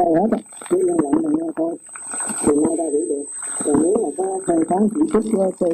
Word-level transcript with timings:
đây 0.00 0.12
hết 0.20 0.28
á 0.30 0.38
chỉ 0.70 0.76
yên 0.76 0.96
lặng 1.02 1.22
mà 1.22 1.30
nghe 1.32 1.48
thôi. 1.56 1.74
Thì 2.44 2.52
nghe 2.56 2.76
ta 2.78 2.84
hiểu 2.92 3.04
được. 3.08 3.24
Còn 3.64 3.74
nếu 3.82 3.96
mà 4.02 4.08
có 4.18 4.24
hơi 4.46 4.64
tháng 4.68 4.88
chỉ 4.94 5.00
chút, 5.12 5.24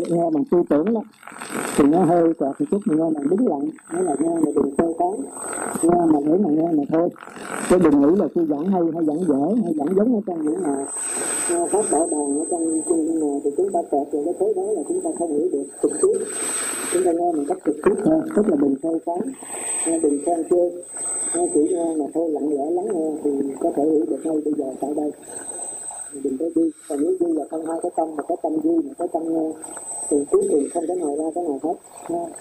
nghe 0.09 0.31
bằng 0.35 0.45
tư 0.51 0.59
tưởng 0.71 0.95
đó 0.95 1.03
thì 1.77 1.85
nó 1.85 2.05
hơi 2.05 2.33
trọt 2.41 2.61
một 2.61 2.67
chút 2.71 2.81
mình 2.87 2.99
nghe 2.99 3.11
mà 3.15 3.21
đứng 3.31 3.49
lặng. 3.49 3.69
Nghĩa 3.93 4.03
là 4.03 4.15
nghe 4.19 4.35
mà 4.45 4.51
đừng 4.55 4.77
phê 4.79 4.85
tán 4.99 5.15
nghe 5.83 6.01
mà 6.13 6.19
nghĩ 6.19 6.37
mà 6.45 6.51
nghe 6.51 6.73
mà 6.73 6.83
thôi. 6.93 7.09
Chứ 7.69 7.79
đừng 7.79 8.01
nghĩ 8.01 8.21
là 8.21 8.27
tôi 8.35 8.47
giảng 8.51 8.67
hay 8.73 8.83
hay 8.95 9.05
giảng 9.05 9.25
dở 9.29 9.63
hay 9.65 9.75
giảng 9.79 9.97
giống 9.97 10.15
ở 10.15 10.21
trong 10.27 10.45
những 10.45 10.63
mà 10.63 10.87
pháp 11.73 11.85
bảo 11.93 12.09
đàn 12.11 12.39
ở 12.39 12.45
trong 12.51 12.83
kinh 12.89 13.21
này 13.21 13.41
thì 13.45 13.51
chúng 13.57 13.73
ta 13.73 13.81
kẹt 13.83 14.07
vào 14.13 14.23
cái 14.25 14.35
thế 14.41 14.53
đó 14.57 14.63
là 14.63 14.83
chúng 14.89 15.01
ta 15.01 15.11
không 15.19 15.31
hiểu 15.39 15.49
được 15.53 15.65
trực 15.83 15.93
tiếp. 16.03 16.19
Chúng 16.93 17.05
ta 17.05 17.13
nghe 17.13 17.33
một 17.33 17.43
cách 17.49 17.59
trực 17.67 17.77
tiếp 17.85 17.95
thôi 18.05 18.21
tức 18.37 18.49
là 18.49 18.57
đừng 18.61 18.75
phê 18.83 18.91
tán 19.07 19.19
nghe 19.87 19.99
đừng 19.99 20.19
khen 20.27 20.43
chơi 20.51 20.71
nghe 21.35 21.49
chỉ 21.55 21.77
mà 21.99 22.05
thôi, 22.15 22.31
lặng 22.31 22.49
lẽ 22.49 22.71
lắng 22.71 22.87
nghe 22.95 23.11
thì 23.25 23.31
có 23.61 23.71
thể 23.77 23.83
hiểu 23.85 24.05
được 24.09 24.21
ngay 24.25 24.37
bây 24.45 24.55
giờ 24.59 24.65
tại 24.81 24.91
đây. 24.97 25.11
Đừng 26.23 26.37
có 26.39 26.47
đi 26.55 26.71
còn 26.89 26.99
nếu 27.03 27.17
vui 27.21 27.33
là 27.35 27.45
không 27.51 27.67
hai 27.67 27.79
cái 27.83 27.91
tâm, 27.97 28.17
mà 28.17 28.23
có 28.23 28.37
tâm 28.43 28.57
vui 28.61 28.83
mà 28.83 28.95
có 28.99 29.07
tâm 29.07 29.35
nghe, 29.35 29.51
thì 30.11 30.17
cuối 30.31 30.49
cùng 30.51 30.65
không 30.75 30.85
cái 30.89 30.97
nào 30.97 31.17
ra 31.17 31.25
cái 31.35 31.45
nào 31.45 31.59
hết. 31.63 31.75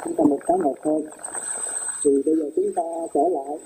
Chúng 0.05 0.13
ta 0.15 0.23
một 0.23 0.39
cái 0.45 0.57
một 0.57 0.75
thôi. 0.83 1.03
Thì 2.03 2.11
bây 2.25 2.35
giờ 2.35 2.49
chúng 2.55 2.73
ta 2.75 2.83
trở 3.13 3.21
lại. 3.29 3.57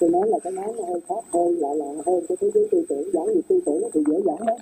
Tôi 0.00 0.10
nói 0.10 0.28
là 0.28 0.38
cái 0.38 0.52
nói 0.52 0.72
nó 0.76 0.84
hơi 0.84 1.00
khác 1.08 1.24
hơi, 1.32 1.56
lạ 1.56 1.68
lạ 1.74 1.86
hơn 2.06 2.26
cái 2.28 2.36
thế 2.40 2.50
giới 2.54 2.68
tư 2.70 2.84
tưởng. 2.88 3.10
Giảng 3.12 3.26
về 3.26 3.40
tư 3.48 3.60
tưởng 3.66 3.82
thì 3.94 4.00
dễ 4.06 4.16
giảng 4.26 4.46
đó 4.46 4.54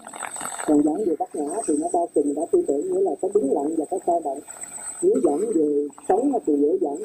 còn 0.67 0.83
giảng 0.83 1.05
về 1.07 1.17
bát 1.19 1.35
nhã 1.35 1.49
thì 1.69 1.75
nó 1.81 1.89
bao 1.93 2.09
trùm 2.15 2.35
đã 2.37 2.43
tư 2.53 2.63
tưởng, 2.67 2.93
nghĩa 2.93 3.01
là 3.01 3.11
có 3.23 3.29
đứng 3.35 3.53
lặng 3.53 3.75
và 3.79 3.85
có 3.91 3.99
sao 4.07 4.21
động. 4.25 4.41
Nếu 5.03 5.15
giảng 5.25 5.41
về 5.55 5.87
sống 6.09 6.33
thì 6.47 6.57
dễ 6.57 6.79
giảng 6.81 6.97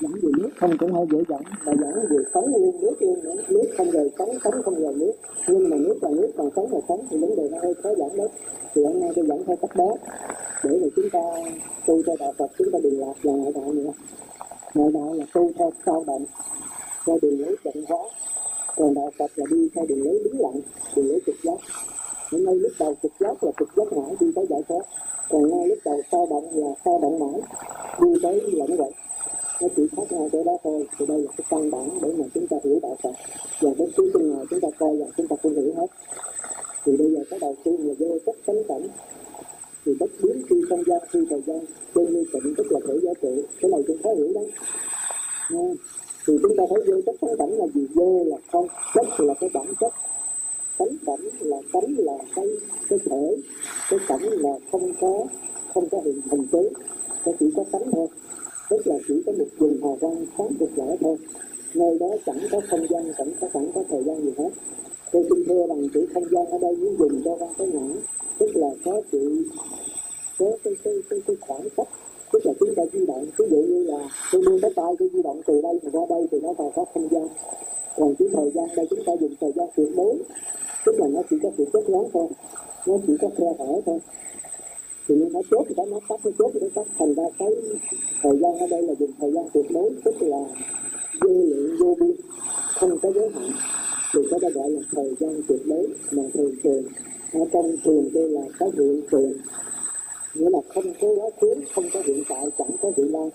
dẫn 0.00 0.12
về 0.22 0.30
nước 0.38 0.50
không 0.56 0.78
cũng 0.78 0.92
hơi 0.92 1.06
dễ 1.10 1.18
dẫn 1.28 1.42
mà 1.66 1.72
dẫn 1.80 2.06
về 2.10 2.16
sống 2.34 2.46
luôn 2.46 2.80
nước 2.80 2.94
luôn 3.00 3.20
nữa 3.24 3.34
nước 3.48 3.64
không 3.76 3.90
rời 3.90 4.10
sống 4.18 4.30
sống 4.44 4.62
không 4.64 4.74
rời 4.74 4.94
nước. 4.94 5.12
Nhưng 5.48 5.70
mà 5.70 5.76
nước 5.76 5.98
là 6.02 6.10
nước, 6.10 6.30
còn 6.36 6.50
sống 6.56 6.72
là 6.72 6.78
sống, 6.88 7.00
thì 7.10 7.18
vấn 7.18 7.36
đề 7.36 7.48
nó 7.50 7.58
hơi 7.62 7.74
khó 7.74 7.90
dẫn 7.98 8.16
đấy. 8.16 8.28
Thì 8.74 8.84
hôm 8.84 9.00
nay 9.00 9.10
tôi 9.16 9.26
dẫn 9.26 9.44
theo 9.46 9.56
cách 9.56 9.76
đó 9.76 9.96
để 10.64 10.78
mà 10.82 10.86
chúng 10.96 11.10
ta 11.12 11.20
tu 11.86 12.02
theo 12.02 12.16
đạo 12.18 12.32
Phật, 12.38 12.50
chúng 12.58 12.70
ta 12.72 12.78
đừng 12.82 13.00
lạc 13.00 13.14
vào 13.22 13.34
ngoại 13.34 13.52
đạo 13.52 13.72
nữa. 13.72 13.92
Ngoại 14.74 14.92
đạo 14.92 15.14
là 15.14 15.24
tu 15.34 15.50
theo 15.58 15.70
sao 15.86 16.04
động 16.06 16.24
theo 17.06 17.18
đường 17.22 17.40
lối 17.40 17.56
chậm 17.64 17.84
hóa. 17.88 17.98
Còn 18.76 18.94
đạo 18.94 19.10
Phật 19.18 19.30
là 19.36 19.46
đi 19.50 19.68
theo 19.74 19.86
đường 19.86 20.04
lối 20.04 20.20
đứng 20.24 20.40
lặng, 20.40 20.60
đường 20.96 21.08
lối 21.08 21.20
trực 21.26 21.36
giác. 21.44 21.58
Hôm 22.32 22.44
nay 22.44 22.54
lúc 22.54 22.72
đầu 22.78 22.94
trực 23.02 23.12
giác 23.20 23.44
là 23.44 23.52
trực 23.58 23.68
giác 23.76 23.92
mãi, 23.92 24.14
đi 24.20 24.32
tới 24.36 24.46
giải 24.50 24.60
thoát. 24.68 24.82
Còn 25.28 25.50
ngay 25.50 25.66
lúc 25.68 25.78
đầu 25.84 26.00
sao 26.12 26.26
động 26.30 26.48
là 26.52 26.68
sao 26.84 26.98
động 27.02 27.18
mãi, 27.18 27.40
đi 28.02 28.08
tới 28.22 28.40
lẫn 28.52 28.76
vậy 28.76 28.90
nó 29.60 29.68
chỉ 29.76 29.82
khác 29.96 30.12
nhau 30.12 30.28
chỗ 30.32 30.44
đó 30.44 30.56
thôi. 30.64 30.86
Thì 30.98 31.06
đây 31.06 31.18
là 31.18 31.32
cái 31.36 31.44
căn 31.50 31.70
bản 31.70 31.98
để 32.02 32.12
mà 32.18 32.24
chúng 32.34 32.46
ta 32.46 32.56
hiểu 32.64 32.78
đạo 32.82 32.96
Phật. 33.02 33.12
Và 33.60 33.70
đến 33.78 33.90
cuối 33.96 34.10
cùng 34.12 34.38
là 34.38 34.44
chúng 34.50 34.60
ta 34.60 34.68
coi 34.78 34.96
rằng 34.96 35.08
chúng 35.16 35.28
ta 35.28 35.36
không 35.42 35.54
hiểu 35.54 35.74
hết. 35.76 35.86
Thì 36.84 36.96
bây 36.96 37.10
giờ 37.10 37.20
cái 37.30 37.38
đầu 37.38 37.56
tiên 37.64 37.76
là 37.88 37.94
vô 37.98 38.18
chất 38.26 38.36
tánh 38.46 38.64
cảnh. 38.68 38.88
Thì 39.86 39.94
bất 40.00 40.10
biến 40.22 40.42
khi 40.50 40.56
không 40.68 40.82
gian, 40.86 41.00
khi 41.10 41.20
thời 41.30 41.42
gian 41.46 41.60
trên 41.94 42.12
như 42.12 42.24
tịnh, 42.32 42.54
tức 42.56 42.66
là 42.72 42.80
thể 42.88 42.94
giá 43.02 43.12
trị. 43.22 43.42
Cái 43.60 43.70
này 43.70 43.82
chúng 43.86 43.98
ta 43.98 44.10
hiểu 44.16 44.32
đấy 44.34 44.50
Nha. 45.50 45.74
thì 46.26 46.38
chúng 46.42 46.56
ta 46.56 46.64
thấy 46.70 46.84
vô 46.86 47.00
chất 47.06 47.16
tánh 47.20 47.36
cảnh 47.38 47.50
là 47.50 47.66
gì? 47.74 47.86
Vô 47.94 48.24
là 48.26 48.36
không 48.52 48.66
chất 48.94 49.20
là 49.20 49.34
cái 49.40 49.50
bản 49.54 49.66
chất. 49.80 49.94
Tánh 50.78 50.96
cảnh 51.06 51.20
là 51.40 51.56
tánh 51.72 51.94
là 51.98 52.18
cái 52.36 52.46
cái 52.88 52.98
thể. 53.04 53.36
Cái 53.90 53.98
cảnh 54.08 54.22
là 54.22 54.50
không 54.72 54.92
có 55.00 55.24
không 55.74 55.88
có 55.88 56.00
hình 56.04 56.20
hình 56.30 56.46
tướng 56.52 56.72
nó 57.26 57.32
chỉ 57.40 57.46
có 57.56 57.64
tánh 57.72 57.90
thôi 57.92 58.06
tức 58.70 58.86
là 58.86 58.96
chỉ 59.08 59.22
có 59.26 59.32
một 59.38 59.44
vùng 59.58 59.80
hòa 59.80 59.96
quang 60.00 60.26
sáng 60.38 60.54
chục 60.58 60.68
rỡ 60.76 60.96
thôi. 61.00 61.16
Nơi 61.74 61.98
đó 62.00 62.08
chẳng 62.26 62.38
có 62.52 62.60
không 62.70 62.86
gian 62.90 63.12
chẳng 63.18 63.32
có 63.40 63.48
chẳng 63.54 63.70
có 63.74 63.84
thời 63.90 64.02
gian 64.04 64.24
gì 64.24 64.30
hết. 64.38 64.50
Tôi 65.12 65.24
xin 65.28 65.44
thưa 65.48 65.66
rằng 65.66 65.88
chữ 65.94 66.06
không 66.14 66.24
gian 66.30 66.46
ở 66.46 66.58
đây 66.58 66.76
muốn 66.76 66.96
dùng 66.98 67.22
cho 67.24 67.34
văn 67.34 67.50
cái 67.58 67.66
ngã 67.66 67.94
tức 68.38 68.56
là 68.56 68.68
có 68.84 69.02
sự 69.12 69.44
có 70.38 70.46
cái 70.64 70.74
cái 70.84 70.94
cái, 71.10 71.20
cái 71.26 71.36
khoảng 71.40 71.68
cách. 71.76 71.88
Tức 72.32 72.46
là 72.46 72.52
chúng 72.60 72.74
ta 72.76 72.82
di 72.92 73.06
động. 73.06 73.26
Ví 73.38 73.44
dụ 73.50 73.56
như 73.56 73.84
là 73.84 73.98
tôi 74.32 74.42
đưa 74.46 74.58
cái 74.62 74.70
tay 74.76 74.92
tôi 74.98 75.10
di 75.12 75.22
động 75.22 75.40
từ 75.46 75.60
đây 75.62 75.74
mà 75.82 75.90
qua 75.92 76.06
đây 76.08 76.26
thì 76.30 76.40
nó 76.42 76.52
còn 76.58 76.72
có 76.76 76.84
không 76.94 77.08
gian. 77.10 77.28
Còn 77.96 78.14
cái 78.18 78.28
thời 78.32 78.50
gian 78.54 78.68
đây 78.76 78.86
chúng 78.90 79.04
ta 79.06 79.12
dùng 79.20 79.34
thời 79.40 79.52
gian 79.56 79.68
tuyệt 79.76 79.88
đối. 79.96 80.16
Tức 80.86 80.94
là 80.98 81.06
nó 81.06 81.22
chỉ 81.30 81.36
có 81.42 81.50
sự 81.58 81.64
kết 81.72 81.88
nối 81.88 82.08
thôi. 82.12 82.26
Nó 82.86 82.98
chỉ 83.06 83.12
có 83.20 83.28
khe 83.36 83.46
hở 83.58 83.80
thôi 83.86 83.98
thì 85.10 85.16
nó 85.32 85.40
chốt 85.50 85.64
thì 85.68 85.74
nó 85.76 86.00
tắt, 86.08 86.20
nó 86.24 86.30
chốt 86.38 86.50
thì 86.54 86.60
nó 86.60 86.68
tắt. 86.74 86.86
Thành 86.98 87.14
ra 87.14 87.22
cái 87.38 87.48
thời 88.22 88.38
gian 88.38 88.58
ở 88.58 88.66
đây 88.70 88.82
là 88.82 88.94
dùng 88.98 89.10
thời 89.20 89.32
gian 89.32 89.44
tuyệt 89.54 89.66
đối, 89.70 89.90
tức 90.04 90.14
là 90.22 90.38
vô 91.20 91.30
lượng, 91.30 91.76
vô 91.80 91.96
biên, 92.00 92.16
không 92.74 92.98
có 93.02 93.12
giới 93.14 93.28
hạn. 93.34 93.50
Thì 94.14 94.20
cái 94.30 94.40
đó 94.40 94.48
gọi 94.54 94.70
là 94.70 94.80
thời 94.92 95.14
gian 95.20 95.42
tuyệt 95.48 95.60
đối, 95.66 95.88
mà 96.10 96.22
thường 96.34 96.54
thường 96.62 96.84
ở 97.32 97.40
trong 97.52 97.76
thường 97.84 98.10
đây 98.14 98.28
là 98.28 98.40
cái 98.58 98.68
hiện 98.78 99.02
tượng. 99.10 99.32
Nghĩa 100.34 100.50
là 100.50 100.58
không 100.74 100.84
có 101.00 101.08
quá 101.08 101.30
khứ, 101.40 101.54
không 101.74 101.84
có 101.92 102.00
hiện 102.04 102.22
tại, 102.28 102.50
chẳng 102.58 102.70
có 102.82 102.90
vị 102.96 103.04
lai 103.04 103.30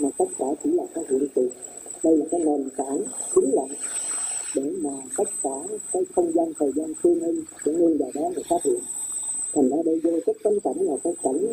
mà 0.00 0.08
tất 0.18 0.28
cả 0.38 0.46
chỉ 0.64 0.70
là 0.72 0.84
cái 0.94 1.04
hiện 1.10 1.28
tượng. 1.34 1.50
Đây 2.04 2.16
là 2.16 2.26
cái 2.30 2.40
nền 2.40 2.68
tảng 2.76 3.02
chính 3.34 3.54
lặng 3.54 3.74
để 4.56 4.72
mà 4.82 4.90
tất 5.18 5.28
cả 5.42 5.76
cái 5.92 6.02
không 6.16 6.32
gian 6.34 6.52
thời 6.58 6.72
gian 6.76 6.92
tương 7.02 7.20
ứng 7.20 7.42
cũng 7.64 7.78
như 7.78 7.96
vào 8.00 8.10
đó 8.14 8.30
mà 8.36 8.42
phát 8.50 8.64
hiện 8.64 8.80
thành 9.54 9.68
ra 9.70 9.76
đây 9.84 10.00
vô 10.04 10.10
cái 10.26 10.34
tâm 10.44 10.60
cảnh 10.64 10.76
là 10.80 10.96
cái 11.04 11.12
cảnh 11.22 11.52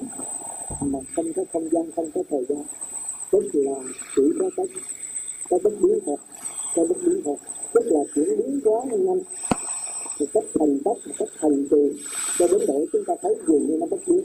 mà 0.81 0.99
không 1.15 1.33
có 1.35 1.43
không 1.53 1.69
gian, 1.71 1.91
không 1.95 2.11
có 2.15 2.23
thời 2.29 2.45
gian. 2.49 2.63
Tức 3.31 3.43
là 3.53 3.75
chỉ 4.15 4.21
có 4.39 4.49
cái 4.57 4.65
cái 5.49 5.59
bất 5.63 5.73
biến 5.81 5.99
thật, 6.05 6.15
cái 6.75 6.87
bất 6.87 6.97
biến 7.05 7.21
thật. 7.25 7.35
Tức 7.73 7.85
là 7.85 7.99
chuyển 8.15 8.37
biến 8.37 8.61
quá 8.63 8.85
nhanh. 8.91 9.21
Một 10.19 10.25
cách 10.33 10.43
thành 10.59 10.79
tốc 10.85 10.97
một 11.05 11.13
cách 11.19 11.29
thành 11.39 11.67
tường, 11.69 11.89
cho 12.39 12.47
đến 12.47 12.61
để 12.67 12.85
chúng 12.93 13.03
ta 13.07 13.13
thấy 13.21 13.35
dường 13.47 13.67
như 13.67 13.77
nó 13.77 13.85
bất 13.85 13.99
biến. 14.07 14.23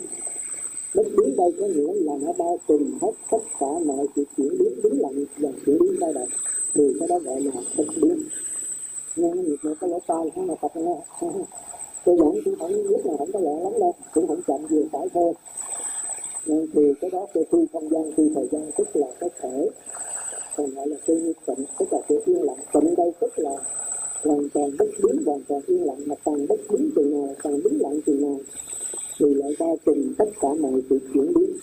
Bất 0.94 1.06
biến 1.16 1.36
đây 1.36 1.52
có 1.60 1.66
nghĩa 1.66 1.92
là 1.94 2.12
nó 2.22 2.32
bao 2.32 2.58
trùm 2.68 2.98
hết 3.00 3.12
tất 3.30 3.42
cả 3.60 3.66
mọi 3.86 4.06
sự 4.16 4.24
chuyển 4.36 4.58
biến. 4.58 4.80
Đứng 4.82 5.00
lặng 5.00 5.24
và 5.38 5.50
chuyển 5.66 5.78
biến 5.78 6.00
đây 6.00 6.12
đổi 6.12 6.26
thì 6.74 6.92
cái 6.98 7.08
đó 7.08 7.18
gọi 7.18 7.40
là 7.40 7.52
bất 7.76 7.86
biến. 8.02 8.22
Nghe 9.16 9.32
nó 9.34 9.52
ta 9.62 9.68
một 9.68 9.88
lỗ 9.88 9.98
tai 10.06 10.30
không 10.34 10.46
mà 10.46 10.54
tập 10.62 10.72
nghe 10.74 10.96
tôi 12.04 12.16
nghĩ 12.16 12.40
cũng 12.44 12.58
không 12.58 12.72
lúc 12.72 13.06
nào 13.06 13.16
không 13.18 13.32
có 13.32 13.40
lẹ 13.40 13.60
lắm 13.62 13.72
đâu, 13.80 13.94
cũng 14.14 14.26
không 14.28 14.42
chậm 14.46 14.66
gì 14.70 14.82
phải 14.92 15.08
thôi. 15.14 15.32
Nên 16.46 16.66
thì 16.74 16.82
cái 17.00 17.10
đó 17.10 17.26
cái 17.34 17.44
phi 17.52 17.58
không 17.72 17.88
gian 17.90 18.12
phi 18.16 18.22
thời 18.34 18.48
gian, 18.52 18.70
tức 18.78 18.96
là 18.96 19.06
cái 19.20 19.30
thể. 19.40 19.68
Còn 20.56 20.74
gọi 20.74 20.88
là 20.88 20.96
phi 21.06 21.14
tịnh 21.46 21.64
tức 21.78 21.92
là 21.92 21.98
sự 22.08 22.22
yên 22.26 22.42
lặng. 22.42 22.56
Tịnh 22.72 22.94
đây 22.96 23.12
tức 23.20 23.38
là 23.38 23.50
hoàn 24.22 24.48
toàn 24.48 24.70
bất 24.78 24.86
biến, 25.02 25.22
hoàn 25.26 25.40
toàn 25.48 25.60
yên 25.66 25.86
lặng, 25.86 25.98
mà 26.06 26.14
càng 26.24 26.46
bất 26.48 26.60
biến 26.70 26.90
từ 26.96 27.02
nào 27.04 27.34
càng 27.42 27.60
biến 27.64 27.78
lặng 27.80 28.00
từ 28.06 28.12
nào. 28.12 28.38
Thì 29.18 29.34
lại 29.34 29.52
ra 29.58 29.66
trùm 29.86 30.14
tất 30.18 30.28
cả 30.40 30.48
mọi 30.60 30.82
sự 30.90 30.98
chuyển 31.14 31.34
biến, 31.34 31.56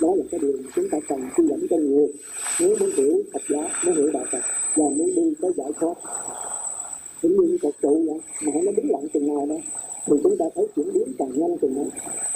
đó 0.00 0.14
là 0.14 0.24
cái 0.30 0.40
điều 0.42 0.52
chúng 0.74 0.88
ta 0.90 0.98
cần 1.08 1.20
suy 1.36 1.44
dẫn 1.48 1.66
cho 1.70 1.76
nhiều. 1.76 2.08
Nếu 2.60 2.76
muốn 2.80 2.90
hiểu 2.96 3.22
Phật 3.32 3.42
giáo, 3.50 3.68
muốn 3.86 3.96
hiểu 3.96 4.10
đạo 4.12 4.24
Phật, 4.32 4.40
và 4.76 4.84
muốn 4.84 5.14
đi 5.16 5.34
tới 5.42 5.52
giải 5.56 5.72
thoát 5.80 5.94
cũng 7.22 7.46
như 7.46 7.58
cột 7.62 7.74
trụ 7.82 8.02
vậy 8.06 8.20
mà 8.46 8.60
nó 8.64 8.72
đứng 8.72 8.90
lặng 8.90 9.06
từng 9.12 9.26
nào 9.26 9.46
đây 9.46 9.60
thì 10.06 10.16
chúng 10.22 10.36
ta 10.36 10.44
thấy 10.54 10.66
chuyển 10.76 10.92
biến 10.92 11.08
càng 11.18 11.30
nhanh 11.38 11.58
từng 11.60 11.74
ngày. 11.74 11.86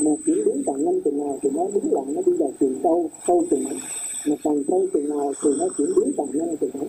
Mà 0.01 0.11
chuyển 0.27 0.45
biến 0.45 0.63
càng 0.67 0.85
nhanh 0.85 1.01
từng 1.05 1.19
nào 1.19 1.39
thì 1.43 1.51
nó 1.51 1.67
đứng 1.75 1.93
lặng 1.93 2.15
nó 2.15 2.23
đi 2.27 2.33
vào 2.33 2.53
chiều 2.61 2.71
sâu 2.83 3.11
sâu 3.27 3.45
từng 3.51 3.65
ngày. 3.65 3.77
Mà 4.29 4.37
càng 4.45 4.63
sâu 4.69 4.87
từng 4.93 5.09
nào 5.09 5.33
thì 5.43 5.51
nó 5.59 5.69
chuyển 5.79 5.89
biến 5.97 6.13
càng 6.17 6.27
nhanh 6.33 6.57
từng 6.57 6.71
ngày. 6.75 6.89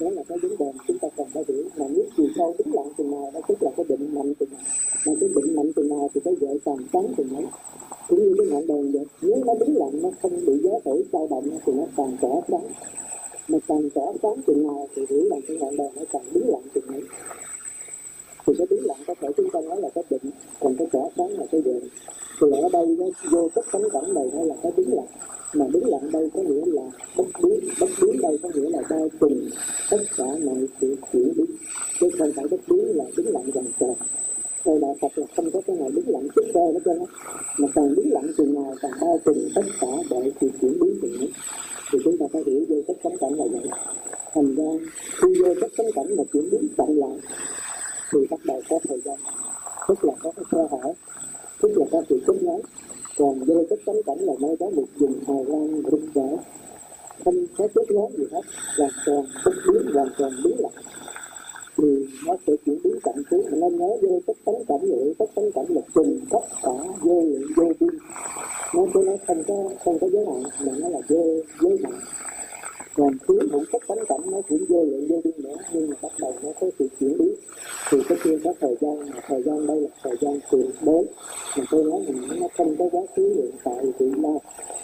Đó 0.00 0.10
là 0.10 0.22
cái 0.28 0.38
vấn 0.42 0.56
đề 0.58 0.72
chúng 0.88 0.98
ta 0.98 1.08
cần 1.16 1.26
phải 1.34 1.44
hiểu. 1.48 1.64
Mà 1.76 1.86
nếu 1.88 2.04
chiều 2.16 2.26
sâu 2.36 2.54
đứng 2.58 2.74
lặng 2.74 2.88
từng 2.96 3.10
nào 3.10 3.30
đó 3.34 3.40
tức 3.48 3.62
là 3.62 3.70
cái 3.76 3.86
định 3.88 4.14
mạnh 4.14 4.34
từng 4.38 4.48
ngày. 4.52 4.62
Mà 5.06 5.12
cái 5.20 5.28
định 5.34 5.56
mạnh 5.56 5.72
từng 5.76 5.88
ngày 5.88 6.08
thì 6.14 6.20
cái 6.24 6.34
vợ 6.40 6.48
càng 6.64 6.78
sáng 6.92 7.06
từng 7.16 7.28
ngày. 7.32 7.44
Cũng 8.08 8.18
như 8.18 8.34
cái 8.38 8.46
ngọn 8.46 8.66
đèn 8.66 8.92
vậy. 8.92 9.04
Nếu 9.22 9.44
nó 9.46 9.54
đứng 9.54 9.76
lặng 9.76 10.02
nó 10.02 10.10
không 10.22 10.46
bị 10.46 10.52
gió 10.62 10.70
thổi, 10.84 11.04
sao 11.12 11.26
động, 11.30 11.48
thì 11.66 11.72
nó 11.72 11.84
càng 11.96 12.16
tỏa 12.20 12.40
sáng 12.48 12.93
mà 13.48 13.58
càng 13.68 13.90
tỏa 13.94 14.04
sáng 14.22 14.42
chừng 14.46 14.66
nào 14.66 14.88
thì 14.94 15.02
hiểu 15.10 15.28
rằng 15.30 15.40
cái 15.48 15.56
ngọn 15.56 15.76
đèn 15.76 15.88
nó 15.96 16.02
càng 16.12 16.22
đứng 16.32 16.48
lặng 16.48 16.62
chừng 16.74 16.86
ấy. 16.86 17.02
Thì 18.46 18.52
cái 18.58 18.66
đứng 18.70 18.86
lặng 18.86 18.98
có 19.06 19.14
thể 19.20 19.28
chúng 19.36 19.50
ta 19.52 19.60
nói 19.60 19.80
là 19.80 19.88
cái 19.94 20.04
định, 20.10 20.32
còn 20.60 20.74
cái 20.78 20.86
tỏa 20.92 21.02
sáng 21.16 21.30
là 21.38 21.46
cái 21.52 21.60
đèn 21.64 21.80
thì 22.40 22.46
ở 22.62 22.68
đây 22.72 22.86
nó 22.98 23.06
vô 23.30 23.48
tất 23.54 23.62
cánh 23.72 23.82
cảnh 23.92 24.14
này 24.14 24.24
nó 24.32 24.44
là 24.44 24.54
cái 24.62 24.72
đứng 24.76 24.94
lặng. 24.94 25.06
Mà 25.54 25.66
đứng 25.72 25.86
lặng 25.86 26.12
đây 26.12 26.30
có 26.34 26.42
nghĩa 26.42 26.64
là 26.66 26.82
bất 27.16 27.26
biến 27.42 27.60
bất 27.80 27.90
biến 28.02 28.20
đây 28.22 28.38
có 28.42 28.48
nghĩa 28.54 28.70
là 28.70 28.82
bao 28.90 29.08
trùm 29.20 29.48
tất 29.90 30.02
cả 30.16 30.24
mọi 30.24 30.66
sự 30.80 30.96
chuyển 31.12 31.32
biến. 31.36 31.46
Chứ 32.00 32.10
không 32.18 32.32
phải 32.36 32.44
bất 32.50 32.60
biến 32.68 32.96
là 32.96 33.04
đứng 33.16 33.32
lặng 33.32 33.50
dần 33.54 33.64
dần 33.80 33.94
Thời 34.64 34.78
đạo 34.80 34.96
Phật 35.00 35.18
là 35.18 35.26
không 35.36 35.50
có 35.50 35.60
cái 35.66 35.76
nào 35.76 35.90
đứng 35.94 36.08
lặng 36.08 36.28
trước 36.36 36.46
đây 36.54 36.72
hết 36.72 36.80
trơn 36.84 36.98
á. 36.98 37.06
Mà 37.58 37.68
càng 37.74 37.94
đứng 37.94 38.12
lặng 38.12 38.32
chừng 38.36 38.54
nào 38.54 38.74
càng 38.82 38.92
bao 39.00 39.18
trùm 39.24 39.38
tất 39.54 39.62
cả 39.80 39.86
mọi 40.10 40.32
sự 40.40 40.48
chuyển 40.60 40.78
biến 40.80 40.98
chừng 41.02 41.18
ấy 41.18 41.30
thì 41.94 42.00
chúng 42.04 42.18
ta 42.18 42.26
phải 42.32 42.42
hiểu 42.46 42.60
vô 42.68 42.76
tất 42.88 42.94
cánh 43.02 43.16
cảnh 43.20 43.34
là 43.34 43.44
vậy 43.52 43.68
thành 44.34 44.54
ra, 44.54 44.70
khi 45.22 45.28
vô 45.42 45.54
tất 45.60 45.68
cánh 45.76 45.86
cảnh 45.94 46.16
mà 46.16 46.24
chuyển 46.32 46.50
biến 46.50 46.68
chậm 46.76 46.96
lại, 46.96 47.18
thì 48.12 48.18
bắt 48.30 48.40
đầu 48.44 48.62
có 48.70 48.78
thời 48.88 49.00
gian. 49.04 49.16
Tức 49.88 50.04
là 50.04 50.12
có 50.22 50.32
cái 50.36 50.44
sơ 50.52 50.58
hở, 50.70 50.92
tức 51.62 51.70
là 51.76 51.86
có 51.92 52.02
sự 52.08 52.20
kết 52.26 52.42
nối. 52.42 52.62
Còn 53.18 53.44
vô 53.44 53.64
tất 53.70 53.76
cánh 53.86 54.02
cảnh 54.06 54.18
là 54.20 54.32
nơi 54.40 54.56
có 54.60 54.70
một 54.70 54.84
dùng 54.98 55.20
thời 55.26 55.44
gian 55.48 55.82
rực 55.90 56.00
rỡ. 56.14 56.36
Không 57.24 57.46
có 57.58 57.68
kết 57.74 57.90
nối 57.90 58.10
gì 58.18 58.24
hết, 58.32 58.42
hoàn 58.78 58.90
toàn 59.06 59.26
bất 59.44 59.52
biến, 59.66 59.92
hoàn 59.94 60.08
toàn 60.18 60.32
biến 60.44 60.56
lại 60.58 60.72
thì 61.78 62.06
nó 62.26 62.36
sẽ 62.46 62.52
chuyển 62.66 62.78
biến 62.84 62.98
cảm 63.04 63.14
xúc 63.30 63.44
nó 63.52 63.68
nhớ 63.68 63.88
vô 64.02 64.20
tất 64.26 64.32
tấn 64.44 64.54
cảm 64.68 64.78
lượng 64.82 65.14
tất 65.18 65.24
tấn 65.34 65.50
cảm 65.54 65.64
lực 65.68 65.84
trình 65.94 66.20
tất 66.30 66.44
cả 66.62 66.72
vô 67.00 67.20
lượng 67.20 67.48
vô 67.56 67.72
biên. 67.80 67.98
Nó 68.74 68.86
chứ 68.94 69.02
nó 69.06 69.12
không 69.26 69.42
có 69.48 69.70
không 69.84 69.98
có 69.98 70.08
giới 70.12 70.26
hạn 70.26 70.42
mà 70.66 70.72
nó 70.78 70.88
là 70.88 70.98
vô 71.08 71.24
giới 71.60 71.78
hạn 71.84 72.00
còn 72.96 73.12
thứ 73.28 73.38
hữu 73.52 73.64
tất 73.72 73.78
tấn 73.88 73.98
cảnh 74.08 74.20
nó 74.26 74.40
cũng 74.48 74.64
vô 74.68 74.84
lượng 74.84 75.06
vô 75.08 75.20
biên 75.24 75.42
nữa 75.42 75.56
nhưng 75.72 75.90
mà 75.90 75.96
bắt 76.02 76.12
đầu 76.20 76.32
nó 76.42 76.48
có 76.60 76.66
sự 76.78 76.88
chuyển 77.00 77.18
biến. 77.18 77.34
Thì 77.90 77.98
cái 78.08 78.18
kia 78.24 78.38
có 78.44 78.52
thời 78.60 78.76
gian 78.80 79.10
mà 79.10 79.20
thời 79.28 79.42
gian 79.42 79.66
đây 79.66 79.80
là 79.80 79.88
thời 80.02 80.16
gian 80.20 80.38
tuyệt 80.50 80.66
đối, 80.82 81.04
mà 81.58 81.64
tôi 81.70 81.84
nói 81.84 82.00
mình 82.06 82.40
nó 82.40 82.48
không 82.56 82.76
có 82.78 82.84
quá 82.92 83.02
khứ 83.16 83.34
hiện 83.36 83.50
tại 83.64 83.84
vị 83.98 84.06
lai 84.22 84.38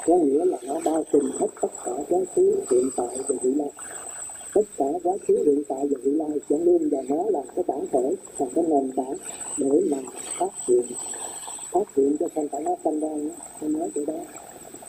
có 0.06 0.16
nghĩa 0.16 0.44
là 0.44 0.58
nó 0.66 0.81
bao 0.84 1.04
trùm 1.12 1.31
hết 1.40 1.46
tất 1.62 1.69
cả 1.84 1.93
quá 2.08 2.20
khứ 2.34 2.54
hiện 2.70 2.90
tại 2.96 3.19
và 3.28 3.34
vị 3.43 3.50
tất 4.55 4.62
cả 4.76 4.85
quá 5.02 5.14
khứ, 5.29 5.35
hiện 5.47 5.62
tại 5.69 5.87
và 5.91 5.99
vị 6.02 6.11
lai. 6.11 6.31
Sẽ 6.50 6.58
luôn 6.58 6.88
và 6.91 7.02
nó 7.08 7.25
là 7.31 7.41
cái 7.56 7.64
bản 7.67 7.87
thể 7.93 8.17
là 8.38 8.47
cái 8.55 8.64
nền 8.69 8.91
tảng 8.97 9.14
để 9.58 9.81
mà 9.91 9.99
phát 10.38 10.52
hiện 10.69 10.82
phát 11.73 11.97
hiện 11.97 12.17
cho 12.20 12.26
không 12.35 12.49
phải 12.49 12.62
nó 12.62 12.76
sanh 12.85 13.00
ra. 13.00 13.08
Nữa 13.08 13.31
tôi 13.61 13.70
nói 13.70 13.91
chỗ 13.94 14.05
đó. 14.06 14.19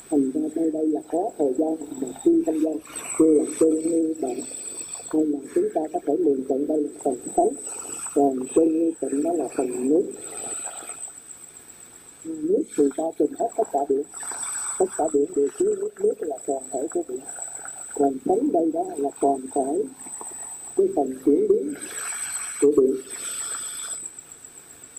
Thành 0.10 0.32
ra 0.34 0.42
đây 0.56 0.72
đây 0.72 0.88
là 0.88 1.02
có 1.12 1.30
thời 1.38 1.54
gian 1.58 1.76
mà 2.02 2.08
khi 2.26 2.44
không 2.46 2.60
gian 2.64 2.78
chưa 3.20 3.34
là 3.34 3.44
chân 3.60 3.70
như 3.70 4.14
bạn, 4.22 4.36
hay 5.10 5.26
là 5.26 5.40
chúng 5.56 5.68
ta 5.74 5.82
có 5.94 6.00
thể 6.08 6.14
lường 6.18 6.44
tận 6.50 6.68
đây 6.68 6.84
là 6.84 6.90
phần 7.04 7.16
sống. 7.38 7.54
Còn 8.16 8.40
chân 8.56 8.80
như 8.80 8.92
cận 9.02 9.24
đó 9.24 9.34
là 9.34 9.48
phần 9.58 9.90
nước. 9.90 10.04
Nước 12.24 12.64
thì 12.78 12.84
ta 12.98 13.04
trùng 13.20 13.32
hết 13.40 13.48
tất 13.58 13.68
cả 13.74 13.80
biển. 13.90 14.04
Tất 14.80 14.86
cả 14.98 15.04
biển 15.14 15.26
đều 15.36 15.48
chứa 15.60 15.76
nước 15.76 15.90
nước 16.00 16.14
là 16.20 16.38
toàn 16.46 16.64
thể 16.72 16.88
của 16.94 17.02
biển 17.08 17.20
còn 18.02 18.14
sống 18.26 18.52
đây 18.54 18.72
đó 18.74 18.84
là 18.98 19.10
còn 19.20 19.40
phải 19.56 19.84
cái 20.78 20.88
phần 20.96 21.14
chuyển 21.26 21.48
biến 21.50 21.74
của 22.62 22.72
biển. 22.78 22.96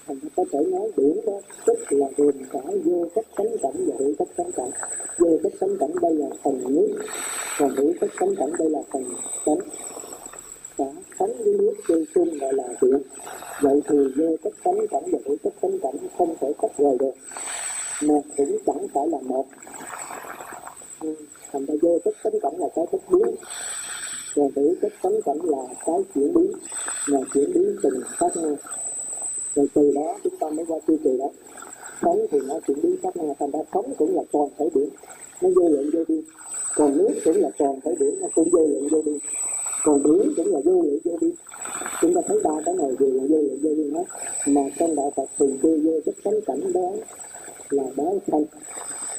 Thành 0.06 0.19
có 0.37 0.44
thể 0.52 0.58
nói 0.64 0.90
biển 0.96 1.20
đó 1.26 1.40
tức 1.66 1.78
là 1.90 2.06
gồm 2.16 2.32
cả, 2.52 2.60
vô 2.84 3.08
cách 3.14 3.25
sánh 3.37 3.56
cảnh 3.62 3.87
và 3.87 3.94
hữu 3.99 4.14
cách 4.19 4.28
sánh 4.37 4.52
cảnh. 4.52 4.70
Vô 5.19 5.38
cách 5.43 5.52
sánh 5.60 5.76
cảnh 5.81 5.90
đây 6.02 6.14
là 6.14 6.26
phần 6.43 6.75
nước, 6.75 6.88
còn 7.58 7.76
hữu 7.76 7.93
cách 8.00 8.10
sánh 8.20 8.37
cảnh 8.37 8.52
đây 8.58 8.70
là 8.70 8.81
phần 8.93 9.05
tánh 9.46 9.58
cả 10.78 10.84
tánh 11.19 11.32
với 11.44 11.55
nước 11.58 11.75
chơi 11.88 12.05
chung 12.14 12.38
gọi 12.38 12.55
là 12.55 12.64
biển 12.82 13.02
vậy 13.60 13.81
thì 13.88 13.96
vô 14.16 14.37
cách 14.44 14.52
sánh 14.64 14.87
cảnh 14.90 15.05
và 15.12 15.19
hữu 15.26 15.37
cách 15.44 15.52
sánh 15.62 15.78
cảnh 15.82 15.96
không 16.19 16.34
thể 16.40 16.52
tách 16.62 16.78
rời 16.78 16.96
được. 16.98 17.14
Một 18.02 18.22
cũng 18.37 18.58
chẳng 18.66 18.87
phải 18.94 19.08
là 19.08 19.19
một 19.22 19.46
thành 21.52 21.66
ra 21.66 21.75
vô 21.82 21.99
thức 22.04 22.14
tánh 22.25 22.40
cảnh 22.43 22.54
là 22.58 22.69
cái 22.76 22.84
thức 22.93 23.00
biến. 23.10 23.34
Và 24.34 24.44
hữu 24.56 24.75
thức 24.82 24.93
tánh 25.02 25.22
cảnh 25.25 25.38
là 25.43 25.58
cái 25.87 25.96
chuyển 26.14 26.34
biến. 26.34 26.52
Mà 27.08 27.19
chuyển 27.34 27.52
biến 27.54 27.76
từng 27.82 28.00
khác 28.06 28.37
nhau 28.37 28.56
rồi 29.54 29.66
từ 29.75 29.93
đó 29.94 30.19
chúng 30.25 30.37
ta 30.37 30.50
mới 30.50 30.64
qua 30.69 30.78
tiêu 30.87 30.96
kỳ 31.04 31.19
đó. 31.19 31.31
Sống 32.02 32.26
thì 32.31 32.38
nó 32.49 32.60
chuyển 32.66 32.82
biến 32.82 32.96
khác 33.02 33.16
nhau 33.16 33.37
thành 33.38 33.50
ra 33.50 33.60
sống 33.75 33.94
cũng 33.99 34.16
là 34.16 34.22
toàn 34.32 34.49
thể 34.58 34.69
biển 34.75 34.88
nó 35.43 35.49
vô 35.56 35.69
lượng 35.69 35.90
vô 35.93 36.04
biên. 36.08 36.22
Còn 36.75 36.99
nước 36.99 37.10
cũng 37.25 37.37
là 37.37 37.50
toàn 37.58 37.81
thể 37.84 37.94
biển 38.00 38.20
nó 38.20 38.28
cũng 38.34 38.50
vô 38.50 38.66
lượng 38.66 38.88
vô 38.90 39.02
biên. 39.02 39.19
Còn 39.84 40.02
biển 40.02 40.32
cũng 40.37 40.52
là 40.52 40.60
vô 40.64 40.82
lượng 40.82 40.98
vô 41.05 41.19
biên. 41.20 41.31
Chúng 42.00 42.14
ta 42.14 42.20
thấy 42.28 42.40
ba 42.44 42.50
cái 42.64 42.75
này 42.75 42.90
đều 42.98 43.10
là 43.10 43.22
vô 43.28 43.37
lượng 43.37 43.58
vô 43.62 43.70
biên 43.76 43.94
hết. 43.94 44.05
Mà 44.46 44.60
trong 44.78 44.96
đạo 44.96 45.12
Phật 45.16 45.26
thường 45.38 45.58
kêu 45.62 45.78
vô 45.84 45.93
chất 46.06 46.14
tánh 46.25 46.40
cảnh 46.46 46.72
đó 46.72 46.90
là 47.70 47.84
báo 47.96 48.19
thanh 48.26 48.44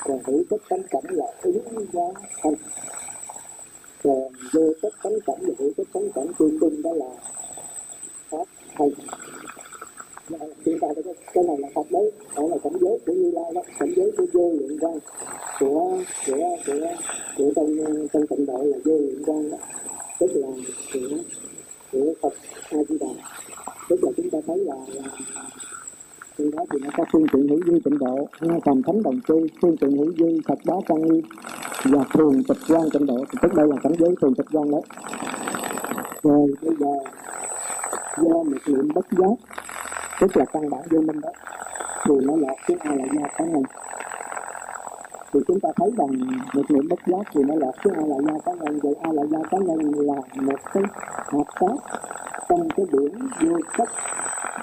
còn 0.04 0.20
hữu 0.26 0.44
tất 0.50 0.58
tánh 0.70 0.84
cảnh 0.84 1.04
là 1.10 1.26
ứng 1.42 1.86
giá 1.94 2.02
thành 2.44 2.54
còn 4.04 4.22
vô 4.54 4.74
tất 4.82 4.90
tánh 5.04 5.20
cảnh 5.26 5.38
và 5.42 5.54
hữu 5.60 5.72
tất 5.78 5.84
tánh 5.94 6.12
cảnh 6.16 6.28
tương 6.40 6.60
đương 6.60 6.82
đó 6.82 6.94
là 6.94 7.06
pháp 8.30 8.38
dạ, 8.38 8.46
thanh 8.78 8.90
hiện 10.66 10.78
tại 10.82 10.90
cái, 10.96 11.14
cái 11.34 11.44
này 11.44 11.58
là 11.60 11.68
thật 11.76 11.84
đấy 11.90 12.12
đó 12.36 12.48
là 12.48 12.58
cảnh 12.64 12.74
giới 12.82 13.00
của 13.06 13.14
như 13.14 13.32
lai 13.32 13.52
đó 13.56 13.62
cảnh 13.80 13.94
giới 13.96 14.12
của 14.18 14.26
vô 14.34 14.54
lượng 14.60 14.78
quan 14.82 15.00
của 15.60 15.98
của 16.28 16.58
của 16.66 16.88
của 17.38 17.52
trong 17.56 17.78
trong 18.14 18.28
tịnh 18.28 18.46
độ 18.46 18.64
là 18.64 18.78
vô 18.86 18.98
lượng 18.98 19.24
quan 19.26 19.52
đó. 19.52 19.58
Tức 20.20 20.32
là 20.34 20.48
của 20.94 21.00
của 21.92 22.14
phật 22.22 22.34
a 22.70 22.78
di 22.90 22.98
đà. 22.98 23.08
Tức 23.90 24.04
là 24.04 24.12
chúng 24.18 24.30
ta 24.30 24.38
thấy 24.48 24.58
là, 24.58 24.76
là 24.88 25.04
từ 26.38 26.52
đó 26.58 26.64
thì 26.72 26.80
nó 26.84 26.90
có 26.98 27.04
phương 27.12 27.26
tiện 27.34 27.48
hữu 27.48 27.60
dư 27.66 27.80
tịnh 27.84 27.98
độ 27.98 28.28
thành 28.66 28.84
thánh 28.84 29.04
đồng 29.04 29.20
cư 29.28 29.48
phương 29.62 29.78
tiện 29.78 29.92
hữu 29.98 30.12
dư 30.18 30.40
thật 30.48 30.60
đó 30.66 30.82
trang 30.88 31.02
nghiêm 31.02 31.22
và 31.84 32.04
thường 32.14 32.44
tịch 32.48 32.58
quan 32.68 32.90
tịnh 32.94 33.06
độ. 33.06 33.18
Thì 33.32 33.38
tức 33.42 33.54
đây 33.54 33.68
là 33.68 33.76
cảnh 33.84 33.94
giới 34.00 34.16
thường 34.22 34.36
tịch 34.36 34.48
quan 34.52 34.72
đấy. 34.72 34.82
Rồi 36.24 36.48
bây 36.62 36.76
giờ, 36.80 36.94
do 38.18 38.24
một 38.24 38.58
niệm 38.68 38.88
bất 38.96 39.06
giác, 39.12 39.60
tức 40.22 40.38
là 40.38 40.46
căn 40.46 40.70
bản 40.70 40.82
vô 40.90 41.02
minh 41.02 41.22
đó 41.22 41.30
thì 42.06 42.16
nó 42.24 42.36
lọt 42.36 42.58
chứ 42.68 42.76
ai 42.80 42.98
là 42.98 43.06
do 43.14 43.28
cá 43.38 43.46
nhân 43.46 43.64
thì 45.34 45.40
chúng 45.48 45.60
ta 45.60 45.70
thấy 45.76 45.92
rằng 45.98 46.10
một 46.54 46.62
niệm 46.70 46.88
bất 46.90 47.00
giác 47.08 47.22
thì 47.34 47.44
nó 47.44 47.56
là 47.56 47.72
cái 47.84 47.94
a 47.98 48.04
la 48.08 48.18
gia 48.26 48.40
cá 48.46 48.52
nhân, 48.54 48.80
vậy 48.84 48.96
a 49.02 49.12
la 49.12 49.24
gia 49.32 49.40
cá 49.52 49.58
nhân 49.58 49.80
là 49.96 50.16
một 50.42 50.60
cái 50.74 50.84
hạt 51.32 51.44
cát 51.60 52.02
trong 52.50 52.70
cái 52.70 52.86
biển 52.92 53.30
vô 53.42 53.58
chất, 53.78 53.90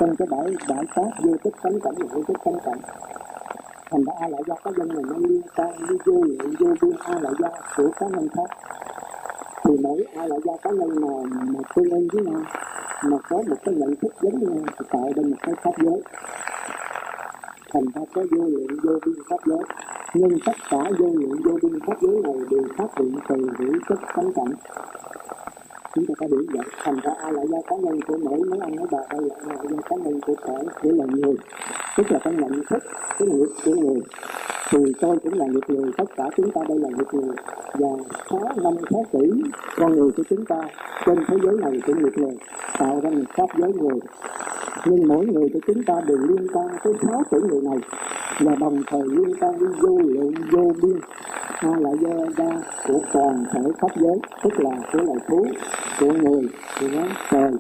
trong 0.00 0.16
cái 0.16 0.28
bãi 0.30 0.54
bãi 0.68 0.84
cát 0.94 1.06
vô 1.22 1.36
tích 1.44 1.54
cánh 1.62 1.80
cảnh, 1.80 1.94
vô 2.10 2.22
tích 2.28 2.36
cánh 2.44 2.58
cảnh. 2.64 2.78
Thành 3.90 4.04
ra 4.04 4.12
a 4.20 4.28
la 4.28 4.38
gia 4.46 4.54
cá 4.64 4.70
nhân 4.76 4.88
này 4.88 5.02
nó 5.06 5.16
liên 5.28 5.42
quan 5.56 5.70
với 5.88 5.98
vô 6.06 6.22
lượng, 6.22 6.54
vô 6.60 6.74
biên 6.82 6.96
a 7.04 7.14
la 7.20 7.30
gia 7.40 7.48
của 7.76 7.90
cá 8.00 8.06
nhân 8.06 8.28
khác. 8.36 8.50
Thì 9.64 9.76
mỗi 9.82 10.04
a 10.16 10.26
la 10.26 10.36
gia 10.44 10.52
cá 10.62 10.70
nhân 10.70 11.00
mà 11.00 11.08
mà 11.48 11.60
tương 11.76 11.90
ứng 11.90 12.08
với 12.12 12.24
nhau, 12.24 12.42
mà 13.04 13.16
có 13.28 13.36
một 13.48 13.56
cái 13.64 13.74
nhận 13.74 13.96
thức 13.96 14.14
giống 14.20 14.38
nhau 14.40 14.64
thì 14.78 14.86
tạo 14.90 15.10
ra 15.16 15.22
một 15.22 15.36
cái 15.42 15.54
pháp 15.62 15.72
giới 15.78 16.02
thành 17.72 17.84
ra 17.94 18.02
có 18.14 18.22
vô 18.30 18.44
lượng 18.44 18.76
vô 18.82 18.92
biên 19.06 19.14
pháp 19.30 19.36
giới 19.46 19.62
nhưng 20.14 20.38
tất 20.46 20.56
cả 20.70 20.78
vô 20.98 21.06
lượng 21.06 21.40
vô 21.44 21.58
biên 21.62 21.80
pháp 21.86 22.02
giới 22.02 22.22
này 22.22 22.34
đều 22.50 22.62
phát 22.76 22.98
hiện 22.98 23.14
từ 23.28 23.36
hữu 23.58 23.72
chất 23.88 23.98
tánh 24.16 24.32
cảnh. 24.32 24.52
Chúng 25.94 26.06
ta 26.06 26.14
có 26.18 26.26
biểu 26.30 26.40
vậy. 26.52 26.66
Thành 26.84 26.96
ra 27.02 27.12
ai 27.22 27.32
là 27.32 27.42
do 27.42 27.58
cá 27.66 27.76
nhân 27.76 28.00
của 28.06 28.18
mỗi 28.22 28.38
mấy 28.38 28.58
anh 28.62 28.76
mấy 28.76 28.86
bà 28.90 28.98
hay 29.10 29.20
là 29.20 29.34
ai 29.40 29.56
là 29.56 29.70
do 29.70 29.76
cá 29.88 29.96
nhân 29.96 30.20
của 30.26 30.34
cả 30.34 30.54
của 30.82 30.90
là 30.92 31.04
người. 31.08 31.34
Tức 31.96 32.12
là 32.12 32.18
cái 32.24 32.34
nhận 32.34 32.62
thức 32.70 32.82
cái 33.18 33.28
nghiệp 33.28 33.48
của 33.64 33.74
người. 33.74 34.00
Thì 34.70 34.78
tôi 35.00 35.18
cũng 35.22 35.34
là 35.34 35.46
nghiệp 35.46 35.64
người, 35.68 35.92
tất 35.96 36.04
cả 36.16 36.24
chúng 36.36 36.50
ta 36.50 36.60
đây 36.68 36.78
là 36.78 36.88
nghiệp 36.88 37.06
người. 37.12 37.34
Và 37.74 37.88
sáu, 38.30 38.40
năm, 38.62 38.74
sáu 38.90 39.04
tỷ 39.12 39.28
con 39.76 39.92
người 39.92 40.10
của 40.16 40.22
chúng 40.30 40.44
ta 40.44 40.62
trên 41.06 41.18
thế 41.28 41.36
giới 41.42 41.56
này 41.56 41.80
cũng 41.86 42.02
nghiệp 42.02 42.18
người, 42.18 42.36
tạo 42.78 43.00
ra 43.02 43.10
một 43.10 43.24
pháp 43.36 43.46
giới 43.58 43.72
người 43.72 44.00
nhưng 44.86 45.08
mỗi 45.08 45.26
người 45.26 45.48
của 45.52 45.60
chúng 45.66 45.82
ta 45.82 45.94
đều 46.06 46.16
liên 46.16 46.46
quan 46.52 46.66
tới 46.84 46.92
sáu 47.02 47.22
tuổi 47.30 47.40
người 47.40 47.60
này. 47.62 47.78
Và 48.40 48.54
đồng 48.60 48.82
thời 48.86 49.02
liên 49.06 49.34
quan 49.40 49.58
đến 49.60 49.72
vô 49.80 49.98
lượng, 49.98 50.32
vô 50.52 50.72
biên. 50.82 51.00
Hay 51.54 51.72
là 51.78 51.90
do 52.00 52.10
ra 52.36 52.60
của 52.88 53.00
toàn 53.12 53.44
thể 53.52 53.60
pháp 53.80 53.90
giới, 53.96 54.18
tức 54.42 54.52
là 54.58 54.70
của 54.92 54.98
loài 54.98 55.18
thú, 55.28 55.46
của 56.00 56.12
người, 56.12 56.48
của 56.80 56.86
trời, 57.30 57.52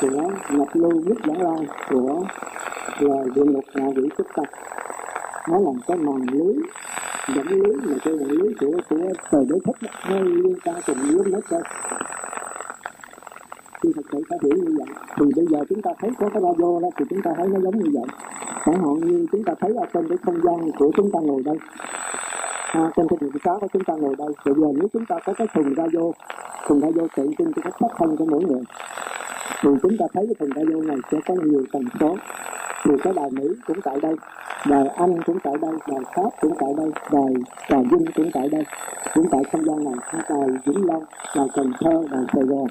của 0.00 0.30
nhập 0.50 0.68
lưu 0.74 0.92
nhất 0.92 1.16
giả 1.26 1.34
lai, 1.38 1.66
của 1.90 2.24
loài 3.00 3.24
địa 3.34 3.44
ngục 3.44 3.64
ngạ 3.74 3.86
quỷ 3.96 4.08
xuất 4.16 4.26
tập 4.34 4.46
nó 5.48 5.58
làm 5.58 5.74
cái 5.86 5.96
màn 5.96 6.26
lưới 6.32 6.54
dẫn 7.34 7.46
lưới 7.46 7.76
mà 7.76 7.94
cái 8.04 8.14
lưới 8.14 8.54
của 8.60 8.80
của 8.90 8.96
trời 9.32 9.44
đế 9.48 9.58
thích 9.64 9.90
nó 10.10 10.20
liên 10.20 10.58
quan 10.64 10.76
cùng 10.86 10.98
lưới 11.08 11.24
nó 11.26 11.38
cho 11.50 11.58
khi 13.84 13.92
thực 13.96 14.06
sự 14.12 14.22
ta 14.28 14.36
hiểu 14.42 14.56
như 14.56 14.76
vậy 14.78 14.86
thì 15.16 15.26
bây 15.36 15.46
giờ 15.46 15.58
chúng 15.68 15.82
ta 15.82 15.90
thấy 15.98 16.10
có 16.18 16.28
cái 16.28 16.42
radio 16.42 16.80
đó 16.82 16.88
thì 16.96 17.04
chúng 17.10 17.22
ta 17.22 17.30
thấy 17.36 17.48
nó 17.48 17.60
giống 17.60 17.78
như 17.78 17.90
vậy. 17.92 18.04
Chẳng 18.66 18.74
hạn 18.74 18.94
như 18.94 19.26
chúng 19.32 19.44
ta 19.44 19.54
thấy 19.60 19.74
ở 19.74 19.86
trên 19.94 20.08
cái 20.08 20.18
không 20.22 20.40
gian 20.42 20.70
của 20.78 20.90
chúng 20.96 21.10
ta 21.12 21.18
ngồi 21.22 21.42
đây 21.42 21.56
à, 22.72 22.90
trên 22.96 23.06
cái 23.08 23.18
điện 23.20 23.30
xá 23.44 23.52
của 23.60 23.68
chúng 23.72 23.84
ta 23.84 23.94
ngồi 23.94 24.14
đây 24.18 24.28
bây 24.44 24.54
giờ 24.54 24.66
nếu 24.78 24.88
chúng 24.92 25.06
ta 25.06 25.16
có 25.24 25.32
cái 25.32 25.46
thùng 25.54 25.74
radio 25.76 26.00
thùng 26.66 26.80
radio 26.80 27.06
tự 27.16 27.30
trên 27.38 27.52
cái 27.52 27.72
phát 27.80 27.88
thanh 27.98 28.16
của 28.16 28.24
mỗi 28.24 28.44
người. 28.44 28.62
Thì 29.62 29.70
chúng 29.82 29.96
ta 29.98 30.06
thấy 30.14 30.26
cái 30.26 30.34
thùng 30.38 30.50
radio 30.56 30.80
này 30.82 30.96
sẽ 31.12 31.18
có 31.26 31.34
nhiều 31.34 31.64
tần 31.72 31.82
số 32.00 32.16
thì 32.84 32.90
cái 33.02 33.12
đài 33.16 33.30
Mỹ 33.30 33.44
cũng 33.66 33.80
tại 33.84 34.00
đây 34.02 34.14
đài 34.66 34.86
Anh 34.88 35.22
cũng 35.22 35.38
tại 35.40 35.54
đây 35.62 35.72
đài 35.88 36.00
Pháp 36.16 36.30
cũng 36.40 36.54
tại 36.60 36.70
đây 36.76 36.90
đài 37.12 37.34
Trà 37.68 37.76
Vinh 37.90 38.04
cũng 38.14 38.30
tại 38.34 38.48
đây. 38.48 38.64
Cũng 39.14 39.28
tại 39.30 39.42
không 39.52 39.64
gian 39.64 39.84
này 39.84 39.94
đài 40.28 40.48
Vĩnh 40.66 40.86
Long 40.86 41.04
đài 41.36 41.46
Cần 41.54 41.72
Thơ 41.80 42.04
đài 42.10 42.22
Sài 42.32 42.42
Gòn 42.42 42.66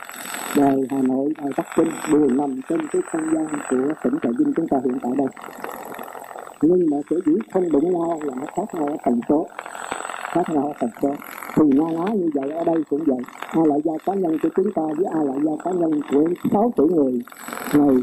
đài 0.58 0.78
Hà 0.90 1.02
Nội 1.02 1.34
đài 1.38 1.52
Bắc 1.58 1.66
Kinh 1.76 1.92
đều 2.12 2.28
nằm 2.28 2.62
trên 2.70 2.88
cái 2.88 3.02
không 3.12 3.36
gian 3.36 3.48
của 3.70 3.94
tỉnh 4.04 4.20
Trà 4.24 4.30
Vinh 4.40 4.54
chúng 4.56 4.68
ta 4.68 4.78
hiện 4.86 5.00
tại 5.02 5.12
đây. 5.18 5.28
Nhưng 6.62 6.86
mà 6.92 6.98
sở 7.10 7.16
dĩ 7.26 7.34
không 7.54 7.72
đụng 7.72 7.94
nhau 7.94 8.20
là 8.24 8.34
nó 8.36 8.46
khác 8.56 8.76
nhau 8.76 8.88
ở 8.88 8.98
tần 9.06 9.20
số, 9.30 9.48
khác 10.34 10.44
nhau 10.50 10.68
ở 10.68 10.74
tần 10.80 10.90
số 11.02 11.16
thì 11.56 11.64
na 11.68 11.92
nói 11.92 12.18
như 12.18 12.30
vậy, 12.34 12.52
ở 12.52 12.64
đây 12.64 12.84
cũng 12.90 13.04
vậy. 13.06 13.20
Ai 13.48 13.66
là 13.68 13.76
gia 13.84 13.94
cá 14.06 14.14
nhân 14.14 14.38
của 14.44 14.50
chúng 14.56 14.72
ta 14.72 14.82
với 14.98 15.06
ai 15.14 15.26
là 15.26 15.34
gia 15.44 15.52
cá 15.64 15.72
nhân 15.72 16.02
của 16.12 16.24
sáu 16.52 16.74
tuổi 16.76 16.90
người 16.90 17.22
này 17.74 17.96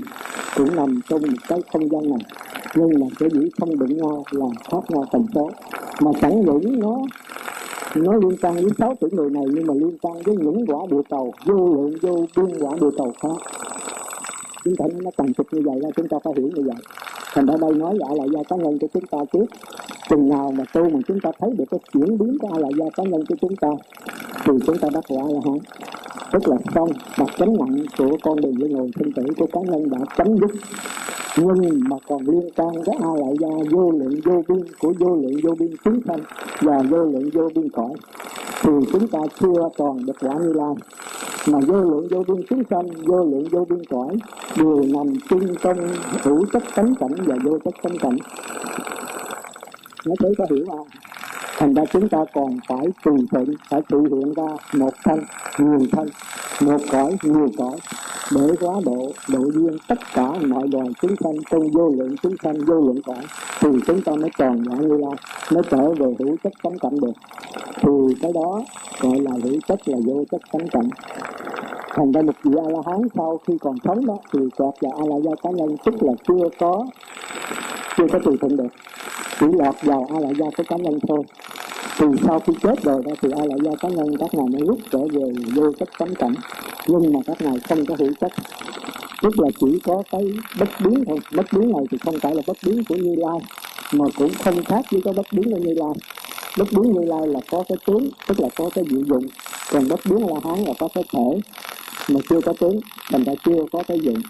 cũng 0.56 0.76
nằm 0.76 1.00
trong 1.08 1.22
một 1.22 1.38
cái 1.48 1.62
không 1.72 1.88
gian 1.90 2.10
này. 2.10 2.18
Nhưng 2.74 3.00
mà 3.00 3.06
cái 3.18 3.28
dĩ 3.32 3.50
không 3.60 3.78
đụng 3.78 3.96
nhau 3.96 4.24
là 4.30 4.46
khác 4.70 4.80
nhau 4.88 5.04
thành 5.12 5.26
số 5.34 5.50
mà 6.00 6.10
chẳng 6.20 6.40
những 6.40 6.80
nó 6.80 6.96
nó 7.94 8.12
liên 8.12 8.36
quan 8.42 8.54
với 8.54 8.70
sáu 8.78 8.94
tuổi 9.00 9.10
người 9.12 9.30
này, 9.30 9.44
nhưng 9.54 9.66
mà 9.66 9.74
liên 9.74 9.98
quan 10.02 10.14
với 10.24 10.36
những 10.36 10.66
quả 10.66 10.78
địa 10.90 11.02
cầu, 11.10 11.32
vô 11.46 11.54
lượng, 11.54 11.92
vô 12.02 12.26
biên 12.36 12.58
quả 12.60 12.72
địa 12.80 12.90
cầu 12.98 13.12
khác. 13.22 13.36
Chúng 14.64 14.76
ta 14.76 14.84
nó 15.00 15.10
cần 15.16 15.32
thực 15.34 15.46
như 15.52 15.62
vậy 15.64 15.80
là 15.80 15.90
chúng 15.96 16.08
ta 16.08 16.16
phải 16.24 16.32
hiểu 16.36 16.50
như 16.54 16.62
vậy 16.66 16.76
thành 17.32 17.46
ra 17.46 17.54
đây 17.60 17.74
nói 17.74 17.92
về 17.92 17.98
là 17.98 18.14
la 18.14 18.24
gia 18.34 18.42
cá 18.48 18.56
nhân 18.56 18.78
của 18.78 18.86
chúng 18.94 19.06
ta 19.06 19.18
trước. 19.32 19.44
Chừng 20.10 20.28
nào 20.28 20.52
mà 20.58 20.64
tu 20.72 20.88
mà 20.88 20.98
chúng 21.08 21.20
ta 21.20 21.30
thấy 21.40 21.50
được 21.58 21.64
cái 21.70 21.80
chuyển 21.92 22.18
biến 22.18 22.38
của 22.38 22.48
ai 22.52 22.60
là 22.60 22.68
gia 22.78 22.90
cá 22.96 23.02
nhân 23.02 23.24
của 23.28 23.34
chúng 23.40 23.56
ta, 23.56 23.68
thì 24.44 24.52
chúng 24.66 24.78
ta 24.78 24.88
đắc 24.94 25.04
quả 25.08 25.22
là 25.28 25.40
không 25.44 25.58
tức 26.32 26.48
là 26.48 26.56
xong 26.74 26.88
đặt 27.18 27.28
chánh 27.38 27.56
nặng 27.56 27.84
của 27.98 28.16
con 28.22 28.40
đường 28.40 28.54
luân 28.58 28.72
hồi 28.72 28.90
sinh 28.98 29.12
tử 29.12 29.22
của 29.36 29.46
cá 29.52 29.60
nhân 29.60 29.90
đã 29.90 29.98
chấm 30.16 30.38
dứt. 30.38 30.50
Nhưng 31.36 31.80
mà 31.88 31.96
còn 32.08 32.22
liên 32.26 32.50
quan 32.56 32.72
với 32.72 32.96
a 33.00 33.08
lại 33.14 33.34
gia 33.40 33.48
vô 33.70 33.90
lượng 33.90 34.20
vô 34.24 34.42
biên 34.48 34.64
của 34.80 34.92
vô 34.98 35.16
lượng 35.16 35.40
vô 35.42 35.54
biên 35.58 35.70
chúng 35.84 36.00
sanh 36.08 36.20
và 36.60 36.82
vô 36.90 37.04
lượng 37.04 37.30
vô 37.32 37.48
biên 37.54 37.70
cõi. 37.70 37.92
Thì 38.62 38.70
chúng 38.92 39.08
ta 39.08 39.18
chưa 39.40 39.68
còn 39.78 40.06
được 40.06 40.16
quả 40.20 40.34
như 40.34 40.52
lai. 40.52 40.74
Mà 41.46 41.58
vô 41.66 41.76
lượng 41.76 42.08
vô 42.10 42.24
biên 42.28 42.46
chúng 42.50 42.62
sanh, 42.70 42.86
vô 43.06 43.24
lượng 43.24 43.48
vô 43.50 43.66
biên 43.68 43.84
cõi 43.84 44.16
đều 44.56 44.82
nằm 44.94 45.06
chung 45.28 45.54
trong 45.62 45.78
hữu 46.22 46.44
chất 46.52 46.62
tánh 46.74 46.94
cảnh 46.94 47.14
và 47.26 47.36
vô 47.42 47.58
chất 47.64 47.74
tánh 47.82 47.98
cảnh 47.98 48.16
nó 50.06 50.14
thấy 50.18 50.32
có 50.38 50.46
hiểu 50.50 50.66
không? 50.68 50.88
Thành 51.60 51.74
ra 51.74 51.82
chúng 51.92 52.08
ta 52.08 52.18
còn 52.34 52.58
phải 52.68 52.86
tùy 53.04 53.16
thuận, 53.30 53.54
phải 53.68 53.80
tự 53.88 53.98
hiện 54.00 54.34
ra 54.34 54.56
một 54.74 54.94
thân 55.04 55.20
nhiều 55.58 55.86
thân 55.92 56.08
một 56.60 56.80
cõi, 56.90 57.16
nhiều 57.22 57.48
cõi. 57.58 57.76
Để 58.34 58.54
quá 58.60 58.74
độ 58.84 59.12
độ 59.28 59.40
duyên, 59.54 59.76
tất 59.88 59.98
cả 60.14 60.32
mọi 60.48 60.68
loài 60.72 60.88
chúng 61.02 61.16
sanh 61.24 61.34
trong 61.50 61.70
vô 61.70 61.92
lượng 61.96 62.14
chúng 62.22 62.34
sanh, 62.42 62.64
vô 62.66 62.74
lượng 62.74 63.02
cõi, 63.06 63.22
thì 63.60 63.68
chúng 63.86 64.02
ta 64.02 64.12
mới 64.12 64.30
tròn 64.38 64.64
quả 64.68 64.76
như 64.76 64.96
lai, 64.96 65.16
mới 65.52 65.62
trở 65.70 65.92
về 65.92 66.14
hữu 66.18 66.36
chất 66.44 66.52
tánh 66.62 66.78
cảnh 66.78 67.00
được. 67.00 67.12
Thì 67.76 68.14
cái 68.22 68.32
đó 68.34 68.62
gọi 69.00 69.20
là 69.20 69.30
hữu 69.42 69.60
chất 69.68 69.88
là 69.88 69.98
vô 70.06 70.24
chất 70.30 70.40
tánh 70.52 70.68
cảnh. 70.68 70.88
Thành 71.94 72.12
ra 72.12 72.22
một 72.22 72.34
vị 72.44 72.52
a 72.66 72.68
la 72.70 72.78
hán 72.86 73.08
sau 73.16 73.40
khi 73.46 73.54
còn 73.60 73.76
sống 73.84 74.06
đó, 74.06 74.16
thì 74.32 74.40
chọt 74.58 74.74
vào 74.80 74.92
a 74.96 75.04
la 75.06 75.16
gia 75.16 75.34
cá 75.42 75.50
nhân 75.50 75.76
tức 75.84 75.94
là 76.02 76.12
chưa 76.28 76.48
có 76.58 76.86
chưa 77.96 78.06
có 78.12 78.18
tùy 78.24 78.36
thuận 78.40 78.56
được. 78.56 78.72
Chỉ 79.40 79.46
lọt 79.52 79.74
vào 79.82 80.06
a 80.14 80.20
la 80.20 80.28
gia 80.38 80.46
của 80.56 80.62
cá 80.68 80.76
nhân 80.76 80.98
thôi 81.08 81.22
thì 81.98 82.06
sau 82.26 82.40
khi 82.40 82.52
chết 82.62 82.82
rồi 82.82 83.02
đó, 83.06 83.12
thì 83.22 83.28
ai 83.38 83.48
lại 83.48 83.58
do 83.62 83.70
cá 83.80 83.88
nhân 83.88 84.16
các 84.18 84.34
ngài 84.34 84.46
mới 84.48 84.60
rút 84.66 84.78
trở 84.90 84.98
về 84.98 85.32
vô 85.54 85.72
chất 85.78 85.88
tánh 85.98 86.14
cảnh. 86.14 86.34
Nhưng 86.86 87.12
mà 87.12 87.20
các 87.26 87.42
ngài 87.42 87.58
không 87.68 87.86
có 87.86 87.94
hữu 87.98 88.12
chất 88.20 88.32
tức 89.22 89.40
là 89.40 89.48
chỉ 89.60 89.78
có 89.84 90.02
cái 90.10 90.22
bất 90.58 90.68
biến 90.84 91.04
thôi. 91.06 91.18
Bất 91.32 91.46
biến 91.52 91.72
này 91.72 91.84
thì 91.90 91.98
không 92.04 92.20
phải 92.20 92.34
là 92.34 92.42
bất 92.46 92.56
biến 92.66 92.84
của 92.88 92.94
như 92.94 93.14
lai, 93.18 93.38
mà 93.92 94.04
cũng 94.16 94.30
không 94.44 94.64
khác 94.64 94.84
với 94.90 95.00
cái 95.04 95.14
bất 95.14 95.26
biến 95.32 95.50
của 95.50 95.58
như 95.58 95.74
lai. 95.76 95.92
Bất 96.58 96.72
biến 96.72 96.92
như 96.92 97.00
lai 97.04 97.28
là 97.28 97.40
có 97.50 97.64
cái 97.68 97.78
tướng, 97.86 98.08
tức 98.26 98.40
là 98.40 98.48
có 98.56 98.70
cái 98.74 98.84
diệu 98.90 99.00
dụng. 99.06 99.26
Còn 99.70 99.88
bất 99.88 100.00
biến 100.04 100.26
la 100.26 100.40
hán 100.44 100.64
là 100.64 100.72
có 100.78 100.88
cái 100.94 101.04
thể, 101.12 101.40
mà 102.08 102.20
chưa 102.30 102.40
có 102.40 102.52
tướng, 102.60 102.80
thành 103.10 103.24
ra 103.24 103.32
chưa 103.46 103.64
có 103.72 103.82
cái 103.88 104.00
dụng 104.00 104.22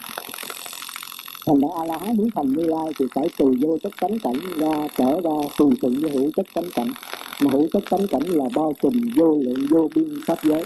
thành 1.46 1.60
ra 1.60 1.68
a 1.78 1.84
la 1.84 1.98
hán 1.98 2.16
muốn 2.16 2.28
thành 2.34 2.52
như 2.52 2.64
lai 2.64 2.92
thì 2.98 3.04
phải 3.14 3.28
từ 3.38 3.46
vô 3.60 3.78
chất 3.82 3.92
tánh 4.00 4.18
cảnh 4.18 4.40
ra 4.56 4.88
trở 4.96 5.20
ra 5.20 5.48
tùy 5.58 5.70
thuận 5.80 6.00
với 6.00 6.10
hữu 6.10 6.30
chất 6.36 6.46
tánh 6.54 6.70
cảnh. 6.74 6.92
Mà 7.40 7.50
hữu 7.52 7.66
chất 7.72 7.82
tánh 7.90 8.06
cảnh 8.06 8.22
là 8.26 8.44
bao 8.54 8.72
trùm 8.82 8.92
vô 9.16 9.38
lượng 9.42 9.66
vô 9.70 9.88
biên 9.94 10.20
pháp 10.26 10.38
giới. 10.42 10.64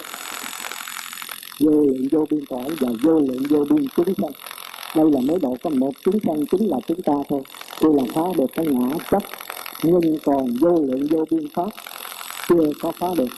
Vô 1.61 1.71
lượng 1.71 2.09
vô 2.13 2.27
biên 2.31 2.47
cõi 2.47 2.69
và 2.81 2.89
vô 3.03 3.13
lượng 3.13 3.43
vô 3.51 3.65
biên 3.71 3.87
chúng 3.97 4.15
sanh. 4.15 4.33
Đây 4.97 5.11
là 5.11 5.21
mới 5.21 5.39
độ 5.43 5.57
có 5.63 5.71
một 5.71 5.91
chúng 6.05 6.19
sanh 6.27 6.47
chính 6.47 6.69
là 6.69 6.77
chúng 6.89 7.03
ta 7.03 7.13
thôi. 7.29 7.41
Tôi 7.81 7.95
là 7.95 8.03
phá 8.15 8.23
được 8.39 8.47
cái 8.55 8.67
ngã 8.67 8.97
chấp, 9.11 9.23
nhưng 9.83 10.01
còn 10.25 10.47
vô 10.61 10.71
lượng 10.71 11.07
vô 11.11 11.25
biên 11.31 11.49
pháp 11.55 11.69
chưa 12.49 12.73
có 12.83 12.93
phá 12.99 13.07
được. 13.17 13.29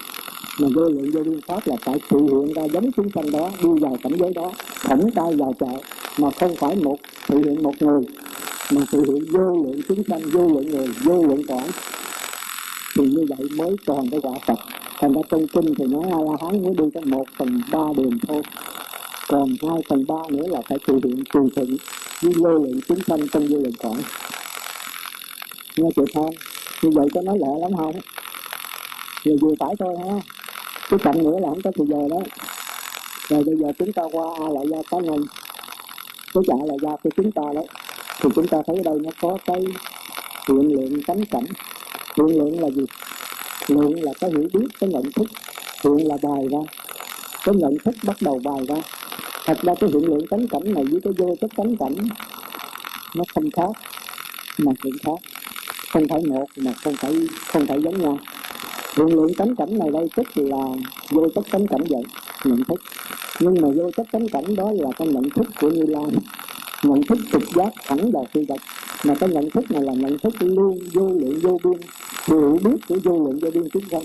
Mà 0.60 0.68
vô 0.74 0.82
lượng 0.82 1.10
vô 1.12 1.20
biên 1.24 1.40
pháp 1.46 1.66
là 1.66 1.76
phải 1.80 2.00
tự 2.10 2.18
hiện 2.18 2.52
ra 2.54 2.62
giống 2.72 2.92
chúng 2.92 3.08
sanh 3.14 3.30
đó, 3.30 3.50
đi 3.62 3.68
vào 3.80 3.96
cảnh 4.02 4.12
giới 4.18 4.32
đó, 4.34 4.52
thẳng 4.80 5.10
tay 5.14 5.36
vào 5.36 5.54
chợ 5.60 5.78
mà 6.18 6.30
không 6.40 6.56
phải 6.56 6.76
một 6.76 6.96
tự 7.28 7.38
hiện 7.38 7.62
một 7.62 7.74
người, 7.80 8.02
mà 8.72 8.80
tự 8.92 9.04
hiện 9.06 9.24
vô 9.32 9.64
lượng 9.64 9.80
chúng 9.88 10.02
sanh, 10.08 10.20
vô 10.32 10.48
lượng 10.48 10.70
người, 10.70 10.88
vô 11.04 11.26
lượng 11.26 11.42
cõi. 11.48 11.68
Thì 12.98 13.04
như 13.06 13.24
vậy 13.28 13.48
mới 13.56 13.76
tròn 13.86 14.08
cái 14.10 14.20
quả 14.22 14.32
Phật. 14.46 14.58
Thành 15.00 15.12
ra 15.12 15.20
trong 15.30 15.46
kinh 15.46 15.74
thì 15.78 15.84
nói 15.84 16.02
a 16.10 16.18
la 16.18 16.36
hán 16.42 16.62
mới 16.62 16.74
đi 16.74 16.84
có 16.94 17.00
một 17.04 17.24
phần 17.38 17.60
ba 17.72 17.80
đường 17.96 18.18
thôi. 18.28 18.42
Còn 19.28 19.48
hai 19.70 19.80
phần 19.88 20.04
ba 20.08 20.22
nữa 20.30 20.44
là 20.46 20.60
phải 20.68 20.78
tự 20.86 20.94
hiện 21.04 21.24
tùy 21.32 21.42
thuận 21.56 21.76
với 22.22 22.32
vô 22.36 22.50
lượng 22.50 22.80
chúng 22.88 22.98
sanh 23.06 23.28
trong 23.28 23.46
vô 23.46 23.58
lượng 23.58 23.72
cõi. 23.82 23.96
Nghe 25.76 25.88
chị 25.96 26.02
không? 26.14 26.30
Như 26.82 26.90
vậy 26.94 27.08
có 27.14 27.22
nói 27.22 27.38
lẹ 27.40 27.60
lắm 27.60 27.70
không? 27.76 27.94
Vừa 29.24 29.32
vừa 29.40 29.54
phải 29.60 29.74
thôi 29.78 29.94
ha. 29.98 30.20
Cái 30.90 30.98
cạnh 31.02 31.18
nữa 31.24 31.38
là 31.42 31.48
không 31.48 31.62
có 31.64 31.70
thời 31.76 31.86
giờ 31.86 32.08
đó. 32.10 32.18
Rồi 33.28 33.44
bây 33.44 33.56
giờ 33.56 33.72
chúng 33.78 33.92
ta 33.92 34.02
qua 34.12 34.24
a 34.40 34.48
lại 34.48 34.64
gia 34.70 34.78
cá 34.90 34.98
nhân 34.98 35.20
cái 36.36 36.44
trả 36.46 36.66
là 36.66 36.74
do 36.82 36.96
của 37.02 37.10
chúng 37.16 37.32
ta 37.32 37.42
đấy 37.54 37.66
thì 38.20 38.28
chúng 38.34 38.48
ta 38.48 38.58
thấy 38.66 38.76
ở 38.76 38.82
đây 38.84 38.98
nó 39.04 39.10
có 39.20 39.38
cái 39.46 39.60
hiện 40.48 40.72
lượng 40.72 41.02
tánh 41.06 41.24
cảnh. 41.24 41.44
Hiện 42.16 42.38
lượng 42.38 42.60
là 42.60 42.70
gì? 42.70 42.84
Lượng 43.68 44.02
là 44.02 44.12
cái 44.20 44.30
hiểu 44.30 44.48
biết, 44.52 44.66
cái 44.80 44.90
nhận 44.90 45.12
thức. 45.12 45.26
Hiện 45.84 46.08
là 46.08 46.16
bài 46.22 46.48
ra. 46.52 46.58
Cái 47.44 47.54
nhận 47.54 47.76
thức 47.84 47.94
bắt 48.02 48.16
đầu 48.20 48.40
bài 48.44 48.66
ra. 48.68 48.76
Thật 49.46 49.58
ra 49.62 49.74
cái 49.80 49.90
hiện 49.92 50.04
lượng 50.04 50.26
tánh 50.30 50.48
cảnh 50.48 50.74
này 50.74 50.84
với 50.84 51.00
cái 51.04 51.12
vô 51.18 51.34
chất 51.40 51.50
tánh 51.56 51.76
cảnh, 51.76 51.94
nó 53.14 53.24
không 53.34 53.50
khác, 53.56 53.70
mà 54.58 54.72
cũng 54.82 54.92
khác. 55.04 55.20
Không 55.92 56.08
phải 56.08 56.20
một, 56.26 56.46
mà 56.56 56.72
không 56.84 56.94
phải 56.96 57.14
không 57.46 57.66
phải 57.66 57.82
giống 57.82 58.00
nhau. 58.00 58.18
Hiện 58.96 59.06
lượng 59.06 59.34
tánh 59.34 59.56
cảnh 59.56 59.78
này 59.78 59.88
đây 59.92 60.08
tức 60.16 60.26
là 60.34 60.64
vô 61.10 61.28
chất 61.34 61.44
tánh 61.50 61.66
cảnh 61.66 61.84
vậy, 61.88 62.02
nhận 62.44 62.64
thức 62.64 62.80
nhưng 63.40 63.54
mà 63.62 63.68
vô 63.76 63.90
chất 63.96 64.06
cánh 64.12 64.28
cảnh 64.28 64.56
đó 64.56 64.72
là 64.74 64.90
cái 64.98 65.08
nhận 65.08 65.30
thức 65.30 65.46
của 65.60 65.70
như 65.70 65.84
lai. 65.88 66.04
Nhận 66.82 67.02
thức 67.02 67.18
trực 67.32 67.42
giác 67.56 67.68
thẳng 67.86 68.10
vào 68.12 68.26
phi 68.32 68.40
vật. 68.48 68.60
Mà 69.04 69.14
cái 69.14 69.28
nhận 69.28 69.50
thức 69.50 69.70
này 69.70 69.82
là 69.82 69.92
nhận 69.92 70.18
thức 70.18 70.34
luôn 70.40 70.78
vô 70.92 71.08
lượng 71.08 71.40
vô 71.42 71.58
biên. 71.64 71.80
Hiểu 72.26 72.58
biết 72.64 72.76
của 72.88 72.96
vô 73.04 73.26
lượng 73.26 73.38
vô 73.42 73.50
biên 73.50 73.68
chúng 73.72 73.82
sanh 73.90 74.02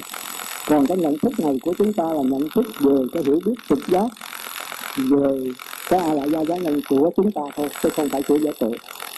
còn 0.68 0.86
cái 0.88 0.98
nhận 0.98 1.18
thức 1.18 1.40
này 1.40 1.60
của 1.62 1.74
chúng 1.78 1.94
ta 1.94 2.04
là 2.04 2.22
nhận 2.22 2.50
thức 2.56 2.66
về 2.80 2.96
cái 3.14 3.24
hiểu 3.26 3.40
biết 3.46 3.54
trực 3.70 3.88
giác. 3.88 4.08
Về 4.98 5.52
cái 5.90 6.00
ai 6.00 6.16
lại 6.16 6.30
do 6.30 6.46
giá 6.46 6.56
nhân 6.56 6.82
của 6.90 7.12
chúng 7.16 7.32
ta 7.32 7.42
thôi, 7.56 7.70
chứ 7.84 7.90
không 7.90 8.10
phải 8.10 8.24
của 8.24 8.38
giả 8.40 8.52
tự. 8.60 8.72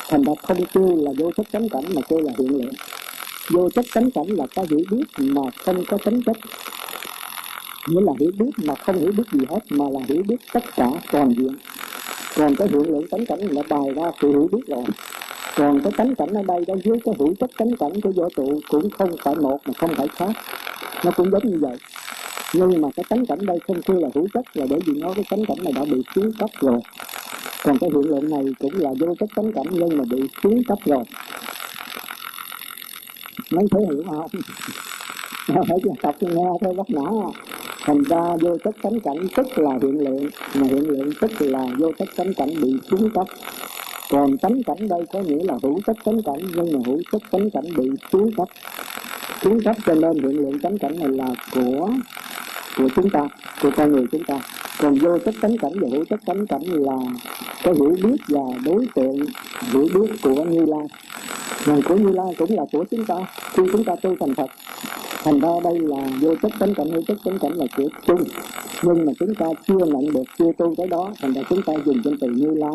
Thành 0.09 0.23
ra 0.23 0.33
không 0.43 0.65
kêu 0.73 0.95
là 0.95 1.11
vô 1.17 1.31
chất 1.37 1.47
cánh 1.51 1.69
cảnh, 1.69 1.83
mà 1.95 2.01
kêu 2.09 2.19
là 2.19 2.31
hiện 2.39 2.57
lượng 2.57 2.73
vô 3.49 3.69
chất 3.69 3.85
cánh 3.93 4.11
cảnh 4.11 4.27
là 4.27 4.45
có 4.55 4.65
hiểu 4.69 4.79
biết 4.91 5.03
mà 5.17 5.41
không 5.65 5.83
có 5.85 5.97
tính 6.05 6.21
chất 6.25 6.37
nghĩa 7.87 8.01
là 8.01 8.11
hiểu 8.19 8.31
biết 8.39 8.51
mà 8.65 8.75
không 8.75 8.95
hiểu 8.95 9.11
biết 9.17 9.23
gì 9.31 9.45
hết, 9.49 9.59
mà 9.69 9.85
là 9.91 9.99
hiểu 10.07 10.23
biết 10.27 10.37
tất 10.53 10.63
cả 10.75 10.89
toàn 11.11 11.33
diện. 11.37 11.55
Còn 12.35 12.55
cái 12.55 12.67
hiện 12.67 12.83
lượng 12.83 13.07
tánh 13.07 13.25
cảnh 13.25 13.39
là 13.39 13.61
bài 13.69 13.93
ra 13.95 14.11
sự 14.21 14.29
hiểu 14.29 14.49
biết 14.51 14.67
rồi. 14.67 14.83
Còn 15.55 15.81
cái 15.83 15.93
tánh 15.97 16.15
cảnh 16.15 16.29
ở 16.33 16.43
đây 16.43 16.65
đó 16.67 16.75
dưới 16.83 16.99
cái 17.05 17.15
hữu 17.19 17.33
chất 17.39 17.51
tánh 17.57 17.75
cảnh 17.79 18.01
của 18.01 18.11
vũ 18.11 18.29
trụ 18.35 18.59
cũng 18.69 18.89
không 18.89 19.15
phải 19.23 19.35
một 19.35 19.57
mà 19.65 19.73
không 19.77 19.95
phải 19.95 20.07
khác. 20.07 20.31
Nó 21.05 21.11
cũng 21.11 21.31
giống 21.31 21.51
như 21.51 21.57
vậy. 21.61 21.77
Nhưng 22.53 22.81
mà 22.81 22.87
cái 22.95 23.05
tánh 23.09 23.25
cảnh 23.25 23.45
đây 23.45 23.59
không 23.67 23.81
kêu 23.81 23.99
là 23.99 24.09
hữu 24.15 24.27
chất 24.33 24.57
là 24.57 24.65
bởi 24.69 24.79
vì 24.85 24.93
nó 25.01 25.13
cái 25.15 25.25
tánh 25.29 25.45
cảnh 25.45 25.57
này 25.63 25.73
đã 25.75 25.85
bị 25.85 26.01
xuống 26.15 26.31
cấp 26.39 26.49
rồi. 26.61 26.79
Còn 27.63 27.77
cái 27.79 27.89
hiện 27.93 28.01
lượng 28.07 28.29
này 28.29 28.45
cũng 28.59 28.73
là 28.75 28.89
vô 28.99 29.15
chất 29.19 29.29
tánh 29.35 29.53
cảnh 29.53 29.65
nhưng 29.71 29.97
mà 29.97 30.03
bị 30.09 30.21
xuống 30.43 30.63
cấp 30.67 30.77
rồi. 30.85 31.03
Mấy 33.51 33.65
thấy 33.71 33.81
hiểu 33.89 34.03
không? 34.09 34.27
Phải 35.67 35.77
tập 36.01 36.15
nghe 36.21 36.43
thôi, 36.61 36.73
bắt 36.77 36.89
não 36.89 37.33
à 37.35 37.52
thành 37.85 38.03
ra 38.03 38.35
vô 38.41 38.57
thức 38.63 38.75
tánh 38.81 38.99
cảnh 38.99 39.27
tức 39.35 39.47
là 39.57 39.71
hiện 39.81 39.99
lượng, 39.99 40.29
mà 40.53 40.67
hiện 40.67 40.89
lượng 40.89 41.09
tức 41.21 41.31
là 41.39 41.65
vô 41.79 41.91
thức 41.99 42.09
tánh 42.15 42.33
cảnh 42.33 42.49
bị 42.61 42.73
xuống 42.91 43.09
cấp 43.09 43.27
còn 44.09 44.37
tánh 44.37 44.63
cảnh 44.63 44.87
đây 44.89 45.05
có 45.13 45.19
nghĩa 45.19 45.43
là 45.43 45.53
hữu 45.63 45.79
thức 45.87 45.97
tánh 46.05 46.21
cảnh, 46.25 46.39
nhưng 46.55 46.73
mà 46.73 46.79
hữu 46.85 46.99
thức 47.11 47.21
tánh 47.31 47.49
cảnh 47.49 47.65
bị 47.77 47.89
xuống 48.11 48.31
cấp 48.37 48.47
xuống 49.41 49.61
cấp 49.61 49.75
cho 49.85 49.93
nên 49.93 50.13
hiện 50.13 50.41
lượng 50.41 50.59
tánh 50.59 50.77
cảnh 50.77 50.99
này 50.99 51.09
là 51.09 51.27
của 51.53 51.89
của 52.77 52.89
chúng 52.95 53.09
ta, 53.09 53.27
của 53.61 53.71
con 53.77 53.91
người 53.91 54.05
chúng 54.11 54.23
ta. 54.23 54.39
Còn 54.79 54.95
vô 54.95 55.19
thức 55.19 55.35
tánh 55.41 55.57
cảnh 55.57 55.71
và 55.81 55.87
hữu 55.91 56.05
thức 56.05 56.19
tánh 56.25 56.47
cảnh 56.47 56.61
là 56.63 56.97
cái 57.63 57.73
hiểu 57.73 57.95
biết 58.03 58.17
và 58.27 58.41
đối 58.65 58.87
tượng, 58.95 59.17
hiểu 59.71 59.87
biết 59.93 60.15
của 60.23 60.43
như 60.43 60.65
lai. 60.65 60.87
Và 61.65 61.75
của 61.87 61.95
như 61.95 62.11
lai 62.11 62.35
cũng 62.37 62.57
là 62.57 62.63
của 62.71 62.85
chúng 62.91 63.05
ta, 63.05 63.15
khi 63.53 63.63
chúng 63.71 63.83
ta 63.83 63.95
tu 64.01 64.15
thành 64.19 64.35
phật 64.35 64.49
thành 65.23 65.39
ra 65.39 65.49
đây 65.63 65.79
là 65.79 66.07
vô 66.21 66.35
chất 66.41 66.51
tánh 66.59 66.73
cảnh 66.73 66.89
hữu 66.91 67.01
chất 67.07 67.17
tánh 67.25 67.39
cảnh 67.39 67.51
là 67.55 67.65
của 67.77 67.89
chung. 68.07 68.23
Nhưng 68.83 69.05
mà 69.05 69.13
chúng 69.19 69.35
ta 69.35 69.45
chưa 69.67 69.85
nhận 69.85 70.13
được, 70.13 70.23
chưa 70.39 70.51
tu 70.57 70.73
tới 70.77 70.87
đó, 70.87 71.11
thành 71.21 71.33
ra 71.33 71.41
chúng 71.49 71.61
ta 71.61 71.73
dùng 71.85 72.01
danh 72.03 72.17
từ 72.21 72.27
như 72.27 72.47
lai 72.55 72.73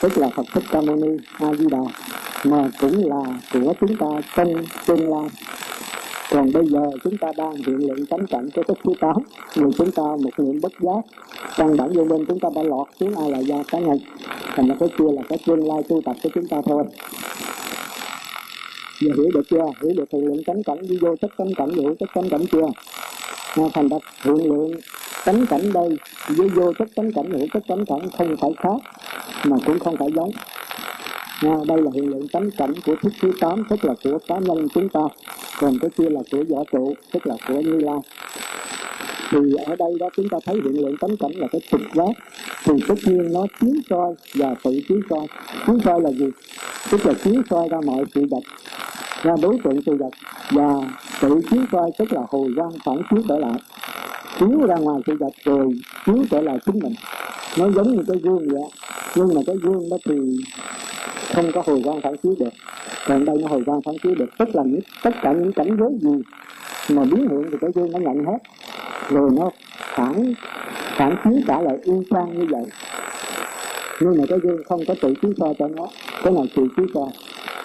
tức 0.00 0.18
là 0.18 0.28
phật 0.36 0.46
thích 0.54 0.64
ca 0.70 0.80
mâu 0.80 0.96
ni, 0.96 1.08
a 1.32 1.54
di 1.54 1.66
đà, 1.70 1.82
mà 2.44 2.68
cũng 2.80 3.04
là 3.04 3.22
của 3.52 3.74
chúng 3.80 3.96
ta 3.96 4.06
trong 4.36 4.54
tương 4.86 5.08
lai. 5.10 5.28
Còn 6.30 6.52
bây 6.52 6.66
giờ 6.66 6.80
chúng 7.04 7.16
ta 7.16 7.28
đang 7.36 7.54
hiện 7.54 7.86
lượng 7.86 8.06
tánh 8.06 8.26
cảnh 8.26 8.48
cho 8.54 8.62
tất 8.68 8.74
thứ 8.84 8.92
tám 9.00 9.16
người 9.56 9.70
chúng 9.78 9.90
ta 9.90 10.02
một 10.02 10.30
niệm 10.38 10.60
bất 10.62 10.72
giác. 10.80 11.00
Căn 11.56 11.76
bản 11.76 11.92
vô 11.92 12.04
minh 12.04 12.24
chúng 12.28 12.40
ta 12.40 12.48
đã 12.54 12.62
lọt 12.62 12.86
xuống 13.00 13.14
ai 13.14 13.30
là 13.30 13.38
do 13.38 13.56
cá 13.70 13.78
nhân, 13.78 13.98
thành 14.56 14.68
ra 14.68 14.74
cái 14.80 14.88
kia 14.98 15.12
là 15.12 15.22
cái 15.28 15.38
tương 15.46 15.68
lai 15.68 15.82
tu 15.88 16.00
tập 16.04 16.16
của 16.22 16.28
chúng 16.34 16.46
ta 16.46 16.56
thôi 16.66 16.84
giờ 19.04 19.12
hiểu 19.16 19.30
được 19.34 19.42
chưa? 19.50 19.64
Hiểu 19.82 19.92
được 19.96 20.04
hiện 20.12 20.26
lượng 20.26 20.44
tánh 20.46 20.62
cảnh 20.62 20.78
với 20.88 20.98
vô 21.00 21.16
tất 21.20 21.28
tánh 21.36 21.54
cảnh 21.54 21.70
hiểu 21.70 21.94
tất 22.00 22.06
tánh 22.14 22.28
cảnh 22.28 22.46
chưa? 22.52 22.66
À, 23.56 23.64
thành 23.74 23.88
đặt 23.88 24.02
hiện 24.24 24.36
lượng 24.36 24.72
tánh 25.24 25.46
cảnh 25.46 25.72
đây 25.72 25.88
với 26.28 26.48
vô 26.48 26.72
tất 26.78 26.84
tánh 26.96 27.12
cảnh 27.12 27.30
hiểu 27.30 27.46
tất 27.52 27.60
tánh 27.68 27.84
cảnh 27.86 28.08
không 28.18 28.36
phải 28.36 28.50
khác 28.58 28.92
mà 29.44 29.56
cũng 29.66 29.78
không 29.78 29.96
phải 29.96 30.08
giống. 30.16 30.30
À, 31.40 31.54
đây 31.68 31.82
là 31.82 31.90
hiện 31.94 32.10
lượng 32.10 32.28
tánh 32.28 32.50
cảnh 32.50 32.72
của 32.86 32.94
thức 33.02 33.12
thứ 33.20 33.32
tám 33.40 33.64
tức 33.70 33.84
là 33.84 33.94
của 34.04 34.18
cá 34.28 34.38
nhân 34.38 34.68
chúng 34.74 34.88
ta 34.88 35.00
còn 35.60 35.78
cái 35.80 35.90
kia 35.98 36.10
là 36.10 36.20
của 36.30 36.44
võ 36.48 36.64
trụ 36.72 36.94
tức 37.12 37.26
là 37.26 37.34
của 37.48 37.60
như 37.60 37.80
lai 37.80 37.98
thì 39.34 39.40
ở 39.66 39.76
đây 39.76 39.92
đó 40.00 40.08
chúng 40.16 40.28
ta 40.28 40.38
thấy 40.46 40.54
hiện 40.54 40.80
lượng 40.80 40.96
tánh 41.00 41.16
cảnh 41.16 41.32
là 41.34 41.46
cái 41.52 41.60
trực 41.70 41.80
giác 41.94 42.12
thì 42.64 42.72
tất 42.88 42.94
nhiên 43.06 43.32
nó 43.32 43.46
chiếu 43.60 43.74
soi 43.90 44.14
và 44.34 44.54
tự 44.64 44.80
chiếu 44.88 45.00
soi. 45.10 45.26
Chiếu 45.66 45.78
soi 45.84 46.00
là 46.00 46.10
gì? 46.10 46.26
Tức 46.90 47.06
là 47.06 47.14
chiếu 47.24 47.42
soi 47.50 47.68
ra 47.68 47.78
mọi 47.86 48.04
sự 48.14 48.26
vật 48.30 48.42
ra 49.22 49.34
đối 49.42 49.58
tượng 49.64 49.82
sự 49.86 49.96
vật. 49.96 50.10
Và 50.50 50.72
tự 51.20 51.40
chiếu 51.50 51.62
soi 51.72 51.90
tức 51.98 52.12
là 52.12 52.20
hồi 52.28 52.50
quang 52.56 52.72
phản 52.84 52.96
chiếu 53.10 53.22
trở 53.28 53.38
lại. 53.38 53.58
Chiếu 54.38 54.66
ra 54.66 54.76
ngoài 54.76 55.00
sự 55.06 55.16
vật 55.20 55.32
rồi 55.44 55.68
chiếu 56.06 56.16
trở 56.30 56.40
lại 56.40 56.58
chính 56.66 56.78
mình. 56.78 56.94
Nó 57.58 57.70
giống 57.70 57.96
như 57.96 58.02
cái 58.08 58.16
gương 58.22 58.48
vậy 58.48 58.62
nhưng 59.16 59.34
mà 59.34 59.40
cái 59.46 59.56
gương 59.62 59.90
đó 59.90 59.96
thì 60.04 60.14
không 61.34 61.52
có 61.52 61.62
hồi 61.66 61.80
quang 61.84 62.00
phản 62.00 62.16
chiếu 62.22 62.34
được. 62.40 62.52
Còn 63.06 63.24
đây 63.24 63.36
nó 63.42 63.48
hồi 63.48 63.62
quang 63.66 63.82
phản 63.82 63.94
chiếu 64.02 64.14
được. 64.14 64.28
Tức 64.38 64.48
là 64.54 64.62
những, 64.66 64.80
tất 65.02 65.14
cả 65.22 65.32
những 65.32 65.52
cảnh 65.52 65.76
giới 65.80 65.90
gì 66.00 66.22
mà 66.88 67.04
biến 67.04 67.28
hiện 67.28 67.44
thì 67.50 67.56
cái 67.60 67.70
gương 67.74 67.92
nó 67.92 67.98
nhận 67.98 68.24
hết 68.24 68.38
rồi 69.08 69.30
nó 69.36 69.50
phản 69.78 70.34
phản 70.96 71.16
chiếu 71.24 71.32
trả 71.46 71.60
lại 71.60 71.78
y 71.82 71.92
chang 72.10 72.38
như 72.38 72.46
vậy. 72.50 72.64
Nhưng 74.00 74.18
mà 74.18 74.24
cái 74.28 74.38
gương 74.38 74.64
không 74.68 74.80
có 74.88 74.94
tự 75.02 75.14
chiếu 75.22 75.32
soi 75.38 75.54
cho 75.58 75.68
nó, 75.68 75.86
cái 76.22 76.32
này 76.32 76.52
tự 76.56 76.62
chiếu 76.76 76.86
soi 76.94 77.08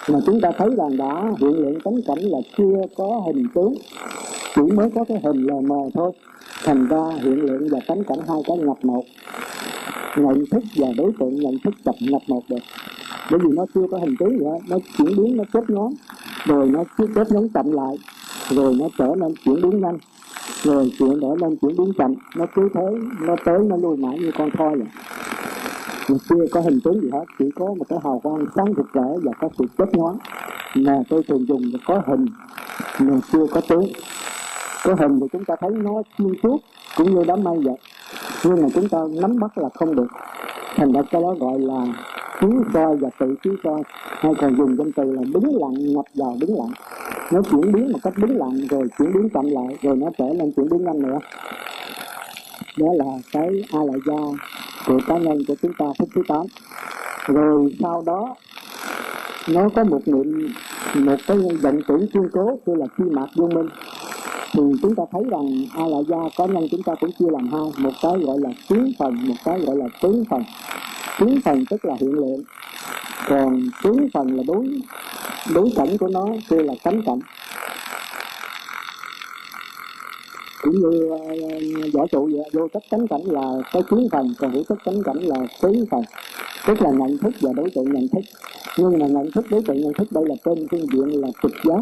mà 0.08 0.18
chúng 0.26 0.40
ta 0.40 0.50
thấy 0.58 0.68
rằng 0.76 0.96
đã 0.96 1.24
hiện 1.40 1.62
lượng 1.62 1.80
tánh 1.84 1.94
cảnh 2.06 2.18
là 2.18 2.38
chưa 2.58 2.82
có 2.96 3.22
hình 3.26 3.46
tướng, 3.54 3.74
chỉ 4.54 4.62
mới 4.62 4.90
có 4.94 5.04
cái 5.08 5.20
hình 5.24 5.46
lờ 5.46 5.60
mờ 5.60 5.90
thôi. 5.94 6.12
Thành 6.64 6.86
ra 6.86 7.04
hiện 7.22 7.44
lượng 7.44 7.68
và 7.70 7.78
tánh 7.86 8.04
cảnh 8.04 8.18
hai 8.28 8.38
cái 8.46 8.56
nhập 8.56 8.76
một. 8.82 9.02
Nhận 10.16 10.44
thức 10.50 10.62
và 10.76 10.88
đối 10.96 11.12
tượng 11.20 11.34
nhận 11.40 11.58
thức 11.64 11.74
chập 11.84 11.94
nhập 12.00 12.22
một 12.28 12.42
được. 12.48 12.58
Bởi 13.30 13.40
vì 13.44 13.48
nó 13.56 13.66
chưa 13.74 13.86
có 13.90 13.98
hình 13.98 14.14
tướng 14.18 14.38
nữa, 14.38 14.54
nó 14.68 14.76
chuyển 14.98 15.16
biến, 15.16 15.36
nó 15.36 15.44
kết 15.52 15.70
nối. 15.70 15.90
Rồi 16.44 16.68
nó 16.68 16.84
kết 17.14 17.32
nối 17.32 17.48
chậm 17.54 17.72
lại, 17.72 17.96
rồi 18.50 18.74
nó 18.80 18.86
trở 18.98 19.14
nên 19.18 19.34
chuyển 19.44 19.60
biến 19.62 19.80
nhanh 19.80 19.98
rồi 20.62 20.92
chuyện 20.98 21.20
để 21.20 21.28
nên 21.40 21.56
chuyển 21.56 21.76
biến 21.76 21.92
chậm, 21.98 22.14
nó 22.36 22.46
cứ 22.54 22.68
thế, 22.74 22.86
nó 23.20 23.36
tới, 23.44 23.58
nó 23.58 23.76
lui 23.76 23.96
mãi 23.96 24.18
như 24.18 24.30
con 24.38 24.50
thoi 24.50 24.76
vậy. 24.76 24.88
Mà 26.08 26.16
chưa 26.28 26.46
có 26.52 26.60
hình 26.60 26.80
tướng 26.84 27.00
gì 27.00 27.08
hết, 27.12 27.24
chỉ 27.38 27.44
có 27.56 27.66
một 27.66 27.84
cái 27.88 27.98
hào 28.04 28.20
quang 28.22 28.46
sáng 28.56 28.74
rực 28.76 28.92
rỡ 28.92 29.18
và 29.22 29.32
có 29.40 29.48
sự 29.58 29.64
chết 29.78 29.94
nối 29.94 30.14
mà 30.74 31.02
tôi 31.08 31.22
thường 31.28 31.46
dùng 31.48 31.62
là 31.72 31.78
có 31.86 32.02
hình, 32.06 32.26
mà 32.98 33.20
chưa 33.32 33.46
có 33.46 33.60
tướng. 33.68 33.84
Có 34.84 34.94
hình 34.98 35.20
thì 35.20 35.26
chúng 35.32 35.44
ta 35.44 35.54
thấy 35.60 35.70
nó 35.70 36.02
xuyên 36.18 36.32
suốt, 36.42 36.58
cũng 36.96 37.14
như 37.14 37.24
đám 37.26 37.44
mây 37.44 37.58
vậy. 37.64 37.76
Nhưng 38.44 38.62
mà 38.62 38.68
chúng 38.74 38.88
ta 38.88 38.98
nắm 39.22 39.38
bắt 39.38 39.58
là 39.58 39.68
không 39.74 39.96
được. 39.96 40.08
Thành 40.76 40.92
ra 40.92 41.02
cái 41.10 41.22
đó 41.22 41.34
gọi 41.40 41.58
là 41.58 41.86
chiếu 42.40 42.50
soi 42.74 42.96
và 42.96 43.08
tự 43.18 43.34
chiếu 43.44 43.54
soi. 43.64 43.82
Hay 44.08 44.32
còn 44.40 44.56
dùng 44.56 44.76
danh 44.76 44.92
từ 44.92 45.04
là 45.04 45.22
đứng 45.34 45.60
lặng, 45.60 45.94
nhập 45.94 46.04
vào 46.14 46.36
đứng 46.40 46.58
lặng 46.58 46.72
nó 47.32 47.42
chuyển 47.50 47.72
biến 47.72 47.92
một 47.92 47.98
cách 48.02 48.18
đứng 48.18 48.38
lặng 48.38 48.60
rồi 48.70 48.88
chuyển 48.98 49.12
biến 49.12 49.28
chậm 49.34 49.50
lại, 49.50 49.76
rồi 49.82 49.96
nó 49.96 50.06
trở 50.18 50.24
nên 50.38 50.52
chuyển 50.52 50.68
biến 50.68 50.84
nhanh 50.84 51.02
nữa. 51.02 51.18
Đó 52.76 52.86
là 52.92 53.04
cái 53.32 53.48
a 53.72 53.78
la 53.78 53.98
gia 54.06 54.22
của 54.86 55.00
cá 55.06 55.18
nhân 55.18 55.38
của 55.48 55.54
chúng 55.62 55.72
ta 55.78 55.86
phút 55.98 56.08
thứ 56.14 56.22
tám. 56.28 56.46
Rồi 57.26 57.76
sau 57.80 58.02
đó, 58.06 58.36
nó 59.48 59.68
có 59.68 59.84
một 59.84 60.00
niệm, 60.06 60.52
một 60.94 61.16
cái 61.26 61.38
vọng 61.62 61.80
tưởng 61.88 62.06
kiên 62.06 62.28
cố 62.32 62.58
tôi 62.66 62.76
là 62.76 62.86
chi 62.98 63.04
mạc 63.10 63.26
vô 63.36 63.48
minh. 63.54 63.68
Thì 64.52 64.62
chúng 64.82 64.94
ta 64.94 65.02
thấy 65.12 65.22
rằng 65.30 65.64
a 65.76 65.86
la 65.86 65.98
gia 66.08 66.16
cá 66.36 66.46
nhân 66.46 66.68
chúng 66.70 66.82
ta 66.82 66.94
cũng 67.00 67.10
chia 67.18 67.30
làm 67.30 67.48
hai, 67.52 67.60
một 67.78 67.92
cái 68.02 68.12
gọi 68.18 68.38
là 68.38 68.50
tướng 68.68 68.92
phần, 68.98 69.16
một 69.28 69.34
cái 69.44 69.60
gọi 69.60 69.76
là 69.76 69.86
tướng 70.02 70.24
phần. 70.30 70.42
Tướng 71.20 71.40
phần 71.44 71.64
tức 71.70 71.84
là 71.84 71.94
hiện 72.00 72.12
lượng, 72.12 72.42
còn 73.28 73.62
tướng 73.82 74.08
phần 74.14 74.36
là 74.36 74.42
đối 74.46 74.80
đối 75.54 75.70
cảnh 75.76 75.98
của 75.98 76.08
nó 76.08 76.26
kêu 76.48 76.62
là 76.62 76.74
cánh 76.84 77.02
cảnh. 77.06 77.18
Cũng 80.62 80.74
như 80.80 81.04
uh, 81.04 81.94
võ 81.94 82.06
trụ 82.06 82.30
vậy 82.32 82.50
vô 82.52 82.68
tất 82.72 82.80
cánh 82.90 83.06
cảnh 83.06 83.22
là 83.24 83.42
cái 83.72 83.82
kiến 83.90 84.08
phần 84.12 84.34
còn 84.38 84.52
hữu 84.52 84.64
tất 84.68 84.74
cánh 84.84 85.02
cảnh 85.02 85.16
là 85.16 85.36
tướng 85.62 85.84
phần 85.90 86.02
tức 86.66 86.82
là 86.82 86.90
nhận 86.90 87.18
thức 87.18 87.34
và 87.40 87.52
đối 87.56 87.70
tượng 87.74 87.92
nhận 87.92 88.08
thức. 88.08 88.20
Nhưng 88.76 88.98
mà 88.98 89.06
nhận 89.06 89.30
thức 89.30 89.46
đối 89.50 89.62
tượng 89.62 89.80
nhận 89.80 89.92
thức 89.92 90.08
đây 90.12 90.24
là 90.28 90.34
trên 90.44 90.66
phương 90.70 90.86
diện 90.92 91.20
là 91.22 91.28
trực 91.42 91.52
giác. 91.64 91.80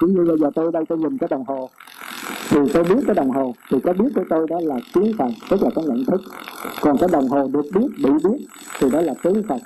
Cũng 0.00 0.14
như 0.14 0.24
bây 0.28 0.38
giờ 0.38 0.50
tôi 0.54 0.72
đây 0.72 0.84
tôi 0.88 0.98
nhìn 0.98 1.18
cái 1.18 1.28
đồng 1.30 1.44
hồ. 1.46 1.70
Thì 2.48 2.58
tôi 2.72 2.84
biết 2.84 3.00
cái 3.06 3.14
đồng 3.14 3.30
hồ 3.30 3.54
thì 3.70 3.76
cái 3.84 3.94
biết 3.94 4.08
của 4.14 4.24
tôi 4.30 4.46
đó 4.50 4.56
là 4.62 4.76
kiến 4.94 5.12
phần 5.18 5.32
tức 5.50 5.62
là 5.62 5.70
cái 5.74 5.84
nhận 5.84 6.04
thức. 6.04 6.20
Còn 6.80 6.98
cái 6.98 7.08
đồng 7.12 7.28
hồ 7.28 7.48
được 7.52 7.64
biết 7.74 7.88
bị 8.04 8.10
biết 8.24 8.46
thì 8.80 8.90
đó 8.90 9.00
là 9.00 9.14
tướng 9.22 9.42
phần 9.48 9.58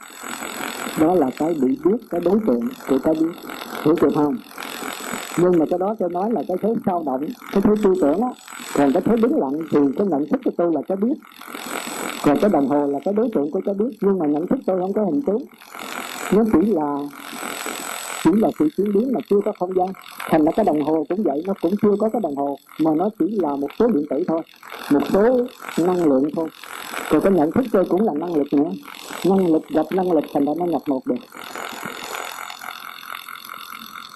đó 1.00 1.14
là 1.14 1.30
cái 1.38 1.54
bị 1.62 1.78
biết 1.85 1.96
cái 2.11 2.20
đối 2.24 2.38
tượng 2.46 2.61
của 2.88 2.98
cái 3.04 3.14
biết, 3.14 3.33
hiểu 3.85 3.94
kịp 4.00 4.14
không? 4.14 4.37
Nhưng 5.38 5.59
mà 5.59 5.66
cái 5.70 5.78
đó 5.78 5.94
tôi 5.98 6.11
nói 6.11 6.30
là 6.33 6.42
cái 6.48 6.57
thế 6.62 6.74
sao 6.87 7.02
động, 7.07 7.26
cái 7.52 7.62
thế 7.62 7.70
tư 7.83 7.94
tưởng 8.00 8.20
á, 8.20 8.28
còn 8.74 8.92
cái 8.92 9.02
thế 9.07 9.16
đứng 9.16 9.38
lặng 9.38 9.59
thì 9.70 9.78
cái 9.98 10.07
nhận 10.07 10.26
thức 10.26 10.40
của 10.44 10.50
tôi 10.57 10.72
là 10.74 10.80
cái 10.88 10.96
biết. 10.96 11.14
Còn 12.24 12.38
cái 12.40 12.50
đồng 12.50 12.68
hồ 12.68 12.87
là 12.87 12.98
cái 13.04 13.14
đối 13.14 13.28
tượng 13.35 13.50
của 13.50 13.61
cái 13.64 13.74
biết, 13.74 13.98
nhưng 14.00 14.18
mà 14.18 14.26
nhận 14.26 14.46
thức 14.46 14.59
tôi 14.66 14.80
không 14.80 14.92
có 14.92 15.04
hình 15.04 15.22
tướng. 15.22 15.42
Nó 16.33 16.44
chỉ 16.52 16.72
là 16.72 16.96
chỉ 18.24 18.30
là 18.35 18.50
sự 18.59 18.68
chuyển 18.76 18.92
biến 18.92 19.12
mà 19.12 19.20
chưa 19.30 19.40
có 19.44 19.52
không 19.59 19.76
gian. 19.76 19.88
Thành 20.30 20.44
ra 20.44 20.52
cái 20.57 20.64
đồng 20.64 20.83
hồ 20.83 21.07
cũng 21.09 21.22
vậy, 21.22 21.42
nó 21.46 21.54
cũng 21.62 21.72
chưa 21.83 21.96
có 21.98 22.09
cái 22.09 22.20
đồng 22.22 22.37
hồ, 22.37 22.59
mà 22.78 22.90
nó 22.96 23.09
chỉ 23.18 23.38
là 23.42 23.57
một 23.57 23.68
số 23.78 23.87
điện 23.87 24.04
tử 24.11 24.24
thôi, 24.28 24.40
một 24.90 25.02
số 25.12 25.46
năng 25.78 26.04
lượng 26.04 26.24
thôi. 26.37 26.48
Rồi 27.11 27.20
cái 27.20 27.33
nhận 27.33 27.52
thức 27.52 27.64
tôi 27.72 27.85
cũng 27.85 28.02
là 28.02 28.12
năng 28.12 28.37
lực 28.37 28.52
nữa 28.52 28.70
năng 29.24 29.53
lực 29.53 29.62
gặp 29.68 29.87
năng 29.90 30.12
lực 30.12 30.24
thành 30.35 30.44
ra 30.44 30.53
nó 30.59 30.64
nhập 30.66 30.83
một 30.87 31.07
được. 31.07 31.14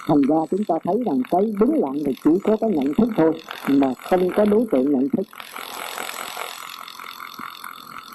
Thành 0.06 0.22
ra 0.28 0.36
chúng 0.50 0.64
ta 0.64 0.74
thấy 0.84 0.96
rằng 1.06 1.22
cái 1.30 1.40
đứng 1.60 1.80
lặng 1.80 1.98
thì 2.06 2.12
chỉ 2.24 2.30
có 2.44 2.56
cái 2.60 2.70
nhận 2.70 2.94
thức 2.94 3.08
thôi, 3.16 3.32
mà 3.68 3.92
không 4.02 4.30
có 4.36 4.44
đối 4.44 4.64
tượng 4.72 4.92
nhận 4.92 5.08
thức. 5.08 5.26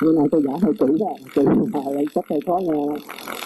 Như 0.02 0.14
này 0.18 0.28
tôi 0.32 0.42
giải 0.46 0.56
hơi 0.62 0.74
kỹ 0.80 0.98
đó, 1.00 1.14
kỹ 1.34 1.42
mà 1.74 1.80
lại 1.92 2.06
chắc 2.16 2.26
hơi 2.30 2.40
khó 2.48 2.60
nghe. 2.64 2.98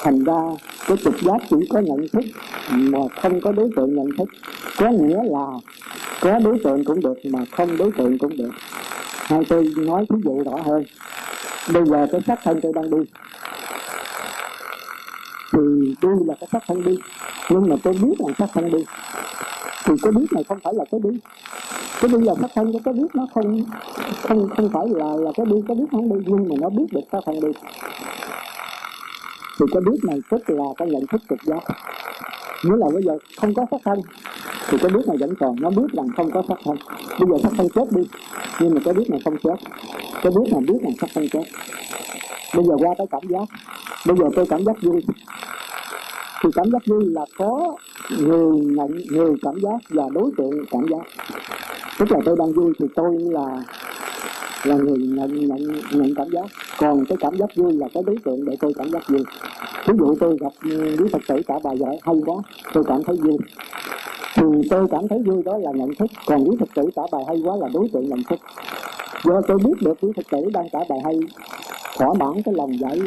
Thành 0.02 0.23
ra 0.23 0.41
cái 0.88 0.97
trực 1.04 1.21
giác 1.21 1.38
chỉ 1.50 1.58
có 1.69 1.80
nhận 1.80 2.08
thức, 2.13 2.26
mà 2.69 3.00
không 3.21 3.41
có 3.41 3.52
đối 3.52 3.69
tượng 3.76 3.95
nhận 3.95 4.10
thức. 4.17 4.30
Có 4.78 4.89
nghĩa 4.89 5.23
là 5.23 5.45
có 6.21 6.39
đối 6.39 6.60
tượng 6.63 6.84
cũng 6.84 7.02
được, 7.02 7.17
mà 7.23 7.39
không 7.52 7.78
đối 7.78 7.91
tượng 7.91 8.17
cũng 8.17 8.38
được. 8.38 8.52
Hay 9.13 9.45
tôi 9.50 9.73
nói 9.78 10.06
ví 10.10 10.21
dụ 10.23 10.43
rõ 10.45 10.58
hơn 10.65 10.84
bây 11.73 11.86
giờ 11.86 12.08
cái 12.12 12.21
sắc 12.27 12.39
thân 12.43 12.60
tôi 12.62 12.71
đang 12.75 12.89
đi. 12.89 13.06
Thì 15.51 15.60
đi 16.01 16.10
là 16.25 16.34
cái 16.39 16.47
sắc 16.51 16.63
thân 16.67 16.84
đi. 16.84 16.97
Nhưng 17.49 17.69
mà 17.69 17.75
tôi 17.84 17.93
biết 17.93 18.15
là 18.19 18.34
sắc 18.39 18.49
thân 18.53 18.71
đi. 18.71 18.86
Thì 19.86 19.93
cái 20.01 20.12
biết 20.12 20.25
này 20.32 20.43
không 20.43 20.60
phải 20.63 20.73
là 20.73 20.86
cái 20.91 20.99
đi. 21.03 21.19
Cái 22.01 22.12
đi 22.12 22.17
là 22.21 22.34
sắc 22.41 22.51
thân, 22.56 22.73
cái 22.86 22.93
biết 22.93 23.08
nó 23.13 23.27
không 23.34 23.65
không 24.21 24.49
không 24.49 24.69
phải 24.73 24.86
là 24.89 25.06
là 25.06 25.32
cái 25.36 25.45
đi, 25.45 25.56
cái 25.67 25.75
biết 25.75 25.86
không 25.91 26.10
đi. 26.10 26.25
Nhưng 26.27 26.49
mà 26.49 26.56
nó 26.60 26.69
biết 26.69 26.86
được 26.91 27.01
sắc 27.12 27.23
thân 27.25 27.39
đi. 27.39 27.51
Thì 29.60 29.65
cái 29.73 29.82
biết 29.82 29.97
này 30.03 30.19
tức 30.30 30.49
là 30.49 30.65
cái 30.77 30.88
nhận 30.88 31.08
thức 31.08 31.21
trực 31.30 31.43
giác 31.43 31.63
nghĩa 32.67 32.77
là 32.77 32.88
bây 32.93 33.03
giờ 33.03 33.17
không 33.38 33.53
có 33.53 33.65
sát 33.71 33.82
thân 33.86 33.99
thì 34.69 34.77
cái 34.77 34.91
biết 34.91 35.08
này 35.08 35.17
vẫn 35.19 35.34
còn. 35.39 35.56
Nó 35.60 35.69
biết 35.69 35.88
rằng 35.93 36.08
không 36.17 36.32
có 36.32 36.43
sát 36.47 36.58
thân 36.63 36.77
bây 37.19 37.30
giờ 37.30 37.38
sát 37.43 37.51
thân 37.58 37.67
chết 37.75 37.91
đi, 37.91 38.01
nhưng 38.60 38.75
mà 38.75 38.82
cái 38.86 38.93
biết 38.93 39.10
này 39.10 39.19
không 39.25 39.38
chết. 39.43 39.56
Cái 40.21 40.32
biết 40.36 40.51
này 40.51 40.62
biết 40.67 40.80
rằng 40.84 40.93
sát 41.01 41.08
thân 41.13 41.30
chết. 41.30 41.43
Bây 42.56 42.65
giờ 42.65 42.73
qua 42.80 42.93
tới 42.97 43.08
cảm 43.12 43.21
giác. 43.30 43.45
Bây 44.08 44.17
giờ 44.17 44.25
tôi 44.36 44.45
cảm 44.49 44.65
giác 44.65 44.82
vui. 44.82 45.01
Thì 46.43 46.49
cảm 46.56 46.71
giác 46.71 46.82
vui 46.86 47.06
là 47.06 47.25
có 47.38 47.75
người 48.19 48.60
nhận, 48.60 48.91
người 49.10 49.36
cảm 49.41 49.56
giác 49.62 49.77
và 49.89 50.03
đối 50.13 50.32
tượng 50.38 50.65
cảm 50.71 50.86
giác. 50.89 51.27
Tức 51.99 52.12
là 52.12 52.19
tôi 52.25 52.36
đang 52.39 52.53
vui 52.53 52.73
thì 52.80 52.86
tôi 52.95 53.17
là 53.19 53.45
là 54.63 54.76
người 54.76 54.98
nhận 54.98 55.48
nhận 55.48 55.74
nhận 55.91 56.15
cảm 56.15 56.28
giác. 56.30 56.46
Còn 56.78 57.06
cái 57.06 57.17
cảm 57.20 57.38
giác 57.38 57.56
vui 57.56 57.74
là 57.74 57.88
cái 57.93 58.04
đối 58.06 58.15
tượng 58.26 58.46
để 58.46 58.56
tôi 58.60 58.74
cảm 58.78 58.89
giác 58.89 59.10
vui. 59.10 59.24
Ví 59.88 59.93
dụ 60.00 60.15
tôi 60.20 60.38
gặp 60.39 60.52
ừ, 60.63 60.96
quý 61.00 61.06
phật 61.12 61.22
tử 61.28 61.41
cả 61.48 61.60
bài 61.63 61.78
giỏi 61.78 61.98
hay 62.02 62.15
quá, 62.26 62.36
tôi 62.74 62.84
cảm 62.88 63.04
thấy 63.04 63.15
vui. 63.15 63.38
Thì 64.36 64.43
tôi 64.70 64.88
cảm 64.91 65.08
thấy 65.08 65.20
vui 65.26 65.43
đó 65.43 65.58
là 65.58 65.72
nhận 65.72 65.96
thức. 65.96 66.08
Còn 66.26 66.50
quý 66.50 66.58
phật 66.60 66.70
tử 66.76 66.89
cả 66.96 67.02
bài 67.12 67.24
hay 67.28 67.41
quá 67.43 67.56
là 67.56 67.67
đối 67.74 67.89
tượng 67.93 68.10
nhận 68.10 68.24
thức. 68.30 68.39
Do 69.24 69.41
tôi 69.48 69.58
biết 69.65 69.74
được 69.82 69.98
quý 70.02 70.10
phật 70.15 70.26
tử 70.32 70.50
đang 70.54 70.70
cả 70.70 70.80
bài 70.89 71.00
hay, 71.04 71.20
thỏa 71.98 72.13
mãn 72.20 72.41
cái 72.46 72.54
lòng 72.58 72.80
giải, 72.80 73.00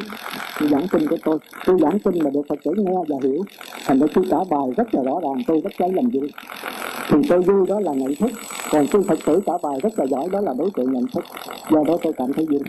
giảng 0.71 0.87
kinh 0.93 1.07
của 1.07 1.17
tôi. 1.25 1.39
Tôi 1.67 1.79
giảng 1.81 1.99
kinh 1.99 2.25
mà 2.25 2.31
được 2.31 2.43
phật 2.49 2.59
tử 2.65 2.73
nghe 2.77 2.97
và 3.09 3.17
hiểu. 3.23 3.43
Thành 3.87 3.99
ra 4.01 4.07
tôi 4.15 4.25
trả 4.31 4.37
bài 4.51 4.69
rất 4.77 4.95
là 4.95 5.03
rõ 5.03 5.21
ràng, 5.23 5.43
tôi 5.47 5.61
rất 5.65 5.81
lấy 5.81 5.93
làm 5.93 6.09
vui 6.13 6.33
thì 7.11 7.18
tôi 7.29 7.40
vui, 7.40 7.66
đó 7.68 7.81
là 7.81 7.92
nhận 7.92 8.14
thức. 8.14 8.31
Còn 8.70 8.87
tôi 8.87 9.03
phật 9.09 9.18
tử 9.25 9.40
trả 9.46 9.53
bài 9.62 9.79
rất 9.83 9.99
là 9.99 10.07
giỏi, 10.07 10.29
đó 10.33 10.40
là 10.40 10.55
đối 10.59 10.70
tượng 10.75 10.92
nhận 10.92 11.07
thức. 11.14 11.25
Do 11.70 11.85
đó 11.87 11.96
tôi 12.03 12.12
cảm 12.16 12.33
thấy 12.33 12.46
vui. 12.46 12.61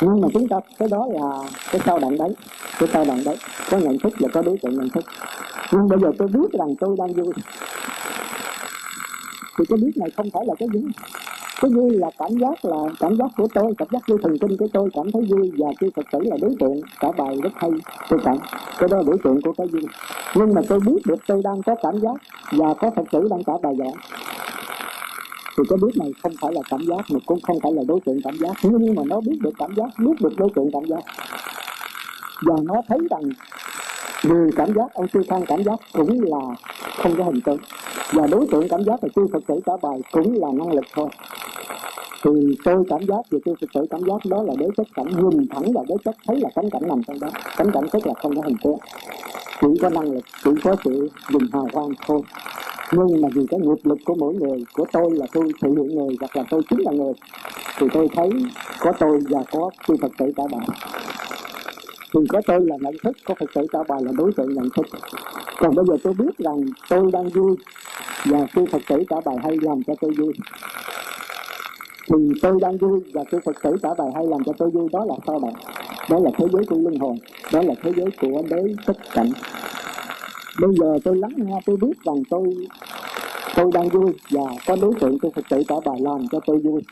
Nhưng 0.00 0.20
mà 0.20 0.28
chúng 0.34 0.48
ta, 0.48 0.56
cái 0.78 0.88
đó 0.88 1.06
là 1.10 1.48
cái 1.72 1.80
sao 1.86 1.98
động 1.98 2.18
đấy, 2.18 2.34
cái 2.78 2.88
sao 2.92 3.04
động 3.04 3.22
đấy. 3.24 3.36
Có 3.70 3.78
nhận 3.78 3.98
thức 3.98 4.12
và 4.20 4.28
có 4.32 4.42
đối 4.42 4.58
tượng 4.62 4.78
nhận 4.78 4.88
thức. 4.90 5.04
Nhưng 5.72 5.88
bây 5.88 5.98
giờ 6.00 6.08
tôi 6.18 6.28
biết 6.28 6.58
rằng 6.58 6.74
tôi 6.80 6.96
đang 6.98 7.12
vui. 7.12 7.32
Thì 9.58 9.64
cái 9.68 9.78
biết 9.82 9.92
này 9.96 10.10
không 10.16 10.30
phải 10.30 10.46
là 10.46 10.54
cái 10.58 10.68
gì 10.72 10.80
cái 11.62 11.70
vui 11.70 11.90
là 11.90 12.10
cảm 12.18 12.38
giác 12.38 12.64
là 12.64 12.76
cảm 13.00 13.16
giác 13.16 13.26
của 13.36 13.46
tôi, 13.54 13.74
cảm 13.78 13.88
giác 13.92 14.02
vui 14.08 14.18
thần 14.22 14.38
kinh 14.38 14.56
của 14.56 14.66
tôi, 14.72 14.90
cảm 14.94 15.12
thấy 15.12 15.22
vui 15.30 15.52
và 15.58 15.68
khi 15.80 15.86
thực 15.96 16.06
sự 16.12 16.18
là 16.22 16.36
đối 16.40 16.56
tượng, 16.60 16.80
cả 17.00 17.08
bài 17.18 17.36
rất 17.42 17.52
hay, 17.56 17.70
tôi 18.08 18.20
cảm. 18.24 18.36
Cái 18.78 18.88
đó 18.88 18.96
là 18.96 19.02
đối 19.06 19.18
tượng 19.24 19.42
của 19.42 19.52
cái 19.52 19.66
vui. 19.66 19.82
Nhưng 20.34 20.54
mà 20.54 20.60
tôi 20.68 20.80
biết 20.80 21.02
được 21.06 21.16
tôi 21.26 21.40
đang 21.44 21.62
có 21.62 21.74
cảm 21.82 22.00
giác 22.00 22.16
và 22.52 22.74
có 22.74 22.90
thật 22.96 23.02
sự 23.12 23.28
đang 23.30 23.44
cả 23.44 23.52
bài 23.62 23.74
giảng. 23.78 23.94
Thì 25.56 25.62
cái 25.68 25.78
biết 25.82 25.96
này 25.98 26.12
không 26.22 26.32
phải 26.40 26.52
là 26.52 26.60
cảm 26.70 26.80
giác, 26.88 27.00
mà 27.10 27.18
cũng 27.26 27.40
không 27.40 27.60
phải 27.62 27.72
là 27.72 27.82
đối 27.88 28.00
tượng 28.06 28.20
cảm 28.24 28.34
giác. 28.38 28.52
Nhưng 28.62 28.94
mà 28.94 29.02
nó 29.06 29.20
biết 29.20 29.38
được 29.40 29.54
cảm 29.58 29.74
giác, 29.76 29.88
biết 29.98 30.20
được 30.20 30.32
đối 30.36 30.48
tượng 30.54 30.70
cảm 30.72 30.84
giác. 30.84 31.04
Và 32.46 32.54
nó 32.62 32.74
thấy 32.88 32.98
rằng 33.10 33.22
người 34.22 34.50
cảm 34.56 34.74
giác 34.74 34.94
ông 34.94 35.06
sư 35.12 35.22
thăng 35.28 35.46
cảm 35.46 35.64
giác 35.64 35.80
cũng 35.92 36.20
là 36.22 36.56
không 36.96 37.16
có 37.18 37.24
hình 37.24 37.40
tướng 37.40 37.58
và 38.12 38.26
đối 38.26 38.46
tượng 38.50 38.68
cảm 38.68 38.84
giác 38.84 39.00
và 39.02 39.08
chư 39.16 39.26
phật 39.32 39.42
tử 39.46 39.60
cả 39.66 39.72
bài 39.82 40.00
cũng 40.12 40.34
là 40.40 40.48
năng 40.54 40.72
lực 40.72 40.84
thôi. 40.94 41.08
Thì 42.24 42.30
tôi 42.64 42.84
cảm 42.88 43.00
giác 43.06 43.20
và 43.30 43.38
tôi 43.44 43.54
thực 43.60 43.70
sự 43.74 43.86
cảm 43.90 44.00
giác 44.00 44.30
đó 44.30 44.42
là 44.42 44.54
đối 44.58 44.70
chất 44.76 44.86
cảnh 44.94 45.06
nhìn 45.30 45.48
thẳng 45.48 45.72
vào 45.72 45.84
đối 45.88 45.98
chất 46.04 46.16
thấy 46.26 46.36
là 46.36 46.48
cánh 46.54 46.70
cảnh 46.70 46.82
nằm 46.88 47.02
trong 47.06 47.20
đó. 47.20 47.28
Cánh 47.56 47.70
cảnh 47.72 47.84
tức 47.92 48.06
là 48.06 48.14
không 48.22 48.36
có 48.36 48.42
hình 48.44 48.56
tướng, 48.64 48.78
chỉ 49.60 49.68
có 49.82 49.88
năng 49.88 50.12
lực 50.12 50.24
chỉ 50.44 50.50
có 50.64 50.76
sự 50.84 51.08
dùng 51.32 51.42
hào 51.52 51.68
quang 51.72 51.88
thôi. 52.06 52.20
Nhưng 52.92 53.20
mà 53.22 53.28
vì 53.34 53.46
cái 53.50 53.60
nghiệp 53.60 53.78
lực 53.84 53.98
của 54.04 54.14
mỗi 54.14 54.34
người 54.34 54.64
của 54.74 54.86
tôi 54.92 55.10
là 55.10 55.26
tôi 55.32 55.52
thể 55.62 55.68
hiện 55.68 55.96
người 55.96 56.16
hoặc 56.20 56.36
là 56.36 56.44
tôi 56.50 56.62
chính 56.70 56.80
là 56.80 56.92
người 56.92 57.12
thì 57.78 57.86
tôi 57.92 58.08
thấy 58.16 58.30
có 58.80 58.92
tôi 58.98 59.20
và 59.30 59.42
có 59.52 59.70
tôi 59.86 59.96
phật 60.02 60.12
tử 60.18 60.32
cả 60.36 60.42
bài 60.52 60.66
thì 62.14 62.20
có 62.28 62.40
tôi 62.46 62.60
là 62.60 62.76
nhận 62.80 62.94
thức, 63.02 63.16
có 63.24 63.34
phật 63.40 63.50
tử 63.54 63.66
cả 63.72 63.78
bài 63.88 64.00
là 64.04 64.12
đối 64.16 64.32
tượng 64.32 64.54
nhận 64.54 64.68
thức. 64.76 64.86
Còn 65.58 65.74
bây 65.74 65.84
giờ 65.88 65.96
tôi 66.02 66.14
biết 66.14 66.38
rằng 66.38 66.64
tôi 66.88 67.10
đang 67.12 67.28
vui 67.28 67.56
và 68.24 68.46
chư 68.54 68.64
phật 68.72 68.82
tử 68.88 69.04
cả 69.08 69.16
bài 69.24 69.36
hay 69.42 69.56
làm 69.62 69.82
cho 69.86 69.94
tôi 70.00 70.10
vui. 70.18 70.32
Thì 72.08 72.40
tôi 72.42 72.58
đang 72.60 72.76
vui 72.76 73.00
và 73.12 73.24
chư 73.32 73.38
phật 73.44 73.56
tử 73.62 73.76
cả 73.82 73.88
bài 73.98 74.08
hay 74.14 74.26
làm 74.26 74.44
cho 74.44 74.52
tôi 74.58 74.70
vui, 74.70 74.88
đó 74.92 75.04
là 75.04 75.14
sao 75.26 75.38
bạn? 75.38 75.54
Đó 76.10 76.18
là 76.18 76.30
thế 76.38 76.46
giới 76.52 76.64
của 76.64 76.76
linh 76.76 77.00
hồn 77.00 77.18
đó 77.52 77.62
là 77.62 77.74
thế 77.82 77.92
giới 77.96 78.10
của 78.20 78.42
đế 78.50 78.74
tất 78.86 78.96
cảnh. 79.14 79.32
Bây 80.60 80.70
giờ 80.80 80.98
tôi 81.04 81.16
lắng 81.16 81.32
nghe, 81.36 81.60
tôi 81.66 81.76
biết 81.76 81.92
rằng 82.04 82.22
tôi 82.30 82.54
tôi 83.56 83.70
đang 83.74 83.88
vui 83.88 84.12
và 84.30 84.42
có 84.66 84.76
đối 84.80 84.94
tượng 85.00 85.18
của 85.18 85.30
phật 85.34 85.44
tử 85.50 85.62
cả 85.68 85.74
bài 85.84 85.96
làm 86.00 86.28
cho 86.32 86.40
tôi 86.46 86.58
vui 86.58 86.82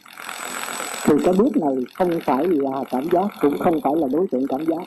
thì 1.04 1.14
cái 1.24 1.34
biết 1.38 1.56
này 1.56 1.74
không 1.94 2.10
phải 2.24 2.44
là 2.48 2.84
cảm 2.90 3.04
giác, 3.12 3.26
cũng 3.40 3.58
không 3.58 3.80
phải 3.84 3.92
là 3.96 4.06
đối 4.12 4.26
tượng 4.30 4.46
cảm 4.48 4.64
giác. 4.66 4.82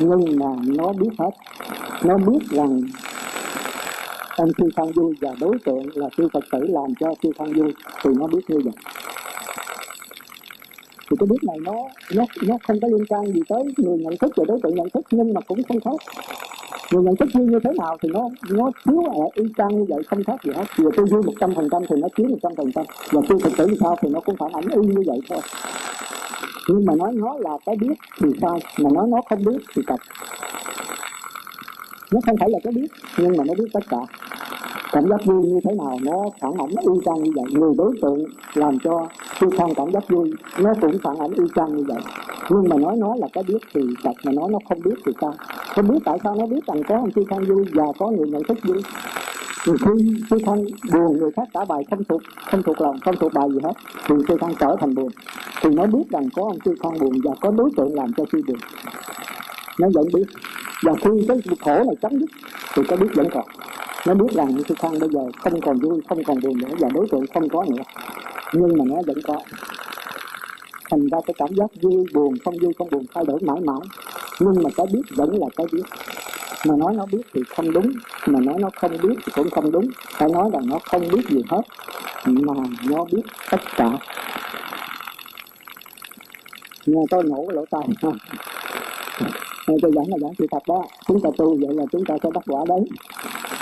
Nhưng 0.00 0.38
mà 0.38 0.46
nó 0.66 0.92
biết 0.92 1.10
hết. 1.18 1.30
Nó 2.04 2.18
biết 2.18 2.38
rằng 2.50 2.80
ông 4.36 4.50
sư 4.58 4.68
phan 4.76 4.92
vui 4.92 5.14
và 5.20 5.30
đối 5.40 5.58
tượng 5.64 5.82
là 5.94 6.08
sư 6.16 6.28
phật 6.32 6.44
tử 6.52 6.58
làm 6.68 6.94
cho 7.00 7.14
sư 7.22 7.30
phan 7.38 7.52
vui, 7.52 7.74
thì 8.02 8.10
nó 8.18 8.26
biết 8.26 8.40
như 8.48 8.58
vậy. 8.64 8.74
Thì 11.10 11.16
cái 11.20 11.26
biết 11.30 11.44
này 11.46 11.56
nó 11.62 11.74
nó 12.14 12.24
nó 12.42 12.56
không 12.66 12.80
có 12.82 12.88
liên 12.88 13.06
quan 13.08 13.26
gì 13.26 13.40
tới 13.48 13.64
người 13.76 13.98
nhận 13.98 14.16
thức 14.16 14.32
và 14.36 14.44
đối 14.48 14.60
tượng 14.62 14.74
nhận 14.74 14.90
thức, 14.90 15.06
nhưng 15.10 15.34
mà 15.34 15.40
cũng 15.40 15.62
không 15.68 15.80
khác 15.80 16.12
người 16.92 17.02
nhận 17.02 17.16
thức 17.16 17.28
như 17.34 17.58
thế 17.64 17.70
nào 17.78 17.96
thì 18.02 18.08
nó 18.12 18.28
nó 18.50 18.70
chiếu 18.84 19.00
ở 19.00 19.24
y 19.34 19.44
chang 19.56 19.68
như 19.68 19.84
vậy, 19.88 20.02
không 20.10 20.24
khác 20.24 20.44
gì 20.44 20.52
hết. 20.56 20.64
Vừa 20.76 20.90
tôi 20.96 21.06
vui 21.06 21.22
một 21.22 21.32
trăm 21.40 21.54
phần 21.54 21.68
trăm 21.72 21.82
thì 21.88 21.96
nó 22.00 22.08
chiếu 22.16 22.26
một 22.28 22.38
trăm 22.42 22.52
phần 22.56 22.72
trăm, 22.72 22.84
và 23.12 23.20
tôi 23.28 23.38
thực 23.42 23.56
tử 23.56 23.66
sao 23.80 23.96
thì 24.02 24.08
nó 24.08 24.20
cũng 24.20 24.36
phản 24.36 24.52
ảnh 24.52 24.64
y 24.68 24.88
như 24.88 25.02
vậy 25.06 25.18
thôi. 25.30 25.40
Nhưng 26.68 26.84
mà 26.86 26.94
nói 26.94 27.12
nó 27.12 27.36
là 27.38 27.50
cái 27.66 27.76
biết 27.76 27.94
thì 28.20 28.28
sao, 28.40 28.58
mà 28.78 28.90
nói 28.94 29.06
nó 29.08 29.20
không 29.30 29.44
biết 29.44 29.58
thì 29.74 29.82
thật. 29.86 30.00
Nó 32.12 32.20
không 32.26 32.36
phải 32.40 32.50
là 32.50 32.58
cái 32.64 32.72
biết, 32.72 32.88
nhưng 33.18 33.36
mà 33.36 33.44
nó 33.44 33.54
biết 33.58 33.68
tất 33.72 33.84
cả 33.88 33.98
cảm 34.92 35.08
giác 35.08 35.24
vui 35.24 35.42
như 35.42 35.60
thế 35.64 35.74
nào 35.74 35.98
nó 36.02 36.24
phản 36.40 36.52
ảnh 36.52 36.70
y 36.70 37.00
chang 37.04 37.22
như 37.22 37.30
vậy. 37.34 37.44
Người 37.50 37.72
đối 37.78 37.92
tượng 38.02 38.24
làm 38.54 38.78
cho 38.78 39.06
khi 39.40 39.46
không 39.58 39.74
cảm 39.74 39.92
giác 39.92 40.08
vui, 40.08 40.32
nó 40.58 40.72
cũng 40.80 40.98
phản 41.02 41.18
ảnh 41.18 41.32
y 41.32 41.44
chang 41.54 41.76
như 41.76 41.84
vậy. 41.88 42.00
Nhưng 42.50 42.68
mà 42.68 42.76
nói 42.76 42.96
nó 42.96 43.14
là 43.16 43.28
cái 43.32 43.44
biết 43.48 43.58
thì 43.74 43.80
thật, 44.02 44.12
mà 44.24 44.32
nói 44.32 44.48
nó 44.50 44.58
không 44.68 44.82
biết 44.84 44.94
thì 45.06 45.12
sao? 45.20 45.34
Không 45.74 45.88
biết 45.88 45.98
tại 46.04 46.18
sao 46.24 46.34
nó 46.34 46.46
biết 46.46 46.66
rằng 46.66 46.82
có 46.88 46.96
ông 46.96 47.10
khi 47.16 47.22
không 47.30 47.44
vui 47.44 47.64
và 47.72 47.84
có 47.98 48.10
người 48.10 48.28
nhận 48.28 48.42
thức 48.48 48.58
vui? 48.64 48.82
Thì 49.66 49.72
khi 49.80 50.14
khi 50.30 50.36
thân 50.46 50.66
buồn, 50.92 51.18
người 51.18 51.30
khác 51.36 51.48
trả 51.54 51.64
bài 51.64 51.84
không 51.90 52.04
thuộc 52.04 52.22
không 52.50 52.62
thuộc 52.62 52.80
lòng, 52.80 52.96
không 53.04 53.16
thuộc 53.20 53.32
bài 53.34 53.48
gì 53.52 53.58
hết, 53.64 53.72
thì 54.08 54.14
khi 54.28 54.34
thân 54.40 54.50
trở 54.60 54.76
thành 54.80 54.94
buồn. 54.94 55.08
Thì 55.62 55.70
nó 55.70 55.86
biết 55.86 56.04
rằng 56.10 56.28
có 56.36 56.42
ông 56.42 56.58
khi 56.64 56.70
phong 56.82 56.98
buồn 56.98 57.12
và 57.24 57.32
có 57.40 57.50
đối 57.50 57.70
tượng 57.76 57.94
làm 57.94 58.12
cho 58.16 58.24
khi 58.32 58.38
buồn. 58.48 58.56
Nó 59.80 59.88
vẫn 59.94 60.08
biết. 60.14 60.26
Và 60.82 60.92
khi 61.00 61.10
cái 61.28 61.38
khổ 61.60 61.84
này 61.84 61.96
chấm 62.02 62.18
dứt, 62.18 62.30
thì 62.74 62.82
cái 62.88 62.98
biết 62.98 63.08
vẫn 63.14 63.28
còn 63.34 63.44
nó 64.08 64.14
biết 64.14 64.32
rằng 64.34 64.62
sư 64.68 64.74
phong 64.78 64.98
bây 64.98 65.08
giờ 65.12 65.20
không 65.38 65.60
còn 65.60 65.78
vui, 65.78 66.00
không 66.08 66.24
còn 66.24 66.40
buồn 66.40 66.58
nữa, 66.58 66.74
và 66.78 66.88
đối 66.94 67.06
tượng 67.12 67.26
không 67.34 67.48
có 67.48 67.64
nữa. 67.68 67.82
Nhưng 68.52 68.78
mà 68.78 68.84
nó 68.88 68.96
vẫn 69.06 69.18
có. 69.24 69.40
Thành 70.90 71.08
ra 71.08 71.18
cái 71.26 71.34
cảm 71.38 71.54
giác 71.54 71.70
vui, 71.82 72.04
buồn, 72.14 72.34
không 72.44 72.54
vui, 72.62 72.72
không 72.78 72.90
buồn 72.90 73.06
thay 73.14 73.24
đổi 73.26 73.40
mãi 73.40 73.60
mãi. 73.60 73.80
Nhưng 74.40 74.62
mà 74.62 74.70
cái 74.76 74.86
biết 74.92 75.02
vẫn 75.16 75.38
là 75.40 75.46
cái 75.56 75.66
biết. 75.72 75.82
Mà 76.66 76.76
nói 76.76 76.94
nó 76.94 77.06
biết 77.12 77.22
thì 77.34 77.42
không 77.56 77.72
đúng, 77.72 77.92
mà 78.26 78.40
nói 78.40 78.54
nó 78.58 78.70
không 78.76 78.96
biết 79.02 79.14
thì 79.24 79.32
cũng 79.34 79.50
không 79.50 79.72
đúng. 79.72 79.88
Phải 80.10 80.28
nói 80.28 80.50
là 80.52 80.60
nó 80.64 80.78
không 80.84 81.08
biết 81.08 81.28
gì 81.28 81.42
hết, 81.48 81.62
mà 82.24 82.54
nó 82.90 83.04
biết 83.12 83.22
tất 83.50 83.60
cả. 83.76 83.90
Nghe 86.86 87.00
tôi 87.10 87.22
nổ 87.24 87.46
cái 87.48 87.56
lỗ 87.56 87.64
tai. 87.70 88.12
ha 89.68 89.72
nghe 89.72 89.76
tôi 89.82 89.92
giảng 89.94 90.08
là 90.08 90.16
giảng 90.20 90.32
sự 90.38 90.46
thật 90.50 90.62
đó. 90.68 90.84
Chúng 91.06 91.20
ta 91.20 91.30
tu 91.36 91.56
vậy 91.60 91.74
là 91.74 91.84
chúng 91.92 92.04
ta 92.04 92.14
sẽ 92.22 92.28
bắt 92.34 92.44
quả 92.46 92.64
đấy 92.68 92.80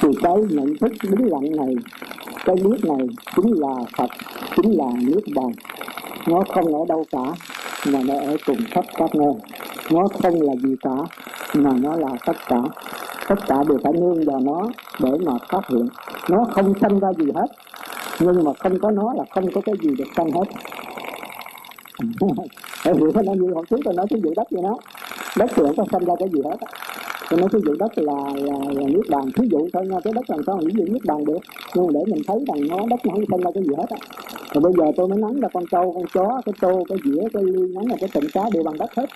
thì 0.00 0.08
cái 0.22 0.36
nhận 0.50 0.76
thức 0.80 0.92
đứng 1.02 1.30
lặng 1.30 1.56
này, 1.56 1.74
cái 2.44 2.56
nước 2.64 2.84
này 2.84 3.06
chính 3.36 3.52
là 3.52 3.74
phật, 3.96 4.10
chính 4.56 4.78
là 4.78 4.86
nước 5.00 5.20
bàn. 5.34 5.52
Nó 6.26 6.42
không 6.54 6.74
ở 6.74 6.84
đâu 6.88 7.04
cả, 7.12 7.24
mà 7.92 8.00
nó 8.06 8.14
ở 8.14 8.36
cùng 8.46 8.56
khắp 8.70 8.84
các 8.96 9.14
nơi. 9.14 9.32
Nó 9.90 10.08
không 10.22 10.42
là 10.42 10.52
gì 10.62 10.74
cả, 10.80 10.96
mà 11.54 11.70
nó 11.80 11.96
là 11.96 12.08
tất 12.26 12.36
cả. 12.48 12.60
Tất 13.28 13.36
cả 13.46 13.64
đều 13.68 13.78
phải 13.84 13.92
nương 13.92 14.24
vào 14.24 14.40
nó 14.40 14.68
để 15.02 15.10
mà 15.26 15.32
phát 15.48 15.68
hiện. 15.68 15.88
Nó 16.30 16.44
không 16.50 16.72
sanh 16.80 17.00
ra 17.00 17.08
gì 17.18 17.26
hết, 17.34 17.46
nhưng 18.20 18.44
mà 18.44 18.52
không 18.58 18.78
có 18.78 18.90
nó 18.90 19.14
là 19.16 19.24
không 19.30 19.50
có 19.54 19.60
cái 19.60 19.74
gì 19.82 19.90
được 19.98 20.08
sanh 20.16 20.30
hết 20.30 20.44
hiểu 22.84 23.12
thế 23.14 23.22
nó 23.22 23.32
như 23.32 23.52
hồi 23.54 23.64
trước 23.70 23.76
tôi 23.84 23.94
nói 23.94 24.06
cái 24.10 24.20
vụ 24.24 24.32
đất 24.36 24.46
vậy 24.50 24.62
đó. 24.62 24.78
Đất 25.36 25.50
thì 25.54 25.62
không 25.62 25.76
có 25.76 25.84
sinh 25.92 26.04
ra 26.04 26.14
cái 26.18 26.28
gì 26.28 26.40
hết 26.44 26.56
tôi 27.30 27.40
nói 27.40 27.48
cái 27.52 27.60
vụ 27.66 27.74
đất 27.78 27.98
là, 27.98 28.14
là, 28.34 28.58
là 28.72 28.88
nước 28.88 29.02
bàn 29.10 29.30
thí 29.34 29.48
dụ 29.50 29.68
thôi 29.72 29.86
nha 29.86 29.96
cái 30.04 30.12
đất 30.12 30.30
làm 30.30 30.40
sao 30.46 30.56
nghĩ 30.56 30.74
gì 30.74 30.84
nước 30.88 30.98
bàn 31.04 31.24
được? 31.24 31.38
Nhưng 31.74 31.86
mà 31.86 31.92
để 31.94 32.00
mình 32.06 32.22
thấy 32.26 32.44
rằng 32.48 32.68
nó 32.68 32.86
đất 32.90 33.00
nó 33.06 33.12
không 33.12 33.24
sinh 33.30 33.40
ra 33.40 33.50
cái 33.54 33.62
gì 33.62 33.74
hết 33.78 33.86
á. 33.90 33.96
Rồi 34.52 34.62
bây 34.62 34.72
giờ 34.78 34.92
tôi 34.96 35.08
mới 35.08 35.18
nắng 35.18 35.40
ra 35.40 35.48
con 35.52 35.64
trâu 35.70 35.92
con 35.92 36.04
chó 36.14 36.40
cái 36.46 36.52
tô 36.60 36.84
cái 36.88 36.98
dĩa 37.04 37.22
cái 37.32 37.42
ly 37.42 37.74
nắng 37.74 37.86
là 37.90 37.96
cái 38.00 38.08
tịnh 38.12 38.30
cá 38.32 38.42
đều 38.52 38.62
bằng 38.62 38.78
đất 38.78 38.90
hết. 38.96 39.06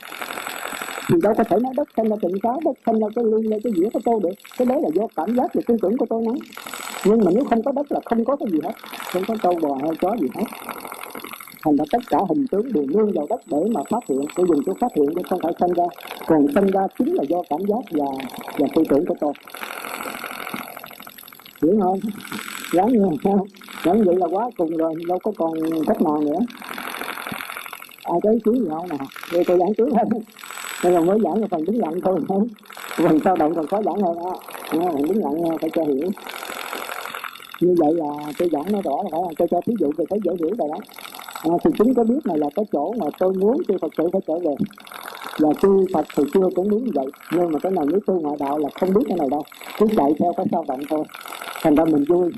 Thì 1.08 1.16
đâu 1.22 1.34
có 1.38 1.44
thể 1.44 1.56
nói 1.62 1.72
đất 1.76 1.88
xanh 1.96 2.06
là 2.06 2.16
tịnh 2.22 2.40
cá 2.42 2.50
đất 2.64 2.72
xanh 2.86 2.96
là 2.96 3.06
cái 3.14 3.24
ly 3.24 3.50
cái 3.64 3.72
dĩa 3.76 3.88
cái 3.92 4.00
tô 4.04 4.20
được. 4.22 4.34
Cái 4.58 4.66
đấy 4.66 4.80
là 4.82 4.88
do 4.94 5.02
cảm 5.16 5.36
giác 5.36 5.54
và 5.54 5.60
tư 5.66 5.76
tưởng 5.82 5.96
của 5.96 6.06
tôi 6.10 6.22
nắng 6.26 6.38
nhưng 7.04 7.24
mà 7.24 7.30
nếu 7.34 7.44
không 7.44 7.62
có 7.62 7.72
đất 7.72 7.92
là 7.92 8.00
không 8.04 8.24
có 8.24 8.36
cái 8.36 8.48
gì 8.52 8.58
hết. 8.62 8.72
Không 9.12 9.22
có 9.28 9.34
trâu 9.42 9.54
bò 9.62 9.78
hay 9.82 9.90
chó 10.00 10.16
gì 10.20 10.28
hết 10.34 10.44
thành 11.64 11.76
ra 11.76 11.84
tất 11.92 11.98
cả 12.08 12.18
hình 12.28 12.46
tướng 12.50 12.72
đều 12.72 12.84
nương 12.86 13.12
vào 13.12 13.26
đất 13.30 13.40
để 13.46 13.58
mà 13.74 13.80
phát 13.90 14.00
hiện 14.08 14.20
tôi 14.34 14.46
dùng 14.48 14.62
cái 14.66 14.74
phát 14.80 14.88
hiện 14.96 15.06
chứ 15.14 15.22
không 15.30 15.40
phải 15.42 15.52
sinh 15.60 15.72
ra. 15.72 15.84
Còn 16.26 16.46
sinh 16.54 16.66
ra 16.66 16.80
chính 16.98 17.14
là 17.14 17.24
do 17.28 17.42
cảm 17.50 17.60
giác 17.68 17.84
và 17.90 18.06
và 18.58 18.66
tư 18.74 18.82
tưởng 18.88 19.06
của 19.06 19.14
tôi. 19.20 19.32
Hiểu 21.62 21.80
không? 21.80 21.98
Gắn 22.72 22.88
như 22.88 23.04
không? 23.22 23.46
Gắn 23.84 24.04
vậy 24.04 24.16
là 24.16 24.26
quá 24.30 24.50
cùng 24.56 24.76
rồi, 24.76 24.94
đâu 25.08 25.18
có 25.22 25.32
còn 25.36 25.52
cách 25.86 26.02
nào 26.02 26.20
nữa. 26.20 26.38
Ai 28.04 28.18
tới 28.22 28.38
chú 28.44 28.54
gì 28.54 28.66
không 28.70 28.88
nè 28.88 28.96
đây 29.32 29.44
tôi 29.46 29.58
giảng 29.58 29.74
trước 29.74 29.88
hết 29.92 30.04
đây 30.84 30.92
là 30.92 31.00
mới 31.00 31.18
giảng 31.24 31.48
phần 31.50 31.64
đứng 31.64 31.78
lặng 31.78 32.00
thôi 32.04 32.20
phần 32.96 33.18
sao 33.24 33.36
động 33.36 33.54
còn 33.54 33.66
khó 33.66 33.82
giảng 33.82 34.00
hơn 34.00 34.18
á 34.24 34.30
phần 34.70 35.02
đứng 35.02 35.24
lặng 35.24 35.58
phải 35.60 35.70
cho 35.74 35.82
hiểu. 35.82 36.10
Như 37.60 37.74
vậy 37.78 37.94
là 37.94 38.32
tôi 38.38 38.48
giảng 38.52 38.72
nó 38.72 38.80
rõ 38.84 38.96
là 39.02 39.08
phải 39.12 39.20
là 39.22 39.28
tôi 39.38 39.48
cho 39.50 39.60
thí 39.66 39.74
dụ 39.80 39.90
về 39.96 40.04
thấy 40.10 40.18
dễ 40.24 40.32
hiểu 40.38 40.50
rồi 40.58 40.68
đó 40.68 40.78
à, 41.42 41.50
thì 41.64 41.70
chính 41.78 41.94
có 41.94 42.04
biết 42.04 42.20
này 42.24 42.38
là 42.38 42.46
cái 42.54 42.64
chỗ 42.72 42.94
mà 42.98 43.06
tôi 43.18 43.32
muốn 43.32 43.62
chư 43.68 43.74
Phật 43.80 43.92
tử 43.98 44.08
phải 44.12 44.20
trở 44.26 44.34
về. 44.38 44.54
Và 45.38 45.48
chư 45.62 45.86
Phật 45.94 46.06
thì 46.16 46.24
chưa 46.34 46.48
cũng 46.54 46.68
muốn 46.70 46.84
như 46.84 46.90
vậy 46.94 47.06
nhưng 47.32 47.52
mà 47.52 47.58
cái 47.58 47.72
này 47.72 47.84
nếu 47.90 48.00
tu 48.06 48.20
ngoại 48.20 48.36
đạo 48.40 48.58
là 48.58 48.68
không 48.80 48.94
biết 48.94 49.02
cái 49.08 49.16
này 49.18 49.28
đâu. 49.30 49.42
Cứ 49.78 49.86
chạy 49.96 50.14
theo 50.18 50.32
cái 50.36 50.46
sao 50.52 50.64
động 50.68 50.80
thôi. 50.90 51.04
Thành 51.62 51.74
ra 51.74 51.84
mình 51.84 52.04
vui. 52.08 52.30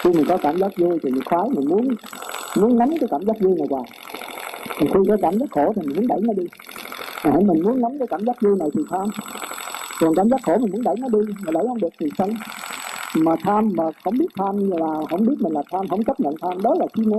Khi 0.00 0.10
mình 0.10 0.24
có 0.28 0.36
cảm 0.36 0.58
giác 0.58 0.70
vui 0.78 0.98
thì 1.02 1.10
mình 1.10 1.22
khoái 1.24 1.48
mình 1.48 1.68
muốn 1.68 1.88
muốn 2.56 2.78
nắm 2.78 2.88
cái 3.00 3.08
cảm 3.10 3.24
giác 3.26 3.40
vui 3.40 3.54
này 3.58 3.66
hoài. 3.70 3.90
Thì 4.78 4.86
khi 4.86 5.00
có 5.08 5.16
cảm 5.22 5.38
giác 5.38 5.46
khổ 5.50 5.72
thì 5.76 5.82
mình 5.86 5.96
muốn 5.96 6.06
đẩy 6.06 6.20
nó 6.20 6.32
đi. 6.32 6.44
À, 7.22 7.32
mình 7.46 7.62
muốn 7.62 7.80
nắm 7.80 7.98
cái 7.98 8.08
cảm 8.08 8.24
giác 8.24 8.36
vui 8.42 8.56
này 8.58 8.68
thì 8.74 8.82
tham 8.90 9.08
còn 10.00 10.14
cảm 10.14 10.28
giác 10.30 10.40
khổ 10.42 10.58
mình 10.58 10.72
muốn 10.72 10.82
đẩy 10.82 10.94
nó 10.98 11.08
đi 11.08 11.32
mà 11.44 11.52
đẩy 11.52 11.64
không 11.66 11.80
được 11.80 11.88
thì 12.00 12.06
sân 12.18 12.30
mà 13.14 13.32
tham 13.42 13.70
mà 13.76 13.84
không 14.04 14.18
biết 14.18 14.26
tham 14.36 14.70
là 14.70 14.86
không 15.10 15.26
biết 15.26 15.34
mình 15.40 15.52
là 15.52 15.62
tham 15.72 15.88
không 15.88 16.04
chấp 16.04 16.20
nhận 16.20 16.34
tham 16.42 16.62
đó 16.62 16.74
là 16.78 16.86
chi 16.96 17.02
mê 17.06 17.18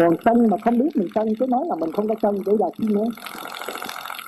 còn 0.00 0.16
sân 0.24 0.50
mà 0.50 0.56
không 0.64 0.78
biết 0.78 0.96
mình 0.96 1.08
sân 1.14 1.28
cứ 1.38 1.46
nói 1.46 1.64
là 1.68 1.74
mình 1.74 1.92
không 1.92 2.08
có 2.08 2.14
sân 2.22 2.38
để 2.46 2.52
là 2.58 2.66
chi 2.78 2.84
mê 2.88 3.02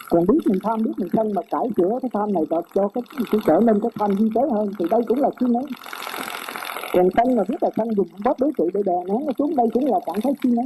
còn 0.09 0.27
biết 0.27 0.39
mình 0.47 0.59
tham 0.65 0.83
biết 0.83 0.93
mình 0.97 1.09
sân 1.13 1.33
mà 1.35 1.43
cải 1.51 1.65
chữa 1.77 1.99
cái 2.03 2.11
tham 2.15 2.33
này 2.33 2.43
cho, 2.51 2.63
cho 2.75 2.89
cái, 2.95 3.03
cái 3.33 3.41
trở 3.47 3.61
nên 3.63 3.81
cái 3.81 3.91
tham 3.99 4.11
vi 4.19 4.29
tế 4.35 4.41
hơn 4.53 4.73
thì 4.79 4.85
đây 4.91 5.01
cũng 5.09 5.21
là 5.21 5.29
chi 5.41 5.47
mê 5.47 5.61
còn 6.93 7.09
sân 7.17 7.37
mà 7.37 7.43
biết 7.49 7.57
là 7.61 7.71
sân 7.77 7.89
dùng 7.97 8.09
bóp 8.25 8.41
đối 8.41 8.53
trị 8.59 8.65
để 8.75 8.81
đè 8.87 8.99
nén 9.09 9.27
nó 9.27 9.33
xuống 9.39 9.57
đây 9.57 9.67
cũng 9.75 9.87
là 9.87 9.99
cảm 10.07 10.21
thấy 10.21 10.33
chi 10.43 10.49
mê 10.49 10.63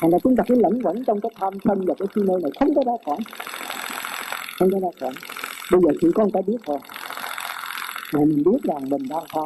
thành 0.00 0.10
ra 0.10 0.18
chúng 0.24 0.36
ta 0.36 0.44
cứ 0.48 0.54
lẫn 0.54 0.82
quẩn 0.82 1.04
trong 1.04 1.20
cái 1.20 1.30
tham 1.40 1.54
sân 1.64 1.84
và 1.86 1.94
cái 1.98 2.08
si 2.14 2.22
nơi 2.24 2.36
này 2.42 2.50
không 2.60 2.74
có 2.74 2.82
ra 2.86 2.92
khỏi. 3.06 3.16
Không 4.58 4.70
có 4.72 4.78
ra 4.82 4.88
khỏi. 5.00 5.12
Bây 5.70 5.80
giờ 5.80 5.98
chỉ 6.00 6.08
có 6.14 6.24
một 6.24 6.30
cái 6.32 6.42
biết 6.46 6.56
thôi. 6.66 6.78
Mà 8.12 8.20
mình 8.20 8.42
biết 8.46 8.62
rằng 8.62 8.88
mình 8.90 9.02
đang 9.08 9.24
tham 9.34 9.44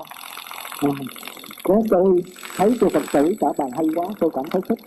à, 0.81 0.91
có 1.65 1.75
tôi 1.91 2.23
thấy 2.57 2.77
cô 2.81 2.89
phật 2.89 3.03
tử 3.13 3.35
trả 3.41 3.49
bài 3.59 3.71
hay 3.77 3.87
quá 3.95 4.07
tôi 4.21 4.31
cảm 4.35 4.45
thấy 4.51 4.63
thích. 4.69 4.79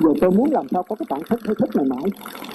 Giờ 0.00 0.10
tôi 0.20 0.30
muốn 0.30 0.52
làm 0.52 0.66
sao 0.70 0.82
có 0.82 0.96
cái 0.96 1.06
cảm 1.08 1.20
thích 1.30 1.40
thấy 1.44 1.54
thích 1.58 1.76
này 1.76 1.84
mãi. 1.84 2.04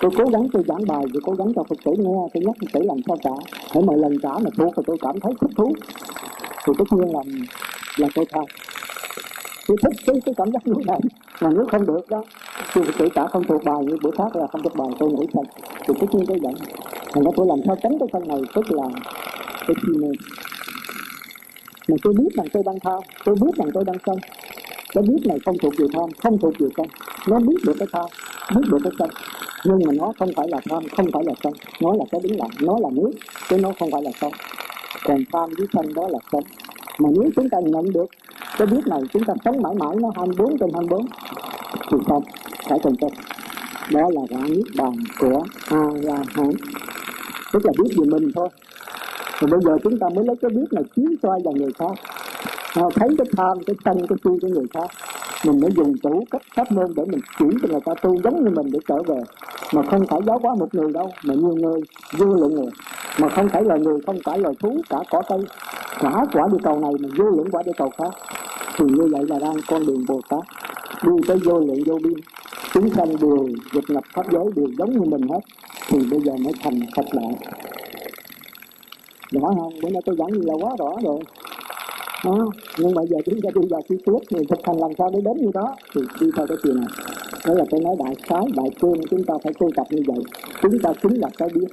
Tôi 0.01 0.11
cố 0.17 0.25
gắng 0.25 0.47
tôi 0.53 0.63
giảng 0.67 0.87
bài 0.87 1.03
rồi 1.13 1.21
cố 1.25 1.33
gắng 1.33 1.53
cho 1.55 1.63
phật 1.63 1.75
tử 1.85 1.91
nghe 1.97 2.27
tôi 2.33 2.43
nhắc 2.45 2.55
phật 2.61 2.67
tử 2.73 2.81
làm 2.83 2.97
sao 3.07 3.17
trả 3.23 3.31
hãy 3.73 3.83
mọi 3.83 3.97
lần 3.97 4.19
trả 4.23 4.29
mà 4.29 4.49
thuộc 4.57 4.73
thì 4.77 4.83
tôi 4.87 4.97
cảm 5.01 5.19
thấy 5.19 5.33
thích 5.41 5.51
thú. 5.57 5.73
Thì 6.65 6.73
tất 6.77 6.85
nhiên 6.91 7.13
là 7.13 7.19
là 7.97 8.07
tôi 8.15 8.25
thay 8.31 8.45
tôi 9.67 9.77
thích 9.83 9.93
cái, 10.05 10.15
cái 10.25 10.35
cảm 10.37 10.51
giác 10.51 10.67
như 10.67 10.73
này 10.87 10.99
mà 11.41 11.49
nếu 11.55 11.65
không 11.71 11.85
được 11.85 12.09
đó 12.09 12.23
tôi 12.75 12.83
phật 12.83 12.93
tử 12.97 13.09
trả 13.15 13.27
không 13.27 13.43
thuộc 13.43 13.63
bài 13.63 13.83
như 13.85 13.97
bữa 14.03 14.11
khác 14.11 14.35
là 14.35 14.47
không 14.47 14.63
thuộc 14.63 14.75
bài 14.75 14.89
tôi 14.99 15.09
nổi 15.09 15.27
sân 15.33 15.43
thì 15.87 15.93
tất 15.99 16.07
nhiên 16.11 16.25
tôi 16.27 16.39
giận. 16.43 16.53
Thành 17.13 17.23
ra 17.23 17.31
tôi 17.35 17.47
làm 17.47 17.59
sao 17.65 17.75
tránh 17.83 17.99
cái 17.99 18.09
thân 18.13 18.27
này 18.27 18.41
tức 18.55 18.71
là 18.71 18.83
cái 19.67 19.75
chi 19.81 19.93
này 20.01 20.11
mà 21.89 21.95
tôi 22.03 22.13
biết 22.13 22.29
rằng 22.33 22.47
tôi 22.53 22.63
đang 22.65 22.79
tham, 22.79 22.99
tôi 23.25 23.35
biết 23.35 23.51
rằng 23.57 23.69
tôi 23.73 23.83
đang 23.85 23.97
sân. 24.05 24.17
Cái 24.93 25.03
biết 25.03 25.27
này 25.27 25.37
không 25.45 25.57
thuộc 25.57 25.73
về 25.77 25.85
tham, 25.93 26.09
không 26.23 26.37
thuộc 26.37 26.53
về 26.59 26.67
sân. 26.77 26.87
Nó 27.27 27.39
biết 27.39 27.57
được 27.65 27.75
cái 27.79 27.87
tham, 27.91 28.05
biết 28.55 28.61
được 28.71 28.77
cái 28.83 28.93
sân. 28.99 29.09
Nhưng 29.65 29.79
mà 29.85 29.93
nó 29.93 30.13
không 30.19 30.29
phải 30.35 30.47
là 30.49 30.59
tham, 30.69 30.83
không 30.97 31.11
phải 31.13 31.23
là 31.25 31.33
sân. 31.43 31.53
Nó 31.81 31.93
là 31.93 32.05
cái 32.11 32.21
đứng 32.23 32.39
lặng, 32.39 32.51
nó 32.61 32.77
là 32.81 32.89
nước, 32.93 33.11
chứ 33.49 33.57
nó 33.57 33.71
không 33.79 33.91
phải 33.91 34.01
là 34.03 34.11
sân. 34.21 34.31
Còn 35.03 35.23
tham 35.33 35.49
với 35.57 35.67
sân 35.73 35.93
đó 35.93 36.07
là 36.07 36.19
sân. 36.31 36.43
Mà 36.99 37.09
nếu 37.13 37.29
chúng 37.35 37.49
ta 37.49 37.57
nhận 37.63 37.91
được 37.93 38.09
cái 38.57 38.67
biết 38.67 38.87
này, 38.87 39.01
chúng 39.13 39.23
ta 39.23 39.33
sống 39.45 39.61
mãi 39.61 39.73
mãi 39.79 39.95
nó 40.01 40.11
24 40.15 40.57
trên 40.59 40.69
24 40.73 41.05
thì 41.91 41.97
không 42.07 42.23
phải 42.69 42.79
cần 42.83 42.95
chân 42.95 43.11
đó 43.91 44.09
là 44.13 44.21
quả 44.29 44.47
niết 44.47 44.65
bàn 44.75 44.93
của 45.19 45.43
a 45.69 45.83
la 45.93 46.23
hán 46.33 46.51
tức 47.53 47.65
là 47.65 47.71
biết 47.77 47.95
về 47.97 48.05
mình 48.05 48.31
thôi 48.35 48.49
thì 49.39 49.47
bây 49.47 49.59
giờ 49.61 49.77
chúng 49.83 49.99
ta 49.99 50.07
mới 50.15 50.25
lấy 50.25 50.35
cái 50.41 50.49
biết 50.49 50.65
này 50.71 50.83
chiếu 50.95 51.05
soi 51.23 51.39
vào 51.43 51.53
người 51.53 51.71
khác. 51.79 51.91
À, 52.73 52.83
thấy 52.95 53.09
cái 53.17 53.27
tham 53.37 53.57
cái 53.65 53.75
sân 53.85 54.07
cái 54.07 54.17
chi 54.23 54.29
của 54.41 54.47
người 54.47 54.65
khác. 54.73 54.89
Mình 55.45 55.59
mới 55.59 55.71
dùng 55.75 55.93
chủ 56.03 56.23
cách 56.31 56.41
pháp 56.55 56.71
môn 56.71 56.93
để 56.95 57.03
mình 57.05 57.19
chuyển 57.39 57.51
cho 57.61 57.67
người 57.71 57.81
ta 57.85 57.93
tu 58.01 58.21
giống 58.23 58.43
như 58.43 58.49
mình 58.49 58.71
để 58.71 58.79
trở 58.87 59.03
về. 59.03 59.19
Mà 59.73 59.81
không 59.81 60.07
phải 60.07 60.19
giáo 60.27 60.39
hóa 60.43 60.55
một 60.55 60.75
người 60.75 60.93
đâu 60.93 61.11
mà 61.23 61.33
nhiều 61.33 61.55
người 61.55 61.81
vô 62.17 62.25
lượng 62.25 62.55
người. 62.55 62.71
Mà 63.19 63.29
không 63.29 63.49
phải 63.49 63.63
là 63.63 63.75
người 63.77 64.01
không 64.05 64.17
phải 64.23 64.39
là 64.39 64.49
thú 64.59 64.81
cả 64.89 64.97
cỏ 65.11 65.21
cây. 65.29 65.39
Cả 65.99 66.25
quả 66.33 66.47
địa 66.51 66.57
cầu 66.63 66.79
này 66.79 66.91
mà 66.99 67.09
vô 67.17 67.25
lượng 67.25 67.51
quả 67.51 67.63
địa 67.65 67.71
cầu 67.77 67.89
khác. 67.97 68.09
Thì 68.77 68.85
như 68.85 69.07
vậy 69.11 69.25
là 69.27 69.39
đang 69.39 69.55
con 69.67 69.85
đường 69.85 70.05
bồ 70.07 70.21
tát. 70.29 70.43
Đi 71.03 71.11
tới 71.27 71.37
vô 71.45 71.59
lượng 71.59 71.83
vô 71.85 71.97
biên. 72.03 72.19
Chúng 72.73 72.89
sanh 72.89 73.15
đều 73.21 73.47
dịch 73.73 73.89
nhập 73.89 74.03
pháp 74.13 74.31
giới 74.31 74.45
đều 74.55 74.67
giống 74.77 74.91
như 74.91 75.01
mình 75.09 75.21
hết. 75.21 75.39
Thì 75.87 75.99
bây 76.11 76.19
giờ 76.19 76.33
mới 76.43 76.53
thành 76.63 76.79
phật 76.95 77.05
lại 77.11 77.35
rõ 79.31 79.47
không? 79.47 79.73
Bữa 79.81 79.89
nay 79.89 80.01
tôi 80.05 80.15
giảng 80.19 80.31
gì 80.31 80.41
là 80.43 80.53
quá, 80.61 80.75
rõ 80.79 80.95
rồi. 81.03 81.19
Đó. 82.25 82.49
nhưng 82.77 82.95
mà 82.95 83.01
giờ 83.09 83.17
chúng 83.25 83.41
ta 83.41 83.49
đi 83.55 83.67
vào 83.69 83.81
chi 83.89 83.95
tiết 84.05 84.19
thì 84.29 84.37
thực 84.49 84.59
hành 84.63 84.77
làm 84.77 84.91
sao 84.97 85.09
để 85.13 85.19
đến 85.25 85.37
như 85.37 85.51
đó? 85.53 85.75
Thì 85.95 86.01
đi 86.21 86.27
theo 86.37 86.47
cái 86.47 86.57
chuyện 86.63 86.75
này. 86.75 86.87
Đó 87.45 87.53
là 87.53 87.65
tôi 87.69 87.81
nói 87.81 87.95
đại 87.99 88.15
khái, 88.23 88.45
đại 88.55 88.69
cương 88.81 89.01
chúng 89.09 89.23
ta 89.23 89.33
phải 89.43 89.53
tu 89.59 89.69
tập 89.75 89.87
như 89.89 90.03
vậy. 90.07 90.19
Chúng 90.61 90.79
ta 90.79 90.93
chính 91.03 91.13
là 91.13 91.29
cái 91.37 91.49
biết. 91.53 91.67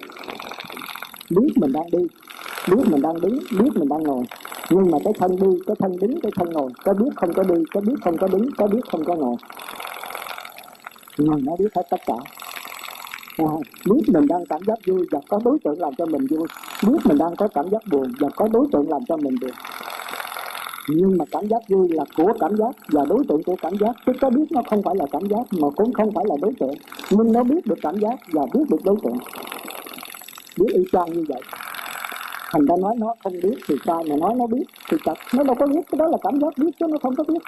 Biết 1.31 1.53
mình 1.57 1.73
đang 1.73 1.91
đi, 1.93 2.07
biết 2.71 2.83
mình 2.91 3.03
đang 3.03 3.21
đứng, 3.21 3.39
biết 3.59 3.71
mình 3.75 3.89
đang 3.89 4.03
ngồi. 4.03 4.25
Nhưng 4.71 4.91
mà 4.91 4.99
cái 5.05 5.13
thân 5.19 5.37
đi, 5.37 5.59
cái 5.67 5.77
thân 5.79 5.97
đứng, 6.01 6.21
cái 6.21 6.33
thân 6.37 6.53
ngồi. 6.53 6.71
Cái 6.85 6.95
biết 6.95 7.11
không 7.17 7.33
có 7.33 7.43
đi 7.43 7.55
cái 7.71 7.81
biết 7.81 7.97
không 8.05 8.17
có 8.17 8.29
đứng 8.29 8.49
cái 8.59 8.69
biết 8.69 8.81
không 8.91 9.05
có 9.05 9.15
ngồi. 9.15 9.37
Nhưng 11.19 11.45
nó 11.45 11.57
biết 11.59 11.69
hết 11.75 11.83
tất 11.91 12.01
cả 12.07 12.15
à, 13.37 13.45
biết 13.91 14.03
mình 14.09 14.27
đang 14.27 14.47
cảm 14.47 14.61
giác 14.67 14.79
vui 14.87 15.07
và 15.11 15.21
có 15.29 15.41
đối 15.45 15.59
tượng 15.65 15.81
làm 15.81 15.95
cho 15.99 16.07
mình 16.07 16.27
vui. 16.31 16.47
Biết 16.87 16.99
mình 17.05 17.19
đang 17.19 17.37
có 17.37 17.49
cảm 17.49 17.69
giác 17.71 17.83
buồn 17.91 18.13
và 18.21 18.29
có 18.37 18.49
đối 18.53 18.67
tượng 18.73 18.91
làm 18.91 19.01
cho 19.09 19.17
mình 19.17 19.37
buồn. 19.41 19.51
Nhưng 20.89 21.19
mà 21.19 21.25
cảm 21.31 21.49
giác 21.49 21.63
vui 21.69 21.89
là 21.89 22.05
của 22.17 22.33
cảm 22.41 22.57
giác 22.57 22.71
và 22.89 23.05
đối 23.09 23.25
tượng 23.29 23.43
của 23.43 23.57
cảm 23.63 23.73
giác. 23.81 23.97
Chứ 24.07 24.13
có 24.21 24.31
biết 24.31 24.45
nó 24.51 24.63
không 24.71 24.83
phải 24.83 24.95
là 24.97 25.07
cảm 25.13 25.23
giác 25.29 25.43
mà 25.51 25.69
cũng 25.77 25.93
không 25.93 26.13
phải 26.15 26.25
là 26.29 26.35
đối 26.43 26.53
tượng. 26.61 26.75
Nhưng 27.11 27.33
nó 27.33 27.45
biết 27.45 27.67
được 27.67 27.79
cảm 27.83 28.01
giác 28.01 28.19
và 28.33 28.43
biết 28.55 28.65
được 28.69 28.85
đối 28.85 28.97
tượng. 29.03 29.19
Biết 30.59 30.69
y 30.73 30.83
chang 30.93 31.13
như 31.13 31.25
vậy. 31.29 31.41
Thành 32.53 32.67
ra 32.67 32.75
nói 32.81 32.95
nó 32.99 33.15
không 33.25 33.33
biết 33.43 33.57
thì 33.69 33.75
sai 33.87 34.05
mà 34.09 34.17
nói 34.17 34.35
nó 34.37 34.47
biết 34.47 34.65
thì 34.91 34.97
thật 35.05 35.15
nó 35.35 35.45
đâu 35.45 35.57
có 35.59 35.67
biết 35.67 35.81
cái 35.91 35.99
đó 35.99 36.07
là 36.07 36.19
cảm 36.23 36.41
giác 36.41 36.59
biết 36.59 36.71
chứ 36.81 36.87
nó 36.87 36.99
không 37.03 37.17
có 37.17 37.25
biết. 37.29 37.39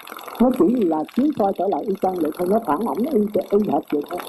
Nó 0.41 0.49
chỉ 0.59 0.83
là 0.85 1.03
chiếu 1.15 1.25
soi 1.39 1.53
trở 1.57 1.67
lại 1.71 1.83
y 1.87 1.93
chang 2.01 2.15
vậy 2.15 2.31
thôi. 2.37 2.47
Nó 2.51 2.59
phản 2.65 2.79
ảnh 2.79 3.13
y 3.13 3.19
y 3.51 3.59
hệt 3.71 3.83
vậy 3.91 4.01
thôi. 4.09 4.19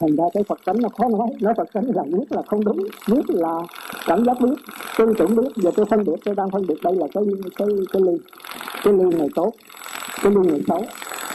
Thành 0.00 0.16
ra 0.16 0.24
cái 0.34 0.42
phật 0.42 0.58
tánh 0.64 0.82
nó 0.82 0.88
khó 0.88 1.08
nói. 1.08 1.28
Nói 1.40 1.54
phật 1.56 1.72
tánh 1.72 1.84
là 1.94 2.02
biết 2.02 2.24
là 2.30 2.42
không 2.46 2.64
đúng 2.64 2.78
biết 3.08 3.22
là 3.28 3.60
cảm 4.06 4.24
giác 4.24 4.40
biết, 4.40 4.54
tư 4.98 5.14
tưởng 5.18 5.36
biết. 5.36 5.48
Giờ 5.56 5.70
tôi 5.76 5.86
phân 5.90 6.04
biệt, 6.04 6.16
tôi 6.24 6.34
đang 6.34 6.50
phân 6.50 6.66
biệt 6.66 6.82
đây 6.82 6.94
là 6.94 7.06
cái 7.14 7.24
cái 7.56 7.68
cái 7.92 8.02
ly. 8.02 8.12
Cái 8.84 8.94
ly 8.94 9.18
này 9.18 9.28
tốt, 9.34 9.52
cái 10.22 10.32
ly 10.32 10.50
này 10.50 10.60
xấu. 10.68 10.84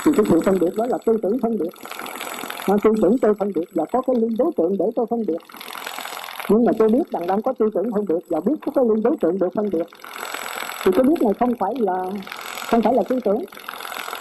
Thì 0.05 0.11
cái 0.15 0.25
sự 0.29 0.39
phân 0.45 0.59
biệt 0.59 0.75
đó 0.77 0.85
là 0.89 0.97
tư 1.05 1.17
tưởng 1.21 1.39
phân 1.41 1.57
biệt. 1.57 1.69
Mà 2.67 2.75
tư 2.83 2.91
tưởng 3.01 3.17
tôi 3.17 3.33
phân 3.33 3.51
biệt 3.55 3.65
và 3.73 3.85
có 3.85 4.01
cái 4.01 4.15
ly 4.15 4.27
đối 4.37 4.51
tượng 4.57 4.77
để 4.77 4.85
tôi 4.95 5.05
phân 5.09 5.25
biệt. 5.27 5.37
Nhưng 6.49 6.65
mà 6.65 6.71
tôi 6.79 6.89
biết 6.89 7.11
rằng 7.11 7.27
đang 7.27 7.41
có 7.41 7.53
tư 7.53 7.69
tưởng 7.73 7.91
phân 7.91 8.05
biệt 8.05 8.19
và 8.29 8.39
biết 8.39 8.53
có 8.65 8.71
cái 8.75 8.85
ly 8.85 9.01
đối 9.01 9.17
tượng 9.21 9.39
được 9.39 9.49
phân 9.55 9.69
biệt. 9.69 9.87
Thì 10.83 10.91
cái 10.91 11.03
biết 11.03 11.21
này 11.21 11.33
không 11.39 11.53
phải 11.59 11.73
là, 11.79 12.05
không 12.69 12.81
phải 12.81 12.93
là 12.93 13.03
tư 13.03 13.19
tưởng 13.23 13.43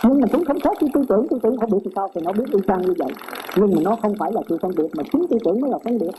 nhưng 0.03 0.21
mà 0.21 0.27
chúng 0.33 0.45
không 0.45 0.61
khác 0.61 0.81
với 0.81 0.91
tư 0.95 1.05
tưởng 1.09 1.29
tư 1.29 1.39
tưởng 1.43 1.57
không 1.57 1.71
biết 1.71 1.79
thì 1.85 1.91
sao 1.97 2.11
thì 2.15 2.21
nó 2.25 2.33
biết 2.33 2.45
y 2.53 2.59
chang 2.69 2.83
như 2.83 2.95
vậy. 2.99 3.13
Nhưng 3.57 3.75
mà 3.75 3.81
nó 3.85 3.97
không 4.03 4.15
phải 4.19 4.33
là 4.33 4.41
sự 4.49 4.59
phân 4.63 4.73
biệt, 4.77 4.89
mà 4.97 5.03
chính 5.13 5.27
tư 5.31 5.39
tưởng 5.45 5.61
mới 5.61 5.71
là 5.71 5.79
phân 5.85 5.99
biệt. 5.99 6.11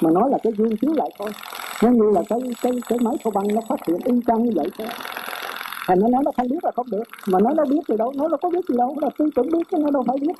Mà 0.00 0.10
nó 0.10 0.26
là 0.26 0.38
cái 0.42 0.52
duyên 0.58 0.76
chiếu 0.76 0.92
lại 0.92 1.10
thôi. 1.18 1.30
Nó 1.82 1.90
như 1.90 2.10
là 2.14 2.22
cái 2.28 2.40
cái 2.62 2.72
cái 2.88 2.98
máy 3.02 3.14
thô 3.24 3.30
băng 3.30 3.54
nó 3.54 3.60
phát 3.68 3.86
hiện 3.88 3.96
y 4.04 4.20
chang 4.26 4.44
như 4.44 4.50
vậy 4.54 4.66
thôi. 4.78 4.86
Thành 5.86 6.00
nó 6.00 6.08
nói 6.08 6.22
nó 6.24 6.30
không 6.36 6.48
biết 6.48 6.64
là 6.64 6.70
không 6.70 6.86
được. 6.90 7.02
Mà 7.26 7.40
nói 7.40 7.54
nó 7.56 7.64
biết 7.64 7.80
gì 7.88 7.96
đâu 7.96 8.12
nó 8.16 8.28
nó 8.28 8.36
có 8.36 8.50
biết 8.50 8.68
gì 8.68 8.74
đâu. 8.78 8.96
Nó 8.96 9.06
là 9.06 9.10
tư 9.18 9.30
tưởng 9.34 9.50
biết 9.52 9.62
chứ, 9.70 9.78
nó 9.78 9.90
đâu 9.90 10.04
phải 10.06 10.16
biết. 10.20 10.36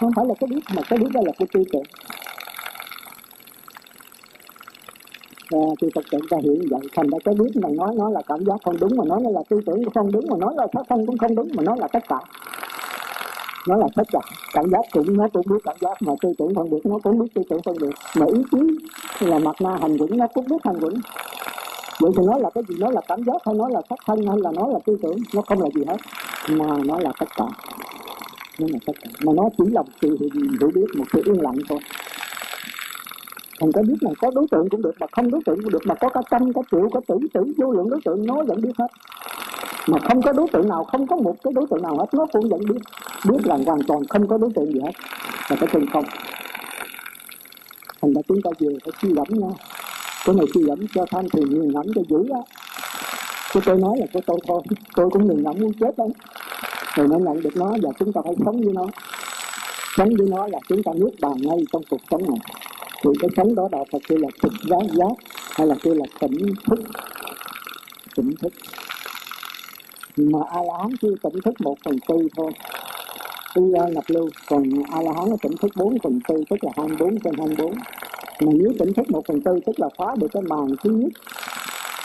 Không 0.00 0.10
phải 0.16 0.26
là 0.26 0.34
cái 0.40 0.48
biết, 0.50 0.60
mà 0.76 0.82
cái 0.88 0.98
biết 0.98 1.08
đó 1.14 1.20
là 1.24 1.32
cái 1.38 1.48
tư 1.52 1.62
tưởng. 1.72 1.82
Và 5.52 5.58
thì 5.80 5.88
thật 5.94 6.04
sự 6.10 6.18
ta 6.30 6.36
hiểu 6.42 6.52
như 6.52 6.66
vậy 6.70 6.80
thành 6.96 7.10
ra 7.10 7.18
cái 7.24 7.34
biết 7.34 7.50
mà 7.62 7.68
nói 7.72 7.94
nó 7.98 8.10
là 8.10 8.22
cảm 8.28 8.44
giác 8.44 8.56
không 8.64 8.76
đúng, 8.80 8.96
mà 8.96 9.04
nói 9.04 9.20
nó 9.22 9.30
là 9.30 9.40
tư 9.48 9.60
tưởng 9.66 9.84
cũng 9.84 9.94
không 9.94 10.12
đúng, 10.12 10.24
mà 10.30 10.36
nói 10.36 10.54
là 10.56 10.66
sát 10.74 10.82
thân 10.88 11.06
cũng 11.06 11.18
không 11.18 11.34
đúng, 11.34 11.48
mà 11.54 11.62
nói 11.62 11.76
là 11.78 11.88
tất 11.88 12.02
cả. 12.08 12.18
Nó 13.68 13.76
là 13.76 13.86
tất 13.96 14.08
cả. 14.12 14.20
Cảm 14.52 14.70
giác 14.70 14.80
cũng, 14.92 15.16
nó 15.16 15.28
cũng 15.32 15.42
biết 15.50 15.56
cảm 15.64 15.76
giác, 15.80 16.02
mà 16.02 16.12
tư 16.22 16.32
tưởng 16.38 16.54
phân 16.54 16.70
biệt 16.70 16.86
nó 16.86 16.98
cũng 17.02 17.18
biết 17.18 17.26
tư 17.34 17.42
tưởng 17.50 17.62
phân 17.62 17.76
biệt 17.80 17.94
mà 18.16 18.26
ý 18.26 18.42
chí 18.52 18.58
là 19.26 19.38
mặt 19.38 19.56
na 19.60 19.76
hành 19.80 19.96
vững, 19.96 20.18
nó 20.18 20.26
cũng 20.34 20.44
biết 20.50 20.56
hành 20.64 20.78
vững. 20.78 20.94
Vậy 22.00 22.10
thì 22.16 22.26
nói 22.26 22.40
là 22.40 22.50
cái 22.50 22.64
gì? 22.68 22.74
Nó 22.78 22.90
là 22.90 23.00
cảm 23.08 23.24
giác 23.24 23.36
hay 23.46 23.54
nó 23.54 23.68
là 23.68 23.80
sắc 23.90 23.98
thân 24.06 24.26
hay 24.26 24.36
là 24.40 24.50
nó 24.54 24.68
là 24.68 24.78
tư 24.86 24.98
tưởng? 25.02 25.16
Nó 25.34 25.42
không 25.42 25.60
là 25.60 25.68
gì 25.74 25.82
hết, 25.88 25.96
mà 26.48 26.66
nó 26.84 26.98
là 26.98 27.12
tất 27.20 27.28
cả. 27.36 27.44
Nó 28.58 28.66
là 28.70 28.78
tất 28.86 28.92
cả. 29.02 29.10
Mà 29.24 29.32
nó 29.36 29.42
chỉ 29.58 29.64
là 29.72 29.82
một 29.82 29.88
sự 30.02 30.16
hiểu 30.60 30.70
biết, 30.74 30.86
một 30.98 31.04
sự 31.12 31.22
yên 31.24 31.42
lặng 31.42 31.56
thôi 31.68 31.78
thành 33.60 33.72
cái 33.72 33.84
biết 33.84 33.96
là 34.00 34.10
có 34.20 34.30
đối 34.34 34.46
tượng 34.50 34.68
cũng 34.68 34.82
được 34.82 34.94
mà 35.00 35.06
không 35.12 35.30
đối 35.30 35.40
tượng 35.46 35.62
cũng 35.62 35.72
được, 35.72 35.86
mà 35.86 35.94
có 35.94 36.08
cả 36.08 36.20
trăm 36.30 36.52
cả 36.52 36.60
triệu 36.70 36.88
cả 36.92 37.00
tỷ 37.08 37.14
tỷ 37.34 37.40
vô 37.56 37.72
lượng 37.72 37.90
đối 37.90 38.00
tượng, 38.04 38.26
nó 38.26 38.42
vẫn 38.46 38.60
biết 38.62 38.72
hết. 38.78 38.86
Mà 39.88 39.98
không 39.98 40.22
có 40.22 40.32
đối 40.32 40.48
tượng 40.52 40.68
nào, 40.68 40.84
không 40.84 41.06
có 41.06 41.16
một 41.16 41.36
cái 41.42 41.52
đối 41.52 41.66
tượng 41.70 41.82
nào 41.82 41.96
hết, 41.98 42.06
nó 42.12 42.26
cũng 42.32 42.48
vẫn 42.48 42.60
biết. 42.68 42.80
Biết 43.28 43.46
là 43.46 43.58
hoàn 43.66 43.82
toàn 43.82 44.06
không 44.08 44.28
có 44.28 44.38
đối 44.38 44.50
tượng 44.54 44.72
gì 44.72 44.80
hết 44.80 44.92
là 45.50 45.56
cái 45.60 45.68
chân 45.72 45.86
không. 45.92 46.04
Thành 48.02 48.14
ra 48.14 48.20
chúng 48.28 48.42
ta 48.42 48.50
vừa 48.58 48.72
phải 48.84 48.92
suy 49.02 49.12
gẫm 49.12 49.26
nha. 49.28 49.48
Cái 50.24 50.34
này 50.34 50.46
suy 50.54 50.62
gẫm 50.62 50.78
cho 50.94 51.04
tham 51.10 51.24
thì 51.32 51.42
nghiền 51.42 51.72
ngẫm 51.72 51.86
cho 51.94 52.02
dữ 52.08 52.18
á. 52.34 52.40
Chứ 53.52 53.60
tôi 53.64 53.78
nói 53.78 53.98
là 53.98 54.06
của 54.12 54.20
tôi 54.26 54.38
thôi, 54.48 54.62
tôi 54.96 55.10
cũng 55.10 55.28
nghiền 55.28 55.42
ngẫm 55.42 55.58
muốn 55.60 55.72
chết 55.80 55.98
đấy. 55.98 56.08
Rồi 56.94 57.08
nó 57.08 57.16
nhận 57.16 57.42
được 57.42 57.56
nó 57.56 57.76
và 57.82 57.90
chúng 57.98 58.12
ta 58.12 58.20
phải 58.24 58.34
sống 58.44 58.60
với 58.60 58.72
nó. 58.74 58.86
Sống 59.96 60.08
với 60.18 60.26
nó 60.30 60.46
là 60.46 60.58
chúng 60.68 60.82
ta 60.82 60.92
nuốt 61.00 61.12
bàn 61.20 61.34
ngay 61.38 61.58
trong 61.72 61.82
cuộc 61.90 62.00
sống 62.10 62.22
này 62.22 62.38
thì 63.02 63.10
cái 63.20 63.30
sống 63.36 63.54
đó 63.54 63.68
đạo 63.72 63.86
Phật 63.92 63.98
kêu 64.08 64.18
là 64.18 64.28
thực 64.42 64.52
giác 64.70 64.82
giác 64.92 65.12
hay 65.50 65.66
là 65.66 65.74
kêu 65.82 65.94
là 65.94 66.04
tỉnh 66.20 66.54
thức. 66.66 66.80
Tỉnh 68.16 68.34
thức. 68.40 68.52
Mà 70.16 70.38
a 70.50 70.62
la 70.62 70.74
hán 70.82 70.90
chưa 71.02 71.14
tỉnh 71.22 71.40
thức 71.44 71.54
một 71.60 71.74
phần 71.84 71.98
tư 72.08 72.28
thôi. 72.36 72.52
Tư 73.54 73.62
nhập 73.94 74.04
lưu, 74.08 74.30
còn 74.46 74.62
a 74.90 75.02
la 75.02 75.12
hán 75.16 75.30
nó 75.30 75.36
tỉnh 75.42 75.56
thức 75.56 75.70
bốn 75.76 75.98
phần 76.02 76.20
tư, 76.28 76.44
tức 76.50 76.64
là 76.64 76.70
hai 76.76 76.86
bốn 76.98 77.20
trên 77.20 77.34
hai 77.38 77.48
bốn. 77.58 77.74
Mà 78.40 78.52
nếu 78.54 78.72
tỉnh 78.78 78.92
thức 78.92 79.10
một 79.10 79.22
phần 79.28 79.40
tư, 79.40 79.60
tức 79.66 79.80
là 79.80 79.88
phá 79.98 80.06
được 80.18 80.26
cái 80.32 80.42
màn 80.42 80.66
thứ 80.82 80.90
nhất, 80.90 81.12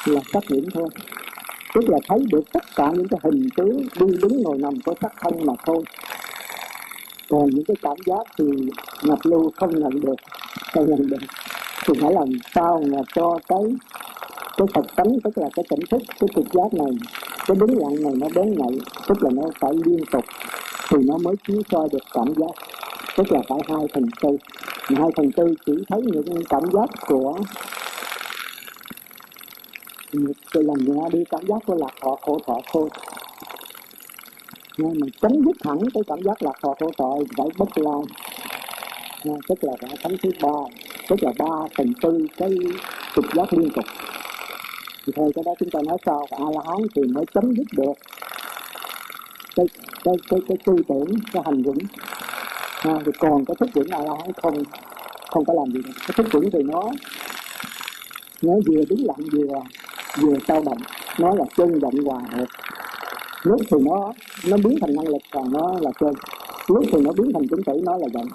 là 0.06 0.22
sắc 0.34 0.44
điểm 0.50 0.66
thôi. 0.74 0.90
Tức 1.74 1.90
là 1.90 1.98
thấy 2.08 2.20
được 2.32 2.52
tất 2.54 2.64
cả 2.76 2.92
những 2.96 3.08
cái 3.08 3.20
hình 3.24 3.50
tướng 3.56 3.78
đi 4.00 4.18
đứng 4.22 4.42
ngồi 4.42 4.58
nằm 4.58 4.74
của 4.86 4.94
sắc 5.02 5.14
thân 5.22 5.46
mà 5.46 5.54
thôi. 5.66 5.84
Còn 7.30 7.50
những 7.50 7.66
cái 7.66 7.76
cảm 7.82 7.98
giác 8.06 8.28
thì 8.38 8.46
nhập 9.04 9.20
lưu 9.24 9.52
không 9.56 9.80
nhận 9.80 10.02
được 10.02 10.16
không 10.74 10.90
nhận 10.90 11.08
định 11.08 11.22
thì 11.86 11.94
phải 12.02 12.14
làm 12.14 12.30
sao 12.56 12.84
mà 12.92 12.98
cho 13.16 13.40
cái 13.48 13.62
cái 14.58 14.68
thật 14.74 14.86
tánh, 14.96 15.20
tức 15.24 15.38
là 15.38 15.50
cái 15.56 15.66
tỉnh 15.70 15.80
thức, 15.90 16.02
cái 16.20 16.28
trực 16.36 16.46
giác 16.54 16.74
này, 16.74 16.92
cái 17.48 17.58
đứng 17.60 17.80
lặng 17.80 18.04
này 18.04 18.14
nó 18.18 18.28
đến 18.36 18.56
lại 18.58 18.72
tức 19.08 19.24
là 19.24 19.30
nó 19.34 19.44
phải 19.60 19.72
liên 19.86 20.00
tục, 20.12 20.26
thì 20.90 20.98
nó 21.08 21.18
mới 21.18 21.36
chiếu 21.48 21.62
soi 21.72 21.88
được 21.92 22.04
cảm 22.14 22.34
giác. 22.38 22.52
Tức 23.18 23.32
là 23.32 23.40
phải 23.50 23.60
hai 23.68 23.88
phần 23.94 24.10
tư. 24.22 24.30
Mà 24.90 25.00
hai 25.00 25.10
phần 25.18 25.32
tư 25.32 25.56
chỉ 25.66 25.74
thấy 25.90 26.02
những 26.02 26.44
cảm 26.50 26.64
giác 26.74 26.90
của 27.08 27.38
một 30.14 30.34
cái 30.54 30.64
lần 30.64 30.78
nhẹ 30.86 31.10
đi, 31.12 31.24
cảm 31.30 31.42
giác 31.48 31.58
của 31.66 31.76
lạc 31.76 31.94
thọ, 32.02 32.16
khổ 32.22 32.40
thọ 32.48 32.60
thôi 32.74 32.90
nhưng 34.78 34.94
mà 35.00 35.08
chấm 35.22 35.32
dứt 35.46 35.56
hẳn 35.66 35.78
cái 35.94 36.04
cảm 36.08 36.20
giác 36.24 36.44
lạc 36.44 36.54
thọ, 36.62 36.74
khổ 36.80 36.92
thọ 36.98 37.16
phải 37.38 37.48
bất 37.58 37.78
lai. 37.78 38.02
Ờ, 39.26 39.32
tức 39.48 39.64
là 39.64 39.74
phải 39.82 39.98
thánh 40.04 40.18
thứ 40.24 40.30
ba 40.42 40.50
tức 41.08 41.24
là 41.24 41.32
ba 41.38 41.68
phần 41.78 41.94
tư 42.02 42.28
cái 42.38 42.50
trục 43.16 43.26
giác 43.34 43.54
liên 43.54 43.70
tục. 43.70 43.86
Thì 45.06 45.14
thôi 45.16 45.32
cái 45.36 45.44
đó 45.46 45.54
chúng 45.60 45.70
ta 45.70 45.80
nói 45.86 45.98
sau 46.06 46.28
a 46.32 46.46
la 46.54 46.62
hán 46.66 46.88
thì 46.96 47.02
mới 47.04 47.26
chấm 47.34 47.56
dứt 47.56 47.68
được. 47.72 47.94
Cái 49.56 49.66
cái 50.04 50.16
cái 50.30 50.40
cái 50.48 50.58
tư 50.66 50.76
tưởng 50.88 51.08
cái 51.34 51.44
hành 51.46 51.64
vững. 51.64 51.78
À, 52.82 52.94
thì 53.06 53.12
còn 53.20 53.46
cái 53.46 53.56
thức 53.60 53.70
vững 53.74 53.88
a 53.90 54.00
la 54.00 54.12
hán 54.20 54.34
không 54.42 54.64
không 55.32 55.46
có 55.46 55.54
làm 55.54 55.72
gì 55.72 55.82
được. 55.86 55.94
Cái 56.08 56.14
thức 56.18 56.28
vững 56.32 56.52
thì 56.52 56.60
nó 56.64 56.84
nó 58.42 58.54
vừa 58.68 58.82
đứng 58.90 59.06
lặng 59.08 59.28
vừa 59.32 59.60
vừa 60.22 60.38
sao 60.48 60.64
động. 60.66 60.80
Nó 61.20 61.36
là 61.36 61.46
chân 61.58 61.80
động 61.80 61.96
hòa 62.06 62.20
hợp. 62.32 62.48
Lúc 63.44 63.62
thì 63.72 63.78
nó 63.82 64.14
nó 64.48 64.58
biến 64.58 64.78
thành 64.82 64.96
năng 64.96 65.08
lực 65.08 65.22
còn 65.32 65.54
nó 65.54 65.74
là 65.82 65.92
chân. 66.00 66.14
Lúc 66.68 66.84
thì 66.92 67.02
nó 67.02 67.12
biến 67.12 67.32
thành 67.34 67.48
chứng 67.48 67.64
tử 67.64 67.82
nó 67.86 67.98
là 67.98 68.08
động 68.14 68.28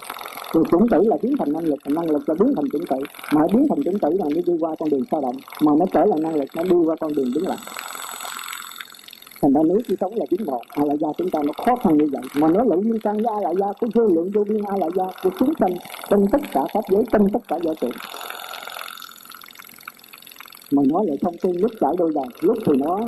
thì 0.53 0.59
chủng 0.71 0.89
tử 0.89 1.03
là 1.05 1.17
biến 1.21 1.37
thành 1.39 1.53
năng 1.53 1.65
lực 1.65 1.79
năng 1.85 2.11
lực 2.11 2.29
là 2.29 2.35
biến 2.39 2.53
thành 2.55 2.65
chủng 2.71 2.85
tử 2.85 2.97
mà 3.33 3.41
biến 3.53 3.67
thành 3.69 3.83
chủng 3.83 3.99
tử 3.99 4.09
là 4.19 4.25
nó 4.35 4.41
đi 4.45 4.53
qua 4.59 4.75
con 4.79 4.89
đường 4.89 5.03
sao 5.11 5.21
động. 5.21 5.35
Mà 5.61 5.71
nó 5.79 5.85
trở 5.93 6.05
lại 6.05 6.19
năng 6.21 6.35
lực, 6.35 6.49
nó 6.55 6.63
đi 6.63 6.75
qua 6.85 6.95
con 6.99 7.13
đường 7.13 7.31
đứng 7.35 7.47
lại. 7.47 7.57
thành 9.41 9.53
ra 9.53 9.61
nếu 9.65 9.77
chỉ 9.87 9.95
sống 10.01 10.13
là 10.15 10.25
biến 10.31 10.45
một 10.45 10.61
ai 10.69 10.87
là 10.87 10.95
gia 10.95 11.07
chúng 11.17 11.29
ta 11.29 11.39
nó 11.43 11.51
khó 11.65 11.75
khăn 11.75 11.97
như 11.97 12.07
vậy. 12.11 12.21
Mà 12.35 12.47
nó 12.47 12.63
lại 12.63 12.79
liên 12.83 12.99
can 12.99 13.17
với 13.23 13.33
a 13.35 13.39
la 13.41 13.53
gia 13.59 13.73
của 13.79 13.87
vô 13.93 14.03
lượng 14.03 14.31
vô 14.31 14.43
biên 14.43 14.61
a 14.67 14.77
là 14.77 14.87
gia 14.95 15.05
của 15.23 15.29
chúng 15.39 15.53
sanh, 15.59 15.73
trong 16.09 16.27
tất 16.31 16.41
cả 16.51 16.61
pháp 16.73 16.81
giới, 16.89 17.03
trong 17.11 17.29
tất 17.29 17.39
cả 17.47 17.57
giới 17.63 17.75
trụ 17.75 17.87
mà 20.71 20.83
nói 20.85 21.05
lại 21.07 21.17
thông 21.21 21.37
tin, 21.37 21.55
lúc 21.55 21.71
chảy 21.79 21.91
đôi 21.97 22.11
dòng 22.15 22.27
lúc 22.41 22.57
thì 22.65 22.73
nó 22.77 22.99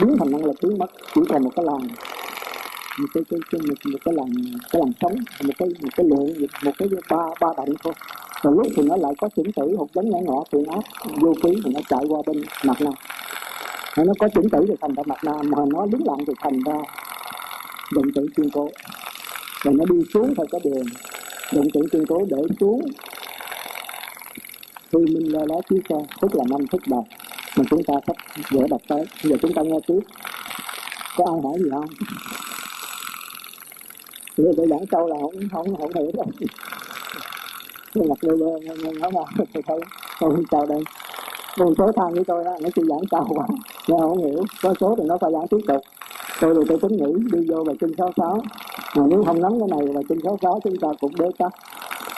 biến 0.00 0.16
thành 0.18 0.30
năng 0.30 0.44
lực, 0.44 0.56
biến 0.62 0.78
mất, 0.78 0.90
chỉ 1.14 1.20
còn 1.28 1.42
một 1.44 1.50
cái 1.56 1.64
làng 1.64 1.88
một 2.98 3.06
cái 3.14 3.22
cái, 3.30 3.40
cái 3.50 3.60
một, 3.68 3.74
một 3.92 3.98
cái 4.04 4.14
làn 4.14 4.28
cái 4.72 4.82
làn 4.82 4.92
sống 5.00 5.14
một 5.44 5.52
cái 5.58 5.68
một 5.68 5.90
cái 5.96 6.06
lượng 6.06 6.46
một 6.64 6.72
cái 6.78 6.88
ba 7.10 7.16
ba 7.40 7.48
động 7.56 7.74
thôi. 7.84 7.92
Rồi 8.42 8.54
lúc 8.56 8.66
thì 8.76 8.82
nó 8.82 8.96
lại 8.96 9.12
có 9.18 9.28
chủng 9.36 9.52
tử 9.52 9.76
hột 9.78 9.88
giống 9.94 10.10
nhỏ 10.10 10.18
nhỏ 10.24 10.42
thì 10.52 10.58
nó 10.66 10.80
vô 11.20 11.34
ký 11.42 11.60
thì 11.64 11.70
nó 11.74 11.80
chạy 11.88 12.04
qua 12.08 12.22
bên 12.26 12.42
mặt 12.64 12.80
nam 12.80 12.94
nó 13.96 14.12
có 14.18 14.28
chủng 14.28 14.48
tử 14.50 14.64
thì 14.68 14.74
thành 14.80 14.94
ra 14.94 15.02
mặt 15.06 15.24
nam 15.24 15.50
mà 15.50 15.58
nó 15.66 15.86
đứng 15.86 16.06
lặng 16.06 16.24
thì 16.26 16.32
thành 16.42 16.60
ra 16.66 16.78
động 17.94 18.12
tử 18.14 18.26
kiên 18.36 18.50
cố. 18.50 18.68
Rồi 19.62 19.74
nó 19.74 19.84
đi 19.84 19.96
xuống 20.14 20.34
theo 20.36 20.46
cái 20.50 20.60
đường 20.64 20.86
động 21.52 21.66
tử 21.74 21.80
kiên 21.92 22.06
cố 22.06 22.24
để 22.30 22.36
xuống 22.60 22.80
thì 24.92 24.98
mình 24.98 25.32
lo 25.32 25.40
lá 25.48 25.56
chiếu 25.70 25.78
xe 25.88 25.96
tức 26.20 26.34
là 26.34 26.44
năm 26.50 26.66
thức 26.66 26.80
đầu 26.86 27.06
mà 27.56 27.64
chúng 27.70 27.82
ta 27.84 27.94
sắp 28.06 28.16
dễ 28.50 28.60
đọc 28.70 28.80
tới. 28.88 29.04
Giờ 29.22 29.36
chúng 29.42 29.52
ta 29.52 29.62
nghe 29.62 29.78
tiếp. 29.86 30.00
Có 31.16 31.24
ai 31.24 31.40
hỏi 31.42 31.58
gì 31.58 31.70
không? 31.70 31.88
Thì 34.36 34.44
tôi 34.56 34.66
giảng 34.70 34.86
câu 34.86 35.08
là 35.08 35.16
không 35.20 35.34
không 35.52 35.76
không 35.76 35.94
hiểu 35.94 36.10
đâu. 36.14 36.26
Tôi 37.94 38.04
mặc 38.08 38.18
lơ 38.20 38.36
lơ 38.36 38.58
nghe 38.58 38.74
nghe 38.82 38.92
nói 38.92 39.10
mà 39.14 39.20
tôi 39.54 39.62
thấy 39.66 39.80
tôi 40.20 40.36
chào 40.50 40.66
đây. 40.66 40.82
Một 41.58 41.72
số 41.78 41.92
thằng 41.96 42.14
với 42.14 42.24
tôi 42.24 42.44
đó 42.44 42.50
nó 42.60 42.68
chỉ 42.74 42.82
giảng 42.88 43.06
câu 43.10 43.26
quá 43.28 43.46
nghe 43.88 43.96
không 44.00 44.18
hiểu. 44.18 44.44
Có 44.62 44.74
số 44.80 44.94
thì 44.98 45.04
nó 45.06 45.18
phải 45.20 45.32
giảng 45.32 45.48
tiếp 45.48 45.60
tục. 45.68 45.82
Tôi 46.40 46.54
thì 46.54 46.60
tôi 46.68 46.78
tính 46.78 46.96
nghĩ, 46.96 47.12
đi 47.32 47.46
vô 47.48 47.64
bài 47.64 47.76
kinh 47.80 47.92
sáu 47.98 48.12
sáu. 48.16 48.42
Mà 48.96 49.04
nếu 49.08 49.24
không 49.26 49.42
nắm 49.42 49.52
cái 49.60 49.68
này, 49.78 49.94
bài 49.94 50.04
kinh 50.08 50.18
sáu 50.24 50.38
sáu 50.42 50.60
chúng 50.64 50.76
ta 50.76 50.88
cũng 51.00 51.12
bế 51.18 51.26
tắc 51.38 51.52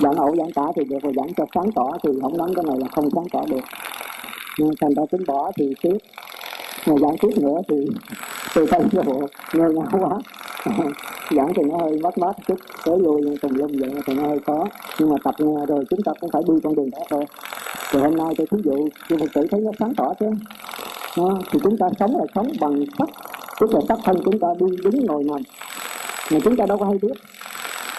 giảng 0.00 0.16
ẩu, 0.16 0.36
giảng 0.36 0.52
tả 0.52 0.62
thì 0.76 0.84
được, 0.84 0.98
rồi 1.02 1.12
giảng 1.16 1.34
cho 1.36 1.44
sáng 1.54 1.72
tỏ 1.72 1.90
thì 2.02 2.10
không 2.22 2.36
nắm 2.36 2.54
cái 2.54 2.64
này 2.64 2.76
là 2.80 2.86
không 2.94 3.08
sáng 3.14 3.28
tỏ 3.32 3.40
được. 3.48 3.64
Nhưng 4.58 4.70
thành 4.80 4.94
ra 4.94 5.02
tính 5.10 5.24
bỏ 5.26 5.52
thì 5.58 5.74
tiếp 5.82 5.96
mà 6.86 6.94
giảng 7.02 7.16
tiếp 7.20 7.30
nữa 7.36 7.60
thì 7.68 7.76
tôi 8.54 8.66
thấy 8.66 8.80
vô 8.92 9.02
bộ 9.02 9.26
ngơ 9.52 9.68
ngáo 9.68 9.88
quá. 10.00 10.18
giảng 11.30 11.52
thì 11.56 11.62
nó 11.62 11.76
hơi 11.78 11.98
mất 12.02 12.18
mát 12.18 12.32
chút 12.46 12.58
tới 12.84 12.98
vô 12.98 13.20
tùm 13.42 13.54
lum 13.54 13.70
vậy 13.78 13.90
thì 14.06 14.14
nó 14.14 14.22
hơi 14.22 14.38
khó 14.46 14.64
nhưng 14.98 15.10
mà 15.10 15.16
tập 15.24 15.34
nghe 15.38 15.66
rồi 15.68 15.84
chúng 15.90 16.02
ta 16.02 16.12
cũng 16.20 16.30
phải 16.30 16.42
đi 16.48 16.54
con 16.64 16.74
đường 16.74 16.90
đó 16.90 16.98
thôi. 17.10 17.24
Rồi 17.92 18.02
hôm 18.02 18.16
nay 18.16 18.34
tôi 18.36 18.46
thí 18.50 18.58
dụ 18.64 18.88
tôi 19.08 19.18
phật 19.18 19.26
tử 19.34 19.46
thấy 19.50 19.60
nó 19.60 19.70
sáng 19.78 19.94
tỏ 19.94 20.14
chứ. 20.20 20.26
Đó, 21.16 21.38
thì 21.50 21.58
chúng 21.62 21.76
ta 21.78 21.86
sống 21.98 22.16
là 22.16 22.24
sống 22.34 22.52
bằng 22.60 22.84
sắc 22.98 23.08
tức 23.60 23.74
là 23.74 23.80
sắc 23.88 23.98
thân 24.04 24.16
chúng 24.24 24.38
ta 24.38 24.48
đi 24.60 24.66
đứng 24.84 25.06
ngồi 25.06 25.24
nằm 25.24 25.42
mà 26.30 26.38
chúng 26.44 26.56
ta 26.56 26.66
đâu 26.66 26.78
có 26.78 26.86
hay 26.86 26.98
biết. 27.02 27.14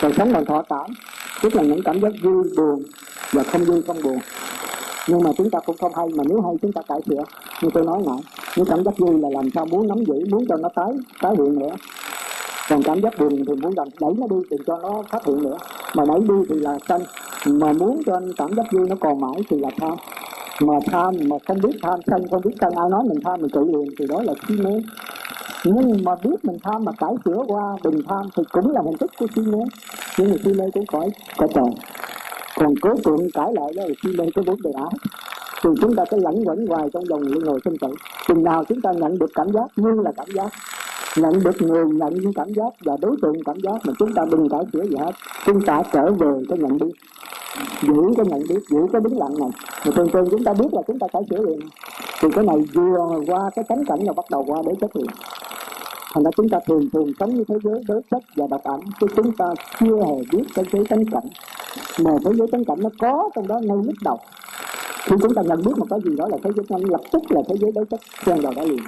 Còn 0.02 0.14
sống 0.14 0.34
bằng 0.34 0.46
thọ 0.46 0.62
cảm. 0.62 0.94
Tức 1.42 1.56
là 1.56 1.64
những 1.64 1.84
cảm 1.84 2.02
giác 2.02 2.12
vui 2.24 2.44
buồn 2.58 2.84
và 3.32 3.44
không 3.44 3.64
vui 3.64 3.82
không 3.88 4.02
buồn. 4.04 4.20
Nhưng 5.08 5.24
mà 5.24 5.32
chúng 5.38 5.50
ta 5.50 5.60
cũng 5.66 5.78
không 5.78 5.96
hay 5.96 6.08
mà 6.16 6.24
nếu 6.28 6.42
hay 6.42 6.54
chúng 6.62 6.72
ta 6.72 6.82
cải 6.88 7.00
thiện. 7.06 7.24
Như 7.62 7.70
tôi 7.74 7.84
nói 7.84 8.02
nãy 8.06 8.18
những 8.56 8.66
cảm 8.66 8.84
giác 8.84 8.98
vui 8.98 9.20
là 9.20 9.30
làm 9.32 9.50
sao 9.56 9.66
muốn 9.66 9.88
nắm 9.88 9.98
giữ 10.08 10.26
muốn 10.30 10.46
cho 10.50 10.58
nó 10.58 10.70
tái 10.76 10.94
tái 11.22 11.34
hiện 11.38 11.60
nữa 11.60 11.76
còn 12.70 12.84
cảm 12.84 13.02
giác 13.02 13.20
buồn 13.20 13.44
thì 13.48 13.54
muốn 13.54 13.74
làm, 13.78 13.88
đẩy 14.02 14.12
nó 14.18 14.28
đi 14.30 14.36
thì 14.52 14.58
cho 14.68 14.80
nó 14.84 15.04
phát 15.12 15.26
hiện 15.26 15.44
nữa. 15.44 15.58
Mà 15.96 16.04
đẩy 16.08 16.20
đi 16.20 16.36
thì 16.50 16.56
là 16.56 16.78
sân 16.88 17.02
mà 17.46 17.74
muốn 17.74 18.02
cho 18.06 18.14
anh 18.14 18.34
cảm 18.38 18.54
giác 18.56 18.66
vui 18.72 18.88
nó 18.90 18.96
còn 19.00 19.22
mãi 19.22 19.42
thì 19.50 19.60
là 19.60 19.70
tham. 19.80 19.94
Mà 20.62 20.74
tham 20.92 21.16
mà 21.28 21.36
không 21.48 21.62
biết 21.62 21.78
tham 21.82 22.00
sân 22.08 22.28
không 22.32 22.42
biết 22.46 22.56
sân 22.62 22.74
ai 22.76 22.90
nói 22.90 23.04
mình 23.08 23.20
tham 23.26 23.42
mình 23.42 23.50
tự 23.50 23.64
liền 23.64 23.90
thì 24.00 24.06
đó 24.10 24.22
là 24.22 24.34
si 24.48 24.56
mê 24.56 24.82
nhưng 25.66 26.04
mà 26.04 26.16
biết 26.24 26.36
mình 26.44 26.58
tham 26.64 26.86
mà 26.86 26.92
cải 26.92 27.14
sửa 27.26 27.44
qua 27.48 27.78
đừng 27.84 28.02
tham 28.10 28.30
thì 28.38 28.44
cũng 28.52 28.72
là 28.72 28.82
hình 28.86 28.98
thức 28.98 29.12
của 29.20 29.28
si 29.36 29.42
mê 29.42 29.60
nhưng 30.18 30.30
mà 30.30 30.36
si 30.44 30.54
mê 30.54 30.66
cũng 30.74 30.86
khỏi 30.86 31.10
khỏi 31.38 31.48
trời 31.56 31.70
còn 32.56 32.74
cố 32.82 32.96
tượng 33.04 33.28
cãi 33.34 33.52
lại 33.56 33.72
đó 33.76 33.84
là 33.84 33.94
si 34.04 34.10
mê 34.18 34.26
cái 34.36 34.46
bốn 34.48 34.62
đề 34.62 34.72
ái 34.72 34.94
thì 35.64 35.70
chúng 35.82 35.96
ta 35.96 36.04
cứ 36.10 36.18
lẫn 36.18 36.44
quẩn 36.46 36.66
hoài 36.68 36.90
trong 36.94 37.04
vòng 37.10 37.22
luân 37.22 37.48
hồi 37.48 37.60
sinh 37.66 37.78
tử. 37.82 37.88
Chừng 38.28 38.44
nào 38.44 38.64
chúng 38.70 38.82
ta 38.82 38.92
nhận 38.92 39.20
được 39.20 39.32
cảm 39.36 39.52
giác 39.52 39.68
như 39.76 40.02
là 40.04 40.12
cảm 40.18 40.28
giác 40.34 40.52
nhận 41.18 41.44
được 41.44 41.62
người 41.62 41.86
nhận 41.86 42.14
những 42.14 42.34
cảm 42.34 42.54
giác 42.54 42.74
và 42.86 42.98
đối 43.02 43.16
tượng 43.22 43.44
cảm 43.46 43.58
giác 43.64 43.78
mà 43.84 43.94
chúng 44.00 44.14
ta 44.14 44.26
đừng 44.32 44.50
cải 44.50 44.62
sửa 44.74 44.84
gì 44.84 44.96
hết. 45.00 45.12
Chúng 45.46 45.62
ta 45.62 45.84
trở 45.94 46.12
về 46.12 46.44
cái 46.50 46.58
nhận 46.58 46.78
biết. 46.78 46.92
Giữ 47.82 48.04
cái 48.18 48.26
nhận 48.26 48.42
biết, 48.50 48.60
giữ 48.70 48.80
cái 48.94 49.02
đứng 49.02 49.20
lặng 49.20 49.34
này. 49.40 49.50
Mà 49.86 49.92
thường 49.96 50.10
thường 50.14 50.28
chúng 50.32 50.44
ta 50.44 50.54
biết 50.54 50.74
là 50.74 50.82
chúng 50.88 51.00
ta 51.00 51.08
cải 51.14 51.22
sửa 51.30 51.46
liền. 51.46 51.60
Thì 52.22 52.28
cái 52.36 52.46
này 52.46 52.58
vừa 52.74 53.20
qua 53.28 53.50
cái 53.56 53.66
cánh 53.70 53.86
cảnh 53.86 54.00
là 54.04 54.14
bắt 54.14 54.26
đầu 54.32 54.44
qua 54.48 54.62
để 54.66 54.74
chất 54.82 54.96
liền. 54.96 55.08
Thành 56.14 56.24
ra 56.24 56.32
chúng 56.38 56.50
ta 56.50 56.60
thường 56.68 56.90
thường 56.94 57.12
sống 57.20 57.36
như 57.36 57.44
thế 57.48 57.56
giới 57.64 57.84
đối 57.88 58.02
chất 58.12 58.24
và 58.36 58.48
độc 58.50 58.64
ẩm, 58.64 58.80
chứ 59.02 59.08
chúng 59.16 59.32
ta 59.32 59.46
chưa 59.80 59.96
hề 59.96 60.16
biết 60.32 60.44
cái 60.56 60.66
giới 60.72 60.86
cánh 60.86 61.06
cảnh. 61.10 61.28
Mà 62.00 62.12
thế 62.26 62.32
giới 62.36 62.48
cánh 62.52 62.66
cảnh 62.66 62.78
nó 62.82 62.90
có 63.00 63.30
trong 63.36 63.48
đó 63.48 63.60
ngay 63.60 63.78
lúc 63.86 63.96
đầu. 64.04 64.20
Khi 65.04 65.16
chúng 65.22 65.34
ta 65.34 65.42
nhận 65.42 65.64
biết 65.66 65.72
một 65.78 65.86
cái 65.90 66.00
gì 66.06 66.16
đó 66.18 66.28
là 66.28 66.38
thế 66.44 66.50
giới 66.56 66.66
nhanh 66.70 66.90
lập 66.90 67.02
tức 67.12 67.22
là 67.30 67.42
thế 67.50 67.56
giới 67.60 67.72
đối 67.72 67.86
chất 67.86 68.00
xen 68.26 68.42
vào 68.42 68.54
đó 68.56 68.64
liền 68.64 68.80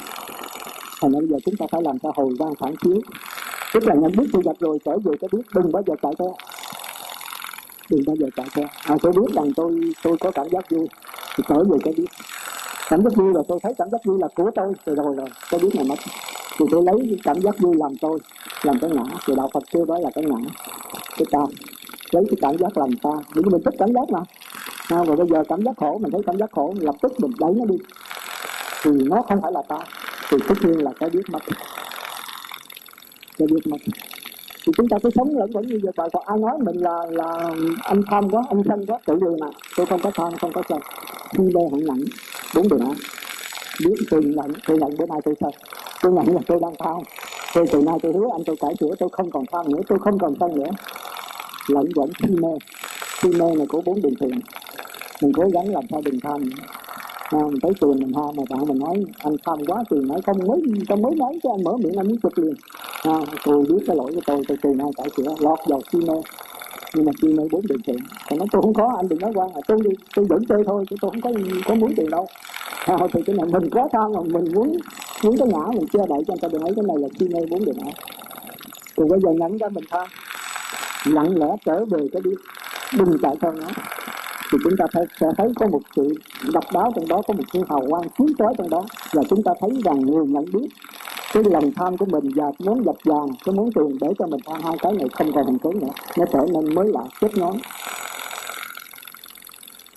thành 1.01 1.11
nên 1.11 1.19
bây 1.19 1.29
giờ 1.29 1.37
chúng 1.45 1.55
ta 1.55 1.65
phải 1.71 1.81
làm 1.81 1.99
cho 1.99 2.11
hồi 2.15 2.33
đang 2.39 2.55
phản 2.59 2.75
chiếu. 2.75 3.01
Tức 3.73 3.83
là 3.83 3.95
nhận 3.95 4.11
biết 4.17 4.25
sự 4.33 4.39
gặp 4.45 4.55
rồi 4.59 4.77
trở 4.85 4.97
về 4.97 5.11
cái 5.21 5.27
biết 5.31 5.41
đừng 5.55 5.71
bao 5.71 5.83
giờ 5.87 5.93
chạy 6.01 6.13
theo. 6.19 6.35
Đừng 7.89 8.01
bao 8.07 8.15
giờ 8.15 8.27
chạy 8.35 8.45
theo. 8.55 8.65
À, 8.83 8.95
tôi 9.01 9.11
biết 9.11 9.33
rằng 9.35 9.53
tôi 9.55 9.81
tôi 10.03 10.17
có 10.19 10.31
cảm 10.31 10.47
giác 10.51 10.69
vui. 10.69 10.87
Thì 11.37 11.43
trở 11.49 11.63
về 11.63 11.77
cái 11.83 11.93
biết 11.97 12.07
cảm 12.89 13.03
giác 13.03 13.15
vui 13.15 13.33
là 13.33 13.41
tôi 13.47 13.59
thấy 13.63 13.73
cảm 13.77 13.89
giác 13.89 14.01
vui 14.05 14.19
là 14.19 14.27
của 14.35 14.51
tôi 14.55 14.73
rồi 14.85 14.95
rồi 14.95 15.15
rồi. 15.15 15.29
Tôi 15.51 15.59
biết 15.59 15.75
này 15.75 15.85
mất. 15.89 15.95
Thì 16.59 16.65
tôi 16.71 16.83
lấy 16.83 16.95
cái 17.09 17.19
cảm 17.23 17.41
giác 17.41 17.59
vui 17.59 17.75
làm 17.77 17.97
tôi 18.01 18.19
làm 18.63 18.79
cái 18.79 18.89
ngã. 18.89 19.03
Thì 19.27 19.33
đạo 19.37 19.49
phật 19.53 19.63
kêu 19.71 19.85
đó 19.85 19.99
là 19.99 20.09
cái 20.15 20.23
ngã. 20.23 20.37
Cái 21.17 21.25
ta. 21.31 21.39
Lấy 22.11 22.23
cái 22.29 22.37
cảm 22.41 22.57
giác 22.57 22.77
làm 22.77 22.89
ta. 23.03 23.11
Bởi 23.35 23.43
vì 23.43 23.49
mình 23.51 23.61
thích 23.65 23.75
cảm 23.79 23.93
giác 23.93 24.09
mà. 24.09 24.19
À, 24.87 25.03
và 25.03 25.15
bây 25.15 25.27
giờ 25.27 25.43
cảm 25.49 25.63
giác 25.63 25.77
khổ 25.77 25.97
mình 26.01 26.11
thấy 26.11 26.21
cảm 26.25 26.37
giác 26.37 26.51
khổ 26.51 26.73
lập 26.79 26.95
tức 27.01 27.19
mình 27.19 27.31
đẩy 27.39 27.51
nó 27.55 27.65
đi. 27.65 27.75
Thì 28.83 28.91
nó 28.91 29.21
không 29.21 29.41
phải 29.41 29.51
là 29.51 29.61
ta 29.67 29.77
thì 30.29 30.37
tất 30.47 30.55
nhiên 30.61 30.83
là 30.83 30.91
cái 30.99 31.09
biết 31.09 31.29
mất 31.29 31.39
cái 33.37 33.47
biết 33.51 33.67
mất 33.67 33.77
thì 34.65 34.73
chúng 34.77 34.89
ta 34.89 34.97
cứ 35.03 35.09
sống 35.15 35.37
lẫn 35.37 35.51
vẫn 35.51 35.67
như 35.67 35.79
vậy. 35.83 36.09
Còn 36.13 36.23
ai 36.25 36.37
nói 36.37 36.57
mình 36.65 36.75
là 36.81 36.97
là 37.09 37.49
anh 37.83 38.01
tham 38.11 38.29
quá 38.29 38.43
anh 38.49 38.61
sân 38.67 38.85
quá 38.85 38.99
tự 39.05 39.15
nhiên 39.15 39.39
mà 39.39 39.47
tôi 39.75 39.85
không 39.85 40.01
có 40.01 40.11
tham 40.15 40.37
không 40.41 40.51
có 40.53 40.61
sân 40.69 40.79
khi 41.37 41.43
đây 41.53 41.63
hạng 41.71 41.85
nặng 41.87 42.03
bốn 42.55 42.69
điều 42.69 42.79
đó. 42.79 42.93
Biết 43.85 43.95
tôi 44.09 44.23
nhận 44.23 44.53
tôi 44.67 44.77
nhận 44.77 44.97
bữa 44.97 45.05
nay 45.05 45.19
tôi 45.25 45.35
sân 45.39 45.51
tôi 46.01 46.11
nhận 46.11 46.35
là 46.35 46.41
tôi 46.47 46.59
đang 46.61 46.73
tham 46.79 46.97
tôi 47.53 47.65
từ 47.71 47.81
nay 47.81 47.95
tôi 48.03 48.13
hứa 48.13 48.27
anh 48.31 48.43
tôi 48.45 48.55
cải 48.61 48.75
sửa 48.79 48.95
tôi 48.99 49.09
không 49.11 49.31
còn 49.31 49.45
tham 49.51 49.71
nữa, 49.71 49.81
tôi 49.87 49.99
không 49.99 50.19
còn 50.19 50.33
sân 50.39 50.55
nữa. 50.55 50.69
Lẫn 51.67 51.85
vẫn 51.95 52.09
khi 52.23 52.35
mê. 52.35 52.49
Khi 53.19 53.29
mê 53.29 53.55
là 53.55 53.65
của 53.69 53.81
bốn 53.81 54.01
đường 54.01 54.13
thiện. 54.19 54.39
Mình 55.21 55.31
cố 55.33 55.43
gắng 55.53 55.73
làm 55.73 55.83
sao 55.91 56.01
đừng 56.05 56.19
tham 56.23 56.49
nữa 56.49 56.55
à, 57.27 57.39
mình 57.51 57.59
tới 57.61 57.71
tiền 57.81 57.99
mình 57.99 58.13
ho 58.13 58.31
mà 58.37 58.43
bạn 58.49 58.67
mình 58.67 58.79
nói 58.79 59.05
anh 59.19 59.35
tham 59.45 59.59
quá 59.67 59.83
tiền 59.89 60.07
nói 60.07 60.21
không 60.25 60.37
mới 60.47 60.61
không 60.89 61.01
mới 61.01 61.15
nói 61.15 61.39
cho 61.43 61.49
anh 61.53 61.63
mở 61.63 61.77
miệng 61.77 61.97
anh 61.97 62.07
muốn 62.07 62.17
chụp 62.23 62.31
liền. 62.35 62.53
À, 63.03 63.19
tôi 63.43 63.65
biết 63.69 63.83
cái 63.87 63.95
lỗi 63.95 64.11
của 64.15 64.21
tôi 64.25 64.41
tôi 64.47 64.57
từ 64.61 64.69
nay 64.73 64.87
cải 64.97 65.07
sửa 65.17 65.23
lọt 65.39 65.59
vào 65.67 65.81
chi 65.91 65.99
mê 66.07 66.13
nhưng 66.95 67.05
mà 67.05 67.11
chi 67.21 67.27
mê 67.27 67.43
bốn 67.51 67.61
điều 67.69 67.77
kiện 67.87 67.97
còn 68.29 68.39
nói 68.39 68.47
tôi 68.51 68.61
không 68.61 68.73
có 68.73 68.93
anh 68.97 69.09
đừng 69.09 69.19
nói 69.19 69.31
quan 69.35 69.49
à 69.53 69.61
tôi 69.67 69.77
đi 69.83 69.89
tôi 70.15 70.25
vẫn 70.25 70.45
chơi 70.49 70.63
thôi 70.65 70.85
chứ 70.89 70.95
tôi 71.01 71.11
không 71.11 71.21
có 71.21 71.31
có 71.65 71.75
muốn 71.75 71.95
tiền 71.95 72.09
đâu. 72.09 72.27
À, 72.85 72.97
thì 73.13 73.21
cái 73.25 73.35
này 73.35 73.45
mình 73.45 73.69
có 73.69 73.89
tham 73.93 74.13
mà 74.13 74.21
mình 74.21 74.53
muốn 74.53 74.77
muốn 75.23 75.37
cái 75.37 75.47
ngã 75.47 75.65
mình 75.73 75.87
che 75.93 75.99
đậy 76.09 76.19
cho 76.27 76.33
anh 76.33 76.39
ta 76.39 76.47
đừng 76.51 76.61
nói 76.61 76.71
cái 76.75 76.85
này 76.87 76.97
là 76.99 77.07
chi 77.19 77.27
mê 77.33 77.39
bốn 77.49 77.65
điều 77.65 77.75
ảo 77.83 77.91
thì 78.97 79.03
bây 79.09 79.19
giờ 79.19 79.29
nhận 79.31 79.57
ra 79.57 79.69
mình 79.69 79.83
thôi. 79.91 80.05
Lặng 81.05 81.37
lẽ 81.39 81.47
trở 81.65 81.85
về 81.85 82.07
cái 82.11 82.21
đi 82.25 82.31
đừng 82.97 83.17
chạy 83.21 83.35
theo 83.41 83.51
nó 83.51 83.67
thì 84.51 84.57
chúng 84.63 84.77
ta 84.77 84.85
thấy, 84.93 85.05
sẽ 85.21 85.27
thấy 85.37 85.47
có 85.55 85.67
một 85.67 85.81
sự 85.95 86.13
độc 86.53 86.63
đáo 86.73 86.91
trong 86.95 87.07
đó 87.07 87.21
có 87.27 87.33
một 87.33 87.43
sự 87.53 87.59
hào 87.69 87.81
quang 87.89 88.09
chiếu 88.17 88.27
tối 88.37 88.53
trong 88.57 88.69
đó. 88.69 88.85
Và 89.13 89.23
chúng 89.29 89.43
ta 89.43 89.51
thấy 89.59 89.69
rằng 89.85 89.99
người 89.99 90.25
nhận 90.27 90.45
biết 90.53 90.67
cái 91.33 91.43
lòng 91.43 91.71
tham 91.75 91.97
của 91.97 92.05
mình 92.05 92.31
và 92.35 92.51
muốn 92.59 92.85
dập 92.85 92.95
vàng 93.05 93.27
cái 93.45 93.55
muốn 93.55 93.71
tiền 93.71 93.97
để 94.01 94.07
cho 94.19 94.27
mình 94.27 94.39
tham 94.45 94.61
hai 94.63 94.77
cái 94.81 94.91
này 94.91 95.07
không 95.13 95.31
còn 95.33 95.45
hình 95.45 95.59
tướng 95.59 95.79
nữa. 95.79 95.93
Nó 96.17 96.25
trở 96.33 96.45
nên 96.53 96.75
mới 96.75 96.87
lạ 96.87 97.03
chết 97.21 97.37
ngón. 97.37 97.57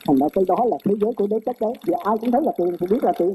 thành 0.07 0.19
ra 0.19 0.27
cái 0.35 0.45
đó 0.49 0.57
là 0.71 0.77
thế 0.85 0.95
giới 1.01 1.13
của 1.17 1.27
đế 1.27 1.37
chất 1.47 1.57
đấy. 1.61 1.73
Và 1.87 1.99
ai 2.05 2.17
cũng 2.21 2.31
thấy 2.31 2.43
là 2.45 2.53
tiền 2.59 2.77
thì 2.81 2.87
biết 2.91 3.05
là 3.05 3.13
tiền. 3.19 3.35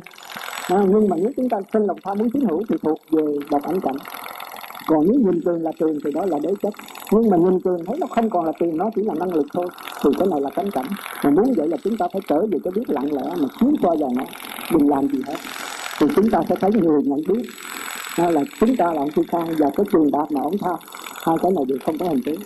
À, 0.68 0.84
nhưng 0.88 1.10
mà 1.10 1.16
nếu 1.20 1.32
chúng 1.38 1.50
ta 1.50 1.58
sinh 1.74 1.84
lòng 1.84 1.98
tham 2.04 2.18
muốn 2.18 2.32
chiếm 2.32 2.46
hữu 2.46 2.64
thì 2.70 2.76
thuộc 2.84 3.00
về 3.12 3.24
độc 3.52 3.64
ảnh 3.64 3.82
cảnh 3.82 3.96
còn 4.88 5.06
nếu 5.08 5.20
nhìn 5.20 5.42
tường 5.46 5.64
là 5.64 5.72
tường 5.80 5.98
thì 6.06 6.12
đó 6.12 6.26
là 6.26 6.40
đế 6.44 6.50
chất. 6.62 6.74
Nhưng 7.12 7.30
mà 7.30 7.38
nhìn 7.38 7.60
tường 7.60 7.86
thấy 7.86 7.98
nó 8.00 8.08
không 8.08 8.30
còn 8.30 8.46
là 8.46 8.52
tiền, 8.60 8.78
nó 8.78 8.90
chỉ 8.96 9.02
là 9.04 9.14
năng 9.14 9.34
lực 9.34 9.46
thôi. 9.54 9.68
Thì 10.04 10.10
cái 10.20 10.28
này 10.32 10.42
là 10.42 10.50
cánh 10.50 10.72
cảnh. 10.72 10.88
Mà 11.24 11.30
muốn 11.30 11.54
vậy 11.58 11.68
là 11.68 11.78
chúng 11.84 11.98
ta 11.98 12.08
phải 12.14 12.22
trở 12.28 12.46
về 12.52 12.58
cái 12.64 12.72
biết 12.76 12.90
lặng 12.90 13.14
lẽ 13.14 13.24
mà 13.38 13.48
chiếu 13.60 13.70
qua 13.82 13.96
vào 14.00 14.10
nó. 14.18 14.24
Đừng 14.72 14.90
làm 14.90 15.08
gì 15.08 15.20
hết. 15.28 15.38
Thì 16.00 16.08
chúng 16.16 16.30
ta 16.30 16.40
sẽ 16.50 16.56
thấy 16.62 16.72
người 16.74 17.02
nhận 17.04 17.20
biết. 17.28 17.50
Hay 18.16 18.34
là 18.34 18.42
chúng 18.60 18.76
ta 18.76 18.86
là 18.86 19.00
ông 19.00 19.12
phi 19.12 19.24
khang 19.28 19.48
và 19.60 19.70
cái 19.78 19.86
trường 19.94 20.12
đạt 20.12 20.32
mà 20.32 20.42
ông 20.42 20.58
tha. 20.58 20.72
Hai 21.24 21.36
cái 21.42 21.52
này 21.56 21.66
đều 21.68 21.78
không 21.86 21.98
có 21.98 22.06
hình 22.06 22.24
tướng 22.26 22.40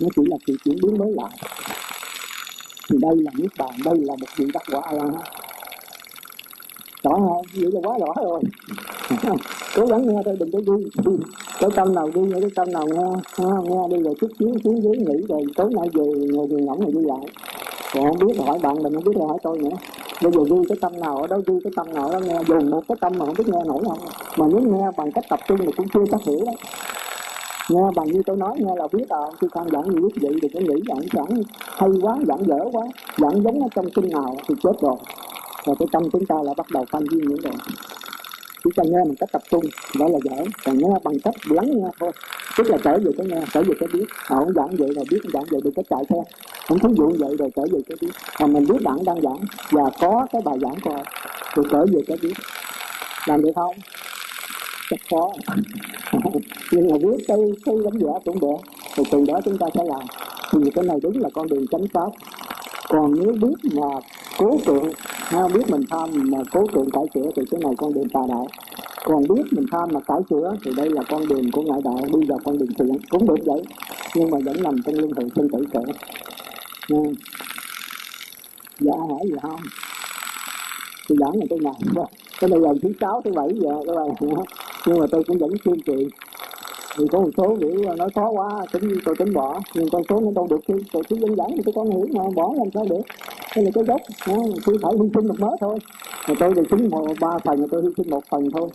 nó 0.00 0.08
chỉ 0.16 0.22
là 0.26 0.36
sự 0.46 0.56
chuyển 0.64 0.76
biến 0.82 0.98
mới 0.98 1.12
lại 1.12 1.30
thì 2.90 2.98
đây 3.00 3.16
là 3.16 3.30
niết 3.34 3.50
bàn, 3.58 3.70
đây 3.84 3.94
là 3.96 4.14
một 4.20 4.26
vị 4.36 4.46
đắc 4.54 4.62
quả 4.70 4.80
a 4.84 4.92
la 4.92 5.04
hán 5.04 5.43
rõ 7.04 7.10
không 7.10 7.42
vậy 7.54 7.70
là 7.72 7.80
quá 7.82 7.98
rõ 7.98 8.22
rồi. 8.24 8.40
Cố 9.76 9.86
gắng 9.86 10.08
nghe 10.08 10.22
thôi 10.24 10.36
đừng 10.40 10.50
có 10.52 10.58
đi 10.58 10.84
cái 11.60 11.70
tâm 11.76 11.94
nào 11.94 12.10
đi 12.14 12.20
cái 12.40 12.50
tâm 12.54 12.72
nào 12.72 12.86
nghe. 12.86 13.02
Ha, 13.38 13.54
nghe 13.64 13.88
đi 13.90 14.02
rồi 14.02 14.14
chút 14.20 14.30
xíu 14.38 14.48
xuống 14.64 14.82
dưới 14.82 14.96
nghỉ 14.96 15.26
rồi 15.28 15.42
tối 15.56 15.70
nay 15.76 15.88
về 15.92 16.04
ngồi 16.32 16.46
về 16.46 16.62
ngẫm 16.62 16.80
rồi 16.80 16.90
đi 16.92 17.00
lại. 17.00 17.26
Còn 17.94 18.04
không 18.04 18.28
biết 18.28 18.34
hỏi 18.46 18.58
bạn 18.62 18.82
mình 18.82 18.94
không 18.94 19.04
biết 19.04 19.16
là 19.16 19.26
hỏi 19.26 19.38
tôi 19.42 19.58
nữa. 19.58 19.76
Bây 20.22 20.32
giờ 20.32 20.40
ghi 20.50 20.56
cái 20.68 20.78
tâm 20.80 21.00
nào 21.00 21.16
ở 21.18 21.26
đó 21.26 21.36
ghi 21.46 21.54
cái 21.64 21.72
tâm 21.76 21.94
nào 21.94 22.12
đó 22.12 22.18
nghe. 22.18 22.38
Dùng 22.48 22.70
một 22.70 22.82
cái 22.88 22.96
tâm 23.00 23.12
mà 23.18 23.26
không 23.26 23.34
biết 23.38 23.48
nghe 23.48 23.64
nổi 23.66 23.82
không. 23.88 23.98
Mà 24.36 24.46
nếu 24.52 24.60
nghe 24.60 24.90
bằng 24.96 25.12
cách 25.12 25.24
tập 25.30 25.40
trung 25.48 25.58
thì 25.58 25.72
cũng 25.76 25.86
chưa 25.94 26.04
chắc 26.10 26.22
hiểu 26.22 26.40
đấy. 26.46 26.56
Nghe 27.70 27.82
bằng 27.96 28.06
như 28.06 28.22
tôi 28.26 28.36
nói 28.36 28.56
nghe 28.58 28.76
là 28.76 28.86
biết 28.92 29.08
à. 29.08 29.18
Khi 29.40 29.46
con 29.50 29.70
giảng 29.70 29.90
như 29.90 30.00
biết 30.00 30.22
vậy 30.22 30.34
thì 30.42 30.48
cái 30.48 30.62
nghĩ 30.62 30.82
giảng 30.88 31.00
giảng 31.12 31.42
hay 31.66 31.90
quá 32.02 32.16
giảng 32.28 32.46
dở 32.46 32.58
quá. 32.72 32.82
Giảng 33.16 33.42
giống 33.42 33.62
ở 33.62 33.68
trong 33.74 33.90
kinh 33.94 34.10
nào 34.10 34.36
thì 34.48 34.54
chết 34.62 34.80
rồi 34.80 34.96
và 35.64 35.74
cái 35.78 35.88
tâm 35.92 36.02
chúng 36.12 36.26
ta 36.26 36.34
là 36.42 36.54
bắt 36.56 36.70
đầu 36.70 36.84
phân 36.90 37.04
duyên 37.10 37.28
những 37.28 37.40
rồi. 37.40 37.52
Chỉ 38.64 38.70
cần 38.76 38.86
nghe 38.90 39.04
mình 39.04 39.16
cách 39.16 39.32
tập 39.32 39.42
trung, 39.50 39.64
đó 39.98 40.08
là 40.08 40.18
giỏi 40.24 40.46
còn 40.64 40.78
nghe 40.78 40.88
bằng 41.04 41.14
cách 41.24 41.34
lắng 41.44 41.70
nghe 41.70 41.88
thôi. 42.00 42.12
Tức 42.58 42.66
là 42.70 42.78
trở 42.84 42.98
về 42.98 43.12
cái 43.18 43.26
nghe, 43.26 43.40
trở 43.52 43.62
về 43.62 43.74
cái 43.80 43.88
biết. 43.92 44.04
Họ 44.24 44.36
không 44.36 44.52
giảng 44.54 44.76
vậy 44.76 44.88
rồi 44.96 45.04
biết 45.10 45.20
giảng 45.32 45.44
vậy 45.50 45.60
được 45.64 45.70
cái 45.76 45.84
chạy 45.90 46.04
theo. 46.08 46.24
Không 46.68 46.78
thí 46.78 46.88
dụ 46.96 47.12
vậy 47.18 47.36
rồi 47.38 47.50
trở 47.56 47.62
về 47.72 47.80
cái 47.88 47.96
biết. 48.00 48.12
Còn 48.38 48.52
mình 48.52 48.66
biết 48.66 48.78
bạn 48.84 49.04
đang 49.04 49.22
giảng, 49.22 49.40
và 49.70 49.90
có 50.00 50.26
cái 50.32 50.42
bài 50.44 50.58
giảng 50.62 50.80
của 50.84 51.02
thì 51.56 51.62
trở 51.70 51.86
về 51.86 52.00
cái 52.06 52.16
biết. 52.22 52.34
Làm 53.26 53.42
được 53.42 53.50
không? 53.54 53.74
Rất 54.88 55.00
khó 55.10 55.32
nhưng 56.72 56.90
mà 56.90 56.98
biết 56.98 57.24
cái 57.28 57.38
cái 57.64 57.74
đánh 57.84 57.98
giá 57.98 58.12
cũng 58.24 58.40
được. 58.40 58.56
Thì 58.96 59.02
từ 59.10 59.24
đó 59.28 59.40
chúng 59.44 59.58
ta 59.58 59.66
sẽ 59.74 59.84
làm. 59.84 60.06
Thì 60.52 60.70
cái 60.74 60.84
này 60.84 60.96
đúng 61.02 61.20
là 61.20 61.28
con 61.34 61.48
đường 61.48 61.66
chánh 61.70 61.86
pháp 61.92 62.08
còn 62.88 63.14
nếu 63.14 63.34
biết 63.40 63.72
mà 63.74 64.00
cố 64.38 64.58
tượng 64.66 64.92
ha, 65.18 65.48
biết 65.48 65.70
mình 65.70 65.82
tham 65.90 66.10
mà 66.12 66.38
cố 66.52 66.66
tượng 66.72 66.90
cải 66.90 67.04
sửa 67.14 67.30
thì 67.36 67.42
cái 67.50 67.60
này 67.64 67.74
con 67.78 67.94
đường 67.94 68.08
tà 68.08 68.20
đạo. 68.28 68.46
Còn 69.04 69.22
biết 69.28 69.42
mình 69.50 69.66
tham 69.72 69.88
mà 69.92 70.00
cải 70.00 70.20
sửa 70.30 70.56
thì 70.64 70.70
đây 70.76 70.90
là 70.90 71.02
con 71.08 71.28
đường 71.28 71.50
của 71.50 71.62
ngoại 71.62 71.80
đạo 71.84 71.98
đi 72.12 72.26
vào 72.28 72.38
con 72.44 72.58
đường 72.58 72.68
thiện 72.78 72.98
cũng 73.10 73.26
được 73.26 73.44
vậy 73.46 73.62
nhưng 74.14 74.30
mà 74.30 74.38
vẫn 74.44 74.62
nằm 74.62 74.82
trong 74.86 74.94
luân 74.94 75.10
thường 75.14 75.28
sinh 75.36 75.48
tử 75.48 75.64
khổ. 75.72 75.84
Nha. 76.88 77.10
Dạ 78.80 78.92
hỏi 79.08 79.20
gì 79.24 79.36
không? 79.42 79.60
Thì 81.08 81.16
giảng 81.20 81.34
là 81.34 81.46
cái 81.50 81.58
này 81.58 81.74
cái 82.40 82.50
này 82.50 82.60
là 82.60 82.70
thứ 82.82 82.88
sáu 83.00 83.22
thứ 83.24 83.32
bảy 83.32 83.48
giờ 83.54 83.70
các 83.86 83.94
bạn. 83.96 84.08
Nhưng 84.86 84.98
mà 84.98 85.06
tôi 85.10 85.24
cũng 85.24 85.38
vẫn 85.38 85.50
kiên 85.64 85.80
trì 85.86 86.08
thì 86.96 87.04
có 87.12 87.20
một 87.20 87.30
số 87.36 87.56
kiểu 87.60 87.94
nói 87.96 88.08
khó 88.14 88.30
quá 88.30 88.48
tính 88.72 88.98
tôi 89.04 89.14
tính 89.18 89.34
bỏ. 89.34 89.60
Nhưng 89.74 89.90
con 89.90 90.02
số 90.08 90.20
nó 90.20 90.30
đâu 90.34 90.46
được 90.50 90.60
khi 90.68 90.74
tôi 90.92 91.02
cứ 91.08 91.16
dân 91.16 91.36
dẫn 91.36 91.46
thì 91.56 91.62
tôi 91.64 91.72
con 91.76 91.90
hiểu 91.90 92.06
mà 92.12 92.22
bỏ 92.34 92.52
làm 92.56 92.66
sao 92.74 92.84
được. 92.84 93.02
Cái 93.54 93.64
này 93.64 93.72
cái 93.74 93.84
gốc 93.84 94.00
tôi 94.66 94.78
phải 94.82 94.92
hy 95.00 95.10
sinh 95.14 95.28
một 95.28 95.34
mớ 95.38 95.50
thôi. 95.60 95.78
Mà 96.28 96.34
tôi 96.38 96.52
thì 96.56 96.62
tính 96.70 96.88
một 96.90 97.06
ba 97.20 97.38
phần 97.44 97.68
tôi 97.70 97.82
hy 97.82 97.88
sinh 97.96 98.10
một 98.10 98.24
phần 98.30 98.50
thôi. 98.50 98.68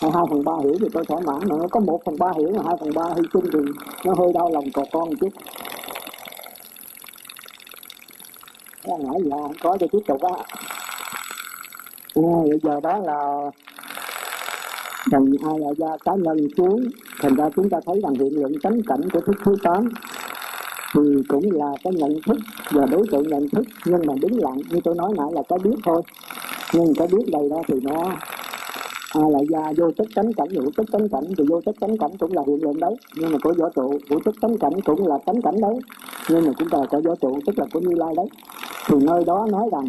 Hai 0.00 0.24
phần 0.30 0.44
ba 0.44 0.52
hiểu 0.62 0.74
thì 0.80 0.86
tôi 0.92 1.04
thỏa 1.04 1.20
mãn 1.20 1.48
mà 1.48 1.56
nó 1.58 1.66
có 1.70 1.80
một 1.80 2.00
phần 2.04 2.16
ba 2.18 2.32
hiểu 2.38 2.52
mà 2.56 2.62
hai 2.66 2.76
phần 2.80 2.94
ba 2.94 3.04
hy 3.16 3.22
sinh 3.32 3.44
thì 3.52 3.58
nó 4.04 4.14
hơi 4.18 4.32
đau 4.32 4.50
lòng 4.52 4.64
cò 4.74 4.84
con 4.92 5.08
một 5.08 5.16
chút. 5.20 5.28
Cái 8.82 8.96
giờ 9.24 9.36
à, 9.36 9.40
không 9.42 9.52
có 9.60 9.76
cho 9.80 9.86
tiếp 9.92 9.98
tục 10.06 10.22
á. 10.22 10.34
À, 12.14 12.22
bây 12.50 12.58
giờ 12.62 12.80
đó 12.82 12.98
là 12.98 13.50
thành 15.10 15.32
ai 15.44 15.58
là 15.58 15.68
gia 15.78 15.96
cá 16.04 16.12
nhân 16.14 16.36
xuống 16.56 16.84
thành 17.20 17.34
ra 17.34 17.48
chúng 17.56 17.70
ta 17.70 17.78
thấy 17.86 18.00
rằng 18.02 18.14
hiện 18.14 18.32
lượng 18.32 18.52
tánh 18.62 18.82
cảnh 18.82 19.08
của 19.12 19.20
thức 19.20 19.36
thứ 19.44 19.56
tám 19.62 19.88
thì 20.96 21.02
cũng 21.28 21.52
là 21.52 21.72
cái 21.84 21.92
nhận 21.92 22.16
thức 22.26 22.36
và 22.70 22.86
đối 22.86 23.06
tượng 23.12 23.28
nhận 23.28 23.48
thức. 23.48 23.64
Nhưng 23.84 24.06
mà 24.06 24.14
đứng 24.20 24.42
lặng 24.42 24.58
như 24.70 24.80
tôi 24.84 24.94
nói 24.94 25.12
nãy 25.16 25.26
là 25.32 25.42
cái 25.48 25.58
biết 25.64 25.76
thôi. 25.84 26.02
Nhưng 26.72 26.94
cái 26.94 27.08
biết 27.12 27.24
đây 27.32 27.48
đó 27.50 27.62
thì 27.68 27.74
nó 27.82 28.12
à, 29.10 29.20
là 29.30 29.38
gia 29.50 29.72
vô 29.76 29.90
chất 29.96 30.06
tánh 30.14 30.32
cảnh 30.32 30.48
hữu 30.50 30.70
chất 30.76 30.86
tánh 30.92 31.08
cảnh. 31.08 31.24
Thì 31.38 31.44
vô 31.48 31.60
chất 31.60 31.74
tánh 31.80 31.98
cảnh 31.98 32.10
cũng 32.18 32.32
là 32.32 32.42
hiện 32.46 32.62
lượng 32.62 32.80
đấy. 32.80 32.96
Nhưng 33.16 33.32
mà 33.32 33.38
có 33.42 33.52
võ 33.58 33.68
trụ 33.76 33.98
hữu 34.10 34.20
chất 34.24 34.34
tánh 34.40 34.58
cảnh 34.58 34.80
cũng 34.84 35.06
là 35.06 35.18
tánh 35.26 35.42
cảnh 35.42 35.60
đấy. 35.60 35.74
Nhưng 36.28 36.46
mà 36.46 36.52
chúng 36.58 36.68
ta 36.68 36.78
có 36.90 37.00
võ 37.04 37.14
trụ 37.14 37.38
tức 37.46 37.58
là 37.58 37.64
của 37.72 37.80
như 37.80 37.94
lai 37.96 38.14
đấy. 38.16 38.26
Thì 38.88 38.96
nơi 39.00 39.24
đó 39.26 39.46
nói 39.50 39.68
rằng 39.72 39.84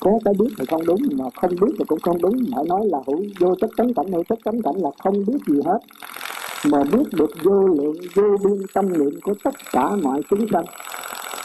có 0.00 0.10
cái 0.24 0.34
biết 0.38 0.48
thì 0.58 0.64
không 0.70 0.86
đúng, 0.86 1.00
mà 1.18 1.24
không 1.34 1.50
biết 1.50 1.72
thì 1.78 1.84
cũng 1.88 2.00
không 2.00 2.22
đúng. 2.22 2.38
Phải 2.54 2.64
nói 2.68 2.80
là 2.84 2.98
hữu 3.06 3.22
vô 3.40 3.54
chất 3.60 3.70
tánh 3.76 3.94
cảnh, 3.94 4.12
hữu 4.12 4.24
chất 4.28 4.38
tánh 4.44 4.62
cảnh 4.62 4.76
là 4.76 4.90
không 5.04 5.24
biết 5.26 5.38
gì 5.48 5.60
hết. 5.66 5.78
Mà 6.66 6.84
biết 6.92 7.04
được 7.12 7.30
vô 7.42 7.66
lượng, 7.66 7.96
vô 8.14 8.36
biên 8.44 8.62
tâm 8.74 8.92
niệm 8.98 9.20
của 9.22 9.34
tất 9.44 9.54
cả 9.72 9.90
mọi 10.02 10.22
chúng 10.30 10.46
sanh. 10.52 10.64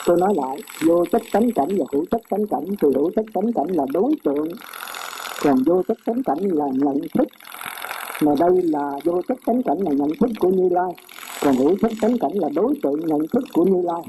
Tôi 0.05 0.17
nói 0.19 0.33
lại, 0.35 0.57
vô 0.85 1.05
chất 1.11 1.21
tánh 1.31 1.51
cảnh 1.51 1.69
và 1.77 1.85
hữu 1.93 2.05
chất 2.11 2.21
tánh 2.29 2.47
cảnh, 2.47 2.65
thì 2.81 2.87
hữu 2.95 3.11
chất 3.15 3.25
tánh 3.33 3.53
cảnh 3.53 3.67
là 3.67 3.85
đối 3.93 4.11
tượng. 4.23 4.47
Còn 5.43 5.63
vô 5.65 5.83
chất 5.87 5.97
tánh 6.05 6.23
cảnh 6.23 6.39
là 6.39 6.65
nhận 6.73 6.99
thức. 7.13 7.27
Mà 8.21 8.31
đây 8.39 8.61
là 8.63 8.91
vô 9.03 9.21
chất 9.27 9.37
tánh 9.45 9.63
cảnh 9.63 9.77
là 9.79 9.91
nhận 9.91 10.09
thức 10.19 10.29
của 10.39 10.49
như 10.49 10.69
lai. 10.71 10.91
Còn 11.41 11.55
hữu 11.55 11.75
chất 11.81 11.91
tánh 12.01 12.17
cảnh 12.17 12.31
là 12.33 12.49
đối 12.55 12.73
tượng 12.83 12.99
nhận 13.05 13.27
thức 13.33 13.43
của 13.53 13.65
như 13.65 13.81
lai 13.81 14.01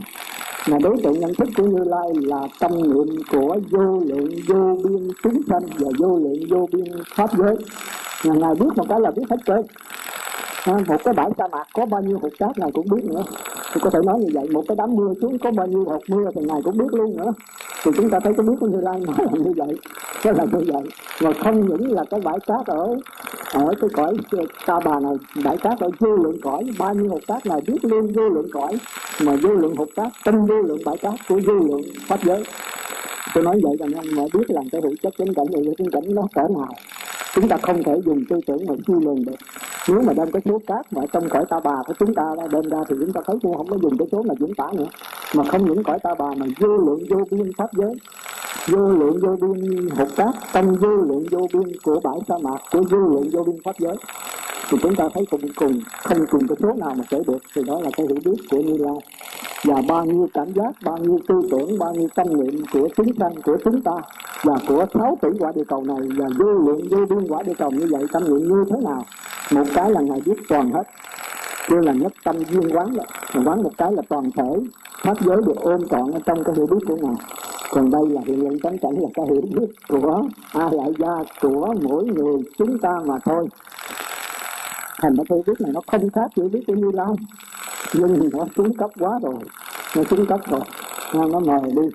mà 0.69 0.79
đối 0.83 0.97
tượng 1.03 1.21
nhận 1.21 1.35
thức 1.35 1.49
của 1.57 1.63
như 1.63 1.85
lai 1.85 2.09
là 2.15 2.49
tâm 2.61 2.83
niệm 2.83 3.23
của 3.33 3.57
vô 3.71 4.01
lượng, 4.07 4.29
vô 4.49 4.77
biên 4.85 5.09
chúng 5.23 5.41
sanh 5.49 5.63
và 5.79 5.91
vô 5.99 6.19
lượng, 6.19 6.39
vô 6.51 6.69
biên 6.73 6.85
pháp 7.15 7.31
giới. 7.39 7.57
Là 8.23 8.35
ngài 8.35 8.55
biết 8.55 8.67
một 8.77 8.85
cái 8.89 9.01
là 9.01 9.11
biết 9.11 9.23
hết 9.31 9.37
trơn. 9.47 9.63
Một 10.89 10.97
cái 11.05 11.15
bãi 11.15 11.31
sa 11.39 11.49
mạc 11.53 11.67
có 11.75 11.87
bao 11.87 12.03
nhiêu 12.03 12.19
hột 12.23 12.33
cát 12.39 12.59
ngài 12.59 12.71
cũng 12.73 12.87
biết 12.91 13.05
nữa. 13.05 13.23
Thì 13.73 13.81
có 13.81 13.91
thể 13.91 13.99
nói 14.05 14.19
như 14.19 14.27
vậy, 14.35 14.49
một 14.53 14.65
cái 14.69 14.77
đám 14.77 14.95
mưa 14.97 15.13
xuống 15.21 15.39
có 15.39 15.51
bao 15.51 15.67
nhiêu 15.67 15.85
hột 15.85 16.03
mưa 16.09 16.31
thì 16.35 16.41
ngài 16.45 16.61
cũng 16.65 16.79
biết 16.79 16.93
luôn 16.93 17.17
nữa 17.17 17.33
thì 17.87 17.93
chúng 17.97 18.11
ta 18.11 18.21
thấy 18.21 18.33
cái 18.37 18.47
bước 18.47 18.55
của 18.61 18.67
như 18.67 18.81
lai 18.81 19.01
nói 19.01 19.17
là 19.19 19.39
như 19.39 19.53
vậy. 19.57 19.77
Nó 20.25 20.33
là 20.33 20.45
như 20.53 20.73
vậy. 20.73 20.83
Và 21.21 21.33
không 21.45 21.69
những 21.69 21.93
là 21.93 22.05
cái 22.11 22.21
bãi 22.21 22.39
cát 22.47 22.67
ở 22.67 22.97
ở 23.53 23.75
cái 23.81 23.91
cõi 23.93 24.17
ta 24.67 24.81
bà 24.85 25.01
này, 25.01 25.13
bãi 25.45 25.57
cát 25.57 25.81
ở 25.81 25.91
vô 25.99 26.17
lượng 26.17 26.41
cõi, 26.43 26.65
bao 26.79 26.95
nhiêu 26.95 27.09
hột 27.11 27.21
cát 27.27 27.47
này 27.47 27.61
biết 27.67 27.85
luôn 27.85 28.13
vô 28.13 28.29
lượng 28.29 28.49
cõi, 28.53 28.73
mà 29.25 29.37
vô 29.43 29.51
lượng 29.51 29.77
hột 29.77 29.89
cát, 29.97 30.09
trong 30.25 30.47
vô 30.47 30.55
lượng 30.63 30.79
bãi 30.85 30.97
cát 30.97 31.15
của 31.29 31.41
vô 31.47 31.55
lượng 31.55 31.83
pháp 32.07 32.25
giới. 32.25 32.45
Tôi 33.35 33.45
nói 33.45 33.61
vậy 33.63 33.77
là 33.79 33.99
ông 33.99 34.07
mà 34.17 34.23
biết 34.33 34.45
làm 34.49 34.65
cái 34.73 34.81
hữu 34.81 34.95
chất 35.03 35.15
chánh 35.19 35.35
cảnh 35.35 35.47
này 35.53 35.75
chánh 35.79 35.91
cảnh 35.91 36.15
nó 36.15 36.23
cỡ 36.35 36.43
nào. 36.59 36.73
Chúng 37.35 37.49
ta 37.49 37.57
không 37.63 37.83
thể 37.83 38.01
dùng 38.05 38.25
tư 38.29 38.41
tưởng 38.47 38.67
mà 38.69 38.75
suy 38.87 38.95
lường 39.01 39.25
được 39.25 39.37
nếu 39.89 40.03
mà 40.03 40.13
đem 40.13 40.31
cái 40.31 40.43
số 40.45 40.61
cát 40.67 40.93
mà 40.93 41.03
trong 41.13 41.29
cõi 41.29 41.45
ta 41.49 41.61
bà 41.65 41.83
của 41.87 41.95
chúng 41.99 42.15
ta 42.15 42.35
đem 42.53 42.69
ra 42.69 42.79
thì 42.89 42.97
chúng 43.01 43.13
ta 43.13 43.21
thấy 43.27 43.37
cũng 43.43 43.57
không 43.57 43.69
có 43.71 43.77
dùng 43.83 43.99
cái 43.99 44.09
số 44.13 44.23
mà 44.23 44.35
diễn 44.41 44.55
tả 44.55 44.67
nữa. 44.73 44.87
Mà 45.35 45.45
không 45.45 45.65
những 45.67 45.83
cõi 45.83 45.99
ta 46.03 46.15
bà 46.19 46.35
mà 46.37 46.47
vô 46.61 46.69
lượng 46.69 47.01
vô 47.11 47.25
biên 47.31 47.51
pháp 47.59 47.71
giới, 47.73 47.95
vô 48.69 48.91
lượng 48.91 49.21
vô 49.21 49.37
biên 49.41 49.89
hột 49.89 50.09
cát, 50.17 50.35
trong 50.53 50.75
vô 50.75 50.89
lượng 50.89 51.25
vô 51.31 51.47
biên 51.53 51.73
của 51.83 52.01
bãi 52.05 52.19
sa 52.29 52.35
mạc, 52.43 52.59
của 52.73 52.83
vô 52.91 52.99
lượng 52.99 53.31
vô 53.33 53.45
biên 53.45 53.57
pháp 53.65 53.79
giới 53.79 53.97
thì 54.71 54.79
chúng 54.83 54.95
ta 54.95 55.09
thấy 55.15 55.25
cùng 55.31 55.41
cùng, 55.57 55.81
không 56.05 56.27
cùng 56.31 56.49
cái 56.49 56.57
số 56.63 56.73
nào 56.73 56.95
mà 56.99 57.05
kể 57.11 57.19
được. 57.27 57.39
Thì 57.55 57.63
đó 57.67 57.81
là 57.81 57.91
cái 57.97 58.07
hiểu 58.07 58.19
biết 58.25 58.45
của 58.51 58.57
như 58.57 58.77
lai. 58.79 58.97
Và 59.65 59.83
bao 59.89 60.05
nhiêu 60.05 60.29
cảm 60.35 60.53
giác, 60.53 60.73
bao 60.85 60.99
nhiêu 60.99 61.19
tư 61.29 61.41
tưởng, 61.51 61.79
bao 61.79 61.95
nhiêu 61.95 62.09
tâm 62.15 62.27
niệm 62.37 62.63
của 62.73 62.89
chúng 62.97 63.13
sanh, 63.19 63.35
của 63.45 63.57
chúng 63.65 63.83
ta 63.83 63.93
và 64.45 64.55
của 64.69 64.87
sáu 64.95 65.19
tỷ 65.23 65.29
quả 65.39 65.53
địa 65.55 65.65
cầu 65.69 65.85
này 65.85 66.09
và 66.17 66.27
vô 66.39 66.53
lượng 66.53 66.89
vô 66.91 66.99
biên 67.11 67.29
quả 67.29 67.43
địa 67.43 67.55
cầu 67.59 67.71
như 67.71 67.89
vậy, 67.91 68.07
tâm 68.13 68.25
niệm 68.25 68.49
như 68.49 68.65
thế 68.71 68.77
nào? 68.85 69.05
Một 69.51 69.65
cái 69.75 69.91
là 69.91 70.01
ngài 70.01 70.21
biết 70.27 70.37
toàn 70.49 70.71
hết. 70.71 70.83
Kêu 71.69 71.81
là 71.81 71.93
nhất 71.93 72.13
tâm 72.25 72.37
duyên 72.51 72.77
quán 72.77 72.97
đó 72.97 73.05
mà 73.35 73.43
quán 73.45 73.63
một 73.63 73.73
cái 73.79 73.93
là 73.93 74.03
toàn 74.09 74.31
thể. 74.37 74.61
Pháp 75.03 75.21
giới 75.21 75.37
được 75.47 75.57
ôm 75.57 75.89
trọn 75.89 76.11
ở 76.11 76.21
trong 76.27 76.45
cái 76.45 76.55
hiểu 76.57 76.67
biết 76.67 76.79
của 76.89 76.97
ngài. 76.97 77.15
Còn 77.71 77.91
đây 77.91 78.03
là 78.07 78.21
hiện 78.27 78.43
lượng 78.43 78.59
tánh 78.61 78.79
cảnh 78.79 78.95
là 78.99 79.09
cái 79.15 79.27
hiểu 79.31 79.43
biết 79.55 79.67
của 79.89 80.23
a 80.53 80.69
lại 80.73 80.93
gia, 80.99 81.15
của 81.41 81.75
mỗi 81.83 82.05
người 82.05 82.43
chúng 82.59 82.79
ta 82.79 82.91
mà 83.07 83.19
thôi 83.25 83.49
thành 85.03 85.15
nó 85.17 85.25
hiểu 85.31 85.43
biết 85.47 85.61
này 85.61 85.73
nó 85.75 85.81
không 85.87 86.11
khác 86.11 86.31
chữ 86.37 86.49
biết 86.49 86.61
của 86.67 86.75
như 86.75 86.91
lai. 86.95 87.15
Nhưng 87.95 88.31
nó 88.33 88.45
xuống 88.57 88.75
cấp 88.75 88.91
quá 88.99 89.19
rồi. 89.23 89.35
Nó 89.97 90.03
xuống 90.11 90.27
cấp 90.27 90.41
rồi. 90.51 90.61
Nó, 91.15 91.29
nó 91.29 91.41
mờ 91.41 91.61
đi. 91.65 91.89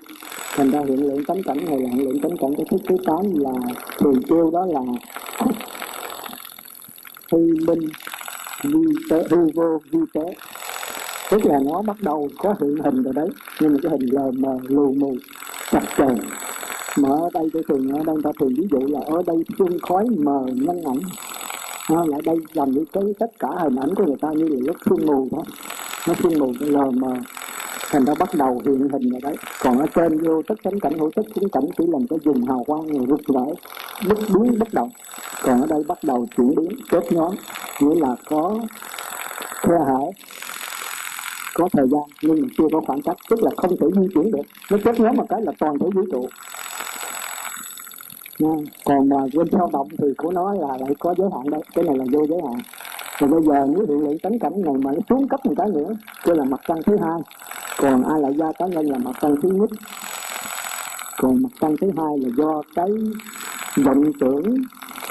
Thành 0.56 0.70
ra 0.70 0.80
hiện 0.88 1.06
lượng 1.06 1.24
tánh 1.24 1.42
cảnh 1.42 1.64
này 1.64 1.78
là 1.78 1.90
hiện 1.94 2.04
lượng 2.04 2.20
tánh 2.22 2.36
cảnh 2.36 2.54
cái 2.56 2.66
thức 2.70 2.80
thứ 2.88 2.96
tám 3.06 3.20
là 3.34 3.52
thường 3.98 4.22
kêu 4.28 4.50
đó 4.52 4.66
là 4.66 4.80
hư 7.32 7.38
minh 7.66 7.88
vi 8.64 8.80
tế 9.10 9.24
hư 9.30 9.46
vô 9.54 9.80
vi 9.90 10.00
tế. 10.14 10.34
Tức 11.30 11.44
là 11.44 11.58
nó 11.70 11.82
bắt 11.82 11.96
đầu 12.00 12.28
có 12.38 12.54
hiện 12.60 12.76
hình 12.84 13.02
rồi 13.02 13.14
đấy. 13.14 13.28
Nhưng 13.60 13.72
mà 13.72 13.78
cái 13.82 13.92
hình 13.92 14.08
lờ 14.12 14.30
mờ 14.38 14.58
lù 14.62 14.92
mù 14.92 15.14
chặt 15.70 15.82
chờn. 15.98 16.18
Mà 16.96 17.08
ở 17.08 17.28
đây 17.34 17.50
tôi 17.52 17.62
thường 17.68 17.88
ở 17.88 18.04
đây 18.06 18.16
ta 18.24 18.30
thường 18.40 18.52
ví 18.58 18.66
dụ 18.70 18.78
là 18.86 19.00
ở 19.06 19.22
đây 19.26 19.36
xương 19.58 19.78
khói 19.82 20.04
mờ 20.24 20.44
nhân 20.46 20.82
ảnh 20.84 21.00
à, 21.86 21.96
lại 22.06 22.20
đây 22.24 22.36
làm 22.52 22.70
những 22.70 22.86
cái 22.92 23.02
tất 23.18 23.30
cả 23.38 23.48
hình 23.58 23.76
ảnh 23.76 23.94
của 23.94 24.04
người 24.04 24.16
ta 24.20 24.28
như 24.28 24.48
là 24.48 24.56
lớp 24.66 24.74
sương 24.84 25.06
mù 25.06 25.28
đó. 25.32 25.42
Nó 26.08 26.14
sương 26.22 26.38
mù 26.38 26.52
cái 26.60 26.68
lờ 26.68 26.90
mờ. 26.90 27.14
Thành 27.90 28.04
ra 28.04 28.14
bắt 28.18 28.34
đầu 28.34 28.60
hiện 28.64 28.88
hình 28.92 29.10
rồi 29.10 29.20
đấy. 29.22 29.34
Còn 29.60 29.78
ở 29.78 29.86
trên 29.94 30.18
vô 30.18 30.42
tất 30.48 30.54
chánh 30.64 30.80
cảnh 30.80 30.98
hữu 30.98 31.10
tất 31.14 31.22
chính 31.34 31.48
cảnh 31.48 31.64
chỉ 31.78 31.84
làm 31.88 32.06
cái 32.06 32.18
dùng 32.24 32.44
hào 32.44 32.64
quang 32.64 32.86
rồi 32.86 33.06
rực 33.08 33.34
rỡ 33.34 33.44
bất 34.08 34.18
biến 34.28 34.58
bất 34.58 34.74
động 34.74 34.90
còn 35.42 35.60
ở 35.60 35.66
đây 35.66 35.82
bắt 35.88 35.98
đầu 36.02 36.26
chuyển 36.36 36.54
biến 36.54 36.70
chớp 36.90 37.02
nhóm 37.10 37.34
nghĩa 37.80 38.00
là 38.00 38.16
có 38.28 38.58
khe 39.62 39.74
hở 39.86 40.10
có 41.54 41.68
thời 41.72 41.86
gian 41.88 42.02
nhưng 42.22 42.42
mà 42.42 42.48
chưa 42.58 42.64
có 42.72 42.80
khoảng 42.86 43.02
cách 43.02 43.16
tức 43.30 43.42
là 43.42 43.50
không 43.56 43.76
thể 43.80 43.86
di 43.96 44.08
chuyển 44.14 44.30
được. 44.30 44.42
Nó 44.70 44.78
chớp 44.84 45.00
nhóm 45.00 45.16
một 45.16 45.26
cái 45.28 45.40
là 45.42 45.52
toàn 45.58 45.78
thể 45.78 45.86
vũ 45.94 46.02
trụ. 46.12 46.28
Dạ. 48.42 48.48
còn 48.84 49.08
mà 49.08 49.16
bên 49.34 49.48
theo 49.48 49.68
động 49.72 49.88
thì 49.98 50.06
của 50.16 50.32
nó 50.32 50.54
là 50.54 50.76
lại 50.80 50.94
có 50.98 51.14
giới 51.18 51.28
hạn 51.32 51.50
đây. 51.50 51.60
Cái 51.74 51.84
này 51.84 51.96
là 51.96 52.04
vô 52.12 52.26
giới 52.26 52.38
hạn. 52.46 52.60
Rồi 53.18 53.30
bây 53.30 53.42
giờ 53.42 53.66
nếu 53.68 53.86
hiện 53.88 54.04
lượng 54.04 54.18
tánh 54.18 54.38
cảnh 54.38 54.62
này 54.64 54.74
mà 54.84 54.92
nó 54.92 54.98
xuống 55.08 55.28
cấp 55.28 55.46
một 55.46 55.52
cái 55.56 55.68
nữa 55.68 55.94
kia 56.24 56.34
là 56.34 56.44
mặt 56.44 56.60
trăng 56.68 56.82
thứ 56.86 56.96
hai. 56.96 57.20
Còn 57.78 58.02
ai 58.02 58.20
lại 58.20 58.32
gia 58.38 58.52
cá 58.52 58.66
nhân 58.66 58.86
là 58.86 58.98
mặt 58.98 59.12
trăng 59.22 59.34
thứ 59.42 59.48
nhất. 59.48 59.70
Còn 61.18 61.42
mặt 61.42 61.48
trăng 61.60 61.76
thứ 61.80 61.90
hai 61.96 62.18
là 62.18 62.28
do 62.36 62.62
cái 62.74 62.88
vọng 63.84 64.12
tưởng 64.20 64.54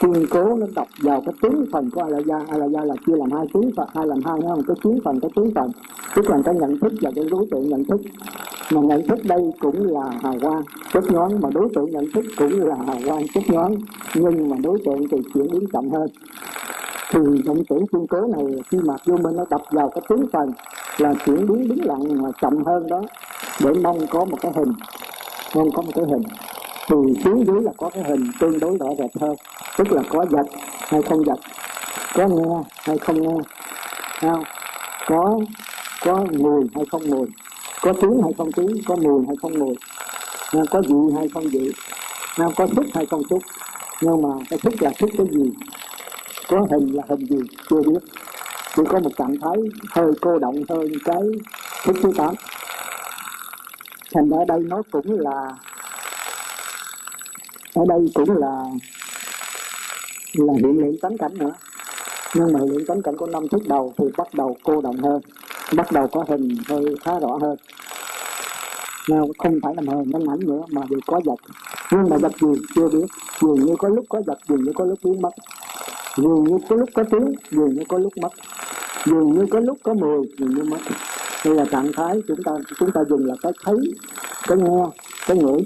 kiên 0.02 0.26
cố 0.30 0.56
nó 0.56 0.66
đọc 0.76 0.88
vào 1.02 1.22
cái 1.26 1.34
tướng 1.42 1.66
phần 1.72 1.90
của 1.94 2.02
ai 2.02 2.12
la 2.12 2.20
gia 2.26 2.36
ai 2.50 2.60
la 2.60 2.66
gia 2.66 2.84
là 2.84 2.96
chia 3.08 3.14
làm 3.16 3.32
hai 3.32 3.46
tướng 3.54 3.72
phần, 3.78 3.90
hai 3.96 4.08
làm 4.08 4.20
hai 4.26 4.42
không 4.42 4.64
cái 4.68 4.76
tướng 4.84 5.00
phần, 5.06 5.20
cái 5.20 5.32
tướng 5.36 5.52
phần. 5.56 5.72
Tức 6.16 6.30
là 6.30 6.38
cái 6.46 6.56
nhận 6.56 6.80
thức 6.80 6.94
và 7.02 7.12
cái 7.16 7.26
đối 7.32 7.46
tượng 7.52 7.70
nhận 7.70 7.86
thức 7.86 8.02
mà 8.72 8.82
nhận 8.82 9.08
thức 9.08 9.20
đây 9.24 9.42
cũng 9.60 9.88
là 9.88 10.10
hào 10.24 10.36
quang. 10.42 10.62
Chất 10.94 11.04
nhoáng 11.12 11.42
mà 11.42 11.50
đối 11.54 11.70
tượng 11.76 11.92
nhận 11.92 12.12
thức 12.14 12.26
cũng 12.38 12.62
là 12.62 12.76
hào 12.88 12.98
quang 13.06 13.28
chất 13.34 13.44
nhoáng 13.48 13.76
nhưng 14.16 14.50
mà 14.50 14.58
đối 14.64 14.80
tượng 14.86 15.08
thì 15.12 15.18
chuyển 15.34 15.48
biến 15.52 15.66
chậm 15.74 15.90
hơn. 15.90 16.08
Thì 17.12 17.20
vọng 17.46 17.64
chuyển 17.70 17.88
kiên 17.88 18.08
cố 18.08 18.28
này 18.28 18.46
khi 18.72 18.78
mà 18.84 18.94
vô 19.06 19.18
minh 19.18 19.36
nó 19.38 19.46
đập 19.50 19.62
vào 19.72 19.90
cái 19.90 20.02
tướng 20.10 20.26
phần 20.34 20.52
là 20.98 21.14
chuyển 21.26 21.48
biến 21.48 21.68
đứng 21.68 21.86
lặng 21.86 22.22
mà 22.22 22.30
chậm 22.42 22.64
hơn 22.66 22.88
đó, 22.88 23.02
để 23.64 23.74
mong 23.84 24.08
có 24.08 24.26
một 24.26 24.38
cái 24.42 24.52
hình, 24.56 24.74
mong 25.56 25.72
có 25.72 25.82
một 25.82 25.92
cái 25.96 26.06
hình. 26.06 26.24
Từ 26.90 26.98
xuống 27.24 27.46
dưới 27.48 27.62
là 27.62 27.72
có 27.78 27.90
cái 27.90 28.04
hình 28.04 28.32
tương 28.40 28.60
đối 28.60 28.78
rõ 28.78 28.88
rệt 28.98 29.22
hơn, 29.22 29.36
tức 29.78 29.92
là 29.92 30.04
có 30.10 30.26
vật 30.30 30.46
hay 30.80 31.02
không 31.02 31.24
vật, 31.24 31.40
có 32.14 32.28
nghe 32.28 32.64
hay 32.84 32.98
không 32.98 33.22
nghe 33.22 33.30
không? 34.22 34.44
có 35.08 35.40
có 36.02 36.26
mùi 36.40 36.64
hay 36.76 36.86
không 36.92 37.02
mùi 37.10 37.28
có 37.82 37.94
tiếng 38.02 38.22
hay 38.24 38.32
không 38.38 38.52
tiếng 38.52 38.84
có 38.86 38.96
mùi 38.96 39.26
hay 39.28 39.36
không 39.42 39.60
mùi. 39.60 39.76
Có 40.72 40.82
vị 40.88 41.16
hay 41.16 41.28
không 41.34 41.44
vị 41.44 41.72
có 42.56 42.68
xúc 42.76 42.86
hay 42.94 43.06
không 43.06 43.22
xúc 43.30 43.40
nhưng 44.02 44.22
mà 44.22 44.30
cái 44.50 44.60
xúc 44.64 44.74
là 44.80 44.92
xúc 45.00 45.10
cái 45.18 45.28
gì? 45.32 45.52
Có 46.48 46.68
hình 46.72 46.96
là 46.96 47.04
hình 47.10 47.26
gì? 47.26 47.38
Chưa 47.70 47.82
biết. 47.82 48.00
Chỉ 48.76 48.84
có 48.90 49.00
một 49.00 49.10
trạng 49.18 49.36
thái 49.42 49.58
hơi 49.90 50.12
cô 50.22 50.40
động 50.40 50.56
hơn 50.70 50.88
cái 51.06 51.22
thức 51.84 51.96
thứ 52.04 52.12
tám. 52.18 52.36
Thành 54.14 54.30
ra 54.30 54.38
đây 54.48 54.60
nó 54.60 54.82
cũng 54.92 55.20
là, 55.20 55.52
ở 57.74 57.86
đây 57.90 58.12
cũng 58.14 58.38
là 58.38 58.64
là 60.34 60.54
hiện 60.54 60.78
luyện 60.82 60.98
tánh 61.02 61.18
cảnh 61.18 61.38
nữa. 61.38 61.54
Nhưng 62.36 62.54
mà 62.54 62.60
luyện 62.60 62.86
tánh 62.86 63.02
cảnh 63.02 63.18
của 63.18 63.28
năm 63.28 63.48
thức 63.48 63.62
đầu 63.68 63.94
thì 63.98 64.06
bắt 64.18 64.34
đầu 64.34 64.58
cô 64.64 64.82
động 64.82 64.98
hơn 64.98 65.22
bắt 65.76 65.92
đầu 65.92 66.08
có 66.08 66.26
hình 66.28 66.56
hơi 66.68 66.96
khá 67.06 67.20
rõ 67.20 67.38
hơn. 67.42 67.56
Nào, 69.10 69.28
không 69.38 69.60
phải 69.64 69.74
là 69.78 69.94
hình 69.96 70.10
nhân 70.10 70.26
ảnh 70.30 70.40
nữa 70.40 70.62
mà 70.72 70.82
đều 70.90 71.00
có 71.08 71.22
vật 71.26 71.40
nhưng 71.92 72.10
mà 72.10 72.18
vật 72.18 72.32
gì 72.42 72.62
chưa 72.76 72.90
biết. 72.90 73.06
Dường 73.42 73.66
như 73.66 73.76
có 73.78 73.90
lúc 73.90 74.06
có 74.10 74.22
vật 74.26 74.40
dường 74.50 74.64
như 74.64 74.72
có 74.76 74.86
lúc 74.86 75.00
biến 75.04 75.22
mất. 75.22 75.30
Dường 76.18 76.44
như 76.44 76.58
có 76.70 76.76
lúc 76.76 76.90
có 76.94 77.04
tiếng, 77.04 77.34
dường 77.52 77.74
như 77.74 77.84
có 77.90 77.98
lúc 77.98 78.14
mất. 78.22 78.30
Dường 79.06 79.34
như 79.34 79.46
có 79.52 79.60
lúc 79.60 79.78
có 79.84 79.94
mùi, 79.94 80.28
dường 80.38 80.56
như 80.56 80.64
mất. 80.64 80.78
Đây 81.46 81.56
là 81.56 81.66
trạng 81.72 81.92
thái 81.94 82.22
chúng 82.28 82.44
ta 82.44 82.52
chúng 82.80 82.92
ta 82.92 83.02
dùng 83.10 83.26
là 83.26 83.36
cái 83.42 83.52
thấy, 83.64 83.78
cái 84.48 84.58
nghe, 84.58 84.84
cái 85.28 85.38
ngửi. 85.38 85.62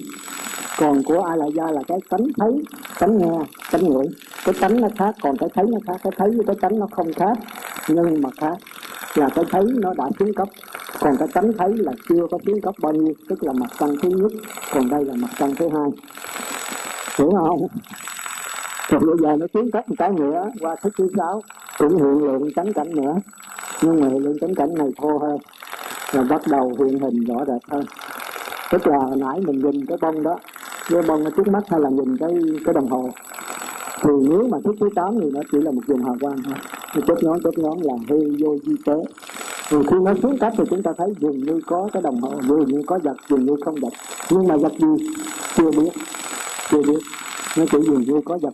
Còn 0.77 1.03
của 1.03 1.21
ai 1.21 1.37
lại 1.37 1.49
gia 1.55 1.71
là 1.71 1.81
cái 1.87 1.97
tánh 2.09 2.27
thấy, 2.37 2.63
tánh 2.99 3.17
nghe, 3.17 3.39
tánh 3.71 3.89
ngửi. 3.89 4.05
Cái 4.45 4.55
tánh 4.59 4.81
nó 4.81 4.87
khác, 4.97 5.15
còn 5.21 5.37
cái 5.37 5.49
thấy 5.53 5.65
nó 5.67 5.77
khác. 5.87 5.99
Cái 6.03 6.11
thấy 6.17 6.29
với 6.31 6.45
cái 6.47 6.55
tánh 6.61 6.79
nó 6.79 6.87
không 6.91 7.13
khác, 7.13 7.37
nhưng 7.87 8.21
mà 8.21 8.29
khác 8.37 8.57
là 9.15 9.29
cái 9.35 9.45
thấy 9.51 9.63
nó 9.75 9.93
đã 9.97 10.05
xuống 10.19 10.33
cấp. 10.33 10.47
Còn 10.99 11.17
cái 11.17 11.27
tánh 11.27 11.53
thấy 11.57 11.77
là 11.77 11.91
chưa 12.09 12.27
có 12.31 12.37
xuống 12.45 12.61
cấp 12.61 12.73
bao 12.81 12.93
nhiêu, 12.93 13.13
tức 13.29 13.43
là 13.43 13.53
mặt 13.53 13.69
trăng 13.79 13.95
thứ 14.01 14.09
nhất, 14.09 14.31
còn 14.73 14.89
đây 14.89 15.05
là 15.05 15.13
mặt 15.17 15.29
trăng 15.37 15.55
thứ 15.55 15.69
hai. 15.69 15.89
Hiểu 17.17 17.31
không? 17.31 17.67
Rồi 18.89 19.01
bây 19.05 19.17
giờ 19.21 19.35
nó 19.39 19.45
xuống 19.53 19.71
cấp 19.71 19.89
một 19.89 19.95
cái 19.97 20.09
nữa, 20.09 20.49
qua 20.61 20.75
thức 20.81 20.93
thứ 20.97 21.09
sáu 21.17 21.41
cũng 21.77 21.97
hiện 21.97 22.25
lượng 22.25 22.53
tánh 22.55 22.73
cảnh 22.73 22.95
nữa. 22.95 23.15
Nhưng 23.81 24.01
mà 24.01 24.07
hiện 24.07 24.23
lượng 24.23 24.39
tánh 24.41 24.55
cảnh 24.55 24.73
này 24.75 24.89
thô 25.01 25.17
hơn 25.17 25.37
là 26.13 26.23
bắt 26.29 26.41
đầu 26.47 26.73
hiện 26.79 26.99
hình 26.99 27.23
rõ 27.23 27.45
rệt 27.47 27.61
hơn. 27.71 27.85
Tức 28.71 28.87
là 28.87 28.99
nãy 29.17 29.41
mình 29.45 29.59
nhìn 29.59 29.85
cái 29.85 29.97
bông 30.01 30.23
đó, 30.23 30.35
cái 30.89 31.01
bông 31.01 31.23
ở 31.23 31.31
trước 31.37 31.47
mắt 31.47 31.63
hay 31.69 31.79
là 31.79 31.89
nhìn 31.89 32.17
cái 32.17 32.29
cái 32.65 32.73
đồng 32.73 32.87
hồ? 32.87 33.09
Thì 34.01 34.09
nếu 34.29 34.47
mà 34.47 34.57
thức 34.63 34.75
thứ 34.79 34.89
tám 34.95 35.19
thì 35.21 35.29
nó 35.31 35.41
chỉ 35.51 35.57
là 35.57 35.71
một 35.71 35.81
vùng 35.87 36.03
hào 36.03 36.15
quang 36.21 36.37
thôi. 36.43 36.53
Thì 36.93 37.01
chốt 37.07 37.17
nhón 37.21 37.39
chốt 37.43 37.53
nhón 37.57 37.79
là 37.79 37.93
hư, 38.09 38.35
vô, 38.39 38.57
di 38.63 38.73
tế. 38.85 38.93
Thì 39.69 39.77
khi 39.89 39.97
nó 40.03 40.13
xuống 40.23 40.37
cấp 40.37 40.53
thì 40.57 40.63
chúng 40.69 40.83
ta 40.83 40.91
thấy 40.97 41.13
dường 41.19 41.39
như 41.39 41.59
có 41.67 41.89
cái 41.93 42.01
đồng 42.01 42.21
hồ, 42.21 42.33
dường 42.49 42.67
như 42.67 42.81
có 42.87 42.99
vật, 43.03 43.17
dường 43.29 43.45
như 43.45 43.55
không 43.65 43.75
vật. 43.75 43.93
Nhưng 44.31 44.47
mà 44.47 44.57
vật 44.57 44.73
gì? 44.79 45.07
Chưa 45.57 45.71
biết. 45.71 45.89
Chưa 46.69 46.81
biết. 46.81 46.99
Nó 47.57 47.65
chỉ 47.71 47.77
dường 47.87 48.01
như 48.01 48.21
có 48.25 48.37
vật 48.41 48.53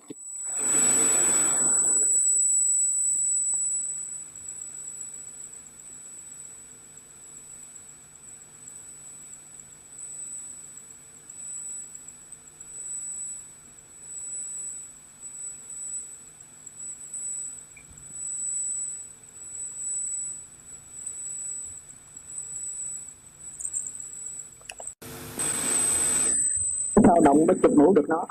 sao 27.11 27.21
động 27.21 27.40
mới 27.51 27.59
chụp 27.63 27.71
mũ 27.77 27.93
được 27.93 28.09
nó. 28.09 28.25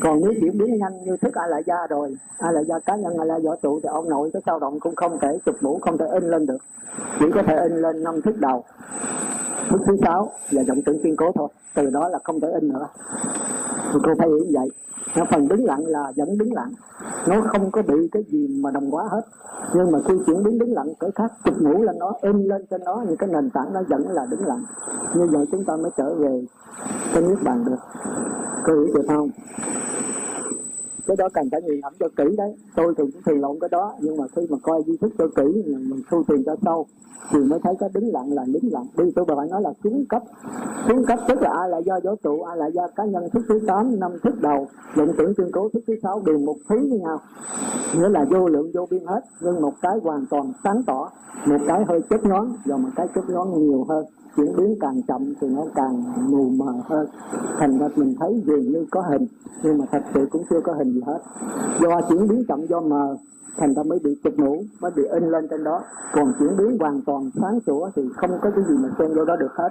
Còn 0.00 0.20
nếu 0.20 0.32
chuyển 0.40 0.58
biến 0.58 0.78
nhanh 0.78 1.04
như 1.04 1.16
thức 1.16 1.34
ai 1.34 1.48
lại 1.48 1.62
gia 1.66 1.86
rồi 1.86 2.16
ai 2.38 2.52
lại 2.52 2.64
gia 2.68 2.78
cá 2.78 2.96
nhân 2.96 3.18
ai 3.18 3.26
lại 3.26 3.40
võ 3.44 3.56
trụ 3.56 3.80
thì 3.82 3.88
ông 3.88 4.08
nội 4.08 4.30
cái 4.32 4.42
sao 4.46 4.58
động 4.58 4.80
cũng 4.80 4.94
không 4.94 5.18
thể 5.18 5.38
chụp 5.46 5.56
mũ, 5.60 5.78
không 5.82 5.98
thể 5.98 6.06
in 6.12 6.24
lên 6.24 6.46
được. 6.46 6.58
Chỉ 7.20 7.26
có 7.34 7.42
thể 7.46 7.56
in 7.56 7.72
lên 7.72 8.04
năm 8.04 8.22
thức 8.22 8.36
đầu 8.36 8.64
thức 9.68 9.80
thứ 9.86 9.96
sáu 10.02 10.30
và 10.52 10.62
giọng 10.62 10.82
tưởng 10.82 11.02
kiên 11.02 11.16
cố 11.16 11.32
thôi. 11.34 11.48
Từ 11.74 11.90
đó 11.90 12.08
là 12.08 12.18
không 12.24 12.40
thể 12.40 12.48
in 12.52 12.68
nữa. 12.68 12.86
Thì 13.92 13.98
cô 14.02 14.12
phải 14.18 14.28
hiểu 14.28 14.38
như 14.38 14.50
vậy. 14.54 14.68
Nó 15.16 15.24
phần 15.30 15.48
đứng 15.48 15.64
lặng 15.64 15.86
là 15.86 16.12
vẫn 16.16 16.38
đứng 16.38 16.52
lặng. 16.52 16.72
Nó 17.28 17.42
không 17.52 17.70
có 17.70 17.82
bị 17.82 18.08
cái 18.12 18.22
gì 18.28 18.48
mà 18.62 18.70
đồng 18.70 18.90
hóa 18.90 19.04
hết. 19.10 19.22
Nhưng 19.74 19.90
mà 19.90 19.98
khi 20.08 20.14
chuyển 20.26 20.42
biến 20.42 20.58
đứng 20.58 20.72
lặng, 20.72 20.92
cái 21.00 21.10
khác 21.14 21.32
chụp 21.44 21.54
ngủ 21.60 21.82
lên 21.82 21.98
nó, 21.98 22.12
in 22.22 22.48
lên 22.48 22.66
trên 22.70 22.84
đó 22.84 23.04
những 23.08 23.16
cái 23.16 23.28
nền 23.32 23.50
tảng 23.50 23.72
nó 23.72 23.82
vẫn 23.88 24.08
là 24.08 24.26
đứng 24.30 24.46
lặng. 24.46 24.62
Như 25.14 25.26
vậy 25.26 25.46
chúng 25.52 25.64
ta 25.64 25.76
mới 25.76 25.90
trở 25.96 26.14
về 26.14 26.44
cái 27.14 27.22
nước 27.22 27.36
bàn 27.44 27.64
được 27.64 27.76
có 28.64 28.72
hiểu 28.72 28.94
được 28.94 29.04
không. 29.08 29.30
Cái 31.06 31.16
đó 31.16 31.28
cần 31.34 31.48
phải 31.52 31.62
nghiền 31.62 31.80
ngẫm 31.80 31.92
cho 32.00 32.08
kỹ 32.16 32.36
đấy. 32.36 32.56
Tôi 32.76 32.94
thì 32.98 33.04
cũng 33.12 33.22
thường 33.26 33.40
lộn 33.40 33.58
cái 33.60 33.68
đó, 33.68 33.94
nhưng 34.00 34.16
mà 34.16 34.24
khi 34.36 34.42
mà 34.50 34.56
coi 34.62 34.82
di 34.86 34.96
thức 34.96 35.12
cho 35.18 35.28
kỹ 35.36 35.62
mình 35.66 36.02
thu 36.10 36.22
tiền 36.28 36.42
cho 36.46 36.56
sâu, 36.62 36.86
thì 37.30 37.38
mới 37.40 37.58
thấy 37.64 37.74
cái 37.78 37.88
đứng 37.94 38.12
lặng 38.12 38.32
là 38.32 38.44
đứng 38.46 38.72
lặng. 38.72 38.86
Đi, 38.96 39.04
tôi 39.16 39.24
phải 39.28 39.48
nói 39.50 39.62
là 39.62 39.72
xuống 39.84 40.04
cấp 40.08 40.22
xuống 40.88 41.04
cấp 41.04 41.18
tức 41.28 41.42
là 41.42 41.50
ai 41.60 41.68
là 41.68 41.78
do 41.78 42.00
vũ 42.04 42.14
trụ, 42.22 42.42
ai 42.42 42.56
là 42.56 42.66
do 42.66 42.88
cá 42.96 43.04
nhân, 43.04 43.28
thức 43.32 43.42
thứ 43.48 43.60
tám, 43.66 44.00
năm 44.00 44.12
thức 44.22 44.34
đầu, 44.40 44.68
luận 44.94 45.12
tưởng 45.18 45.34
tuyên 45.36 45.48
cố, 45.52 45.68
thức 45.68 45.80
thứ 45.86 45.94
sáu 46.02 46.22
đều 46.26 46.38
một 46.38 46.56
thứ 46.68 46.76
với 46.90 46.98
nhau. 46.98 47.20
Nghĩa 47.96 48.08
là 48.08 48.24
vô 48.30 48.48
lượng, 48.48 48.70
vô 48.74 48.86
biên 48.90 49.06
hết, 49.06 49.20
nhưng 49.40 49.60
một 49.60 49.72
cái 49.82 49.98
hoàn 50.02 50.26
toàn 50.30 50.52
sáng 50.64 50.82
tỏ, 50.86 51.10
một 51.46 51.58
cái 51.66 51.84
hơi 51.88 52.00
chớp 52.10 52.24
nhón 52.24 52.48
và 52.64 52.76
một 52.76 52.88
cái 52.96 53.06
chớp 53.14 53.22
nhón 53.28 53.48
nhiều 53.54 53.84
hơn 53.88 54.04
chuyển 54.36 54.56
biến 54.56 54.76
càng 54.80 55.02
chậm 55.08 55.34
thì 55.40 55.48
nó 55.48 55.64
càng 55.74 56.04
mù 56.30 56.48
mờ 56.48 56.72
hơn. 56.84 57.06
Thành 57.58 57.78
ra 57.78 57.88
mình 57.96 58.14
thấy 58.20 58.42
dường 58.46 58.72
như 58.72 58.86
có 58.90 59.00
hình, 59.00 59.26
nhưng 59.62 59.78
mà 59.78 59.84
thật 59.92 60.02
sự 60.14 60.26
cũng 60.30 60.42
chưa 60.50 60.60
có 60.64 60.72
hình 60.72 60.92
gì 60.92 61.00
hết. 61.06 61.18
Do 61.80 62.00
chuyển 62.08 62.28
biến 62.28 62.44
chậm, 62.48 62.66
do 62.66 62.80
mờ, 62.80 63.16
thành 63.56 63.74
ra 63.74 63.82
mới 63.82 63.98
bị 64.04 64.10
chụp 64.24 64.32
mũ, 64.36 64.62
mới 64.80 64.90
bị 64.96 65.02
in 65.04 65.24
lên 65.24 65.48
trên 65.50 65.64
đó. 65.64 65.82
Còn 66.14 66.32
chuyển 66.38 66.56
biến 66.56 66.78
hoàn 66.80 67.02
toàn 67.06 67.30
sáng 67.40 67.58
sủa 67.66 67.90
thì 67.96 68.02
không 68.16 68.30
có 68.42 68.50
cái 68.50 68.64
gì 68.68 68.74
mà 68.82 68.88
xen 68.98 69.14
vô 69.14 69.24
đó 69.24 69.36
được 69.36 69.52
hết. 69.54 69.68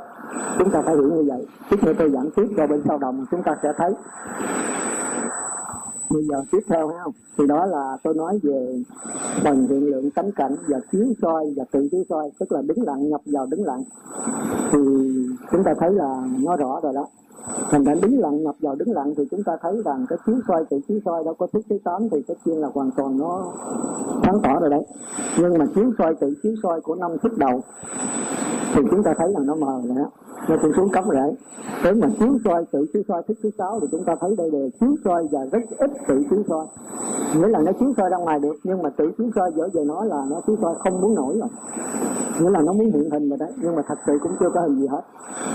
Chúng 0.60 0.72
ta 0.72 0.82
phải 0.82 0.96
hiểu 0.96 1.10
như 1.12 1.24
vậy. 1.28 1.48
Tiếp 1.70 1.78
theo 1.82 1.94
tôi, 2.00 2.10
giảng 2.10 2.30
tiếp 2.36 2.48
cho 2.58 2.68
bên 2.68 2.82
sau 2.88 2.98
đồng 2.98 3.26
chúng 3.32 3.44
ta 3.44 3.56
sẽ 3.64 3.74
thấy 3.78 3.94
bây 6.14 6.24
giờ 6.24 6.44
tiếp 6.52 6.60
theo 6.70 6.88
thấy 6.88 6.98
không? 7.04 7.14
Thì 7.38 7.48
đó 7.48 7.66
là 7.66 7.98
tôi 8.04 8.14
nói 8.14 8.40
về 8.44 8.84
phần 9.44 9.68
hiện 9.68 9.86
lượng 9.92 10.12
tánh 10.12 10.32
cảnh 10.32 10.56
và 10.68 10.80
chiếu 10.92 11.06
soi 11.22 11.54
và 11.58 11.64
tự 11.72 11.88
chiếu 11.92 12.04
soi, 12.10 12.30
tức 12.40 12.52
là 12.52 12.62
đứng 12.62 12.84
lặng, 12.84 13.10
nhập 13.10 13.22
vào 13.26 13.46
đứng 13.46 13.64
lặng. 13.64 13.84
Thì 14.72 14.80
chúng 15.52 15.64
ta 15.64 15.74
thấy 15.80 15.92
là 15.94 16.28
nó 16.40 16.56
rõ 16.56 16.80
rồi 16.84 16.94
đó 16.94 17.08
thành 17.72 17.84
ra 17.84 17.94
đứng 18.02 18.20
lặng 18.20 18.44
nhập 18.44 18.56
vào 18.60 18.76
đứng 18.76 18.92
lặng 18.92 19.14
thì 19.18 19.24
chúng 19.32 19.44
ta 19.44 19.58
thấy 19.62 19.82
rằng 19.86 20.06
cái 20.10 20.18
chiếu 20.26 20.36
soi 20.48 20.66
tự 20.70 20.80
chiếu 20.88 21.00
soi 21.06 21.24
đâu 21.24 21.34
có 21.34 21.48
thức 21.54 21.62
thứ 21.70 21.78
tám 21.84 22.10
thì 22.10 22.22
cái 22.28 22.38
nhiên 22.46 22.62
là 22.62 22.70
hoàn 22.74 22.92
toàn 22.98 23.18
nó 23.18 23.54
sáng 24.26 24.40
tỏ 24.44 24.60
rồi 24.60 24.70
đấy. 24.70 24.84
Nhưng 25.40 25.58
mà 25.58 25.66
chiếu 25.76 25.92
soi, 25.98 26.16
tự 26.16 26.34
chiếu 26.44 26.54
soi 26.64 26.82
của 26.82 26.96
năm 26.96 27.12
thức 27.24 27.38
đầu 27.38 27.62
thì 28.76 28.82
chúng 28.92 29.04
ta 29.04 29.14
thấy 29.18 29.30
là 29.32 29.40
nó 29.40 29.56
mờ 29.56 29.82
rồi 29.86 29.96
đó 29.96 30.10
nó 30.50 30.56
cũng 30.62 30.72
xuống 30.76 30.90
cấp 30.90 31.06
rồi 31.06 31.16
đấy. 31.16 31.36
Nếu 31.84 31.94
mà 31.96 32.08
chiếu 32.20 32.38
soi, 32.46 32.66
tự 32.72 32.86
chiếu 32.94 33.04
soi 33.08 33.24
thức 33.28 33.38
thứ 33.44 33.50
sáu 33.58 33.80
thì 33.80 33.88
chúng 33.92 34.04
ta 34.04 34.16
thấy 34.22 34.36
đây 34.38 34.52
là 34.52 34.68
chiếu 34.80 34.90
soi 35.04 35.28
và 35.32 35.46
rất 35.52 35.62
ít 35.78 35.92
tự 36.08 36.24
chiếu 36.30 36.44
soi. 36.50 36.66
Nghĩa 37.36 37.48
là 37.48 37.60
nó 37.66 37.72
chiếu 37.80 37.94
soi 37.98 38.10
ra 38.10 38.18
ngoài 38.18 38.40
được, 38.40 38.56
nhưng 38.64 38.84
mà 38.84 38.90
tự 38.90 39.12
chiếu 39.18 39.28
soi 39.36 39.52
dở 39.56 39.70
về 39.74 39.84
nó 39.86 40.04
là 40.04 40.26
nó 40.30 40.42
chiếu 40.48 40.56
soi 40.62 40.76
không 40.80 41.02
muốn 41.02 41.16
nổi 41.16 41.38
rồi. 41.40 41.50
Nghĩa 42.40 42.50
là 42.50 42.62
nó 42.62 42.74
muốn 42.74 42.92
hiện 42.92 43.10
hình 43.12 43.30
rồi 43.30 43.38
đấy, 43.38 43.52
nhưng 43.62 43.76
mà 43.76 43.82
thật 43.88 43.98
sự 44.08 44.18
cũng 44.24 44.32
chưa 44.40 44.50
có 44.50 44.62
hình 44.62 44.80
gì 44.80 44.88
hết. 44.88 45.02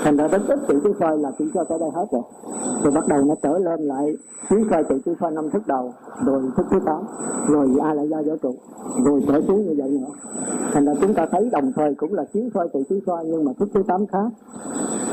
Thành 0.04 0.16
ra 0.16 0.28
rất 0.28 0.42
ít 0.48 0.58
tự 0.68 0.80
chiếu 0.82 0.92
soi 1.00 1.18
là 1.18 1.32
chiếu 1.38 1.48
soi 1.54 1.64
tới 1.78 1.80
đây 1.80 1.90
hết 1.94 2.06
rồi. 2.12 2.22
Rồi 2.82 2.92
bắt 2.92 3.08
đầu 3.08 3.24
nó 3.24 3.34
trở 3.42 3.58
lên 3.58 3.80
lại 3.80 4.16
chiếu 4.50 4.58
soi 4.70 4.84
từ 4.88 4.98
chiếu 5.04 5.14
soi 5.20 5.30
năm 5.30 5.50
thức 5.50 5.66
đầu, 5.66 5.92
rồi 6.26 6.42
thức 6.56 6.66
thứ 6.70 6.78
tám, 6.86 7.02
rồi 7.48 7.68
ai 7.82 7.94
lại 7.94 8.08
ra 8.08 8.22
vũ 8.26 8.36
trụ, 8.42 8.54
rồi 9.04 9.22
trở 9.28 9.40
xuống 9.48 9.66
như 9.66 9.74
vậy 9.78 9.90
nữa. 9.90 10.14
Thành 10.72 10.84
ra 10.84 10.92
chúng 11.00 11.14
ta 11.14 11.26
thấy 11.30 11.48
đồng 11.52 11.72
thời 11.76 11.94
cũng 11.94 12.14
là 12.14 12.24
chiếu 12.32 12.42
soi 12.54 12.68
từ 12.72 12.82
chiếu 12.88 12.98
soi 13.06 13.24
nhưng 13.26 13.44
mà 13.44 13.52
thức 13.58 13.68
thứ 13.74 13.82
tám 13.88 14.06
khác, 14.06 14.30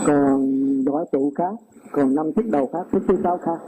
còn 0.08 0.52
võ 0.86 1.04
trụ 1.12 1.32
khác 1.36 1.54
còn 1.94 2.16
năm 2.16 2.34
thức 2.34 2.46
đầu 2.52 2.70
khác 2.74 2.88
thức 2.92 3.04
thứ 3.08 3.16
sáu 3.24 3.38
khác. 3.38 3.60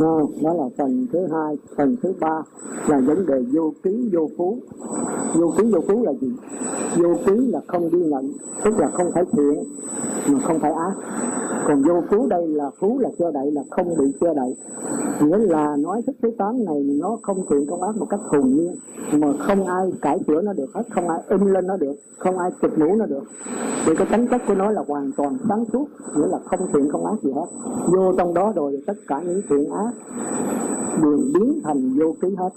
Đó, 0.00 0.20
đó 0.42 0.54
là 0.54 0.64
phần 0.78 1.06
thứ 1.12 1.18
hai 1.32 1.56
phần 1.76 1.96
thứ 2.02 2.12
ba 2.20 2.42
là 2.88 3.00
vấn 3.06 3.26
đề 3.26 3.44
vô 3.52 3.72
ký 3.82 4.10
vô 4.12 4.28
phú. 4.38 4.58
Vô 5.34 5.52
ký 5.58 5.72
vô 5.72 5.80
phú 5.88 6.02
là 6.04 6.12
gì? 6.12 6.32
Vô 6.96 7.14
ký 7.26 7.46
là 7.46 7.60
không 7.66 7.88
ghi 7.92 8.04
nhận 8.04 8.32
tức 8.64 8.78
là 8.78 8.88
không 8.88 9.10
phải 9.14 9.24
thiện 9.32 9.64
mà 10.32 10.38
không 10.46 10.58
phải 10.58 10.72
ác. 10.72 10.92
Còn 11.66 11.82
vô 11.82 12.00
phú 12.10 12.26
đây 12.26 12.48
là 12.48 12.70
phú 12.80 12.98
là 12.98 13.08
che 13.18 13.26
đậy 13.34 13.52
là 13.52 13.62
không 13.70 13.88
bị 13.98 14.12
che 14.20 14.34
đậy. 14.34 14.56
Nghĩa 15.22 15.38
là 15.38 15.76
nói 15.76 16.02
thức 16.06 16.16
thứ 16.22 16.30
tám 16.38 16.64
này 16.64 16.84
nó 17.00 17.18
không 17.22 17.44
thiện 17.50 17.66
không 17.66 17.82
ác 17.82 17.96
một 17.96 18.06
cách 18.10 18.20
hồn 18.22 18.48
nhiên 18.48 18.74
mà 19.12 19.28
không 19.38 19.66
ai 19.66 19.92
cải 20.02 20.18
sửa 20.26 20.42
nó 20.42 20.52
được 20.52 20.74
hết 20.74 20.82
không 20.90 21.08
ai 21.08 21.18
in 21.28 21.52
lên 21.52 21.66
nó 21.66 21.76
được 21.76 21.94
không 22.18 22.38
ai 22.38 22.50
chụp 22.62 22.70
mũ 22.78 22.96
nó 22.96 23.06
được. 23.06 23.22
Vì 23.86 23.94
cái 23.96 24.06
tính 24.10 24.26
chất 24.30 24.42
của 24.46 24.54
nó 24.54 24.70
là 24.70 24.84
hoàn 24.88 25.10
toàn 25.16 25.38
sáng 25.48 25.64
suốt 25.72 25.86
nghĩa 26.16 26.26
là 26.26 26.38
không 26.44 26.60
thiện 26.72 26.90
không 26.90 27.06
ác 27.06 27.16
gì 27.22 27.32
hết. 27.32 27.46
Vô 27.86 28.12
trong 28.18 28.34
đó 28.34 28.52
rồi 28.56 28.82
tất 28.86 28.96
cả 29.08 29.20
những 29.26 29.40
thiện 29.50 29.70
ác 29.70 29.92
đều 31.02 31.18
biến 31.34 31.60
thành 31.64 31.98
vô 31.98 32.14
ký 32.20 32.34
hết. 32.38 32.50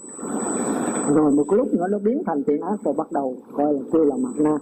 Rồi 1.14 1.32
một 1.32 1.52
lúc 1.52 1.68
nữa 1.74 1.86
nó 1.90 1.98
biến 1.98 2.22
thành 2.26 2.42
thiện 2.46 2.60
ác 2.60 2.76
rồi 2.84 2.94
bắt 2.98 3.12
đầu 3.12 3.34
coi 3.56 3.74
là 3.74 3.80
kêu 3.92 4.04
là 4.04 4.16
mặt 4.16 4.32
na. 4.36 4.58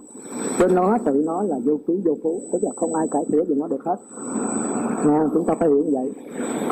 Cho 0.58 0.68
nó, 0.68 0.98
tự 1.04 1.22
nó 1.26 1.42
là 1.42 1.56
vô 1.64 1.76
ký, 1.86 2.02
vô 2.04 2.14
phú. 2.22 2.40
Tức 2.52 2.58
là 2.62 2.70
không 2.76 2.94
ai 2.94 3.06
cải 3.10 3.24
sửa 3.32 3.44
gì 3.44 3.54
nó 3.54 3.68
được 3.68 3.84
hết. 3.84 3.96
Nha, 5.06 5.28
chúng 5.34 5.46
ta 5.46 5.54
phải 5.60 5.68
hiểu 5.68 5.84
như 5.84 5.90
vậy. 5.92 6.12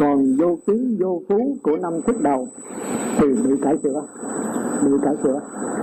Còn 0.01 0.37
vô 0.39 0.57
ký, 0.67 0.97
vô 1.01 1.21
phú 1.29 1.57
của 1.63 1.77
năm 1.77 1.93
thức 2.07 2.17
đầu 2.23 2.47
thì 3.19 3.27
bị 3.45 3.57
cải 3.63 3.79
sửa 3.83 4.03
bị 4.85 4.93
cải 5.03 5.15
sửa 5.23 5.41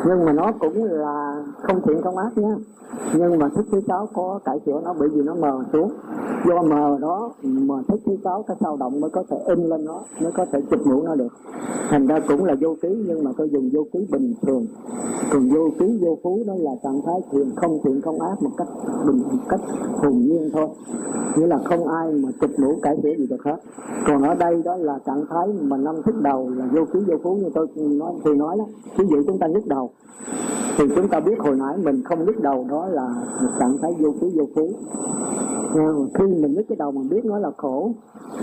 nhưng 0.08 0.26
mà 0.26 0.34
nó 0.34 0.52
cũng 0.60 0.84
là 0.84 1.44
không 1.62 1.82
thiện 1.82 2.02
không 2.02 2.18
ác 2.18 2.38
nha. 2.38 2.56
Nhưng 3.14 3.40
mà 3.40 3.50
thức 3.50 3.66
thứ 3.72 3.82
sáu 3.88 4.08
có 4.14 4.40
cải 4.46 4.60
sửa 4.66 4.82
nó 4.86 4.94
bởi 5.00 5.10
vì 5.10 5.22
nó 5.24 5.36
mờ 5.36 5.64
xuống. 5.74 5.92
Do 6.48 6.62
mờ 6.62 6.98
đó 7.02 7.32
mà 7.44 7.76
thích 7.88 8.00
thứ 8.06 8.16
sáu, 8.24 8.44
cái 8.48 8.58
sao 8.60 8.78
động 8.78 9.02
mới 9.02 9.10
có 9.10 9.24
thể 9.30 9.38
in 9.46 9.64
lên 9.64 9.86
nó, 9.86 10.02
mới 10.22 10.32
có 10.32 10.46
thể 10.46 10.62
chụp 10.72 10.80
mũ 10.86 11.02
nó 11.02 11.16
được. 11.16 11.34
Thành 11.90 12.08
ra 12.08 12.20
cũng 12.28 12.46
là 12.46 12.56
vô 12.62 12.76
ký, 12.82 12.90
nhưng 13.08 13.24
mà 13.24 13.32
tôi 13.38 13.50
dùng 13.50 13.70
vô 13.74 13.86
ký 13.94 14.08
bình 14.12 14.34
thường. 14.42 14.66
Còn 15.34 15.50
vô 15.50 15.70
ký, 15.80 16.00
vô 16.02 16.18
phú 16.24 16.40
đó 16.48 16.54
là 16.58 16.72
trạng 16.84 17.02
thái 17.06 17.22
thiền 17.32 17.56
không 17.56 17.80
thiện 17.84 18.02
không 18.02 18.22
ác 18.22 18.44
một 18.44 18.52
cách 18.58 18.68
bình, 19.08 19.22
một 19.32 19.44
cách 19.50 19.60
hồn 19.94 20.18
nhiên 20.18 20.50
thôi. 20.54 20.68
Nghĩa 21.38 21.48
là 21.48 21.58
không 21.58 21.88
ai 21.88 22.14
mà 22.14 22.30
chụp 22.42 22.50
mũ 22.58 22.80
cải 22.82 22.98
thiện 23.04 23.20
gì 23.20 23.28
được 23.30 23.44
hết. 23.44 23.58
Còn 24.08 24.24
ở 24.24 24.34
đây 24.34 24.62
đó 24.66 24.76
là 24.76 25.00
trạng 25.06 25.26
thái 25.30 25.48
mà 25.62 25.78
năm 25.78 25.96
thức 26.06 26.16
đầu 26.22 26.50
là 26.50 26.66
vô 26.72 26.86
ký, 26.94 27.00
vô 27.08 27.16
phú, 27.24 27.36
như 27.36 27.50
tôi 27.54 27.68
nói 27.76 28.14
thì 28.26 28.32
nói 28.34 28.58
đó. 28.58 28.66
Ví 28.98 29.06
dụ 29.10 29.24
chúng 29.28 29.40
ta 29.40 29.48
nhức 29.48 29.68
đầu, 29.68 29.90
thì 30.78 30.86
chúng 30.96 31.08
ta 31.08 31.20
biết 31.20 31.40
hồi 31.40 31.56
nãy 31.56 31.78
mình 31.84 32.02
không 32.04 32.26
nhức 32.26 32.42
đầu, 32.42 32.66
đó 32.70 32.86
là 32.86 33.08
một 33.42 33.50
trạng 33.60 33.78
thái 33.82 33.94
vô 34.00 34.12
ký, 34.22 34.28
vô 34.36 34.46
phú. 34.56 34.70
Ờ, 35.74 35.94
khi 36.14 36.26
mình 36.26 36.54
nhức 36.54 36.66
cái 36.70 36.76
đầu 36.76 36.92
mình 36.92 37.10
biết 37.10 37.26
nó 37.30 37.40
là 37.40 37.52
khổ. 37.58 37.92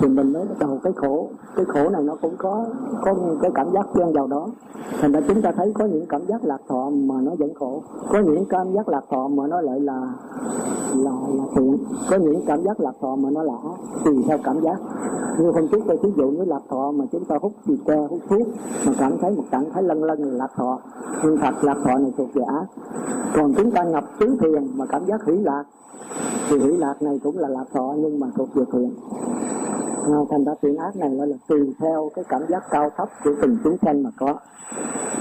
Thì 0.00 0.08
mình 0.08 0.32
mới 0.32 0.44
bắt 0.44 0.58
đầu 0.58 0.78
cái 0.82 0.92
khổ 0.96 1.28
cái 1.56 1.64
khổ 1.64 1.88
này 1.88 2.02
nó 2.02 2.16
cũng 2.22 2.34
có 2.38 2.64
có 3.02 3.14
cái 3.42 3.50
cảm 3.54 3.66
giác 3.72 3.86
chen 3.94 4.12
vào 4.12 4.26
đó. 4.26 4.48
Thành 5.00 5.12
ra 5.12 5.20
chúng 5.28 5.42
ta 5.42 5.52
thấy 5.52 5.72
có 5.78 5.84
những 5.84 6.06
cảm 6.06 6.26
giác 6.26 6.44
lạc 6.44 6.60
thọ 6.68 6.90
mà 6.90 7.14
nó 7.22 7.32
vẫn 7.38 7.54
khổ. 7.54 7.82
Có 8.12 8.18
những 8.18 8.44
cảm 8.44 8.72
giác 8.72 8.88
lạc 8.88 9.04
thọ 9.10 9.28
mà 9.28 9.46
nó 9.46 9.60
lại 9.60 9.80
là 9.80 10.00
là 10.94 11.10
là 11.34 11.44
thiện. 11.56 11.76
Có 12.10 12.16
những 12.16 12.40
cảm 12.46 12.62
giác 12.62 12.80
lạc 12.80 12.94
thọ 13.00 13.16
mà 13.16 13.30
nó 13.30 13.42
là 13.42 13.54
ác. 13.62 14.00
Tùy 14.04 14.24
theo 14.28 14.38
cảm 14.44 14.60
giác. 14.60 14.76
Như 15.38 15.50
hôm 15.50 15.68
trước 15.68 15.78
tôi 15.86 15.96
ví 16.02 16.10
dụ 16.16 16.30
như 16.30 16.44
lạc 16.44 16.62
thọ 16.68 16.90
mà 16.90 17.04
chúng 17.12 17.24
ta 17.24 17.36
hút 17.42 17.52
gì 17.66 17.76
ke 17.86 17.96
hút 18.10 18.20
thuốc, 18.28 18.48
mà 18.86 18.92
cảm 18.98 19.18
thấy 19.20 19.30
một 19.36 19.44
trạng 19.50 19.70
thái 19.70 19.82
lân 19.82 20.04
lân 20.04 20.22
là 20.22 20.36
lạc 20.36 20.50
thọ. 20.56 20.78
Nhưng 21.24 21.36
thật 21.36 21.54
lạc 21.62 21.76
thọ 21.84 21.98
này 21.98 22.12
thuộc 22.18 22.28
về 22.34 22.42
ác. 22.42 22.66
Còn 23.36 23.54
chúng 23.56 23.70
ta 23.70 23.84
nhập 23.84 24.04
tứ 24.20 24.36
thiền 24.40 24.78
mà 24.78 24.86
cảm 24.86 25.04
giác 25.06 25.24
hỷ 25.26 25.32
lạc 25.32 25.64
thì 26.48 26.58
hỷ 26.58 26.76
lạc 26.76 27.02
này 27.02 27.20
cũng 27.22 27.38
là 27.38 27.48
lạc 27.48 27.64
thọ 27.74 27.94
nhưng 27.98 28.20
mà 28.20 28.26
thuộc 28.36 28.54
về 28.54 28.64
thiện 28.72 28.94
Ờ, 30.06 30.24
thành 30.30 30.44
ra 30.44 30.52
thiện 30.62 30.76
ác 30.76 30.96
này 30.96 31.10
là 31.10 31.36
tùy 31.48 31.74
theo 31.80 32.10
cái 32.14 32.24
cảm 32.28 32.42
giác 32.48 32.62
cao 32.70 32.90
thấp 32.96 33.08
của 33.24 33.30
từng 33.42 33.56
chúng 33.64 33.76
sanh 33.82 34.02
mà 34.02 34.10
có. 34.16 34.34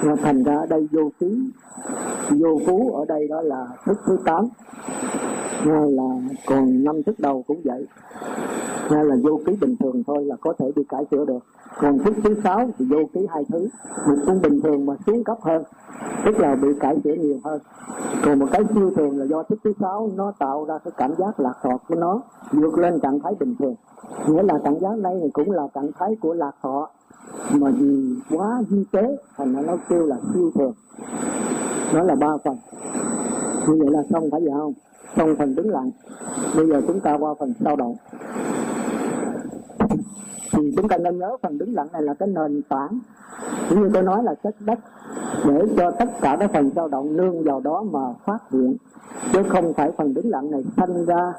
À, 0.01 0.15
thành 0.23 0.43
ra 0.43 0.57
ở 0.57 0.65
đây 0.65 0.87
vô 0.91 1.09
phí 1.19 1.51
vô 2.29 2.59
phú 2.67 2.91
ở 2.91 3.05
đây 3.05 3.27
đó 3.27 3.41
là 3.41 3.67
thức 3.85 3.97
thứ 4.05 4.17
tám. 4.25 4.47
Hay 5.59 5.91
là 5.91 6.03
còn 6.47 6.83
năm 6.83 7.03
thức 7.03 7.15
đầu 7.19 7.43
cũng 7.47 7.61
vậy. 7.63 7.87
Hay 8.89 9.05
là 9.05 9.15
vô 9.23 9.39
ký 9.45 9.57
bình 9.61 9.75
thường 9.79 10.03
thôi 10.07 10.25
là 10.25 10.35
có 10.41 10.53
thể 10.59 10.71
đi 10.75 10.83
cải 10.89 11.05
sửa 11.11 11.25
được. 11.25 11.39
Còn 11.81 11.99
thức 11.99 12.13
thứ 12.23 12.35
sáu 12.43 12.69
thì 12.77 12.85
vô 12.85 12.99
ký 13.13 13.27
hai 13.29 13.43
thứ 13.49 13.67
một 14.07 14.15
cũng 14.25 14.41
bình 14.41 14.61
thường 14.61 14.85
mà 14.85 14.93
xuống 15.05 15.23
cấp 15.23 15.37
hơn 15.41 15.63
tức 16.25 16.39
là 16.39 16.55
bị 16.55 16.67
cải 16.79 16.97
sửa 17.03 17.13
nhiều 17.13 17.39
hơn. 17.43 17.59
Còn 18.25 18.39
một 18.39 18.47
cái 18.51 18.61
siêu 18.75 18.91
thường 18.95 19.17
là 19.17 19.25
do 19.25 19.43
thức 19.43 19.59
thứ 19.63 19.73
sáu 19.79 20.09
nó 20.15 20.33
tạo 20.39 20.65
ra 20.65 20.77
cái 20.77 20.91
cảm 20.97 21.15
giác 21.17 21.39
lạc 21.39 21.53
thọ 21.63 21.77
của 21.87 21.95
nó 21.95 22.21
vượt 22.51 22.77
lên 22.77 22.99
trạng 22.99 23.19
thái 23.19 23.35
bình 23.39 23.55
thường 23.59 23.75
nghĩa 24.27 24.43
là 24.43 24.59
trạng 24.63 24.74
giác 24.79 24.99
đây 24.99 25.19
thì 25.23 25.29
cũng 25.33 25.51
là 25.51 25.67
trạng 25.75 25.91
thái 25.99 26.15
của 26.21 26.33
lạc 26.33 26.51
thọ. 26.61 26.89
Mà 27.51 27.71
vì 27.79 28.15
quá 28.29 28.63
duy 28.69 28.83
tế, 28.91 29.17
thành 29.37 29.55
ra 29.55 29.61
nó 29.61 29.77
kêu 29.89 30.05
là 30.05 30.15
siêu 30.33 30.51
thường. 30.55 30.73
Nó 31.93 32.03
là 32.03 32.15
ba 32.15 32.37
phần. 32.43 32.57
Như 33.67 33.77
vậy 33.79 33.89
là 33.91 34.03
xong 34.09 34.31
phải 34.31 34.41
vậy 34.41 34.53
không? 34.57 34.73
Xong 35.17 35.35
phần 35.35 35.55
đứng 35.55 35.69
lặng 35.69 35.91
bây 36.55 36.67
giờ 36.67 36.81
chúng 36.87 36.99
ta 36.99 37.17
qua 37.19 37.33
phần 37.39 37.53
sao 37.63 37.75
động 37.75 37.95
thì 40.55 40.73
chúng 40.77 40.87
ta 40.87 40.97
nên 40.97 41.19
nhớ, 41.19 41.37
phần 41.41 41.57
đứng 41.57 41.73
lặng 41.73 41.87
này 41.93 42.01
là 42.01 42.13
cái 42.13 42.27
nền 42.27 42.61
tảng. 42.69 42.99
Cũng 43.69 43.81
như 43.81 43.89
tôi 43.93 44.03
nói 44.03 44.23
là 44.23 44.35
chất 44.43 44.55
đất, 44.59 44.79
để 45.47 45.61
cho 45.77 45.91
tất 45.91 46.09
cả 46.21 46.37
các 46.39 46.51
phần 46.53 46.69
dao 46.75 46.87
động 46.87 47.17
nương 47.17 47.43
vào 47.43 47.59
đó 47.59 47.83
mà 47.91 47.99
phát 48.25 48.39
hiện. 48.51 48.75
Chứ 49.33 49.43
không 49.49 49.73
phải 49.73 49.91
phần 49.91 50.13
đứng 50.13 50.29
lặng 50.29 50.51
này 50.51 50.63
sanh 50.77 51.05
ra 51.05 51.33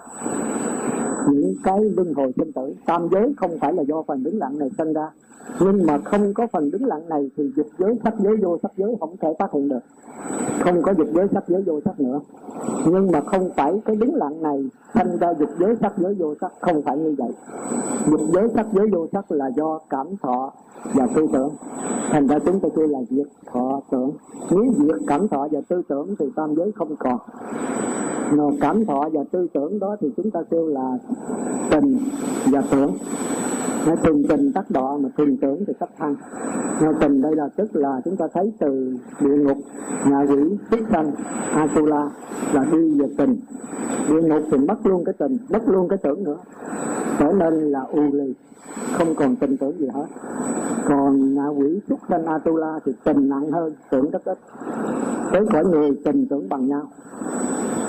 những 1.31 1.55
cái 1.64 1.81
luân 1.97 2.14
hồi 2.14 2.33
sinh 2.37 2.53
tử. 2.53 2.75
Tam 2.87 3.09
giới 3.11 3.35
không 3.37 3.59
phải 3.61 3.73
là 3.73 3.83
do 3.83 4.03
phần 4.03 4.23
đứng 4.23 4.39
lặng 4.39 4.59
này 4.59 4.71
sinh 4.79 4.93
ra 4.93 5.11
nhưng 5.61 5.86
mà 5.86 5.99
không 5.99 6.34
có 6.34 6.47
phần 6.53 6.70
đứng 6.70 6.84
lặng 6.84 7.09
này 7.09 7.30
thì 7.36 7.51
dục 7.57 7.66
giới 7.78 7.99
sắc 8.05 8.14
giới 8.18 8.36
vô 8.36 8.59
sắc 8.62 8.72
giới 8.76 8.97
không 9.01 9.16
thể 9.20 9.28
phát 9.38 9.53
hiện 9.53 9.68
được. 9.68 9.80
Không 10.61 10.82
có 10.82 10.94
dục 10.94 11.09
giới 11.14 11.26
sắc 11.32 11.44
giới 11.49 11.62
vô 11.62 11.80
sắc 11.84 12.01
nữa. 12.01 12.20
Nhưng 12.86 13.11
mà 13.12 13.20
không 13.20 13.51
phải 13.57 13.80
cái 13.84 13.97
đứng 13.97 14.14
lặng 14.14 14.42
này 14.42 14.68
thành 14.94 15.18
ra 15.18 15.34
dục 15.38 15.51
giới 15.59 15.76
sắc 15.80 15.99
giới 15.99 16.14
vô 16.14 16.34
sắc 16.40 16.53
không 16.61 16.82
phải 16.82 16.99
như 16.99 17.14
vậy. 17.18 17.30
Dục 18.11 18.20
giới 18.32 18.49
sắc 18.55 18.66
giới 18.72 18.86
vô 18.86 19.07
sắc 19.12 19.32
là 19.32 19.47
do 19.57 19.78
cảm 19.90 20.07
thọ 20.22 20.53
và 20.94 21.07
tư 21.14 21.26
tưởng. 21.32 21.51
Thành 22.11 22.26
ra 22.26 22.38
chúng 22.38 22.61
ta 22.61 22.68
kêu 22.76 22.86
là 22.86 22.99
diệt 23.11 23.26
thọ 23.53 23.80
tưởng. 23.90 24.11
Nếu 24.51 24.64
diệt 24.78 24.97
cảm 25.07 25.28
thọ 25.28 25.49
và 25.51 25.61
tư 25.68 25.82
tưởng 25.88 26.16
thì 26.18 26.26
tam 26.36 26.55
giới 26.55 26.72
không 26.72 26.97
còn. 26.99 27.18
Mà 28.32 28.44
cảm 28.61 28.84
thọ 28.86 29.09
và 29.12 29.24
tư 29.30 29.47
tưởng 29.53 29.78
đó 29.78 29.97
thì 30.01 30.11
chúng 30.16 30.30
ta 30.30 30.40
kêu 30.51 30.66
là 30.66 30.99
tình 31.70 31.99
và 32.53 32.62
tưởng 32.70 32.92
nó 33.87 33.97
thường 33.97 34.22
tình 34.28 34.53
tắc 34.53 34.70
độ 34.70 34.99
mà 34.99 35.09
thường 35.18 35.37
tưởng 35.37 35.64
thì 35.66 35.72
sắp 35.80 35.89
thăng. 35.99 36.16
Theo 36.80 36.93
tình 37.01 37.22
đây 37.22 37.37
là 37.37 37.49
tức 37.57 37.76
là 37.76 38.01
chúng 38.05 38.16
ta 38.16 38.26
thấy 38.34 38.53
từ 38.59 38.97
địa 39.20 39.37
ngục, 39.37 39.59
nhà 40.11 40.26
quỷ 40.28 40.57
xuất 40.70 40.80
sanh, 40.93 41.12
atula 41.53 42.11
là 42.53 42.64
đi 42.72 43.01
về 43.01 43.07
tình. 43.18 43.37
Địa 44.09 44.22
ngục 44.22 44.43
thì 44.51 44.59
mất 44.59 44.87
luôn 44.87 45.05
cái 45.05 45.14
tình, 45.18 45.37
mất 45.51 45.68
luôn 45.68 45.89
cái 45.89 45.99
tưởng 46.03 46.24
nữa. 46.24 46.37
Trở 47.18 47.32
nên 47.32 47.55
là 47.55 47.80
u 47.80 48.03
lì 48.12 48.34
không 48.93 49.15
còn 49.15 49.37
tin 49.37 49.57
tưởng 49.57 49.79
gì 49.79 49.89
hết. 49.95 50.07
Còn 50.89 51.35
ngạ 51.35 51.47
quỷ 51.47 51.81
xuất 51.89 51.99
sanh 52.09 52.27
atula 52.27 52.81
thì 52.85 52.93
tình 53.05 53.29
nặng 53.29 53.51
hơn, 53.51 53.75
tưởng 53.91 54.11
rất 54.11 54.25
ít. 54.25 54.39
Tới 55.33 55.47
cõi 55.53 55.65
người 55.65 55.91
tình 56.05 56.27
tưởng 56.31 56.49
bằng 56.49 56.67
nhau. 56.67 56.83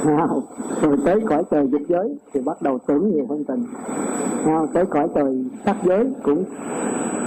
Nào, 0.05 0.43
rồi 0.81 0.97
tới 1.05 1.19
cõi 1.29 1.43
trời 1.51 1.67
dục 1.71 1.81
giới 1.87 2.17
thì 2.33 2.41
bắt 2.41 2.61
đầu 2.61 2.79
tưởng 2.87 3.11
nhiều 3.11 3.25
hơn 3.29 3.43
tình. 3.43 3.65
Nào, 4.45 4.67
tới 4.73 4.85
cõi 4.85 5.07
trời 5.15 5.45
sắc 5.65 5.75
giới 5.85 6.13
cũng 6.23 6.43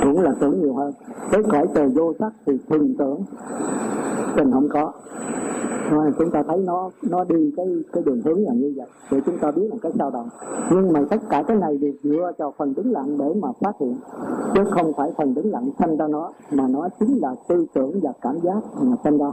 cũng 0.03 0.20
là 0.20 0.34
tưởng 0.40 0.61
nhiều 0.61 0.74
hơn. 0.74 0.92
Tới 1.32 1.42
cõi 1.51 1.66
trời 1.74 1.88
vô 1.88 2.12
sắc 2.18 2.32
thì 2.46 2.59
thường 2.70 2.94
tưởng. 2.98 3.20
Tình 4.36 4.53
không 4.53 4.68
có. 4.68 4.92
Rồi 5.90 6.12
chúng 6.18 6.30
ta 6.30 6.42
thấy 6.42 6.59
nó 6.59 6.90
nó 7.11 7.24
đi 7.24 7.53
cái 7.57 7.66
cái 7.92 8.03
đường 8.07 8.20
hướng 8.24 8.44
là 8.44 8.53
như 8.53 8.72
vậy. 8.76 8.86
Để 9.11 9.20
chúng 9.26 9.38
ta 9.38 9.51
biết 9.51 9.68
là 9.70 9.76
cái 9.82 9.92
sao 9.98 10.11
động. 10.11 10.28
Nhưng 10.70 10.92
mà 10.92 11.01
tất 11.11 11.16
cả 11.28 11.42
cái 11.48 11.57
này 11.57 11.76
đều 11.76 11.92
dựa 12.03 12.32
cho 12.38 12.53
phần 12.57 12.74
đứng 12.76 12.92
lặng 12.92 13.18
để 13.18 13.34
mà 13.42 13.48
phát 13.61 13.72
hiện. 13.80 13.96
Chứ 14.55 14.64
không 14.70 14.92
phải 14.92 15.12
phần 15.16 15.34
đứng 15.34 15.51
lặng 15.51 15.70
sanh 15.78 15.96
ra 15.96 16.07
nó, 16.07 16.30
mà 16.53 16.68
nó 16.68 16.88
chính 17.01 17.18
là 17.18 17.34
tư 17.48 17.66
tưởng 17.74 18.01
và 18.03 18.12
cảm 18.20 18.38
giác 18.42 18.61
mà 18.82 18.96
sanh 19.05 19.18
ra. 19.18 19.26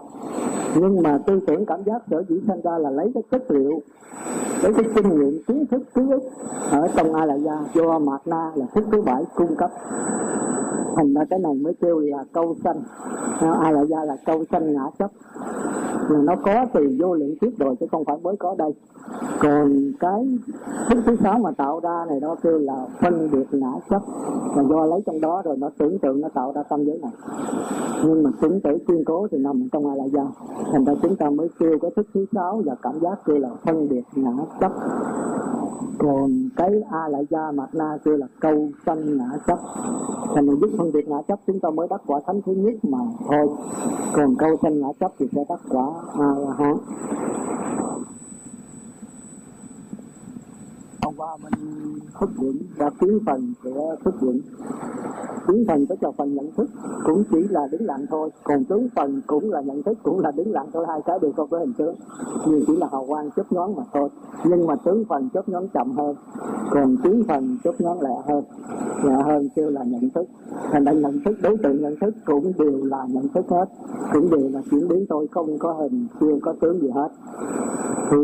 Nhưng 0.76 1.02
mà 1.04 1.18
tư 1.18 1.40
tưởng 1.48 1.66
cảm 1.66 1.84
giác 1.84 2.02
sở 2.12 2.24
dĩ 2.30 2.42
sanh 2.48 2.62
ra 2.62 2.78
là 2.78 2.90
lấy 2.90 3.12
cái 3.14 3.24
chất 3.32 3.52
liệu, 3.52 3.82
lấy 4.64 4.74
cái 4.74 4.86
kinh 4.96 5.10
nghiệm, 5.10 5.44
kiến 5.48 5.66
thức, 5.72 5.82
ký 5.96 6.02
ức 6.10 6.24
ở 6.72 6.88
trong 6.96 7.14
a 7.14 7.26
la 7.26 7.38
gia, 7.38 7.60
do 7.74 8.00
mạt 8.00 8.22
na 8.26 8.52
là 8.56 8.66
thức 8.76 8.86
thứ 8.92 9.02
bảy 9.02 9.24
cung 9.36 9.56
cấp 9.56 9.72
thành 10.98 11.14
ra 11.14 11.22
cái 11.30 11.40
này 11.40 11.54
mới 11.54 11.74
kêu 11.82 12.00
là 12.00 12.24
câu 12.34 12.56
sanh. 12.64 12.82
Ờ, 13.40 13.52
ai 13.62 13.74
lại 13.74 13.86
ra 13.90 14.04
là 14.06 14.18
câu 14.26 14.44
sanh 14.52 14.74
ngã 14.74 14.90
chấp. 15.00 15.12
Là 16.10 16.20
nó 16.22 16.36
có 16.36 16.66
từ 16.74 16.90
vô 17.00 17.16
lượng 17.16 17.38
kiếp 17.42 17.60
rồi 17.60 17.76
chứ 17.80 17.86
không 17.92 18.06
phải 18.06 18.18
mới 18.24 18.36
có 18.38 18.56
đây. 18.58 18.74
Còn 19.42 19.92
cái 20.00 20.40
thức 20.90 21.00
thứ 21.06 21.16
sáu 21.24 21.40
mà 21.40 21.52
tạo 21.52 21.80
ra 21.84 22.06
này 22.10 22.20
đó 22.20 22.36
kêu 22.44 22.58
là 22.58 22.86
phân 23.02 23.30
biệt 23.32 23.46
ngã 23.52 23.72
chấp. 23.90 24.02
Và 24.56 24.64
do 24.64 24.86
lấy 24.86 25.02
trong 25.06 25.22
đó 25.22 25.42
rồi 25.46 25.58
nó 25.58 25.70
tưởng 25.78 26.00
tượng 26.00 26.22
nó 26.22 26.30
tạo 26.34 26.52
ra 26.56 26.64
tâm 26.64 26.86
giới 26.86 27.00
này. 27.02 27.12
Nhưng 28.06 28.24
mà 28.24 28.30
chứng 28.42 28.62
tử 28.62 28.78
kiên 28.88 29.06
cố 29.06 29.28
thì 29.32 29.38
nằm 29.38 29.68
trong 29.72 29.88
ai 29.88 29.98
lại 29.98 30.10
ra, 30.14 30.24
thành 30.72 30.86
ra 30.86 30.94
chúng 31.02 31.16
ta 31.16 31.30
mới 31.30 31.50
kêu 31.60 31.80
cái 31.82 31.92
thức 31.96 32.08
thứ 32.14 32.26
sáu 32.34 32.62
và 32.66 32.76
cảm 32.82 33.00
giác 33.00 33.20
kêu 33.26 33.38
là 33.38 33.50
phân 33.66 33.90
biệt 33.90 34.04
ngã 34.16 34.32
chấp 34.60 34.72
còn 35.98 36.50
cái 36.56 36.72
a 36.92 37.08
lại 37.08 37.26
gia 37.30 37.52
mạt 37.52 37.70
na 37.76 37.98
kia 38.06 38.18
là 38.18 38.28
câu 38.40 38.70
sanh 38.86 39.18
ngã 39.18 39.30
chấp. 39.48 39.60
Thành 40.36 40.46
mình 40.46 40.60
biết 40.60 40.68
phân 40.78 40.92
biệt 40.92 41.08
ngã 41.08 41.22
chấp, 41.28 41.40
chúng 41.48 41.60
ta 41.60 41.70
mới 41.70 41.88
đắc 41.90 42.02
quả 42.08 42.20
thánh 42.28 42.42
thứ 42.46 42.52
nhất 42.52 42.74
mà 42.84 42.98
thôi. 43.30 43.48
Còn 44.14 44.36
câu 44.40 44.58
sanh 44.62 44.80
ngã 44.80 44.88
chấp 45.00 45.12
thì 45.20 45.28
sẽ 45.36 45.44
đắc 45.50 45.60
quả 45.70 45.86
a 46.20 46.28
la 46.38 46.54
hán. 46.58 46.78
Hôm 51.08 51.16
qua 51.18 51.38
mình 51.44 51.54
thức 52.20 52.30
định 52.42 52.62
và 52.78 52.90
kiến 52.90 53.20
phần 53.26 53.54
của 53.64 53.96
thức 54.06 54.16
định 54.22 54.42
kiến 55.48 55.66
phần 55.68 55.86
tức 55.88 56.04
là 56.04 56.12
phần 56.18 56.34
nhận 56.34 56.52
thức, 56.52 56.70
cũng 57.06 57.24
chỉ 57.32 57.48
là 57.50 57.68
đứng 57.72 57.86
lặng 57.86 58.06
thôi. 58.10 58.30
Còn 58.44 58.64
tướng 58.64 58.88
phần 58.96 59.22
cũng 59.28 59.52
là 59.52 59.62
nhận 59.62 59.84
thức, 59.84 59.98
cũng 60.04 60.20
là 60.20 60.32
đứng 60.32 60.52
lặng 60.52 60.68
thôi. 60.74 60.86
Hai 60.88 61.02
cái 61.06 61.20
đều 61.22 61.32
không 61.32 61.50
có 61.50 61.60
hình 61.60 61.74
tướng 61.78 61.96
nhưng 62.48 62.64
chỉ 62.68 62.76
là 62.78 62.88
hào 62.92 63.06
quang 63.08 63.30
chớp 63.32 63.52
nhón 63.52 63.76
mà 63.78 63.84
thôi. 63.94 64.10
Nhưng 64.46 64.68
mà 64.68 64.76
tướng 64.76 65.06
phần 65.10 65.30
chớp 65.34 65.50
nhón 65.50 65.68
chậm 65.74 65.92
hơn. 65.92 66.16
Còn 66.72 66.98
tiến 67.04 67.24
phần 67.28 67.58
chớp 67.64 67.82
nhón 67.82 67.98
lẹ 68.02 68.16
hơn. 68.28 68.44
Lẹ 69.04 69.16
hơn 69.26 69.50
kêu 69.56 69.70
là 69.70 69.84
nhận 69.84 70.10
thức. 70.10 70.28
Thành 70.72 70.84
ra 70.84 70.92
nhận 70.92 71.24
thức, 71.26 71.38
đối 71.42 71.58
tượng 71.58 71.82
nhận 71.82 71.96
thức 72.02 72.16
cũng 72.26 72.54
đều 72.58 72.84
là 72.84 73.06
nhận 73.10 73.28
thức 73.30 73.46
hết. 73.50 73.66
Cũng 74.14 74.30
đều 74.30 74.50
là 74.54 74.62
chuyển 74.72 74.88
biến 74.88 75.06
thôi, 75.10 75.28
không 75.32 75.58
có 75.60 75.74
hình, 75.74 76.08
chưa 76.20 76.40
có 76.42 76.54
tướng 76.62 76.82
gì 76.82 76.90
hết. 76.90 77.10
Thì 78.12 78.18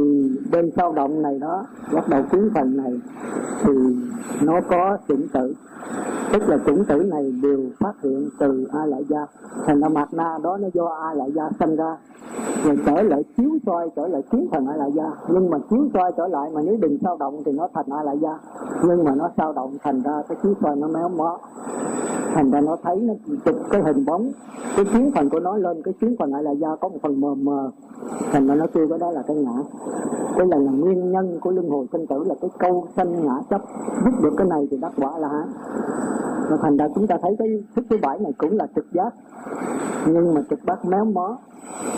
bên 0.51 0.71
sau 0.75 0.93
động 0.93 1.21
này 1.21 1.39
đó, 1.39 1.65
bắt 1.93 2.09
đầu 2.09 2.23
kiến 2.31 2.49
phần 2.55 2.72
này 2.77 2.99
thì 3.63 3.71
nó 4.41 4.61
có 4.69 4.97
chủng 5.07 5.27
tử 5.33 5.53
tức 6.33 6.49
là 6.49 6.57
chủng 6.65 6.85
tử 6.85 7.03
này 7.03 7.33
đều 7.43 7.59
phát 7.79 7.93
hiện 8.03 8.29
từ 8.39 8.67
a 8.73 8.85
lại 8.85 9.03
gia. 9.09 9.25
Thành 9.65 9.81
ra 9.81 9.89
mạt 9.89 10.13
na 10.13 10.39
đó 10.43 10.57
nó 10.57 10.67
do 10.73 10.85
a 10.85 11.13
lại 11.13 11.31
gia 11.31 11.49
sinh 11.59 11.75
ra. 11.75 11.97
Rồi 12.63 12.77
trở 12.85 13.01
lại 13.01 13.23
chiếu 13.37 13.49
soi, 13.65 13.89
trở 13.95 14.07
lại 14.07 14.21
kiến 14.31 14.47
thành 14.51 14.67
a 14.67 14.75
lại 14.75 14.91
gia. 14.95 15.11
Nhưng 15.27 15.49
mà 15.49 15.57
chiếu 15.69 15.87
soi 15.93 16.11
trở 16.17 16.27
lại 16.27 16.49
mà 16.53 16.61
nếu 16.65 16.77
đừng 16.81 16.97
sao 17.03 17.17
động 17.17 17.41
thì 17.45 17.51
nó 17.51 17.67
thành 17.73 17.85
a 17.89 18.03
lại 18.03 18.17
gia. 18.21 18.39
Nhưng 18.83 19.03
mà 19.03 19.15
nó 19.15 19.29
sao 19.37 19.53
động 19.53 19.77
thành 19.83 20.01
ra 20.01 20.23
cái 20.29 20.37
chiếu 20.43 20.53
soi 20.61 20.75
nó 20.75 20.87
méo 20.87 21.09
mó. 21.09 21.39
Thành 22.33 22.51
ra 22.51 22.61
nó 22.61 22.77
thấy 22.83 22.95
nó 22.95 23.13
chụp 23.45 23.55
cái 23.71 23.81
hình 23.81 24.05
bóng. 24.05 24.31
Cái 24.75 24.85
chiến 24.93 25.11
phần 25.15 25.29
của 25.29 25.39
nó 25.39 25.57
lên, 25.57 25.81
cái 25.83 25.93
chiến 26.01 26.15
phần 26.19 26.31
lại 26.31 26.43
là 26.43 26.51
da 26.51 26.75
có 26.81 26.89
một 26.89 26.97
phần 27.01 27.21
mờ 27.21 27.35
mờ. 27.35 27.69
Thành 28.31 28.47
ra 28.47 28.55
nó 28.55 28.65
kêu 28.73 28.87
cái 28.89 28.99
đó 28.99 29.11
là 29.11 29.21
cái 29.27 29.37
ngã. 29.37 29.63
Cái 30.37 30.47
này 30.47 30.59
là 30.59 30.71
nguyên 30.71 31.11
nhân 31.11 31.39
của 31.41 31.51
luân 31.51 31.69
hồi 31.69 31.85
sinh 31.91 32.07
tử, 32.07 32.23
là 32.27 32.35
cái 32.41 32.49
câu 32.59 32.87
sanh 32.95 33.25
ngã 33.25 33.35
chấp. 33.49 33.61
Giúp 34.05 34.11
được 34.23 34.33
cái 34.37 34.47
này 34.47 34.67
thì 34.71 34.77
đắc 34.77 34.91
quả 34.97 35.17
là 35.17 35.27
hả 35.27 35.43
và 36.49 36.57
thành 36.61 36.77
ra 36.77 36.87
chúng 36.95 37.07
ta 37.07 37.17
thấy 37.21 37.35
cái 37.39 37.63
thức 37.75 37.85
thứ 37.89 37.97
bảy 38.01 38.19
này 38.19 38.33
cũng 38.37 38.57
là 38.57 38.67
trực 38.75 38.85
giác. 38.91 39.13
Nhưng 40.07 40.33
mà 40.33 40.41
trực 40.49 40.59
giác 40.67 40.85
méo 40.85 41.05
mó. 41.05 41.37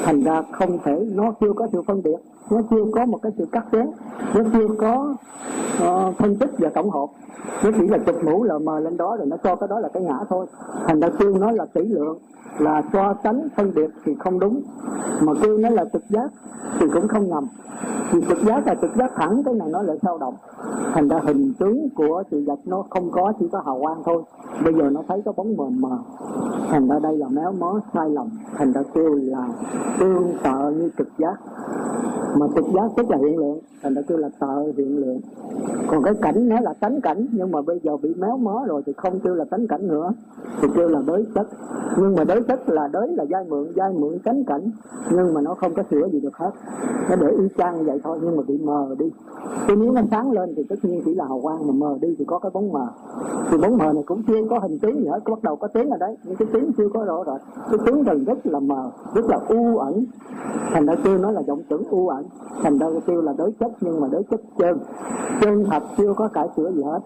Thành 0.03 0.23
ra 0.23 0.41
không 0.51 0.77
thể 0.83 1.07
nó 1.15 1.33
chưa 1.41 1.53
có 1.55 1.67
sự 1.71 1.81
phân 1.87 2.03
biệt. 2.03 2.17
Nó 2.49 2.61
chưa 2.69 2.85
có 2.91 3.05
một 3.05 3.19
cái 3.21 3.31
sự 3.37 3.45
cắt 3.51 3.65
xén. 3.71 3.91
Nó 4.35 4.41
chưa 4.53 4.67
có 4.77 5.15
uh, 5.83 6.17
phân 6.17 6.35
tích 6.35 6.49
và 6.57 6.69
tổng 6.69 6.89
hợp. 6.89 7.07
Nó 7.63 7.71
chỉ 7.79 7.87
là 7.87 7.97
chụp 8.05 8.15
mũ 8.23 8.43
lờ 8.43 8.59
mờ 8.59 8.79
lên 8.79 8.97
đó 8.97 9.15
rồi 9.17 9.27
nó 9.27 9.37
cho 9.43 9.55
cái 9.55 9.67
đó 9.67 9.79
là 9.79 9.89
cái 9.93 10.03
ngã 10.03 10.19
thôi. 10.29 10.45
Thành 10.87 10.99
ra 10.99 11.09
chưa 11.19 11.37
nó 11.37 11.51
là 11.51 11.65
tỷ 11.73 11.81
lượng 11.81 12.17
là 12.59 12.81
so 12.93 13.13
sánh, 13.23 13.47
phân 13.55 13.71
biệt 13.75 13.89
thì 14.05 14.15
không 14.19 14.39
đúng. 14.39 14.61
Mà 15.21 15.33
kêu 15.41 15.57
nó 15.57 15.69
là 15.69 15.85
trực 15.93 16.03
giác 16.09 16.31
thì 16.79 16.85
cũng 16.93 17.07
không 17.07 17.29
nhầm 17.29 17.47
vì 18.11 18.21
trực 18.29 18.43
giác 18.43 18.67
là 18.67 18.75
trực 18.81 18.95
giác 18.95 19.11
thẳng, 19.15 19.43
cái 19.45 19.53
này 19.53 19.67
nó 19.71 19.81
lại 19.81 19.97
sao 20.01 20.17
động. 20.17 20.33
Thành 20.93 21.07
ra 21.07 21.19
hình 21.23 21.53
tướng 21.59 21.89
của 21.95 22.23
sự 22.31 22.43
vật 22.47 22.59
nó 22.65 22.83
không 22.89 23.11
có, 23.11 23.33
chỉ 23.39 23.45
có 23.51 23.61
hào 23.65 23.79
quang 23.81 24.01
thôi. 24.05 24.23
Bây 24.63 24.73
giờ 24.73 24.89
nó 24.89 25.01
thấy 25.07 25.21
có 25.25 25.31
bóng 25.31 25.57
mờ 25.57 25.65
mờ. 25.69 25.97
Thành 26.69 26.87
ra 26.87 26.99
đây 27.03 27.17
là 27.17 27.27
méo 27.27 27.51
mó, 27.51 27.79
sai 27.93 28.09
lầm. 28.09 28.29
Thành 28.57 28.71
ra 28.71 28.81
kêu 28.93 29.13
là 29.13 29.47
tương 29.99 30.33
tự 30.43 30.71
như 30.71 30.89
trực 30.97 31.07
giác. 31.17 31.35
Mà 32.39 32.45
trực 32.55 32.65
giác 32.75 32.91
tức 32.97 33.09
là 33.09 33.17
hiện 33.17 33.37
lượng. 33.37 33.59
Thành 33.83 33.93
ra 33.93 34.01
kêu 34.07 34.17
là 34.17 34.29
tợ 34.39 34.63
hiện 34.77 34.97
lượng. 34.97 35.19
Còn 35.87 36.03
cái 36.03 36.13
cảnh 36.21 36.49
nó 36.49 36.59
là 36.59 36.73
tánh 36.79 37.01
cảnh, 37.01 37.27
nhưng 37.31 37.51
mà 37.51 37.61
bây 37.61 37.79
giờ 37.83 37.97
bị 37.97 38.13
méo 38.17 38.37
mó 38.37 38.63
rồi 38.67 38.83
thì 38.85 38.93
không 38.97 39.19
kêu 39.19 39.35
là 39.35 39.45
tánh 39.45 39.67
cảnh 39.67 39.87
nữa. 39.87 40.11
Thì 40.61 40.67
kêu 40.75 40.89
là 40.89 41.01
đối 41.07 41.25
chất. 41.35 41.47
Nhưng 41.97 42.15
mà 42.15 42.23
đối 42.23 42.43
tức 42.47 42.69
là 42.69 42.87
đới 42.87 43.07
là 43.07 43.23
giai 43.23 43.43
mượn 43.49 43.71
giai 43.75 43.93
mượn 43.93 44.19
cánh 44.23 44.43
cảnh, 44.43 44.71
nhưng 45.11 45.33
mà 45.33 45.41
nó 45.41 45.53
không 45.53 45.73
có 45.73 45.83
sửa 45.91 46.07
gì 46.11 46.19
được 46.19 46.37
hết. 46.37 46.51
Nó 47.09 47.15
để 47.15 47.27
y 47.37 47.47
chang 47.57 47.77
như 47.77 47.83
vậy 47.83 47.99
thôi, 48.03 48.19
nhưng 48.21 48.37
mà 48.37 48.43
bị 48.47 48.57
mờ 48.57 48.95
đi. 48.99 49.11
Cái 49.67 49.75
nếu 49.75 49.91
nó 49.91 50.01
sáng 50.11 50.31
lên 50.31 50.53
thì 50.55 50.63
tất 50.69 50.75
nhiên 50.83 51.01
chỉ 51.05 51.15
là 51.15 51.25
hào 51.25 51.39
quang, 51.41 51.67
mà 51.67 51.73
mờ 51.73 51.97
đi 52.01 52.15
thì 52.19 52.25
có 52.25 52.39
cái 52.39 52.51
bóng 52.53 52.71
mờ. 52.71 52.87
Thì 53.51 53.57
bóng 53.57 53.77
mờ 53.77 53.93
này 53.93 54.03
cũng 54.05 54.23
chưa 54.27 54.47
có 54.49 54.59
hình 54.59 54.79
tướng 54.79 54.99
gì 54.99 55.07
hết, 55.07 55.19
bắt 55.29 55.43
đầu 55.43 55.55
có 55.55 55.67
tiếng 55.67 55.89
ở 55.89 55.97
đấy, 55.97 56.17
nhưng 56.23 56.35
cái 56.35 56.47
tiếng 56.53 56.71
chưa 56.77 56.89
có 56.93 57.03
rõ 57.05 57.23
rệt. 57.25 57.41
Cái 57.69 57.79
tiếng 57.85 58.03
gần 58.03 58.23
rất 58.23 58.37
là 58.43 58.59
mờ, 58.59 58.91
rất 59.15 59.25
là 59.25 59.39
u 59.49 59.77
ẩn. 59.77 60.05
Thành 60.73 60.85
ra 60.85 60.95
kêu 61.03 61.17
nó 61.17 61.31
là 61.31 61.41
vọng 61.47 61.61
tưởng 61.69 61.83
u 61.89 62.07
ẩn. 62.07 62.25
Thành 62.61 62.77
ra 62.77 62.87
kêu 63.07 63.21
là 63.21 63.33
đối 63.37 63.51
chất, 63.51 63.71
nhưng 63.81 64.01
mà 64.01 64.07
đối 64.11 64.23
chất 64.23 64.41
trơn. 64.57 64.77
Trơn 65.41 65.65
thật, 65.71 65.83
chưa 65.97 66.13
có 66.13 66.27
cải 66.27 66.47
sửa 66.57 66.71
gì 66.71 66.83
hết. 66.83 66.99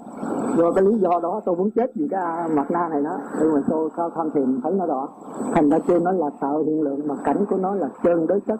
Do 0.57 0.71
cái 0.71 0.83
lý 0.83 0.97
do 0.97 1.19
đó 1.23 1.41
tôi 1.45 1.55
muốn 1.55 1.71
chết 1.71 1.91
vì 1.95 2.07
cái 2.11 2.49
mặt 2.49 2.71
na 2.71 2.87
này 2.89 3.01
đó. 3.01 3.17
Nhưng 3.41 3.53
mà 3.53 3.61
tôi 3.69 3.89
cao 3.97 4.09
tham 4.15 4.29
thiền 4.31 4.61
thấy 4.63 4.73
nó 4.73 4.85
rõ 4.85 5.07
thành 5.53 5.69
ra 5.69 5.79
kêu 5.79 5.99
nó 5.99 6.11
là 6.11 6.29
tạo 6.39 6.63
hiện 6.63 6.81
lượng 6.81 7.07
mà 7.07 7.15
cảnh 7.23 7.45
của 7.49 7.57
nó 7.57 7.75
là 7.75 7.89
chân 8.03 8.27
đối 8.27 8.39
chất. 8.39 8.59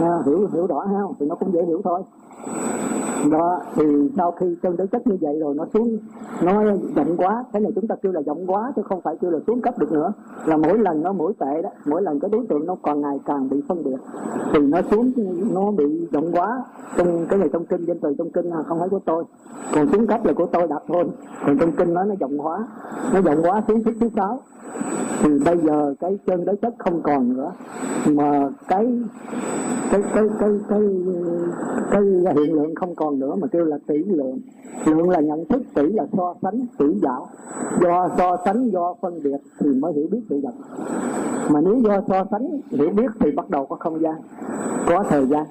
À, 0.00 0.18
hiểu 0.26 0.48
hiểu 0.52 0.66
rõ 0.66 0.80
ha 0.80 1.00
thì 1.20 1.26
nó 1.26 1.34
cũng 1.34 1.52
dễ 1.52 1.64
hiểu 1.64 1.80
thôi. 1.84 2.02
Đó 3.30 3.60
thì 3.74 4.10
sau 4.16 4.32
khi 4.32 4.56
chân 4.62 4.76
đối 4.76 4.86
chất 4.86 5.06
như 5.06 5.18
vậy 5.20 5.40
rồi 5.40 5.54
nó 5.54 5.64
xuống 5.74 5.98
nó 6.42 6.62
rộng 6.96 7.16
quá 7.16 7.44
cái 7.52 7.62
này 7.62 7.72
chúng 7.74 7.86
ta 7.86 7.94
kêu 8.02 8.12
là 8.12 8.20
giọng 8.20 8.46
quá 8.46 8.72
chứ 8.76 8.82
không 8.82 9.00
phải 9.00 9.16
kêu 9.20 9.30
là 9.30 9.38
xuống 9.46 9.60
cấp 9.60 9.78
được 9.78 9.92
nữa. 9.92 10.12
Là 10.46 10.56
mỗi 10.56 10.78
lần 10.78 11.02
nó 11.02 11.12
mỗi 11.12 11.32
tệ 11.38 11.62
đó 11.62 11.70
mỗi 11.86 12.02
lần 12.02 12.20
cái 12.20 12.30
đối 12.30 12.46
tượng 12.46 12.66
nó 12.66 12.76
còn 12.82 13.00
ngày 13.00 13.20
càng 13.24 13.48
bị 13.48 13.62
phân 13.68 13.84
biệt 13.84 13.96
thì 14.52 14.58
nó 14.58 14.80
xuống 14.90 15.12
nó 15.54 15.70
bị 15.70 16.08
giọng 16.12 16.32
quá. 16.32 16.64
Trong 16.96 17.26
cái 17.28 17.38
này 17.38 17.48
trong 17.52 17.66
kinh 17.66 17.84
danh 17.84 17.98
từ 17.98 18.14
trong 18.18 18.30
kinh 18.30 18.46
là 18.46 18.62
không 18.62 18.78
phải 18.78 18.88
của 18.88 19.00
tôi. 19.04 19.24
Còn 19.74 19.92
xuống 19.92 20.06
cấp 20.06 20.24
là 20.24 20.32
của 20.32 20.46
tôi 20.46 20.66
đặt 20.68 20.82
thôi. 20.88 21.04
Còn 21.46 21.58
trong 21.58 21.72
kinh 21.72 21.94
nó 21.94 22.04
nó 22.04 22.14
giọng 22.20 22.38
quá 22.38 22.66
nó 23.14 23.20
giọng 23.22 23.42
quá 23.42 23.62
xuống 23.68 23.82
thứ 23.84 23.92
thứ 24.00 24.08
sáu 24.16 24.40
thì 25.22 25.38
bây 25.44 25.58
giờ 25.58 25.94
cái 26.00 26.18
chân 26.26 26.44
đối 26.44 26.56
chất 26.56 26.74
không 26.78 27.02
còn 27.02 27.36
nữa. 27.36 27.52
Mà 28.06 28.48
cái 28.68 28.86
cái 29.90 30.02
cái 30.14 30.24
cái 30.40 30.50
cái 30.68 30.80
cái, 31.90 32.02
cái 32.24 32.34
hiện 32.34 32.54
lượng 32.54 32.74
không 32.74 32.94
còn 32.94 33.18
nữa 33.18 33.34
mà 33.34 33.46
kêu 33.46 33.64
là 33.64 33.78
tỷ 33.86 34.04
lượng. 34.04 34.38
Lượng 34.86 35.10
là 35.10 35.20
nhận 35.20 35.44
thức 35.44 35.62
tỷ 35.74 35.82
là 35.92 36.06
so 36.12 36.34
sánh 36.42 36.66
tỷ 36.78 36.86
dạo 37.02 37.28
do 37.80 38.08
so 38.18 38.36
sánh 38.44 38.70
do 38.70 38.94
phân 39.00 39.22
biệt 39.24 39.38
thì 39.58 39.68
mới 39.68 39.92
hiểu 39.92 40.06
biết 40.10 40.20
sự 40.30 40.40
vật 40.42 40.54
mà 41.50 41.60
nếu 41.60 41.76
do 41.76 42.00
so 42.08 42.24
sánh 42.30 42.60
hiểu 42.70 42.90
biết 42.90 43.10
thì 43.20 43.30
bắt 43.30 43.50
đầu 43.50 43.66
có 43.66 43.76
không 43.76 44.00
gian 44.00 44.14
có 44.86 45.04
thời 45.08 45.26
gian. 45.26 45.44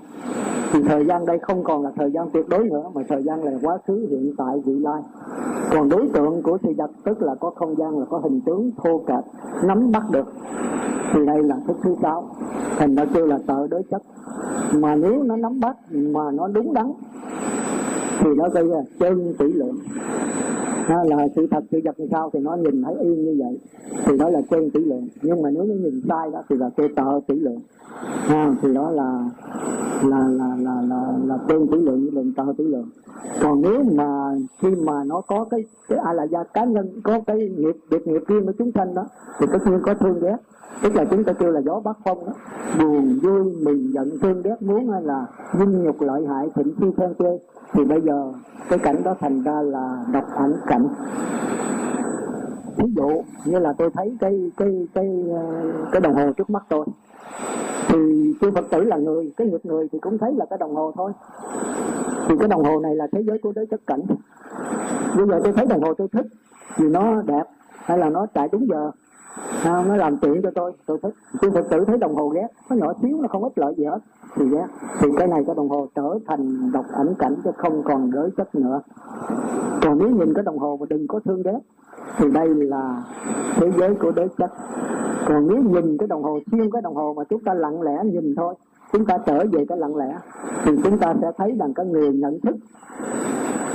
Thì 0.74 0.80
thời 0.84 1.06
gian 1.06 1.26
đây 1.26 1.40
không 1.40 1.64
còn 1.64 1.84
là 1.84 1.92
thời 1.96 2.12
gian 2.12 2.30
tuyệt 2.34 2.46
đối 2.50 2.64
nữa 2.70 2.84
mà 2.94 3.02
thời 3.10 3.24
gian 3.24 3.44
là 3.44 3.52
quá 3.64 3.78
khứ 3.88 4.08
hiện 4.10 4.34
tại 4.38 4.62
vị 4.66 4.80
lai. 4.80 5.02
Còn 5.72 5.90
đối 5.90 6.08
tượng 6.14 6.42
của 6.42 6.58
sự 6.64 6.70
vật 6.78 6.92
tức 7.04 7.22
là 7.22 7.36
có 7.36 7.50
không 7.50 7.76
gian 7.76 8.00
là 8.00 8.06
có 8.10 8.18
hình 8.18 8.42
tướng 8.46 8.72
thô 8.84 9.01
kệch 9.08 9.26
nắm 9.64 9.92
bắt 9.92 10.04
được. 10.12 10.34
Thì 11.14 11.26
đây 11.26 11.44
là 11.44 11.56
thức 11.68 11.78
thứ 11.84 11.96
sáu 12.02 12.30
thành 12.78 12.96
ra 12.96 13.06
kêu 13.14 13.26
là 13.26 13.40
tợ 13.48 13.68
đối 13.68 13.84
chất. 13.84 14.02
Mà 14.74 14.96
nếu 14.96 15.24
nó 15.24 15.36
nắm 15.36 15.60
bắt, 15.60 15.76
mà 15.92 16.32
nó 16.34 16.48
đúng 16.48 16.74
đắn, 16.74 16.92
thì 18.20 18.30
nó 18.36 18.50
gây 18.50 18.68
ra 18.68 18.78
chân 19.00 19.34
tỷ 19.40 19.46
lượng 19.54 19.78
ha, 20.92 21.04
là 21.04 21.28
sự 21.36 21.48
thật 21.52 21.64
sự 21.72 21.80
vật 21.84 22.00
như 22.00 22.08
sao 22.12 22.30
thì 22.34 22.40
nó 22.40 22.56
nhìn 22.56 22.84
thấy 22.84 22.96
yên 23.00 23.26
như 23.26 23.36
vậy 23.40 23.60
thì 24.06 24.18
đó 24.18 24.30
là 24.30 24.42
chân 24.50 24.72
tỷ 24.72 24.80
lượng 24.80 25.08
nhưng 25.22 25.42
mà 25.42 25.50
nếu 25.50 25.64
nó 25.64 25.74
nhìn 25.74 26.02
sai 26.08 26.32
đó 26.34 26.44
thì 26.50 26.56
là 26.56 26.70
kêu 26.78 26.88
tợ 26.96 27.20
tỷ 27.28 27.36
lượng 27.36 27.60
ha, 28.28 28.44
à, 28.44 28.56
thì 28.62 28.74
đó 28.74 28.90
là 28.92 29.30
là 30.04 30.28
là 30.28 30.56
là 30.60 30.82
là 30.82 31.14
là 31.26 31.38
chân 31.48 31.68
tỷ 31.72 31.78
lượng 31.78 32.04
như 32.04 32.10
lượng 32.10 32.34
tợ 32.38 32.44
tỷ 32.58 32.64
lượng 32.64 32.90
còn 33.42 33.62
nếu 33.62 33.84
mà 33.84 34.36
khi 34.62 34.70
mà 34.70 35.04
nó 35.04 35.22
có 35.22 35.46
cái 35.50 35.64
cái 35.90 36.00
a 36.04 36.14
là 36.14 36.24
gia 36.24 36.44
cá 36.44 36.66
nhân 36.66 37.02
có 37.04 37.20
cái 37.28 37.38
nghiệp 37.58 37.76
việc 37.90 38.08
nghiệp 38.08 38.22
riêng 38.28 38.46
của 38.46 38.54
chúng 38.58 38.72
sanh 38.76 38.94
đó 38.94 39.06
thì 39.40 39.46
tất 39.54 39.60
nhiên 39.66 39.80
có 39.84 39.94
thương 39.94 40.20
ghét 40.20 40.38
tức 40.82 40.96
là 40.96 41.06
chúng 41.06 41.24
ta 41.24 41.34
kêu 41.34 41.52
là 41.52 41.62
gió 41.62 41.80
bắc 41.80 41.98
phong 42.06 42.26
đó. 42.26 42.34
Buồn, 42.80 43.20
vui, 43.24 43.44
mừng, 43.62 43.94
giận, 43.94 44.12
thương, 44.22 44.42
ghét, 44.42 44.56
muốn 44.62 44.90
hay 44.92 45.02
là 45.02 45.26
dinh 45.54 45.84
nhục, 45.84 46.02
lợi 46.02 46.26
hại, 46.28 46.50
thịnh 46.56 46.74
chi 46.80 46.86
khen 46.98 47.14
chê 47.20 47.38
thì 47.74 47.86
bây 47.86 48.02
giờ 48.02 48.32
cái 48.70 48.80
cảnh 48.80 49.04
đó 49.04 49.16
thành 49.20 49.44
ra 49.44 49.62
là 49.62 50.06
độc 50.14 50.26
ảnh 50.36 50.54
cảnh. 50.68 50.88
Ví 52.78 52.86
dụ 52.96 53.24
như 53.46 53.60
là 53.60 53.74
tôi 53.78 53.90
thấy 53.94 54.18
cái 54.20 54.52
cái 54.58 54.88
cái 54.94 55.26
cái 55.92 56.02
đồng 56.02 56.14
hồ 56.14 56.32
trước 56.38 56.50
mắt 56.50 56.64
tôi. 56.70 56.86
Thì 57.88 58.34
tôi 58.42 58.52
phật 58.52 58.66
tử 58.72 58.84
là 58.84 58.98
người, 58.98 59.34
cái 59.38 59.48
nghiệp 59.48 59.62
người 59.64 59.88
thì 59.92 60.00
cũng 60.00 60.18
thấy 60.18 60.34
là 60.34 60.46
cái 60.50 60.60
đồng 60.60 60.76
hồ 60.76 60.92
thôi. 60.96 61.12
Thì 62.28 62.36
cái 62.40 62.48
đồng 62.48 62.64
hồ 62.64 62.80
này 62.80 62.96
là 62.96 63.08
thế 63.12 63.24
giới 63.28 63.38
của 63.38 63.52
đế 63.52 63.66
chất 63.72 63.82
cảnh. 63.88 64.02
Bây 65.18 65.28
giờ 65.28 65.40
tôi 65.44 65.54
thấy 65.54 65.66
đồng 65.66 65.84
hồ 65.84 65.94
tôi 65.94 66.08
thích 66.08 66.26
vì 66.78 66.90
nó 66.90 67.22
đẹp 67.22 67.44
hay 67.72 67.98
là 67.98 68.10
nó 68.10 68.26
chạy 68.34 68.50
đúng 68.52 68.68
giờ 68.70 68.92
à, 69.64 69.84
nó 69.88 69.96
làm 69.96 70.18
chuyện 70.18 70.42
cho 70.44 70.52
tôi. 70.56 70.72
Tôi 70.86 70.98
thích 71.04 71.14
chư 71.42 71.50
thực 71.50 71.70
tử 71.70 71.86
thấy 71.88 71.98
đồng 71.98 72.16
hồ 72.16 72.28
ghét 72.28 72.48
nó 72.70 72.76
nhỏ 72.76 72.94
xíu 73.02 73.22
nó 73.22 73.28
không 73.28 73.44
ích 73.44 73.58
lợi 73.58 73.74
gì 73.78 73.86
hết. 73.86 74.00
Thì 74.36 74.50
ghét 74.50 74.68
thì 75.00 75.08
cái 75.18 75.28
này 75.28 75.44
cái 75.48 75.56
đồng 75.56 75.70
hồ 75.70 75.88
trở 75.96 76.20
thành 76.28 76.72
độc 76.72 76.86
ảnh 76.94 77.14
cảnh 77.20 77.36
chứ 77.44 77.52
không 77.58 77.84
còn 77.84 78.12
giới 78.14 78.30
chất 78.38 78.56
nữa. 78.56 78.82
Còn 79.82 79.98
nếu 79.98 80.10
nhìn 80.10 80.34
cái 80.34 80.44
đồng 80.44 80.60
hồ 80.60 80.78
mà 80.80 80.86
đừng 80.90 81.08
có 81.08 81.20
thương 81.26 81.44
ghét 81.44 81.60
thì 82.18 82.32
đây 82.32 82.56
là 82.56 83.04
thế 83.56 83.72
giới 83.78 83.96
của 83.96 84.12
đế 84.12 84.28
chất. 84.38 84.52
Còn 85.28 85.48
nếu 85.48 85.58
nhìn 85.58 85.98
cái 85.98 86.08
đồng 86.08 86.24
hồ 86.24 86.40
xuyên 86.52 86.72
cái 86.72 86.82
đồng 86.82 86.96
hồ 86.96 87.14
mà 87.18 87.24
chúng 87.30 87.44
ta 87.44 87.54
lặng 87.54 87.82
lẽ 87.82 88.04
nhìn 88.04 88.36
thôi 88.36 88.54
chúng 88.92 89.06
ta 89.06 89.18
trở 89.26 89.46
về 89.52 89.66
cái 89.66 89.78
lặng 89.78 89.96
lẽ, 89.96 90.18
thì 90.64 90.72
chúng 90.84 90.98
ta 90.98 91.14
sẽ 91.22 91.32
thấy 91.38 91.56
rằng 91.60 91.74
cái 91.74 91.86
người 91.86 92.14
nhận 92.14 92.40
thức, 92.40 92.56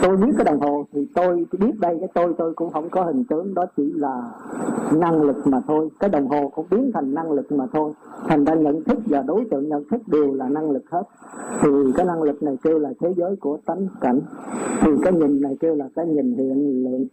tôi 0.03 0.17
biết 0.17 0.33
cái 0.37 0.45
đồng 0.45 0.61
hồ, 0.61 0.85
thì 0.93 1.07
tôi 1.15 1.47
biết 1.59 1.81
đây, 1.81 1.97
cái 2.01 2.09
tôi 2.15 2.35
tôi 2.39 2.55
cũng 2.55 2.71
không 2.71 2.91
có 2.91 3.03
hình 3.03 3.25
tướng, 3.25 3.55
đó 3.55 3.67
chỉ 3.77 3.93
là 3.95 4.23
năng 4.93 5.23
lực 5.23 5.47
mà 5.47 5.61
thôi. 5.67 5.89
Cái 6.01 6.11
đồng 6.11 6.29
hồ 6.29 6.49
cũng 6.55 6.67
biến 6.71 6.91
thành 6.95 7.15
năng 7.15 7.33
lực 7.33 7.53
mà 7.53 7.67
thôi. 7.73 7.93
Thành 8.29 8.45
ra 8.45 8.55
nhận 8.55 8.85
thức 8.85 8.99
và 9.07 9.23
đối 9.23 9.45
tượng 9.51 9.69
nhận 9.69 9.85
thức 9.91 10.01
đều 10.07 10.35
là 10.35 10.49
năng 10.49 10.71
lực 10.71 10.91
hết. 10.91 11.03
Thì 11.63 11.69
cái 11.97 12.07
năng 12.07 12.23
lực 12.23 12.43
này 12.43 12.57
kêu 12.63 12.79
là 12.79 12.91
thế 13.01 13.13
giới 13.17 13.37
của 13.37 13.59
tánh 13.67 13.89
cảnh. 14.01 14.21
Thì 14.81 14.91
cái 15.03 15.13
nhìn 15.13 15.41
này 15.41 15.57
kêu 15.61 15.75
là 15.75 15.89
cái 15.97 16.07
nhìn 16.07 16.33
hiện 16.37 16.85
lượng. 16.85 17.07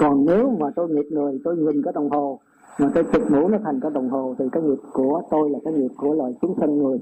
Còn 0.00 0.26
nếu 0.26 0.56
mà 0.60 0.70
tôi 0.76 0.88
nghiệp 0.88 1.06
người, 1.10 1.40
tôi 1.44 1.56
nhìn 1.56 1.82
cái 1.82 1.92
đồng 1.92 2.10
hồ 2.10 2.38
mà 2.78 2.90
tôi 2.94 3.04
chụp 3.12 3.22
mũ 3.30 3.48
nó 3.48 3.58
thành 3.64 3.80
cái 3.80 3.90
đồng 3.90 4.10
hồ, 4.10 4.34
thì 4.38 4.44
cái 4.52 4.62
nghiệp 4.62 4.78
của 4.92 5.22
tôi 5.30 5.50
là 5.50 5.58
cái 5.64 5.74
nghiệp 5.74 5.90
của 5.96 6.14
loài 6.14 6.34
chúng 6.42 6.54
sanh 6.60 6.78
người. 6.78 6.98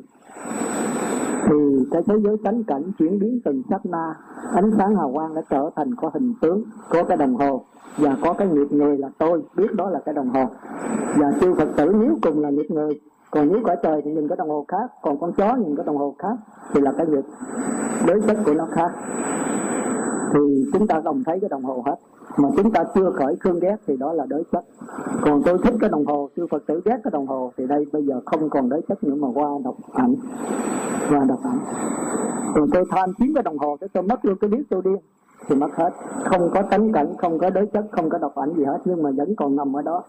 Thì 1.49 1.87
cái 1.91 2.03
thế 2.07 2.14
giới 2.24 2.37
tánh 2.45 2.64
cảnh 2.64 2.83
chuyển 2.99 3.18
biến 3.18 3.41
từng 3.45 3.62
sát 3.70 3.87
na, 3.87 4.14
ánh 4.53 4.70
sáng 4.79 4.97
hào 4.97 5.12
quang 5.12 5.35
đã 5.35 5.43
trở 5.51 5.70
thành 5.77 5.95
có 5.95 6.11
hình 6.14 6.35
tướng, 6.41 6.64
có 6.91 7.05
cái 7.05 7.16
đồng 7.16 7.35
hồ, 7.35 7.64
và 7.99 8.16
có 8.22 8.33
cái 8.33 8.49
nghiệp 8.49 8.72
người 8.72 8.99
là 8.99 9.09
tôi, 9.18 9.43
biết 9.57 9.74
đó 9.74 9.91
là 9.91 10.01
cái 10.05 10.14
đồng 10.14 10.29
hồ. 10.29 10.45
Và 11.16 11.33
chư 11.41 11.55
phật 11.55 11.68
tử 11.77 11.93
nếu 12.01 12.18
cùng 12.22 12.41
là 12.41 12.51
nghiệp 12.51 12.66
người, 12.68 13.01
còn 13.31 13.49
nếu 13.53 13.61
cõi 13.64 13.77
trời 13.83 14.03
thì 14.05 14.11
nhìn 14.11 14.29
cái 14.29 14.37
đồng 14.37 14.49
hồ 14.49 14.64
khác, 14.68 14.91
còn 15.03 15.18
con 15.20 15.33
chó 15.33 15.57
nhìn 15.57 15.77
cái 15.77 15.87
đồng 15.87 15.97
hồ 15.97 16.14
khác, 16.18 16.37
thì 16.72 16.81
là 16.81 16.93
cái 16.93 17.07
nghiệp 17.07 17.24
đối 18.07 18.20
chất 18.20 18.37
của 18.45 18.55
nó 18.55 18.66
khác. 18.70 18.91
Thì 20.33 20.64
chúng 20.72 20.87
ta 20.87 21.01
đồng 21.05 21.22
thấy 21.27 21.41
cái 21.41 21.49
đồng 21.49 21.64
hồ 21.64 21.83
hết 21.87 21.97
mà 22.37 22.49
chúng 22.57 22.70
ta 22.72 22.85
chưa 22.95 23.11
khởi 23.11 23.37
thương 23.45 23.61
ghét 23.61 23.77
thì 23.87 23.97
đó 23.97 24.12
là 24.12 24.27
đối 24.27 24.45
chất 24.53 24.64
còn 25.22 25.43
tôi 25.43 25.59
thích 25.64 25.74
cái 25.81 25.91
đồng 25.91 26.07
hồ 26.07 26.29
chư 26.37 26.47
phật 26.51 26.62
tử 26.66 26.81
ghét 26.85 26.97
cái 27.05 27.11
đồng 27.11 27.27
hồ 27.27 27.53
thì 27.57 27.66
đây 27.66 27.87
bây 27.93 28.03
giờ 28.03 28.20
không 28.27 28.51
còn 28.51 28.68
đối 28.68 28.83
chất 28.89 29.05
nữa 29.05 29.14
mà 29.14 29.29
qua 29.35 29.49
đọc 29.64 29.77
ảnh. 29.93 30.14
Qua 31.11 31.24
đọc 31.29 31.39
ảnh. 31.45 31.59
Còn 32.55 32.70
tôi 32.72 32.85
tham 32.91 33.12
chiếm 33.18 33.35
cái 33.35 33.43
đồng 33.43 33.59
hồ 33.59 33.77
cái 33.81 33.89
tôi 33.93 34.03
mất 34.03 34.24
luôn 34.24 34.37
cái 34.41 34.51
biết 34.51 34.62
tôi 34.70 34.83
điên 34.85 34.99
thì 35.49 35.57
mất 35.57 35.74
hết. 35.74 35.91
Không 36.24 36.51
có 36.55 36.62
tánh 36.62 36.93
cảnh 36.93 37.14
không 37.18 37.39
có 37.39 37.51
đối 37.51 37.66
chất 37.66 37.85
không 37.91 38.11
có 38.11 38.18
độc 38.18 38.35
ảnh 38.35 38.55
gì 38.57 38.64
hết 38.64 38.79
nhưng 38.85 39.03
mà 39.03 39.11
vẫn 39.16 39.35
còn 39.37 39.57
nằm 39.57 39.77
ở 39.77 39.83
đó. 39.83 40.03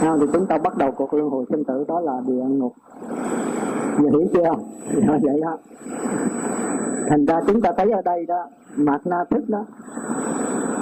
À, 0.00 0.16
thì 0.20 0.26
chúng 0.32 0.46
ta 0.46 0.58
bắt 0.58 0.76
đầu 0.76 0.90
cuộc 0.96 1.14
luân 1.14 1.30
hồi 1.30 1.44
sinh 1.50 1.64
tử 1.64 1.84
đó 1.88 2.00
là 2.00 2.20
địa 2.26 2.44
ngục. 2.48 2.72
Giờ 3.98 4.08
hiểu 4.10 4.26
chưa? 4.32 4.54
Vậy 5.22 5.40
đó. 5.42 5.58
Thành 7.08 7.26
ra 7.26 7.40
chúng 7.46 7.60
ta 7.60 7.72
thấy 7.76 7.90
ở 7.90 8.02
đây 8.02 8.26
đó 8.26 8.46
mạt 8.76 9.06
na 9.06 9.24
thức 9.30 9.48
đó 9.48 9.66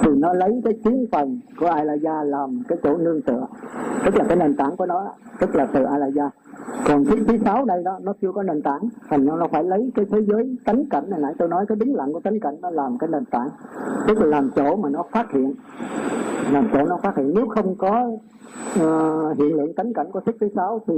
thì 0.03 0.11
nó 0.17 0.33
lấy 0.33 0.61
cái 0.65 0.73
chiến 0.83 1.05
phần 1.11 1.39
của 1.59 1.67
a 1.67 1.83
la 1.83 1.93
gia 1.93 2.23
làm 2.23 2.61
cái 2.67 2.77
chỗ 2.83 2.97
nương 2.97 3.21
tựa 3.21 3.47
tức 4.05 4.15
là 4.15 4.25
cái 4.27 4.37
nền 4.37 4.55
tảng 4.55 4.75
của 4.77 4.85
nó 4.85 5.13
tức 5.39 5.55
là 5.55 5.65
từ 5.73 5.83
a 5.83 5.97
la 5.97 6.07
gia 6.07 6.29
còn 6.87 7.05
cái 7.05 7.17
thứ 7.27 7.37
sáu 7.37 7.65
đây 7.65 7.83
đó 7.83 7.99
nó 8.03 8.13
chưa 8.21 8.31
có 8.31 8.43
nền 8.43 8.61
tảng 8.61 8.89
thành 9.09 9.25
nó 9.25 9.47
phải 9.51 9.63
lấy 9.63 9.91
cái 9.95 10.05
thế 10.11 10.21
giới 10.21 10.57
tánh 10.65 10.85
cảnh 10.89 11.09
này 11.09 11.19
nãy 11.19 11.33
tôi 11.37 11.47
nói 11.47 11.65
cái 11.67 11.75
đứng 11.75 11.95
lặng 11.95 12.13
của 12.13 12.19
tánh 12.19 12.39
cảnh 12.39 12.55
nó 12.61 12.69
làm 12.69 12.97
cái 12.97 13.09
nền 13.09 13.25
tảng 13.25 13.49
tức 14.07 14.21
là 14.21 14.25
làm 14.25 14.49
chỗ 14.55 14.75
mà 14.75 14.89
nó 14.89 15.03
phát 15.11 15.31
hiện. 15.31 15.53
Làm 16.51 16.69
chỗ 16.73 16.85
nó 16.85 16.97
phát 17.03 17.17
hiện. 17.17 17.31
Nếu 17.35 17.47
không 17.47 17.75
có 17.75 18.11
uh, 18.79 19.37
hiện 19.37 19.55
lượng 19.55 19.73
tánh 19.73 19.93
cảnh 19.93 20.11
của 20.11 20.19
thức 20.19 20.35
thứ 20.39 20.47
sáu 20.55 20.81
thì 20.87 20.93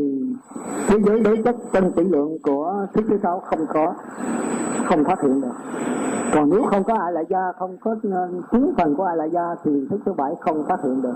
thế 0.88 0.98
giới 1.06 1.20
đối 1.20 1.38
chất 1.38 1.56
chân 1.74 1.92
tỷ 1.92 2.04
lượng 2.04 2.38
của 2.44 2.88
thức 2.94 3.06
thứ 3.10 3.18
sáu 3.24 3.40
không 3.40 3.66
có 3.74 3.94
không 4.86 5.04
phát 5.04 5.22
hiện 5.22 5.42
được 5.42 5.54
còn 6.36 6.50
nếu 6.50 6.64
không 6.64 6.84
có 6.84 6.94
ai 6.94 7.14
lại 7.14 7.24
gia 7.30 7.52
không 7.60 7.78
có 7.82 7.96
ờ, 8.12 8.30
tướng 8.52 8.74
phần 8.78 8.96
của 8.96 9.04
ai 9.04 9.18
lại 9.18 9.30
gia 9.34 9.56
thì 9.64 9.72
thức 9.90 10.00
thứ 10.06 10.14
bảy 10.14 10.34
không 10.40 10.66
phát 10.68 10.84
hiện 10.84 11.02
được. 11.02 11.16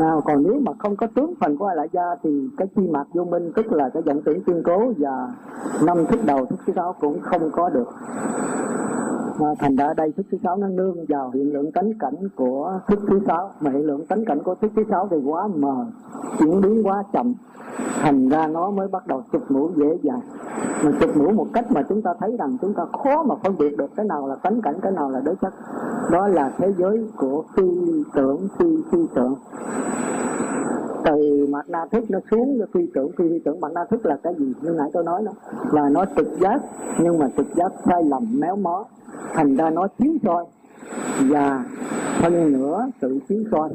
À, 0.00 0.12
còn 0.24 0.42
nếu 0.42 0.60
mà 0.60 0.72
không 0.78 0.96
có 0.96 1.06
tướng 1.14 1.34
phần 1.40 1.56
của 1.56 1.66
ai 1.66 1.76
lại 1.76 1.88
gia 1.92 2.14
thì 2.22 2.30
cái 2.56 2.68
chi 2.76 2.82
mạc 2.90 3.04
vô 3.14 3.24
minh 3.24 3.52
tức 3.56 3.72
là 3.72 3.88
cái 3.94 4.02
dẫn 4.06 4.22
tưởng 4.22 4.44
tuyên 4.46 4.62
cố 4.64 4.92
và 4.98 5.28
năm 5.82 6.06
thức 6.06 6.20
đầu 6.24 6.46
thức 6.46 6.56
thứ 6.66 6.72
sáu 6.76 6.94
cũng 7.00 7.20
không 7.20 7.50
có 7.50 7.70
được 7.70 7.88
à, 9.40 9.50
thành 9.58 9.76
ra 9.76 9.94
đây 9.96 10.12
thức 10.12 10.26
thứ 10.30 10.38
sáu 10.44 10.56
nó 10.56 10.68
nương 10.68 10.96
vào 11.08 11.30
hiện 11.34 11.52
lượng 11.52 11.72
tánh 11.72 11.92
cảnh 11.98 12.28
của 12.36 12.80
thức 12.88 12.98
thứ 13.08 13.20
sáu. 13.26 13.50
Mà 13.60 13.70
hiện 13.70 13.86
lượng 13.86 14.06
tánh 14.06 14.24
cảnh 14.24 14.42
của 14.44 14.54
thức 14.54 14.72
thứ 14.76 14.82
sáu 14.90 15.08
thì 15.10 15.16
quá 15.24 15.48
mờ 15.56 15.86
chuyển 16.38 16.60
biến 16.60 16.86
quá 16.86 17.02
chậm. 17.12 17.34
Thành 18.02 18.28
ra 18.28 18.46
nó 18.46 18.70
mới 18.70 18.88
bắt 18.88 19.06
đầu 19.06 19.22
chụp 19.32 19.42
mũ 19.48 19.70
dễ 19.76 19.98
dàng. 20.02 20.20
Mà 20.84 20.90
chụp 21.00 21.10
mũ 21.16 21.30
một 21.30 21.46
cách 21.52 21.70
mà 21.70 21.82
chúng 21.88 22.02
ta 22.02 22.10
thấy 22.20 22.36
rằng 22.38 22.56
chúng 22.60 22.74
ta 22.74 22.84
khó 23.04 23.22
mà 23.22 23.34
phân 23.44 23.58
biệt 23.58 23.76
được 23.76 23.90
cái 23.96 24.06
nào 24.06 24.28
là 24.28 24.34
tánh 24.34 24.60
cảnh 24.62 24.74
cái 24.82 24.92
nào 24.92 25.10
là 25.10 25.20
đối 25.20 25.36
chất. 25.36 25.54
Đó 26.10 26.28
là 26.28 26.52
thế 26.58 26.72
giới 26.78 27.06
của 27.16 27.44
phi 27.56 27.64
tưởng 28.14 28.48
phi 28.58 28.66
phi 28.92 28.98
tưởng 29.14 29.34
từ 31.04 31.46
mặt 31.50 31.68
na 31.68 31.86
thức 31.92 32.04
nó 32.10 32.18
xuống, 32.30 32.58
nó 32.58 32.66
phi 32.74 32.80
tưởng, 32.94 33.10
phi 33.18 33.28
phi 33.28 33.38
tưởng. 33.38 33.60
Mặt 33.60 33.72
na 33.72 33.84
thức 33.90 34.06
là 34.06 34.16
cái 34.22 34.34
gì? 34.38 34.52
Như 34.62 34.70
nãy 34.70 34.90
tôi 34.92 35.04
nói 35.04 35.22
đó. 35.26 35.32
Là 35.72 35.88
nó 35.88 36.04
trực 36.16 36.26
giác, 36.40 36.60
nhưng 37.00 37.18
mà 37.18 37.26
trực 37.36 37.46
giác 37.54 37.72
sai 37.86 38.04
lầm, 38.04 38.40
méo 38.40 38.56
mó. 38.56 38.84
Thành 39.32 39.56
ra 39.56 39.70
nó 39.70 39.88
chiếu 39.98 40.12
soi. 40.24 40.44
Và 41.30 41.64
phân 42.22 42.52
nửa 42.52 42.86
sự 43.00 43.18
chiếu 43.28 43.38
soi. 43.50 43.68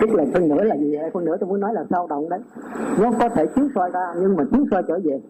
Tức 0.00 0.10
là 0.10 0.24
phân 0.32 0.48
nửa 0.48 0.62
là 0.64 0.76
gì 0.76 0.96
vậy? 0.96 1.10
Phân 1.14 1.24
nửa 1.24 1.36
tôi 1.36 1.48
muốn 1.48 1.60
nói 1.60 1.74
là 1.74 1.84
sao 1.90 2.06
động 2.06 2.28
đấy. 2.28 2.40
Nó 3.00 3.10
có 3.20 3.28
thể 3.28 3.46
chiếu 3.46 3.68
soi 3.74 3.90
ra, 3.90 4.14
nhưng 4.20 4.36
mà 4.36 4.44
chiếu 4.52 4.64
soi 4.70 4.82
trở 4.88 4.98
về. 5.04 5.20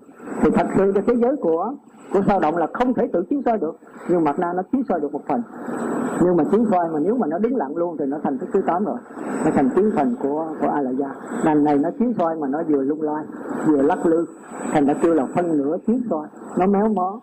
Thì 0.43 0.51
thật 0.55 0.67
sự 0.77 0.93
cái 0.95 1.03
thế 1.07 1.15
giới 1.17 1.37
của 1.37 1.75
của 2.13 2.21
sao 2.27 2.41
động 2.41 2.57
là 2.57 2.67
không 2.73 2.95
thể 2.95 3.09
tự 3.13 3.25
chiếu 3.31 3.43
soi 3.45 3.59
được 3.59 3.79
nhưng 4.09 4.25
mặt 4.25 4.39
na 4.39 4.53
nó 4.53 4.63
chiếu 4.73 4.83
soi 4.89 5.01
được 5.01 5.13
một 5.13 5.23
phần. 5.29 5.43
Nhưng 6.25 6.37
mà 6.37 6.45
chiếu 6.53 6.65
soi 6.71 6.89
mà 6.93 6.99
nếu 7.01 7.17
mà 7.17 7.27
nó 7.27 7.39
đứng 7.39 7.57
lặng 7.57 7.77
luôn 7.77 7.97
thì 7.99 8.05
nó 8.07 8.19
thành 8.23 8.39
thức 8.39 8.49
thứ 8.53 8.61
tám 8.67 8.85
rồi. 8.85 8.97
Nó 9.45 9.51
thành 9.51 9.71
chiếu 9.77 9.91
phần 9.97 10.17
của 10.23 10.49
của 10.61 10.69
a 10.69 10.81
la 10.81 10.91
gia 10.91 11.15
đằng 11.45 11.65
này 11.65 11.79
nó 11.79 11.91
chiếu 11.99 12.13
soi 12.19 12.37
mà 12.37 12.49
nó 12.49 12.63
vừa 12.69 12.83
lung 12.83 13.03
lai 13.03 13.25
vừa 13.67 13.83
lắc 13.83 14.07
lư. 14.07 14.27
Thành 14.73 14.87
ra 14.87 14.95
kêu 15.03 15.15
là 15.15 15.27
phân 15.35 15.59
nửa 15.59 15.77
chiếu 15.87 15.97
soi. 16.11 16.27
Nó 16.59 16.67
méo 16.67 16.89
mó. 16.89 17.21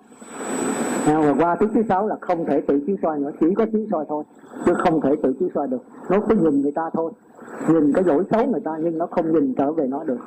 À, 1.06 1.20
và 1.20 1.34
qua 1.40 1.56
thứ 1.56 1.68
thứ 1.74 1.82
sáu 1.90 2.08
là 2.08 2.16
không 2.22 2.46
thể 2.46 2.62
tự 2.62 2.80
chiếu 2.88 2.96
soi 3.02 3.20
nữa. 3.20 3.32
Chỉ 3.40 3.54
có 3.58 3.66
chiếu 3.72 3.86
soi 3.92 4.06
thôi 4.10 4.24
chứ 4.66 4.74
không 4.74 5.02
thể 5.02 5.16
tự 5.24 5.34
chiếu 5.40 5.50
soi 5.56 5.68
được. 5.68 5.82
Nó 6.10 6.18
cứ 6.30 6.36
nhìn 6.36 6.62
người 6.62 6.72
ta 6.72 6.90
thôi 6.94 7.12
nhìn 7.68 7.94
cái 7.94 8.04
lỗi 8.04 8.24
xấu 8.32 8.46
người 8.46 8.60
ta 8.60 8.72
nhưng 8.80 8.98
nó 8.98 9.08
không 9.12 9.34
nhìn 9.34 9.54
trở 9.58 9.72
về 9.72 9.88
nó 9.88 10.04
được. 10.04 10.20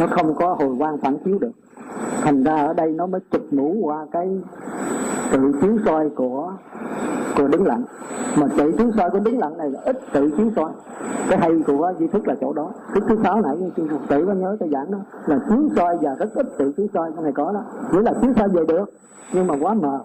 Nó 0.00 0.06
không 0.06 0.34
có 0.34 0.54
hồi 0.54 0.76
quang 0.78 0.98
phản 0.98 1.16
chiếu 1.24 1.38
được. 1.38 1.52
Thành 2.22 2.44
ra 2.44 2.56
ở 2.56 2.72
đây 2.72 2.92
nó 2.92 3.06
mới 3.06 3.20
chụp 3.30 3.42
mũ 3.50 3.76
qua 3.82 4.06
cái 4.12 4.38
tự 5.32 5.52
chiếu 5.60 5.78
soi 5.84 6.10
của 6.10 6.52
của 7.36 7.48
đứng 7.48 7.66
lặng. 7.66 7.82
Mà 8.38 8.46
tự 8.58 8.72
chiếu 8.78 8.90
soi 8.96 9.10
của 9.10 9.18
đứng 9.18 9.38
lặng 9.38 9.58
này 9.58 9.70
là 9.70 9.80
ít 9.84 9.98
tự 10.12 10.30
chiếu 10.36 10.50
soi. 10.56 10.70
Cái 11.30 11.38
hay 11.38 11.62
của 11.66 11.92
di 11.98 12.06
thức 12.06 12.28
là 12.28 12.34
chỗ 12.40 12.52
đó. 12.52 12.70
Cái 12.94 13.02
thứ 13.08 13.16
sáu 13.22 13.42
nãy 13.42 13.56
sư 13.76 13.86
phụ 13.90 13.96
tử 14.08 14.24
có 14.26 14.32
nhớ 14.32 14.56
tôi 14.60 14.68
giảng 14.72 14.90
đó. 14.90 14.98
Là 15.26 15.38
chiếu 15.48 15.68
soi 15.76 15.96
và 16.02 16.14
rất 16.14 16.34
ít 16.34 16.46
tự 16.58 16.72
chiếu 16.72 16.86
soi 16.94 17.12
cái 17.12 17.22
này 17.22 17.32
có 17.32 17.52
đó. 17.52 17.62
Nghĩa 17.92 18.02
là 18.02 18.12
chiếu 18.22 18.32
soi 18.36 18.48
về 18.48 18.64
được, 18.68 18.90
nhưng 19.32 19.46
mà 19.46 19.54
quá 19.60 19.74
mờ 19.74 20.00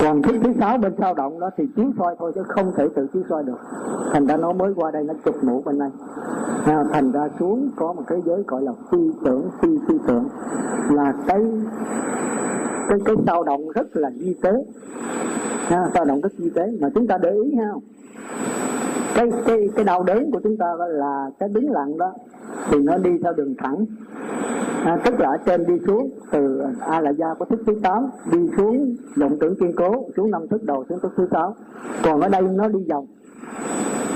còn 0.00 0.22
cái 0.22 0.32
thứ 0.44 0.52
sáu 0.58 0.78
bên 0.78 0.94
sao 0.98 1.14
động 1.14 1.40
đó 1.40 1.50
thì 1.56 1.64
chiếu 1.76 1.90
soi 1.98 2.16
thôi 2.18 2.32
chứ 2.34 2.42
không 2.48 2.72
thể 2.76 2.88
tự 2.94 3.06
chiếu 3.12 3.22
soi 3.28 3.44
được. 3.44 3.58
Thành 4.12 4.26
ra 4.26 4.36
nó 4.36 4.52
mới 4.52 4.72
qua 4.76 4.90
đây 4.90 5.04
nó 5.04 5.14
chụp 5.24 5.44
mũ 5.44 5.62
bên 5.64 5.78
này 5.78 5.90
à, 6.66 6.84
thành 6.92 7.12
ra 7.12 7.28
xuống 7.38 7.70
có 7.76 7.92
một 7.92 8.02
thế 8.08 8.16
giới 8.24 8.42
gọi 8.46 8.62
là 8.62 8.72
phi 8.90 8.98
tưởng 9.24 9.50
phi 9.60 9.68
phi 9.88 9.94
tưởng. 10.06 10.28
Là 10.90 11.12
cái 11.26 11.40
cái 12.88 12.98
cái 13.04 13.16
sao 13.26 13.42
động 13.42 13.68
rất 13.74 13.86
là 13.96 14.10
di 14.10 14.34
tế. 14.42 14.52
Ha, 15.66 15.90
sao 15.94 16.04
động 16.04 16.20
rất 16.20 16.32
di 16.32 16.50
tế. 16.50 16.62
Mà 16.80 16.88
chúng 16.94 17.06
ta 17.06 17.18
để 17.18 17.30
ý 17.30 17.54
ha. 17.58 17.72
Cái 19.14 19.30
cái 19.46 19.68
cái 19.74 19.84
đau 19.84 20.02
đớn 20.02 20.30
của 20.30 20.40
chúng 20.44 20.56
ta 20.56 20.66
là 20.88 21.30
cái 21.38 21.48
đứng 21.48 21.70
lặng 21.70 21.98
đó 21.98 22.12
thì 22.70 22.78
nó 22.78 22.98
đi 22.98 23.10
theo 23.22 23.32
đường 23.32 23.54
thẳng 23.58 23.86
à, 24.88 24.96
tức 25.04 25.20
là 25.20 25.28
ở 25.28 25.36
trên 25.46 25.66
đi 25.66 25.74
xuống 25.86 26.10
từ 26.30 26.60
à, 26.60 26.70
a 26.80 27.00
la 27.00 27.10
gia 27.10 27.34
có 27.38 27.44
thức 27.44 27.60
thứ 27.66 27.74
8 27.82 28.06
đi 28.32 28.38
xuống 28.56 28.96
vọng 29.16 29.36
tưởng 29.40 29.54
kiên 29.60 29.72
cố 29.76 30.06
xuống 30.16 30.30
năm 30.30 30.48
thức 30.50 30.62
đầu 30.62 30.84
xuống 30.88 31.00
thức 31.00 31.12
thứ 31.16 31.26
6 31.30 31.54
còn 32.04 32.20
ở 32.20 32.28
đây 32.28 32.42
nó 32.42 32.68
đi 32.68 32.80
vòng 32.90 33.06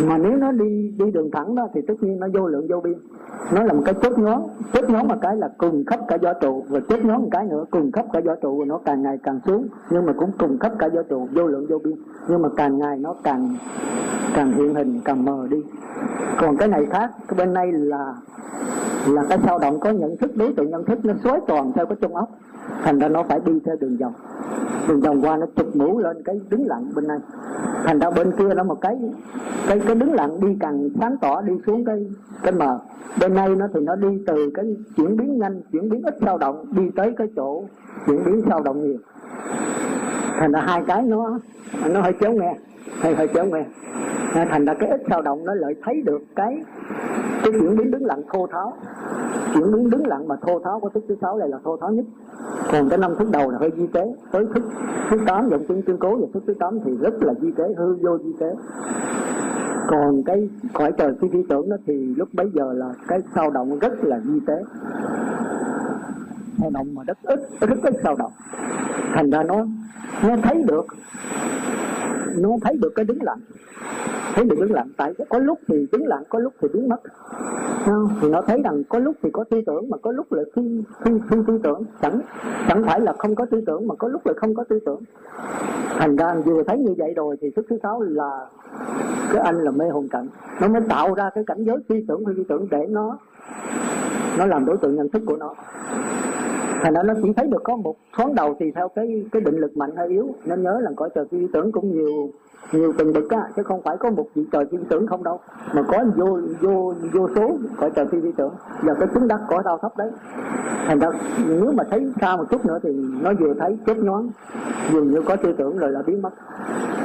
mà 0.01 0.19
nếu 0.19 0.37
nó 0.37 0.53
đi 0.53 0.95
đi 0.99 1.11
đường 1.11 1.31
thẳng 1.33 1.55
đó 1.55 1.69
thì 1.75 1.81
tất 1.89 1.95
nhiên 2.01 2.21
nó 2.21 2.27
vô 2.35 2.49
lượng 2.49 2.69
vô 2.69 2.81
biên 2.81 2.99
nó 3.53 3.63
là 3.63 3.73
một 3.73 3.83
cái 3.85 3.95
chốt 4.03 4.19
nhóm 4.19 4.43
chốt 4.73 4.91
nhóm 4.91 5.09
một 5.09 5.15
cái 5.23 5.37
là 5.37 5.49
cùng 5.59 5.85
khắp 5.85 6.01
cả 6.09 6.17
võ 6.23 6.33
trụ, 6.33 6.65
và 6.69 6.81
chốt 6.89 7.01
nhóm 7.05 7.23
một 7.23 7.29
cái 7.31 7.47
nữa, 7.47 7.65
cùng 7.71 7.93
khắp 7.93 8.05
cả 8.13 8.21
võ 8.25 8.35
trụ, 8.35 8.59
và 8.59 8.65
nó 8.65 8.79
càng 8.85 9.03
ngày 9.03 9.19
càng 9.23 9.41
xuống, 9.47 9.67
nhưng 9.91 10.07
mà 10.07 10.13
cũng 10.13 10.31
cùng 10.39 10.59
khắp 10.59 10.73
cả 10.79 10.89
võ 10.95 11.03
trụ, 11.03 11.29
vô 11.35 11.47
lượng 11.47 11.67
vô 11.69 11.79
biên. 11.79 11.95
Nhưng 12.29 12.43
mà 12.43 12.49
càng 12.57 12.79
ngày 12.79 12.99
nó 12.99 13.15
càng 13.25 13.57
càng 14.35 14.53
hiện 14.53 14.75
hình, 14.75 15.01
càng 15.05 15.25
mờ 15.25 15.47
đi. 15.51 15.63
Còn 16.41 16.57
cái 16.57 16.69
này 16.69 16.87
khác, 16.91 17.11
cái 17.29 17.39
bên 17.39 17.53
này 17.53 17.73
là 17.73 18.15
là 19.07 19.25
cái 19.29 19.39
sao 19.47 19.59
động 19.59 19.81
có 19.81 19.91
nhận 19.91 20.17
thức, 20.17 20.37
đối 20.37 20.53
tượng 20.53 20.71
nhận 20.71 20.85
thức 20.85 20.99
nó 21.05 21.15
xói 21.25 21.41
toàn 21.47 21.73
theo 21.73 21.87
cái 21.87 21.97
trung 22.01 22.17
óc 22.17 22.29
thành 22.85 22.99
ra 22.99 23.09
nó 23.09 23.23
phải 23.23 23.41
đi 23.45 23.53
theo 23.65 23.77
đường 23.81 23.97
vòng. 23.97 24.13
Đường 24.89 25.01
vòng 25.01 25.23
qua 25.23 25.37
nó 25.37 25.47
chụp 25.57 25.77
mũ 25.77 25.99
lên 25.99 26.23
cái 26.25 26.41
đứng 26.51 26.67
lặng 26.67 26.93
bên 26.95 27.09
này. 27.09 27.19
Thành 27.85 27.99
ra 27.99 28.11
bên 28.11 28.33
kia 28.39 28.55
nó 28.57 28.65
một 28.65 28.81
cái 28.81 28.99
cái 29.69 29.81
cái 29.87 29.95
đứng 29.95 30.13
lặng 30.13 30.41
đi 30.41 30.57
càng 30.61 30.89
sáng 31.01 31.17
tỏ 31.21 31.43
đi 31.43 31.53
xuống 31.67 31.85
cái 31.85 32.07
cái 32.43 32.53
mờ. 32.53 32.79
Bên 33.21 33.35
này 33.35 33.49
nó 33.49 33.67
thì 33.75 33.81
nó 33.81 33.97
đi 33.97 34.09
từ 34.27 34.51
cái 34.55 34.77
chuyển 34.97 35.17
biến 35.17 35.39
nhanh, 35.39 35.61
chuyển 35.73 35.89
biến 35.89 36.03
ít 36.03 36.17
sao 36.21 36.39
động, 36.39 36.65
đi 36.71 36.83
tới 36.97 37.15
cái 37.17 37.29
chỗ 37.37 37.65
chuyển 38.07 38.25
biến 38.25 38.43
sao 38.49 38.63
động 38.63 38.81
nhiều. 38.81 38.99
Thành 40.39 40.53
ra 40.53 40.61
hai 40.61 40.83
cái 40.87 41.03
nó 41.03 41.39
nó 41.91 42.01
hơi 42.01 42.13
chéo 42.21 42.33
nghe 42.33 42.59
hơi 43.01 43.15
hơi 43.15 43.29
chéo 43.35 43.45
nghe. 43.45 43.65
À, 44.35 44.47
thành 44.51 44.65
ra 44.65 44.75
cái 44.75 44.91
ít 44.91 45.01
sao 45.09 45.23
động 45.23 45.45
nó 45.45 45.55
lại 45.55 45.75
thấy 45.85 46.03
được 46.03 46.23
cái 46.37 46.63
cái 47.43 47.53
chuyển 47.53 47.77
biến 47.77 47.91
đứng 47.91 48.05
lặng 48.05 48.23
thô 48.33 48.47
tháo. 48.47 48.73
Chuyển 49.55 49.73
biến 49.73 49.91
đứng 49.91 50.07
lặng 50.07 50.29
mà 50.29 50.37
thô 50.43 50.59
tháo 50.65 50.81
của 50.81 50.89
thức 50.89 51.05
thứ 51.09 51.17
sáu 51.21 51.39
này 51.39 51.49
là 51.49 51.59
thô 51.65 51.77
tháo 51.77 51.91
nhất. 51.91 52.05
Còn 52.73 52.89
cái 52.89 52.99
năm 52.99 53.15
thức 53.19 53.29
đầu 53.33 53.51
là 53.51 53.59
hơi 53.59 53.71
di 53.77 53.87
tế. 53.87 54.15
Tới 54.33 54.47
thức 54.55 54.65
thứ 55.11 55.17
tám 55.27 55.49
dụng 55.51 55.67
chứng 55.69 55.83
kiên 55.83 55.99
cố 55.99 56.17
và 56.17 56.27
thức 56.35 56.43
thứ 56.47 56.55
tám 56.55 56.79
thì 56.85 56.97
rất 56.97 57.15
là 57.21 57.35
di 57.43 57.53
tế, 57.53 57.65
hư 57.77 57.95
vô 57.95 58.19
di 58.19 58.33
tế. 58.41 58.55
Còn 59.89 60.23
cái 60.27 60.49
khỏi 60.75 60.93
trời 60.99 61.13
phi 61.21 61.29
phi 61.29 61.43
tưởng 61.49 61.69
đó 61.71 61.77
thì 61.87 62.15
lúc 62.17 62.29
bấy 62.33 62.47
giờ 62.55 62.73
là 62.73 62.95
cái 63.09 63.21
sao 63.35 63.51
động 63.51 63.79
rất 63.79 64.05
là 64.05 64.21
di 64.21 64.41
tế 64.47 64.63
sao 66.63 66.71
động 66.71 66.95
mà 66.95 67.03
rất 67.07 67.19
ít 67.23 67.41
rất 67.61 67.77
ít 67.83 67.95
sao 68.03 68.17
động. 68.19 68.33
Thành 69.15 69.31
ra 69.31 69.43
nó 69.43 69.67
nó 70.23 70.37
thấy 70.43 70.63
được, 70.67 70.87
nó 72.37 72.49
thấy 72.63 72.77
được 72.77 72.93
cái 72.95 73.05
đứng 73.05 73.23
lặng 73.23 73.39
thấy 74.35 74.45
được 74.45 74.57
đứng 74.61 74.73
lặng 74.73 74.89
tại 74.97 75.13
có 75.29 75.39
lúc 75.39 75.59
thì 75.69 75.87
đứng 75.93 76.07
lặng 76.07 76.23
có 76.29 76.39
lúc 76.39 76.53
thì 76.63 76.69
biến 76.75 76.89
mất. 76.89 77.01
Thì 78.21 78.29
nó 78.29 78.43
thấy 78.43 78.63
rằng 78.65 78.83
có 78.89 78.99
lúc 78.99 79.17
thì 79.23 79.31
có 79.33 79.45
tư 79.45 79.61
tưởng, 79.67 79.91
mà 79.91 79.97
có 80.03 80.13
lúc 80.13 80.33
là 80.33 80.43
phi 80.57 80.63
phi 81.05 81.11
phi 81.31 81.37
tư 81.47 81.59
tưởng. 81.63 81.83
Chẳng 82.03 82.21
chẳng 82.69 82.85
phải 82.87 83.01
là 83.01 83.13
không 83.19 83.35
có 83.35 83.47
tư 83.51 83.63
tưởng, 83.67 83.89
mà 83.89 83.95
có 83.95 84.09
lúc 84.09 84.27
là 84.27 84.33
không 84.37 84.55
có 84.55 84.65
tư 84.65 84.79
tưởng. 84.87 85.01
Thành 85.99 86.17
ra 86.17 86.35
vừa 86.45 86.63
thấy 86.63 86.79
như 86.79 86.95
vậy 86.99 87.13
rồi 87.17 87.37
thì 87.41 87.51
thức 87.57 87.67
thứ 87.71 87.79
sáu 87.83 88.01
là 88.01 88.47
cái 89.33 89.43
anh 89.43 89.59
là 89.59 89.71
mê 89.71 89.89
hồn 89.89 90.09
cảnh. 90.09 90.29
Nó 90.61 90.69
mới 90.69 90.83
tạo 90.89 91.15
ra 91.15 91.31
cái 91.35 91.45
cảnh 91.47 91.65
giới 91.65 91.77
tư 91.89 91.97
tưởng 92.09 92.25
phi 92.27 92.43
tưởng 92.49 92.69
để 92.71 92.87
nó 92.89 93.19
nó 94.39 94.47
làm 94.47 94.65
đối 94.65 94.77
tượng 94.77 94.97
nhận 94.97 95.09
thức 95.09 95.23
của 95.27 95.37
nó 95.37 95.55
thành 96.83 96.95
ra 96.95 97.03
nó 97.03 97.15
chỉ 97.23 97.33
thấy 97.37 97.47
được 97.47 97.63
có 97.65 97.77
một 97.77 97.95
thoáng 98.17 98.35
đầu 98.35 98.57
thì 98.61 98.73
theo 98.75 98.89
cái 98.89 99.25
cái 99.33 99.43
định 99.43 99.57
lực 99.57 99.77
mạnh 99.77 99.91
hay 99.97 100.09
yếu. 100.09 100.29
Nên 100.45 100.63
nhớ 100.63 100.79
là 100.81 100.91
cõi 100.97 101.09
trời 101.15 101.25
phi 101.31 101.47
tưởng 101.53 101.73
cũng 101.73 101.93
nhiều 101.93 102.31
nhiều 102.73 102.93
từng 102.99 103.13
bậc 103.13 103.31
á, 103.31 103.49
chứ 103.57 103.63
không 103.63 103.83
phải 103.83 103.97
có 103.97 104.11
một 104.11 104.27
vị 104.35 104.47
trời 104.53 104.65
phi 104.71 104.79
tưởng 104.89 105.07
không 105.07 105.25
đâu. 105.25 105.41
Mà 105.75 105.83
có 105.83 106.05
vô 106.17 106.39
vô 106.61 106.95
vô 107.13 107.29
số 107.35 107.57
cõi 107.81 107.91
trời 107.97 108.07
phi 108.07 108.19
tưởng. 108.37 108.55
Và 108.83 108.95
cái 108.95 109.09
chứng 109.15 109.29
đắc, 109.29 109.41
cõi 109.49 109.63
đau 109.65 109.79
thấp 109.79 109.97
đấy. 109.97 110.11
Thành 110.87 110.99
ra 110.99 111.09
nếu 111.49 111.73
mà 111.77 111.85
thấy 111.91 112.13
xa 112.21 112.37
một 112.37 112.45
chút 112.51 112.67
nữa 112.67 112.79
thì 112.83 112.91
nó 113.23 113.33
vừa 113.41 113.55
thấy 113.59 113.79
chết 113.87 113.99
nhoáng 113.99 114.31
dường 114.93 115.11
như 115.11 115.23
có 115.23 115.37
tư 115.37 115.53
tưởng 115.59 115.79
rồi 115.79 115.93
là 115.93 116.03
biến 116.07 116.23
mất. 116.23 116.31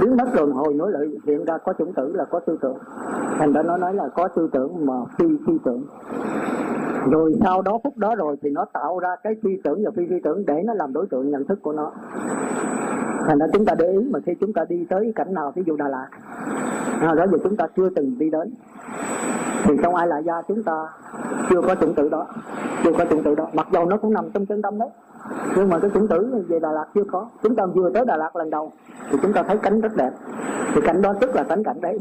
Biến 0.01 0.17
mất 0.17 0.33
rồi 0.33 0.51
hồi 0.51 0.73
nữa 0.73 0.89
lại, 0.89 1.01
hiện 1.25 1.45
ra 1.45 1.57
có 1.57 1.73
chủng 1.73 1.93
tử 1.93 2.11
là 2.15 2.25
có 2.25 2.39
tư 2.39 2.57
tưởng. 2.61 2.77
Thành 3.37 3.53
ra 3.53 3.63
nó 3.63 3.77
nói 3.77 3.93
là 3.93 4.09
có 4.15 4.27
tư 4.27 4.49
tưởng 4.51 4.85
mà 4.85 4.93
phi 5.17 5.25
tư 5.47 5.57
tưởng 5.65 5.83
rồi 7.11 7.33
sau 7.43 7.61
đó 7.61 7.79
phút 7.83 7.97
đó 7.97 8.15
rồi 8.15 8.35
thì 8.41 8.49
nó 8.49 8.65
tạo 8.65 8.99
ra 8.99 9.09
cái 9.23 9.35
suy 9.43 9.61
tưởng 9.63 9.83
và 9.85 9.91
phi 9.95 10.03
suy 10.09 10.19
tưởng 10.23 10.45
để 10.45 10.63
nó 10.65 10.73
làm 10.73 10.93
đối 10.93 11.07
tượng 11.07 11.31
nhận 11.31 11.45
thức 11.45 11.59
của 11.61 11.73
nó. 11.73 11.91
Thành 13.27 13.39
ra 13.39 13.45
chúng 13.53 13.65
ta 13.65 13.73
để 13.79 13.91
ý 13.91 14.09
mà 14.11 14.19
khi 14.25 14.33
chúng 14.39 14.53
ta 14.53 14.65
đi 14.69 14.85
tới 14.89 15.11
cảnh 15.15 15.33
nào 15.33 15.51
ví 15.55 15.63
dụ 15.65 15.77
Đà 15.77 15.87
Lạt 15.87 16.07
à, 17.01 17.13
đó 17.15 17.27
giờ 17.27 17.37
chúng 17.43 17.57
ta 17.57 17.67
chưa 17.77 17.89
từng 17.89 18.17
đi 18.17 18.29
đến 18.29 18.53
thì 19.63 19.73
trong 19.83 19.95
ai 19.95 20.07
là 20.07 20.17
gia 20.17 20.41
chúng 20.41 20.63
ta 20.63 20.87
chưa 21.49 21.61
có 21.61 21.75
chủng 21.75 21.93
tử 21.93 22.09
đó 22.09 22.27
chưa 22.83 22.91
có 22.97 23.05
chủng 23.09 23.23
tử 23.23 23.35
đó. 23.35 23.47
Mặc 23.53 23.67
dù 23.73 23.85
nó 23.85 23.97
cũng 23.97 24.13
nằm 24.13 24.29
trong 24.33 24.45
chân 24.45 24.61
tâm 24.61 24.79
đấy 24.79 24.89
nhưng 25.55 25.69
mà 25.69 25.79
cái 25.79 25.91
chủng 25.93 26.07
tử 26.07 26.45
về 26.47 26.59
Đà 26.59 26.71
Lạt 26.71 26.85
chưa 26.95 27.03
có. 27.11 27.29
Chúng 27.43 27.55
ta 27.55 27.65
vừa 27.65 27.89
tới 27.93 28.05
Đà 28.05 28.17
Lạt 28.17 28.35
lần 28.35 28.49
đầu, 28.49 28.71
thì 29.11 29.17
chúng 29.21 29.33
ta 29.33 29.43
thấy 29.43 29.57
cảnh 29.57 29.81
rất 29.81 29.95
đẹp. 29.95 30.11
Thì 30.73 30.81
cảnh 30.81 31.01
đó 31.01 31.13
tức 31.21 31.35
là 31.35 31.43
tánh 31.43 31.63
cảnh 31.63 31.81
đấy, 31.81 31.99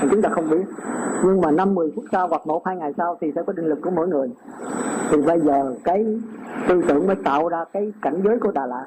thì 0.00 0.08
chúng 0.10 0.22
ta 0.22 0.28
không 0.28 0.50
biết. 0.50 0.64
Nhưng 1.24 1.40
mà 1.40 1.50
năm 1.50 1.74
mười 1.74 1.92
phút 1.96 2.04
sau 2.12 2.28
hoặc 2.28 2.46
một, 2.46 2.66
hai 2.66 2.76
ngày 2.76 2.92
sau 2.96 3.18
thì 3.20 3.32
sẽ 3.34 3.42
có 3.46 3.52
định 3.52 3.66
lực 3.66 3.78
của 3.82 3.90
mỗi 3.90 4.08
người. 4.08 4.30
Thì 5.10 5.22
bây 5.22 5.40
giờ 5.40 5.74
cái 5.84 6.20
tư 6.68 6.82
tưởng 6.88 7.06
mới 7.06 7.16
tạo 7.16 7.48
ra 7.48 7.64
cái 7.72 7.92
cảnh 8.02 8.20
giới 8.24 8.38
của 8.38 8.52
Đà 8.52 8.66
Lạt 8.66 8.84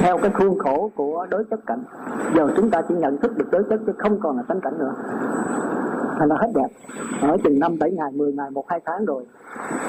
theo 0.00 0.18
cái 0.18 0.30
khuôn 0.30 0.58
khổ 0.58 0.90
của 0.94 1.26
đối 1.30 1.44
chất 1.44 1.60
cảnh. 1.66 1.82
Giờ 2.34 2.48
chúng 2.56 2.70
ta 2.70 2.82
chỉ 2.88 2.94
nhận 2.94 3.18
thức 3.18 3.38
được 3.38 3.46
đối 3.50 3.64
chất 3.64 3.80
chứ 3.86 3.92
không 3.98 4.20
còn 4.20 4.36
là 4.36 4.42
tánh 4.48 4.60
cảnh 4.60 4.78
nữa. 4.78 4.94
Thành 6.18 6.28
ra 6.28 6.36
hết 6.38 6.48
đẹp. 6.54 6.68
Ở 7.22 7.36
chừng 7.44 7.58
năm, 7.58 7.76
bảy 7.80 7.90
ngày 7.90 8.12
10 8.12 8.32
ngày, 8.32 8.50
một, 8.50 8.64
hai 8.68 8.80
tháng 8.84 9.04
rồi 9.04 9.24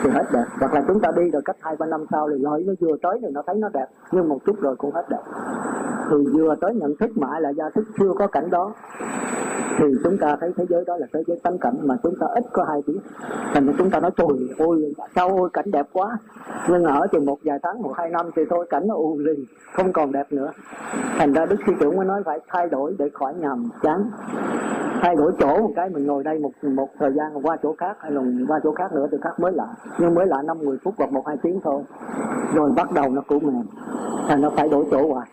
thì 0.03 0.09
hết 0.09 0.23
đẹp. 0.33 0.45
Hoặc 0.59 0.73
là 0.73 0.81
chúng 0.87 0.99
ta 0.99 1.09
đi 1.15 1.31
rồi 1.31 1.41
cách 1.45 1.55
hai 1.61 1.75
ba 1.79 1.85
năm 1.85 2.05
sau 2.11 2.29
thì 2.29 2.35
lợi 2.39 2.63
nó 2.67 2.73
vừa 2.79 2.97
tới 3.01 3.19
thì 3.21 3.27
nó 3.33 3.41
thấy 3.47 3.55
nó 3.55 3.69
đẹp. 3.73 3.87
Nhưng 4.11 4.29
một 4.29 4.39
chút 4.45 4.61
rồi 4.61 4.75
cũng 4.75 4.91
hết 4.91 5.05
đẹp. 5.09 5.21
Thì 6.09 6.17
vừa 6.33 6.55
tới 6.61 6.73
nhận 6.75 6.95
thức 6.99 7.17
mãi 7.17 7.41
là 7.41 7.49
do 7.49 7.69
thức 7.75 7.83
chưa 7.99 8.13
có 8.19 8.27
cảnh 8.27 8.49
đó. 8.49 8.73
Thì 9.79 9.85
chúng 10.03 10.17
ta 10.17 10.35
thấy 10.39 10.53
thế 10.57 10.65
giới 10.69 10.83
đó 10.87 10.97
là 10.97 11.07
thế 11.13 11.23
giới 11.27 11.39
tánh 11.43 11.57
cảnh 11.57 11.75
mà 11.83 11.95
chúng 12.03 12.15
ta 12.19 12.27
ít 12.35 12.43
có 12.53 12.63
hai 12.63 12.81
tiếng. 12.85 12.99
Thành 13.53 13.73
chúng 13.77 13.89
ta 13.89 13.99
nói, 13.99 14.11
trời 14.17 14.27
ôi 14.57 14.93
sao 15.15 15.29
ôi, 15.37 15.49
cảnh 15.53 15.71
đẹp 15.71 15.85
quá. 15.93 16.17
Nhưng 16.69 16.83
ở 16.83 17.07
chừng 17.11 17.25
một 17.25 17.37
vài 17.43 17.59
tháng, 17.63 17.81
một 17.81 17.93
hai 17.97 18.09
năm 18.09 18.29
thì 18.35 18.41
thôi, 18.49 18.67
cảnh 18.69 18.87
nó 18.87 18.95
u 18.95 19.17
lì 19.19 19.45
không 19.73 19.93
còn 19.93 20.11
đẹp 20.11 20.27
nữa. 20.31 20.51
Thành 21.17 21.33
ra 21.33 21.45
đức 21.45 21.55
sư 21.67 21.73
trưởng 21.79 21.97
mới 21.97 22.05
nói 22.05 22.23
phải 22.25 22.39
thay 22.47 22.69
đổi 22.69 22.95
để 22.99 23.09
khỏi 23.13 23.33
nhầm 23.33 23.69
chán. 23.81 24.09
Thay 25.01 25.15
đổi 25.15 25.31
chỗ 25.39 25.61
một 25.61 25.71
cái, 25.75 25.89
mình 25.89 26.07
ngồi 26.07 26.23
đây 26.23 26.39
một 26.39 26.51
một 26.63 26.89
thời 26.99 27.11
gian 27.13 27.45
qua 27.45 27.57
chỗ 27.63 27.75
khác, 27.77 27.97
hay 27.99 28.11
là 28.11 28.21
qua 28.47 28.59
chỗ 28.63 28.71
khác 28.71 28.93
nữa 28.93 29.07
thì 29.11 29.17
khác 29.21 29.39
mới 29.39 29.51
lạ 29.57 29.67
nhưng 29.99 30.15
mới 30.15 30.27
lạ 30.27 30.41
năm 30.41 30.57
mười 30.59 30.77
phút 30.83 30.93
hoặc 30.97 31.11
một 31.11 31.27
hai 31.27 31.37
tiếng 31.43 31.59
thôi. 31.63 31.83
Rồi 32.53 32.71
bắt 32.75 32.91
đầu 32.91 33.09
nó 33.09 33.21
cũng 33.27 33.47
mềm 33.47 33.65
thành 34.27 34.41
nó 34.41 34.49
phải 34.49 34.69
đổi 34.69 34.85
chỗ 34.91 35.13
hoài. 35.13 35.27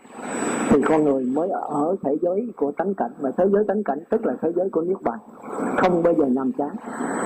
Thì 0.69 0.83
con 0.89 1.05
người 1.05 1.25
mới 1.25 1.49
ở 1.51 1.97
thế 2.05 2.17
giới 2.23 2.53
của 2.57 2.73
tánh 2.73 2.95
cảnh, 2.95 3.11
và 3.21 3.31
thế 3.37 3.45
giới 3.53 3.65
tánh 3.69 3.85
cảnh 3.85 3.99
tức 4.11 4.27
là 4.27 4.35
thế 4.43 4.53
giới 4.57 4.71
của 4.71 4.81
niết 4.81 5.03
bàn, 5.03 5.19
không 5.77 6.03
bao 6.03 6.15
giờ 6.15 6.25
nằm 6.29 6.53
chán. 6.53 6.71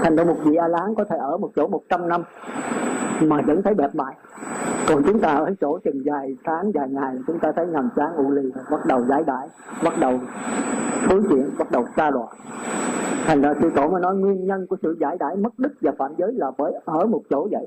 Thành 0.02 0.16
ra 0.16 0.24
một 0.24 0.36
vị 0.44 0.56
a 0.56 0.68
la 0.68 0.86
có 0.96 1.04
thể 1.04 1.16
ở 1.16 1.36
một 1.36 1.50
chỗ 1.56 1.66
100 1.66 2.08
năm 2.08 2.22
mà 3.20 3.40
vẫn 3.46 3.62
thấy 3.62 3.74
đẹp 3.74 3.94
mãi 3.94 4.14
còn 4.88 5.02
chúng 5.06 5.20
ta 5.20 5.34
ở 5.34 5.54
chỗ 5.60 5.78
chừng 5.84 6.04
dài 6.04 6.36
tháng 6.44 6.72
dài 6.74 6.88
ngày, 6.90 7.18
chúng 7.26 7.38
ta 7.38 7.52
thấy 7.56 7.66
ngầm 7.66 7.88
sáng 7.96 8.16
u 8.16 8.30
lì, 8.30 8.52
bắt 8.70 8.86
đầu 8.86 9.04
giải 9.08 9.22
đãi, 9.26 9.48
bắt 9.84 9.94
đầu 10.00 10.20
thối 11.08 11.22
chuyện 11.28 11.50
bắt 11.58 11.70
đầu 11.70 11.84
xa 11.96 12.10
đọa 12.10 12.26
thành 13.28 13.40
ra 13.40 13.54
sư 13.60 13.70
tổ 13.76 13.88
mới 13.88 14.00
nói 14.00 14.16
nguyên 14.16 14.46
nhân 14.46 14.66
của 14.66 14.76
sự 14.82 14.96
giải 15.00 15.16
đãi 15.20 15.36
mất 15.36 15.58
đức 15.58 15.72
và 15.80 15.92
phạm 15.98 16.12
giới 16.18 16.32
là 16.32 16.50
bởi 16.58 16.72
ở 16.84 17.06
một 17.06 17.22
chỗ 17.30 17.48
vậy. 17.50 17.66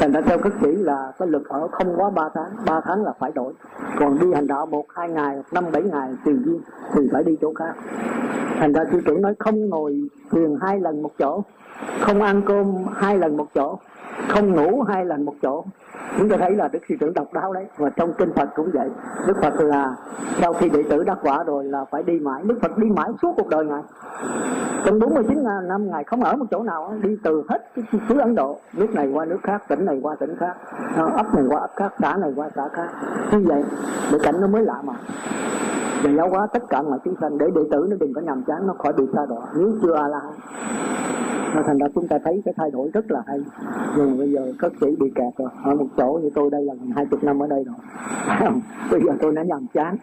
Thành 0.00 0.12
ra 0.12 0.20
theo 0.20 0.38
các 0.38 0.52
sĩ 0.62 0.72
là 0.72 1.12
cái 1.18 1.28
lực 1.28 1.48
ở 1.48 1.68
không 1.68 1.96
quá 1.96 2.10
3 2.10 2.28
tháng 2.34 2.50
3 2.66 2.80
tháng 2.84 3.04
là 3.04 3.12
phải 3.18 3.32
đổi. 3.34 3.52
Còn 3.98 4.18
đi 4.20 4.32
hành 4.34 4.46
đạo 4.46 4.66
một, 4.66 4.84
hai 4.88 5.08
ngày, 5.08 5.42
năm, 5.52 5.64
bảy 5.72 5.82
ngày 5.82 6.14
tùy 6.24 6.34
duyên 6.44 6.60
thì 6.94 7.02
phải 7.12 7.24
đi 7.24 7.36
chỗ 7.40 7.52
khác. 7.54 7.74
Thành 8.58 8.72
ra 8.72 8.84
sư 8.92 9.00
trưởng 9.06 9.22
nói 9.22 9.34
không 9.38 9.68
ngồi 9.68 10.08
thiền 10.30 10.56
hai 10.60 10.80
lần 10.80 11.02
một 11.02 11.10
chỗ 11.18 11.42
không 12.00 12.22
ăn 12.22 12.42
cơm 12.46 12.74
hai 12.94 13.18
lần 13.18 13.36
một 13.36 13.46
chỗ, 13.54 13.78
không 14.28 14.54
ngủ 14.54 14.82
hai 14.82 15.04
lần 15.04 15.24
một 15.24 15.34
chỗ. 15.42 15.64
Chúng 16.18 16.28
ta 16.28 16.36
thấy 16.36 16.50
là 16.56 16.68
đức 16.68 16.78
sư 16.88 16.94
trưởng 17.00 17.14
độc 17.14 17.32
đáo 17.32 17.52
đấy, 17.52 17.66
và 17.76 17.90
trong 17.90 18.12
kinh 18.18 18.32
phật 18.32 18.48
cũng 18.54 18.70
vậy. 18.74 18.88
Đức 19.26 19.36
phật 19.42 19.60
là 19.60 19.94
sau 20.40 20.52
khi 20.52 20.68
đệ 20.68 20.82
tử 20.82 21.04
đắc 21.04 21.18
quả 21.22 21.44
rồi 21.44 21.64
là 21.64 21.84
phải 21.90 22.02
đi 22.02 22.18
mãi. 22.18 22.42
Đức 22.44 22.58
phật 22.62 22.78
đi 22.78 22.86
mãi 22.86 23.08
suốt 23.22 23.34
cuộc 23.36 23.48
đời 23.48 23.64
ngài. 23.64 23.82
Trong 24.84 24.98
49 24.98 25.44
năm 25.68 25.90
ngài 25.90 26.04
không 26.04 26.24
ở 26.24 26.36
một 26.36 26.46
chỗ 26.50 26.62
nào, 26.62 26.94
đi 27.02 27.16
từ 27.22 27.42
hết 27.48 27.70
cái 27.74 27.84
xứ 28.08 28.18
ấn 28.18 28.34
độ, 28.34 28.58
nước 28.72 28.90
này 28.94 29.10
qua 29.14 29.24
nước 29.24 29.38
khác, 29.42 29.62
tỉnh 29.68 29.84
này 29.84 30.00
qua 30.02 30.14
tỉnh 30.14 30.36
khác 30.36 30.54
ờ, 30.96 31.10
ấp 31.16 31.34
này 31.34 31.44
qua 31.48 31.60
ấp 31.60 31.70
khác, 31.76 31.92
xã 31.98 32.16
này 32.16 32.32
qua 32.36 32.50
xã 32.56 32.68
khác. 32.68 32.88
Như 33.32 33.44
vậy, 33.46 33.64
để 34.12 34.18
cảnh 34.22 34.40
nó 34.40 34.46
mới 34.46 34.62
lạ 34.62 34.82
mà. 34.84 34.94
Và 36.02 36.10
giáo 36.10 36.28
hóa 36.28 36.46
tất 36.46 36.62
cả 36.68 36.82
mọi 36.82 36.98
chúng 37.04 37.14
sanh, 37.20 37.38
để 37.38 37.46
đệ 37.54 37.62
tử 37.70 37.86
nó 37.90 37.96
đừng 38.00 38.14
có 38.14 38.20
nhầm 38.20 38.42
chán, 38.46 38.66
nó 38.66 38.74
khỏi 38.78 38.92
bị 38.92 39.04
xa 39.14 39.26
đọa. 39.26 39.46
Nếu 39.54 39.72
chưa 39.82 39.94
a 39.94 40.08
la 40.08 40.20
nên 41.54 41.64
thành 41.66 41.78
ra 41.78 41.86
chúng 41.94 42.08
ta 42.08 42.18
thấy 42.24 42.42
cái 42.44 42.54
thay 42.56 42.70
đổi 42.70 42.90
rất 42.94 43.10
là 43.10 43.22
hay. 43.26 43.38
Nhưng 43.96 44.18
bây 44.18 44.32
giờ 44.32 44.52
các 44.58 44.72
sĩ 44.80 44.86
bị 44.98 45.12
kẹt 45.14 45.36
rồi. 45.36 45.48
Ở 45.64 45.74
một 45.74 45.86
chỗ 45.96 46.20
như 46.22 46.30
tôi 46.34 46.50
đây 46.50 46.64
là 46.64 46.74
gần 46.74 46.90
hai 46.96 47.06
chục 47.06 47.24
năm 47.24 47.42
ở 47.42 47.46
đây 47.46 47.64
rồi. 47.64 47.76
Bây 48.90 49.00
giờ 49.00 49.12
tôi 49.20 49.34
đã 49.34 49.42
nhàm 49.42 49.66
chán. 49.74 49.96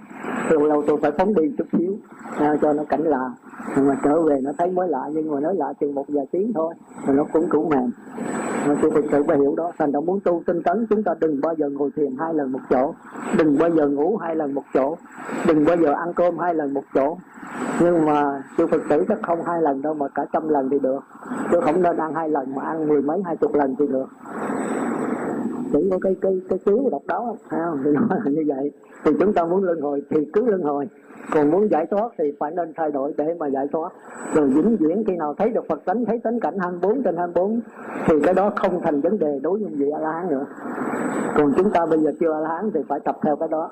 Lâu 0.50 0.64
lâu 0.64 0.84
tôi 0.88 0.98
phải 1.02 1.12
phóng 1.12 1.34
đi 1.34 1.52
chút 1.58 1.68
xíu 1.78 1.96
à, 2.38 2.56
cho 2.62 2.74
nó 2.74 2.84
cảnh 2.84 3.04
là 3.04 3.30
nhưng 3.76 3.88
mà 3.88 3.98
trở 4.04 4.22
về 4.22 4.42
nó 4.44 4.52
thấy 4.58 4.72
mới 4.72 4.90
lạ, 4.90 5.10
nhưng 5.14 5.32
mà 5.32 5.40
nói 5.40 5.56
lạ 5.56 5.74
chừng 5.80 5.96
một 5.96 6.06
vài 6.08 6.26
tiếng 6.32 6.52
thôi 6.56 6.74
rồi 7.08 7.16
nó 7.16 7.24
cũng 7.34 7.50
cũng 7.50 7.70
mềm. 7.70 7.92
Mà 8.68 8.76
tôi 8.82 8.92
thực 8.92 9.06
sự 9.12 9.24
phải 9.28 9.38
hiểu 9.38 9.54
đó, 9.58 9.72
thành 9.78 9.92
ra 9.92 10.00
muốn 10.00 10.20
tu 10.20 10.42
tinh 10.46 10.64
tấn, 10.64 10.88
chúng 10.90 11.04
ta 11.04 11.16
đừng 11.20 11.42
bao 11.42 11.54
giờ 11.58 11.70
ngồi 11.70 11.90
thiền 11.96 12.16
hai 12.20 12.34
lần 12.34 12.52
một 12.52 12.60
chỗ. 12.70 12.94
Đừng 13.38 13.58
bao 13.60 13.70
giờ 13.70 13.88
ngủ 13.88 14.18
hai 14.18 14.36
lần 14.36 14.54
một 14.54 14.64
chỗ. 14.74 14.98
Đừng 15.48 15.66
bao 15.66 15.78
giờ 15.78 15.94
ăn 15.94 16.14
cơm 16.14 16.38
hai 16.38 16.54
lần 16.54 16.74
một 16.74 16.84
chỗ. 16.94 17.18
Nhưng 17.82 18.06
mà 18.06 18.44
tôi 18.58 18.68
Phật 18.68 18.82
tử 18.90 19.04
chắc 19.08 19.20
không 19.22 19.44
hai 19.46 19.62
lần 19.62 19.82
đâu, 19.82 19.94
mà 19.94 20.08
cả 20.08 20.26
trăm 20.34 20.50
lần 20.50 20.70
thì 20.70 20.80
được. 20.80 21.00
Tôi 21.52 21.62
không 21.62 21.82
nên 21.82 21.98
ăn 21.98 22.14
hai 22.14 22.30
lần, 22.30 22.56
mà 22.56 22.64
ăn 22.64 22.88
mười 22.88 23.02
mấy, 23.02 23.22
hai 23.26 23.38
chục 23.38 23.56
lần 23.56 23.76
thì 23.80 23.88
được. 23.88 24.10
Chỉ 25.74 25.88
có 25.92 26.00
cái 26.02 26.16
cái 26.22 26.42
cái 26.50 26.60
cứu 26.66 26.90
độc 26.90 27.02
đáo 27.08 27.38
không? 27.50 27.78
Thì 27.84 27.92
nói 27.92 28.20
là 28.26 28.32
như 28.32 28.44
vậy. 28.48 28.72
Thì 29.04 29.12
chúng 29.20 29.34
ta 29.34 29.46
muốn 29.46 29.64
luân 29.64 29.82
hồi 29.82 30.02
thì 30.10 30.26
cứ 30.34 30.46
luân 30.46 30.62
hồi 30.62 30.88
còn 31.32 31.52
muốn 31.52 31.72
giải 31.72 31.86
thoát 31.86 32.12
thì 32.18 32.34
phải 32.40 32.52
nên 32.52 32.74
thay 32.76 32.92
đổi 32.92 33.14
để 33.18 33.36
mà 33.40 33.48
giải 33.48 33.68
thoát. 33.72 33.94
Rồi 34.34 34.48
vĩnh 34.48 34.78
viễn 34.80 35.04
khi 35.08 35.16
nào 35.16 35.34
thấy 35.38 35.50
được 35.50 35.66
Phật 35.70 35.86
tánh, 35.86 36.06
thấy 36.06 36.20
tánh 36.20 36.40
cảnh 36.40 36.58
24 36.60 37.04
trên 37.04 37.18
24 37.18 37.60
thì 38.08 38.16
cái 38.24 38.34
đó 38.34 38.52
không 38.56 38.82
thành 38.82 39.02
vấn 39.02 39.20
đề 39.20 39.40
đối 39.42 39.60
với 39.60 39.70
vị 39.72 39.90
A 39.90 40.00
La 40.00 40.12
Hán 40.12 40.30
nữa. 40.30 40.46
Còn 41.38 41.54
chúng 41.58 41.72
ta 41.72 41.86
bây 41.86 42.00
giờ 42.00 42.12
chưa 42.20 42.34
A 42.34 42.40
La 42.40 42.50
Hán 42.50 42.72
thì 42.74 42.80
phải 42.88 43.00
tập 43.00 43.18
theo 43.24 43.36
cái 43.36 43.50
đó. 43.50 43.70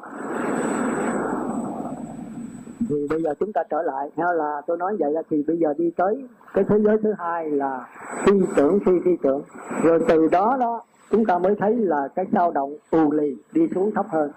Thì 2.89 3.08
bây 3.10 3.22
giờ 3.22 3.34
chúng 3.39 3.54
ta 3.54 3.64
trở 3.70 3.82
lại. 3.82 4.10
Theo 4.16 4.34
là 4.34 4.62
tôi 4.68 4.78
nói 4.78 4.95
vậy 4.99 5.12
là 5.12 5.22
thì 5.30 5.43
bây 5.47 5.58
giờ 5.58 5.74
đi 5.78 5.91
tới 5.97 6.28
cái 6.54 6.64
thế 6.64 6.80
giới 6.80 6.97
thứ 7.04 7.14
hai 7.18 7.49
là 7.49 7.88
phi 8.26 8.34
tưởng, 8.56 8.80
phi 8.86 8.91
phi 9.06 9.12
tưởng. 9.24 9.41
Rồi 9.84 9.99
từ 10.08 10.28
đó 10.28 10.58
đó 10.60 10.82
chúng 11.14 11.26
ta 11.26 11.38
mới 11.38 11.55
thấy 11.59 11.76
là 11.76 12.07
cái 12.16 12.26
dao 12.32 12.51
động 12.51 12.76
tù 12.91 13.11
lì 13.11 13.36
đi 13.53 13.61
xuống 13.76 13.91
thấp 13.95 14.05
hơn, 14.09 14.32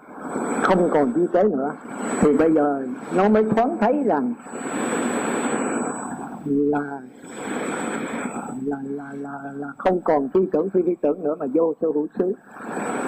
không 0.63 0.89
còn 0.93 1.11
vi 1.13 1.21
tế 1.33 1.43
nữa. 1.43 1.71
Thì 2.21 2.37
bây 2.37 2.51
giờ 2.51 2.87
nó 3.15 3.29
mới 3.29 3.43
thoáng 3.43 3.77
thấy 3.79 4.03
rằng 4.05 4.33
là 6.45 7.01
là 8.67 8.77
là 8.89 9.11
là 9.21 9.51
là 9.55 9.67
không 9.77 10.01
còn 10.01 10.29
phi 10.33 10.39
tưởng 10.51 10.69
phi 10.69 10.81
phi 10.85 10.95
tưởng 11.01 11.23
nữa 11.23 11.35
mà 11.39 11.45
vô 11.53 11.73
sở 11.81 11.87
hữu 11.93 12.07
xứ. 12.19 12.33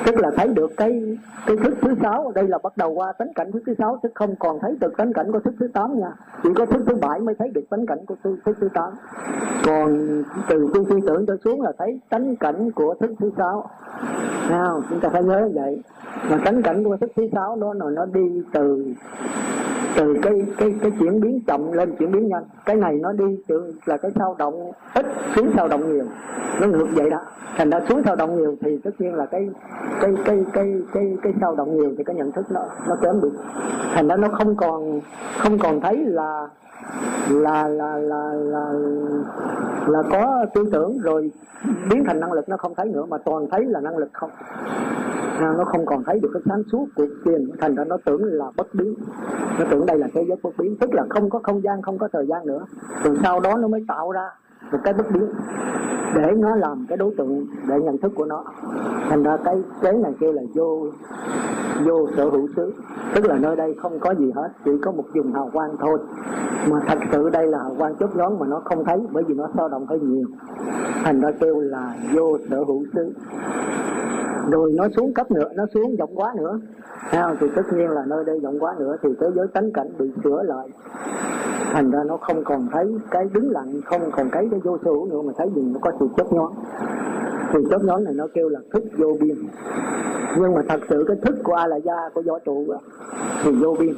Tức 0.06 0.16
là 0.18 0.32
thấy 0.38 0.48
được 0.48 0.72
cái 0.78 1.18
cái 1.46 1.58
thức 1.58 1.74
thứ 1.82 1.96
sáu 2.02 2.32
đây 2.36 2.48
là 2.48 2.58
bắt 2.64 2.78
đầu 2.78 2.92
qua 2.92 3.14
tánh 3.20 3.34
cảnh 3.34 3.52
thức 3.52 3.64
thứ 3.66 3.74
sáu 3.78 4.00
tức 4.04 4.12
không 4.16 4.36
còn 4.40 4.60
thấy 4.62 4.78
được 4.82 4.98
tánh 4.98 5.14
cảnh 5.14 5.32
của 5.32 5.40
thức 5.40 5.54
thứ 5.60 5.68
tám 5.68 6.00
nha. 6.00 6.12
Chỉ 6.44 6.50
có 6.56 6.66
thức 6.66 6.82
thứ 6.88 6.96
bảy 6.96 7.20
mới 7.20 7.36
thấy 7.40 7.50
được 7.50 7.70
tánh 7.70 7.86
cảnh 7.86 8.00
của 8.08 8.16
thức, 8.24 8.38
thức 8.46 8.58
thứ 8.62 8.70
tám. 8.74 8.94
Còn 9.66 9.98
từ 10.50 10.68
phi 10.74 10.80
phi 10.90 10.96
tưởng 11.08 11.26
trở 11.26 11.38
xuống 11.44 11.62
là 11.62 11.72
thấy 11.78 12.00
tánh 12.10 12.36
cảnh 12.36 12.72
của 12.72 12.96
thức 13.00 13.12
thứ 13.20 13.32
sáu. 13.38 13.70
Nào 14.50 14.82
chúng 14.90 15.00
ta 15.00 15.10
phải 15.10 15.24
nhớ 15.24 15.50
vậy. 15.54 15.82
Mà 16.30 16.38
tánh 16.46 16.62
cảnh 16.62 16.84
của 16.84 16.98
thức 16.98 17.12
thứ 17.16 17.28
sáu 17.32 17.56
đó 17.56 17.74
là 17.74 17.86
nó 17.90 18.06
đi 18.06 18.44
từ 18.54 18.86
từ 19.98 20.16
cái 20.22 20.34
cái 20.58 20.76
cái 20.82 20.92
chuyển 21.00 21.22
biến 21.22 21.42
chậm 21.48 21.72
lên 21.72 21.96
chuyển 22.00 22.12
biến 22.12 22.28
nhanh. 22.28 22.44
Cái 22.66 22.76
này 22.76 23.00
nó 23.02 23.12
đi 23.12 23.38
từ 23.48 23.74
là 23.86 23.98
cái 23.98 24.12
sao 24.16 24.36
động 24.40 24.72
ít 24.94 25.06
xuống 25.50 25.58
sao 25.58 25.68
động 25.68 25.94
nhiều. 25.94 26.06
Nó 26.62 26.68
ngược 26.68 26.88
vậy 26.96 27.10
đó. 27.10 27.18
Thành 27.58 27.70
ra 27.70 27.80
xuống 27.90 28.02
sao 28.06 28.16
động 28.16 28.38
nhiều 28.38 28.56
thì 28.62 28.78
tất 28.84 28.92
nhiên 29.00 29.14
là 29.14 29.26
cái 29.26 29.50
cái 30.02 30.16
cái 30.26 30.46
cái 30.54 30.82
cái 30.94 31.18
cái 31.22 31.34
sao 31.42 31.56
động 31.56 31.78
nhiều 31.78 31.94
thì 31.98 32.04
cái 32.04 32.16
nhận 32.16 32.32
thức 32.32 32.46
nó 32.52 32.62
nó 32.88 32.96
kém 33.02 33.22
đi. 33.22 33.30
Thành 33.94 34.08
ra 34.08 34.16
nó 34.16 34.28
không 34.28 34.56
còn 34.56 35.00
không 35.38 35.60
còn 35.60 35.82
thấy 35.82 36.06
là 36.06 36.48
là 37.30 37.68
là 37.68 37.98
là 37.98 38.34
là 38.34 38.74
là 39.88 40.04
có 40.12 40.46
tư 40.54 40.70
tưởng 40.72 40.98
rồi 41.00 41.32
biến 41.90 42.04
thành 42.08 42.20
năng 42.20 42.32
lực. 42.32 42.50
Nó 42.50 42.58
không 42.58 42.76
thấy 42.76 42.86
nữa 42.86 43.06
mà 43.06 43.18
toàn 43.18 43.48
thấy 43.52 43.66
là 43.66 43.80
năng 43.80 43.98
lực 43.98 44.10
không. 44.14 44.30
À, 45.40 45.54
nó 45.58 45.64
không 45.64 45.86
còn 45.86 46.04
thấy 46.04 46.20
được 46.20 46.30
cái 46.34 46.42
sáng 46.46 46.64
suốt 46.72 46.86
của 46.96 47.06
tiền. 47.26 47.50
Thành 47.62 47.76
ra 47.76 47.84
nó 47.84 47.98
tưởng 48.06 48.24
là 48.24 48.46
bất 48.58 48.68
biến. 48.74 48.96
Nó 49.60 49.66
tưởng 49.72 49.86
đây 49.86 49.98
là 50.00 50.08
thế 50.14 50.26
giới 50.28 50.38
bất 50.44 50.58
biến. 50.58 50.78
Tức 50.80 50.94
là 50.94 51.04
không 51.10 51.30
có 51.30 51.40
không 51.44 51.64
gian 51.64 51.82
không 51.82 51.98
có 51.98 52.08
thời 52.14 52.28
gian 52.28 52.48
nữa. 52.48 52.66
Rồi 53.04 53.18
sau 53.24 53.40
đó 53.40 53.58
nó 53.58 53.68
mới 53.68 53.86
tạo 53.88 54.12
ra 54.12 54.30
một 54.72 54.80
cái 54.84 54.94
bất 54.94 55.12
biến. 55.14 55.30
Để 56.16 56.32
nó 56.38 56.56
làm 56.56 56.86
cái 56.90 56.98
đối 56.98 57.14
tượng, 57.18 57.46
để 57.68 57.80
nhận 57.80 57.98
thức 57.98 58.12
của 58.16 58.26
nó. 58.26 58.44
Thành 59.10 59.24
ra 59.24 59.38
cái 59.46 59.64
kế 59.82 59.92
này 59.92 60.14
kêu 60.20 60.34
là 60.34 60.42
vô 60.56 60.86
vô 61.86 62.08
sở 62.16 62.30
hữu 62.30 62.48
xứ. 62.56 62.74
Tức 63.16 63.26
là 63.26 63.38
nơi 63.38 63.56
đây 63.56 63.76
không 63.82 64.00
có 64.00 64.14
gì 64.14 64.32
hết, 64.36 64.50
chỉ 64.66 64.72
có 64.82 64.92
một 64.92 65.04
vùng 65.16 65.34
hào 65.34 65.50
quang 65.54 65.76
thôi. 65.80 66.00
Mà 66.72 66.80
thật 66.88 66.98
sự 67.12 67.30
đây 67.30 67.48
là 67.48 67.58
hào 67.58 67.76
quang 67.78 67.96
chớp 67.96 68.16
nhoáng 68.16 68.40
mà 68.40 68.48
nó 68.48 68.62
không 68.66 68.86
thấy, 68.86 69.00
bởi 69.12 69.24
vì 69.24 69.34
nó 69.34 69.48
sao 69.58 69.70
động 69.70 69.86
hơi 69.90 70.00
nhiều. 70.00 70.28
Thành 71.04 71.22
ra 71.22 71.30
kêu 71.40 71.60
là 71.60 71.94
vô 72.14 72.38
sở 72.50 72.58
hữu 72.58 72.84
xứ 72.94 73.14
rồi 74.52 74.72
nó 74.76 74.88
xuống 74.96 75.14
cấp 75.14 75.32
nữa 75.32 75.50
nó 75.56 75.66
xuống 75.74 75.96
rộng 75.96 76.16
quá 76.16 76.34
nữa. 76.38 76.60
Ha, 76.96 77.36
thì 77.40 77.48
tất 77.56 77.62
nhiên 77.74 77.90
là 77.90 78.06
nơi 78.06 78.24
đây 78.26 78.40
rộng 78.40 78.60
quá 78.60 78.76
nữa 78.80 78.96
thì 79.04 79.10
thế 79.20 79.28
giới 79.36 79.48
tánh 79.48 79.72
cảnh 79.72 79.88
bị 79.98 80.12
sửa 80.24 80.44
lại. 80.44 80.68
Thành 81.72 81.92
ra 81.92 82.04
nó 82.04 82.18
không 82.18 82.44
còn 82.44 82.68
thấy 82.72 82.98
cái 83.12 83.26
đứng 83.34 83.52
lặng 83.52 83.82
không 83.86 84.12
còn 84.12 84.30
thấy 84.32 84.48
cái 84.52 84.60
vô 84.64 84.78
số 84.86 85.08
nữa 85.12 85.22
mà 85.22 85.34
thấy 85.38 85.48
gì 85.56 85.62
nó 85.62 85.80
có 85.82 85.92
sự 86.00 86.08
chớp 86.18 86.34
nhoáng. 86.34 86.54
Thì 87.54 87.60
chớp 87.70 87.84
nhoáng 87.84 88.04
này 88.04 88.14
nó 88.14 88.28
kêu 88.34 88.50
là 88.50 88.60
thức 88.74 88.84
vô 88.98 89.18
biên. 89.22 89.36
Nhưng 90.40 90.54
mà 90.54 90.62
thật 90.70 90.80
sự 90.90 91.04
cái 91.08 91.18
thức 91.22 91.36
của 91.44 91.54
a 91.54 91.68
la 91.68 91.78
gia 91.78 92.10
của 92.14 92.22
võ 92.22 92.40
trụ 92.40 92.66
thì 93.44 93.52
vô 93.52 93.76
biên. 93.80 93.94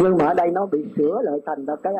Nhưng 0.00 0.18
mà 0.18 0.26
ở 0.26 0.34
đây 0.34 0.50
nó 0.50 0.66
bị 0.66 0.86
sửa 0.96 1.20
lại 1.22 1.40
thành 1.46 1.66
ra 1.66 1.74
cái 1.82 1.94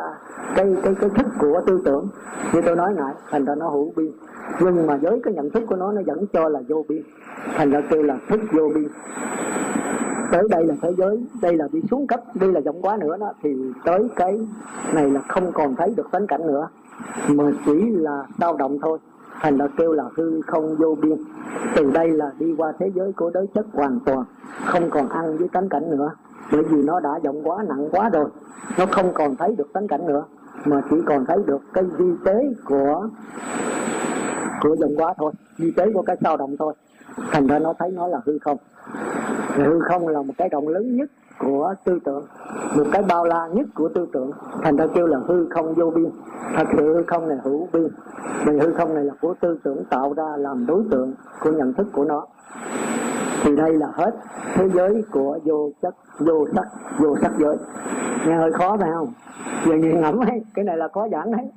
cái 0.56 0.76
cái 0.82 0.94
cái 1.00 1.10
thức 1.10 1.26
của 1.40 1.60
tư 1.66 1.80
tưởng. 1.84 2.08
Như 2.54 2.60
tôi 2.66 2.76
nói 2.76 2.94
nãy 2.96 3.14
thành 3.30 3.44
ra 3.44 3.54
nó 3.54 3.68
hữu 3.68 3.92
biên 3.96 4.10
nhưng 4.60 4.86
mà 4.86 4.96
với 4.96 5.20
cái 5.22 5.34
nhận 5.34 5.50
thức 5.50 5.62
của 5.68 5.76
nó 5.76 5.92
nó 5.92 6.02
vẫn 6.06 6.26
cho 6.32 6.48
là 6.48 6.60
vô 6.68 6.84
biên. 6.88 7.02
Thành 7.56 7.70
ra 7.70 7.80
kêu 7.90 8.02
là 8.02 8.16
thức 8.28 8.40
vô 8.52 8.68
biên. 8.74 8.88
Tới 10.32 10.42
đây 10.50 10.66
là 10.66 10.74
thế 10.82 10.94
giới, 10.96 11.24
đây 11.42 11.56
là 11.56 11.68
đi 11.72 11.80
xuống 11.90 12.06
cấp, 12.06 12.20
đây 12.34 12.52
là 12.52 12.60
rộng 12.60 12.82
quá 12.82 12.96
nữa 13.00 13.16
đó, 13.20 13.32
thì 13.42 13.56
tới 13.84 14.08
cái 14.16 14.40
này 14.94 15.10
là 15.10 15.20
không 15.28 15.52
còn 15.52 15.76
thấy 15.76 15.94
được 15.96 16.10
tánh 16.10 16.26
cảnh 16.26 16.46
nữa. 16.46 16.68
Mà 17.28 17.44
chỉ 17.66 17.90
là 17.90 18.26
dao 18.38 18.56
động 18.56 18.78
thôi. 18.82 18.98
Thành 19.40 19.58
ra 19.58 19.66
kêu 19.76 19.92
là 19.92 20.04
hư 20.16 20.40
không 20.46 20.76
vô 20.76 20.94
biên. 21.02 21.18
Từ 21.76 21.90
đây 21.90 22.10
là 22.10 22.30
đi 22.38 22.54
qua 22.58 22.72
thế 22.78 22.90
giới 22.94 23.12
của 23.12 23.30
đối 23.30 23.46
chất 23.46 23.66
hoàn 23.72 24.00
toàn, 24.04 24.24
không 24.64 24.90
còn 24.90 25.08
ăn 25.08 25.36
với 25.36 25.48
tánh 25.48 25.68
cảnh 25.68 25.90
nữa. 25.90 26.10
Bởi 26.52 26.62
vì 26.62 26.82
nó 26.82 27.00
đã 27.00 27.18
rộng 27.24 27.48
quá 27.48 27.64
nặng 27.68 27.88
quá 27.92 28.08
rồi, 28.08 28.26
nó 28.78 28.86
không 28.86 29.12
còn 29.14 29.36
thấy 29.36 29.54
được 29.58 29.72
tánh 29.72 29.88
cảnh 29.88 30.06
nữa. 30.06 30.24
Mà 30.64 30.82
chỉ 30.90 30.96
còn 31.06 31.26
thấy 31.26 31.38
được 31.46 31.60
cái 31.72 31.84
vi 31.84 32.12
tế 32.24 32.54
của 32.64 33.08
của 34.60 34.76
dòng 34.76 34.96
quá 34.96 35.14
thôi 35.18 35.32
vi 35.58 35.70
tế 35.76 35.92
của 35.94 36.02
cái 36.02 36.16
sao 36.22 36.36
động 36.36 36.56
thôi. 36.58 36.74
Thành 37.32 37.46
ra 37.46 37.58
nó 37.58 37.74
thấy 37.78 37.90
nó 37.90 38.06
là 38.06 38.20
hư 38.26 38.38
không. 38.38 38.58
Hư 39.54 39.80
không 39.80 40.08
là 40.08 40.22
một 40.22 40.34
cái 40.38 40.48
động 40.48 40.68
lớn 40.68 40.96
nhất 40.96 41.10
của 41.38 41.74
tư 41.84 41.98
tưởng, 42.04 42.26
một 42.76 42.84
cái 42.92 43.02
bao 43.08 43.24
la 43.24 43.46
nhất 43.46 43.66
của 43.74 43.88
tư 43.88 44.06
tưởng. 44.12 44.30
Thành 44.62 44.76
ra 44.76 44.86
kêu 44.94 45.06
là 45.06 45.18
hư 45.26 45.48
không 45.48 45.74
vô 45.74 45.90
biên. 45.90 46.10
Thật 46.56 46.64
sự 46.76 46.94
hư 46.94 47.02
không 47.02 47.28
này 47.28 47.38
hữu 47.44 47.68
biên. 47.72 47.88
Vì 48.46 48.58
hư 48.58 48.72
không 48.72 48.94
này 48.94 49.04
là 49.04 49.14
của 49.20 49.34
tư 49.40 49.58
tưởng 49.64 49.84
tạo 49.90 50.12
ra 50.16 50.36
làm 50.36 50.66
đối 50.66 50.84
tượng 50.90 51.14
của 51.40 51.52
nhận 51.52 51.74
thức 51.74 51.86
của 51.92 52.04
nó. 52.04 52.26
Thì 53.42 53.56
đây 53.56 53.72
là 53.72 53.86
hết 53.92 54.14
thế 54.54 54.68
giới 54.68 55.04
của 55.12 55.38
vô 55.44 55.70
chất, 55.82 55.94
vô 56.18 56.46
sắc 56.54 56.66
vô 56.98 57.16
sắc 57.22 57.32
giới. 57.38 57.56
Nghe 58.26 58.36
hơi 58.36 58.52
khó 58.52 58.76
phải 58.76 58.90
không? 58.94 59.12
Giờ 59.66 59.74
nhìn 59.74 60.00
ngẫm 60.00 60.18
ấy, 60.18 60.42
cái 60.54 60.64
này 60.64 60.76
là 60.76 60.88
khó 60.88 61.08
giảng 61.08 61.32
đấy 61.32 61.50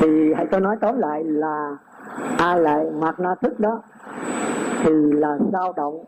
thì 0.00 0.34
hãy 0.34 0.46
tôi 0.46 0.60
nói 0.60 0.76
tóm 0.80 0.98
lại 0.98 1.24
là 1.24 1.76
a 2.38 2.54
lại 2.54 2.86
mặt 3.00 3.20
na 3.20 3.34
thức 3.42 3.60
đó, 3.60 3.82
thì 4.82 4.92
là 5.12 5.38
dao 5.52 5.72
động 5.76 6.04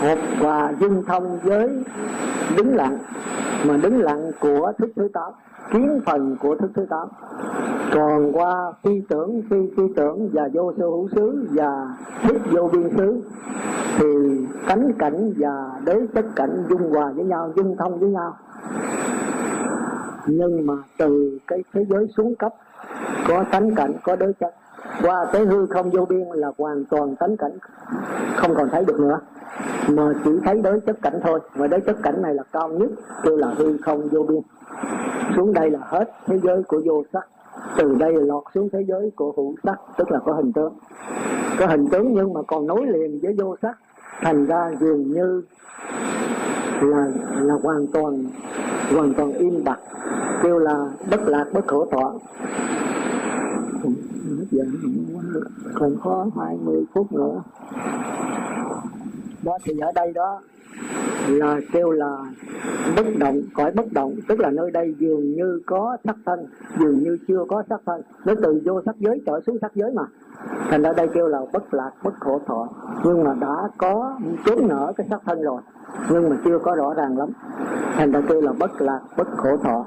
hợp 0.00 0.18
và 0.40 0.72
dung 0.80 1.04
thông 1.06 1.38
với 1.42 1.84
đứng 2.56 2.76
lặng, 2.76 2.98
mà 3.66 3.76
đứng 3.76 4.00
lặng 4.00 4.30
của 4.40 4.72
thức 4.78 4.90
thứ 4.96 5.08
tám, 5.12 5.32
kiến 5.70 6.00
phần 6.06 6.36
của 6.40 6.54
thức 6.54 6.70
thứ 6.74 6.86
tám. 6.90 7.08
Còn 7.94 8.32
qua 8.32 8.72
phi 8.82 9.02
tưởng, 9.08 9.42
phi 9.50 9.56
phi 9.76 9.82
tưởng 9.96 10.30
và 10.32 10.48
vô 10.52 10.72
sơ 10.78 10.84
hữu 10.84 11.08
xứ 11.14 11.48
và 11.52 11.96
thức 12.22 12.36
vô 12.50 12.68
biên 12.72 12.90
xứ, 12.96 13.22
thì 13.98 14.06
cánh 14.66 14.92
cảnh 14.98 15.32
và 15.38 15.80
đế 15.84 16.06
chất 16.14 16.24
cảnh 16.36 16.64
dung 16.68 16.90
hòa 16.92 17.12
với 17.16 17.24
nhau, 17.24 17.52
dung 17.56 17.76
thông 17.76 17.98
với 17.98 18.08
nhau. 18.08 18.36
Nhưng 20.26 20.66
mà 20.66 20.74
từ 20.98 21.38
cái 21.46 21.64
thế 21.72 21.84
giới 21.90 22.06
xuống 22.16 22.34
cấp, 22.34 22.54
có 23.28 23.44
tánh 23.50 23.74
cảnh, 23.74 23.92
có 24.02 24.16
đối 24.16 24.32
chất 24.32 24.54
qua 25.02 25.26
tới 25.32 25.46
hư 25.46 25.66
không 25.66 25.90
vô 25.90 26.04
biên 26.04 26.28
là 26.34 26.52
hoàn 26.58 26.84
toàn 26.84 27.16
tánh 27.16 27.36
cảnh. 27.36 27.58
Không 28.36 28.54
còn 28.54 28.68
thấy 28.70 28.84
được 28.84 29.00
nữa. 29.00 29.20
Mà 29.88 30.12
chỉ 30.24 30.30
thấy 30.44 30.62
đối 30.62 30.80
chất 30.80 30.96
cảnh 31.02 31.20
thôi. 31.22 31.40
Mà 31.56 31.66
đối 31.66 31.80
chất 31.80 31.96
cảnh 32.02 32.22
này 32.22 32.34
là 32.34 32.42
cao 32.52 32.68
nhất, 32.68 32.90
kêu 33.22 33.36
là 33.36 33.54
hư 33.56 33.76
không 33.78 34.08
vô 34.08 34.22
biên. 34.22 34.40
Xuống 35.36 35.52
đây 35.52 35.70
là 35.70 35.78
hết 35.82 36.12
thế 36.26 36.38
giới 36.42 36.62
của 36.62 36.80
vô 36.84 37.02
sắc. 37.12 37.26
Từ 37.76 37.94
đây 37.94 38.12
là 38.12 38.20
lọt 38.20 38.42
xuống 38.54 38.68
thế 38.72 38.84
giới 38.88 39.12
của 39.16 39.32
hữu 39.36 39.54
sắc, 39.64 39.78
tức 39.96 40.10
là 40.10 40.18
có 40.24 40.32
hình 40.32 40.52
tướng. 40.52 40.72
Có 41.58 41.66
hình 41.66 41.88
tướng 41.88 42.14
nhưng 42.14 42.32
mà 42.32 42.40
còn 42.46 42.66
nối 42.66 42.86
liền 42.86 43.18
với 43.22 43.36
vô 43.38 43.56
sắc. 43.62 43.78
Thành 44.20 44.46
ra 44.46 44.70
dường 44.80 45.02
như 45.02 45.42
là 46.80 47.06
là 47.40 47.54
hoàn 47.62 47.86
toàn 47.86 48.24
hoàn 48.94 49.14
toàn 49.14 49.32
im 49.32 49.64
bặt, 49.64 49.78
kêu 50.42 50.58
là 50.58 50.88
bất 51.10 51.20
lạc, 51.26 51.44
bất 51.52 51.66
khổ 51.66 51.86
thọ 51.90 52.14
giờ 54.50 54.64
còn 55.74 55.96
có 56.02 56.30
20 56.40 56.84
phút 56.94 57.12
nữa. 57.12 57.42
Đó, 59.42 59.58
thì 59.64 59.78
ở 59.78 59.92
đây 59.94 60.12
đó 60.12 60.40
là 61.28 61.60
kêu 61.72 61.90
là 61.90 62.16
bất 62.96 63.06
động, 63.18 63.40
cõi 63.54 63.72
bất 63.76 63.92
động. 63.92 64.14
Tức 64.28 64.40
là 64.40 64.50
nơi 64.50 64.70
đây 64.70 64.94
dường 64.98 65.34
như 65.34 65.60
có 65.66 65.96
sắc 66.04 66.16
thân, 66.26 66.46
dường 66.78 66.98
như 66.98 67.18
chưa 67.28 67.44
có 67.48 67.62
sắc 67.68 67.80
thân. 67.86 68.02
Nó 68.24 68.34
từ 68.42 68.60
vô 68.64 68.80
sắc 68.86 68.96
giới 68.98 69.22
trở 69.26 69.40
xuống 69.46 69.58
sắc 69.60 69.74
giới 69.74 69.92
mà. 69.92 70.02
Thành 70.70 70.82
ra 70.82 70.92
đây 70.92 71.08
kêu 71.14 71.28
là 71.28 71.40
bất 71.52 71.74
lạc, 71.74 71.90
bất 72.04 72.14
khổ 72.20 72.40
thọ. 72.46 72.68
Nhưng 73.04 73.24
mà 73.24 73.34
đã 73.40 73.68
có 73.78 74.18
chốn 74.46 74.68
nở 74.68 74.92
cái 74.96 75.06
sắc 75.10 75.20
thân 75.26 75.42
rồi 75.42 75.62
nhưng 76.10 76.30
mà 76.30 76.36
chưa 76.44 76.58
có 76.58 76.74
rõ 76.74 76.94
ràng 76.94 77.18
lắm. 77.18 77.28
Thành 77.96 78.10
ra 78.10 78.20
kêu 78.28 78.40
là 78.40 78.52
bất 78.58 78.80
lạc 78.80 79.00
bất 79.16 79.28
khổ 79.36 79.56
thọ. 79.56 79.86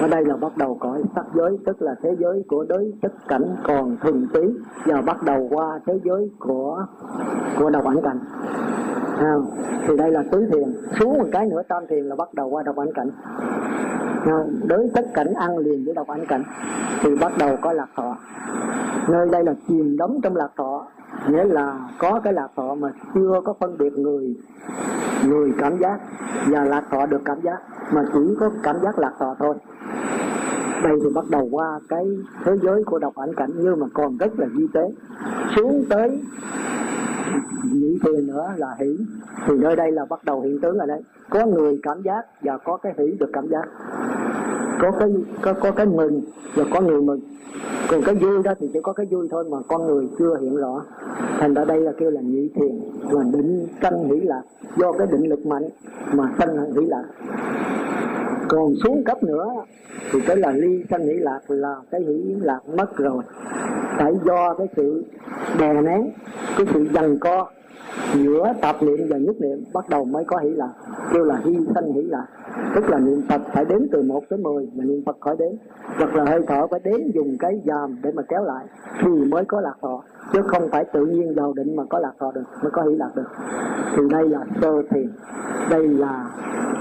Ở 0.00 0.08
đây 0.08 0.24
là 0.24 0.36
bắt 0.36 0.56
đầu 0.56 0.76
cõi 0.80 1.02
sắc 1.14 1.24
giới 1.34 1.58
tức 1.66 1.82
là 1.82 1.94
thế 2.02 2.16
giới 2.18 2.44
của 2.48 2.64
đối 2.68 2.92
chất 3.02 3.12
cảnh 3.28 3.56
còn 3.62 3.96
thường 4.02 4.26
tí 4.32 4.40
và 4.86 5.02
bắt 5.06 5.22
đầu 5.22 5.48
qua 5.50 5.80
thế 5.86 6.00
giới 6.04 6.30
của 6.38 6.86
của 7.58 7.70
độc 7.70 7.84
ảnh 7.84 8.02
cảnh. 8.02 8.18
À, 9.18 9.34
thì 9.86 9.96
đây 9.96 10.10
là 10.10 10.24
tứ 10.32 10.46
thiền. 10.52 10.74
Xuống 10.98 11.18
một 11.18 11.26
cái 11.32 11.46
nữa 11.46 11.62
tam 11.68 11.86
thiền 11.86 12.04
là 12.04 12.16
bắt 12.16 12.34
đầu 12.34 12.48
qua 12.48 12.62
độc 12.62 12.76
ảnh 12.76 12.92
cảnh. 12.94 13.10
À, 14.26 14.38
đối 14.68 14.90
tất 14.94 15.04
cảnh 15.14 15.32
ăn 15.34 15.58
liền 15.58 15.84
với 15.84 15.94
độc 15.94 16.08
ảnh 16.08 16.26
cảnh. 16.26 16.44
Thì 17.00 17.16
bắt 17.20 17.32
đầu 17.38 17.56
có 17.62 17.72
lạc 17.72 17.88
thọ. 17.96 18.16
Nơi 19.08 19.28
đây 19.32 19.44
là 19.44 19.54
chìm 19.68 19.96
đắm 19.96 20.10
trong 20.22 20.36
lạc 20.36 20.50
thọ 20.56 20.86
nghĩa 21.28 21.44
là 21.44 21.78
có 21.98 22.20
cái 22.24 22.32
lạc 22.32 22.48
thọ 22.56 22.74
mà 22.74 22.92
chưa 23.14 23.40
có 23.44 23.54
phân 23.60 23.78
biệt 23.78 23.92
người 23.98 24.36
người 25.26 25.52
cảm 25.58 25.78
giác, 25.78 26.00
và 26.46 26.64
lạc 26.64 26.84
thọ 26.90 27.06
được 27.06 27.20
cảm 27.24 27.40
giác, 27.42 27.58
mà 27.92 28.04
chỉ 28.14 28.36
có 28.40 28.50
cảm 28.62 28.76
giác 28.82 28.98
lạc 28.98 29.12
thọ 29.18 29.36
thôi. 29.38 29.54
Đây 30.84 30.98
thì 31.04 31.10
bắt 31.14 31.24
đầu 31.30 31.48
qua 31.50 31.80
cái 31.88 32.06
thế 32.44 32.52
giới 32.62 32.84
của 32.84 32.98
độc 32.98 33.16
ảnh 33.16 33.34
cảnh, 33.34 33.50
nhưng 33.56 33.80
mà 33.80 33.86
còn 33.94 34.16
rất 34.16 34.38
là 34.38 34.46
vi 34.52 34.66
tế. 34.74 34.92
Xuống 35.56 35.84
tới 35.90 36.20
nhị 37.72 37.98
thiền 38.02 38.26
nữa 38.26 38.52
là 38.56 38.74
hỷ. 38.78 38.98
Thì 39.46 39.58
nơi 39.58 39.76
đây 39.76 39.92
là 39.92 40.04
bắt 40.04 40.24
đầu 40.24 40.40
hiện 40.40 40.60
tướng 40.60 40.78
ở 40.78 40.86
đây 40.86 41.02
có 41.30 41.46
người 41.46 41.80
cảm 41.82 42.02
giác 42.02 42.22
và 42.42 42.58
có 42.58 42.76
cái 42.76 42.94
hỷ 42.98 43.16
được 43.20 43.30
cảm 43.32 43.48
giác 43.48 43.64
có 44.82 44.90
cái 44.90 45.08
có, 45.42 45.52
có 45.52 45.70
cái 45.70 45.86
mừng 45.86 46.22
và 46.54 46.64
có 46.72 46.80
người 46.80 47.02
mừng. 47.02 47.20
Còn 47.88 48.02
cái 48.02 48.14
vui 48.14 48.42
đó 48.42 48.54
thì 48.60 48.70
chỉ 48.72 48.80
có 48.82 48.92
cái 48.92 49.06
vui 49.06 49.28
thôi 49.30 49.44
mà 49.50 49.58
con 49.68 49.86
người 49.86 50.08
chưa 50.18 50.36
hiện 50.40 50.56
rõ. 50.56 50.82
Thành 51.38 51.54
ra 51.54 51.64
đây 51.64 51.80
là 51.80 51.92
kêu 51.98 52.10
là 52.10 52.20
nhị 52.20 52.48
thiền 52.54 52.80
là 53.10 53.24
định 53.32 53.66
sanh 53.82 54.08
hỷ 54.08 54.20
lạc. 54.20 54.42
Do 54.76 54.92
cái 54.92 55.06
định 55.12 55.28
lực 55.28 55.46
mạnh 55.46 55.68
mà 56.12 56.32
sanh 56.38 56.74
hỷ 56.74 56.86
lạc. 56.86 57.04
Còn 58.48 58.74
xuống 58.84 59.04
cấp 59.04 59.22
nữa 59.22 59.46
thì 60.12 60.20
cái 60.26 60.36
là 60.36 60.52
ly 60.52 60.84
sanh 60.90 61.06
hỷ 61.06 61.14
lạc 61.14 61.40
là 61.48 61.76
cái 61.90 62.00
hỷ 62.00 62.34
lạc 62.40 62.60
mất 62.76 62.96
rồi. 62.96 63.22
Tại 63.98 64.12
do 64.24 64.54
cái 64.54 64.68
sự 64.76 65.04
đè 65.58 65.82
nén 65.82 66.10
cái 66.56 66.66
sự 66.74 66.86
dằn 66.94 67.18
co 67.18 67.50
giữa 68.14 68.52
tập 68.62 68.76
niệm 68.80 69.08
và 69.10 69.16
nhất 69.16 69.36
niệm 69.40 69.64
bắt 69.72 69.88
đầu 69.88 70.04
mới 70.04 70.24
có 70.24 70.38
hỷ 70.38 70.50
lạc. 70.50 70.72
Kêu 71.12 71.24
là 71.24 71.40
hy 71.44 71.58
sanh 71.74 71.92
hỷ 71.92 72.02
lạc. 72.02 72.26
Tức 72.74 72.88
là 72.88 72.98
niệm 72.98 73.22
phật 73.28 73.40
phải 73.52 73.64
đến 73.64 73.88
từ 73.92 74.02
1 74.02 74.22
tới 74.28 74.38
10 74.38 74.68
mà 74.74 74.84
niệm 74.84 75.02
phật 75.06 75.16
khỏi 75.20 75.36
đến, 75.38 75.56
hoặc 75.96 76.14
là 76.14 76.24
hơi 76.24 76.40
thở 76.46 76.66
phải 76.70 76.80
đến 76.84 77.10
dùng 77.14 77.36
cái 77.38 77.60
dàm 77.64 77.96
để 78.02 78.12
mà 78.14 78.22
kéo 78.22 78.44
lại 78.44 78.64
thì 79.02 79.08
mới 79.08 79.44
có 79.44 79.60
lạc 79.60 79.74
thọ. 79.82 80.02
Chứ 80.32 80.42
không 80.42 80.68
phải 80.70 80.84
tự 80.92 81.06
nhiên 81.06 81.34
vào 81.34 81.52
định 81.52 81.76
mà 81.76 81.82
có 81.90 81.98
lạc 81.98 82.12
thọ 82.20 82.32
được 82.32 82.44
mới 82.62 82.70
có 82.70 82.82
hỷ 82.82 82.96
lạc 82.96 83.10
được. 83.16 83.28
Thì 83.96 84.02
đây 84.10 84.28
là 84.28 84.44
sơ 84.60 84.82
thiền. 84.90 85.10
Đây 85.70 85.88
là 85.88 86.30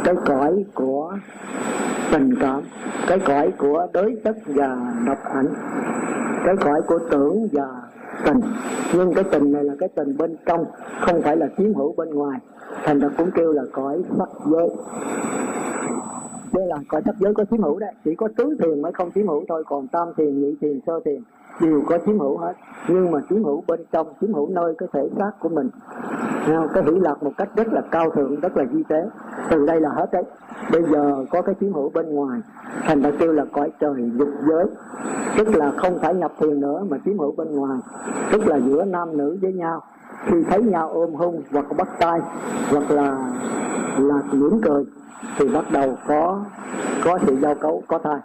cái 0.03 0.15
cõi 0.25 0.65
của 0.73 1.13
tình 2.11 2.35
cảm. 2.41 2.61
Cái 3.07 3.19
cõi 3.19 3.51
của 3.57 3.87
đối 3.93 4.17
chất 4.23 4.35
và 4.45 4.93
độc 5.07 5.17
ảnh 5.23 5.47
cái 6.45 6.55
cõi 6.57 6.81
của 6.87 6.99
tưởng 7.11 7.47
và 7.51 7.67
tình. 8.25 8.39
Nhưng 8.93 9.13
cái 9.13 9.23
tình 9.23 9.51
này 9.51 9.63
là 9.63 9.73
cái 9.79 9.89
tình 9.89 10.17
bên 10.17 10.35
trong, 10.45 10.65
không 11.01 11.21
phải 11.21 11.37
là 11.37 11.47
chiếm 11.57 11.73
hữu 11.73 11.93
bên 11.97 12.09
ngoài. 12.09 12.39
Thành 12.83 12.99
ra 12.99 13.09
cũng 13.17 13.29
kêu 13.35 13.51
là 13.51 13.63
cõi 13.71 14.03
sắc 14.17 14.29
giới. 14.45 14.69
Đây 16.53 16.67
là 16.67 16.77
cõi 16.87 17.01
sắc 17.05 17.15
giới 17.19 17.33
có 17.33 17.45
chiếm 17.51 17.61
hữu 17.61 17.79
đấy. 17.79 17.93
Chỉ 18.05 18.15
có 18.15 18.27
tứ 18.37 18.57
thiền 18.59 18.81
mới 18.81 18.91
không 18.91 19.11
chiếm 19.11 19.27
hữu 19.27 19.45
thôi, 19.47 19.63
còn 19.67 19.87
tam 19.87 20.07
thiền, 20.17 20.41
nhị 20.41 20.55
thiền, 20.61 20.79
sơ 20.87 20.99
thiền 21.05 21.21
đều 21.61 21.81
có 21.85 21.97
chiếm 22.05 22.19
hữu 22.19 22.37
hết. 22.37 22.53
Nhưng 22.87 23.11
mà 23.11 23.19
chiếm 23.29 23.43
hữu 23.43 23.63
bên 23.67 23.79
trong, 23.91 24.07
chiếm 24.21 24.33
hữu 24.33 24.49
nơi 24.49 24.75
cái 24.77 24.89
thể 24.93 25.09
xác 25.19 25.31
của 25.39 25.49
mình. 25.49 25.69
Cái 26.73 26.83
hỷ 26.83 26.91
lạc 26.91 27.23
một 27.23 27.31
cách 27.37 27.49
rất 27.55 27.67
là 27.73 27.81
cao 27.91 28.09
thượng, 28.11 28.39
rất 28.39 28.57
là 28.57 28.65
di 28.73 28.83
tế. 28.83 29.09
Từ 29.49 29.65
đây 29.65 29.81
là 29.81 29.89
hết 29.89 30.11
đấy. 30.11 30.23
Bây 30.71 30.83
giờ 30.83 31.25
có 31.31 31.41
cái 31.41 31.55
chiếm 31.59 31.73
hữu 31.73 31.89
bên 31.89 32.15
ngoài. 32.15 32.39
Thành 32.83 33.01
ra 33.01 33.11
kêu 33.19 33.33
là 33.33 33.45
cõi 33.53 33.71
trời 33.79 34.11
dục 34.13 34.29
giới. 34.47 34.65
Tức 35.37 35.55
là 35.55 35.71
không 35.71 35.99
phải 36.01 36.15
nhập 36.15 36.31
thiền 36.39 36.59
nữa, 36.59 36.83
mà 36.89 36.97
chiếm 37.05 37.17
hữu 37.17 37.31
bên 37.31 37.55
ngoài. 37.55 37.79
Tức 38.31 38.47
là 38.47 38.59
giữa 38.59 38.85
nam 38.85 39.17
nữ 39.17 39.37
với 39.41 39.53
nhau. 39.53 39.81
Khi 40.25 40.43
thấy 40.49 40.63
nhau 40.63 40.89
ôm 40.89 41.13
hung 41.13 41.41
hoặc 41.51 41.65
bắt 41.77 41.87
tay, 41.99 42.19
hoặc 42.71 42.91
là 42.91 43.17
là 43.97 44.21
mỉm 44.31 44.61
cười, 44.61 44.85
thì 45.37 45.49
bắt 45.53 45.65
đầu 45.71 45.95
có 46.07 46.43
có 47.05 47.19
sự 47.25 47.35
giao 47.35 47.55
cấu, 47.55 47.83
có 47.87 47.97
thai 47.97 48.19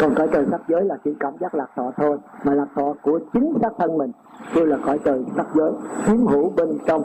còn 0.00 0.14
cõi 0.14 0.28
trời 0.32 0.44
sắc 0.50 0.60
giới 0.68 0.84
là 0.84 0.96
chỉ 1.04 1.10
cảm 1.20 1.32
giác 1.40 1.54
lạc 1.54 1.70
thọ 1.76 1.92
thôi 1.96 2.18
mà 2.44 2.54
lạc 2.54 2.68
thọ 2.74 2.94
của 3.02 3.20
chính 3.32 3.52
xác 3.62 3.70
thân 3.78 3.98
mình 3.98 4.12
kêu 4.54 4.64
là 4.64 4.78
cõi 4.86 4.98
trời 5.04 5.24
sắc 5.36 5.46
giới 5.54 5.72
chiếm 6.06 6.26
hữu 6.26 6.50
bên 6.56 6.78
trong 6.86 7.02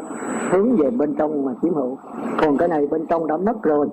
hướng 0.51 0.75
về 0.75 0.89
bên 0.89 1.15
trong 1.15 1.45
mà 1.45 1.51
chiếm 1.61 1.73
hữu. 1.73 1.97
Còn 2.41 2.57
cái 2.57 2.67
này 2.67 2.87
bên 2.87 3.05
trong 3.05 3.27
đã 3.27 3.37
mất 3.37 3.63
rồi 3.63 3.87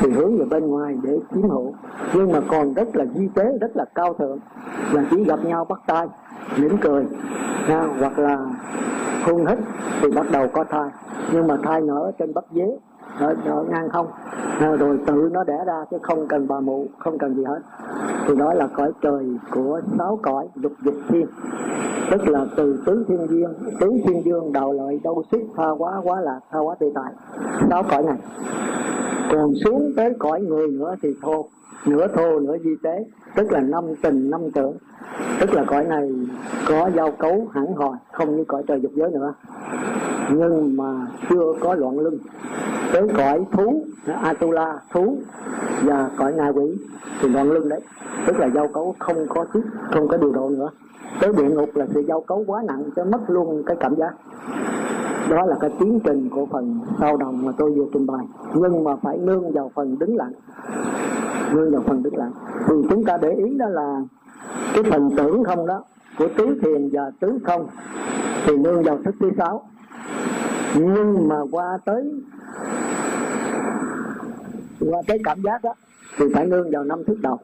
thì 0.00 0.10
hướng 0.10 0.38
về 0.38 0.44
bên 0.44 0.66
ngoài 0.66 0.98
để 1.02 1.18
chiếm 1.34 1.42
hữu. 1.42 1.74
Nhưng 2.14 2.32
mà 2.32 2.40
còn 2.48 2.74
rất 2.74 2.96
là 2.96 3.04
di 3.14 3.28
tế 3.34 3.58
rất 3.60 3.76
là 3.76 3.84
cao 3.94 4.14
thượng 4.14 4.38
là 4.92 5.04
chỉ 5.10 5.24
gặp 5.24 5.44
nhau 5.44 5.64
bắt 5.64 5.80
tay 5.86 6.06
mỉm 6.58 6.76
cười 6.80 7.06
ha, 7.66 7.88
hoặc 8.00 8.18
là 8.18 8.38
hôn 9.26 9.46
hít 9.46 9.58
thì 10.00 10.10
bắt 10.10 10.26
đầu 10.32 10.48
có 10.52 10.64
thai. 10.64 10.90
Nhưng 11.32 11.46
mà 11.46 11.56
thai 11.62 11.80
nở 11.80 12.12
trên 12.18 12.34
bắp 12.34 12.44
dế 12.50 12.78
ở, 13.44 13.64
ngang 13.68 13.88
không? 13.90 14.06
Rồi 14.60 14.98
tự 15.06 15.28
nó 15.32 15.44
đẻ 15.44 15.58
ra 15.66 15.84
chứ 15.90 15.96
không 16.02 16.26
cần 16.28 16.48
bà 16.48 16.60
mụ 16.60 16.86
không 16.98 17.18
cần 17.18 17.34
gì 17.34 17.44
hết. 17.44 17.58
Thì 18.26 18.34
đó 18.36 18.54
là 18.54 18.66
cõi 18.66 18.92
trời 19.02 19.38
của 19.50 19.80
sáu 19.98 20.18
cõi 20.22 20.48
dục 20.54 20.72
dục 20.82 20.94
thiên. 21.08 21.26
Tức 22.10 22.28
là 22.28 22.46
từ 22.56 22.82
tứ 22.86 23.04
thiên 23.08 23.26
dương 23.30 23.54
tứ 23.80 23.90
thiên 24.06 24.24
dương 24.24 24.52
đạo 24.52 24.72
lợi 24.72 25.00
đâu 25.04 25.22
xích 25.32 25.42
tha 25.56 25.70
quá 25.78 26.00
quá 26.04 26.20
lạc 26.20 26.40
tha 26.50 26.58
quá 26.58 26.74
tự 26.80 26.92
tại 26.94 27.12
sáu 27.70 27.82
cõi 27.90 28.02
này. 28.02 28.18
Còn 29.32 29.52
xuống 29.64 29.92
tới 29.96 30.14
cõi 30.18 30.40
người 30.40 30.68
nữa 30.68 30.94
thì 31.02 31.08
thô 31.22 31.46
nửa 31.86 32.06
thô, 32.08 32.40
nửa 32.40 32.56
di 32.64 32.76
tế. 32.82 33.04
Tức 33.34 33.52
là 33.52 33.60
năm 33.60 33.84
tình, 34.02 34.30
năm 34.30 34.40
tưởng. 34.54 34.76
Tức 35.40 35.54
là 35.54 35.64
cõi 35.66 35.84
này 35.84 36.12
có 36.68 36.90
giao 36.96 37.10
cấu 37.10 37.46
hẳn 37.52 37.74
hòi, 37.74 37.96
không 38.12 38.36
như 38.36 38.44
cõi 38.44 38.62
trời 38.66 38.80
dục 38.80 38.92
giới 38.94 39.10
nữa. 39.10 39.34
Nhưng 40.30 40.76
mà 40.76 41.06
chưa 41.30 41.52
có 41.60 41.74
loạn 41.74 41.98
lưng 41.98 42.18
tới 42.92 43.08
cõi 43.16 43.44
thú, 43.52 43.84
atula 44.22 44.80
thú 44.92 45.16
và 45.84 46.10
cõi 46.16 46.32
ngạ 46.32 46.48
quỷ 46.48 46.78
thì 47.20 47.28
loạn 47.28 47.52
lưng 47.52 47.68
đấy. 47.68 47.80
Tức 48.26 48.36
là 48.38 48.48
giao 48.54 48.68
cấu 48.68 48.94
không 48.98 49.26
có 49.28 49.44
chút 49.52 49.62
không 49.92 50.08
có 50.08 50.16
điều 50.16 50.32
độ 50.32 50.48
nữa. 50.48 50.70
Tới 51.20 51.32
địa 51.36 51.48
ngục 51.48 51.68
là 51.74 51.86
sự 51.94 52.00
giao 52.00 52.20
cấu 52.20 52.44
quá 52.46 52.62
nặng 52.66 52.82
cho 52.96 53.04
mất 53.04 53.30
luôn 53.30 53.62
cái 53.66 53.76
cảm 53.80 53.94
giác. 53.96 54.14
Đó 55.30 55.46
là 55.46 55.56
cái 55.60 55.70
tiến 55.80 56.00
trình 56.04 56.28
của 56.30 56.46
phần 56.46 56.80
sau 57.00 57.16
đồng 57.16 57.44
mà 57.44 57.52
tôi 57.58 57.70
vừa 57.70 57.84
trình 57.92 58.06
bày. 58.06 58.26
Nhưng 58.54 58.84
mà 58.84 58.96
phải 58.96 59.18
nương 59.18 59.52
vào 59.52 59.70
phần 59.74 59.98
đứng 59.98 60.16
lặng 60.16 60.32
nương 61.54 61.70
vào 61.70 61.82
phần 61.86 62.02
đứng 62.02 62.16
lặng 62.16 62.32
thì 62.68 62.74
chúng 62.90 63.04
ta 63.04 63.18
để 63.22 63.30
ý 63.30 63.54
đó 63.58 63.66
là 63.68 64.00
cái 64.74 64.82
phần 64.90 65.10
tưởng 65.16 65.44
không 65.44 65.66
đó 65.66 65.84
của 66.18 66.28
tứ 66.36 66.58
thiền 66.62 66.88
và 66.92 67.10
tứ 67.20 67.38
không, 67.44 67.68
thì 68.46 68.56
nương 68.56 68.82
vào 68.82 68.98
thức 69.04 69.14
thứ 69.20 69.30
sáu. 69.38 69.68
Nhưng 70.78 71.28
mà 71.28 71.36
qua 71.50 71.78
tới 71.84 72.12
qua 74.80 75.02
tới 75.06 75.18
cảm 75.24 75.42
giác 75.44 75.64
đó, 75.64 75.74
thì 76.18 76.24
phải 76.34 76.46
nương 76.46 76.70
vào 76.70 76.84
năm 76.84 77.04
thức 77.04 77.18
đầu. 77.20 77.38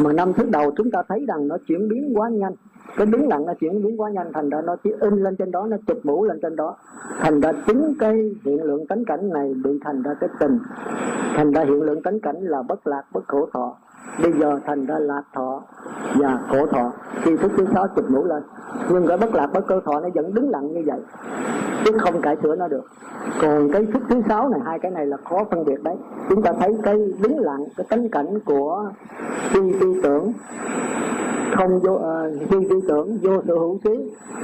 Mà 0.00 0.12
năm 0.12 0.32
thức 0.32 0.50
đầu 0.50 0.72
chúng 0.76 0.90
ta 0.90 1.02
thấy 1.08 1.24
rằng 1.28 1.48
nó 1.48 1.56
chuyển 1.66 1.88
biến 1.88 2.12
quá 2.14 2.28
nhanh 2.28 2.52
cái 2.96 3.06
đứng 3.06 3.28
lặng 3.28 3.46
nó 3.46 3.54
chuyển 3.60 3.82
biến 3.82 4.00
quá 4.00 4.10
nhanh, 4.10 4.32
thành 4.32 4.50
ra 4.50 4.60
nó 4.60 4.76
chỉ 4.84 4.90
in 5.00 5.22
lên 5.22 5.36
trên 5.36 5.50
đó, 5.50 5.66
nó 5.70 5.76
chụp 5.86 5.98
mũ 6.02 6.24
lên 6.24 6.38
trên 6.42 6.56
đó. 6.56 6.76
Thành 7.20 7.40
ra 7.40 7.52
chính 7.66 7.94
cái 7.98 8.30
hiện 8.44 8.62
lượng 8.62 8.86
tánh 8.86 9.04
cảnh 9.04 9.30
này 9.30 9.54
bị 9.64 9.78
thành 9.84 10.02
ra 10.02 10.14
cái 10.20 10.30
tình. 10.38 10.58
Thành 11.36 11.52
ra 11.52 11.64
hiện 11.64 11.82
lượng 11.82 12.02
tánh 12.02 12.20
cảnh 12.20 12.36
là 12.40 12.62
bất 12.62 12.86
lạc, 12.86 13.02
bất 13.12 13.24
khổ 13.28 13.48
thọ. 13.52 13.76
Bây 14.22 14.32
giờ 14.32 14.60
thành 14.66 14.86
ra 14.86 14.98
lạc 14.98 15.22
thọ 15.34 15.62
và 16.14 16.38
khổ 16.48 16.66
thọ. 16.66 16.92
Khi 17.22 17.36
thức 17.36 17.52
thứ 17.56 17.66
sáu 17.74 17.86
chụp 17.96 18.04
mũ 18.10 18.24
lên, 18.24 18.42
nhưng 18.90 19.06
cái 19.06 19.16
bất 19.16 19.34
lạc, 19.34 19.46
bất 19.54 19.66
cơ 19.66 19.80
thọ 19.84 20.00
nó 20.00 20.08
vẫn 20.14 20.34
đứng 20.34 20.50
lặng 20.50 20.72
như 20.72 20.82
vậy, 20.86 21.00
chứ 21.84 21.92
không 21.98 22.20
cải 22.20 22.36
sửa 22.42 22.56
nó 22.56 22.68
được. 22.68 22.84
Còn 23.42 23.68
cái 23.72 23.86
thức 23.86 24.02
thứ 24.08 24.22
sáu 24.28 24.48
này, 24.48 24.60
hai 24.64 24.78
cái 24.78 24.90
này 24.90 25.06
là 25.06 25.16
khó 25.16 25.44
phân 25.50 25.64
biệt 25.64 25.82
đấy. 25.82 25.96
Chúng 26.28 26.42
ta 26.42 26.52
thấy 26.60 26.76
cái 26.82 26.96
đứng 27.22 27.38
lặng, 27.38 27.64
cái 27.76 27.86
tánh 27.90 28.08
cảnh 28.08 28.40
của 28.44 28.90
tư 29.54 29.70
tư 29.80 29.94
tưởng 30.02 30.32
không 31.56 31.80
vô 31.80 31.92
uh, 31.92 32.50
tư 32.50 32.80
tưởng 32.88 33.18
vô 33.22 33.42
sự 33.46 33.58
hữu 33.58 33.78
trí 33.84 33.90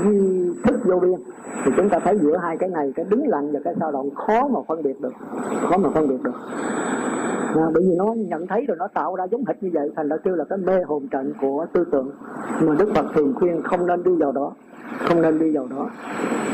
duy 0.05 0.51
thức 0.65 0.81
vô 0.85 0.99
biên 0.99 1.21
thì 1.65 1.73
chúng 1.77 1.89
ta 1.89 1.99
thấy 1.99 2.19
giữa 2.19 2.37
hai 2.37 2.57
cái 2.57 2.69
này 2.69 2.93
cái 2.95 3.07
đứng 3.09 3.29
lặng 3.29 3.53
và 3.53 3.61
cái 3.65 3.75
sao 3.81 3.93
động 3.93 4.11
khó 4.15 4.49
mà 4.49 4.61
phân 4.69 4.83
biệt 4.83 5.01
được 5.01 5.13
khó 5.61 5.77
mà 5.77 5.91
phân 5.95 6.09
biệt 6.09 6.23
được. 6.23 6.35
À, 7.55 7.67
bởi 7.75 7.83
vì 7.83 7.95
nó 7.97 8.15
nhận 8.15 8.47
thấy 8.47 8.65
rồi 8.69 8.77
nó 8.77 8.89
tạo 8.89 9.17
ra 9.17 9.25
giống 9.25 9.45
hệt 9.47 9.63
như 9.63 9.71
vậy 9.73 9.91
thành 9.97 10.09
ra 10.09 10.17
kêu 10.25 10.37
là 10.37 10.45
cái 10.45 10.59
mê 10.59 10.83
hồn 10.83 11.09
trận 11.09 11.33
của 11.41 11.67
tư 11.73 11.85
tưởng 11.93 12.11
mà 12.63 12.75
đức 12.79 12.93
phật 12.95 13.07
thường 13.15 13.35
khuyên 13.37 13.63
không 13.63 13.87
nên 13.87 14.03
đi 14.03 14.17
vào 14.17 14.33
đó 14.33 14.53
không 15.09 15.23
nên 15.23 15.39
đi 15.39 15.57
vào 15.57 15.67
đó. 15.67 15.91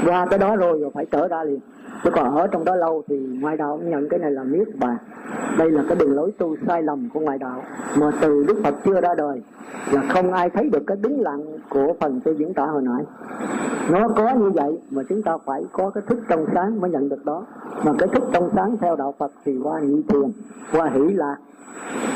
Qua 0.07 0.27
cái 0.31 0.39
đó 0.39 0.57
rồi 0.57 0.81
rồi 0.81 0.91
phải 0.95 1.07
trở 1.11 1.29
ra 1.29 1.45
liền 1.45 1.61
chứ 2.05 2.11
còn 2.11 2.37
ở 2.37 2.47
trong 2.47 2.65
đó 2.65 2.75
lâu 2.75 3.03
thì 3.09 3.19
ngoại 3.41 3.57
đạo 3.57 3.81
nhận 3.85 4.09
cái 4.09 4.19
này 4.19 4.31
là 4.31 4.45
niết 4.45 4.69
bàn 4.79 4.97
đây 5.59 5.71
là 5.71 5.83
cái 5.89 5.99
đường 5.99 6.15
lối 6.15 6.33
tu 6.39 6.57
sai 6.67 6.83
lầm 6.83 7.09
của 7.15 7.21
ngoại 7.21 7.39
đạo. 7.39 7.63
Mà 8.01 8.11
từ 8.21 8.45
đức 8.49 8.61
phật 8.65 8.75
chưa 8.85 9.01
ra 9.01 9.15
đời 9.15 9.43
là 9.93 10.03
không 10.09 10.33
ai 10.33 10.51
thấy 10.51 10.71
được 10.71 10.83
cái 10.87 10.97
đứng 10.97 11.21
lặng 11.21 11.43
của 11.69 11.95
phần 12.01 12.21
tôi 12.25 12.37
diễn 12.39 12.55
tả 12.55 12.67
hồi 12.67 12.83
nãy. 12.83 13.05
Nó 13.91 14.09
có 14.09 14.35
như 14.35 14.51
vậy 14.51 14.79
mà 14.91 15.03
chúng 15.09 15.23
ta 15.23 15.37
phải 15.45 15.65
có 15.73 15.91
cái 15.91 16.03
thức 16.07 16.19
trong 16.29 16.47
sáng 16.55 16.81
mới 16.81 16.91
nhận 16.91 17.09
được 17.09 17.25
đó. 17.25 17.47
Mà 17.85 17.93
cái 17.99 18.09
thức 18.09 18.23
trong 18.33 18.51
sáng 18.55 18.77
theo 18.81 18.97
đạo 18.97 19.15
phật 19.19 19.33
thì 19.45 19.59
qua 19.63 19.81
nhị 19.81 20.03
thiền, 20.09 20.33
qua 20.73 20.91
hỷ 20.95 21.01
lạc 21.01 21.37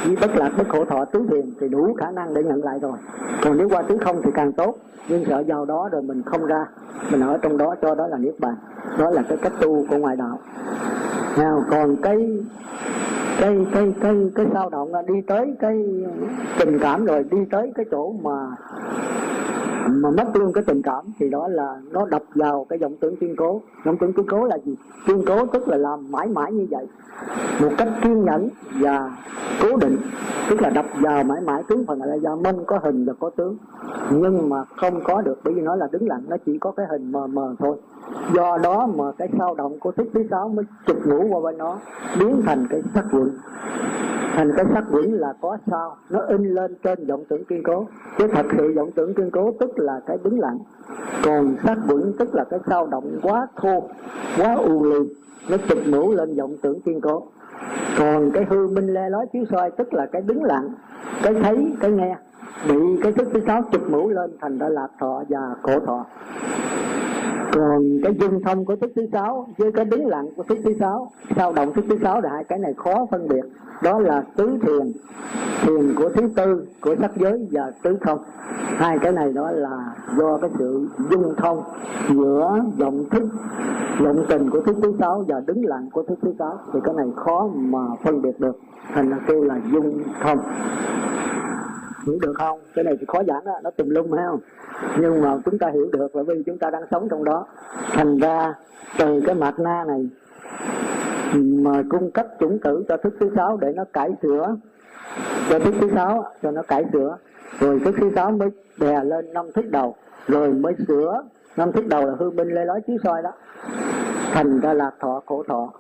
như 0.09 0.17
bất 0.21 0.37
lạc 0.37 0.51
bất 0.59 0.69
khổ 0.69 0.85
thọ 0.85 1.05
tứ 1.05 1.27
thiền 1.31 1.53
thì 1.61 1.69
đủ 1.69 1.95
khả 1.95 2.11
năng 2.11 2.35
để 2.35 2.43
nhận 2.43 2.65
lại 2.65 2.79
rồi. 2.83 2.99
Còn 3.43 3.57
nếu 3.57 3.69
qua 3.69 3.83
tứ 3.83 3.99
không 3.99 4.23
thì 4.23 4.31
càng 4.35 4.53
tốt. 4.53 4.75
Nhưng 5.09 5.25
sợ 5.25 5.43
vào 5.47 5.65
đó 5.65 5.89
rồi 5.93 6.03
mình 6.03 6.23
không 6.23 6.47
ra. 6.47 6.67
Mình 7.11 7.21
ở 7.21 7.39
trong 7.43 7.57
đó, 7.59 7.75
cho 7.83 7.95
đó 7.95 8.07
là 8.07 8.19
niết 8.19 8.35
bàn. 8.41 8.55
Đó 8.99 9.11
là 9.11 9.23
cái 9.29 9.39
cách 9.39 9.53
tu 9.61 9.87
của 9.91 9.97
ngoại 9.97 10.17
đạo. 10.17 10.39
Nào, 11.39 11.65
còn 11.71 11.97
cái 11.97 12.43
cái 13.41 13.67
cái 13.73 13.95
cái 14.01 14.31
cái 14.35 14.47
sao 14.53 14.71
động 14.71 14.93
đi 15.07 15.15
tới 15.27 15.57
cái 15.61 16.05
tình 16.59 16.79
cảm 16.79 17.05
rồi, 17.05 17.25
đi 17.31 17.39
tới 17.51 17.73
cái 17.75 17.87
chỗ 17.91 18.15
mà 18.23 18.47
mà 19.91 20.11
mất 20.11 20.37
luôn 20.37 20.53
cái 20.53 20.65
tình 20.67 20.83
cảm 20.83 21.05
thì 21.19 21.31
đó 21.31 21.49
là 21.49 21.81
nó 21.91 22.07
đập 22.07 22.23
vào 22.35 22.67
cái 22.69 22.79
vọng 22.79 22.97
tưởng 23.01 23.17
kiên 23.17 23.37
cố. 23.37 23.63
Vọng 23.85 23.97
tưởng 24.01 24.13
kiên 24.13 24.27
cố 24.27 24.45
là 24.45 24.59
gì? 24.65 24.77
Kiên 25.07 25.23
cố 25.27 25.47
tức 25.47 25.69
là 25.69 25.77
làm 25.77 26.11
mãi 26.11 26.29
mãi 26.29 26.53
như 26.53 26.67
vậy. 26.71 26.87
Một 27.63 27.71
cách 27.79 27.89
kiên 28.03 28.25
nhẫn 28.25 28.49
và 28.81 29.17
cố 29.63 29.77
định, 29.77 29.97
tức 30.51 30.63
là 30.63 30.71
đập 30.71 30.87
vào 31.01 31.25
mãi 31.25 31.41
mãi. 31.41 31.63
Tướng 31.69 31.87
phần 31.87 32.03
là 32.03 32.15
do 32.15 32.37
mong 32.37 32.65
có 32.65 32.79
hình 32.83 33.05
và 33.05 33.13
có 33.21 33.31
tướng. 33.31 33.57
Nhưng 34.11 34.49
mà 34.49 34.65
không 34.77 35.01
có 35.05 35.23
được, 35.23 35.41
bởi 35.45 35.55
vì 35.55 35.63
nó 35.63 35.77
là 35.77 35.89
đứng 35.93 36.09
lặng, 36.09 36.23
nó 36.29 36.37
chỉ 36.47 36.59
có 36.59 36.71
cái 36.71 36.87
hình 36.91 37.13
mờ 37.13 37.27
mờ 37.27 37.55
thôi 37.59 37.77
do 38.35 38.59
đó 38.63 38.89
mà 38.97 39.05
cái 39.19 39.29
sao 39.39 39.55
động 39.55 39.79
của 39.79 39.93
thức 39.93 40.07
thứ 40.15 40.25
sáu 40.31 40.49
mới 40.49 40.65
chụp 40.87 40.97
ngủ 41.07 41.27
qua 41.31 41.41
bên 41.41 41.59
nó 41.59 41.79
biến 42.19 42.43
thành 42.47 42.67
cái 42.71 42.83
sắc 42.95 43.05
vượng 43.13 43.31
thành 44.41 44.53
cái 44.57 44.67
sắc 44.75 44.85
vững 44.91 45.15
là 45.15 45.35
có 45.41 45.59
sao, 45.71 45.97
nó 46.11 46.21
in 46.21 46.55
lên 46.55 46.77
trên 46.83 47.07
vọng 47.07 47.25
tưởng 47.29 47.45
kiên 47.45 47.63
cố. 47.63 47.87
Chứ 48.19 48.27
thật 48.33 48.47
sự 48.57 48.73
vọng 48.77 48.91
tưởng 48.95 49.15
kiên 49.15 49.31
cố 49.31 49.53
tức 49.61 49.79
là 49.79 50.01
cái 50.07 50.19
đứng 50.25 50.41
lặng. 50.41 50.59
Còn 51.25 51.57
sắc 51.65 51.79
vững 51.87 52.13
tức 52.19 52.35
là 52.35 52.45
cái 52.45 52.61
sao 52.69 52.87
động 52.87 53.19
quá 53.23 53.47
thô, 53.57 53.83
quá 54.37 54.55
u 54.55 54.85
lì, 54.85 55.15
nó 55.51 55.57
chụp 55.69 55.79
ngủ 55.87 56.13
lên 56.13 56.37
vọng 56.37 56.57
tưởng 56.63 56.81
kiên 56.81 57.01
cố. 57.01 57.27
Còn 57.99 58.31
cái 58.31 58.45
hư 58.51 58.69
minh 58.69 58.95
le 58.95 59.11
lói 59.11 59.27
chiếu 59.33 59.45
soi 59.51 59.71
tức 59.71 59.95
là 59.95 60.07
cái 60.07 60.23
đứng 60.23 60.45
lặng, 60.45 60.69
cái 61.23 61.35
thấy, 61.35 61.73
cái 61.81 61.91
nghe. 61.91 62.17
Bị 62.69 63.01
cái 63.03 63.13
thức 63.13 63.29
thứ 63.33 63.41
sáu 63.47 63.63
chụp 63.73 63.83
mũ 63.91 64.09
lên 64.09 64.31
thành 64.41 64.59
ra 64.59 64.69
lạc 64.69 64.89
thọ 65.01 65.23
và 65.29 65.55
cổ 65.63 65.81
thọ 65.87 66.05
còn 67.53 67.83
cái 68.03 68.15
dung 68.21 68.43
thông 68.43 68.65
của 68.65 68.77
thức 68.77 68.93
thứ 68.97 69.07
sáu 69.13 69.49
với 69.59 69.73
cái 69.73 69.85
đứng 69.85 70.07
lặng 70.07 70.27
của 70.37 70.43
thức 70.43 70.59
thứ 70.65 70.75
sáu, 70.81 71.11
sao 71.37 71.53
động 71.53 71.73
thức 71.73 71.85
thứ 71.89 71.97
sáu 72.03 72.21
là 72.21 72.31
hai 72.31 72.45
cái 72.45 72.59
này 72.59 72.75
khó 72.77 73.07
phân 73.11 73.29
biệt. 73.29 73.45
Đó 73.83 74.01
là 74.01 74.23
tứ 74.37 74.59
thiền 74.63 74.93
thiền 75.63 75.95
của 75.95 76.09
thứ 76.09 76.29
tư 76.37 76.67
của 76.81 76.97
sắc 77.01 77.17
giới 77.17 77.49
và 77.51 77.73
tứ 77.83 77.99
thông. 78.01 78.19
Hai 78.77 78.99
cái 78.99 79.13
này 79.13 79.33
đó 79.33 79.51
là 79.51 79.95
do 80.17 80.39
cái 80.39 80.51
sự 80.59 80.89
dung 81.11 81.35
thông 81.37 81.63
giữa 82.09 82.61
vọng 82.79 83.05
thức 83.11 83.29
vọng 84.01 84.25
tình 84.29 84.51
của 84.51 84.61
thức 84.61 84.77
thứ 84.83 84.95
sáu 84.99 85.25
và 85.29 85.41
đứng 85.47 85.65
lặng 85.65 85.89
của 85.93 86.03
thức 86.03 86.19
thứ 86.23 86.35
sáu. 86.39 86.59
Thì 86.73 86.81
cái 86.85 86.95
này 86.95 87.07
khó 87.17 87.49
mà 87.55 87.81
phân 88.05 88.23
biệt 88.23 88.41
được, 88.41 88.59
thành 88.95 89.11
là 89.11 89.19
kêu 89.27 89.45
là 89.45 89.61
dung 89.73 90.03
thông 90.23 90.39
hiểu 92.11 92.19
được 92.23 92.33
không? 92.39 92.59
Cái 92.75 92.85
này 92.85 92.97
thì 93.01 93.07
khó 93.09 93.23
giảng 93.29 93.45
đó 93.45 93.53
nó 93.63 93.71
tùm 93.71 93.89
lum 93.89 94.13
ha 94.13 94.29
nhưng 95.01 95.23
mà 95.23 95.39
chúng 95.45 95.59
ta 95.59 95.71
hiểu 95.75 95.89
được 95.93 96.17
là 96.17 96.23
vì 96.23 96.43
chúng 96.47 96.59
ta 96.59 96.71
đang 96.71 96.83
sống 96.91 97.09
trong 97.11 97.25
đó. 97.25 97.47
Thành 97.93 98.19
ra, 98.19 98.55
từ 98.99 99.21
cái 99.27 99.35
mạt 99.35 99.55
na 99.59 99.85
này, 99.89 100.09
mà 101.35 101.83
cung 101.91 102.11
cấp 102.11 102.27
chủng 102.41 102.59
tử 102.59 102.85
cho 102.89 102.97
thức 102.97 103.15
thứ 103.21 103.31
sáu 103.37 103.57
để 103.57 103.73
nó 103.77 103.85
cải 103.93 104.11
sửa, 104.23 104.57
cho 105.51 105.59
thức 105.59 105.75
thứ 105.81 105.89
sáu, 105.95 106.25
cho 106.43 106.51
nó 106.51 106.63
cải 106.63 106.85
sửa. 106.93 107.17
Rồi 107.61 107.81
thức 107.85 107.95
thứ 108.01 108.11
sáu 108.15 108.31
mới 108.31 108.49
đè 108.79 109.05
lên 109.05 109.33
năm 109.33 109.47
thức 109.55 109.65
đầu, 109.71 109.95
rồi 110.29 110.53
mới 110.53 110.75
sửa. 110.89 111.23
Năm 111.57 111.73
thức 111.73 111.87
đầu 111.87 112.07
là 112.07 112.15
hư 112.19 112.31
minh 112.31 112.49
lê 112.49 112.65
lói 112.65 112.81
chiếu 112.87 112.97
soi 113.05 113.23
đó. 113.23 113.33
Thành 114.33 114.61
ra 114.61 114.73
lạc 114.73 114.93
thọ 115.01 115.23
khổ 115.27 115.45
thọ. 115.49 115.73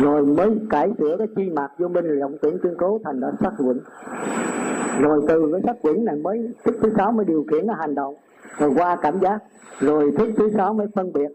Rồi 0.00 0.26
mới 0.26 0.58
cải 0.70 0.92
sửa 0.98 1.16
cái 1.18 1.26
chi 1.36 1.50
mạc 1.50 1.68
vô 1.78 1.88
minh 1.88 2.04
là 2.04 2.20
động 2.20 2.36
tưởng 2.42 2.58
tương 2.58 2.76
cố, 2.76 3.00
thành 3.04 3.20
ra 3.20 3.28
sắc 3.40 3.52
vững 3.58 3.80
rồi 5.00 5.20
từ 5.28 5.48
cái 5.52 5.60
sắc 5.64 5.82
quyển 5.82 6.04
này 6.04 6.16
mới, 6.16 6.54
thức 6.64 6.74
thứ 6.82 6.90
sáu 6.96 7.12
mới 7.12 7.24
điều 7.24 7.44
khiển 7.50 7.66
nó 7.66 7.74
hành 7.74 7.94
động. 7.94 8.14
Rồi 8.58 8.72
qua 8.76 8.96
cảm 9.02 9.20
giác, 9.20 9.38
rồi 9.80 10.12
thức 10.18 10.28
thứ 10.36 10.50
sáu 10.56 10.74
mới 10.74 10.86
phân 10.94 11.12
biệt. 11.12 11.28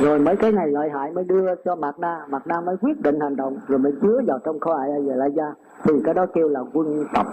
Rồi 0.00 0.18
mấy 0.18 0.36
cái 0.36 0.52
này 0.52 0.68
lợi 0.68 0.90
hại 0.90 1.12
mới 1.12 1.24
đưa 1.24 1.54
cho 1.64 1.74
mạt 1.74 1.98
na. 1.98 2.26
Mạt 2.28 2.46
na 2.46 2.60
mới 2.60 2.76
quyết 2.76 3.00
định 3.00 3.20
hành 3.20 3.36
động, 3.36 3.56
rồi 3.68 3.78
mới 3.78 3.92
chứa 4.02 4.20
vào 4.26 4.38
trong 4.44 4.60
kho 4.60 4.74
ải 4.74 4.90
về 5.00 5.16
lại 5.16 5.30
gia. 5.36 5.54
Thì 5.84 5.92
cái 6.04 6.14
đó 6.14 6.26
kêu 6.34 6.48
là 6.48 6.60
quân 6.72 7.04
tập. 7.14 7.26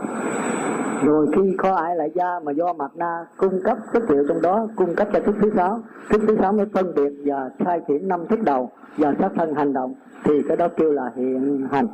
Rồi 1.03 1.27
khi 1.36 1.56
kho 1.57 1.76
ải 1.76 1.95
lại 1.95 2.11
gia 2.15 2.40
mà 2.44 2.52
do 2.52 2.73
mạt 2.73 2.91
na 2.95 3.26
cung 3.38 3.61
cấp 3.64 3.77
chất 3.94 4.11
liệu 4.11 4.23
trong 4.27 4.41
đó, 4.41 4.68
cung 4.76 4.95
cấp 4.95 5.07
cho 5.14 5.19
thức 5.19 5.36
thứ 5.41 5.52
sáu, 5.56 5.80
thức 6.10 6.22
thứ 6.27 6.38
sáu 6.41 6.53
mới 6.53 6.65
phân 6.73 6.94
biệt 6.95 7.14
và 7.26 7.49
sai 7.65 7.81
khiển 7.88 8.07
năm 8.07 8.27
thức 8.27 8.40
đầu 8.44 8.69
và 8.98 9.14
sát 9.19 9.31
thân 9.36 9.53
hành 9.53 9.73
động 9.73 9.94
thì 10.23 10.33
cái 10.47 10.57
đó 10.57 10.67
kêu 10.77 10.91
là 10.91 11.11
hiện 11.15 11.67
hành. 11.71 11.87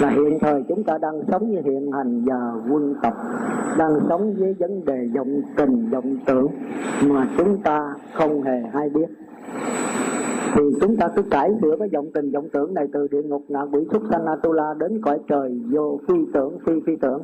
Là 0.00 0.10
hiện 0.10 0.38
thời 0.40 0.62
chúng 0.68 0.84
ta 0.84 0.98
đang 0.98 1.22
sống 1.30 1.54
với 1.54 1.62
hiện 1.62 1.92
hành 1.92 2.24
và 2.24 2.52
quân 2.70 2.94
tập 3.02 3.14
đang 3.78 4.00
sống 4.08 4.34
với 4.34 4.54
vấn 4.58 4.84
đề 4.84 5.08
vọng 5.14 5.42
tình, 5.56 5.90
vọng 5.90 6.16
tưởng 6.26 6.48
mà 7.08 7.26
chúng 7.38 7.62
ta 7.62 7.94
không 8.12 8.42
hề 8.42 8.62
hay 8.72 8.88
biết 8.88 9.06
thì 10.54 10.62
chúng 10.80 10.96
ta 10.96 11.08
cứ 11.16 11.22
cải 11.22 11.50
sửa 11.62 11.76
cái 11.78 11.88
vọng 11.92 12.06
tình 12.14 12.30
vọng 12.30 12.48
tưởng 12.52 12.74
này 12.74 12.86
từ 12.92 13.08
địa 13.10 13.22
ngục 13.22 13.42
ngạ 13.48 13.60
quỷ 13.72 13.86
súc 13.92 14.02
sanh 14.10 14.26
atula 14.26 14.74
đến 14.78 15.00
cõi 15.02 15.18
trời 15.28 15.60
vô 15.70 15.98
phi 16.08 16.14
tưởng, 16.34 16.58
phi 16.66 16.72
phi 16.86 16.96
tưởng. 16.96 17.22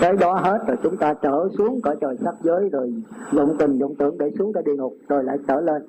Cái 0.00 0.12
đó 0.16 0.34
hết 0.34 0.58
rồi 0.66 0.76
chúng 0.82 0.96
ta 0.96 1.14
trở 1.14 1.48
xuống 1.58 1.80
cõi 1.82 1.96
trời 2.00 2.16
sắc 2.24 2.34
giới 2.42 2.68
rồi 2.68 2.94
vọng 3.32 3.56
tình 3.58 3.78
vọng 3.78 3.94
tưởng 3.98 4.18
để 4.18 4.30
xuống 4.38 4.52
cái 4.52 4.62
địa 4.62 4.74
ngục 4.76 4.96
rồi 5.08 5.24
lại 5.24 5.38
trở 5.48 5.60
lên. 5.60 5.82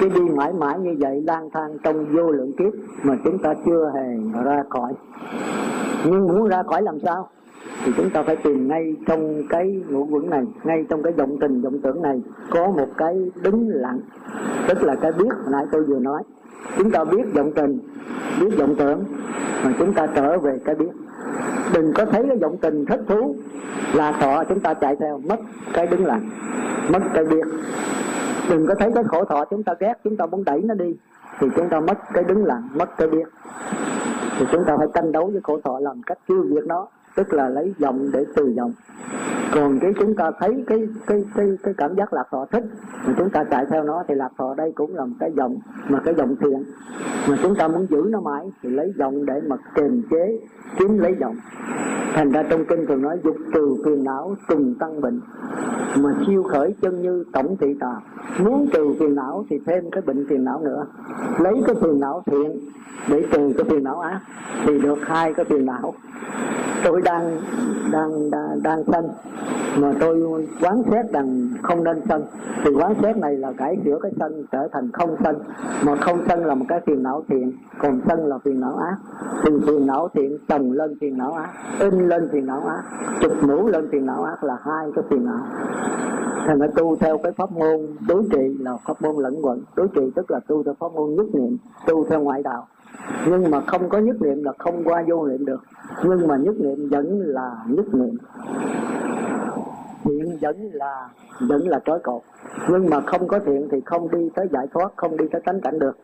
Cứ 0.00 0.08
đi 0.08 0.20
mãi 0.20 0.52
mãi 0.52 0.78
như 0.78 0.96
vậy 0.98 1.22
lang 1.26 1.48
thang 1.52 1.76
trong 1.82 2.06
vô 2.16 2.30
lượng 2.30 2.52
kiếp 2.52 2.72
mà 3.02 3.16
chúng 3.24 3.38
ta 3.38 3.54
chưa 3.66 3.92
hề 3.94 4.16
ra 4.44 4.64
khỏi. 4.68 4.92
Nhưng 6.06 6.26
muốn 6.26 6.48
ra 6.48 6.62
khỏi 6.62 6.82
làm 6.82 6.98
sao? 7.00 7.28
Thì 7.84 7.92
chúng 7.96 8.10
ta 8.10 8.22
phải 8.22 8.36
tìm 8.36 8.68
ngay 8.68 8.96
trong 9.06 9.42
cái 9.48 9.82
ngũ 9.88 10.06
quẩn 10.10 10.30
này, 10.30 10.44
ngay 10.64 10.84
trong 10.88 11.02
cái 11.02 11.12
vọng 11.12 11.36
tình, 11.40 11.62
vọng 11.62 11.78
tưởng 11.82 12.02
này, 12.02 12.22
có 12.50 12.66
một 12.66 12.88
cái 12.96 13.30
đứng 13.42 13.68
lặng. 13.68 14.00
Tức 14.68 14.82
là 14.82 14.94
cái 14.94 15.12
biết 15.12 15.30
nãy 15.50 15.64
tôi 15.72 15.84
vừa 15.84 15.98
nói. 15.98 16.22
Chúng 16.78 16.90
ta 16.90 17.04
biết 17.04 17.34
vọng 17.34 17.52
tình, 17.54 17.78
biết 18.40 18.58
vọng 18.58 18.74
tưởng, 18.78 19.04
mà 19.64 19.74
chúng 19.78 19.94
ta 19.94 20.06
trở 20.06 20.38
về 20.38 20.58
cái 20.64 20.74
biết. 20.74 20.90
Đừng 21.74 21.92
có 21.92 22.04
thấy 22.04 22.24
cái 22.28 22.36
vọng 22.36 22.56
tình 22.60 22.86
thích 22.86 23.00
thú 23.08 23.34
là 23.94 24.12
thọ 24.12 24.44
chúng 24.44 24.60
ta 24.60 24.74
chạy 24.74 24.96
theo, 24.96 25.20
mất 25.28 25.40
cái 25.72 25.86
đứng 25.86 26.06
lặng, 26.06 26.30
mất 26.92 27.02
cái 27.14 27.24
biết. 27.24 27.46
Đừng 28.50 28.66
có 28.66 28.74
thấy 28.74 28.92
cái 28.94 29.04
khổ 29.04 29.24
thọ 29.24 29.44
chúng 29.44 29.62
ta 29.62 29.74
ghét, 29.80 29.94
chúng 30.04 30.16
ta 30.16 30.26
muốn 30.26 30.44
đẩy 30.44 30.60
nó 30.62 30.74
đi, 30.74 30.96
thì 31.38 31.46
chúng 31.56 31.68
ta 31.68 31.80
mất 31.80 31.98
cái 32.14 32.24
đứng 32.24 32.44
lặng, 32.44 32.68
mất 32.74 32.96
cái 32.96 33.08
biết. 33.08 33.28
Thì 34.38 34.46
chúng 34.52 34.64
ta 34.64 34.76
phải 34.76 34.86
tranh 34.94 35.12
đấu 35.12 35.26
với 35.26 35.40
khổ 35.42 35.60
thọ 35.64 35.78
làm 35.78 36.02
cách 36.02 36.18
tiêu 36.28 36.44
diệt 36.50 36.66
nó 36.66 36.86
tức 37.14 37.32
là 37.32 37.48
lấy 37.48 37.74
dòng 37.78 38.10
để 38.12 38.24
từ 38.36 38.52
dòng 38.56 38.72
còn 39.54 39.78
cái 39.80 39.92
chúng 40.00 40.14
ta 40.14 40.30
thấy 40.40 40.64
cái 40.66 40.88
cái 41.06 41.24
cái 41.34 41.46
cái 41.62 41.74
cảm 41.76 41.94
giác 41.94 42.12
lạc 42.12 42.24
thọ 42.30 42.46
thích 42.52 42.64
mà 43.06 43.14
chúng 43.18 43.30
ta 43.30 43.44
chạy 43.44 43.66
theo 43.70 43.84
nó 43.84 44.04
thì 44.08 44.14
lạc 44.14 44.30
thọ 44.38 44.54
đây 44.54 44.72
cũng 44.74 44.96
là 44.96 45.04
một 45.04 45.16
cái 45.20 45.30
dòng 45.36 45.56
mà 45.88 46.00
cái 46.04 46.14
dòng 46.14 46.36
thiện. 46.36 46.64
Mà 47.28 47.36
chúng 47.42 47.54
ta 47.54 47.68
muốn 47.68 47.86
giữ 47.90 48.04
nó 48.10 48.20
mãi 48.20 48.50
thì 48.62 48.70
lấy 48.70 48.92
dòng 48.98 49.26
để 49.26 49.40
mà 49.46 49.56
kiềm 49.74 50.02
chế 50.10 50.38
kiếm 50.78 50.98
lấy 50.98 51.16
dòng. 51.20 51.36
Thành 52.14 52.32
ra 52.32 52.42
trong 52.50 52.64
kinh 52.64 52.86
thường 52.86 53.02
nói 53.02 53.18
dục 53.24 53.36
trừ 53.54 53.76
phiền 53.84 54.04
não 54.04 54.36
trùng 54.48 54.74
tăng 54.80 55.00
bệnh. 55.00 55.20
Mà 56.02 56.10
siêu 56.26 56.42
khởi 56.42 56.74
chân 56.82 57.02
như 57.02 57.24
tổng 57.32 57.56
thị 57.60 57.74
tà. 57.80 57.96
Muốn 58.38 58.68
trừ 58.72 58.94
phiền 59.00 59.14
não 59.14 59.44
thì 59.50 59.60
thêm 59.66 59.90
cái 59.90 60.02
bệnh 60.06 60.26
phiền 60.28 60.44
não 60.44 60.60
nữa. 60.60 60.86
Lấy 61.38 61.54
cái 61.66 61.76
phiền 61.82 62.00
não 62.00 62.22
thiện 62.26 62.58
để 63.08 63.24
trừ 63.32 63.52
cái 63.58 63.64
phiền 63.70 63.84
não 63.84 64.00
ác 64.00 64.20
thì 64.66 64.78
được 64.78 64.98
hai 65.02 65.34
cái 65.34 65.44
phiền 65.44 65.66
não. 65.66 65.94
Tôi 66.84 67.02
đang 67.02 67.40
đang 67.92 68.30
đang, 68.30 68.62
đang 68.62 68.81
sân 68.86 69.08
mà 69.78 69.92
tôi 70.00 70.46
quán 70.60 70.82
xét 70.90 71.12
rằng 71.12 71.48
không 71.62 71.84
nên 71.84 72.00
sân. 72.08 72.24
Thì 72.64 72.70
quán 72.70 72.94
xét 73.02 73.16
này 73.16 73.36
là 73.36 73.52
cải 73.52 73.76
sửa 73.84 73.98
cái 74.02 74.12
sân 74.18 74.44
trở 74.52 74.68
thành 74.72 74.90
không 74.92 75.16
sân. 75.24 75.36
Mà 75.86 75.96
không 75.96 76.18
sân 76.28 76.44
là 76.44 76.54
một 76.54 76.64
cái 76.68 76.80
phiền 76.86 77.02
não 77.02 77.24
thiện, 77.28 77.52
còn 77.78 78.00
sân 78.08 78.26
là 78.26 78.38
phiền 78.44 78.60
não 78.60 78.76
ác. 78.76 78.96
Thì 79.44 79.50
phiền 79.66 79.86
não 79.86 80.08
thiện, 80.14 80.38
chồng 80.48 80.72
lên 80.72 80.98
phiền 81.00 81.18
não 81.18 81.32
ác, 81.32 81.48
in 81.80 82.08
lên 82.08 82.28
phiền 82.32 82.46
não 82.46 82.60
ác, 82.60 82.82
chụp 83.20 83.32
mũ 83.42 83.68
lên 83.68 83.88
phiền 83.92 84.06
não 84.06 84.24
ác 84.24 84.44
là 84.44 84.56
hai 84.60 84.90
cái 84.94 85.04
phiền 85.10 85.24
não. 85.24 85.40
Thành 86.46 86.58
ra 86.58 86.66
tu 86.76 86.96
theo 86.96 87.18
cái 87.18 87.32
pháp 87.32 87.52
môn, 87.52 87.80
đối 88.08 88.24
trị 88.30 88.56
là 88.60 88.76
pháp 88.86 89.02
môn 89.02 89.16
lẫn 89.16 89.34
quẩn. 89.42 89.62
Đối 89.76 89.88
trị 89.88 90.12
tức 90.14 90.30
là 90.30 90.40
tu 90.46 90.62
theo 90.62 90.74
pháp 90.80 90.92
môn 90.92 91.14
nhất 91.14 91.26
niệm, 91.32 91.56
tu 91.86 92.04
theo 92.04 92.20
ngoại 92.20 92.42
đạo 92.42 92.66
nhưng 93.26 93.50
mà 93.50 93.60
không 93.60 93.88
có 93.88 93.98
nhất 93.98 94.16
niệm 94.22 94.44
là 94.44 94.52
không 94.58 94.84
qua 94.84 95.04
vô 95.08 95.26
niệm 95.26 95.44
được. 95.44 95.60
Nhưng 96.04 96.28
mà 96.28 96.36
nhất 96.36 96.54
niệm 96.58 96.88
vẫn 96.90 97.20
là 97.20 97.56
nhất 97.66 97.94
niệm. 97.94 98.16
Thiện 100.04 100.38
vẫn 100.40 100.70
là 100.72 101.08
vẫn 101.40 101.68
là 101.68 101.80
trói 101.84 101.98
cột. 101.98 102.22
Nhưng 102.68 102.90
mà 102.90 103.00
không 103.00 103.28
có 103.28 103.38
thiện 103.38 103.68
thì 103.70 103.80
không 103.86 104.10
đi 104.10 104.30
tới 104.34 104.48
giải 104.52 104.66
thoát, 104.74 104.92
không 104.96 105.16
đi 105.16 105.24
tới 105.32 105.40
tánh 105.44 105.60
cảnh 105.60 105.78
được. 105.78 105.96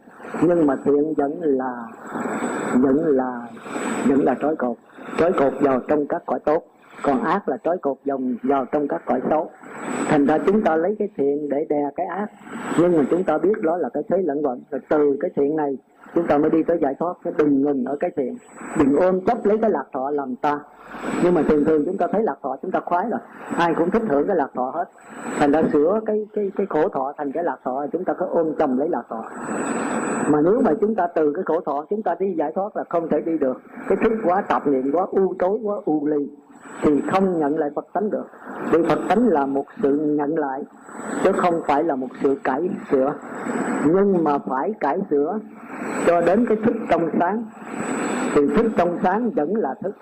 Nhưng 0.42 0.66
mà 0.66 0.76
thiện 0.84 1.14
vẫn 1.16 1.40
là 1.40 1.84
vẫn 2.74 2.96
là 2.96 3.48
vẫn 4.08 4.24
là 4.24 4.34
trói 4.40 4.56
cột. 4.56 4.76
Trói 5.18 5.32
cột 5.32 5.52
vào 5.60 5.80
trong 5.88 6.06
các 6.06 6.22
cõi 6.26 6.40
tốt 6.44 6.62
còn 7.02 7.24
ác 7.24 7.48
là 7.48 7.56
trói 7.64 7.78
cột 7.78 7.96
dòng 8.04 8.36
vào 8.42 8.64
trong 8.72 8.88
các 8.88 9.02
cõi 9.06 9.20
xấu. 9.30 9.50
Thành 10.08 10.26
ra 10.26 10.38
chúng 10.46 10.62
ta 10.62 10.76
lấy 10.76 10.96
cái 10.98 11.08
thiện 11.16 11.48
để 11.48 11.66
đè 11.68 11.82
cái 11.96 12.06
ác. 12.06 12.26
Nhưng 12.78 12.96
mà 12.96 13.04
chúng 13.10 13.24
ta 13.24 13.38
biết 13.38 13.62
đó 13.62 13.76
là 13.76 13.88
cái 13.88 14.02
thế 14.08 14.22
lẫn 14.22 14.42
vận 14.42 14.60
rồi 14.70 14.80
từ 14.88 15.16
cái 15.20 15.30
thiện 15.36 15.56
này, 15.56 15.78
chúng 16.14 16.26
ta 16.26 16.38
mới 16.38 16.50
đi 16.50 16.62
tới 16.62 16.78
giải 16.82 16.94
thoát, 16.98 17.14
cái 17.24 17.32
đừng 17.36 17.62
ngừng 17.62 17.84
ở 17.84 17.96
cái 18.00 18.10
thiện. 18.16 18.36
Đừng 18.78 18.96
ôm 18.96 19.20
chấp 19.20 19.38
lấy 19.44 19.58
cái 19.58 19.70
lạc 19.70 19.84
thọ 19.92 20.10
làm 20.10 20.36
ta. 20.36 20.60
Nhưng 21.24 21.34
mà 21.34 21.42
thường 21.42 21.64
thường 21.64 21.82
chúng 21.86 21.96
ta 21.98 22.06
thấy 22.12 22.22
lạc 22.22 22.36
thọ, 22.42 22.56
chúng 22.62 22.70
ta 22.70 22.80
khoái 22.80 23.06
rồi. 23.10 23.20
Ai 23.56 23.74
cũng 23.74 23.90
thích 23.90 24.02
hưởng 24.08 24.26
cái 24.26 24.36
lạc 24.36 24.50
thọ 24.54 24.70
hết. 24.74 24.84
Thành 25.38 25.52
ra 25.52 25.62
sửa 25.72 26.00
cái 26.06 26.26
cái 26.34 26.50
cái 26.56 26.66
khổ 26.70 26.88
thọ 26.88 27.12
thành 27.18 27.32
cái 27.32 27.44
lạc 27.44 27.56
thọ, 27.64 27.86
chúng 27.92 28.04
ta 28.04 28.14
cứ 28.18 28.26
ôm 28.26 28.54
chầm 28.58 28.78
lấy 28.78 28.88
lạc 28.88 29.02
thọ. 29.08 29.24
Mà 30.30 30.40
nếu 30.40 30.60
mà 30.64 30.72
chúng 30.80 30.94
ta 30.94 31.06
từ 31.06 31.32
cái 31.34 31.44
khổ 31.46 31.60
thọ, 31.60 31.84
chúng 31.90 32.02
ta 32.02 32.14
đi 32.18 32.34
giải 32.38 32.52
thoát 32.54 32.76
là 32.76 32.84
không 32.88 33.08
thể 33.08 33.20
đi 33.20 33.38
được. 33.38 33.60
Cái 33.88 33.98
thức 34.04 34.12
quá 34.24 34.40
tạp 34.40 34.66
niệm, 34.66 34.90
quá 34.92 35.06
u 35.10 35.34
tối, 35.38 35.58
quá 35.62 35.76
u 35.84 36.06
ly 36.06 36.28
thì 36.82 37.00
không 37.12 37.38
nhận 37.38 37.58
lại 37.58 37.70
Phật 37.74 37.86
tánh 37.92 38.10
được. 38.10 38.24
Vì 38.72 38.82
Phật 38.88 38.98
tánh 39.08 39.28
là 39.28 39.46
một 39.46 39.64
sự 39.82 39.90
nhận 39.90 40.38
lại, 40.38 40.64
chứ 41.24 41.32
không 41.32 41.60
phải 41.66 41.84
là 41.84 41.96
một 41.96 42.08
sự 42.22 42.38
cải 42.44 42.68
sửa. 42.90 43.14
Nhưng 43.84 44.24
mà 44.24 44.38
phải 44.38 44.74
cải 44.80 44.98
sửa 45.10 45.38
cho 46.06 46.20
đến 46.20 46.46
cái 46.48 46.56
thức 46.64 46.74
trong 46.90 47.10
sáng. 47.20 47.44
Thì 48.34 48.40
thức 48.56 48.66
trong 48.76 48.98
sáng 49.02 49.30
vẫn 49.30 49.56
là 49.56 49.74
thức, 49.82 49.96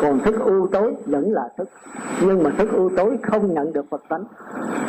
còn 0.00 0.18
thức 0.18 0.40
u 0.44 0.66
tối 0.66 0.94
vẫn 1.06 1.32
là 1.32 1.48
thức. 1.58 1.68
Nhưng 2.26 2.42
mà 2.42 2.50
thức 2.50 2.68
u 2.72 2.88
tối 2.96 3.18
không 3.22 3.54
nhận 3.54 3.72
được 3.72 3.84
Phật 3.90 4.02
tánh. 4.08 4.24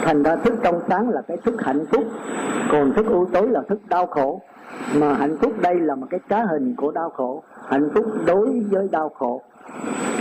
Thành 0.01 0.23
ra 0.23 0.35
thức 0.35 0.53
trong 0.63 0.79
sáng 0.89 1.09
là 1.09 1.21
cái 1.21 1.37
thức 1.37 1.61
hạnh 1.61 1.85
phúc, 1.85 2.03
còn 2.71 2.93
thức 2.93 3.05
u 3.09 3.25
tối 3.25 3.47
là 3.49 3.61
thức 3.69 3.79
đau 3.89 4.05
khổ. 4.05 4.41
Mà 4.99 5.13
hạnh 5.13 5.37
phúc 5.37 5.51
đây 5.61 5.79
là 5.79 5.95
một 5.95 6.07
cái 6.09 6.19
trá 6.29 6.43
hình 6.43 6.75
của 6.77 6.91
đau 6.91 7.09
khổ. 7.09 7.43
Hạnh 7.67 7.89
phúc 7.93 8.05
đối 8.25 8.65
với 8.71 8.87
đau 8.91 9.09
khổ 9.09 9.41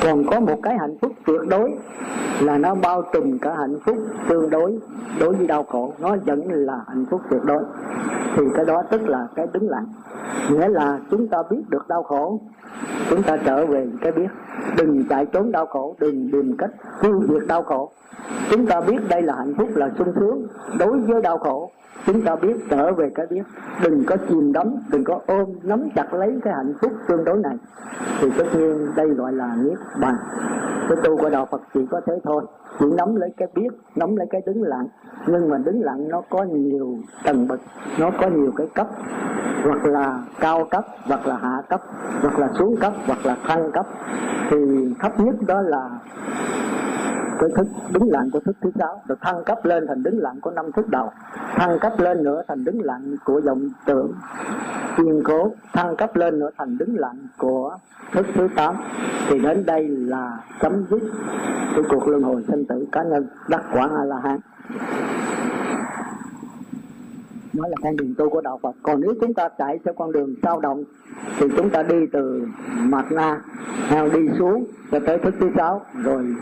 còn 0.03 0.25
có 0.31 0.41
một 0.41 0.59
cái 0.63 0.79
hạnh 0.79 0.97
phúc 1.01 1.13
tuyệt 1.27 1.41
đối 1.49 1.73
là 2.41 2.59
nó 2.59 2.75
bao 2.75 3.03
trùm 3.13 3.39
cả 3.39 3.55
hạnh 3.55 3.79
phúc 3.87 3.97
tương 4.29 4.51
đối 4.51 4.79
đối 5.21 5.35
với 5.35 5.47
đau 5.47 5.63
khổ. 5.63 5.93
Nó 5.99 6.17
vẫn 6.27 6.41
là 6.53 6.81
hạnh 6.89 7.05
phúc 7.11 7.21
tuyệt 7.31 7.43
đối. 7.45 7.63
Thì 8.37 8.43
cái 8.55 8.65
đó 8.65 8.83
tức 8.91 9.09
là 9.09 9.27
cái 9.35 9.47
đứng 9.53 9.71
lặng 9.71 9.87
nghĩa 10.51 10.69
là 10.69 10.99
chúng 11.11 11.29
ta 11.29 11.39
biết 11.51 11.63
được 11.69 11.89
đau 11.89 12.03
khổ, 12.03 12.41
chúng 13.11 13.23
ta 13.23 13.37
trở 13.37 13.67
về 13.67 13.89
cái 14.01 14.13
biết. 14.13 14.29
Đừng 14.77 15.05
chạy 15.09 15.27
trốn 15.27 15.53
đau 15.53 15.67
khổ, 15.67 15.97
đừng 15.99 16.31
tìm 16.33 16.57
cách 16.59 16.71
tiêu 17.03 17.23
diệt 17.29 17.49
đau 17.49 17.63
khổ. 17.63 17.91
Chúng 18.51 18.67
ta 18.67 18.81
biết 18.81 18.99
đây 19.09 19.23
là 19.23 19.35
hạnh 19.35 19.55
phúc 19.59 19.69
là 19.75 19.91
sung 19.99 20.13
sướng 20.17 20.47
đối 20.79 21.01
với 21.01 21.23
đau 21.23 21.39
khổ 21.39 21.71
chúng 22.07 22.23
ta 22.23 22.37
biết 22.37 22.57
trở 22.71 22.93
về 22.93 23.11
cái 23.15 23.27
biết. 23.27 23.43
Đừng 23.83 24.05
có 24.07 24.17
chìm 24.29 24.53
đắm, 24.53 24.67
đừng 24.91 25.05
có 25.05 25.21
ôm, 25.27 25.49
nắm 25.63 25.89
chặt 25.95 26.15
lấy 26.15 26.41
cái 26.45 26.55
hạnh 26.55 26.73
phúc 26.81 26.93
tương 27.09 27.25
đối 27.25 27.37
này. 27.37 27.57
Thì 28.21 28.31
tất 28.39 28.45
nhiên 28.55 28.89
đây 28.97 29.09
gọi 29.09 29.33
là 29.33 29.57
niết 29.65 29.79
bàn. 30.01 30.17
Cái 30.89 30.99
tu 31.05 31.17
của 31.17 31.31
đạo 31.31 31.47
phật 31.51 31.61
chỉ 31.75 31.87
có 31.91 32.01
thế 32.07 32.13
thôi. 32.25 32.45
Chỉ 32.79 32.87
nắm 32.97 33.17
lấy 33.17 33.31
cái 33.37 33.49
biết, 33.55 33.69
nắm 33.97 34.17
lấy 34.17 34.27
cái 34.31 34.43
đứng 34.47 34.63
lặng. 34.63 34.87
Nhưng 35.27 35.49
mà 35.49 35.59
đứng 35.59 35.83
lặng 35.83 36.09
nó 36.09 36.23
có 36.31 36.43
nhiều 36.43 36.97
tầng 37.25 37.49
bậc, 37.49 37.61
nó 37.99 38.11
có 38.21 38.29
nhiều 38.29 38.53
cái 38.57 38.67
cấp. 38.75 38.87
Hoặc 39.65 39.85
là 39.85 40.23
cao 40.41 40.65
cấp, 40.71 40.85
hoặc 41.05 41.27
là 41.27 41.37
hạ 41.37 41.63
cấp, 41.69 41.81
hoặc 42.23 42.39
là 42.39 42.49
xuống 42.59 42.77
cấp, 42.77 42.93
hoặc 43.07 43.27
là 43.27 43.37
thăng 43.47 43.73
cấp. 43.73 43.87
Thì 44.51 44.57
thấp 45.01 45.21
nhất 45.21 45.35
đó 45.47 45.61
là 45.61 45.91
của 47.43 47.49
thức, 47.57 47.67
đứng 47.91 48.11
lặng 48.11 48.31
của 48.33 48.41
thức 48.41 48.57
thứ 48.61 48.71
sáu. 48.79 49.03
Rồi 49.09 49.19
thăng 49.21 49.45
cấp 49.45 49.65
lên 49.65 49.87
thành 49.89 50.03
đứng 50.03 50.19
lặng 50.19 50.41
của 50.41 50.51
năm 50.51 50.73
thức 50.73 50.89
đầu. 50.89 51.11
Thăng 51.55 51.79
cấp 51.79 51.93
lên 51.99 52.23
nữa 52.23 52.43
thành 52.49 52.65
đứng 52.65 52.81
lặng 52.83 53.17
của 53.25 53.41
dòng 53.41 53.71
tưởng 53.87 54.13
kiên 54.97 55.23
cố. 55.25 55.53
Thăng 55.73 55.97
cấp 55.97 56.17
lên 56.17 56.39
nữa 56.39 56.51
thành 56.59 56.79
đứng 56.79 56.99
lặng 56.99 57.27
của 57.39 57.77
thức 58.13 58.27
thứ 58.35 58.49
tám. 58.57 58.75
Thì 59.29 59.39
đến 59.39 59.67
đây 59.67 59.89
là 59.89 60.39
chấm 60.61 60.85
dứt 60.91 61.03
của 61.77 61.83
cuộc 61.89 62.09
luân 62.09 62.23
hồi 62.23 62.45
sinh 62.49 62.65
tử 62.65 62.87
cá 62.93 63.03
nhân. 63.03 63.27
Đắc 63.49 63.63
quả 63.73 63.89
a 63.99 64.05
la 64.05 64.21
hán 64.25 64.39
đó 67.53 67.69
là 67.69 67.77
con 67.83 67.97
đường 67.97 68.15
tu 68.19 68.31
của 68.31 68.41
đạo 68.41 68.59
Phật. 68.63 68.75
Còn 68.83 69.01
nếu 69.01 69.15
chúng 69.21 69.35
ta 69.35 69.49
chạy 69.59 69.79
theo 69.85 69.95
con 69.95 70.13
đường 70.13 70.35
sao 70.43 70.61
động, 70.61 70.85
thì 71.39 71.47
chúng 71.57 71.71
ta 71.71 71.83
đi 71.83 72.07
từ 72.13 72.47
mặt 72.79 73.13
na 73.13 73.41
theo 73.89 74.09
đi 74.09 74.21
xuống, 74.39 74.65
cho 74.91 74.99
tới 75.07 75.19
thức 75.19 75.35
thứ 75.41 75.51
sáu, 75.57 75.81
rồi 76.05 76.35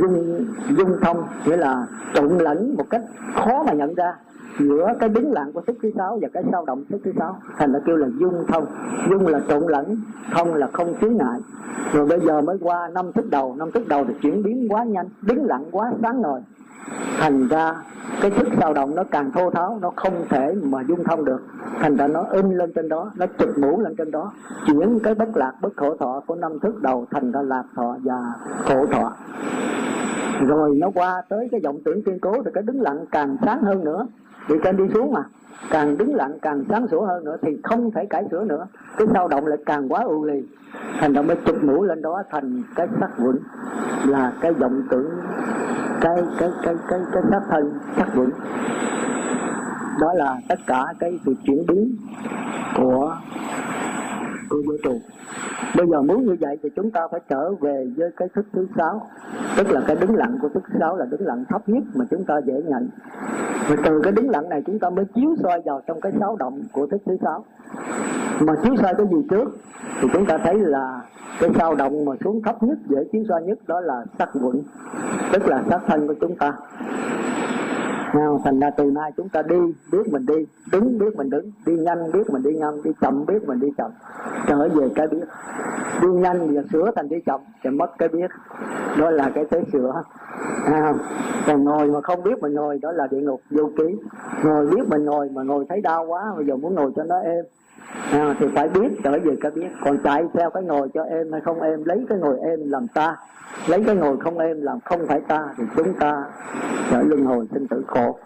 dung 0.00 0.46
dung 0.76 0.96
thông, 1.02 1.24
nghĩa 1.46 1.56
là 1.56 1.86
trộn 2.14 2.38
lẫn 2.38 2.74
một 2.76 2.84
cách 2.90 3.02
khó 3.34 3.62
mà 3.62 3.72
nhận 3.72 3.94
ra 3.94 4.14
giữa 4.58 4.94
cái 5.00 5.08
đứng 5.08 5.32
lặng 5.32 5.52
của 5.52 5.60
thức 5.60 5.76
thứ 5.82 5.90
sáu 5.96 6.18
và 6.22 6.28
cái 6.32 6.42
sao 6.52 6.64
động 6.64 6.84
thức 6.90 7.00
thứ 7.04 7.12
sáu. 7.18 7.38
Thành 7.56 7.72
là 7.72 7.80
kêu 7.86 7.96
là 7.96 8.08
dung 8.20 8.44
thông. 8.48 8.66
Dung 9.10 9.26
là 9.26 9.40
trộn 9.48 9.62
lẫn, 9.68 9.96
thông 10.32 10.54
là 10.54 10.68
không 10.72 10.94
chướng 11.00 11.16
ngại. 11.16 11.40
Rồi 11.92 12.06
bây 12.06 12.20
giờ 12.20 12.40
mới 12.40 12.58
qua 12.60 12.88
năm 12.88 13.12
thức 13.12 13.30
đầu. 13.30 13.56
Năm 13.58 13.70
thức 13.70 13.88
đầu 13.88 14.04
thì 14.08 14.14
chuyển 14.22 14.42
biến 14.42 14.68
quá 14.68 14.84
nhanh 14.84 15.08
đứng 15.22 15.44
lặng 15.44 15.64
quá 15.70 15.92
sáng 16.02 16.22
ngời 16.22 16.40
thành 17.18 17.48
ra 17.48 17.74
cái 18.20 18.30
thức 18.30 18.48
dao 18.60 18.74
động 18.74 18.94
nó 18.94 19.04
càng 19.10 19.32
thô 19.32 19.50
tháo, 19.50 19.78
nó 19.82 19.90
không 19.96 20.24
thể 20.28 20.54
mà 20.62 20.82
dung 20.88 21.04
thông 21.04 21.24
được. 21.24 21.40
Thành 21.80 21.96
ra 21.96 22.06
nó 22.06 22.22
in 22.30 22.50
lên 22.50 22.72
trên 22.74 22.88
đó, 22.88 23.10
nó 23.16 23.26
chụp 23.38 23.48
mũ 23.58 23.80
lên 23.80 23.94
trên 23.98 24.10
đó, 24.10 24.32
chuyển 24.66 24.98
cái 25.02 25.14
bất 25.14 25.28
lạc, 25.36 25.52
bất 25.60 25.76
khổ 25.76 25.96
thọ 25.96 26.22
của 26.26 26.34
năm 26.34 26.58
thức 26.62 26.82
đầu 26.82 27.06
thành 27.10 27.32
ra 27.32 27.42
lạc 27.42 27.64
thọ 27.76 27.96
và 28.04 28.18
khổ 28.64 28.86
thọ. 28.92 29.12
Rồi 30.46 30.76
nó 30.80 30.90
qua 30.94 31.22
tới 31.28 31.48
cái 31.50 31.60
vọng 31.64 31.78
tưởng 31.84 32.02
kiên 32.02 32.18
cố 32.20 32.42
thì 32.44 32.50
cái 32.54 32.62
đứng 32.62 32.80
lặng 32.80 33.04
càng 33.10 33.36
sáng 33.44 33.62
hơn 33.62 33.84
nữa 33.84 34.06
vì 34.48 34.56
trên 34.64 34.76
đi 34.76 34.84
xuống 34.94 35.12
mà? 35.12 35.24
Càng 35.70 35.98
đứng 35.98 36.14
lặng, 36.14 36.38
càng 36.42 36.64
sáng 36.68 36.86
sủa 36.90 37.06
hơn 37.06 37.24
nữa 37.24 37.36
thì 37.42 37.56
không 37.62 37.90
thể 37.90 38.06
cải 38.10 38.24
sửa 38.30 38.44
nữa. 38.44 38.66
Cái 38.96 39.06
sao 39.12 39.28
động 39.28 39.46
lại 39.46 39.58
càng 39.66 39.88
quá 39.88 40.00
ưu 40.02 40.24
lì. 40.24 40.42
Thành 40.98 41.12
động 41.12 41.26
mới 41.26 41.36
chụp 41.46 41.56
mũ 41.64 41.84
lên 41.84 42.02
đó 42.02 42.22
thành 42.30 42.62
cái 42.74 42.88
sắc 43.00 43.18
vững 43.18 43.38
là 44.06 44.32
cái 44.40 44.52
vọng 44.52 44.82
tưởng, 44.90 45.10
cái 46.00 46.22
cái 46.38 46.50
cái 46.62 46.74
cái 46.88 47.00
cái 47.12 47.22
sắc 47.30 47.42
thân, 47.50 47.78
sắc 47.96 48.14
vững 48.14 48.30
đó 50.00 50.12
là 50.14 50.36
tất 50.48 50.58
cả 50.66 50.84
cái 50.98 51.18
sự 51.26 51.34
chuyển 51.44 51.66
biến 51.66 51.96
của 52.76 53.16
của 54.48 54.62
vũ 54.66 54.74
trụ 54.82 55.00
bây 55.76 55.86
giờ 55.86 56.02
muốn 56.02 56.26
như 56.26 56.36
vậy 56.40 56.58
thì 56.62 56.68
chúng 56.76 56.90
ta 56.90 57.00
phải 57.10 57.20
trở 57.28 57.54
về 57.54 57.86
với 57.96 58.10
cái 58.16 58.28
thức 58.34 58.46
thứ 58.52 58.66
sáu, 58.76 59.06
tức 59.56 59.70
là 59.70 59.80
cái 59.86 59.96
đứng 59.96 60.14
lặng 60.16 60.38
của 60.42 60.48
thức 60.48 60.62
thứ 60.68 60.78
sáu 60.80 60.96
là 60.96 61.04
đứng 61.04 61.26
lặng 61.26 61.44
thấp 61.48 61.68
nhất 61.68 61.82
mà 61.94 62.04
chúng 62.10 62.24
ta 62.24 62.34
dễ 62.46 62.62
nhận. 62.66 62.88
Và 63.68 63.76
từ 63.84 64.00
cái 64.02 64.12
đứng 64.12 64.30
lặng 64.30 64.48
này 64.48 64.62
chúng 64.66 64.78
ta 64.78 64.90
mới 64.90 65.04
chiếu 65.14 65.36
soi 65.42 65.62
vào 65.64 65.82
trong 65.86 66.00
cái 66.00 66.12
sáu 66.20 66.36
động 66.36 66.62
của 66.72 66.86
thức 66.86 67.02
thứ 67.06 67.16
sáu. 67.22 67.44
Mà 68.40 68.54
chiếu 68.62 68.76
soi 68.82 68.94
cái 68.94 69.06
gì 69.10 69.26
trước 69.30 69.58
thì 70.00 70.08
chúng 70.12 70.26
ta 70.26 70.38
thấy 70.38 70.58
là 70.58 71.00
cái 71.40 71.50
sao 71.58 71.74
động 71.74 72.04
mà 72.04 72.12
xuống 72.24 72.42
thấp 72.42 72.62
nhất, 72.62 72.78
dễ 72.88 73.04
chiếu 73.12 73.24
soi 73.28 73.42
nhất 73.42 73.58
đó 73.66 73.80
là 73.80 74.04
sắc 74.18 74.28
quẩn, 74.42 74.62
tức 75.32 75.46
là 75.46 75.62
sắc 75.70 75.80
thân 75.86 76.08
của 76.08 76.14
chúng 76.20 76.36
ta 76.36 76.52
nào 78.14 78.40
thành 78.44 78.60
ra 78.60 78.70
từ 78.70 78.84
nay 78.84 79.12
chúng 79.16 79.28
ta 79.28 79.42
đi 79.42 79.58
biết 79.92 80.12
mình 80.12 80.26
đi 80.26 80.46
đứng 80.72 80.98
biết 80.98 81.16
mình 81.16 81.30
đứng 81.30 81.50
đi 81.66 81.76
nhanh 81.76 82.12
biết 82.12 82.30
mình 82.30 82.42
đi 82.42 82.50
nhanh 82.54 82.82
đi 82.82 82.90
chậm 83.00 83.26
biết 83.26 83.46
mình 83.46 83.60
đi 83.60 83.68
chậm. 83.78 83.90
Trở 84.48 84.68
về 84.68 84.88
cái 84.94 85.06
biết. 85.06 85.26
Đi 86.02 86.08
nhanh 86.08 86.54
và 86.54 86.62
sửa 86.72 86.90
thành 86.96 87.08
đi 87.08 87.20
chậm 87.26 87.40
thì 87.64 87.70
mất 87.70 87.98
cái 87.98 88.08
biết. 88.08 88.30
Đó 88.98 89.10
là 89.10 89.30
cái 89.34 89.44
thế 89.50 89.62
sửa. 89.72 90.02
À, 90.64 90.94
còn 91.46 91.64
ngồi 91.64 91.86
mà 91.86 92.00
không 92.00 92.22
biết 92.22 92.42
mình 92.42 92.54
ngồi 92.54 92.78
đó 92.82 92.92
là 92.92 93.06
địa 93.06 93.20
ngục 93.20 93.40
vô 93.50 93.70
ký. 93.76 93.96
Ngồi 94.44 94.66
biết 94.66 94.88
mình 94.88 95.04
ngồi 95.04 95.30
mà 95.34 95.42
ngồi 95.42 95.66
thấy 95.68 95.80
đau 95.80 96.06
quá 96.06 96.32
bây 96.36 96.46
giờ 96.46 96.56
muốn 96.56 96.74
ngồi 96.74 96.92
cho 96.96 97.04
nó 97.04 97.18
êm 97.18 97.44
à, 98.12 98.34
thì 98.38 98.46
phải 98.54 98.68
biết 98.68 98.88
trở 99.04 99.10
về 99.10 99.36
cái 99.40 99.52
biết. 99.54 99.68
Còn 99.84 99.98
chạy 100.04 100.24
theo 100.34 100.50
cái 100.50 100.62
ngồi 100.62 100.88
cho 100.94 101.02
em 101.02 101.32
hay 101.32 101.40
không 101.40 101.60
em 101.60 101.84
lấy 101.84 102.06
cái 102.08 102.18
ngồi 102.18 102.38
em 102.42 102.60
làm 102.70 102.86
ta. 102.88 103.16
Lấy 103.66 103.84
cái 103.86 103.96
ngồi 103.96 104.16
không 104.20 104.38
em 104.38 104.60
làm 104.60 104.80
không 104.80 105.06
phải 105.06 105.20
ta 105.20 105.48
thì 105.56 105.64
chúng 105.76 105.94
ta 105.94 106.24
trở 106.90 107.02
luân 107.02 107.24
hồi 107.24 107.48
sinh 107.52 107.68
tử 107.68 107.84
khổ. 107.86 108.18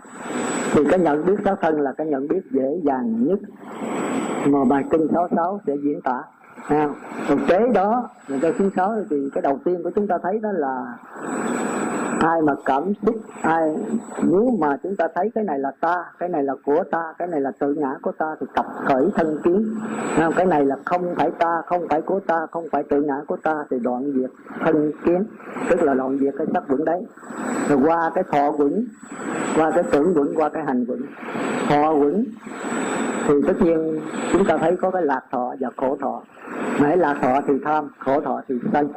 Thì 0.72 0.82
cái 0.90 0.98
nhận 0.98 1.26
biết 1.26 1.36
sáu 1.44 1.56
thân 1.56 1.80
là 1.80 1.92
cái 1.92 2.06
nhận 2.06 2.28
biết 2.28 2.40
dễ 2.50 2.80
dàng 2.84 3.24
nhất 3.26 3.38
mà 4.46 4.64
bài 4.64 4.84
kinh 4.90 5.08
66 5.12 5.60
sẽ 5.66 5.72
diễn 5.84 6.00
tả. 6.02 6.22
À, 6.68 6.88
thực 7.28 7.38
tế 7.48 7.68
đó 7.74 8.08
là 8.28 8.38
cái 8.42 8.52
thứ 8.58 8.70
sáu 8.76 8.94
thì 9.10 9.16
cái 9.34 9.42
đầu 9.42 9.58
tiên 9.64 9.82
của 9.82 9.90
chúng 9.94 10.06
ta 10.06 10.18
thấy 10.22 10.38
đó 10.42 10.48
là 10.52 10.94
ai 12.20 12.42
mà 12.42 12.52
cảm 12.64 12.92
xúc, 13.06 13.16
ai, 13.42 13.74
nếu 14.22 14.56
mà 14.58 14.76
chúng 14.82 14.96
ta 14.96 15.08
thấy 15.14 15.30
cái 15.34 15.44
này 15.44 15.58
là 15.58 15.72
ta, 15.80 16.04
cái 16.18 16.28
này 16.28 16.42
là 16.42 16.54
của 16.64 16.84
ta, 16.90 17.14
cái 17.18 17.28
này 17.28 17.40
là 17.40 17.52
tự 17.58 17.74
ngã 17.74 17.94
của 18.02 18.12
ta 18.12 18.36
thì 18.40 18.46
tập 18.54 18.66
khởi 18.84 19.10
thân 19.14 19.38
kiến. 19.44 19.74
Cái 20.36 20.46
này 20.46 20.64
là 20.64 20.76
không 20.84 21.14
phải 21.16 21.30
ta, 21.38 21.62
không 21.66 21.88
phải 21.90 22.00
của 22.02 22.20
ta, 22.20 22.46
không 22.50 22.64
phải 22.72 22.82
tự 22.82 23.02
ngã 23.02 23.20
của 23.26 23.36
ta 23.36 23.54
thì 23.70 23.78
đoạn 23.78 24.12
diệt 24.14 24.30
thân 24.60 24.92
kiến, 25.04 25.24
tức 25.70 25.82
là 25.82 25.94
đoạn 25.94 26.18
diệt 26.18 26.34
cái 26.38 26.46
sắc 26.52 26.68
vững 26.68 26.84
đấy. 26.84 27.06
Rồi 27.68 27.78
qua 27.84 28.10
cái 28.14 28.24
thọ 28.32 28.50
vững 28.50 28.84
qua 29.56 29.70
cái 29.70 29.84
tưởng 29.90 30.14
vững 30.14 30.34
qua 30.36 30.48
cái 30.48 30.64
hành 30.64 30.84
vững 30.84 31.02
thọ 31.68 31.94
vững 31.94 32.24
thì 33.28 33.34
tất 33.46 33.54
nhiên 33.60 34.00
chúng 34.32 34.44
ta 34.44 34.56
thấy 34.56 34.76
có 34.76 34.90
cái 34.90 35.02
lạc 35.02 35.22
thọ 35.30 35.54
và 35.60 35.68
khổ 35.76 35.96
thọ. 36.00 36.22
Nãy 36.80 36.96
lạc 36.96 37.18
thọ 37.22 37.40
thì 37.48 37.54
tham, 37.64 37.88
khổ 37.98 38.20
thọ 38.20 38.40
thì 38.48 38.54
sân. 38.72 38.88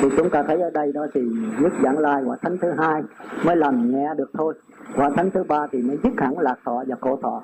Thì 0.00 0.08
chúng 0.16 0.30
ta 0.30 0.42
thấy 0.42 0.60
ở 0.60 0.70
đây 0.70 0.92
đó 0.92 1.06
thì 1.14 1.20
nhất 1.60 1.72
giảng 1.82 1.98
lai 1.98 2.22
và 2.26 2.36
thánh 2.42 2.58
thứ 2.60 2.70
hai 2.78 3.02
mới 3.44 3.56
làm 3.56 3.90
nghe 3.90 4.14
được 4.14 4.30
thôi. 4.38 4.54
Và 4.94 5.10
thánh 5.16 5.30
thứ 5.30 5.44
ba 5.44 5.66
thì 5.72 5.82
mới 5.82 5.98
dứt 6.04 6.12
hẳn 6.18 6.38
lạc 6.38 6.56
thọ 6.64 6.84
và 6.86 6.96
khổ 7.00 7.18
thọ 7.22 7.42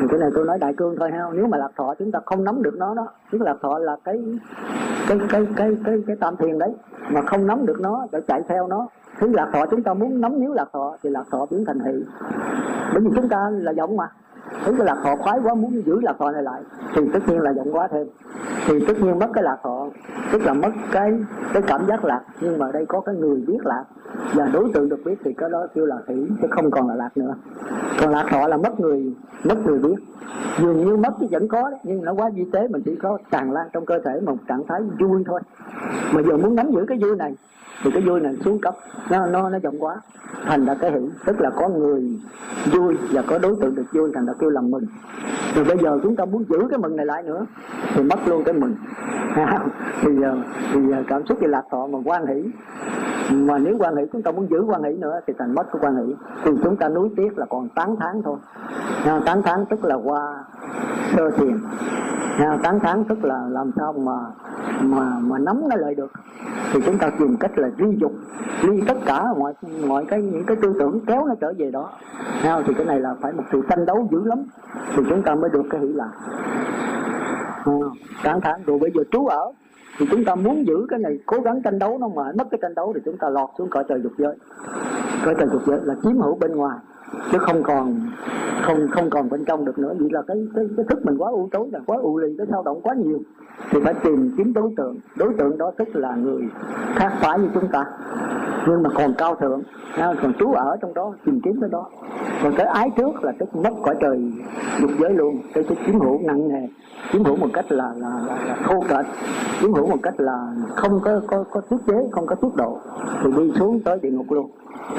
thì 0.00 0.06
cái 0.10 0.18
này 0.18 0.30
tôi 0.34 0.44
nói 0.44 0.58
đại 0.58 0.74
cương 0.74 0.96
thôi 0.98 1.10
ha. 1.12 1.24
Nếu 1.32 1.46
mà 1.46 1.58
lạc 1.58 1.70
thọ 1.76 1.94
chúng 1.98 2.12
ta 2.12 2.20
không 2.26 2.44
nắm 2.44 2.62
được 2.62 2.74
nó 2.76 2.94
đó. 2.94 3.06
Tức 3.30 3.42
lạc 3.42 3.56
thọ 3.62 3.78
là 3.78 3.96
cái 4.04 4.22
cái 5.08 5.18
cái 5.28 5.46
cái 5.56 5.76
cái 5.84 6.02
cái 6.06 6.16
tam 6.16 6.36
thiền 6.36 6.58
đấy. 6.58 6.74
Mà 7.10 7.22
không 7.22 7.46
nắm 7.46 7.66
được 7.66 7.80
nó 7.80 8.06
để 8.12 8.20
chạy 8.28 8.42
theo 8.48 8.66
nó. 8.68 8.88
Thứ 9.18 9.28
lạc 9.32 9.50
thọ 9.52 9.66
chúng 9.66 9.82
ta 9.82 9.94
muốn 9.94 10.20
nắm 10.20 10.40
níu 10.40 10.52
lạc 10.52 10.68
thọ 10.72 10.96
thì 11.02 11.10
lạc 11.10 11.24
thọ 11.30 11.46
biến 11.50 11.64
thành 11.64 11.78
thị 11.84 12.04
bởi 12.92 13.02
vì 13.02 13.10
chúng 13.16 13.28
ta 13.28 13.50
là 13.52 13.72
vọng 13.76 13.96
mà 13.96 14.08
thứ 14.64 14.72
cái 14.78 14.86
lạc 14.86 14.96
thọ 15.02 15.16
khoái 15.16 15.38
quá, 15.44 15.54
muốn 15.54 15.82
giữ 15.86 16.00
lạc 16.00 16.16
thọ 16.18 16.30
này 16.30 16.42
lại, 16.42 16.62
thì 16.94 17.02
tất 17.12 17.18
nhiên 17.28 17.40
là 17.40 17.52
giọng 17.52 17.72
quá 17.72 17.88
thêm. 17.90 18.06
Thì 18.66 18.84
tất 18.86 18.94
nhiên 19.00 19.18
mất 19.18 19.26
cái 19.34 19.44
lạc 19.44 19.56
thọ, 19.62 19.86
tức 20.32 20.42
là 20.42 20.52
mất 20.52 20.70
cái 20.92 21.12
cái 21.52 21.62
cảm 21.66 21.86
giác 21.86 22.04
lạc. 22.04 22.20
Nhưng 22.40 22.58
mà 22.58 22.70
đây 22.72 22.86
có 22.86 23.00
cái 23.00 23.14
người 23.14 23.44
biết 23.46 23.58
lạc, 23.64 23.84
và 24.34 24.48
đối 24.52 24.70
tượng 24.74 24.88
được 24.88 25.00
biết 25.04 25.18
thì 25.24 25.32
cái 25.32 25.50
đó 25.50 25.66
kêu 25.74 25.86
là 25.86 25.96
thủy 26.06 26.28
chứ 26.42 26.48
không 26.50 26.70
còn 26.70 26.88
là 26.88 26.94
lạc 26.94 27.16
nữa. 27.16 27.34
Còn 28.00 28.10
lạc 28.10 28.26
thọ 28.30 28.48
là 28.48 28.56
mất 28.56 28.80
người 28.80 29.14
mất 29.44 29.66
người 29.66 29.78
biết. 29.78 29.96
Dường 30.58 30.84
như 30.84 30.96
mất 30.96 31.10
thì 31.20 31.26
vẫn 31.30 31.48
có 31.48 31.70
đấy, 31.70 31.80
nhưng 31.82 32.04
nó 32.04 32.12
quá 32.12 32.30
vi 32.34 32.44
tế 32.52 32.68
mình 32.68 32.82
chỉ 32.84 32.96
có 32.96 33.18
tràn 33.30 33.52
lan 33.52 33.68
trong 33.72 33.86
cơ 33.86 33.98
thể, 34.04 34.20
một 34.20 34.36
trạng 34.48 34.62
thái 34.68 34.80
vui 35.00 35.24
thôi. 35.26 35.40
Mà 36.14 36.22
giờ 36.22 36.36
muốn 36.36 36.54
nắm 36.54 36.70
giữ 36.70 36.84
cái 36.88 36.98
vui 36.98 37.16
này 37.16 37.34
thì 37.84 37.90
cái 37.90 38.02
vui 38.02 38.20
này 38.20 38.36
xuống 38.44 38.58
cấp. 38.58 38.74
Nó 39.10 39.26
nó 39.26 39.50
nó 39.50 39.58
rộng 39.58 39.78
quá. 39.78 39.96
Thành 40.44 40.64
ra 40.64 40.74
cái 40.74 40.92
hỷ, 40.92 41.00
tức 41.26 41.40
là 41.40 41.50
có 41.50 41.68
người 41.68 42.20
vui 42.72 42.96
và 43.12 43.22
có 43.22 43.38
đối 43.38 43.56
tượng 43.60 43.74
được 43.74 43.86
vui, 43.92 44.10
thành 44.14 44.26
ra 44.26 44.32
kêu 44.38 44.50
là 44.50 44.60
mừng. 44.60 44.86
Rồi 45.54 45.64
bây 45.64 45.78
giờ 45.78 45.98
chúng 46.02 46.16
ta 46.16 46.24
muốn 46.24 46.44
giữ 46.48 46.58
cái 46.70 46.78
mừng 46.78 46.96
này 46.96 47.06
lại 47.06 47.22
nữa, 47.22 47.46
thì 47.94 48.02
mất 48.02 48.28
luôn 48.28 48.44
cái 48.44 48.54
mừng. 48.54 48.74
Thì 50.02 50.22
ờ, 50.22 50.36
thì 50.72 50.80
ờ, 50.92 51.02
cảm 51.06 51.26
xúc 51.26 51.38
thì 51.40 51.46
lạc 51.46 51.62
thọ 51.70 51.86
mà 51.86 51.98
quan 52.04 52.26
hỷ 52.26 52.50
mà 53.32 53.58
nếu 53.58 53.76
quan 53.78 53.96
hệ 53.96 54.06
chúng 54.12 54.22
ta 54.22 54.30
muốn 54.30 54.46
giữ 54.50 54.64
quan 54.66 54.82
hệ 54.82 54.92
nữa 54.92 55.20
thì 55.26 55.32
thành 55.38 55.54
mất 55.54 55.66
cái 55.72 55.82
quan 55.82 55.96
hệ. 55.96 56.02
thì 56.44 56.50
chúng 56.64 56.76
ta 56.76 56.88
nuối 56.88 57.10
tiếc 57.16 57.38
là 57.38 57.46
còn 57.50 57.68
8 57.68 57.96
tháng 58.00 58.22
thôi. 58.22 58.36
8 59.26 59.42
tháng 59.42 59.66
tức 59.66 59.84
là 59.84 59.94
qua 59.94 60.44
sơ 61.16 61.30
thiền 61.30 61.58
tán 62.62 62.78
tháng 62.82 63.04
tức 63.04 63.24
là 63.24 63.46
làm 63.48 63.70
sao 63.76 63.92
mà 63.92 64.12
mà 64.82 65.18
mà 65.20 65.38
nắm 65.38 65.68
nó 65.68 65.76
lại 65.76 65.94
được. 65.94 66.12
Thì 66.72 66.80
chúng 66.86 66.98
ta 66.98 67.10
tìm 67.18 67.36
cách 67.40 67.58
là 67.58 67.70
duy 67.78 67.96
dục 68.00 68.12
ly 68.62 68.82
tất 68.88 68.98
cả 69.06 69.24
mọi 69.38 69.52
mọi 69.88 70.04
cái 70.04 70.22
những 70.22 70.44
cái 70.44 70.56
tư 70.62 70.74
tưởng 70.78 71.00
kéo 71.06 71.26
nó 71.26 71.34
trở 71.40 71.52
về 71.58 71.70
đó. 71.70 71.90
Nha, 72.44 72.62
thì 72.66 72.74
cái 72.74 72.86
này 72.86 73.00
là 73.00 73.14
phải 73.20 73.32
một 73.32 73.42
sự 73.52 73.62
tranh 73.68 73.86
đấu 73.86 74.08
dữ 74.10 74.24
lắm. 74.24 74.38
Thì 74.96 75.02
chúng 75.08 75.22
ta 75.22 75.34
mới 75.34 75.50
được 75.50 75.62
cái 75.70 75.80
hỷ 75.80 75.92
lạc. 75.92 76.10
8 78.24 78.40
tháng 78.40 78.60
rồi 78.66 78.78
bây 78.78 78.90
giờ 78.94 79.02
trú 79.10 79.26
ở 79.26 79.52
thì 79.98 80.06
chúng 80.10 80.24
ta 80.24 80.34
muốn 80.34 80.66
giữ 80.66 80.86
cái 80.88 80.98
này 80.98 81.18
cố 81.26 81.40
gắng 81.40 81.62
tranh 81.62 81.78
đấu 81.78 81.98
nó 81.98 82.08
mà 82.08 82.32
mất 82.38 82.44
cái 82.50 82.58
tranh 82.62 82.74
đấu 82.74 82.92
thì 82.94 83.00
chúng 83.04 83.16
ta 83.16 83.28
lọt 83.28 83.48
xuống 83.58 83.68
cõi 83.70 83.84
trời 83.88 84.00
dục 84.02 84.12
giới. 84.18 84.36
Cõi 85.24 85.34
trời 85.38 85.48
dục 85.52 85.62
giới 85.66 85.78
là 85.82 85.94
chiếm 86.02 86.18
hữu 86.18 86.34
bên 86.34 86.52
ngoài 86.52 86.78
chứ 87.32 87.38
không 87.38 87.62
còn 87.62 88.00
không 88.62 88.88
không 88.90 89.10
còn 89.10 89.28
bên 89.28 89.44
trong 89.44 89.64
được 89.64 89.78
nữa. 89.78 89.94
Vậy 89.98 90.08
là 90.12 90.22
cái 90.22 90.36
cái, 90.54 90.64
cái 90.76 90.86
thức 90.88 91.06
mình 91.06 91.16
quá 91.18 91.30
u 91.30 91.48
tối 91.52 91.68
là 91.72 91.80
quá 91.86 91.98
u 92.02 92.18
lì 92.18 92.34
cái 92.38 92.46
dao 92.50 92.62
động 92.62 92.80
quá 92.82 92.94
nhiều. 92.94 93.18
Thì 93.70 93.80
phải 93.84 93.94
tìm 93.94 94.30
kiếm 94.36 94.52
đối 94.52 94.70
tượng. 94.76 94.96
Đối 95.16 95.34
tượng 95.38 95.58
đó 95.58 95.72
tức 95.76 95.88
là 95.96 96.14
người 96.14 96.42
khác 96.94 97.12
phái 97.20 97.38
như 97.38 97.48
chúng 97.54 97.68
ta 97.68 97.84
nhưng 98.66 98.82
mà 98.82 98.90
còn 98.94 99.14
cao 99.18 99.34
thượng. 99.34 99.62
Còn 99.96 100.34
trú 100.38 100.52
ở 100.52 100.76
trong 100.80 100.94
đó 100.94 101.12
tìm 101.24 101.40
kiếm 101.44 101.60
cái 101.60 101.70
đó. 101.70 101.86
Còn 102.42 102.52
cái 102.56 102.66
ái 102.66 102.90
trước 102.96 103.24
là 103.24 103.32
tức 103.38 103.56
mất 103.56 103.70
cõi 103.82 103.94
trời 104.00 104.32
dục 104.80 104.90
giới 104.98 105.10
luôn. 105.10 105.38
Cái 105.54 105.64
cái 105.64 105.76
chiếm 105.86 106.00
hữu 106.00 106.18
nặng 106.22 106.48
nề. 106.48 106.68
Chiếm 107.12 107.24
hữu 107.24 107.36
một 107.36 107.48
cách 107.52 107.72
là 107.72 107.92
là, 107.96 108.08
là, 108.26 108.36
là 108.46 108.56
thô 108.64 108.80
kệch. 108.88 109.06
Chiếm 109.60 109.72
hữu 109.72 109.86
một 109.86 109.98
cách 110.02 110.14
là 110.18 110.52
không 110.76 111.00
có 111.04 111.20
có 111.26 111.44
có 111.50 111.60
tiết 111.60 111.76
chế 111.86 112.08
không 112.10 112.26
có 112.26 112.34
tiết 112.34 112.48
độ. 112.56 112.78
Thì 113.24 113.30
đi 113.36 113.52
xuống 113.58 113.80
tới 113.80 113.98
địa 114.02 114.10
ngục 114.10 114.32
luôn. 114.32 114.50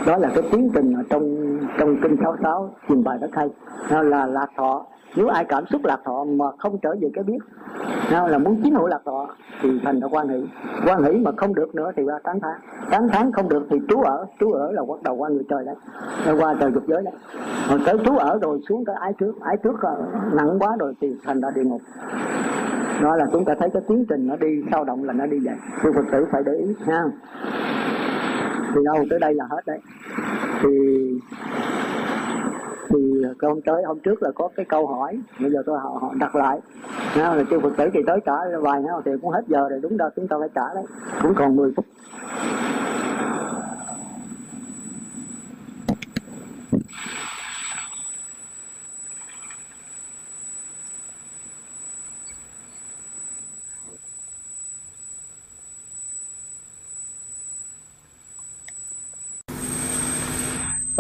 Đó 0.06 0.18
là 0.18 0.30
cái 0.36 0.44
tiến 0.52 0.70
trình 0.74 0.94
ở 0.94 1.04
trong 1.10 1.58
trong 1.78 1.96
kinh 2.02 2.18
66 2.24 2.70
trình 2.90 3.04
bày 3.04 3.18
rất 3.22 3.30
hay. 3.34 3.50
Là 3.90 4.04
là 4.04 4.26
lạc 4.26 4.48
thọ 4.58 4.86
nếu 5.16 5.28
ai 5.28 5.46
cảm 5.46 5.66
xúc 5.72 5.86
lạc 5.86 6.00
thọ 6.06 6.24
mà 6.24 6.46
không 6.58 6.78
trở 6.82 6.96
về 7.02 7.10
cái 7.14 7.24
biết 7.24 7.38
nào 8.12 8.28
là 8.28 8.38
muốn 8.38 8.62
chính 8.64 8.76
hữu 8.76 8.88
lạc 8.88 9.02
thọ 9.06 9.28
thì 9.62 9.80
thành 9.84 10.00
ra 10.00 10.08
quan 10.12 10.28
hỷ. 10.28 10.46
Quan 10.86 11.04
hỷ 11.04 11.12
mà 11.12 11.32
không 11.38 11.56
được 11.56 11.76
nữa 11.76 11.92
thì 11.96 12.04
qua 12.04 12.20
tán 12.24 12.40
thán, 12.40 12.60
tán 12.92 13.08
thán 13.10 13.32
không 13.32 13.50
được 13.50 13.68
thì 13.70 13.78
trú 13.90 14.02
ở 14.02 14.26
trú 14.40 14.52
ở 14.52 14.72
là 14.72 14.82
bắt 14.82 15.04
đầu 15.04 15.16
qua 15.16 15.30
người 15.30 15.44
trời 15.50 15.66
đấy 15.66 15.76
là 16.26 16.32
qua 16.32 16.56
trời 16.60 16.72
dục 16.72 16.84
giới 16.88 17.04
đấy. 17.04 17.14
Rồi 17.70 17.80
tới 17.86 17.98
trú 18.06 18.18
ở 18.18 18.40
rồi 18.42 18.60
xuống 18.70 18.86
cái 18.86 18.96
ái 19.00 19.14
trước 19.20 19.42
ái 19.42 19.58
trước 19.64 19.76
nặng 20.34 20.60
quá 20.60 20.76
rồi 20.80 20.94
thì 21.02 21.16
thành 21.24 21.42
ra 21.42 21.50
địa 21.56 21.64
ngục. 21.64 21.82
Đó 23.02 23.16
là 23.16 23.26
chúng 23.32 23.46
ta 23.46 23.56
thấy 23.60 23.70
cái 23.70 23.82
tiến 23.88 24.06
trình 24.10 24.28
nó 24.28 24.36
đi 24.36 24.64
sao 24.72 24.84
động 24.84 25.04
là 25.04 25.14
nó 25.14 25.26
đi 25.26 25.40
vậy. 25.40 25.56
Sư 25.84 25.92
phật 25.96 26.06
tử 26.12 26.26
phải 26.32 26.44
để 26.44 26.54
ý 26.54 26.76
ha. 26.88 27.04
Thì 28.76 28.82
đâu 28.86 29.06
tới 29.10 29.20
đây 29.20 29.34
là 29.34 29.46
hết 29.50 29.66
đấy. 29.66 29.80
Thì 30.62 30.70
thì 32.94 33.24
cái 33.40 33.50
hôm 33.50 33.62
tới 33.62 33.84
hôm 33.84 34.00
trước 34.00 34.24
là 34.24 34.32
có 34.36 34.50
cái 34.56 34.66
câu 34.70 34.88
hỏi 34.88 35.20
bây 35.40 35.52
giờ 35.52 35.64
tôi 35.66 35.80
họ, 35.80 35.98
họ 36.02 36.14
đặt 36.20 36.36
lại. 36.36 36.60
Nào 37.18 37.36
là 37.36 37.44
chưa 37.50 37.60
phật 37.60 37.78
tử 37.78 37.90
thì 37.94 38.00
tới 38.08 38.20
trả 38.26 38.34
vài 38.62 38.82
nào 38.82 39.02
thì 39.06 39.12
cũng 39.22 39.32
hết 39.32 39.44
giờ 39.48 39.70
rồi 39.70 39.80
đúng 39.84 39.98
đâu 39.98 40.10
chúng 40.16 40.28
ta 40.28 40.36
phải 40.40 40.50
trả 40.56 40.74
đấy 40.76 40.84
cũng 41.22 41.34
còn 41.36 41.56
10 41.56 41.72
phút 41.76 41.86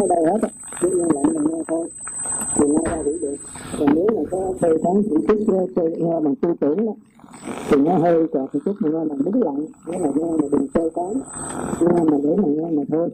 ở 0.02 0.08
đây 0.10 0.26
hết 0.26 0.48
cứ 0.80 0.90
yên 0.90 1.08
lặng 1.16 1.34
mà 1.34 1.42
nghe 1.50 1.64
thôi 1.68 1.88
thì 2.56 2.64
nghe 2.68 2.92
ra 2.92 2.98
hiểu 3.06 3.18
được 3.22 3.36
còn 3.80 3.90
nếu 3.96 4.08
hơi 4.62 4.78
có 4.84 5.02
chỉ 5.10 5.16
thích 5.28 5.46
chơi 5.76 5.92
nghe 5.98 6.20
bằng 6.24 6.36
tư 6.36 6.50
tưởng 6.62 6.86
đó. 6.86 6.94
Thì 7.70 7.78
nó 7.86 7.98
hơi 7.98 8.28
còn 8.34 8.42
một 8.42 8.60
chút 8.66 8.76
mình 8.80 8.94
nghe 8.94 9.06
bằng 9.10 9.20
đứng 9.26 9.44
lặng. 9.44 9.66
Nghĩa 9.88 10.00
là 10.00 10.12
nghe 10.16 10.32
mà 10.42 10.48
đừng 10.52 10.68
chơi 10.74 10.90
tán 10.96 11.14
nghe 11.82 12.04
mà 12.12 12.18
để 12.24 12.36
mà 12.36 12.48
nghe 12.48 12.70
mà 12.72 12.84
thôi. 12.92 13.10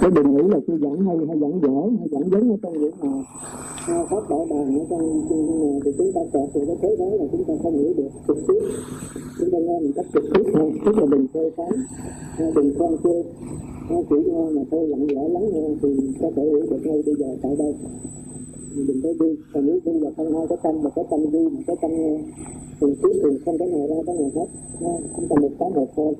Chứ 0.00 0.08
đừng 0.14 0.36
nghĩ 0.36 0.42
là 0.48 0.58
tôi 0.66 0.78
dẫn 0.80 1.06
hay 1.06 1.16
hay 1.28 1.38
dẫn 1.40 1.60
dở, 1.62 1.68
hay 1.98 2.08
dẫn 2.10 2.30
dấn 2.32 2.50
ở 2.50 2.56
trong 2.62 2.72
những 2.72 2.94
mà. 3.00 3.08
Pháp 3.86 4.30
bảo 4.30 4.46
bàn 4.50 4.78
ở 4.78 4.84
trong 4.90 5.22
thì 5.84 5.90
chúng 5.98 6.12
ta 6.14 6.20
chọt 6.32 6.48
thì 6.54 6.60
nó 6.68 6.74
thế 6.82 6.96
đó 6.98 7.04
là 7.04 7.24
chúng 7.32 7.44
ta 7.44 7.54
không 7.62 7.72
hiểu 7.72 7.92
được 7.96 8.08
trực 8.28 8.36
tiếp 8.48 8.62
chúng 9.38 9.50
ta 9.52 9.58
nghe 9.58 9.80
một 9.80 9.92
cách 9.96 10.06
trực 10.14 10.24
tiếp 10.34 10.42
thôi, 10.54 10.72
tức 10.84 10.98
là 10.98 11.06
đừng 11.10 11.26
chơi 11.34 11.50
phán 11.56 11.72
đừng 12.54 12.74
con 12.78 12.96
chơi 13.04 13.24
nó 13.90 13.96
chỉ 14.10 14.16
nghe 14.26 14.50
mà 14.54 14.62
tôi 14.70 14.88
lặng 14.88 15.06
lẽ 15.06 15.28
lắng 15.28 15.44
nghe 15.52 15.68
thì 15.82 15.88
có 16.22 16.30
thể 16.36 16.42
hiểu 16.42 16.66
được 16.70 16.80
ngay 16.84 17.02
bây 17.06 17.14
giờ 17.14 17.26
tại 17.42 17.56
đây 17.58 17.74
đừng 18.76 19.00
có 19.02 19.08
đi. 19.20 19.36
Còn 19.54 19.66
nếu 19.66 19.80
không 19.84 20.02
là 20.02 20.10
không 20.16 20.38
hai 20.38 20.46
cái 20.48 20.58
tâm, 20.62 20.82
mà 20.82 20.90
cái 20.96 21.04
tâm 21.10 21.30
đi, 21.32 21.38
mà 21.38 21.60
cái 21.66 21.76
tâm 21.82 21.90
nghe. 21.90 22.18
Thì 22.80 22.86
thường 23.22 23.38
không 23.44 23.58
cái 23.58 23.68
này 23.68 23.88
ra 23.88 23.96
cái 24.06 24.16
này 24.16 24.30
hết 24.34 24.46
chúng 25.16 25.28
ta 25.28 25.36
một 25.40 25.50
cái 25.58 25.70
một 25.74 25.86
thôi. 25.96 26.14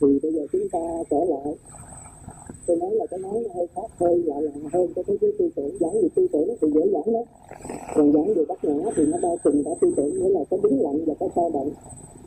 Thì 0.00 0.18
bây 0.22 0.32
giờ 0.32 0.46
chúng 0.52 0.68
ta 0.72 0.78
trở 1.10 1.24
lại. 1.24 1.54
Tôi 2.66 2.76
nói 2.76 2.90
là 2.94 3.06
cái 3.06 3.18
nói 3.18 3.42
nó 3.44 3.54
hơi 3.54 3.66
khác 3.74 3.90
hơi 4.00 4.22
lại 4.26 4.42
lạ 4.42 4.52
hơn 4.72 4.88
cái 4.94 5.04
cái 5.06 5.16
tư 5.38 5.50
tưởng. 5.56 5.76
Giảng 5.80 5.92
về 6.02 6.08
tư 6.14 6.26
tưởng 6.32 6.48
thì 6.60 6.68
dễ 6.74 6.80
giảng 6.92 7.14
lắm. 7.14 7.24
còn 7.96 8.12
giảng 8.12 8.34
về 8.34 8.44
bát 8.48 8.64
ngã 8.64 8.90
thì 8.96 9.06
nó 9.06 9.18
bao 9.22 9.38
trùm 9.44 9.64
cả 9.64 9.70
tư 9.80 9.92
tưởng. 9.96 10.10
Nghĩa 10.14 10.28
là 10.28 10.44
cái 10.50 10.60
đứng 10.62 10.80
lặng 10.80 10.98
và 11.06 11.14
cái 11.20 11.28
sao 11.34 11.50
động. 11.54 11.70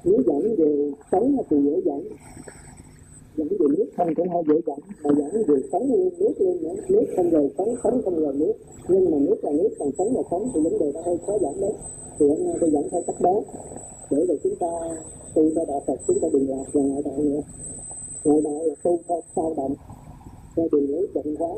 Nếu 0.03 0.21
giảng 0.27 0.55
về 0.57 0.91
sống 1.11 1.37
thì 1.49 1.57
dễ 1.63 1.81
giảng 1.85 2.01
dẫn 3.39 3.47
về 3.59 3.67
nước 3.77 3.89
không 3.97 4.15
cũng 4.15 4.29
hơi 4.29 4.43
dễ 4.47 4.55
dàng, 4.67 4.79
mà 5.03 5.09
dẫn 5.17 5.43
về 5.47 5.55
sống 5.71 5.91
luôn 5.91 6.09
nước 6.19 6.33
luôn 6.39 6.57
nữa. 6.63 6.75
Nước 6.89 7.05
không 7.15 7.29
rời 7.29 7.49
sống 7.57 7.75
sống 7.83 8.01
không 8.05 8.19
rời 8.19 8.33
nước. 8.33 8.53
Nhưng 8.87 9.11
mà 9.11 9.17
nước 9.17 9.37
là 9.43 9.51
nước, 9.51 9.69
còn 9.79 9.91
sống 9.97 10.15
là 10.15 10.21
sống, 10.31 10.49
thì 10.53 10.61
vấn 10.63 10.79
đề 10.79 10.91
nó 10.93 11.01
hơi 11.01 11.17
khó 11.27 11.33
dẫn 11.41 11.61
đấy 11.61 11.73
thì 12.19 12.27
hôm 12.29 12.43
nay 12.45 12.55
tôi 12.61 12.69
dẫn 12.71 12.89
theo 12.91 13.01
cách 13.07 13.21
đó, 13.21 13.41
để 14.11 14.25
rồi 14.27 14.39
chúng 14.43 14.55
ta 14.55 14.67
tu 15.35 15.43
ta 15.55 15.61
đạo 15.67 15.81
Phật, 15.87 15.99
chúng 16.07 16.19
ta 16.21 16.27
đừng 16.33 16.49
lạc 16.49 16.63
vào 16.73 16.83
ngoại 16.83 17.03
đạo 17.05 17.17
nữa. 17.17 17.41
Ngoại 18.23 18.41
đạo 18.41 18.63
là 18.63 18.75
tu 18.83 18.99
theo 19.07 19.21
sao 19.35 19.53
động, 19.57 19.73
theo 20.55 20.67
đường 20.71 20.91
lối 20.91 21.07
chậm 21.13 21.35
quá 21.39 21.49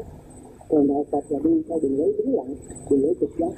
còn 0.71 0.87
đạo 0.87 1.05
Phật 1.11 1.23
là 1.29 1.39
đi 1.43 1.63
theo 1.69 1.79
đường 1.79 1.97
lối 1.97 2.13
đứng 2.17 2.35
lặng, 2.35 2.55
đường 2.89 3.03
lối 3.03 3.13
trực 3.19 3.29
giác. 3.39 3.51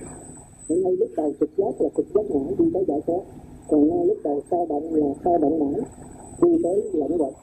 Ở 0.69 0.75
ngay 0.75 0.95
lúc 0.99 1.09
đầu 1.17 1.33
trực 1.39 1.49
giác 1.57 1.81
là 1.81 1.89
trực 1.97 2.05
giác 2.15 2.31
mãi, 2.31 2.53
đi 2.59 2.65
tới 2.73 2.83
giải 2.87 3.01
thoát. 3.07 3.21
Còn 3.69 3.89
ngay 3.89 4.05
lúc 4.05 4.17
đầu 4.23 4.41
sao 4.51 4.65
động 4.69 4.93
là 4.93 5.13
sao 5.23 5.37
động 5.37 5.59
mãi, 5.59 5.81
đi 6.41 6.49
tới 6.63 6.81
lãnh 6.93 7.17
vực 7.17 7.33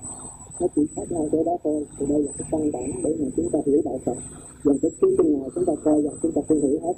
nó 0.60 0.66
chỉ 0.76 0.82
khác 0.96 1.02
nhau 1.10 1.28
chỗ 1.32 1.44
đó 1.44 1.56
thôi. 1.64 1.86
Thì 1.98 2.06
đây 2.06 2.22
là 2.22 2.32
cái 2.38 2.48
căn 2.50 2.72
bản 2.72 2.90
để 3.04 3.16
mà 3.20 3.28
chúng 3.36 3.50
ta 3.50 3.58
hiểu 3.66 3.80
đạo 3.84 3.98
Phật. 4.04 4.16
Dần 4.64 4.78
cái 4.82 4.90
kiến 5.00 5.14
kinh 5.18 5.32
nào 5.32 5.50
chúng 5.54 5.64
ta 5.64 5.72
coi 5.84 6.02
dần 6.02 6.14
chúng 6.22 6.32
ta 6.32 6.42
không 6.48 6.60
hiểu 6.60 6.78
hết. 6.82 6.92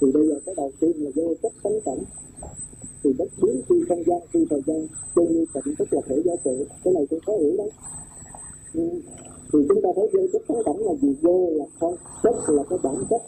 Thì 0.00 0.12
bây 0.12 0.28
giờ 0.28 0.40
cái 0.46 0.54
đầu 0.54 0.70
tiên 0.80 0.92
là 0.96 1.10
vô 1.14 1.34
chất 1.42 1.52
tánh 1.62 1.80
cảnh. 1.84 1.98
Thì 3.04 3.10
bất 3.18 3.28
biến 3.42 3.62
khi 3.68 3.76
không 3.88 4.02
gian, 4.06 4.20
khi 4.32 4.46
thời 4.50 4.62
gian 4.66 4.86
tương 5.14 5.32
như 5.32 5.44
tịnh 5.54 5.74
tức 5.78 5.88
là 5.90 6.00
thể 6.08 6.16
giá 6.24 6.32
trị, 6.44 6.64
cái 6.84 6.94
này 6.94 7.06
tôi 7.10 7.20
có 7.26 7.36
hiểu 7.36 7.56
đấy 7.56 7.70
thì 9.52 9.58
chúng 9.68 9.82
ta 9.82 9.88
thấy 9.96 10.08
vô 10.12 10.20
chất 10.32 10.42
tánh 10.48 10.62
cảnh 10.64 10.76
là 10.76 10.94
gì? 11.02 11.14
Vô 11.22 11.50
là 11.50 11.64
không 11.80 11.96
chất, 12.22 12.34
là 12.48 12.62
cái 12.70 12.78
bản 12.82 12.94
chất. 13.10 13.22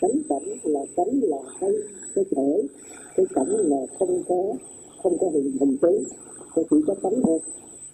Cánh 0.00 0.22
cảnh 0.28 0.44
là 0.62 0.80
cánh 0.96 1.20
là 1.22 1.36
cái 1.60 1.70
cái 2.14 2.24
thể. 2.36 2.62
Cái 3.16 3.26
cảnh 3.34 3.48
là 3.48 3.76
không 3.98 4.22
có 4.28 4.54
không 5.02 5.18
có 5.18 5.30
hình 5.32 5.56
hình 5.60 5.76
tướng. 5.82 6.04
Cái 6.54 6.64
chỉ 6.70 6.76
có 6.86 6.94
tánh 7.02 7.22
thôi 7.22 7.38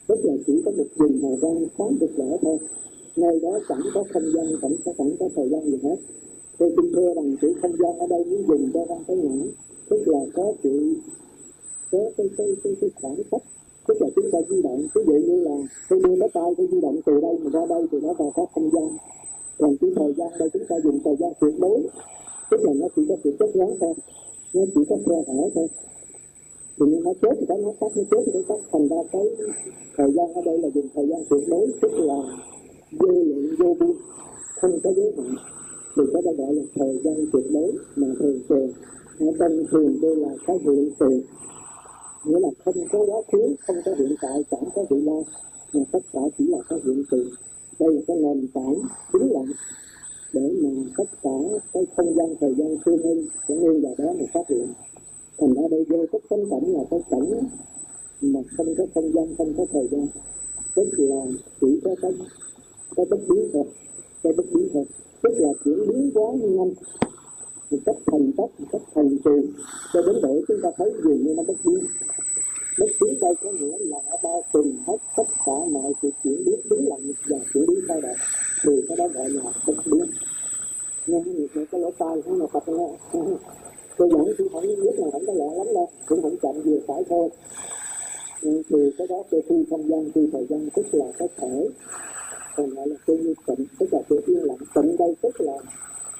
tức 0.08 0.18
là 0.24 0.34
chỉ 0.46 0.62
có 0.64 0.70
một 0.70 0.84
vùng 0.96 1.18
thời 1.22 1.36
gian 1.42 1.66
có 1.78 1.90
được 2.00 2.10
lẽ 2.16 2.36
thôi. 2.42 2.58
Nơi 3.16 3.40
đó 3.42 3.58
chẳng 3.68 3.80
có 3.94 4.04
không 4.12 4.32
gian 4.34 4.46
chẳng 4.62 4.76
có 4.84 4.92
chẳng 4.98 5.10
có 5.20 5.28
thời 5.36 5.48
gian 5.48 5.64
gì 5.64 5.78
hết. 5.82 5.96
Tôi 6.58 6.72
xin 6.76 6.92
thưa 6.94 7.14
rằng 7.14 7.36
chữ 7.40 7.54
không 7.62 7.72
gian 7.78 7.98
ở 7.98 8.06
đây 8.06 8.24
muốn 8.24 8.42
dùng 8.48 8.70
cho 8.74 8.84
văn 8.84 8.98
cái 9.06 9.16
nhãn. 9.16 9.48
Tức 9.90 10.02
là 10.06 10.20
có 10.34 10.52
chữ 10.62 10.94
có 11.92 11.98
cái 12.16 12.26
cái 12.38 12.46
cái, 12.64 12.72
cái 12.80 12.90
khoảng 13.02 13.16
cách. 13.30 13.42
Tức 13.88 13.94
là 14.00 14.08
chúng 14.16 14.30
ta 14.32 14.38
di 14.50 14.62
động 14.62 14.86
ví 14.94 15.02
dụ 15.06 15.12
như 15.12 15.40
là 15.40 15.56
tôi 15.90 16.00
đưa 16.04 16.16
cái 16.20 16.28
tay 16.34 16.54
tôi 16.56 16.68
di 16.72 16.80
động 16.80 16.96
từ 17.06 17.20
đây 17.20 17.38
mà 17.42 17.50
ra 17.50 17.66
đây 17.68 17.86
thì 17.92 17.98
nó 18.02 18.12
vào 18.12 18.32
có 18.34 18.46
không 18.54 18.70
gian. 18.72 18.88
Còn 19.58 19.76
cái 19.80 19.90
thời 19.96 20.12
gian 20.12 20.28
đây 20.38 20.48
chúng 20.52 20.64
ta 20.68 20.76
dùng 20.84 21.00
thời 21.04 21.16
gian 21.20 21.32
tuyệt 21.40 21.54
đối. 21.58 21.80
Tức 22.50 22.60
là 22.62 22.72
nó 22.76 22.86
chỉ 22.96 23.02
có 23.08 23.16
sự 23.24 23.36
chất 23.38 23.56
ngắn 23.56 23.76
thôi. 23.80 23.94
Nó 24.54 24.62
chỉ 24.74 24.80
có 24.88 24.96
khe 25.06 25.16
hở 25.26 25.50
thôi 25.54 25.68
thì 26.80 26.86
nên 26.86 27.02
nó 27.04 27.12
chết 27.22 27.34
thì 27.40 27.46
cái 27.48 27.58
nó 27.58 27.72
tắt 27.80 27.90
nó 27.96 28.02
chết 28.10 28.22
thì 28.26 28.32
nó 28.34 28.40
tắt 28.48 28.60
thành 28.72 28.88
ra 28.88 28.96
cái 29.12 29.22
thời 29.96 30.12
gian 30.12 30.34
ở 30.34 30.42
đây 30.44 30.58
là 30.58 30.68
dùng 30.74 30.88
thời 30.94 31.06
gian 31.08 31.20
tuyệt 31.30 31.44
đối, 31.48 31.72
tức 31.82 31.92
là 31.92 32.14
vô 33.00 33.08
lượng, 33.08 33.54
vô 33.58 33.76
biên. 33.80 33.96
Không 34.60 34.78
có 34.84 34.92
giới 34.96 35.12
hạn. 35.16 35.34
Thì 35.96 36.02
có 36.12 36.20
ta 36.24 36.30
gọi 36.38 36.54
là 36.54 36.62
thời 36.74 37.00
gian 37.04 37.26
tuyệt 37.32 37.44
đối, 37.52 37.72
mà 37.96 38.06
thường 38.18 38.40
thường 38.48 38.72
ở 39.18 39.26
trong 39.38 39.64
thường 39.70 39.98
đây 40.02 40.16
là 40.16 40.28
cái 40.46 40.58
hiện 40.64 40.90
tượng. 40.98 41.20
Nghĩa 42.24 42.40
là 42.40 42.48
không 42.64 42.74
có 42.92 42.98
quá 42.98 43.22
khứ, 43.32 43.54
không 43.66 43.76
có 43.84 43.92
hiện 43.98 44.14
tại, 44.22 44.44
chẳng 44.50 44.64
có 44.74 44.84
vị 44.90 44.96
lai 45.00 45.22
mà 45.72 45.80
tất 45.92 45.98
cả 46.12 46.20
chỉ 46.38 46.44
là 46.48 46.58
cái 46.68 46.78
hiện 46.84 47.04
tượng. 47.10 47.28
Đây 47.80 47.92
là 47.92 48.00
cái 48.06 48.16
nền 48.16 48.48
tảng 48.54 48.74
chính 49.12 49.32
lặng 49.32 49.52
để 50.32 50.52
mà 50.62 50.70
tất 50.96 51.04
cả 51.22 51.30
cái 51.72 51.86
không 51.96 52.14
gian 52.16 52.34
thời 52.40 52.54
gian 52.54 52.76
tương 52.84 53.02
ứng 53.02 53.26
sẽ 53.48 53.54
nguyên 53.54 53.82
vào 53.82 53.94
đó 53.98 54.12
mà 54.18 54.24
phát 54.34 54.48
hiện 54.48 54.66
thành 55.38 55.54
ra 55.54 55.62
đây 55.70 55.84
vô 55.88 56.06
thức 56.12 56.22
tánh 56.30 56.50
cảnh 56.50 56.72
là 56.72 56.80
cái 56.90 57.00
cảnh 57.10 57.48
mà 58.20 58.40
không 58.56 58.74
có 58.78 58.84
không 58.94 59.12
gian, 59.14 59.34
không 59.38 59.54
có 59.56 59.66
thời 59.72 59.88
gian. 59.90 60.06
Tức 60.74 60.88
là 60.96 61.26
chỉ 61.60 61.80
có 61.84 61.94
cái 62.02 62.12
cái 62.96 63.06
bất 63.10 63.20
biến 63.28 63.50
thôi 63.52 63.64
cái 64.22 64.32
bất 64.32 64.44
biến 64.54 64.68
thôi 64.72 64.84
tức 65.22 65.34
là 65.38 65.48
chuyển 65.64 65.78
biến 65.88 66.10
quá 66.14 66.32
nhanh 66.32 66.72
một 67.70 67.78
cách 67.86 67.96
thành 68.06 68.32
tốc, 68.36 68.50
một 68.58 68.66
cách 68.72 68.82
thành 68.94 69.08
trì. 69.24 69.52
Cho 69.92 70.02
đến 70.02 70.16
độ 70.22 70.40
chúng 70.48 70.60
ta 70.62 70.68
thấy 70.76 70.92
dường 71.04 71.24
như 71.24 71.34
nó 71.36 71.42
bất 71.42 71.56
biến. 71.64 71.86
Bất 72.78 72.86
biến 73.00 73.20
đây 73.20 73.34
có 73.42 73.52
nghĩa 73.52 73.78
là 73.78 73.98
nó 74.10 74.16
bao 74.22 74.42
trùm 74.52 74.76
hết 74.86 74.96
tất 75.16 75.28
cả 75.46 75.52
mọi 75.70 75.92
sự 76.02 76.10
chuyển 76.24 76.44
biến 76.46 76.60
đứng 76.70 76.88
lặng 76.88 77.12
và 77.28 77.38
chuyển 77.54 77.66
biến 77.66 77.80
thay 77.88 78.00
đổi 78.00 78.14
thì 78.64 78.72
cái 78.88 78.96
đó 78.96 79.08
gọi 79.08 79.30
là 79.30 79.42
bất 79.66 79.76
biến. 79.86 80.10
Nghe 81.06 81.22
những 81.24 81.66
cái 81.70 81.80
lỗ 81.80 81.90
tai 81.90 82.22
không 82.22 82.40
là 82.40 82.46
phật 82.46 82.68
nghe 82.68 82.88
tôi 83.96 84.08
nghĩ 84.08 84.32
cũng 84.38 84.48
không 84.52 84.62
biết 84.62 84.98
là 84.98 85.06
không 85.12 85.26
có 85.26 85.32
lẹ 85.32 85.54
lắm 85.56 85.66
đâu, 85.74 85.88
cũng 86.06 86.22
không 86.22 86.36
chậm 86.42 86.62
vừa 86.64 86.78
phải 86.86 87.02
thôi. 87.08 87.28
Ừ, 88.42 88.62
thì 88.70 88.76
cái 88.98 89.06
đó 89.06 89.22
tôi 89.30 89.42
thu 89.48 89.64
không 89.70 89.88
gian 89.88 90.10
thi 90.14 90.28
thời 90.32 90.46
gian 90.48 90.68
tức 90.76 90.86
là 90.92 91.06
có 91.18 91.26
thể. 91.36 91.68
Còn 92.56 92.70
gọi 92.70 92.88
là 92.88 92.96
tôi 93.06 93.16
như 93.16 93.34
tịnh, 93.46 93.66
tức 93.78 93.86
là 93.92 94.00
sự 94.08 94.20
yên 94.26 94.44
lặng. 94.44 94.56
Tịnh 94.74 94.96
đây 94.96 95.14
tức 95.22 95.40
là 95.40 95.52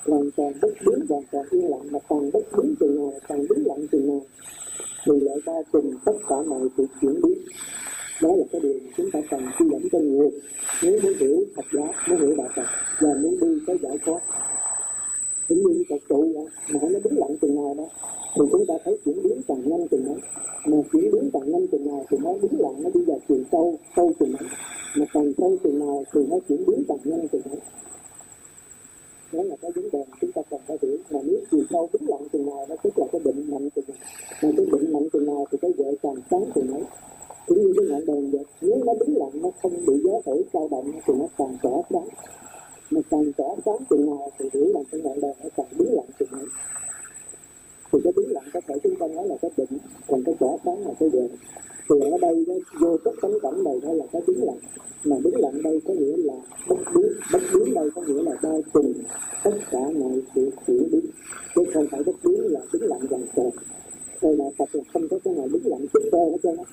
hoàn 0.06 0.30
toàn 0.36 0.52
bất 0.62 0.68
biến, 0.86 1.06
hoàn 1.08 1.22
toàn 1.32 1.44
yên 1.50 1.70
lặng, 1.70 1.86
mà 1.90 1.98
càng 2.08 2.30
bất 2.32 2.44
biến 2.56 2.74
từ 2.80 2.88
nào 2.88 3.12
càng 3.28 3.40
biến 3.48 3.66
lặng 3.66 3.86
từ 3.90 3.98
nào. 3.98 4.22
Thì 5.06 5.20
lại 5.20 5.36
ba 5.46 5.52
cùng 5.72 5.94
tất 6.04 6.16
cả 6.28 6.36
mọi 6.46 6.68
sự 6.76 6.86
chuyển 7.00 7.20
biến. 7.22 7.38
Đó 8.22 8.28
là 8.36 8.44
cái 8.52 8.60
điều 8.60 8.78
chúng 8.96 9.10
ta 9.10 9.20
cần 9.30 9.40
suy 9.58 9.66
dẫn 9.72 9.82
cho 9.92 9.98
nhiều. 9.98 10.30
Nếu 10.82 11.00
muốn 11.02 11.12
hiểu 11.18 11.44
Phật 11.56 11.64
giáo, 11.72 11.92
muốn 12.08 12.20
hiểu 12.20 12.34
đạo 12.36 12.48
Phật, 12.56 12.66
và 13.00 13.14
muốn 13.22 13.40
đi 13.40 13.60
tới 13.66 13.78
giải 13.82 13.98
thoát 14.06 14.20
cũng 15.48 15.58
như 15.58 15.84
Phật 15.90 16.02
trụ 16.08 16.20
vậy 16.34 16.46
mà 16.72 16.80
nó 16.92 16.98
đứng 17.04 17.18
lặng 17.18 17.36
từng 17.40 17.54
nào 17.54 17.74
đó. 17.78 17.84
Thì 18.34 18.42
chúng 18.52 18.66
ta 18.66 18.74
thấy 18.84 18.98
chuyển 19.04 19.22
biến 19.22 19.40
càng 19.48 19.68
nhanh 19.68 19.88
từng 19.90 20.04
ngày. 20.06 20.16
Mà 20.66 20.76
chuyển 20.92 21.10
biến 21.12 21.30
càng 21.32 21.50
nhanh 21.50 21.66
từng 21.72 21.86
ngày 21.86 22.04
thì 22.10 22.16
nó 22.24 22.32
đứng 22.42 22.60
lặng, 22.60 22.82
nó 22.82 22.90
đi 22.94 23.00
vào 23.06 23.18
chiều 23.28 23.38
sâu 23.52 23.78
sâu 23.96 24.12
từng 24.18 24.30
ngày. 24.30 24.50
Mà 24.98 25.06
càng 25.12 25.32
sâu 25.38 25.56
từng 25.62 25.78
ngày 25.78 26.04
thì 26.14 26.20
nó 26.30 26.36
chuyển 26.48 26.66
biến 26.66 26.84
càng 26.88 26.98
nhanh 27.04 27.28
từng 27.28 27.42
ngày. 27.44 27.60
Đó 29.32 29.42
là 29.42 29.56
cái 29.62 29.70
vấn 29.74 29.90
đề 29.92 30.04
chúng 30.20 30.32
ta 30.32 30.42
cần 30.50 30.60
phải 30.66 30.76
hiểu. 30.82 30.96
Mà 31.10 31.20
nếu 31.24 31.38
chiều 31.50 31.60
sâu 31.70 31.88
đứng 31.92 32.08
lặng 32.08 32.28
từng 32.32 32.46
ngày, 32.46 32.66
nó 32.68 32.76
tức 32.82 32.98
là 32.98 33.06
cái 33.12 33.20
bệnh 33.24 33.50
mạnh 33.50 33.68
từng 33.74 33.84
ngày. 33.88 33.98
Mà 34.42 34.50
cái 34.56 34.66
bệnh 34.72 34.92
mạnh 34.92 35.08
từng 35.12 35.26
ngày 35.26 35.44
thì 35.50 35.58
cái 35.60 35.72
vợ 35.78 35.92
càng 36.02 36.16
sáng 36.30 36.44
từng 36.54 36.70
ngày. 36.70 36.82
Cũng 37.46 37.58
như 37.58 37.72
cái 37.76 37.86
ngọn 37.88 38.06
đèn 38.06 38.30
vậy, 38.30 38.44
nếu 38.60 38.78
nó 38.86 38.92
đứng 39.00 39.16
lặng, 39.16 39.42
nó 39.42 39.50
không 39.62 39.72
bị 39.86 39.94
gió 40.04 40.20
thổi 40.26 40.44
cao 40.52 40.68
động, 40.70 40.92
thì 41.06 41.14
nó 41.18 41.26
càng 41.38 41.56
tỏa 41.62 41.72
sáng 41.90 42.08
mà 42.90 43.00
càng 43.10 43.32
tỏa 43.36 43.48
sáng 43.64 43.84
chừng 43.90 44.06
nào 44.06 44.30
thì 44.38 44.48
hiểu 44.52 44.66
là 44.74 44.80
cái 44.90 45.00
ngọn 45.00 45.20
đèn 45.20 45.32
nó 45.42 45.48
càng 45.56 45.66
biến 45.78 45.88
lặng 45.94 46.06
chừng 46.18 46.28
ấy 46.32 46.46
thì 47.92 47.98
cái 48.04 48.12
biến 48.16 48.32
lặng 48.32 48.44
có 48.52 48.60
thể 48.68 48.74
chúng 48.82 48.96
ta 48.96 49.06
nói 49.06 49.28
là 49.28 49.36
cái 49.42 49.50
định 49.56 49.78
còn 50.06 50.24
cái 50.24 50.34
tỏa 50.38 50.50
sáng 50.64 50.86
là 50.86 50.92
cái 51.00 51.08
đèn 51.12 51.28
thì 51.88 52.10
ở 52.10 52.18
đây 52.20 52.44
đó, 52.48 52.54
vô 52.80 52.96
tất 53.04 53.10
tánh 53.22 53.40
cảnh 53.42 53.64
này 53.64 53.80
đó 53.82 53.92
là 53.92 54.04
cái 54.12 54.22
biến 54.26 54.44
lặng 54.44 54.58
mà 55.04 55.16
biến 55.24 55.34
lặng 55.36 55.62
đây 55.62 55.80
có 55.86 55.94
nghĩa 55.94 56.16
là 56.16 56.34
bất 56.68 56.78
biến 56.94 57.12
bất 57.32 57.42
biến 57.54 57.74
đây 57.74 57.90
có 57.94 58.02
nghĩa 58.02 58.22
là 58.22 58.32
bao 58.42 58.62
trùm 58.74 58.92
tất 59.44 59.58
cả 59.70 59.78
mọi 59.78 60.22
sự 60.34 60.50
chuyển 60.66 60.90
biến. 60.90 61.06
Chứ 61.54 61.62
không 61.74 61.86
phải 61.90 62.02
bất 62.02 62.12
biến 62.24 62.40
là 62.52 62.60
biến 62.72 62.82
lặng 62.82 63.00
dần 63.10 63.26
dần 63.36 63.50
đây 64.22 64.36
là 64.36 64.44
thật 64.58 64.64
là 64.72 64.82
không 64.92 65.08
có 65.08 65.18
cái 65.24 65.34
nào 65.34 65.48
biến 65.52 65.62
lặng 65.64 65.86
chúng 65.92 66.02
cơ 66.12 66.18
hết 66.18 66.38
trơn 66.42 66.56
á. 66.56 66.64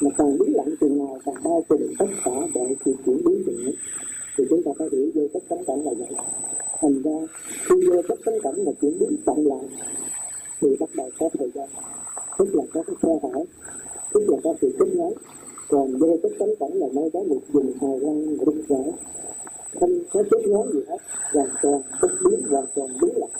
Mà 0.00 0.10
càng 0.18 0.38
biến 0.38 0.56
lặng 0.56 0.74
chừng 0.80 0.98
nào 0.98 1.18
càng 1.24 1.34
bao 1.44 1.64
trùm 1.68 1.80
tất 1.98 2.06
cả 2.24 2.30
mọi 2.54 2.74
sự 2.84 2.94
chuyển 3.06 3.24
biến 3.24 3.42
chừng 3.46 3.64
ấy 3.64 3.76
thì 4.38 4.44
chúng 4.50 4.62
ta 4.62 4.70
phải 4.78 4.88
hiểu 4.92 5.10
vô 5.14 5.22
tất 5.34 5.40
tánh 5.48 5.64
cảnh 5.64 5.84
là 5.84 5.92
vậy 5.98 6.08
thành 6.80 7.02
ra, 7.02 7.26
khi 7.68 7.74
vô 7.88 8.02
tất 8.08 8.14
tánh 8.24 8.38
cảnh 8.42 8.64
mà 8.64 8.72
chuyển 8.80 8.98
biến 8.98 9.16
chậm 9.26 9.44
lại, 9.44 9.64
thì 10.60 10.68
bắt 10.80 10.90
đầu 10.96 11.10
có 11.18 11.28
thời 11.38 11.50
gian. 11.54 11.68
Tức 12.38 12.54
là 12.54 12.62
có 12.74 12.82
cái 12.86 12.96
khe 13.02 13.28
hở, 13.32 13.44
tức 14.14 14.20
là 14.28 14.36
có 14.44 14.54
sự 14.60 14.70
kết 14.78 14.94
nối. 14.94 15.14
Còn 15.68 15.98
vô 15.98 16.16
tất 16.22 16.28
tánh 16.38 16.54
cảnh 16.60 16.72
là 16.72 16.86
nơi 16.92 17.10
đó 17.12 17.20
một 17.28 17.40
vùng 17.52 17.72
hào 17.80 17.98
quang 18.02 18.36
rực 18.36 18.68
rỡ 18.68 18.90
không 19.80 19.98
có 20.12 20.22
kết 20.30 20.48
nối 20.48 20.66
gì 20.72 20.80
hết, 20.88 20.98
hoàn 21.32 21.48
toàn 21.62 21.82
bất 22.02 22.10
biến, 22.24 22.42
hoàn 22.50 22.66
toàn 22.74 22.88
biến 23.02 23.16
lại. 23.16 23.30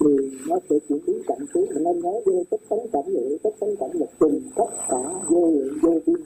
Thì 0.00 0.30
nó 0.48 0.58
sẽ 0.70 0.76
chuyển 0.88 0.98
biến 1.06 1.22
chậm 1.28 1.38
xuống 1.54 1.66
nên 1.74 2.00
nói 2.00 2.20
vô 2.26 2.42
tất 2.50 2.56
tánh 2.68 2.88
cảnh 2.92 3.04
vậy 3.14 3.38
tất 3.42 3.50
tánh 3.60 3.76
cảnh 3.76 3.90
là 3.92 4.06
trùng 4.20 4.40
tất 4.56 4.70
cả 4.88 5.02
vô 5.28 5.50
lượng 5.50 5.78
vô 5.82 5.92
biên 6.06 6.16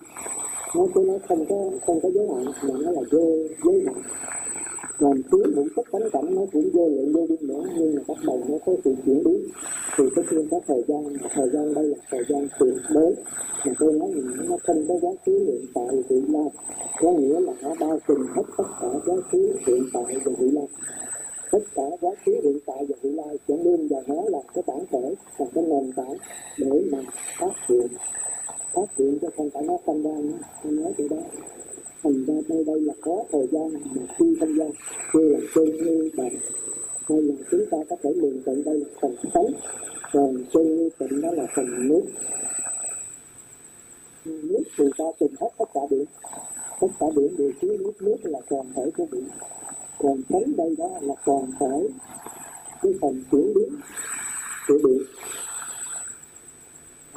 nó 0.75 0.87
cứ 0.95 1.01
nói 1.07 1.19
không 1.29 1.45
có 1.49 1.71
không 1.87 2.01
có 2.01 2.09
giới 2.15 2.29
hạn, 2.29 2.45
mà 2.45 2.75
nó 2.85 2.91
là 2.91 3.01
vô 3.13 3.37
giới 3.65 3.85
hạn. 3.87 4.03
Làm 4.99 5.23
thiếu 5.33 5.43
cũng 5.55 5.69
tất 5.77 5.83
tánh 5.93 6.11
cảnh 6.13 6.35
nó 6.35 6.43
cũng 6.53 6.71
vô 6.73 6.89
lượng 6.89 7.13
vô 7.13 7.27
biên 7.29 7.49
nữa, 7.49 7.63
nhưng 7.79 7.95
mà 7.95 8.03
bắt 8.09 8.17
đầu 8.27 8.43
nó 8.49 8.59
có 8.67 8.73
sự 8.85 8.95
chuyển 9.07 9.25
biến. 9.25 9.49
Thì 9.97 10.05
tất 10.17 10.23
nhiên 10.31 10.49
có 10.51 10.61
thời 10.67 10.83
gian 10.89 11.05
mà 11.05 11.29
thời 11.35 11.51
gian 11.51 11.75
đây 11.75 11.85
là 11.85 11.97
thời 12.11 12.25
gian 12.29 12.49
tuyệt 12.59 12.75
đối 12.91 13.15
mà 13.67 13.73
tôi 13.79 13.93
nói 13.93 14.11
nó 14.49 14.57
không 14.67 14.85
có 14.89 14.95
giá 15.03 15.09
trị 15.27 15.33
hiện 15.33 15.65
tại 15.75 16.03
vị 16.09 16.23
lai 16.29 16.49
có 17.01 17.13
nghĩa 17.13 17.41
là 17.41 17.53
nó 17.63 17.75
bao 17.81 17.99
trùm 18.09 18.27
hết 18.37 18.43
tất 18.59 18.65
cả 18.81 18.89
giá 19.07 19.15
trị 19.33 19.39
hiện 19.67 19.83
tại 19.93 20.17
và 20.25 20.33
vị 20.39 20.51
lai 20.51 20.67
tất 21.51 21.59
cả 21.75 21.83
giá 22.03 22.09
trị 22.27 22.33
hiện 22.43 22.59
tại 22.67 22.87
và 22.89 22.97
vị 23.03 23.11
lai 23.11 23.39
sẽ 23.49 23.57
luôn 23.65 23.89
và 23.91 24.03
nó 24.07 24.23
là 24.29 24.39
cái 24.55 24.65
bản 24.67 24.85
thể 24.93 25.15
là 25.39 25.47
cái 25.55 25.65
nền 25.65 25.93
tảng 25.97 26.17
để 26.59 26.83
mà 26.93 26.99
phát 27.41 27.53
triển 27.69 27.87
phát 28.73 28.97
hiện 28.97 29.19
cho 29.23 29.29
không 29.37 29.51
phải 29.51 29.63
nó 29.63 29.79
tâm 29.87 30.03
gian 30.03 30.33
tôi 30.63 30.73
nói 30.73 30.93
từ 30.97 31.09
đó. 31.09 31.17
Thành 32.03 32.25
ra 32.25 32.35
đây 32.49 32.65
đây 32.65 32.81
là 32.81 32.95
có 33.01 33.25
thời 33.33 33.47
gian 33.53 33.73
mà 33.73 34.03
khi 34.19 34.37
không 34.41 34.57
gian 34.59 34.71
như 35.15 35.29
là 35.29 35.39
chân 35.55 35.65
như 35.65 36.11
bằng 36.17 36.35
hay 37.09 37.23
là 37.23 37.35
chúng 37.51 37.65
ta 37.71 37.79
có 37.91 37.97
thể 38.03 38.11
liền 38.15 38.43
cận 38.43 38.65
đây 38.65 38.79
là 38.79 38.87
phần 39.01 39.17
sống. 39.35 39.53
Còn 40.13 40.45
chân 40.53 40.77
như 40.77 40.91
tịnh 40.99 41.21
đó 41.21 41.31
là 41.33 41.47
phần 41.57 41.89
nước. 41.89 42.03
Nước 44.25 44.63
thì 44.79 44.85
ta 44.99 45.05
tìm 45.19 45.31
hết 45.41 45.49
tất 45.59 45.65
cả 45.75 45.81
điện 45.91 46.05
tất 46.81 46.89
cả 47.01 47.07
biển 47.17 47.37
đều 47.39 47.51
chứa 47.63 47.77
nước 47.81 47.93
nước 48.01 48.17
là 48.23 48.39
toàn 48.51 48.73
thể 48.77 48.83
của 48.97 49.07
biển. 49.13 49.29
Còn 49.99 50.23
tánh 50.29 50.57
đây 50.57 50.75
đó 50.79 50.91
là 51.01 51.15
toàn 51.25 51.53
thể 51.61 51.89
cái 52.83 52.93
phần 53.01 53.25
chuyển 53.31 53.55
biến 53.55 53.69
của 54.69 54.79
biển 54.85 55.03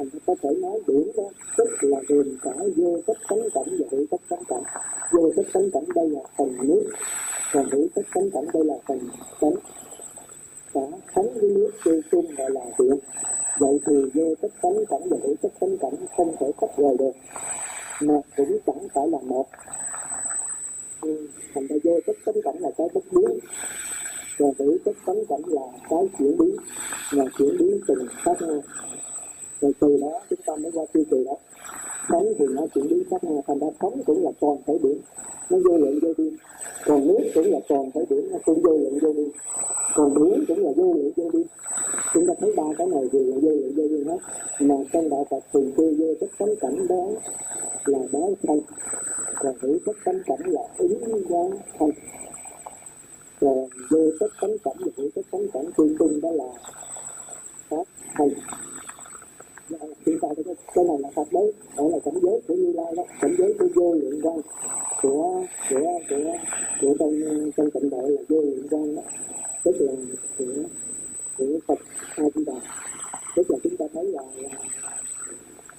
thành 0.02 0.20
có 0.26 0.36
thể 0.44 0.50
nói 0.62 0.80
điểm 0.88 1.12
đó. 1.18 1.24
Tức 1.58 1.70
là 1.82 2.00
gồm 2.08 2.38
cả 2.42 2.52
vô 2.76 2.98
tất 3.08 3.14
tánh 3.30 3.40
cảnh 3.54 3.78
và 3.80 3.86
hữu 3.92 4.06
tất 4.12 4.18
tánh 4.30 4.44
cảnh. 4.48 4.64
Vô 5.12 5.32
tất 5.36 5.44
tánh 5.54 5.72
cảnh 5.72 5.84
đây 5.96 6.10
là 6.10 6.22
phần 6.38 6.58
nước 6.62 6.84
còn 7.54 7.70
hữu 7.72 7.88
tất 7.96 8.02
tánh 8.14 8.32
cảnh 8.32 8.46
đây 8.54 8.66
là 8.66 8.76
phần 8.88 9.00
tánh. 9.42 9.56
Cả 10.74 10.82
thánh 11.14 11.34
với 11.34 11.50
nước 11.50 11.72
chơi 11.86 12.02
chung 12.12 12.26
gọi 12.38 12.52
là 12.52 12.62
điện 12.80 13.00
vậy 13.60 13.80
thì 13.86 13.94
vô 14.14 14.36
tất 14.42 14.48
tánh 14.62 14.86
cảnh 14.90 15.02
và 15.10 15.18
hữu 15.24 15.36
tất 15.42 15.50
tánh 15.60 15.78
cảnh 15.78 15.94
không 16.18 16.36
thể 16.40 16.52
tách 16.62 16.78
rời 16.78 16.98
được. 17.00 17.12
Mà 18.02 18.22
cũng 18.38 18.58
chẳng 18.66 18.88
phải 18.94 19.08
là 19.08 19.20
một. 19.24 19.46
Ừ, 21.02 21.28
thành 21.56 21.68
ra 21.68 21.76
vô 21.84 22.00
tất 22.08 22.14
tánh 22.26 22.42
cảnh 22.44 22.56
là 22.60 22.70
cái 22.78 22.88
bất 22.94 23.04
biến. 23.12 23.40
Và 24.38 24.48
hữu 24.60 24.78
tất 24.86 24.92
tánh 25.06 25.26
cảnh 25.30 25.42
là 25.46 25.62
cái 25.90 26.00
chuyển 26.20 26.38
biến. 26.38 26.56
Và 27.12 27.26
chuyển 27.38 27.58
biến 27.58 27.80
từng 27.88 28.08
khác 28.24 28.42
nhau 28.42 28.62
rồi 29.62 29.72
từ 29.80 29.98
đó, 30.02 30.22
chúng 30.30 30.40
ta 30.46 30.56
mới 30.56 30.72
qua 30.72 30.86
tiêu 30.94 31.04
trì 31.12 31.24
đó. 31.26 31.36
Sống 32.10 32.34
thì 32.40 32.46
nó 32.50 32.68
chuyển 32.74 32.88
biến 32.88 33.04
khác 33.12 33.24
nhau 33.24 33.44
thành 33.48 33.60
ra 33.60 33.68
sống 33.82 34.02
cũng 34.06 34.24
là 34.24 34.32
toàn 34.40 34.58
thể 34.68 34.78
biển 34.84 34.98
nó 35.50 35.58
vô 35.66 35.78
lượng 35.78 36.00
vô 36.02 36.14
biên. 36.18 36.36
Còn 36.86 37.08
nước 37.08 37.20
cũng 37.36 37.52
là 37.52 37.60
toàn 37.68 37.92
thể 37.94 38.02
biển 38.10 38.32
nó 38.32 38.38
cũng 38.46 38.62
vô 38.62 38.78
lượng 38.78 39.00
vô 39.02 39.14
biên. 39.14 39.30
Còn 39.96 40.14
biển 40.14 40.46
cũng 40.48 40.60
là 40.64 40.72
vô 40.76 40.94
lượng 40.94 41.12
vô 41.16 41.30
biên. 41.34 41.48
Chúng 42.14 42.28
ta 42.28 42.34
thấy 42.40 42.54
ba 42.58 42.64
cái 42.78 42.88
này 42.88 43.10
đều 43.12 43.24
là 43.24 43.36
vô 43.42 43.50
lượng 43.50 43.74
vô 43.76 43.84
biên 43.90 44.08
hết. 44.08 44.18
Mà 44.60 44.76
trong 44.94 45.10
đạo 45.10 45.26
Phật 45.30 45.44
thường 45.54 45.72
tư 45.78 45.96
vô 46.00 46.14
tất 46.20 46.28
cánh 46.40 46.56
cảnh 46.62 46.88
đó 46.88 47.06
là 47.86 48.00
đó 48.12 48.30
thân. 48.44 48.62
Còn 49.40 49.56
hữu 49.62 49.78
tất 49.86 49.94
cánh 50.06 50.22
cảnh 50.26 50.42
là 50.46 50.62
ứng 50.78 51.24
quán 51.30 51.52
thân. 51.80 51.90
Còn 53.42 53.68
vô 53.90 54.06
tất 54.20 54.28
cánh 54.42 54.58
cảnh 54.64 54.76
và 54.80 54.92
hữu 54.98 55.10
tất 55.16 55.22
cánh 55.32 55.48
cảnh 55.54 55.66
tương 55.78 55.96
chung 56.00 56.22
đó 56.22 56.32
là 56.32 56.46
pháp 57.70 57.84
thân 58.18 58.30
hiện 60.06 60.18
tại 60.22 60.32
thì 60.38 60.44
cái 60.76 60.86
này 60.86 60.98
là 61.00 61.10
thật 61.16 61.24
đấy 61.32 61.54
đó 61.82 61.88
là 61.92 62.00
cảnh 62.06 62.14
giới 62.22 62.42
của 62.48 62.54
như 62.54 62.72
lai 62.74 62.94
đó. 62.98 63.04
Cảnh 63.22 63.36
giới 63.38 63.54
của 63.60 63.68
vô 63.76 63.94
lượng 63.94 64.22
quang 64.22 64.42
của 65.02 65.44
của 65.70 66.00
của 66.10 66.34
của 66.82 66.96
trong 67.00 67.14
trong 67.58 67.72
tịnh 67.72 67.90
độ 67.90 68.02
là 68.02 68.22
vô 68.30 68.42
lượng 68.42 68.68
quang 68.70 68.96
đó. 68.96 69.02
Tức 69.64 69.76
là 69.80 69.94
của 70.38 70.46
của 71.38 71.60
phật 71.68 71.80
a 72.16 72.24
di 72.36 72.46
đà. 72.46 72.54
Tức 73.36 73.52
là 73.52 73.58
chúng 73.64 73.78
ta 73.78 73.86
thấy 73.94 74.06
là, 74.06 74.22
là 74.36 74.50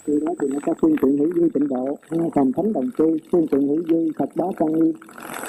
khi 0.05 0.21
đó 0.21 0.33
thì 0.41 0.49
nó 0.49 0.59
có 0.67 0.75
phương 0.81 0.97
tiện 1.03 1.19
hữu 1.19 1.33
dư 1.35 1.49
tịnh 1.55 1.69
độ 1.69 1.97
thành 2.35 2.53
thánh 2.53 2.73
đồng 2.73 2.91
cư 2.97 3.17
phương 3.33 3.47
tiện 3.51 3.69
hữu 3.69 3.83
dư 3.89 4.13
phật 4.19 4.29
bá 4.35 4.47
trang 4.61 4.73
nghiêm 4.73 4.93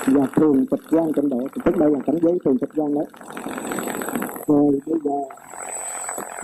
và 0.08 0.28
thường 0.36 0.66
tịch 0.72 0.80
quan 0.92 1.14
tịnh 1.16 1.30
độ. 1.30 1.40
Thì 1.56 1.62
tức 1.66 1.78
đây 1.78 1.90
là 1.92 2.00
cảnh 2.06 2.18
giới 2.22 2.38
thường 2.46 2.58
tịch 2.58 2.70
quan 2.76 2.94
đấy 2.94 3.06
rồi 4.48 4.80
bây 4.86 5.00
giờ 5.04 5.12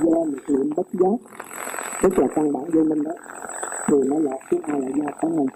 do 0.03 0.23
một 0.23 0.25
niệm 0.47 0.69
bất 0.75 0.87
giác 0.99 1.38
tức 2.01 2.19
là 2.19 2.27
căn 2.35 2.53
bản 2.53 2.63
vô 2.73 2.83
minh 2.83 3.03
đó, 3.03 3.11
thì 3.87 3.97
nó 4.05 4.15
là 4.19 4.31
cái 4.49 4.59
ai 4.67 4.81
là 4.81 4.87
do 4.95 5.11
của 5.21 5.27
mình. 5.27 5.47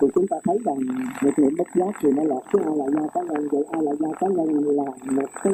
Thì 0.00 0.06
chúng 0.14 0.26
ta 0.28 0.36
thấy 0.44 0.58
rằng 0.64 0.71
một 1.22 1.30
niệm 1.36 1.54
bất 1.58 1.68
giác 1.74 1.92
thì 2.00 2.10
nó 2.16 2.22
lọt 2.22 2.42
cái 2.52 2.62
a 2.66 2.72
là 2.76 2.84
gia 2.94 3.06
cá 3.14 3.20
nhân, 3.20 3.48
vậy 3.52 3.64
a 3.72 3.80
là 3.80 3.92
gia 4.00 4.08
cá 4.20 4.26
nhân 4.26 4.48
là 4.64 4.84
một 5.10 5.28
cái 5.42 5.52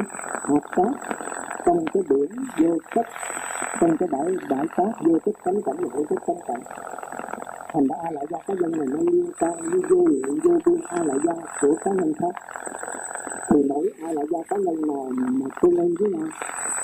hạt 0.49 0.61
tác 0.77 1.15
trong 1.67 1.85
cái 1.93 2.03
biển 2.09 2.31
vô 2.59 2.79
tích 2.95 3.07
trong 3.81 3.97
cái 3.97 4.09
bãi 4.13 4.37
bãi 4.51 4.67
tác 4.77 4.93
vô 5.05 5.19
tích 5.25 5.37
cánh 5.45 5.63
cảnh 5.63 5.77
và 5.79 5.89
vô 5.95 6.03
tích 6.11 6.19
cánh 6.27 6.37
cảnh 6.47 6.63
thành 7.73 7.87
ra 7.89 7.97
a 8.05 8.11
là 8.11 8.21
gia 8.31 8.39
cá 8.47 8.55
nhân 8.61 8.73
này 8.79 8.87
nó 8.91 8.99
liên 9.13 9.31
quan 9.41 9.71
với 9.71 9.81
vô 9.91 10.07
lượng, 10.07 10.39
vô 10.45 10.53
biên 10.67 10.81
a 10.89 11.03
là 11.03 11.15
gia 11.25 11.33
của 11.61 11.75
cá 11.85 11.91
nhân 11.91 12.13
khác. 12.21 12.35
Thì 13.51 13.63
mỗi 13.69 13.91
a 14.03 14.13
là 14.13 14.23
gia 14.31 14.39
cá 14.49 14.57
nhân 14.57 14.89
nào 14.89 15.11
mà 15.17 15.47
tương 15.63 15.77
ứng 15.77 15.95
với 16.01 16.11
nhau, 16.11 16.29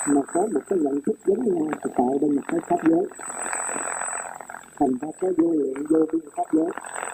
mà 0.07 0.21
có 0.33 0.41
một 0.53 0.59
cái 0.69 0.79
nhận 0.79 1.01
thức 1.05 1.15
giống 1.25 1.55
nhau 1.55 1.67
thì 1.83 1.91
tạo 1.97 2.17
ra 2.21 2.27
một 2.35 2.41
cái 2.47 2.59
pháp 2.67 2.77
giới 2.83 3.07
thành 4.79 4.91
ra 5.01 5.07
có 5.21 5.27
vô 5.37 5.51
lượng 5.51 5.85
vô 5.89 5.99
biên 6.13 6.21
pháp 6.35 6.43
giới. 6.53 6.69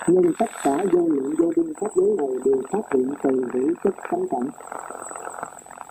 Nhưng 0.08 0.34
tất 0.40 0.50
cả 0.64 0.78
vô 0.92 1.08
lượng 1.08 1.34
vô 1.38 1.52
biên 1.56 1.74
pháp 1.82 1.88
giới 1.96 2.16
này 2.18 2.40
đều 2.46 2.62
phát 2.72 2.94
hiện 2.94 3.10
từ 3.24 3.30
hữu 3.54 3.74
chất 3.84 3.94
tánh 4.12 4.28
cảnh 4.32 4.50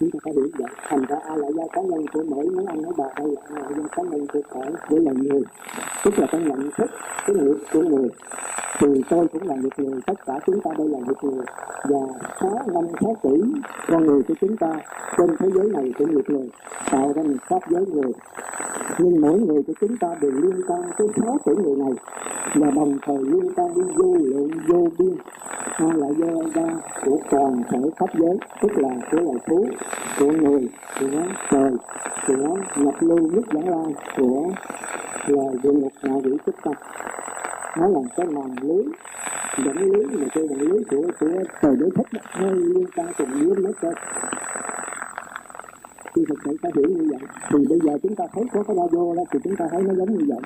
chúng 0.00 0.10
ta 0.10 0.18
phải 0.24 0.32
hiểu 0.32 0.48
vậy 0.58 0.68
thành 0.88 1.04
ra 1.08 1.16
ai 1.28 1.38
lại 1.38 1.50
gia 1.56 1.62
cá 1.72 1.82
nhân 1.82 2.06
của 2.12 2.22
mỗi 2.28 2.46
nếu 2.56 2.64
anh 2.68 2.82
nói 2.82 2.92
bà 2.96 3.04
đây 3.16 3.28
là 3.32 3.42
ai 3.54 3.62
là 3.62 3.68
gia 3.76 3.88
cá 3.96 4.02
nhân 4.02 4.26
của 4.32 4.40
cõi 4.50 4.72
với 4.88 5.00
là 5.00 5.12
người. 5.12 5.42
Tức 6.04 6.18
là 6.18 6.26
cái 6.32 6.40
nhận 6.40 6.70
thức, 6.76 6.90
cái 7.26 7.36
nghiệp 7.36 7.56
của 7.72 7.82
người. 7.82 8.08
Thì 8.78 8.86
tôi 9.10 9.28
cũng 9.28 9.48
là 9.48 9.56
một 9.56 9.78
người, 9.78 10.00
tất 10.06 10.26
cả 10.26 10.34
chúng 10.46 10.60
ta 10.60 10.70
đây 10.78 10.88
là 10.88 10.98
một 10.98 11.24
người. 11.24 11.44
Và 11.84 12.00
sáu 12.40 12.58
năm 12.74 12.84
sáu 13.00 13.16
tỷ 13.22 13.42
con 13.88 14.06
người 14.06 14.22
của 14.28 14.34
chúng 14.40 14.56
ta 14.56 14.72
trên 15.18 15.36
thế 15.38 15.48
giới 15.54 15.68
này 15.68 15.92
cũng 15.98 16.14
một 16.14 16.30
người, 16.30 16.48
tạo 16.92 17.12
ra 17.16 17.22
một 17.22 17.36
pháp 17.48 17.60
giới 17.68 17.86
người. 17.86 18.12
Nhưng 18.98 19.20
mỗi 19.20 19.38
người 19.38 19.62
của 19.66 19.72
chúng 19.80 19.96
ta 19.96 20.08
đều 20.20 20.30
liên 20.30 20.60
quan 20.68 20.82
tới 20.98 21.08
sáu 21.16 21.38
tỷ 21.44 21.52
người 21.62 21.76
này. 21.76 21.92
Và 22.54 22.70
đồng 22.70 22.98
thời 23.06 23.18
liên 23.18 23.54
quan 23.56 23.74
đến 23.74 23.86
vô 23.96 24.14
lượng, 24.18 24.50
vô 24.68 24.88
biên. 24.98 25.16
Hay 25.64 25.90
là 25.94 26.08
do 26.08 26.26
ra 26.54 26.74
của 27.04 27.18
toàn 27.30 27.62
thể 27.70 27.78
pháp 27.98 28.06
giới, 28.18 28.38
tức 28.62 28.72
là 28.74 28.88
của 29.10 29.18
loài 29.18 29.36
thú 29.46 29.66
của 30.18 30.32
người 30.32 30.68
của 31.00 31.06
trời 31.50 31.70
của 32.26 32.56
nhập 32.76 32.94
lưu 33.00 33.18
nhất 33.18 33.44
giả 33.52 33.60
lai 33.66 33.94
của 34.16 34.50
loài 35.26 35.56
địa 35.62 35.72
ngục 35.72 35.92
hạ 36.02 36.10
vị 36.24 36.30
chúng 36.46 36.54
tập 36.62 36.74
nó 37.76 37.86
là 37.88 38.00
cái 38.16 38.26
màn 38.26 38.54
lưới 38.62 38.84
dẫn 39.64 39.76
lưới 39.76 40.04
mà 40.06 40.26
tôi 40.34 40.48
là 40.48 40.56
lưới 40.56 40.84
của 40.90 41.02
của 41.20 41.26
trời 41.62 41.76
đối 41.76 41.90
thích 41.96 42.06
đó 42.12 42.20
hơi 42.32 42.54
liên 42.54 42.86
quan 42.96 43.12
cùng 43.18 43.30
lưới 43.32 43.56
nó 43.56 43.70
chơi 43.82 43.94
khi 46.14 46.22
thực 46.28 46.38
sự 46.44 46.56
ta 46.62 46.70
hiểu 46.76 46.88
như 46.88 47.08
vậy 47.10 47.20
thì 47.50 47.58
bây 47.68 47.78
giờ 47.84 47.98
chúng 48.02 48.14
ta 48.16 48.24
thấy 48.32 48.44
có 48.52 48.62
cái 48.62 48.76
radio 48.76 49.14
đó 49.16 49.22
thì 49.32 49.38
chúng 49.44 49.56
ta 49.56 49.68
thấy 49.70 49.82
nó 49.82 49.94
giống 49.94 50.18
như 50.18 50.24
vậy. 50.28 50.40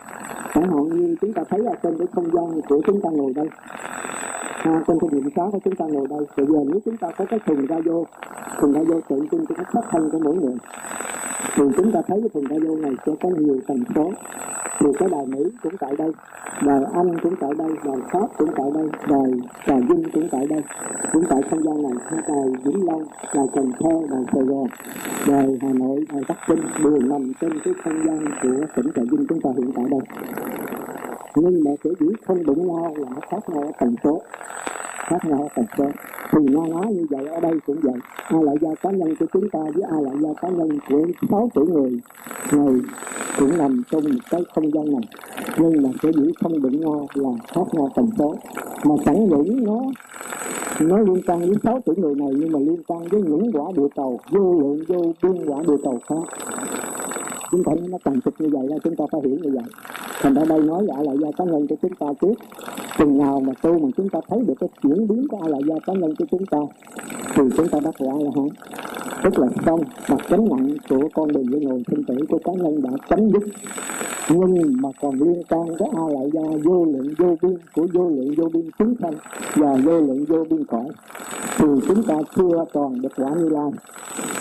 Chẳng 0.55 0.71
hạn 0.73 0.89
như 0.89 1.17
chúng 1.21 1.33
ta 1.33 1.43
thấy 1.51 1.67
ở 1.67 1.75
trên 1.83 1.99
cái 1.99 2.07
không 2.13 2.31
gian 2.33 2.61
của 2.69 2.81
chúng 2.87 3.01
ta 3.01 3.11
ngồi 3.11 3.33
đây 3.35 3.49
à, 4.63 4.83
trên 4.87 4.99
cái 5.01 5.11
điểm 5.13 5.29
sáng 5.37 5.51
của 5.51 5.59
chúng 5.65 5.77
ta 5.77 5.85
ngồi 5.87 6.07
đây 6.11 6.21
bây 6.37 6.47
giờ 6.47 6.59
nếu 6.67 6.81
chúng 6.85 6.97
ta 6.97 7.09
có 7.17 7.25
cái 7.25 7.39
thùng 7.47 7.67
radio 7.69 8.05
thùng 8.61 8.73
radio 8.73 9.01
tự 9.09 9.27
tin 9.31 9.47
cái 9.47 9.65
phát 9.73 9.85
thanh 9.91 10.11
của 10.11 10.19
mỗi 10.19 10.37
người. 10.37 10.57
Thì 11.57 11.65
chúng 11.77 11.93
ta 11.93 12.01
thấy 12.09 12.21
cái 12.21 12.29
thùng 12.35 12.45
radio 12.51 12.75
này 12.77 12.93
sẽ 13.07 13.13
có 13.23 13.29
nhiều 13.29 13.61
tần 13.67 13.85
số 13.95 14.13
thì 14.81 14.87
cái 14.99 15.09
đài 15.13 15.27
Mỹ 15.27 15.41
cũng 15.63 15.73
tại 15.81 15.97
đây 15.99 16.11
đài 16.67 16.81
Anh 16.95 17.19
cũng 17.23 17.35
tại 17.41 17.51
đây 17.59 17.69
đài 17.85 17.97
Pháp 18.13 18.27
cũng 18.39 18.51
tại 18.57 18.71
đây 18.75 18.89
đài 19.09 19.31
Trà 19.67 19.77
Vinh 19.89 20.05
cũng 20.13 20.29
tại 20.31 20.47
đây. 20.47 20.63
Cũng 21.13 21.25
tại 21.31 21.41
không 21.51 21.63
gian 21.63 21.83
này 21.83 21.93
đài 22.29 22.49
Vĩnh 22.65 22.87
Long 22.87 23.05
đài 23.35 23.47
Cần 23.55 23.73
Thơ 23.81 23.91
đài 24.11 24.23
Sài 24.33 24.43
Gòn 24.43 24.67
đài 25.29 25.54
Hà 25.63 25.73
Nội 25.73 26.05
đài 26.13 26.23
Bắc 26.29 26.39
Kinh 26.47 26.61
đều 26.85 26.99
nằm 26.99 27.33
trên 27.41 27.61
cái 27.65 27.75
không 27.85 28.07
gian 28.07 28.27
của 28.43 28.67
tỉnh 28.77 28.93
Trà 28.95 29.03
Vinh 29.11 29.27
chúng 29.29 29.41
ta 29.41 29.51
hiện 29.57 29.73
tại 29.77 29.85
đây. 29.91 30.01
Nhưng 31.37 31.65
mà 31.65 31.71
sở 31.85 31.91
dĩ 32.01 32.07
không 32.27 32.47
đụng 32.47 32.67
nhau 32.67 32.95
là 32.97 33.09
nó 33.15 33.21
khác 33.31 33.49
nhau 33.49 33.63
ở 33.63 33.73
tần 33.81 33.95
số 34.05 34.23
khác 35.07 35.25
nhau 35.25 35.49
phần 35.55 35.65
cơ 35.77 35.85
thì 36.33 36.39
nó 36.51 36.67
nói 36.67 36.87
như 36.93 37.07
vậy, 37.11 37.27
ở 37.27 37.41
đây 37.41 37.53
cũng 37.67 37.77
vậy. 37.83 37.95
Ai 38.29 38.43
là 38.43 38.53
do 38.61 38.69
cá 38.83 38.91
nhân 38.91 39.17
của 39.21 39.27
chúng 39.33 39.51
ta 39.51 39.59
với 39.75 39.83
ai 39.93 40.03
là 40.03 40.11
do 40.21 40.35
cá 40.43 40.49
nhân 40.49 40.79
của 40.89 41.07
sáu 41.31 41.51
triệu 41.55 41.65
người, 41.65 42.01
này 42.53 42.81
cũng 43.39 43.59
nằm 43.59 43.83
trong 43.91 44.03
một 44.05 44.21
cái 44.31 44.45
không 44.55 44.75
gian 44.75 44.93
này. 44.93 45.03
Nhưng 45.59 45.83
mà 45.83 45.89
sở 46.03 46.13
dĩ 46.13 46.33
không 46.43 46.63
đụng 46.63 46.81
nhau 46.81 47.07
là 47.15 47.31
khác 47.55 47.65
nhau 47.73 47.91
tần 47.95 48.11
số 48.19 48.35
mà 48.85 48.95
chẳng 49.05 49.29
những 49.29 49.65
nó 49.65 49.81
nó 50.81 50.99
liên 50.99 51.23
quan 51.27 51.39
với 51.39 51.55
sáu 51.65 51.81
tỷ 51.85 51.93
người 51.97 52.15
này, 52.15 52.29
nhưng 52.37 52.53
mà 52.53 52.59
liên 52.59 52.83
quan 52.87 53.09
với 53.11 53.23
những 53.23 53.53
quả 53.53 53.65
địa 53.77 53.89
cầu, 53.97 54.21
vô 54.31 54.61
lượng 54.61 54.85
vô 54.89 55.13
biên 55.23 55.47
quả 55.47 55.59
địa 55.67 55.77
cầu 55.85 55.99
khác 56.09 56.39
chúng 57.55 57.65
ta 57.65 57.73
nó 57.89 57.99
cần 58.05 58.21
trực 58.25 58.35
như 58.39 58.49
vậy 58.53 58.67
là 58.69 58.77
chúng 58.85 58.97
ta 58.97 59.05
phải 59.13 59.21
hiểu 59.25 59.39
như 59.43 59.51
vậy. 59.55 59.65
Thành 60.21 60.35
ra 60.35 60.43
đây 60.49 60.61
nói 60.61 60.83
lại 60.85 61.05
lại 61.05 61.17
gia 61.23 61.29
cá 61.37 61.45
nhân 61.45 61.67
của 61.67 61.77
chúng 61.83 61.95
ta 61.95 62.07
trước. 62.21 62.35
Chừng 62.99 63.19
nào 63.19 63.41
mà 63.41 63.53
tu 63.63 63.79
mà 63.79 63.89
chúng 63.97 64.09
ta 64.09 64.21
thấy 64.29 64.41
được 64.47 64.55
cái 64.61 64.69
chuyển 64.83 65.09
biến 65.09 65.27
của 65.29 65.39
ai 65.41 65.63
gia 65.69 65.75
cá 65.87 65.93
nhân 65.93 66.15
của 66.19 66.25
chúng 66.31 66.47
ta, 66.47 66.59
thì 67.35 67.43
chúng 67.57 67.69
ta 67.69 67.79
đắc 67.85 67.95
quả 67.99 68.15
là 68.15 68.31
hả 68.37 68.43
tức 69.25 69.39
là 69.39 69.49
xong 69.67 69.81
mặt 70.11 70.19
chánh 70.31 70.49
nặng 70.49 70.77
của 70.89 71.09
con 71.15 71.33
đường 71.33 71.47
với 71.51 71.61
người 71.61 71.83
sinh 71.91 72.05
tử 72.05 72.15
của 72.29 72.39
cá 72.45 72.53
nhân 72.53 72.83
đã 72.83 72.91
chấm 73.09 73.31
dứt. 73.31 73.43
Nhưng 74.31 74.83
mà 74.83 74.89
còn 75.03 75.15
liên 75.15 75.43
quan 75.51 75.67
cái 75.79 75.89
ai 75.97 76.15
lại 76.15 76.31
gia 76.33 76.57
vô 76.65 76.85
lượng 76.85 77.15
vô 77.19 77.37
biên 77.43 77.59
của 77.75 77.87
vô 77.95 78.09
lượng 78.09 78.35
vô 78.37 78.49
biên 78.53 78.71
chúng 78.79 78.95
sanh 79.03 79.15
và 79.55 79.77
vô 79.85 80.01
lượng 80.01 80.25
vô 80.29 80.45
biên 80.51 80.65
cõi. 80.65 80.89
Thì 81.59 81.67
chúng 81.89 82.03
ta 82.03 82.15
chưa 82.37 82.65
toàn 82.73 83.03
được 83.03 83.13
quả 83.17 83.31
như 83.35 83.49
lai. 83.49 83.71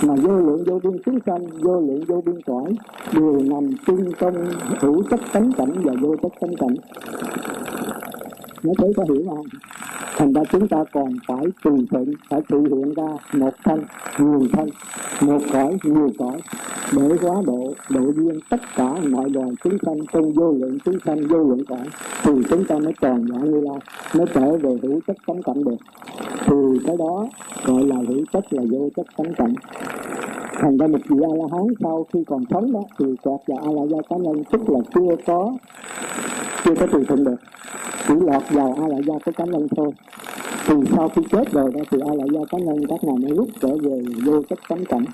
Mà 0.03 0.15
vô 0.15 0.38
lượng 0.38 0.64
vô 0.68 0.80
biên 0.84 1.02
chúng 1.06 1.19
sanh, 1.26 1.48
vô 1.61 1.81
lượng 1.81 2.03
vô 2.07 2.22
biên 2.26 2.41
cõi 2.41 2.76
đều 3.12 3.42
nằm 3.44 3.70
chung 3.86 4.12
trong 4.20 4.52
hữu 4.80 5.04
chất 5.04 5.20
tánh 5.34 5.52
cảnh 5.58 5.74
và 5.84 5.94
vô 6.02 6.16
chất 6.24 6.32
tánh 6.42 6.56
cảnh. 6.56 6.76
Nó 8.64 8.72
thấy 8.78 8.94
có 8.98 9.04
hiểu 9.10 9.24
không? 9.30 9.46
Thành 10.18 10.34
ra 10.34 10.42
chúng 10.52 10.68
ta 10.68 10.84
còn 10.94 11.14
phải 11.28 11.46
tùy 11.64 11.88
thuận, 11.92 12.14
phải 12.30 12.42
tự 12.50 12.60
hiện 12.60 12.94
ra 12.94 13.08
một 13.34 13.54
thân, 13.64 13.84
nhiều 14.20 14.48
thân, 14.54 14.70
một 15.22 15.42
cõi, 15.54 15.78
nhiều 15.84 16.10
cõi, 16.20 16.38
để 16.98 17.16
hóa 17.22 17.42
độ 17.46 17.74
độ 17.90 18.12
duyên 18.16 18.40
tất 18.50 18.62
cả 18.76 18.94
mọi 19.10 19.30
loài 19.30 19.50
chúng 19.64 19.78
sanh 19.86 19.98
trong 20.14 20.32
vô 20.32 20.52
lượng 20.52 20.78
chúng 20.86 21.00
sanh, 21.06 21.28
vô 21.28 21.38
lượng 21.38 21.66
cõi. 21.70 21.86
Thì 22.24 22.32
chúng 22.50 22.66
ta 22.66 22.76
mới 22.80 22.94
tròn 23.02 23.26
vẹn 23.26 23.52
như 23.52 23.62
lai, 23.62 23.80
mới 24.16 24.26
trở 24.34 24.58
về 24.58 24.78
hữu 24.82 25.00
chất 25.08 25.18
tánh 25.28 25.42
cảnh 25.44 25.64
được. 25.64 25.78
Thì 26.46 26.56
cái 26.86 26.96
đó 27.00 27.28
gọi 27.66 27.84
là 27.84 27.96
hữu 28.08 28.26
chất 28.34 28.54
là 28.54 28.64
vô 28.72 28.90
chất 28.96 29.06
tánh 29.18 29.34
cảnh 29.34 29.54
thành 30.54 30.78
ra 30.78 30.88
một 30.88 31.00
vị 31.08 31.18
a 31.24 31.34
la 31.38 31.46
hán 31.52 31.68
sau 31.82 32.06
khi 32.14 32.24
còn 32.28 32.44
sống 32.50 32.72
đó, 32.72 32.82
thì 33.00 33.06
kẹt 33.24 33.40
vào 33.48 33.58
a 33.58 33.72
la 33.72 33.82
gia 33.92 33.98
cá 34.10 34.16
nhân, 34.18 34.44
tức 34.52 34.70
là 34.70 34.80
chưa 34.96 35.16
có 35.26 35.54
chưa 36.66 36.76
có 36.76 36.88
tùy 36.88 37.04
thuận 37.08 37.24
được. 37.24 37.36
Chỉ 38.08 38.14
lọt 38.22 38.44
vào 38.50 38.76
a 38.82 38.88
la 38.88 38.98
gia 39.08 39.14
của 39.26 39.32
cá 39.32 39.46
nhân 39.46 39.68
thôi. 39.76 39.92
Thì 40.68 40.76
sau 40.96 41.10
khi 41.10 41.22
chết 41.32 41.52
rồi 41.52 41.72
đó, 41.74 41.82
thì 41.92 41.98
a 42.08 42.14
la 42.14 42.26
gia 42.34 42.40
cá 42.52 42.58
nhân 42.58 42.88
các 42.88 43.04
ngài 43.04 43.16
mới 43.18 43.32
rút 43.38 43.48
trở 43.62 43.78
về 43.78 44.02
vô 44.26 44.42
chất 44.50 44.60
cánh 44.70 44.86
cảnh. 44.86 45.06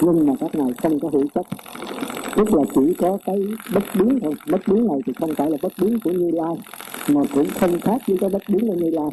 Nhưng 0.00 0.26
mà 0.26 0.32
các 0.40 0.54
ngài 0.54 0.72
không 0.82 1.00
có 1.00 1.08
hữu 1.12 1.24
chất. 1.34 1.46
Tức 2.36 2.54
là 2.54 2.62
chỉ 2.74 2.94
có 2.98 3.18
cái 3.26 3.36
bất 3.74 3.84
biến 3.98 4.18
thôi. 4.22 4.32
Bất 4.50 4.60
biến 4.68 4.86
này 4.86 4.98
thì 5.06 5.12
không 5.20 5.30
phải 5.36 5.50
là 5.50 5.56
bất 5.62 5.72
biến 5.82 5.98
của 6.04 6.10
như 6.10 6.30
lai, 6.32 6.54
mà 7.08 7.20
cũng 7.34 7.46
không 7.60 7.80
khác 7.80 8.02
với 8.08 8.16
cái 8.20 8.30
bất 8.32 8.42
biến 8.48 8.68
của 8.68 8.74
như 8.74 8.90
lai 8.90 9.08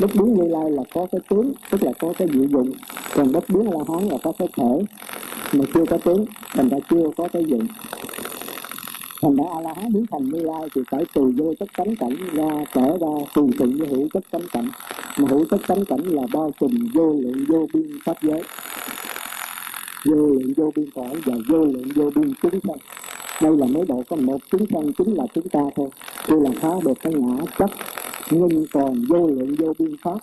bất 0.00 0.14
biến 0.14 0.34
như 0.34 0.48
lai 0.48 0.70
là 0.70 0.82
có 0.94 1.06
cái 1.12 1.20
tướng, 1.30 1.52
tức 1.70 1.82
là 1.82 1.92
có 1.98 2.12
cái 2.18 2.28
diệu 2.32 2.44
dụng. 2.44 2.70
Còn 3.14 3.32
bất 3.32 3.48
biến 3.48 3.70
la 3.70 3.78
hán 3.88 4.08
là 4.08 4.16
có 4.22 4.32
cái 4.38 4.48
thể, 4.56 4.84
mà 5.52 5.64
chưa 5.74 5.84
có 5.90 5.98
tướng, 5.98 6.24
thành 6.50 6.68
ra 6.68 6.78
chưa 6.90 7.10
có 7.16 7.28
cái 7.32 7.44
dụng. 7.44 7.66
Thành 9.22 9.36
ra 9.36 9.44
a 9.54 9.60
la 9.60 9.72
hán 9.76 9.92
biến 9.92 10.06
thành 10.10 10.28
như 10.28 10.40
lai 10.40 10.68
thì 10.74 10.80
phải 10.90 11.04
từ 11.14 11.22
vô 11.36 11.54
chất 11.60 11.68
tánh 11.76 11.96
cảnh 11.96 12.16
ra, 12.32 12.64
trở 12.74 12.96
ra 13.00 13.24
tùy 13.34 13.46
thuận 13.58 13.76
với 13.78 13.88
hữu 13.88 14.08
chất 14.14 14.22
tánh 14.30 14.42
cảnh. 14.52 14.68
Mà 15.18 15.28
hữu 15.30 15.44
chất 15.50 15.60
tánh 15.68 15.84
cảnh 15.84 16.02
là 16.02 16.22
bao 16.32 16.50
trùm 16.60 16.70
vô 16.94 17.16
lượng 17.22 17.44
vô 17.48 17.66
biên 17.74 17.86
pháp 18.04 18.16
giới. 18.22 18.42
Vô 20.04 20.16
lượng 20.16 20.52
vô 20.56 20.72
biên 20.76 20.90
cõi 20.94 21.12
và 21.24 21.34
vô 21.48 21.58
lượng 21.58 21.88
vô 21.94 22.10
biên 22.14 22.32
chúng 22.42 22.60
sanh. 22.60 22.78
Đây 23.42 23.56
là 23.56 23.66
mới 23.66 23.84
độ 23.88 24.02
có 24.08 24.16
một 24.16 24.38
chúng 24.50 24.66
sanh 24.72 24.92
chính 24.92 25.14
là 25.14 25.24
chúng 25.34 25.48
ta 25.48 25.60
thôi. 25.76 25.88
Tôi 26.26 26.40
là 26.40 26.50
phá 26.60 26.68
được 26.84 26.98
cái 27.02 27.12
ngã 27.14 27.42
chấp 27.58 27.70
nhưng 28.32 28.66
còn 28.72 29.04
vô 29.08 29.26
lượng 29.26 29.54
vô 29.58 29.72
biên 29.78 29.96
pháp 30.02 30.18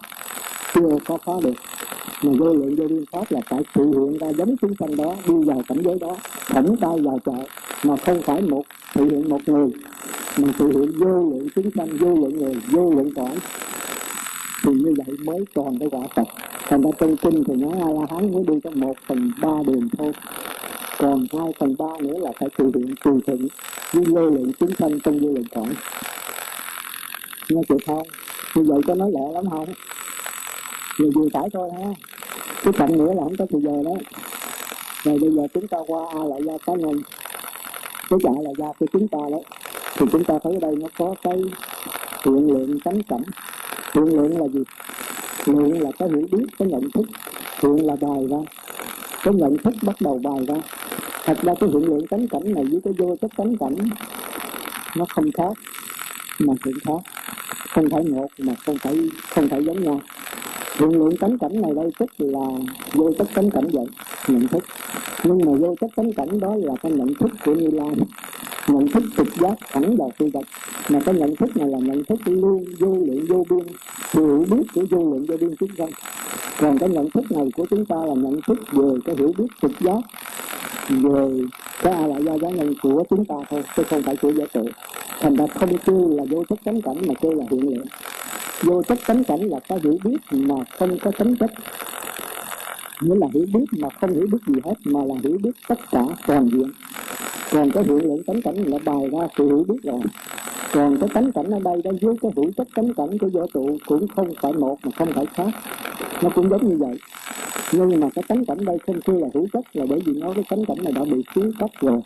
chưa 0.74 0.98
có 1.06 1.18
phá 1.26 1.34
được. 1.44 1.56
Mà 2.24 2.32
vô 2.40 2.54
lượng 2.54 2.76
vô 2.76 2.88
biên 2.88 3.04
pháp 3.12 3.32
là 3.32 3.40
phải 3.50 3.64
tự 3.76 3.86
hiện 3.86 4.18
ra 4.18 4.28
giống 4.38 4.56
chúng 4.62 4.74
sanh 4.80 4.96
đó, 4.96 5.16
đi 5.28 5.34
vào 5.46 5.62
cảnh 5.68 5.78
giới 5.84 5.96
đó 6.00 6.16
thẳng 6.46 6.76
tay 6.82 7.00
vào 7.04 7.20
chợ, 7.26 7.46
mà 7.84 7.96
không 7.98 8.22
phải 8.22 8.42
một 8.42 8.64
tự 8.96 9.04
hiện 9.04 9.30
một 9.30 9.42
người, 9.48 9.70
mà 10.38 10.48
tự 10.60 10.66
hiện 10.68 10.92
vô 11.00 11.30
lượng 11.30 11.48
chúng 11.56 11.72
sanh, 11.76 11.98
vô 11.98 12.08
lượng 12.08 12.40
người, 12.40 12.54
vô 12.72 12.92
lượng 12.96 13.14
cõi. 13.16 13.36
Thì 14.64 14.74
như 14.74 14.94
vậy 14.98 15.18
mới 15.26 15.46
còn 15.56 15.80
cái 15.80 15.90
quả 15.92 16.02
Phật. 16.16 16.28
Thành 16.68 16.82
ra 16.82 16.90
trong 17.00 17.18
kinh 17.18 17.44
thì 17.44 17.56
nói 17.56 17.74
a 17.82 17.90
la 17.90 18.06
hán 18.10 18.34
mới 18.34 18.44
đi 18.48 18.60
có 18.64 18.70
một 18.74 18.94
phần 19.08 19.32
ba 19.42 19.52
đường 19.68 19.88
thôi. 19.98 20.12
Còn 20.98 21.26
hai 21.38 21.54
phần 21.60 21.76
ba 21.78 21.86
nữa 22.02 22.18
là 22.22 22.32
phải 22.40 22.50
tự 22.58 22.72
hiện 22.76 22.96
từ 23.06 23.20
thịnh 23.28 23.48
với 23.94 24.04
vô 24.06 24.30
lượng 24.30 24.52
chúng 24.60 24.70
sanh 24.80 25.00
trong 25.00 25.20
vô 25.20 25.30
lượng 25.30 25.48
cõi 25.56 25.70
nghe 27.50 27.62
chịu 27.70 27.78
không 27.88 28.08
như 28.56 28.64
vậy 28.64 28.82
có 28.88 28.96
nói 28.96 29.12
lẹ 29.14 29.34
lắm 29.34 29.50
không? 29.50 29.66
Người 31.00 31.10
vừa 31.16 31.30
tải 31.34 31.50
thôi 31.54 31.70
ha. 31.74 31.90
Cái 32.64 32.74
cạnh 32.78 32.98
nữa 32.98 33.14
là 33.14 33.24
không 33.24 33.36
có 33.38 33.46
thời 33.52 33.62
giờ 33.62 33.84
đó. 33.86 33.92
Rồi 35.04 35.20
bây 35.20 35.32
giờ 35.32 35.48
chúng 35.54 35.68
ta 35.68 35.78
qua 35.88 36.06
a 36.14 36.24
lại 36.24 36.42
ra 36.46 36.54
cá 36.66 36.74
nhân. 36.74 37.02
Cái 38.10 38.20
trả 38.24 38.30
là 38.42 38.52
ra 38.58 38.68
của 38.80 38.86
chúng 38.94 39.08
ta 39.08 39.18
đấy. 39.32 39.42
thì 39.98 40.06
chúng 40.12 40.24
ta 40.24 40.34
thấy 40.44 40.54
ở 40.54 40.60
đây 40.60 40.76
nó 40.76 40.88
có 40.98 41.16
cái 41.24 41.38
hiện 42.26 42.52
lượng 42.52 42.80
tánh 42.80 43.04
cảnh. 43.04 43.24
Hiện 43.94 44.06
lượng 44.06 44.40
là 44.40 44.48
gì? 44.48 44.64
Lượng 45.46 45.82
là 45.82 45.92
cái 46.00 46.10
hiểu 46.10 46.28
biết 46.32 46.46
cái 46.60 46.68
nhận 46.68 46.92
thức. 46.94 47.06
Hiện 47.62 47.86
là 47.86 47.96
bài 48.02 48.28
ra. 48.30 48.38
Cái 49.24 49.34
nhận 49.34 49.58
thức 49.58 49.74
bắt 49.82 49.96
đầu 50.00 50.20
bài 50.24 50.46
ra. 50.48 50.56
Thật 51.26 51.38
ra 51.42 51.54
cái 51.60 51.70
hiện 51.70 51.86
lượng 51.86 52.08
tánh 52.08 52.28
cảnh 52.28 52.54
này 52.54 52.66
với 52.72 52.82
cái 52.84 52.94
vô 52.98 53.16
chất 53.22 53.32
tánh 53.38 53.58
cảnh, 53.58 53.76
nó 54.96 55.06
không 55.10 55.32
khác, 55.32 55.54
mà 56.40 56.54
cũng 56.64 56.74
khác 56.86 57.19
không 57.70 57.90
phải 57.90 58.04
một 58.04 58.28
mà 58.38 58.54
không 58.66 58.78
phải 58.78 59.10
không 59.30 59.50
phải 59.50 59.64
giống 59.64 59.84
nhau. 59.84 60.02
Hiện 60.78 60.90
lượng 60.90 61.18
tánh 61.18 61.38
cảnh 61.38 61.62
này 61.62 61.72
đây 61.76 61.92
tức 62.00 62.10
là 62.18 62.48
vô 62.94 63.12
chất 63.18 63.28
tánh 63.34 63.50
cảnh 63.50 63.68
vậy, 63.74 63.86
nhận 64.28 64.48
thức. 64.48 64.64
Nhưng 65.24 65.38
mà 65.46 65.52
vô 65.52 65.76
chất 65.82 65.92
tánh 65.96 66.14
cảnh 66.14 66.40
đó 66.40 66.56
là 66.56 66.74
cái 66.84 66.92
nhận 66.92 67.14
thức 67.14 67.32
của 67.46 67.54
như 67.54 67.70
lai. 67.72 67.96
Nhận 68.68 68.88
thức 68.88 69.04
trực 69.18 69.28
giác 69.40 69.54
thẳng 69.72 69.96
vào 69.98 70.12
phi 70.18 70.30
vật. 70.30 70.46
Mà 70.90 71.00
cái 71.06 71.16
nhận 71.16 71.36
thức 71.36 71.58
này 71.58 71.68
là 71.70 71.78
nhận 71.80 72.04
thức 72.04 72.20
luôn 72.26 72.66
vô 72.80 72.98
lượng, 73.08 73.26
vô 73.30 73.46
biên. 73.50 73.68
Hiểu 74.14 74.46
biết 74.50 74.64
của 74.76 74.82
vô 74.90 74.98
lượng, 74.98 75.26
vô 75.28 75.38
biên 75.38 75.56
chúng 75.60 75.70
sanh. 75.78 75.90
Còn 76.60 76.78
cái 76.78 76.90
nhận 76.90 77.10
thức 77.10 77.32
này 77.32 77.46
của 77.56 77.66
chúng 77.70 77.86
ta 77.86 77.96
là 77.96 78.14
nhận 78.14 78.40
thức 78.48 78.60
về 78.72 79.00
cái 79.06 79.16
hiểu 79.20 79.34
biết 79.38 79.48
trực 79.62 79.72
giác, 79.80 80.00
về 80.90 81.42
cái 81.82 81.94
a 81.94 82.08
lại 82.08 82.24
do 82.24 82.38
giá 82.38 82.50
nhân 82.50 82.74
của 82.82 83.04
chúng 83.10 83.26
ta 83.26 83.36
thôi, 83.50 83.64
chứ 83.76 83.84
không 83.84 84.04
phải 84.04 84.16
của 84.16 84.34
giả 84.34 84.46
tự. 84.54 84.64
Thành 85.20 85.36
ra 85.36 85.46
không 85.48 85.78
kêu 85.78 86.10
là 86.18 86.24
vô 86.30 86.44
thức 86.50 86.60
tánh 86.64 86.82
cảnh 86.82 86.98
mà 87.08 87.14
kêu 87.22 87.32
là 87.32 87.46
hiện 87.52 87.70
lượng 87.70 87.86
vô 88.64 88.82
thức 88.82 89.00
tánh 89.08 89.24
cảnh 89.24 89.42
là 89.42 89.60
có 89.70 89.80
hiểu 89.84 89.98
biết 90.04 90.18
mà 90.32 90.56
không 90.80 90.98
có 91.00 91.12
tính 91.12 91.36
chất 91.36 91.52
nghĩa 93.02 93.16
là 93.16 93.28
hiểu 93.34 93.46
biết 93.54 93.66
mà 93.80 93.90
không 94.02 94.14
hiểu 94.14 94.28
biết 94.32 94.38
gì 94.48 94.56
hết, 94.66 94.74
mà 94.86 95.00
là 95.04 95.16
hiểu 95.24 95.38
biết 95.44 95.52
tất 95.68 95.80
cả 95.92 96.02
toàn 96.28 96.50
diện. 96.50 96.72
Còn 97.52 97.72
cái 97.72 97.84
hiện 97.84 98.08
lượng 98.08 98.24
tánh 98.24 98.42
cảnh 98.42 98.56
là 98.56 98.78
bài 98.86 99.10
ra 99.12 99.28
sự 99.38 99.46
hiểu 99.46 99.66
biết 99.68 99.84
rồi. 99.84 100.02
Còn 100.74 100.98
cái 101.00 101.10
tánh 101.14 101.32
cảnh 101.32 101.50
ở 101.52 101.60
đây 101.60 101.82
đó 101.84 101.92
dưới 102.02 102.16
cái 102.22 102.32
hữu 102.36 102.52
chất 102.58 102.68
tánh 102.76 102.94
cảnh 102.94 103.18
của 103.18 103.28
vũ 103.28 103.46
trụ 103.54 103.78
cũng 103.86 104.08
không 104.08 104.34
phải 104.42 104.54
một 104.54 104.78
mà 104.84 104.92
không 104.98 105.14
phải 105.16 105.26
khác. 105.26 105.50
Nó 106.24 106.30
cũng 106.30 106.50
giống 106.50 106.70
như 106.70 106.78
vậy. 106.78 106.98
Nhưng 107.72 108.00
mà 108.00 108.08
cái 108.16 108.24
tánh 108.28 108.46
cảnh 108.46 108.66
đây 108.66 108.78
không 108.88 109.02
kêu 109.02 109.20
là 109.20 109.28
hữu 109.34 109.48
chất 109.54 109.66
là 109.74 109.86
bởi 109.90 110.00
vì 110.06 110.14
nó 110.14 110.34
cái 110.34 110.44
tánh 110.50 110.66
cảnh 110.66 110.78
này 110.84 110.94
đã 110.94 111.04
bị 111.04 111.24
xuống 111.36 111.52
cấp 111.60 111.70
rồi. 111.82 112.02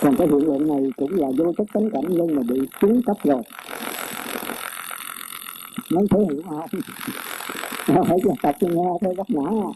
Còn 0.00 0.16
cái 0.16 0.26
hiện 0.26 0.44
lượng 0.44 0.68
này 0.68 0.90
cũng 0.96 1.14
là 1.14 1.28
vô 1.38 1.52
chất 1.58 1.66
tánh 1.74 1.90
cảnh 1.90 2.04
nhưng 2.08 2.36
mà 2.36 2.42
bị 2.48 2.60
xuống 2.82 3.02
cấp 3.02 3.16
rồi 3.24 3.42
muốn 5.90 6.08
thể 6.08 6.18
hiện 6.18 6.40
ai 6.58 6.68
nó 7.88 8.02
phải 8.08 8.18
là 8.24 8.34
tập 8.42 8.56
cho 8.60 8.68
nghe 8.68 8.84
thôi 9.00 9.14
góc 9.16 9.30
nhỏ 9.30 9.72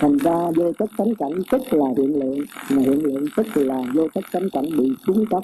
thành 0.00 0.18
ra 0.18 0.34
vô 0.56 0.72
chất 0.78 0.90
tánh 0.96 1.14
cảnh 1.14 1.32
tức 1.50 1.62
là 1.70 1.86
hiện 1.98 2.20
lượng, 2.20 2.38
mà 2.70 2.82
hiện 2.82 3.04
lượng 3.04 3.24
tức 3.36 3.46
là 3.54 3.82
vô 3.94 4.08
chất 4.14 4.24
tánh 4.32 4.50
cảnh 4.52 4.64
bị 4.78 4.92
xuống 5.06 5.26
cấp. 5.26 5.42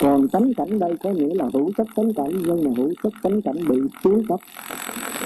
Còn 0.00 0.28
tánh 0.28 0.54
cảnh 0.54 0.78
đây 0.78 0.96
có 1.02 1.10
nghĩa 1.10 1.34
là 1.34 1.44
hữu 1.52 1.70
chất 1.76 1.86
tánh 1.96 2.14
cảnh, 2.14 2.30
nhưng 2.46 2.64
mà 2.64 2.70
hữu 2.76 2.92
chất 3.02 3.12
tánh 3.22 3.42
cảnh 3.42 3.68
bị 3.68 3.76
xuống 4.04 4.24
cấp. 4.28 4.40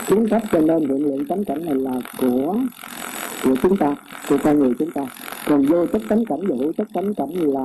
Xuống 0.08 0.28
cấp 0.28 0.42
cho 0.52 0.60
nên 0.60 0.78
hiện 0.80 1.04
lượng 1.04 1.26
tánh 1.26 1.44
cảnh 1.44 1.64
này 1.64 1.74
là 1.74 1.92
của 2.18 2.56
của 3.44 3.54
chúng 3.62 3.76
ta, 3.76 3.94
của 4.28 4.36
con 4.44 4.58
người 4.58 4.72
chúng 4.78 4.90
ta. 4.90 5.02
Còn 5.46 5.66
vô 5.66 5.86
chất 5.86 6.02
tánh 6.08 6.24
cảnh 6.24 6.40
và 6.48 6.56
hữu 6.60 6.72
chất 6.72 6.88
tánh 6.94 7.14
cảnh 7.14 7.30
là 7.34 7.64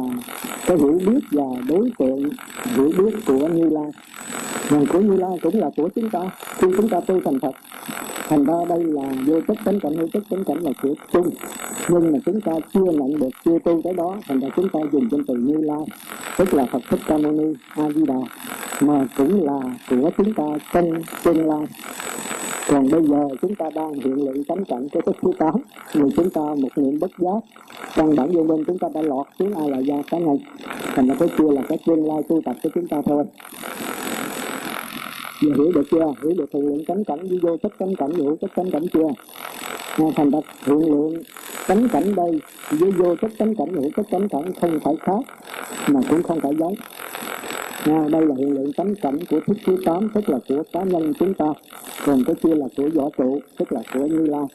cái 0.66 0.78
hiểu 0.78 1.00
biết 1.06 1.20
và 1.32 1.46
đối 1.68 1.92
tượng, 2.00 2.30
hiểu 2.76 2.92
biết 2.98 3.16
của 3.26 3.48
như 3.48 3.70
lai 3.70 3.92
và 4.70 4.80
của 4.94 5.00
như 5.00 5.18
lai 5.18 5.38
cũng 5.42 5.60
là 5.60 5.70
của 5.78 5.90
chúng 5.96 6.10
ta. 6.10 6.20
Khi 6.58 6.68
chúng 6.78 6.90
ta 6.90 7.00
tu 7.08 7.20
thành 7.26 7.40
phật, 7.40 7.56
thành 8.30 8.44
ra 8.44 8.54
đây 8.70 8.84
là 8.84 9.14
vô 9.26 9.42
chất 9.48 9.58
tánh 9.66 9.80
cảnh, 9.80 9.94
hữu 9.94 10.08
chất 10.14 10.24
tánh 10.30 10.44
cảnh 10.44 10.58
là 10.58 10.72
của 10.82 10.96
chung. 11.14 11.30
Nhưng 11.90 12.12
mà 12.12 12.20
chúng 12.26 12.42
ta 12.42 12.52
chưa 12.74 12.92
nhận 12.92 13.20
được, 13.20 13.30
chưa 13.46 13.60
tu 13.60 13.82
tới 13.84 13.94
đó, 13.94 14.16
thành 14.28 14.40
ra 14.40 14.48
chúng 14.56 14.70
ta 14.70 14.80
dùng 14.92 15.10
danh 15.12 15.24
từ 15.28 15.34
như 15.34 15.58
lai 15.62 15.86
tức 16.38 16.54
là 16.54 16.66
phật 16.66 16.82
thích 16.90 17.00
ca 17.08 17.18
mâu 17.18 17.32
ni 17.32 17.54
a 17.76 17.90
di 17.96 18.06
đà 18.06 18.20
mà 18.82 19.08
cũng 19.18 19.46
là 19.46 19.60
của 19.90 20.10
chúng 20.18 20.34
ta 20.34 20.44
trong 20.74 20.92
tương 21.24 21.48
lai. 21.48 21.66
Còn 22.68 22.92
bây 22.92 23.08
giờ 23.08 23.28
chúng 23.42 23.56
ta 23.56 23.66
đang 23.76 23.94
hiện 23.94 24.26
lượng 24.26 24.44
tánh 24.44 24.66
cảnh 24.66 24.88
cái 24.92 25.02
thức 25.06 25.16
thứ 25.22 25.32
tám 25.40 25.54
người 25.94 26.10
chúng 26.16 26.30
ta 26.30 26.42
một 26.42 26.70
niệm 26.76 27.00
bất 27.00 27.12
giác 27.18 27.40
căn 27.96 28.16
bản 28.16 28.32
vô 28.32 28.44
minh 28.44 28.64
chúng 28.68 28.78
ta 28.78 28.88
đã 28.94 29.02
lọt 29.02 29.28
xuống 29.40 29.54
ai 29.54 29.70
là 29.70 29.78
gia 29.78 29.96
cá 30.12 30.18
nhân 30.18 30.38
thành 30.96 31.08
ra 31.08 31.16
cái 31.20 31.30
kia 31.38 31.52
là 31.52 31.62
cái 31.70 31.78
tương 31.86 32.08
lai 32.08 32.24
tu 32.30 32.42
tập 32.46 32.56
của 32.64 32.70
chúng 32.76 32.88
ta 32.88 32.98
thôi 33.06 33.26
Giờ 35.42 35.50
hiểu 35.58 35.72
được 35.72 35.84
chưa? 35.92 36.14
Hiểu 36.24 36.34
được 36.38 36.50
hiện 36.54 36.68
lượng 36.68 36.86
cánh 36.88 37.04
cảnh 37.04 37.30
đi 37.30 37.40
vô 37.42 37.58
chất 37.58 37.72
cánh 37.80 37.96
cảnh, 37.96 38.12
hiểu 38.12 38.38
chất 38.42 38.52
cánh 38.56 38.72
cảnh 38.72 38.84
chưa? 38.94 39.08
À, 39.98 40.06
thành 40.16 40.30
ra 40.30 40.40
hiện 40.66 40.92
lượng 40.92 41.24
cánh 41.68 41.88
cảnh 41.88 42.16
đây 42.16 42.42
với 42.70 42.92
vô 42.92 43.16
chất 43.16 43.32
cánh 43.38 43.56
cảnh, 43.56 43.74
hiểu 43.80 43.90
chất 43.96 44.06
cánh 44.12 44.28
cảnh 44.30 44.54
không 44.62 44.80
phải 44.84 44.96
khác 45.00 45.20
mà 45.88 46.00
cũng 46.10 46.24
không 46.24 46.40
phải 46.40 46.52
giống. 46.60 46.74
À, 47.86 48.08
đây 48.12 48.26
là 48.26 48.36
hiện 48.38 48.54
lượng 48.54 48.74
tánh 48.74 48.96
cảnh 48.96 49.20
của 49.30 49.40
thức 49.48 49.58
thứ 49.66 49.78
tám 49.86 50.10
tức 50.14 50.30
là 50.30 50.38
của 50.50 50.64
cá 50.74 50.84
nhân 50.84 51.14
chúng 51.20 51.34
ta 51.34 51.46
còn 52.06 52.24
cái 52.26 52.36
kia 52.44 52.56
là 52.56 52.66
của 52.78 52.90
võ 52.94 53.10
trụ 53.18 53.42
tức 53.58 53.74
là 53.74 53.82
của 53.94 54.06
như 54.06 54.26
lai 54.26 54.46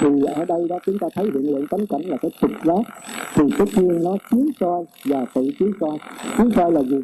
thì 0.00 0.08
ở 0.34 0.44
đây 0.44 0.66
đó 0.68 0.78
chúng 0.86 0.98
ta 0.98 1.06
thấy 1.14 1.24
hiện 1.24 1.52
lượng 1.52 1.66
tánh 1.66 1.86
cảnh 1.86 2.02
là 2.04 2.16
cái 2.16 2.30
trực 2.40 2.50
giác 2.64 2.82
thì 3.34 3.44
tất 3.58 3.64
nhiên 3.74 4.04
nó 4.04 4.16
chiếu 4.30 4.46
soi 4.60 4.84
và 5.04 5.24
tự 5.34 5.50
chiếu 5.58 5.68
soi. 5.80 5.98
Chiếu 6.38 6.50
soi 6.56 6.72
là 6.72 6.82
gì? 6.82 7.00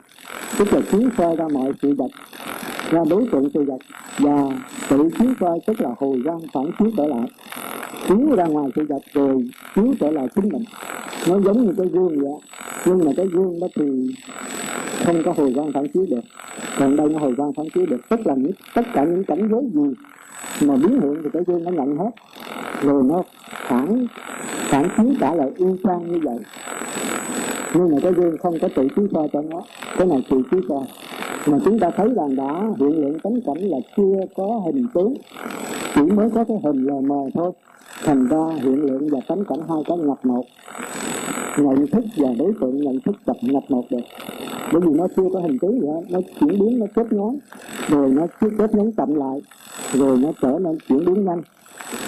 Tức 0.58 0.72
là 0.72 0.80
chiếu 0.92 1.00
soi 1.18 1.36
ra 1.36 1.48
mọi 1.52 1.72
sự 1.82 1.94
vật 1.94 2.10
ra 2.90 3.04
đối 3.10 3.26
tượng 3.32 3.50
sự 3.54 3.64
vật 3.64 3.78
và 4.18 4.42
tự 4.88 5.08
chiếu 5.18 5.28
soi 5.40 5.58
tức 5.66 5.80
là 5.80 5.90
hồi 5.98 6.20
quang 6.24 6.40
phản 6.52 6.64
chiếu 6.78 6.90
trở 6.96 7.06
lại. 7.06 7.26
Chiếu 8.08 8.36
ra 8.36 8.44
ngoài 8.44 8.70
sự 8.76 8.86
vật 8.88 9.02
rồi 9.12 9.48
chiếu 9.74 9.94
trở 10.00 10.10
lại 10.10 10.26
chính 10.34 10.48
mình. 10.48 10.64
Nó 11.28 11.40
giống 11.40 11.66
như 11.66 11.72
cái 11.78 11.86
gương 11.86 12.20
vậy 12.20 12.40
nhưng 12.86 13.04
mà 13.04 13.12
cái 13.16 13.26
gương 13.26 13.60
đó 13.60 13.66
thì 13.76 14.14
không 15.04 15.22
có 15.24 15.32
hồi 15.36 15.52
quang 15.54 15.72
phản 15.72 15.88
chiếu 15.88 16.06
được. 16.10 16.24
Còn 16.78 16.96
đây 16.96 17.08
nó 17.08 17.18
hồi 17.18 17.34
quang 17.36 17.52
phản 17.52 17.66
chiếu 17.74 17.86
được. 17.86 18.08
Tức 18.08 18.26
là 18.26 18.34
những, 18.34 18.52
tất 18.74 18.82
cả 18.94 19.04
những 19.04 19.24
cảnh 19.24 19.48
giới 19.50 19.62
gì 19.74 19.94
mà 20.60 20.76
biến 20.76 21.00
hiện 21.00 21.22
thì 21.22 21.30
cái 21.32 21.42
duyên 21.46 21.64
nó 21.64 21.70
nhận 21.70 21.96
hết. 21.96 22.10
Rồi 22.82 23.02
nó 23.02 23.22
phản 23.68 24.06
phản 24.70 24.88
chiếu 24.96 25.06
trả 25.20 25.34
lại 25.34 25.50
y 25.56 25.66
chang 25.84 26.12
như 26.12 26.18
vậy. 26.22 26.38
Nhưng 27.74 27.92
mà 27.92 27.98
cái 28.02 28.12
duyên 28.16 28.36
không 28.42 28.58
có 28.62 28.68
tự 28.76 28.88
chiếu 28.96 29.06
soi 29.12 29.28
cho 29.32 29.42
nó. 29.42 29.62
Cái 29.98 30.06
này 30.06 30.24
tự 30.30 30.42
chiếu 30.50 30.60
soi. 30.68 30.84
Mà 31.46 31.58
chúng 31.64 31.78
ta 31.78 31.90
thấy 31.96 32.08
rằng 32.16 32.36
đã, 32.36 32.62
hiện 32.78 33.00
lượng 33.00 33.18
tánh 33.22 33.40
cảnh 33.46 33.58
là 33.58 33.78
chưa 33.96 34.20
có 34.36 34.62
hình 34.66 34.86
tướng. 34.94 35.14
Chỉ 35.94 36.02
mới 36.02 36.30
có 36.30 36.44
cái 36.44 36.56
hình 36.64 36.84
lờ 36.84 37.00
mờ 37.00 37.30
thôi. 37.34 37.52
Thành 38.04 38.26
ra 38.26 38.46
hiện 38.62 38.82
lượng 38.82 39.08
và 39.10 39.18
tánh 39.28 39.44
cảnh 39.44 39.58
hai 39.68 39.78
cái 39.86 39.98
nhập 39.98 40.18
một 40.22 40.44
nhận 41.56 41.86
thức 41.86 42.04
và 42.16 42.28
đối 42.38 42.52
tượng 42.60 42.76
nhận 42.76 43.00
thức 43.00 43.16
tập 43.24 43.36
nhập 43.42 43.62
một 43.68 43.84
được. 43.90 44.00
Bởi 44.72 44.80
vì 44.80 44.92
nó 44.94 45.06
chưa 45.16 45.28
có 45.32 45.40
hình 45.40 45.58
tướng 45.58 45.80
gì 45.80 45.86
hết 45.86 46.02
nó 46.10 46.20
chuyển 46.40 46.60
biến 46.60 46.78
nó 46.78 46.86
kết 46.94 47.12
nhóm, 47.12 47.36
rồi 47.88 48.10
nó 48.10 48.26
cứ 48.40 48.50
kết 48.58 48.74
nhóm 48.74 48.92
chậm 48.92 49.14
lại. 49.14 49.42
Rồi 49.92 50.18
nó 50.18 50.32
trở 50.42 50.58
nên 50.58 50.78
chuyển 50.88 51.04
biến 51.04 51.24
nhanh. 51.24 51.42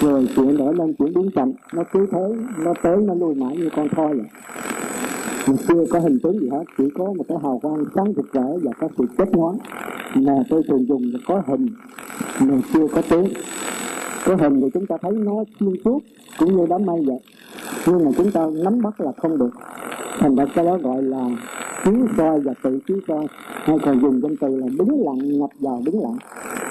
Rồi 0.01 0.27
chuyển 0.35 0.57
trở 0.57 0.73
nên 0.77 0.93
chuyển 0.93 1.13
biến 1.13 1.29
chậm. 1.35 1.51
Nó 1.73 1.83
cứ 1.93 2.07
thế 2.11 2.19
nó 2.57 2.73
tới 2.83 2.97
nó 2.97 3.13
lui 3.13 3.35
mãi 3.35 3.57
như 3.57 3.69
con 3.75 3.89
thoi 3.89 4.13
vậy. 4.13 4.25
Mà 5.47 5.53
chưa 5.67 5.85
có 5.89 5.99
hình 5.99 6.19
tướng 6.23 6.39
gì 6.39 6.49
hết 6.49 6.63
chỉ 6.77 6.83
có 6.95 7.13
một 7.13 7.23
cái 7.27 7.37
hào 7.43 7.59
quang 7.59 7.83
sáng 7.95 8.13
rực 8.15 8.33
rỡ 8.33 8.57
và 8.63 8.71
có 8.79 8.87
sự 8.97 9.05
kết 9.17 9.27
nhóm. 9.31 9.57
mà 10.15 10.33
tôi 10.49 10.61
thường 10.67 10.87
dùng 10.87 11.01
là 11.13 11.19
có 11.27 11.41
hình 11.47 11.67
mà 12.39 12.61
chưa 12.73 12.87
có 12.87 13.01
tướng. 13.01 13.27
Có 14.25 14.35
hình 14.35 14.61
thì 14.61 14.67
chúng 14.73 14.85
ta 14.85 14.97
thấy 15.01 15.11
nó 15.11 15.43
xuyên 15.59 15.73
suốt 15.85 15.99
cũng 16.39 16.57
như 16.57 16.65
đám 16.69 16.85
mây 16.85 17.01
vậy 17.05 17.17
nhưng 17.85 18.05
mà 18.05 18.11
chúng 18.17 18.31
ta 18.31 18.41
nắm 18.63 18.81
bắt 18.81 19.01
là 19.01 19.11
không 19.17 19.37
được. 19.37 19.51
Thành 20.19 20.35
ra 20.35 20.45
cái 20.55 20.65
đó 20.65 20.77
gọi 20.77 21.03
là 21.03 21.29
chiếu 21.85 22.07
soi 22.17 22.39
và 22.39 22.53
tự 22.63 22.79
chiếu 22.87 22.97
soi. 23.07 23.27
Hay 23.63 23.77
còn 23.85 24.01
dùng 24.01 24.21
danh 24.21 24.37
từ 24.37 24.55
là 24.55 24.67
đứng 24.77 25.05
lặng, 25.05 25.39
nhập 25.39 25.49
vào 25.59 25.81
đứng 25.85 26.01
lặng. 26.01 26.17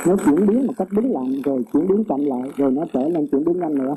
Nó 0.06 0.16
chuyển 0.24 0.46
biến 0.46 0.66
một 0.66 0.72
cách 0.78 0.88
đứng 0.90 1.12
lặng, 1.14 1.42
rồi 1.44 1.64
chuyển 1.72 1.88
biến 1.88 2.04
chậm 2.04 2.24
lại, 2.24 2.50
rồi 2.56 2.70
nó 2.70 2.82
trở 2.92 3.08
nên 3.08 3.26
chuyển 3.26 3.44
biến 3.44 3.60
nhanh 3.60 3.78
nữa. 3.78 3.94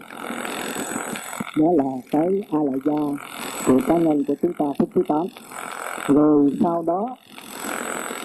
Đó 1.57 1.65
là 1.77 1.83
cái 2.11 2.43
a 2.51 2.59
lại 2.59 2.79
gia 2.85 3.27
của 3.67 3.79
cá 3.87 3.97
nhân 3.97 4.23
của 4.27 4.33
chúng 4.41 4.53
ta 4.53 4.65
phút 4.79 4.89
thứ 4.95 5.01
tám. 5.07 5.25
Rồi 6.07 6.57
sau 6.63 6.83
đó, 6.87 7.15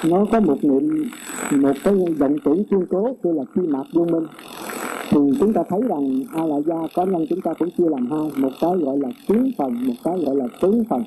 nó 0.04 0.24
có 0.32 0.40
một 0.40 0.58
niệm, 0.62 1.08
một 1.50 1.72
cái 1.84 1.94
vọng 2.18 2.36
tưởng 2.44 2.64
kiên 2.64 2.86
cố, 2.90 3.16
kêu 3.22 3.32
là 3.32 3.42
chi 3.54 3.62
mạc 3.62 3.84
vô 3.92 4.04
minh 4.04 4.26
thì 5.12 5.18
chúng 5.40 5.52
ta 5.52 5.62
thấy 5.68 5.80
rằng 5.88 6.22
a 6.34 6.44
la 6.44 6.56
gia 6.66 6.76
có 6.94 7.04
nhân 7.04 7.26
chúng 7.30 7.40
ta 7.40 7.54
cũng 7.58 7.70
chia 7.70 7.88
làm 7.90 8.10
hai. 8.10 8.30
Một 8.36 8.50
cái 8.60 8.70
gọi 8.84 8.98
là 8.98 9.08
kiến 9.28 9.52
phần 9.58 9.86
một 9.86 9.94
cái 10.04 10.14
gọi 10.26 10.36
là 10.36 10.44
tướng 10.60 10.84
phần 10.84 11.04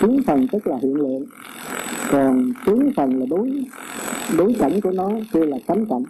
tướng 0.00 0.22
phần 0.26 0.46
tức 0.52 0.66
là 0.66 0.76
hiện 0.82 0.94
lượng. 0.94 1.24
Còn 2.10 2.52
tướng 2.66 2.90
phần 2.96 3.20
là 3.20 3.26
đối 3.30 3.50
đối 4.38 4.54
cảnh 4.58 4.80
của 4.80 4.90
nó 4.90 5.10
kia 5.32 5.46
là 5.46 5.56
tánh 5.66 5.86
cảnh. 5.86 6.04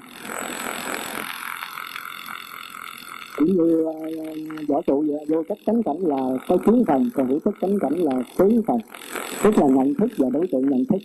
Cũng 3.36 3.56
như 3.56 3.84
ờ, 3.84 3.92
võ 4.68 4.80
trụ 4.86 5.04
vậy, 5.08 5.24
vô 5.28 5.42
cách 5.48 5.58
cánh 5.66 5.82
cảnh 5.82 5.98
là 6.00 6.16
có 6.48 6.56
tướng 6.66 6.84
phần 6.84 7.10
còn 7.14 7.26
hữu 7.26 7.38
cách 7.44 7.54
cánh 7.60 7.78
cảnh 7.78 7.94
là 7.94 8.22
tướng 8.38 8.62
phần 8.66 8.78
tức 9.42 9.58
là 9.58 9.66
nhận 9.66 9.94
thức 9.94 10.10
và 10.18 10.28
đối 10.32 10.46
tượng 10.46 10.70
nhận 10.70 10.84
thức. 10.84 10.98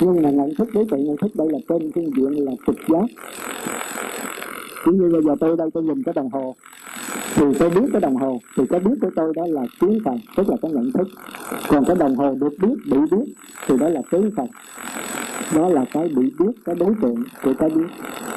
Nhưng 0.00 0.22
mà 0.22 0.30
nhận 0.30 0.54
thức, 0.54 0.68
đối 0.74 0.84
tượng 0.90 1.04
nhận 1.04 1.16
thức 1.16 1.30
đây 1.34 1.48
là 1.50 1.58
trên 1.68 1.92
phương 1.94 2.10
diện 2.16 2.44
là 2.44 2.52
trực 2.66 2.76
giác 2.88 3.06
cũng 4.84 4.98
như 4.98 5.10
bây 5.12 5.22
giờ 5.22 5.34
tôi 5.40 5.56
đây 5.56 5.70
tôi 5.74 5.82
nhìn 5.82 6.02
cái 6.02 6.12
đồng 6.14 6.30
hồ, 6.30 6.54
thì 7.34 7.44
tôi 7.58 7.70
biết 7.70 7.86
cái 7.92 8.00
đồng 8.00 8.16
hồ, 8.16 8.38
thì 8.56 8.64
cái 8.70 8.80
biết 8.80 8.94
của 9.00 9.10
tôi 9.16 9.32
đó 9.36 9.46
là 9.48 9.62
kiến 9.80 9.98
phần 10.04 10.18
tức 10.36 10.48
là 10.48 10.56
cái 10.62 10.70
nhận 10.72 10.92
thức. 10.92 11.08
Còn 11.68 11.84
cái 11.84 11.96
đồng 11.96 12.16
hồ 12.16 12.34
được 12.40 12.52
biết, 12.62 12.74
bị 12.90 12.98
biết, 13.10 13.34
thì 13.66 13.76
đó 13.76 13.88
là 13.88 14.02
kiến 14.10 14.30
phần 14.36 14.46
đó 15.54 15.68
là 15.68 15.84
cái 15.92 16.08
bị 16.16 16.32
biết, 16.38 16.52
cái 16.64 16.74
đối 16.74 16.94
tượng 17.02 17.24
của 17.42 17.54
cái 17.58 17.70
biết 17.70 17.86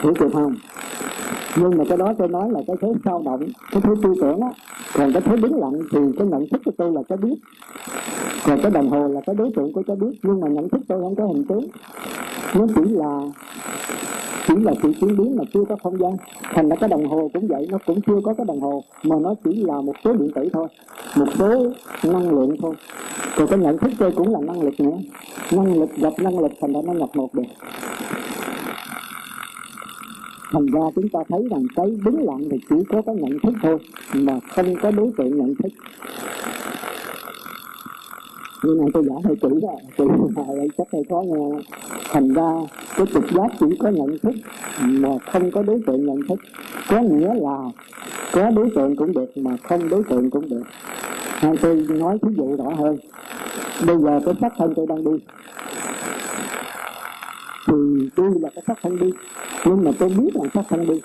hiểu 0.03 0.13
được 0.19 0.29
không 0.33 0.55
nhưng 1.55 1.77
mà 1.77 1.83
cái 1.89 1.97
đó 1.97 2.13
tôi 2.17 2.27
nói 2.27 2.51
là 2.51 2.59
cái 2.67 2.75
thế 2.81 2.93
sao 3.05 3.21
động, 3.25 3.39
cái 3.71 3.81
thế 3.81 3.93
tư 4.03 4.13
tưởng 4.21 4.41
á. 4.41 4.49
Còn 4.93 5.13
cái 5.13 5.21
thế 5.21 5.37
đứng 5.37 5.59
lặng 5.59 5.73
thì 5.91 5.99
cái 6.17 6.27
nhận 6.27 6.47
thức 6.49 6.61
của 6.65 6.71
tôi 6.77 6.91
là 6.91 7.01
cái 7.09 7.17
biết. 7.17 7.35
Còn 8.45 8.59
cái 8.61 8.71
đồng 8.71 8.89
hồ 8.89 9.07
là 9.07 9.21
cái 9.25 9.35
đối 9.35 9.51
tượng 9.55 9.73
của 9.73 9.83
cái 9.87 9.95
biết, 9.95 10.19
nhưng 10.23 10.41
mà 10.41 10.47
nhận 10.47 10.69
thức 10.69 10.81
tôi 10.87 11.01
không 11.01 11.15
có 11.15 11.25
hình 11.25 11.45
tướng 11.45 11.67
nó 12.55 12.65
chỉ 12.75 12.81
là 12.91 13.19
chỉ 14.47 14.53
là 14.55 14.73
sự 14.83 14.93
chuyển 15.01 15.17
biến 15.17 15.37
mà 15.37 15.43
chưa 15.53 15.63
có 15.69 15.75
không 15.83 15.97
gian. 15.97 16.11
Thành 16.43 16.69
ra 16.69 16.75
cái 16.75 16.89
đồng 16.89 17.05
hồ 17.05 17.29
cũng 17.33 17.47
vậy, 17.47 17.67
nó 17.71 17.77
cũng 17.85 18.01
chưa 18.01 18.19
có 18.23 18.33
cái 18.33 18.45
đồng 18.45 18.59
hồ, 18.59 18.83
mà 19.03 19.15
nó 19.21 19.33
chỉ 19.43 19.63
là 19.63 19.81
một 19.81 19.93
số 20.03 20.13
điện 20.13 20.31
tử 20.35 20.49
thôi, 20.53 20.67
một 21.15 21.25
số 21.39 21.71
năng 22.03 22.35
lượng 22.35 22.55
thôi. 22.61 22.75
Còn 23.37 23.47
cái 23.47 23.59
nhận 23.59 23.77
thức 23.77 23.91
tôi 23.99 24.11
cũng 24.11 24.33
là 24.33 24.39
năng 24.41 24.61
lực 24.61 24.79
nữa. 24.79 24.97
Năng 25.51 25.79
lực 25.79 25.89
gặp 25.95 26.13
năng 26.17 26.39
lực, 26.39 26.51
thành 26.61 26.73
ra 26.73 26.79
nó 26.85 26.93
nhập 26.93 27.09
một 27.13 27.33
được. 27.33 27.43
Thành 30.51 30.65
ra 30.65 30.81
chúng 30.95 31.09
ta 31.09 31.19
thấy 31.29 31.47
rằng 31.51 31.65
cái 31.75 31.85
đứng 32.05 32.25
lặng 32.25 32.43
thì 32.51 32.57
chỉ 32.69 32.75
có 32.89 33.01
cái 33.01 33.15
nhận 33.15 33.39
thức 33.43 33.53
thôi, 33.61 33.77
mà 34.13 34.39
không 34.55 34.75
có 34.81 34.91
đối 34.91 35.11
tượng 35.17 35.37
nhận 35.37 35.55
thức 35.55 35.71
nhưng 38.63 38.81
mà 38.81 38.85
tôi 38.93 39.03
giảng 39.03 39.21
hơi 39.21 39.35
kỹ 39.35 39.49
đó, 39.61 39.75
kỹ 39.97 40.03
này 40.35 40.67
chắc 40.77 40.87
hơi 40.93 41.03
khó 41.09 41.21
nghe. 41.21 41.61
Thành 42.11 42.33
ra 42.33 42.51
cái 42.97 43.07
trực 43.13 43.23
giác 43.31 43.47
chỉ 43.59 43.65
có 43.79 43.89
nhận 43.89 44.17
thức, 44.19 44.35
mà 44.81 45.09
không 45.31 45.51
có 45.51 45.63
đối 45.63 45.81
tượng 45.87 46.05
nhận 46.05 46.17
thức. 46.29 46.39
Có 46.89 46.99
nghĩa 46.99 47.33
là 47.33 47.57
có 48.31 48.51
đối 48.51 48.69
tượng 48.75 48.95
cũng 48.95 49.13
được, 49.13 49.37
mà 49.37 49.57
không 49.63 49.89
đối 49.89 50.03
tượng 50.03 50.29
cũng 50.29 50.49
được. 50.49 50.63
Hay 51.23 51.57
tôi 51.61 51.75
nói 51.89 52.17
ví 52.21 52.33
dụ 52.37 52.55
rõ 52.55 52.69
hơn. 52.77 52.97
Bây 53.87 53.97
giờ 53.97 54.19
cái 54.25 54.33
sắc 54.41 54.53
thân 54.57 54.73
tôi 54.75 54.85
đang 54.89 55.03
đi 55.03 55.11
thì 57.67 58.09
tôi 58.15 58.31
là 58.41 58.49
cái 58.55 58.63
sắc 58.67 58.77
thân 58.81 58.99
đi. 58.99 59.09
Nhưng 59.65 59.83
mà 59.83 59.91
tôi 59.99 60.09
biết 60.09 60.35
là 60.35 60.43
sắc 60.53 60.65
thân 60.69 60.87
đi. 60.87 61.01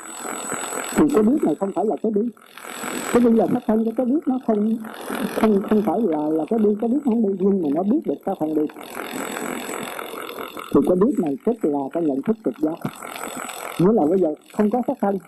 Thì 0.96 1.04
cái 1.14 1.22
biết 1.22 1.42
này 1.42 1.54
không 1.54 1.72
phải 1.72 1.84
là 1.84 1.96
cái 2.02 2.12
đi 2.14 2.22
cái 3.12 3.22
đi 3.22 3.30
là 3.30 3.46
sắc 3.52 3.62
thân, 3.66 3.84
cái 3.96 4.06
biết 4.06 4.20
nó 4.26 4.38
không 4.46 4.76
không 5.34 5.62
không 5.70 5.82
phải 5.82 6.00
là 6.02 6.28
là 6.28 6.44
cái 6.50 6.58
đi 6.58 6.70
cái 6.80 6.88
biết 6.88 6.98
không 7.04 7.22
đi. 7.22 7.34
Nhưng 7.40 7.62
mà 7.62 7.68
nó 7.74 7.82
biết 7.82 8.00
được 8.04 8.14
sắc 8.26 8.36
thân 8.40 8.54
đi. 8.54 8.62
Thì 10.74 10.80
cái 10.88 10.96
biết 10.96 11.18
này 11.18 11.36
tức 11.44 11.56
là 11.62 11.78
cái 11.92 12.02
nhận 12.02 12.22
thức 12.22 12.36
trực 12.44 12.54
giác. 12.58 12.78
Nghĩa 13.78 13.92
là 13.92 14.06
bây 14.06 14.18
giờ 14.18 14.34
không 14.56 14.70
có 14.70 14.82
sắc 14.86 14.96
thân, 15.00 15.18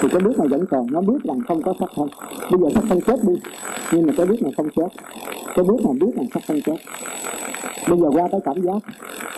thì 0.00 0.08
cái 0.08 0.20
biết 0.20 0.38
này 0.38 0.48
vẫn 0.48 0.66
còn. 0.70 0.86
Nó 0.92 1.00
biết 1.00 1.24
rằng 1.24 1.40
không 1.48 1.62
có 1.62 1.74
sắc 1.80 1.88
thân. 1.96 2.08
Bây 2.50 2.60
giờ 2.60 2.68
sắc 2.74 2.84
thân 2.88 3.00
chết 3.00 3.16
đi, 3.22 3.34
nhưng 3.92 4.06
mà 4.06 4.12
cái 4.16 4.26
biết 4.26 4.42
này 4.42 4.52
không 4.56 4.68
chết. 4.76 4.88
Cái 5.54 5.64
biết 5.64 5.84
này 5.84 5.94
biết 6.00 6.12
rằng 6.16 6.26
sắc 6.34 6.42
thân 6.46 6.60
chết 6.62 6.76
bây 7.88 7.98
giờ 8.00 8.08
qua 8.12 8.28
tới 8.32 8.40
cảm 8.44 8.62
giác. 8.62 8.78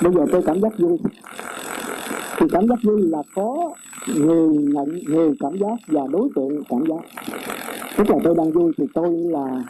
Bây 0.03 0.13
giờ 0.13 0.27
tôi 0.33 0.43
cảm 0.43 0.61
giác 0.61 0.79
vui. 0.79 0.99
Thì 2.39 2.47
cảm 2.53 2.69
giác 2.69 2.79
vui 2.83 3.03
là 3.03 3.23
có 3.35 3.73
người 4.17 4.57
nhận, 4.57 4.99
người 5.07 5.35
cảm 5.41 5.59
giác 5.59 5.77
và 5.87 6.03
đối 6.13 6.29
tượng 6.35 6.63
cảm 6.69 6.85
giác. 6.89 7.25
Tức 7.97 8.11
là 8.11 8.17
tôi 8.25 8.35
đang 8.35 8.53
vui 8.53 8.73
thì 8.79 8.85
tôi 8.95 9.11
là 9.11 9.65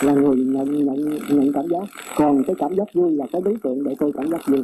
là 0.00 0.12
người 0.12 0.36
nhận 0.36 0.86
nhận 0.86 1.18
nhận 1.28 1.52
cảm 1.52 1.68
giác. 1.68 1.84
Còn 2.16 2.44
cái 2.44 2.56
cảm 2.58 2.74
giác 2.74 2.94
vui 2.94 3.12
là 3.12 3.26
cái 3.32 3.42
đối 3.44 3.56
tượng 3.62 3.84
để 3.84 3.94
tôi 3.98 4.12
cảm 4.16 4.30
giác 4.30 4.40
vui. 4.46 4.62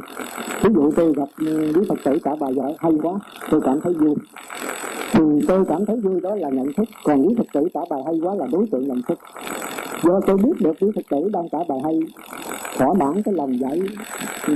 Ví 0.63 0.69
dụ 0.75 0.91
tôi 0.91 1.13
gặp 1.13 1.29
ừ, 1.37 1.71
quý 1.75 1.81
phật 1.89 1.97
tử 2.03 2.19
cả 2.23 2.35
bài 2.39 2.53
giỏi 2.55 2.73
hay 2.79 2.91
quá, 3.03 3.13
tôi 3.49 3.61
cảm 3.61 3.81
thấy 3.81 3.93
vui. 3.93 4.15
Thì 5.11 5.23
tôi 5.47 5.65
cảm 5.69 5.85
thấy 5.85 5.99
vui 5.99 6.21
đó 6.21 6.35
là 6.35 6.49
nhận 6.49 6.73
thức. 6.73 6.89
Còn 7.03 7.27
quý 7.27 7.35
phật 7.37 7.47
tử 7.53 7.67
cả 7.73 7.81
bài 7.89 8.01
hay 8.05 8.19
quá 8.23 8.35
là 8.35 8.47
đối 8.51 8.65
tượng 8.71 8.87
nhận 8.87 9.01
thức. 9.07 9.19
Do 10.03 10.19
tôi 10.27 10.37
biết 10.37 10.53
được 10.59 10.73
quý 10.81 10.87
phật 10.95 11.01
tử 11.09 11.29
đang 11.33 11.49
cả 11.49 11.57
bài 11.69 11.79
hay 11.83 11.99
thỏa 12.77 12.87
mãn 12.99 13.23
cái 13.23 13.33
lòng 13.33 13.59
dạy 13.59 13.81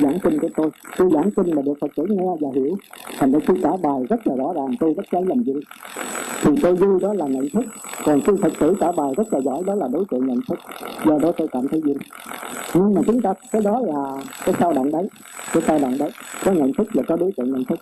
giảng 0.02 0.20
kinh 0.20 0.40
của 0.40 0.50
tôi. 0.56 0.70
Tôi 0.98 1.10
giảng 1.14 1.32
kinh 1.32 1.56
mà 1.56 1.62
được 1.62 1.74
phật 1.82 1.92
tử 1.96 2.04
nghe 2.10 2.26
và 2.42 2.50
hiểu. 2.56 2.78
Thành 3.18 3.32
ra 3.32 3.40
tôi 3.48 3.58
trả 3.64 3.70
bài 3.84 4.02
rất 4.10 4.28
là 4.28 4.36
rõ 4.36 4.54
ràng 4.56 4.76
tôi 4.80 4.94
rất 4.98 5.04
cháy 5.12 5.22
làm 5.28 5.44
việc, 5.44 5.64
thì 6.42 6.52
tôi 6.62 6.76
vui 6.76 7.00
đó 7.02 7.14
là 7.14 7.28
nhận 7.28 7.50
thức. 7.54 7.66
Còn 8.06 8.22
tôi 8.26 8.38
phật 8.42 8.54
tử 8.60 8.76
trả 8.80 8.92
bài 8.92 9.14
rất 9.18 9.34
là 9.34 9.40
giỏi 9.42 9.64
đó 9.66 9.76
là 9.76 9.88
đối 9.94 10.06
tượng 10.12 10.28
nhận 10.28 10.40
thức. 10.48 10.60
Do 11.06 11.18
đó 11.22 11.32
tôi 11.38 11.48
cảm 11.52 11.68
thấy 11.68 11.82
vui. 11.82 11.96
Nhưng 12.74 12.94
mà 12.94 13.02
chúng 13.06 13.22
ta 13.22 13.34
cái 13.52 13.62
đó 13.62 13.80
là 13.84 14.22
cái 14.46 14.56
sao 14.60 14.74
động 14.74 14.92
đấy. 14.92 15.08
Cái 15.54 15.64
sao 15.68 15.80
động 15.80 15.98
đấy. 16.00 16.12
Có 16.46 16.52
nhận 16.52 16.74
thức 16.74 16.88
và 16.94 17.04
có 17.08 17.16
đối 17.16 17.32
tượng 17.38 17.52
nhận 17.52 17.66
thức. 17.66 17.80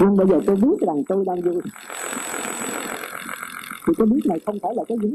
Nhưng 0.00 0.16
bây 0.16 0.26
giờ 0.26 0.40
tôi 0.46 0.56
biết 0.56 0.86
rằng 0.86 1.04
tôi 1.08 1.24
đang 1.26 1.40
vui. 1.40 1.62
Thì 3.86 3.92
cái 3.98 4.06
biết 4.06 4.20
này 4.24 4.40
không 4.46 4.58
phải 4.62 4.72
là 4.76 4.84
cái 4.88 4.98
gì 5.02 5.10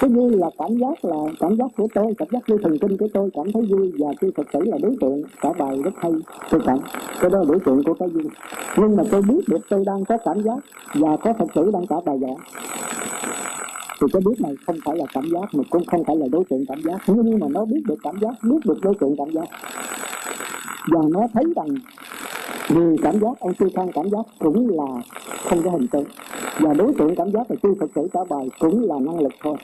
cái 0.00 0.10
vui 0.10 0.36
là 0.36 0.50
cảm 0.58 0.78
giác 0.78 1.04
là 1.04 1.16
cảm 1.40 1.56
giác 1.56 1.66
của 1.76 1.88
tôi, 1.94 2.14
cảm 2.18 2.28
giác 2.30 2.40
như 2.48 2.56
thần 2.62 2.78
kinh 2.78 2.96
của 2.96 3.08
tôi 3.14 3.30
cảm 3.34 3.52
thấy 3.52 3.62
vui 3.70 3.92
và 3.98 4.08
tôi 4.20 4.32
thực 4.36 4.46
sự 4.52 4.60
là 4.64 4.78
đối 4.82 4.96
tượng 5.00 5.22
cả 5.40 5.52
bài 5.58 5.78
rất 5.84 5.94
hay, 5.96 6.12
tôi 6.50 6.60
cảm 6.66 6.78
cái 7.20 7.30
đó 7.30 7.38
là 7.38 7.44
đối 7.48 7.60
tượng 7.60 7.82
của 7.84 7.94
cái 7.94 8.08
vui 8.08 8.24
nhưng 8.76 8.96
mà 8.96 9.02
tôi 9.10 9.22
biết 9.22 9.40
được 9.48 9.60
tôi 9.68 9.84
đang 9.86 10.04
có 10.04 10.18
cảm 10.24 10.42
giác 10.42 10.58
và 10.94 11.16
có 11.16 11.32
thật 11.38 11.46
sự 11.54 11.70
đang 11.72 11.86
cả 11.86 11.96
bài 12.06 12.18
giảng 12.20 12.36
thì 14.00 14.06
cái 14.12 14.22
biết 14.26 14.40
này 14.40 14.54
không 14.66 14.76
phải 14.84 14.96
là 14.96 15.04
cảm 15.12 15.24
giác, 15.30 15.54
mà 15.54 15.64
cũng 15.70 15.84
không 15.84 16.04
phải 16.04 16.16
là 16.16 16.26
đối 16.32 16.44
tượng 16.44 16.66
cảm 16.68 16.82
giác. 16.82 16.98
Nhưng 17.06 17.38
mà 17.38 17.46
nó 17.50 17.64
biết 17.64 17.80
được 17.86 17.96
cảm 18.02 18.18
giác, 18.20 18.34
biết 18.42 18.58
được 18.64 18.78
đối 18.82 18.94
tượng 19.00 19.16
cảm 19.18 19.30
giác. 19.32 19.48
Và 20.92 21.00
nó 21.10 21.20
thấy 21.34 21.44
rằng 21.56 21.68
người 22.68 22.96
cảm 23.02 23.20
giác 23.20 23.40
ông 23.40 23.52
sư 23.58 23.68
thăng 23.74 23.92
cảm 23.92 24.10
giác 24.10 24.26
cũng 24.38 24.68
là 24.78 25.02
không 25.44 25.62
có 25.64 25.70
hình 25.70 25.86
tượng. 25.86 26.04
Và 26.60 26.74
đối 26.74 26.92
tượng 26.98 27.14
cảm 27.16 27.32
giác 27.32 27.50
là 27.50 27.56
tư 27.62 27.74
thực 27.80 27.94
tử 27.94 28.08
cả 28.12 28.20
bài 28.28 28.48
cũng 28.58 28.88
là 28.88 28.94
năng 29.00 29.20
lực 29.20 29.32
thôi. 29.42 29.56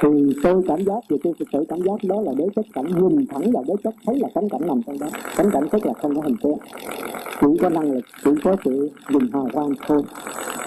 Thì 0.00 0.08
tôi 0.42 0.62
cảm 0.68 0.84
giác 0.84 0.98
thì 1.10 1.16
tôi 1.24 1.32
thực 1.38 1.48
sự 1.52 1.64
cảm 1.68 1.82
giác 1.82 2.04
đó 2.08 2.20
là 2.20 2.32
đế 2.36 2.44
chất 2.56 2.66
cảnh, 2.72 2.86
nhìn 2.86 3.26
thẳng 3.26 3.52
vào 3.52 3.64
đế 3.66 3.74
chất, 3.84 3.94
thấy 4.06 4.18
là 4.18 4.28
cánh 4.34 4.48
cảnh 4.48 4.60
nằm 4.66 4.80
trong 4.86 4.98
đó. 4.98 5.06
Cánh 5.36 5.50
cảnh 5.50 5.68
tức 5.72 5.86
là 5.86 5.92
không 6.02 6.16
có 6.16 6.22
hình 6.22 6.36
tượng. 6.42 6.58
Chỉ 7.40 7.46
có 7.62 7.68
năng 7.68 7.92
lực, 7.92 8.04
chỉ 8.24 8.30
có 8.44 8.56
sự 8.64 8.90
dùng 9.12 9.28
hào 9.32 9.48
quang 9.52 9.70
thôi. 9.86 10.02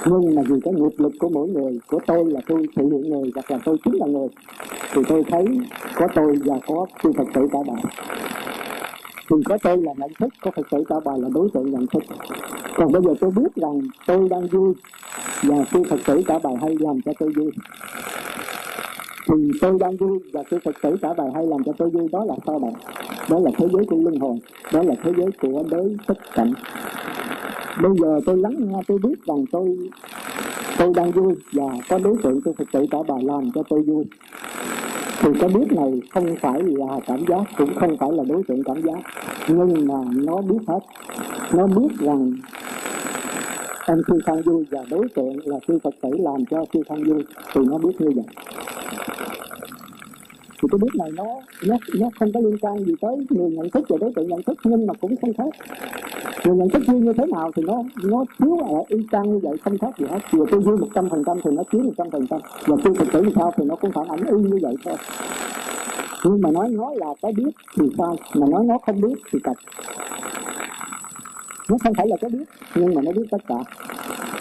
Nhưng 0.05 0.35
mà 0.35 0.41
vì 0.49 0.59
cái 0.63 0.73
nghiệp 0.73 0.95
lực 0.97 1.13
của 1.19 1.29
mỗi 1.29 1.47
người, 1.47 1.79
của 1.87 1.99
tôi 2.07 2.25
là 2.25 2.41
tôi 2.47 2.65
thể 2.75 2.83
hiện 2.83 3.09
người, 3.09 3.31
hoặc 3.35 3.51
là 3.51 3.59
tôi 3.65 3.77
chính 3.85 3.95
là 3.95 4.05
người, 4.05 4.27
thì 4.93 5.01
tôi 5.09 5.23
thấy 5.31 5.45
có 5.95 6.07
tôi 6.15 6.37
và 6.45 6.59
có 6.67 6.85
tôi 7.03 7.13
thực 7.17 7.27
tử 7.33 7.47
cả 7.51 7.59
bài 7.67 7.83
thì 9.29 9.35
có 9.45 9.57
tôi 9.63 9.77
là 9.77 9.93
nhận 9.97 10.09
thức 10.19 10.29
có 10.41 10.51
Phật 10.55 10.67
tử 10.71 10.83
cả 10.89 10.95
bài 11.05 11.19
là 11.19 11.29
đối 11.33 11.49
tượng 11.53 11.71
nhận 11.71 11.87
thức 11.87 12.03
còn 12.75 12.91
bây 12.91 13.01
giờ 13.01 13.13
tôi 13.19 13.31
biết 13.31 13.55
rằng 13.55 13.81
tôi 14.07 14.29
đang 14.29 14.47
vui 14.47 14.73
và 15.43 15.55
chư 15.71 15.83
Phật 15.89 15.99
tử 16.05 16.21
cả 16.27 16.39
bài 16.43 16.53
hay 16.61 16.75
làm 16.79 17.01
cho 17.01 17.11
tôi 17.19 17.31
vui. 17.31 17.51
Thì 19.27 19.51
tôi 19.61 19.77
đang 19.79 19.97
vui 19.97 20.19
và 20.33 20.43
chư 20.51 20.57
Phật 20.65 20.75
tử 20.81 20.95
cả 21.01 21.13
bài 21.17 21.27
hay 21.35 21.47
làm 21.47 21.63
cho 21.63 21.71
tôi 21.77 21.89
vui, 21.89 22.07
đó 22.11 22.25
là 22.25 22.35
sao 22.47 22.59
bạn? 22.59 22.73
Đó 23.29 23.39
là 23.39 23.51
thế 23.57 23.67
giới 23.73 23.85
của 23.85 23.97
luân 23.97 24.19
hồi, 24.19 24.37
đó 24.73 24.83
là 24.83 24.95
thế 25.03 25.11
giới 25.17 25.31
của 25.41 25.63
đối 25.69 25.97
tất 26.07 26.17
cảnh. 26.33 26.53
Bây 27.81 27.91
giờ 28.01 28.19
tôi 28.25 28.37
lắng 28.37 28.55
nghe, 28.59 28.79
tôi 28.87 28.97
biết 29.03 29.25
rằng 29.25 29.45
tôi 29.51 29.77
tôi 30.77 30.93
đang 30.95 31.11
vui 31.11 31.33
và 31.51 31.63
có 31.89 31.99
đối 31.99 32.15
tượng 32.23 32.41
tôi 32.45 32.53
Phật 32.57 32.67
tử 32.71 32.85
cả 32.91 32.97
bài 33.07 33.23
làm 33.23 33.51
cho 33.55 33.63
tôi 33.69 33.81
vui 33.81 34.05
thì 35.21 35.29
cái 35.39 35.49
biết 35.49 35.71
này 35.71 36.01
không 36.13 36.35
phải 36.41 36.61
là 36.63 36.99
cảm 37.07 37.25
giác, 37.29 37.43
cũng 37.57 37.73
không 37.79 37.97
phải 37.97 38.09
là 38.11 38.23
đối 38.29 38.43
tượng 38.43 38.63
cảm 38.63 38.81
giác. 38.81 38.99
Nhưng 39.47 39.87
mà 39.87 39.95
nó 40.13 40.41
biết 40.41 40.59
hết. 40.67 40.79
Nó 41.53 41.67
biết 41.67 41.89
rằng 41.99 42.33
anh 43.79 44.01
sư 44.07 44.19
khang 44.25 44.41
vui 44.41 44.65
và 44.71 44.79
đối 44.89 45.07
tượng 45.15 45.47
là 45.47 45.59
sư 45.67 45.79
phật 45.83 45.93
tử 46.01 46.09
làm 46.19 46.45
cho 46.45 46.65
sư 46.73 46.83
khang 46.89 47.03
vui, 47.03 47.23
thì 47.53 47.61
nó 47.69 47.77
biết 47.77 48.01
như 48.01 48.09
vậy 48.15 48.25
thì 50.61 50.67
cái 50.71 50.79
biết 50.81 50.95
này 50.97 51.09
nó 51.15 51.25
nó 51.67 51.75
nó 51.99 52.09
không 52.19 52.31
có 52.33 52.39
liên 52.39 52.57
quan 52.61 52.77
gì 52.85 52.93
tới 53.01 53.17
người 53.29 53.51
nhận 53.51 53.69
thức 53.69 53.85
và 53.89 53.97
đối 54.01 54.11
tượng 54.15 54.27
nhận 54.27 54.43
thức, 54.43 54.57
nhưng 54.63 54.87
mà 54.87 54.93
cũng 55.01 55.15
không 55.21 55.33
khác. 55.33 55.49
Người 56.45 56.55
nhận 56.55 56.69
thức 56.69 56.83
vui 56.87 56.99
như 56.99 57.13
thế 57.13 57.25
nào 57.25 57.51
thì 57.55 57.63
nó 57.65 57.83
nó 58.03 58.25
chiếu 58.39 58.57
ở 58.57 58.83
y 58.87 58.97
chang 59.11 59.31
như 59.31 59.39
vậy, 59.43 59.57
không 59.63 59.77
khác 59.77 59.89
gì 59.99 60.05
hết. 60.09 60.19
Vừa 60.31 60.45
tôi 60.51 60.59
vui 60.59 60.77
một 60.77 60.87
trăm 60.95 61.09
phần 61.09 61.23
trăm 61.25 61.37
thì 61.43 61.51
nó 61.51 61.63
chiếu 61.71 61.81
một 61.81 61.93
trăm 61.97 62.09
phần 62.11 62.27
trăm. 62.27 62.39
Và 62.67 62.75
tôi 62.83 62.95
thực 62.95 63.11
tử 63.11 63.23
như 63.23 63.31
sao 63.35 63.51
thì 63.57 63.63
nó 63.65 63.75
cũng 63.75 63.91
phản 63.91 64.07
ảnh 64.07 64.19
y 64.25 64.49
như 64.49 64.59
vậy 64.61 64.75
thôi. 64.85 64.95
Nhưng 66.23 66.41
mà 66.41 66.51
nói 66.51 66.69
nói 66.69 66.95
là 66.97 67.07
cái 67.21 67.31
biết 67.37 67.51
thì 67.77 67.85
sai 67.97 68.15
mà 68.35 68.47
nói 68.51 68.65
nó 68.65 68.77
không 68.85 69.01
biết 69.01 69.15
thì 69.31 69.39
cạch 69.43 69.57
nó 71.69 71.77
không 71.83 71.93
phải 71.93 72.07
là 72.07 72.17
cái 72.21 72.29
biết, 72.29 72.45
nhưng 72.75 72.95
mà 72.95 73.01
nó 73.01 73.11
biết 73.11 73.25
tất 73.31 73.41
cả. 73.47 73.55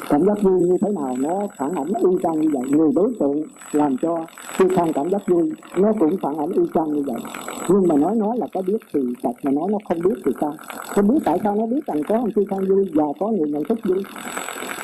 Cảm 0.09 0.27
giác 0.27 0.43
vui 0.43 0.61
như 0.61 0.77
thế 0.81 0.89
nào, 0.93 1.17
nó 1.19 1.47
phản 1.59 1.75
ảnh 1.75 1.87
y 1.87 2.17
chang 2.23 2.41
như 2.41 2.49
vậy. 2.53 2.63
Người 2.71 2.91
đối 2.95 3.13
tượng 3.21 3.43
làm 3.73 3.97
cho 4.03 4.27
khi 4.59 4.65
khang 4.77 4.93
cảm 4.93 5.11
giác 5.11 5.29
vui, 5.29 5.53
nó 5.77 5.93
cũng 6.01 6.17
phản 6.23 6.39
ảnh 6.39 6.53
y 6.53 6.63
chang 6.75 6.93
như 6.93 7.03
vậy. 7.07 7.21
Nhưng 7.69 7.89
mà 7.89 7.97
nói 7.97 8.17
nói 8.17 8.37
là 8.39 8.47
có 8.55 8.63
biết 8.67 8.79
thì 8.95 9.01
thật, 9.23 9.33
mà 9.43 9.51
nói 9.51 9.65
nó 9.71 9.79
không 9.89 10.03
biết 10.03 10.15
thì 10.25 10.33
sao? 10.41 10.55
Không 10.89 11.09
biết 11.09 11.19
tại 11.25 11.39
sao 11.45 11.57
nó 11.57 11.67
biết 11.67 11.87
rằng 11.87 12.03
có 12.09 12.15
ông 12.17 12.31
sư 12.37 12.45
khang 12.51 12.69
vui 12.69 12.87
và 12.95 13.05
có 13.21 13.29
người 13.29 13.49
nhận 13.49 13.65
thức 13.65 13.79
vui? 13.85 14.03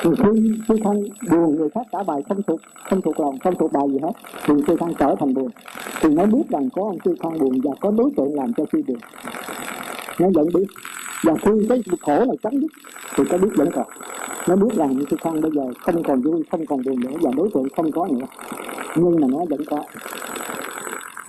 Thì 0.03 0.09
khi 0.17 0.51
sư 0.67 0.75
khang 0.83 1.01
buồn, 1.31 1.55
người 1.55 1.69
khác 1.69 1.87
cả 1.91 2.03
bài 2.07 2.21
không 2.29 2.41
thuộc 2.47 2.59
không 2.89 3.01
thuộc 3.01 3.19
lòng, 3.19 3.39
không 3.39 3.55
thuộc 3.59 3.73
bài 3.73 3.87
gì 3.91 3.99
hết, 4.03 4.11
thì 4.45 4.53
sư 4.67 4.75
khang 4.79 4.93
trở 4.99 5.15
thành 5.19 5.33
buồn. 5.33 5.49
Thì 6.01 6.09
nó 6.09 6.25
biết 6.25 6.49
rằng 6.49 6.69
có 6.75 6.81
ông 6.81 6.97
sư 7.05 7.15
khang 7.19 7.39
buồn 7.39 7.59
và 7.63 7.71
có 7.81 7.91
đối 7.91 8.11
tượng 8.17 8.35
làm 8.35 8.53
cho 8.53 8.63
sư 8.73 8.81
buồn. 8.87 8.97
Nó 10.19 10.27
vẫn 10.33 10.47
biết 10.53 10.65
và 11.25 11.33
khi 11.41 11.51
cái 11.69 11.81
khổ 12.01 12.25
này 12.25 12.37
chấm 12.43 12.53
dứt. 12.61 12.71
Thì 13.15 13.23
cái 13.29 13.39
biết 13.39 13.49
vẫn 13.55 13.69
còn. 13.75 13.87
Nó 14.47 14.55
biết 14.55 14.75
rằng 14.75 14.99
cái 15.09 15.17
thân 15.21 15.41
bây 15.41 15.51
giờ 15.51 15.63
không 15.79 16.03
còn 16.03 16.21
vui, 16.21 16.43
không 16.51 16.65
còn 16.65 16.83
buồn 16.83 16.99
nữa 16.99 17.17
và 17.21 17.31
đối 17.37 17.49
tượng 17.53 17.67
không 17.75 17.91
có 17.91 18.07
nữa. 18.11 18.25
Nhưng 18.95 19.21
mà 19.21 19.27
nó 19.31 19.37
vẫn 19.49 19.65
có. 19.65 19.83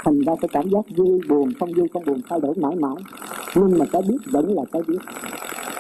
Thành 0.05 0.21
ra 0.21 0.33
cái 0.41 0.49
cảm 0.53 0.71
giác 0.71 0.85
vui, 0.97 1.21
buồn, 1.29 1.53
không 1.61 1.73
vui, 1.73 1.89
không 1.93 2.05
buồn 2.05 2.21
thay 2.29 2.41
đổi 2.41 2.55
mãi 2.57 2.77
mãi. 2.81 2.95
Nhưng 3.55 3.79
mà 3.79 3.85
cái 3.93 4.03
biết 4.09 4.19
vẫn 4.31 4.55
là 4.55 4.63
cái 4.73 4.83
biết. 4.87 4.99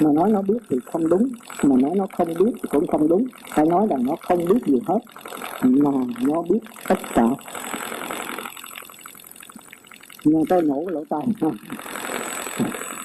Mà 0.02 0.10
nói 0.12 0.30
nó 0.30 0.42
biết 0.42 0.58
thì 0.70 0.76
không 0.92 1.08
đúng. 1.08 1.28
Mà 1.62 1.76
nói 1.76 1.90
nó 1.96 2.06
không 2.16 2.28
biết 2.38 2.52
thì 2.54 2.68
cũng 2.70 2.86
không 2.86 3.08
đúng. 3.08 3.26
Phải 3.54 3.66
nói 3.66 3.86
rằng 3.90 4.06
nó 4.06 4.16
không 4.20 4.44
biết 4.48 4.66
gì 4.66 4.80
hết. 4.86 4.98
Mà 5.62 5.90
nó 6.26 6.42
biết 6.42 6.58
tất 6.88 6.98
cả 7.14 7.26
nhưng 10.26 10.46
tôi 10.48 10.62
nổ 10.62 10.84
cái 10.86 10.94
lỗ 10.94 11.04
tai. 11.08 11.52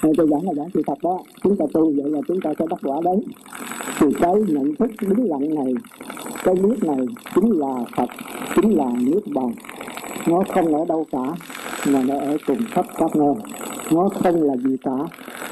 Nên 0.02 0.12
tôi 0.16 0.28
giảng 0.30 0.44
là 0.44 0.54
giảng 0.54 0.68
sự 0.74 0.82
thật 0.86 0.98
đó. 1.02 1.18
Chúng 1.42 1.56
ta 1.56 1.64
tu 1.72 1.92
vậy 1.96 2.10
là 2.10 2.20
chúng 2.28 2.40
ta 2.40 2.50
sẽ 2.58 2.66
bắt 2.70 2.78
quả 2.82 2.96
đấy 3.04 3.16
thì 3.98 4.06
cái 4.20 4.32
nhận 4.48 4.74
thức 4.76 4.90
đứng 5.00 5.30
lặng 5.30 5.54
này, 5.54 5.74
cái 6.44 6.54
nước 6.54 6.76
này 6.82 7.06
chính 7.34 7.50
là 7.50 7.84
Phật, 7.96 8.10
chính 8.56 8.76
là 8.76 8.84
nước 9.00 9.20
bàn. 9.34 9.52
Nó 10.26 10.42
không 10.54 10.74
ở 10.74 10.84
đâu 10.88 11.06
cả, 11.12 11.24
mà 11.88 12.02
nó 12.02 12.14
ở 12.18 12.36
cùng 12.46 12.58
khắp 12.70 12.86
các 12.98 13.16
nơi. 13.16 13.34
Nó 13.90 14.08
không 14.22 14.42
là 14.42 14.56
gì 14.56 14.76
cả, 14.82 14.96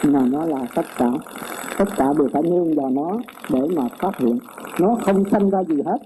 mà 0.03 0.21
nó 0.31 0.47
là 0.47 0.67
tất 0.75 0.87
cả. 0.99 1.11
Tất 1.79 1.85
cả 1.97 2.05
đều 2.19 2.29
phải 2.33 2.43
nương 2.43 2.75
vào 2.75 2.91
nó 2.91 3.19
để 3.51 3.61
mà 3.77 3.83
phát 3.99 4.19
hiện. 4.19 4.39
Nó 4.81 4.97
không 5.05 5.25
sanh 5.31 5.51
ra 5.51 5.65
gì 5.65 5.77
hết, 5.87 5.99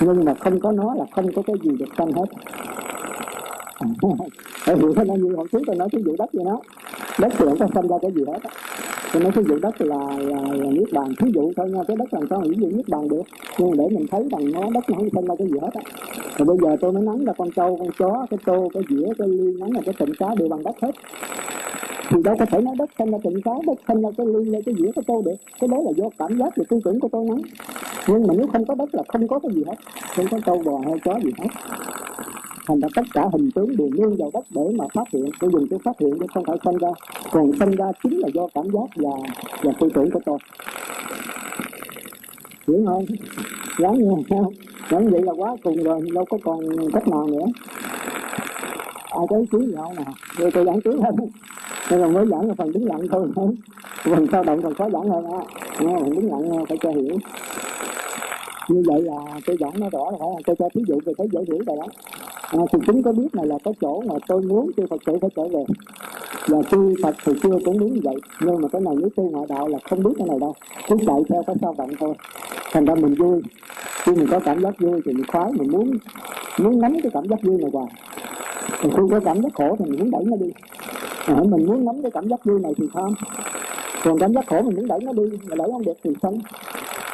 nhưng 0.00 0.24
mà 0.24 0.34
không 0.34 0.60
có 0.60 0.72
nó 0.72 0.94
là 0.94 1.04
không 1.12 1.32
có 1.32 1.42
cái 1.46 1.56
gì 1.62 1.70
được 1.78 1.88
sanh 1.98 2.12
hết. 2.12 2.26
tại 4.70 4.78
hiểu 4.78 4.94
thế 4.94 5.04
như 5.04 5.34
hồi 5.36 5.46
trước 5.52 5.58
tôi 5.66 5.76
nói 5.76 5.88
cái 5.92 6.02
vụ 6.02 6.14
đất 6.18 6.34
như 6.34 6.44
đó. 6.44 6.60
Đất 7.18 7.32
thì 7.38 7.44
không 7.44 7.58
có 7.58 7.66
sinh 7.74 7.88
ra 7.88 7.96
cái 8.02 8.12
gì 8.12 8.22
hết 8.26 8.38
á. 8.42 8.50
Tôi 9.12 9.22
nói 9.22 9.32
ví 9.34 9.42
dụ 9.48 9.58
đất 9.58 9.80
là, 9.80 9.96
là, 10.18 10.40
là 10.52 10.70
niết 10.70 10.92
bàn. 10.92 11.12
Thí 11.18 11.30
dụ 11.34 11.52
thôi 11.56 11.70
nha 11.70 11.80
cái 11.88 11.96
đất 11.96 12.14
làm 12.14 12.22
sao 12.30 12.42
ví 12.48 12.56
dụ 12.60 12.70
niết 12.70 12.88
bàn 12.88 13.08
được? 13.08 13.22
Nhưng 13.58 13.76
để 13.76 13.84
mình 13.90 14.06
thấy 14.10 14.28
rằng 14.30 14.52
nó 14.52 14.60
đất 14.74 14.90
nó 14.90 14.96
không 14.96 15.08
sinh 15.14 15.26
ra 15.26 15.34
cái 15.38 15.48
gì 15.48 15.58
hết 15.62 15.70
á. 15.74 15.80
Rồi 16.36 16.46
bây 16.46 16.56
giờ 16.62 16.76
tôi 16.80 16.92
mới 16.92 17.02
nắng 17.02 17.24
ra 17.24 17.32
con 17.38 17.50
trâu 17.50 17.76
con 17.76 17.88
chó 17.98 18.26
cái 18.30 18.38
tô 18.44 18.68
cái 18.74 18.82
dĩa 18.88 19.06
cái 19.18 19.28
ly 19.28 19.52
nắng 19.60 19.72
là 19.72 19.80
cái 19.84 19.94
tịnh 19.98 20.14
cá 20.18 20.34
đều 20.38 20.48
bằng 20.48 20.62
đất 20.62 20.76
hết. 20.82 20.92
Thì 22.10 22.22
đâu 22.24 22.36
có 22.38 22.46
thể 22.50 22.60
nói 22.60 22.74
đất 22.78 22.90
sinh 22.98 23.10
ra 23.10 23.18
tịnh 23.24 23.42
cá 23.42 23.52
đất 23.66 23.78
sinh 23.88 24.02
ra 24.02 24.08
cái 24.16 24.26
ly 24.26 24.62
cái 24.66 24.74
dĩa 24.78 24.90
cái 24.94 25.02
tô 25.06 25.22
được. 25.24 25.36
Cái 25.60 25.68
đó 25.68 25.76
là 25.84 25.90
do 25.96 26.04
cảm 26.18 26.38
giác 26.38 26.56
và 26.56 26.64
tư 26.68 26.80
tưởng 26.84 27.00
của 27.00 27.08
tôi 27.12 27.24
nắng 27.24 27.42
nhưng 28.08 28.26
mà 28.26 28.34
nếu 28.36 28.46
không 28.52 28.64
có 28.66 28.74
đất 28.74 28.94
là 28.94 29.02
không 29.08 29.28
có 29.28 29.38
cái 29.38 29.52
gì 29.54 29.64
hết. 29.66 29.76
Không 30.16 30.26
có 30.30 30.38
trâu 30.46 30.62
bò 30.64 30.78
hay 30.84 30.94
chó 31.04 31.18
gì 31.24 31.30
hết 31.38 31.48
thành 32.70 32.80
ra 32.80 32.88
tất 32.94 33.02
cả 33.12 33.24
hình 33.32 33.50
tướng 33.50 33.76
đều 33.76 33.88
nương 33.90 34.16
vào 34.16 34.30
đất 34.34 34.44
để 34.50 34.62
mà 34.78 34.84
phát 34.94 35.04
hiện 35.12 35.24
tôi 35.40 35.50
dùng 35.52 35.66
cái 35.70 35.78
phát 35.84 35.98
hiện 36.00 36.10
chứ 36.20 36.26
không 36.34 36.44
phải 36.44 36.56
sinh 36.64 36.78
ra. 36.78 36.88
Còn 37.30 37.50
sinh 37.58 37.70
ra 37.70 37.86
chính 38.02 38.18
là 38.18 38.28
do 38.34 38.46
cảm 38.54 38.64
giác 38.72 38.88
và 38.96 39.10
và 39.62 39.72
tư 39.80 39.88
tưởng 39.94 40.10
của 40.10 40.20
tôi. 40.24 40.38
Hiểu 42.68 42.84
không? 42.86 43.04
Gắn 43.78 43.98
nghe 43.98 44.38
không? 44.90 45.10
Vậy 45.10 45.22
là 45.22 45.32
quá 45.32 45.56
cùng 45.62 45.82
rồi, 45.82 46.00
đâu 46.14 46.24
có 46.24 46.38
còn 46.44 46.60
cách 46.92 47.08
nào 47.08 47.26
nữa. 47.26 47.46
Ai 49.10 49.26
có 49.28 49.36
ý 49.36 49.46
kiến 49.52 49.60
gì 49.60 49.74
không 49.76 49.94
à? 49.96 50.04
nè 50.06 50.12
rồi 50.36 50.50
tôi 50.50 50.64
giảng 50.64 50.80
trước 50.80 51.00
hơn 51.02 51.16
nên 51.90 52.00
là 52.00 52.08
mới 52.08 52.26
giảng 52.26 52.48
là 52.48 52.54
phần 52.58 52.72
đứng 52.72 52.86
lặng 52.86 53.00
thôi. 53.10 53.28
Phần 54.04 54.26
sao 54.32 54.44
động 54.44 54.62
còn 54.62 54.74
khó 54.74 54.90
giảng 54.90 55.10
hơn 55.10 55.24
á. 55.24 55.38
Nghe 55.80 55.96
phần 56.00 56.10
đứng 56.10 56.30
lặng 56.30 56.64
phải 56.68 56.78
cho 56.80 56.90
hiểu. 56.90 57.18
Như 58.68 58.82
vậy 58.86 59.02
là 59.02 59.18
tôi 59.46 59.56
giảng 59.60 59.80
nó 59.80 59.88
rõ 59.92 60.10
là 60.10 60.18
phải 60.20 60.28
là 60.34 60.40
tôi 60.46 60.56
cho 60.58 60.68
thí 60.74 60.82
dụ 60.88 60.98
về 61.04 61.12
cái 61.18 61.26
dễ 61.32 61.40
hiểu 61.48 61.58
rồi 61.66 61.76
đó 61.76 61.86
à, 62.50 62.58
thì 62.72 62.78
chúng 62.86 63.02
có 63.02 63.12
biết 63.12 63.34
này 63.34 63.46
là 63.46 63.58
cái 63.64 63.74
chỗ 63.80 64.02
mà 64.06 64.14
tôi 64.28 64.42
muốn 64.42 64.70
chư 64.76 64.86
Phật 64.90 65.00
tử 65.06 65.16
phải 65.20 65.30
trở 65.36 65.48
về. 65.48 65.64
Và 66.48 66.58
chư 66.70 66.94
Phật 67.02 67.16
thì 67.24 67.32
chưa 67.42 67.58
cũng 67.64 67.78
muốn 67.78 67.94
như 67.94 68.00
vậy 68.04 68.16
nhưng 68.40 68.60
mà 68.60 68.68
cái 68.68 68.80
này 68.80 68.94
nếu 68.98 69.08
tu 69.16 69.30
ngoại 69.30 69.46
đạo 69.48 69.68
là 69.68 69.78
không 69.90 70.02
biết 70.02 70.10
cái 70.18 70.28
này 70.28 70.38
đâu. 70.40 70.54
Cứ 70.88 70.96
chạy 71.06 71.22
theo 71.28 71.42
cái 71.46 71.56
sao 71.60 71.72
vọng 71.72 71.90
thôi. 72.00 72.14
Thành 72.72 72.84
ra 72.84 72.94
mình 72.94 73.14
vui. 73.14 73.42
Khi 74.02 74.12
mình 74.12 74.26
có 74.30 74.40
cảm 74.40 74.62
giác 74.62 74.80
vui 74.80 75.00
thì 75.04 75.12
mình 75.12 75.24
khoái 75.28 75.52
mình 75.52 75.72
muốn 75.72 75.98
muốn 76.58 76.80
nắm 76.80 76.96
cái 77.02 77.10
cảm 77.14 77.28
giác 77.28 77.42
vui 77.42 77.58
này 77.58 77.70
hoài. 77.72 77.88
Còn 78.82 78.90
khi 78.90 79.02
có 79.10 79.20
cảm 79.24 79.42
giác 79.42 79.52
khổ 79.54 79.76
thì 79.78 79.84
mình 79.84 79.98
muốn 79.98 80.10
đẩy 80.10 80.24
nó 80.24 80.36
đi. 80.36 80.52
À, 81.26 81.34
mình 81.48 81.66
muốn 81.66 81.84
nắm 81.84 82.02
cái 82.02 82.10
cảm 82.10 82.28
giác 82.28 82.44
vui 82.44 82.60
này 82.60 82.72
thì 82.76 82.86
tham. 82.94 83.14
Còn 84.04 84.18
cảm 84.18 84.34
giác 84.34 84.46
khổ 84.46 84.62
mình 84.62 84.76
muốn 84.76 84.86
đẩy 84.86 84.98
nó 85.02 85.12
đi 85.12 85.22
mà 85.48 85.56
đẩy 85.56 85.68
không 85.72 85.84
được 85.84 85.96
thì 86.04 86.10
sân 86.22 86.38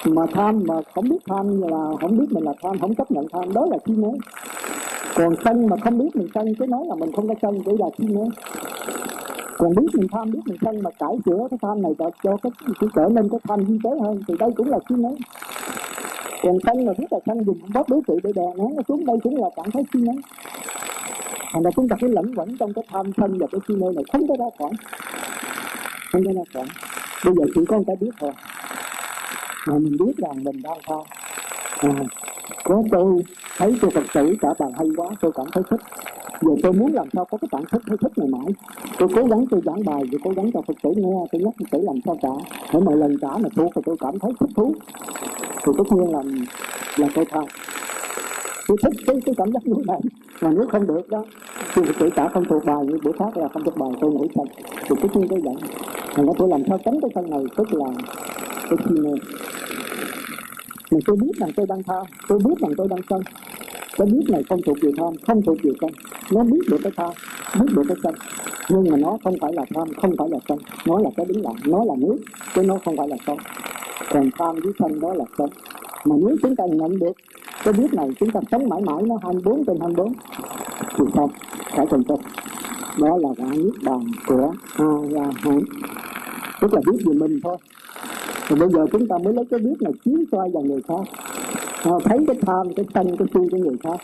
mà 0.04 0.26
tham 0.32 0.64
mà 0.66 0.74
không 0.94 1.08
biết 1.08 1.18
tham 1.26 1.62
là 1.62 1.90
không 2.00 2.18
biết 2.18 2.26
mình 2.30 2.44
là 2.44 2.52
tham 2.62 2.78
không 2.78 2.94
chấp 2.94 3.10
nhận 3.10 3.26
tham. 3.32 3.52
Đó 3.52 3.66
là 3.70 3.78
chi 3.86 3.92
mê 3.92 4.08
còn 5.16 5.34
sân 5.44 5.66
mà 5.66 5.76
không 5.84 5.98
biết 5.98 6.16
mình 6.16 6.28
sân 6.34 6.54
cứ 6.58 6.66
nói 6.66 6.84
là 6.88 6.94
mình 6.94 7.12
không 7.12 7.28
có 7.28 7.34
sân 7.42 7.62
để 7.66 7.72
là 7.78 7.86
chi 7.98 8.04
nữa 8.08 8.26
còn 9.58 9.74
biết 9.74 9.86
mình 9.94 10.06
tham 10.12 10.30
biết 10.30 10.40
mình 10.46 10.58
sân 10.62 10.82
mà 10.82 10.90
cải 10.90 11.18
chữa 11.24 11.48
cái 11.50 11.58
tham 11.62 11.82
này 11.82 11.92
cho, 11.98 12.10
cho 12.22 12.36
cái, 12.42 12.52
cái 12.80 12.88
trở 12.96 13.08
nên 13.10 13.28
cái 13.28 13.40
tham 13.48 13.64
vi 13.64 13.78
tế 13.84 13.90
hơn 14.00 14.22
thì 14.28 14.34
đây 14.38 14.50
cũng 14.56 14.68
là 14.68 14.78
chi 14.88 14.94
nữa 14.98 15.14
còn 16.42 16.58
sân 16.66 16.84
mà 16.84 16.92
biết 16.98 17.06
là 17.10 17.18
sân 17.26 17.44
dùng 17.44 17.58
bóp 17.74 17.88
đối 17.88 18.00
trị 18.08 18.14
để 18.22 18.32
đè 18.34 18.46
nén 18.56 18.76
nó 18.76 18.82
xuống 18.88 19.06
đây 19.06 19.16
cũng 19.22 19.42
là 19.42 19.48
cảm 19.56 19.70
thấy 19.70 19.82
chi 19.92 20.00
nữa 20.00 20.20
thành 21.56 21.62
ra 21.62 21.70
chúng 21.76 21.88
ta 21.88 21.96
cứ 22.00 22.08
lẫn 22.08 22.34
quẩn 22.36 22.56
trong 22.56 22.72
cái 22.72 22.84
tham 22.88 23.12
sân 23.16 23.38
và 23.38 23.46
cái 23.52 23.60
chi 23.68 23.74
nơi 23.78 23.92
này 23.94 24.04
không 24.12 24.28
có 24.28 24.34
ra 24.38 24.46
khỏi. 24.58 24.70
Không 26.12 26.24
có 26.24 26.32
ra 26.32 26.42
khỏi. 26.54 26.66
Bây 27.24 27.34
giờ 27.34 27.44
chỉ 27.54 27.60
có 27.68 27.78
cái 27.86 27.96
biết 28.00 28.10
thôi. 28.20 28.32
Mà 29.66 29.78
mình 29.78 29.96
biết 30.00 30.12
rằng 30.16 30.44
mình 30.44 30.62
đang 30.62 30.78
tham 30.88 31.00
à, 31.78 31.90
có 32.64 32.82
tôi 32.90 33.22
thấy 33.56 33.74
tôi 33.80 33.90
phật 33.90 34.04
tử 34.14 34.34
cả 34.40 34.48
bàn 34.58 34.72
hay 34.78 34.86
quá 34.96 35.08
tôi 35.20 35.32
cảm 35.34 35.46
thấy 35.52 35.62
thích. 35.70 35.80
Giờ 36.40 36.50
tôi 36.62 36.72
muốn 36.72 36.94
làm 36.94 37.08
sao 37.12 37.24
có 37.24 37.38
cái 37.38 37.48
bản 37.52 37.64
thích 37.70 37.82
hay 37.86 37.96
thích 38.00 38.18
này 38.18 38.28
mãi. 38.28 38.54
Tôi 38.98 39.08
cố 39.16 39.24
gắng 39.24 39.44
tôi 39.50 39.60
giảng 39.64 39.84
bài 39.84 40.02
rồi 40.12 40.20
cố 40.24 40.30
gắng 40.30 40.50
cho 40.54 40.60
phật 40.66 40.76
tử 40.82 40.90
nghe 40.96 41.26
tôi 41.32 41.42
nhắc 41.42 41.54
phật 41.58 41.66
tử 41.70 41.78
làm 41.82 41.96
sao 42.04 42.16
trả 42.22 42.28
mỗi 42.72 42.82
mọi 42.82 42.96
lần 42.96 43.16
trả 43.22 43.28
mà 43.28 43.48
thuộc 43.56 43.72
thì 43.74 43.82
tôi 43.86 43.96
cảm 44.00 44.18
thấy 44.18 44.32
thích 44.40 44.50
thú. 44.56 44.74
Thì 45.66 45.72
tất 45.78 45.84
nhiên 45.90 46.12
là 46.12 46.22
là 46.96 47.08
tôi 47.14 47.24
tham 47.30 47.44
tôi 48.68 48.76
thích 48.82 48.92
cái, 49.06 49.16
cái 49.26 49.34
cảm 49.38 49.52
giác 49.52 49.66
như 49.66 49.82
này 49.86 50.00
mà 50.40 50.50
nếu 50.50 50.66
không 50.72 50.86
được 50.86 51.08
đó 51.08 51.24
thì 51.74 51.82
kể 51.98 52.10
cả 52.10 52.28
không 52.34 52.44
thuộc 52.44 52.64
bài 52.64 52.86
như 52.86 52.98
bữa 53.04 53.12
khác 53.12 53.36
là 53.36 53.48
không 53.48 53.64
thuộc 53.64 53.76
bài 53.76 53.90
tôi 54.00 54.10
ngủ 54.12 54.26
thật. 54.34 54.44
Thì 54.88 54.96
tất 55.02 55.08
nhiên 55.14 55.28
tôi 55.28 55.40
vậy 55.44 55.54
mà 56.16 56.22
nó 56.22 56.32
tôi 56.38 56.48
làm 56.48 56.62
sao 56.68 56.78
tránh 56.84 57.00
cái 57.00 57.10
thân 57.14 57.30
này 57.30 57.44
tức 57.56 57.74
là 57.74 57.86
cái 58.68 58.78
chi 58.88 58.94
mê 59.00 59.10
mà 60.90 60.98
tôi 61.04 61.16
biết 61.16 61.32
rằng 61.36 61.50
tôi 61.56 61.66
đang 61.68 61.82
tham 61.82 62.06
tôi 62.28 62.38
biết 62.38 62.54
rằng 62.60 62.70
tôi 62.76 62.88
đang 62.88 63.00
sân. 63.10 63.22
Cái 63.96 64.06
biết 64.06 64.24
này 64.28 64.42
không 64.48 64.62
thuộc 64.62 64.76
về 64.82 64.90
tham, 64.96 65.12
không 65.26 65.42
thuộc 65.42 65.56
về 65.62 65.70
sân. 65.80 65.90
Nó 66.30 66.44
biết 66.44 66.60
được 66.70 66.78
cái 66.82 66.92
tham, 66.96 67.10
biết 67.60 67.66
được 67.76 67.82
cái 67.88 67.96
sân. 68.02 68.14
Nhưng 68.68 68.90
mà 68.90 68.96
nó 68.96 69.18
không 69.24 69.34
phải 69.40 69.52
là 69.52 69.64
tham, 69.74 69.88
không 70.02 70.16
phải 70.18 70.28
là 70.30 70.38
sân. 70.48 70.58
Nó 70.86 70.98
là 70.98 71.10
cái 71.16 71.26
đứng 71.26 71.42
lặng 71.42 71.56
nó 71.64 71.84
là 71.84 71.94
nước, 71.98 72.16
chứ 72.54 72.62
nó 72.62 72.78
không 72.84 72.96
phải 72.96 73.08
là 73.08 73.16
sân. 73.26 73.36
Còn 74.10 74.30
tham 74.38 74.56
với 74.62 74.72
sân 74.78 75.00
đó 75.00 75.14
là 75.14 75.24
sân. 75.38 75.50
Mà 76.04 76.16
nếu 76.18 76.36
chúng 76.42 76.56
ta 76.56 76.64
nhận 76.66 76.98
được 76.98 77.12
cái 77.64 77.74
biết 77.74 77.94
này, 77.94 78.08
chúng 78.20 78.30
ta 78.30 78.40
sống 78.50 78.68
mãi 78.68 78.80
mãi 78.80 79.02
nó 79.06 79.18
24 79.22 79.64
trên 79.64 79.76
24 79.80 80.12
thì 80.98 81.04
không? 81.14 81.30
phải 81.76 81.86
thành 81.90 82.04
công. 82.04 82.20
Đó 82.98 83.16
là 83.16 83.28
quả 83.36 83.46
niết 83.50 83.74
bàn 83.82 84.04
của 84.26 84.52
a 84.76 84.84
la 85.10 85.30
hán 85.42 85.60
tức 86.60 86.74
là 86.74 86.80
biết 86.86 86.98
về 87.04 87.14
mình 87.14 87.40
thôi 87.44 87.56
thì 88.48 88.56
bây 88.56 88.68
giờ 88.68 88.86
chúng 88.92 89.08
ta 89.08 89.18
mới 89.18 89.34
lấy 89.34 89.44
cái 89.50 89.60
biết 89.60 89.74
này 89.80 89.92
chiếu 90.04 90.18
soi 90.32 90.50
vào 90.54 90.62
người 90.62 90.82
khác. 90.88 91.00
À, 91.82 91.92
thấy 92.04 92.18
cái 92.26 92.36
tham 92.46 92.74
cái 92.76 92.86
sân 92.94 93.16
cái 93.16 93.28
si 93.34 93.40
của 93.50 93.58
người 93.58 93.76
khác. 93.82 94.00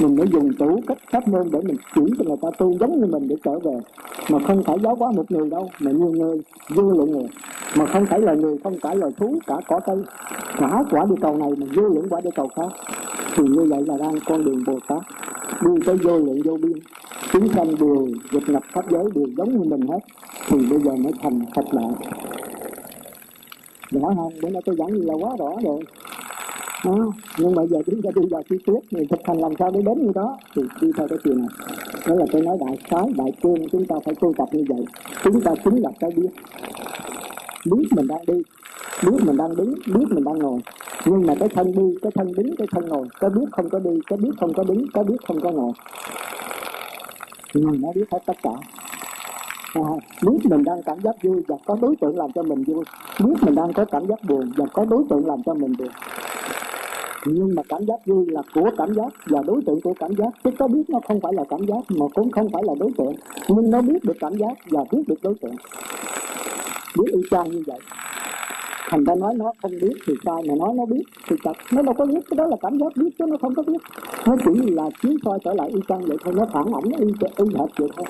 Mình 0.00 0.16
mới 0.16 0.26
dùng 0.32 0.50
đủ 0.58 0.80
cách 0.86 0.98
pháp 1.12 1.28
môn 1.28 1.42
để 1.52 1.60
mình 1.60 1.76
chuyển 1.94 2.06
cho 2.18 2.24
người 2.24 2.36
ta 2.42 2.48
tu 2.58 2.78
giống 2.80 3.00
như 3.00 3.06
mình 3.06 3.28
để 3.28 3.36
trở 3.44 3.58
về. 3.58 3.80
Mà 4.30 4.38
không 4.46 4.62
phải 4.62 4.76
giáo 4.82 4.94
hóa 4.94 5.12
một 5.12 5.30
người 5.30 5.50
đâu 5.50 5.70
mà 5.80 5.90
nhiều 5.90 6.10
người 6.10 6.40
vô 6.74 6.82
lượng 6.82 7.10
người. 7.10 7.26
Mà 7.76 7.86
không 7.86 8.06
phải 8.06 8.20
là 8.20 8.34
người 8.34 8.58
không 8.64 8.76
phải 8.82 8.96
là 8.96 9.10
thú 9.16 9.38
cả 9.46 9.56
cỏ 9.68 9.80
cây. 9.86 9.96
Cả 10.58 10.84
quả 10.90 11.04
địa 11.10 11.16
cầu 11.20 11.36
này 11.36 11.50
mà 11.56 11.66
vô 11.76 11.82
lượng 11.82 12.06
quả 12.10 12.20
địa 12.20 12.30
cầu 12.34 12.48
khác. 12.56 12.68
Thì 13.36 13.44
như 13.44 13.64
vậy 13.64 13.84
là 13.86 13.96
đang 13.98 14.14
con 14.26 14.44
đường 14.44 14.64
bồ 14.66 14.78
tát. 14.88 15.02
Đi 15.64 15.70
tới 15.86 15.96
vô 15.96 16.18
lượng 16.18 16.42
vô 16.44 16.56
biên. 16.56 16.78
Chúng 17.32 17.48
sanh 17.48 17.74
đều 17.80 18.06
dịch 18.32 18.48
nhập 18.48 18.62
pháp 18.72 18.90
giới 18.90 19.04
đều 19.14 19.26
giống 19.36 19.58
như 19.58 19.70
mình 19.70 19.88
hết. 19.88 19.98
Thì 20.48 20.58
bây 20.70 20.80
giờ 20.80 20.90
mới 20.96 21.12
thành 21.22 21.40
Phật 21.56 21.64
lại 21.74 21.92
rõ 23.92 24.08
không? 24.16 24.32
Bữa 24.42 24.48
nay 24.48 24.62
tôi 24.64 24.76
giảng 24.76 24.92
gì 24.92 25.00
là 25.02 25.14
quá 25.14 25.30
rõ 25.38 25.50
rồi. 25.64 25.80
Đó. 26.84 27.12
nhưng 27.38 27.54
mà 27.54 27.62
giờ 27.62 27.78
chúng 27.86 28.02
ta 28.02 28.10
đi 28.14 28.22
vào 28.30 28.42
chi 28.50 28.56
tiết 28.66 28.78
thì 28.90 29.06
thực 29.10 29.20
hành 29.24 29.38
làm 29.38 29.52
sao 29.58 29.70
để 29.70 29.80
đến 29.82 30.06
như 30.06 30.12
đó 30.14 30.38
thì 30.54 30.62
đi 30.80 30.88
theo 30.96 31.08
cái 31.08 31.18
chuyện 31.24 31.38
này. 31.38 31.48
Đó 32.06 32.14
là 32.14 32.26
tôi 32.32 32.42
nói 32.42 32.58
đại 32.60 32.76
khái, 32.84 33.12
đại 33.16 33.32
cương 33.42 33.68
chúng 33.72 33.86
ta 33.86 33.96
phải 34.04 34.14
tu 34.20 34.32
tập 34.36 34.48
như 34.52 34.64
vậy. 34.68 34.84
Chúng 35.24 35.40
ta 35.40 35.54
chính 35.64 35.76
là 35.76 35.90
cái 36.00 36.10
biết. 36.16 36.28
Biết 37.70 37.86
mình 37.96 38.06
đang 38.06 38.26
đi, 38.26 38.42
biết 39.06 39.18
mình 39.26 39.36
đang 39.36 39.56
đứng, 39.56 39.74
biết 39.86 40.04
mình 40.08 40.24
đang 40.24 40.38
ngồi. 40.38 40.60
Nhưng 41.06 41.26
mà 41.26 41.34
cái 41.40 41.48
thân 41.48 41.72
đi, 41.72 41.98
cái 42.02 42.12
thân 42.14 42.32
đứng, 42.32 42.56
cái 42.56 42.66
thân 42.72 42.88
ngồi. 42.88 43.08
Cái 43.20 43.30
biết 43.30 43.46
không 43.52 43.68
có 43.68 43.78
đi, 43.78 43.90
cái 44.06 44.18
biết 44.18 44.30
không 44.40 44.52
có 44.54 44.64
đứng, 44.64 44.86
cái 44.94 45.04
biết 45.04 45.16
không 45.26 45.40
có 45.40 45.50
ngồi. 45.50 45.72
Mình 47.54 47.82
nó 47.82 47.88
biết 47.94 48.04
hết 48.12 48.18
tất 48.26 48.36
cả 48.42 48.50
à, 49.72 49.80
biết 50.26 50.38
mình 50.44 50.64
đang 50.64 50.82
cảm 50.82 51.00
giác 51.00 51.22
vui 51.22 51.42
và 51.48 51.56
có 51.66 51.76
đối 51.80 51.96
tượng 51.96 52.18
làm 52.18 52.32
cho 52.32 52.42
mình 52.42 52.64
vui. 52.64 52.84
Biết 53.24 53.34
mình 53.42 53.54
đang 53.54 53.72
có 53.72 53.84
cảm 53.84 54.06
giác 54.06 54.24
buồn 54.28 54.52
và 54.56 54.66
có 54.72 54.84
đối 54.84 55.04
tượng 55.10 55.26
làm 55.26 55.42
cho 55.46 55.54
mình 55.54 55.72
buồn. 55.78 55.88
Nhưng 57.24 57.54
mà 57.54 57.62
cảm 57.68 57.86
giác 57.86 58.06
vui 58.06 58.26
là 58.28 58.42
của 58.54 58.70
cảm 58.78 58.94
giác 58.94 59.12
và 59.26 59.42
đối 59.46 59.62
tượng 59.66 59.80
của 59.80 59.94
cảm 59.98 60.16
giác. 60.16 60.28
Chứ 60.44 60.50
có 60.58 60.68
biết 60.68 60.82
nó 60.88 61.00
không 61.08 61.20
phải 61.20 61.32
là 61.32 61.44
cảm 61.48 61.66
giác 61.66 61.80
mà 61.88 62.06
cũng 62.14 62.30
không 62.30 62.48
phải 62.52 62.62
là 62.66 62.74
đối 62.78 62.90
tượng. 62.98 63.14
Nhưng 63.48 63.70
nó 63.70 63.82
biết 63.82 64.04
được 64.04 64.16
cảm 64.20 64.36
giác 64.38 64.58
và 64.70 64.84
biết 64.92 65.02
được 65.06 65.22
đối 65.22 65.34
tượng. 65.34 65.54
Biết 66.98 67.12
y 67.12 67.20
chang 67.30 67.50
như 67.50 67.62
vậy. 67.66 67.78
Thành 68.88 69.04
ra 69.04 69.14
nói 69.14 69.34
nó 69.34 69.52
không 69.62 69.72
biết 69.82 69.94
thì 70.06 70.14
sai 70.24 70.42
mà 70.48 70.54
nói 70.54 70.74
nó 70.74 70.86
biết 70.86 71.02
thì 71.28 71.36
thật 71.44 71.56
nó 71.72 71.82
đâu 71.82 71.94
có 71.94 72.06
biết 72.06 72.20
cái 72.30 72.36
đó 72.36 72.46
là 72.46 72.56
cảm 72.60 72.78
giác 72.78 72.96
biết 72.96 73.10
chứ 73.18 73.24
nó 73.28 73.36
không 73.40 73.54
có 73.54 73.62
biết. 73.62 73.82
Nó 74.26 74.36
chỉ 74.44 74.70
là 74.70 74.84
chiếu 75.02 75.12
soi 75.24 75.38
trở 75.44 75.52
lại 75.52 75.68
y 75.68 75.80
chang 75.88 76.00
vậy 76.06 76.16
thôi. 76.24 76.34
Nó 76.36 76.46
phản 76.52 76.64
ảnh 76.64 77.00
y 77.00 77.06
y 77.36 77.44
hệt 77.58 77.70
vậy 77.78 77.88
thôi. 77.96 78.06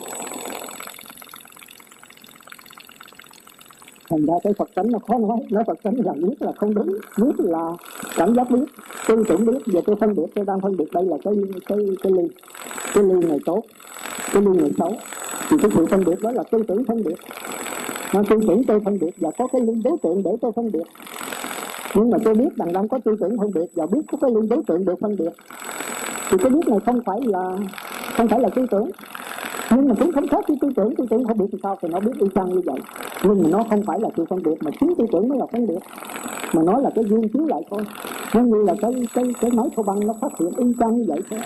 Thành 4.13 4.27
ra 4.27 4.35
cái 4.45 4.53
Phật 4.59 4.69
tánh 4.75 4.91
nó 4.91 4.99
khó 4.99 5.19
nói. 5.19 5.39
Nó 5.51 5.63
Phật 5.67 5.79
tánh 5.83 5.95
là 6.05 6.13
biết 6.13 6.35
là 6.41 6.53
không 6.53 6.75
đúng, 6.75 6.97
biết 7.17 7.33
là 7.39 7.73
cảm 8.17 8.35
giác 8.35 8.51
biết, 8.51 8.65
tư 9.09 9.25
tưởng 9.29 9.47
biết. 9.47 9.59
Giờ 9.67 9.81
tôi 9.87 9.97
phân 10.01 10.15
biệt, 10.15 10.27
tôi 10.35 10.45
đang 10.45 10.61
phân 10.61 10.77
biệt 10.77 10.93
đây 10.93 11.05
là 11.05 11.17
cái 11.25 11.35
cái 11.67 11.79
cái 12.03 12.13
ly 12.13 12.29
cái 12.95 13.05
ly 13.05 13.29
này 13.29 13.39
tốt, 13.45 13.63
cái 14.33 14.43
ly 14.43 14.61
này 14.61 14.71
xấu. 14.79 14.95
Thì 15.51 15.57
cái 15.63 15.71
sự 15.75 15.87
phân 15.87 16.05
biệt 16.05 16.23
đó 16.23 16.31
là 16.31 16.43
tư 16.43 16.63
tưởng 16.69 16.85
phân 16.85 17.03
biệt. 17.05 17.15
Nó 18.15 18.23
tư 18.31 18.37
tưởng 18.49 18.65
tôi 18.65 18.81
phân 18.85 18.99
biệt 18.99 19.15
và 19.19 19.31
có 19.39 19.47
cái 19.53 19.63
ly 19.63 19.73
đối 19.85 19.97
tượng 20.03 20.23
để 20.23 20.31
tôi 20.41 20.53
phân 20.57 20.73
biệt. 20.73 20.85
Nhưng 21.95 22.11
mà 22.11 22.19
tôi 22.25 22.35
biết 22.35 22.57
rằng 22.57 22.73
đang 22.73 22.89
có 22.89 22.99
tư 23.05 23.17
tưởng 23.21 23.39
phân 23.39 23.51
biệt 23.55 23.67
và 23.75 23.87
biết 23.87 24.01
có 24.13 24.19
cái 24.21 24.31
ly 24.31 24.49
đối 24.51 24.63
tượng 24.67 24.85
được 24.85 25.01
phân 25.01 25.17
biệt. 25.17 25.33
Thì 26.31 26.39
cái 26.39 26.51
biết 26.51 26.69
này 26.69 26.79
không 26.87 27.01
phải 27.07 27.21
là, 27.25 27.59
không 28.17 28.29
phải 28.29 28.41
là 28.41 28.49
tư 28.49 28.67
tưởng. 28.71 28.91
Nhưng 29.71 29.89
mà 29.89 29.95
cũng 30.01 30.13
không 30.13 30.29
khác 30.29 30.45
với 30.49 30.57
tư 30.61 30.69
tưởng. 30.77 30.97
Tư 30.97 31.07
tưởng 31.11 31.25
không 31.25 31.39
biết 31.39 31.47
thì 31.53 31.59
sao 31.63 31.79
thì 31.83 31.89
nó 31.89 32.01
biết 32.01 32.13
y 32.21 32.27
chang 32.35 32.49
như 32.49 32.61
vậy 32.65 32.81
nhưng 33.23 33.43
mà 33.43 33.49
nó 33.49 33.65
không 33.71 33.83
phải 33.83 34.01
là 34.01 34.09
sự 34.17 34.25
phân 34.31 34.43
biệt 34.43 34.55
mà 34.61 34.71
chính 34.81 34.95
tư 34.99 35.07
tưởng 35.13 35.29
mới 35.29 35.39
là 35.39 35.47
phân 35.53 35.67
biệt. 35.67 35.79
Mà 36.53 36.63
nó 36.63 36.79
là 36.79 36.91
cái 36.95 37.05
duyên 37.05 37.29
chiếu 37.29 37.47
lại 37.47 37.63
thôi. 37.71 37.83
Nó 38.35 38.41
như 38.41 38.63
là 38.63 38.75
cái 38.81 38.93
cái 39.15 39.25
cái 39.41 39.51
máy 39.51 39.67
thô 39.77 39.83
băng 39.83 40.07
nó 40.07 40.15
phát 40.21 40.33
hiện 40.41 40.51
y 40.57 40.65
chang 40.81 40.97
như 40.97 41.05
vậy 41.09 41.21
thôi. 41.31 41.41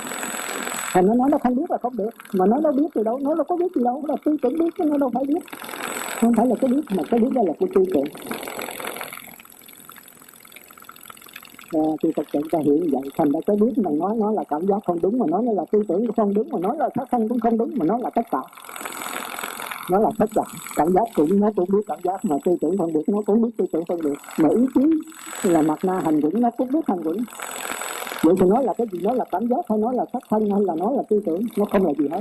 Thành 0.93 1.07
nó 1.07 1.15
nói 1.15 1.29
nó 1.31 1.39
không 1.39 1.57
biết 1.57 1.71
là 1.71 1.79
không 1.79 1.97
được. 1.97 2.11
Mà 2.33 2.47
nó 2.47 2.59
nó 2.59 2.73
biết 2.73 2.87
từ 2.95 3.03
đâu 3.03 3.19
nó 3.19 3.35
đâu 3.35 3.45
có 3.49 3.57
biết 3.57 3.75
gì 3.75 3.83
đâu. 3.85 4.03
Là 4.09 4.17
tư 4.25 4.37
tưởng 4.43 4.59
biết 4.59 4.71
chứ 4.79 4.85
nó 4.85 4.99
đâu 4.99 5.11
phải 5.15 5.25
biết. 5.25 5.41
Không 6.21 6.33
phải 6.37 6.47
là 6.47 6.55
cái 6.61 6.71
biết 6.71 6.83
mà 6.97 7.03
cái 7.11 7.21
biết 7.21 7.31
đó 7.35 7.43
là 7.47 7.53
cái 7.61 7.69
tư 7.75 7.85
tưởng. 7.95 8.05
À, 11.73 11.83
thì 12.03 12.13
thực 12.17 12.27
sự 12.33 12.41
ta 12.53 12.59
hiểu 12.59 12.75
như 12.75 12.89
vậy. 12.93 13.03
Thành 13.19 13.33
ra 13.33 13.41
cái 13.47 13.57
biết 13.57 13.73
mà 13.77 13.91
nói 13.91 14.17
nó 14.19 14.33
là 14.33 14.45
cảm 14.49 14.67
giác 14.67 14.79
không 14.87 14.99
đúng 15.03 15.19
mà 15.19 15.27
nói 15.29 15.43
nó 15.43 15.53
là 15.53 15.65
tư 15.73 15.83
tưởng 15.89 16.07
không 16.17 16.35
đúng 16.35 16.49
mà 16.51 16.59
nói 16.59 16.77
là 16.79 16.89
sát 16.97 17.09
sanh 17.13 17.29
cũng 17.29 17.41
không 17.41 17.59
đúng 17.59 17.71
mà 17.77 17.85
nói 17.87 18.01
là 18.03 18.11
tất 18.11 18.27
cả 18.31 18.41
nó 19.91 19.99
là 19.99 20.11
tất 20.19 20.31
cả. 20.35 20.43
Cảm 20.77 20.93
giác 20.93 21.05
cũng, 21.15 21.41
nó 21.41 21.51
cũng 21.57 21.69
biết 21.73 21.83
cảm 21.87 21.99
giác 22.05 22.25
mà 22.25 22.37
tư 22.45 22.57
tưởng 22.61 22.79
phân 22.79 22.93
biệt 22.93 23.09
nó 23.09 23.19
cũng 23.27 23.43
biết 23.43 23.51
tư 23.57 23.65
tưởng 23.73 23.85
phân 23.89 24.01
biệt 24.05 24.19
mà 24.39 24.49
ý 24.49 24.67
chí 24.75 24.81
là 25.43 25.63
mặt 25.63 25.85
na 25.85 26.01
hành 26.05 26.21
vững, 26.21 26.41
nó 26.41 26.51
cũng 26.51 26.73
biết 26.73 26.81
hành 26.89 27.03
vững. 27.03 27.19
Vậy 28.23 28.35
thì 28.41 28.47
nó 28.47 28.61
là 28.61 28.75
cái 28.79 28.87
gì? 28.93 28.99
Nó 29.03 29.13
là 29.13 29.25
cảm 29.33 29.49
giác 29.49 29.65
hay 29.69 29.79
nó 29.79 29.93
là 29.93 30.05
sắc 30.13 30.23
thân 30.31 30.51
hay 30.51 30.61
là 30.61 30.75
nó 30.79 30.91
là 30.91 31.03
tư 31.09 31.21
tưởng? 31.27 31.43
Nó 31.57 31.65
không 31.65 31.87
là 31.87 31.93
gì 31.99 32.09
hết, 32.09 32.21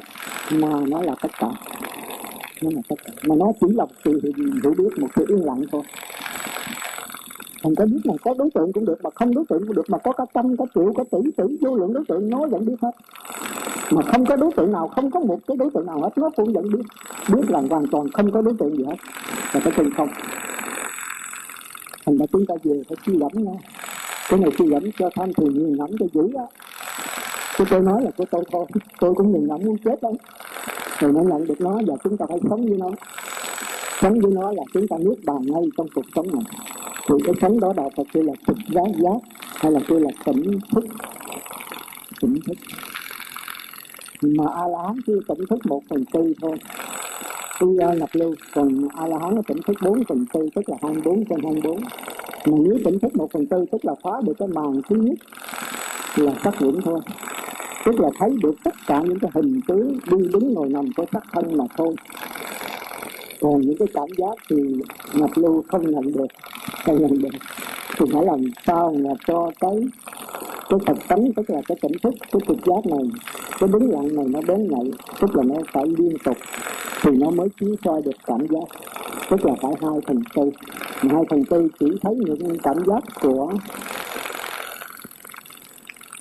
mà 0.52 0.80
nó 0.88 1.02
là 1.02 1.16
tất 1.22 1.32
cả. 1.40 1.48
Nó 2.62 2.70
là 2.74 2.82
tất 2.90 2.96
cả. 3.06 3.14
Mà 3.28 3.36
nó 3.36 3.46
chỉ 3.62 3.68
là 3.70 3.86
sự 4.06 4.22
hiểu 4.64 4.74
biết, 4.78 5.00
một 5.00 5.08
sự 5.16 5.26
yên 5.28 5.46
lặng 5.46 5.62
thôi 5.72 5.82
mình 7.64 7.76
có 7.76 7.86
biết 7.86 8.00
mình 8.06 8.18
có 8.24 8.34
đối 8.38 8.50
tượng 8.54 8.74
cũng 8.74 8.86
được 8.86 9.04
mà 9.04 9.10
không 9.16 9.36
đối 9.36 9.46
tượng 9.50 9.66
cũng 9.68 9.76
được, 9.76 9.90
mà 9.90 9.98
có 9.98 10.12
cả 10.12 10.26
trăm 10.34 10.58
cả 10.58 10.66
triệu 10.76 10.94
cả 10.98 11.04
tỷ 11.12 11.32
tỷ 11.38 11.58
vô 11.62 11.76
lượng 11.76 11.94
đối 11.94 12.04
tượng, 12.08 12.30
nó 12.30 12.48
vẫn 12.48 12.66
biết 12.66 12.76
hết. 12.82 12.92
Mà 13.92 14.02
không 14.02 14.26
có 14.26 14.36
đối 14.36 14.52
tượng 14.52 14.72
nào, 14.72 14.88
không 14.88 15.12
có 15.12 15.20
một 15.20 15.40
cái 15.48 15.58
đối 15.58 15.70
tượng 15.72 15.86
nào 15.86 16.02
hết, 16.02 16.18
nó 16.18 16.30
cũng 16.36 16.54
vẫn 16.54 16.72
biết. 16.74 16.84
Biết 17.34 17.50
là 17.50 17.62
hoàn 17.70 17.88
toàn 17.88 18.08
không 18.14 18.32
có 18.32 18.42
đối 18.42 18.54
tượng 18.60 18.78
gì 18.78 18.84
hết. 18.84 18.96
Là 19.54 19.60
cái 19.64 19.74
chân 19.78 19.90
không? 19.98 20.10
Thành 22.06 22.18
ra 22.18 22.26
chúng 22.32 22.46
ta 22.46 22.56
về 22.64 22.82
phải 22.90 22.98
suy 23.06 23.18
gẫm 23.18 23.32
nha. 23.34 23.52
Cái 24.30 24.40
này 24.40 24.50
suy 24.58 24.66
gẫm 24.66 24.84
cho 25.00 25.10
tham 25.16 25.34
thiền 25.34 25.50
nhìn 25.50 25.78
ngẫm 25.78 25.90
cho 26.00 26.06
dữ 26.14 26.30
á. 26.38 26.44
Chứ 27.58 27.64
tôi 27.70 27.82
nói 27.82 28.04
là 28.04 28.12
của 28.18 28.26
tôi 28.32 28.44
thôi. 28.52 28.66
Tôi 29.00 29.14
cũng 29.14 29.32
nhìn 29.32 29.48
ngẫm 29.48 29.62
muốn 29.66 29.78
chết 29.86 30.02
đấy 30.02 30.14
rồi 31.00 31.12
mới 31.14 31.26
nhận 31.26 31.48
được 31.48 31.62
nó 31.62 31.80
và 31.88 31.96
chúng 32.04 32.18
ta 32.18 32.26
phải 32.30 32.38
sống 32.50 32.66
với 32.66 32.78
nó. 32.78 32.90
Sống 34.02 34.20
với 34.20 34.32
nó 34.32 34.52
là 34.52 34.64
chúng 34.74 34.88
ta 34.88 34.98
nuốt 34.98 35.18
bàn 35.26 35.42
ngay 35.46 35.64
trong 35.78 35.88
cuộc 35.96 36.06
sống 36.16 36.28
này 36.34 36.44
thì 37.10 37.16
cái 37.26 37.36
tánh 37.42 37.60
đó 37.60 37.74
đạo 37.78 37.90
Phật 37.98 38.04
kêu 38.14 38.24
là 38.24 38.34
thực 38.48 38.58
giác 38.68 38.88
giác 38.98 39.18
hay 39.56 39.72
là 39.72 39.80
kêu 39.88 40.00
là 40.00 40.10
tỉnh 40.26 40.60
thức. 40.72 40.86
Tỉnh 42.22 42.40
thức. 42.48 42.58
Mà 44.22 44.46
a 44.56 44.68
la 44.68 44.78
hán 44.88 44.96
chưa 45.08 45.20
tỉnh 45.28 45.46
thức 45.50 45.60
một 45.66 45.82
phần 45.90 46.06
tư 46.14 46.34
thôi. 46.42 46.58
Tu 47.60 47.76
do 47.76 47.88
à, 47.88 47.94
nhập 47.94 48.10
lưu. 48.14 48.36
Còn 48.54 48.88
a 48.96 49.08
la 49.08 49.18
hán 49.22 49.36
nó 49.36 49.42
tỉnh 49.48 49.58
thức 49.68 49.78
bốn 49.82 50.04
phần 50.10 50.26
tư, 50.34 50.50
tức 50.56 50.70
là 50.70 50.78
hai 50.82 50.94
bốn 51.06 51.26
trên 51.26 51.40
hai 51.44 51.54
bốn. 51.64 51.80
Mà 52.46 52.58
nếu 52.66 52.78
tỉnh 52.86 53.00
thức 53.00 53.16
một 53.16 53.32
phần 53.32 53.46
tư, 53.46 53.66
tức 53.72 53.86
là 53.86 53.94
phá 54.04 54.12
được 54.26 54.34
cái 54.40 54.48
màn 54.48 54.82
thứ 54.90 54.96
nhất, 54.96 55.18
là 56.16 56.32
sắc 56.44 56.60
vững 56.60 56.82
thôi. 56.82 57.00
Tức 57.86 58.00
là 58.00 58.10
thấy 58.20 58.30
được 58.44 58.56
tất 58.64 58.74
cả 58.88 59.02
những 59.02 59.20
cái 59.20 59.32
hình 59.34 59.62
tướng 59.68 59.98
đi 60.12 60.18
đứng 60.34 60.54
ngồi 60.54 60.70
nằm 60.70 60.86
của 60.98 61.06
sắc 61.14 61.24
thân 61.32 61.58
mà 61.58 61.66
thôi 61.78 61.96
còn 63.46 63.62
những 63.62 63.78
cái 63.78 63.88
cảm 63.94 64.08
giác 64.18 64.34
thì 64.50 64.56
ngập 65.14 65.30
lưu 65.36 65.64
không 65.68 65.92
nhận 65.92 66.14
được, 66.14 66.28
không 66.86 67.02
nhận 67.02 67.22
được. 67.22 67.30
Thì 67.98 68.06
phải 68.14 68.26
làm 68.26 68.42
sao 68.66 68.96
mà 69.00 69.10
cho 69.28 69.52
cái 69.60 69.72
cái 70.70 70.80
thật 70.86 70.98
tánh, 71.08 71.34
tức 71.34 71.50
là 71.50 71.62
cái 71.68 71.78
tỉnh 71.82 71.92
thức, 72.04 72.14
cái 72.32 72.40
trực 72.48 72.58
giác 72.66 72.86
này, 72.86 73.10
cái 73.60 73.70
đứng 73.74 73.92
lặng 73.92 74.16
này 74.16 74.26
nó 74.28 74.40
đến 74.48 74.68
nhạy 74.70 74.92
tức 75.20 75.36
là 75.36 75.44
nó 75.44 75.56
phải 75.74 75.84
liên 75.98 76.18
tục. 76.24 76.38
Thì 77.02 77.12
nó 77.12 77.30
mới 77.30 77.48
chiếu 77.60 77.76
soi 77.84 78.02
được 78.06 78.16
cảm 78.26 78.48
giác, 78.48 78.68
tức 79.30 79.46
là 79.46 79.54
phải 79.62 79.72
hai 79.82 80.00
phần 80.08 80.24
tư. 80.36 80.52
Hai 80.96 81.24
phần 81.30 81.46
tư 81.46 81.68
chỉ 81.80 81.86
thấy 82.02 82.16
những 82.16 82.58
cảm 82.64 82.78
giác 82.86 83.04
của 83.22 83.52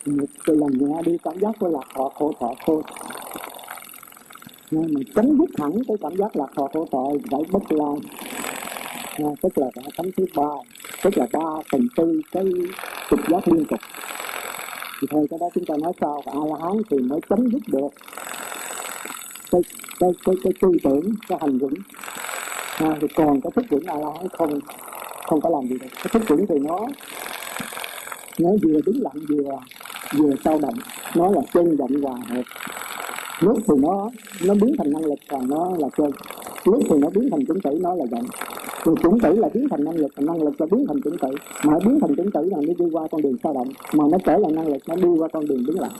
một 0.07 0.27
cái 0.45 0.57
lần 0.57 0.71
nhẹ 0.79 1.03
đi, 1.05 1.19
cảm 1.23 1.39
giác 1.41 1.57
của 1.61 1.69
lạc 1.69 1.87
thọ 1.95 2.09
khổ 2.09 2.33
thọ 2.41 2.55
thôi 2.67 2.83
mà 4.71 4.81
chấm 5.15 5.39
dứt 5.39 5.51
hẳn 5.59 5.73
cái 5.89 5.97
cảm 6.03 6.17
giác 6.17 6.37
lạc 6.37 6.47
thọ 6.57 6.69
khổ 6.73 6.87
tội 6.91 7.19
giải 7.31 7.41
bất 7.51 7.73
lai. 7.73 7.97
À, 9.19 9.31
tức 9.43 9.59
là 9.59 9.67
cái 9.75 9.85
tấm 9.97 10.07
thứ 10.17 10.27
ba 10.37 10.49
tức 11.03 11.19
là 11.19 11.27
ba 11.33 11.63
phần 11.73 11.89
tư 11.97 12.21
cái 12.33 12.45
trực 13.11 13.21
giác 13.29 13.49
liên 13.49 13.65
tục. 13.65 13.81
Thì 15.01 15.07
thôi 15.11 15.27
cái 15.31 15.39
đó 15.41 15.49
chúng 15.55 15.65
ta 15.65 15.75
nói 15.83 15.93
sau 16.01 16.23
a 16.27 16.35
la 16.35 16.57
hán 16.63 16.83
thì 16.91 16.99
mới 16.99 17.21
chấm 17.31 17.51
dứt 17.51 17.63
được 17.67 17.89
cái 19.51 19.61
cái 20.01 20.11
cái 20.25 20.35
cái 20.45 20.53
tư 20.61 20.69
tưởng 20.85 21.15
cái 21.29 21.39
hành 21.41 21.59
vững. 21.59 21.75
À, 22.79 22.97
thì 23.01 23.07
còn 23.15 23.41
cái 23.41 23.51
thức 23.57 23.65
vững 23.71 23.87
a 23.87 23.95
la 23.95 24.07
hán 24.17 24.29
không 24.29 24.61
không 25.27 25.41
có 25.41 25.51
làm 25.51 25.69
gì 25.69 25.79
được. 25.79 25.89
Cái 25.95 26.09
thức 26.13 26.23
vững 26.29 26.47
thì 26.47 26.59
nó 26.59 26.79
nó 28.39 28.51
vừa 28.63 28.81
đứng 28.87 29.03
lặng 29.03 29.25
vừa 29.29 29.59
vừa 30.19 30.35
sao 30.45 30.59
động. 30.59 30.75
Nó 31.15 31.31
là 31.31 31.41
chân 31.53 31.77
động 31.77 32.03
hòa 32.03 32.15
hợp 32.29 32.43
lúc 33.41 33.59
thì 33.69 33.75
nó 33.79 34.11
nó 34.47 34.55
biến 34.55 34.75
thành 34.79 34.93
năng 34.93 35.05
lực 35.05 35.19
còn 35.29 35.49
nó 35.49 35.71
là 35.79 35.89
chơi 35.97 36.11
lúc 36.65 36.83
thì 36.89 36.99
nó 36.99 37.09
biến 37.15 37.29
thành 37.31 37.47
chứng 37.47 37.61
tử, 37.61 37.79
nó 37.83 37.95
là 37.95 38.05
động 38.11 38.25
thì 38.85 38.93
chứng 39.03 39.21
tử 39.21 39.33
là 39.37 39.49
biến 39.55 39.69
thành 39.71 39.85
năng 39.85 39.97
lực 39.97 40.13
năng 40.19 40.43
lực 40.43 40.61
là 40.61 40.67
biến 40.71 40.85
thành 40.89 41.01
chứng 41.01 41.19
tử. 41.19 41.29
Mà 41.65 41.79
biến 41.87 41.99
thành 42.01 42.17
chứng 42.17 42.31
tử 42.31 42.43
là 42.51 42.57
nó 42.57 42.75
đi 42.79 42.85
qua 42.93 43.07
con 43.11 43.23
đường 43.23 43.37
sao 43.43 43.53
động. 43.53 43.69
Mà 43.93 44.05
nó 44.13 44.19
trở 44.25 44.39
lại 44.39 44.53
năng 44.53 44.69
lực, 44.69 44.83
nó 44.89 44.95
đi 44.95 45.09
qua 45.19 45.29
con 45.33 45.47
đường 45.47 45.65
đứng 45.67 45.81
lặng. 45.81 45.93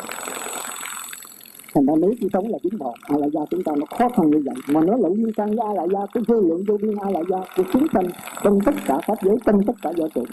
Thành 1.75 1.87
ra 1.87 1.95
nếu 2.01 2.15
chỉ 2.21 2.29
sống 2.33 2.49
là 2.49 2.59
chính 2.63 2.79
bộ 2.79 2.95
hay 3.03 3.21
là 3.21 3.27
gia 3.33 3.41
chúng 3.51 3.63
ta 3.63 3.73
nó 3.77 3.87
khó 3.99 4.09
khăn 4.09 4.31
như 4.31 4.43
vậy. 4.45 4.55
Mà 4.69 4.81
nó 4.81 4.97
lẫn 4.97 5.15
liên 5.15 5.33
căn 5.37 5.57
gia 5.57 5.65
là 5.65 5.73
la 5.75 5.87
gia 5.93 6.07
cái 6.15 6.23
dư 6.29 6.35
lượng 6.49 6.65
vô 6.69 6.77
biên 6.83 6.95
a 7.03 7.11
là 7.11 7.21
gia 7.31 7.39
của 7.57 7.63
chúng 7.73 7.87
sanh 7.95 8.09
trong 8.45 8.59
tất 8.67 8.75
cả 8.87 8.99
các 9.07 9.19
giới, 9.23 9.37
trong 9.47 9.63
tất 9.67 9.75
cả 9.83 9.93
giới 9.97 10.09
trụ 10.15 10.25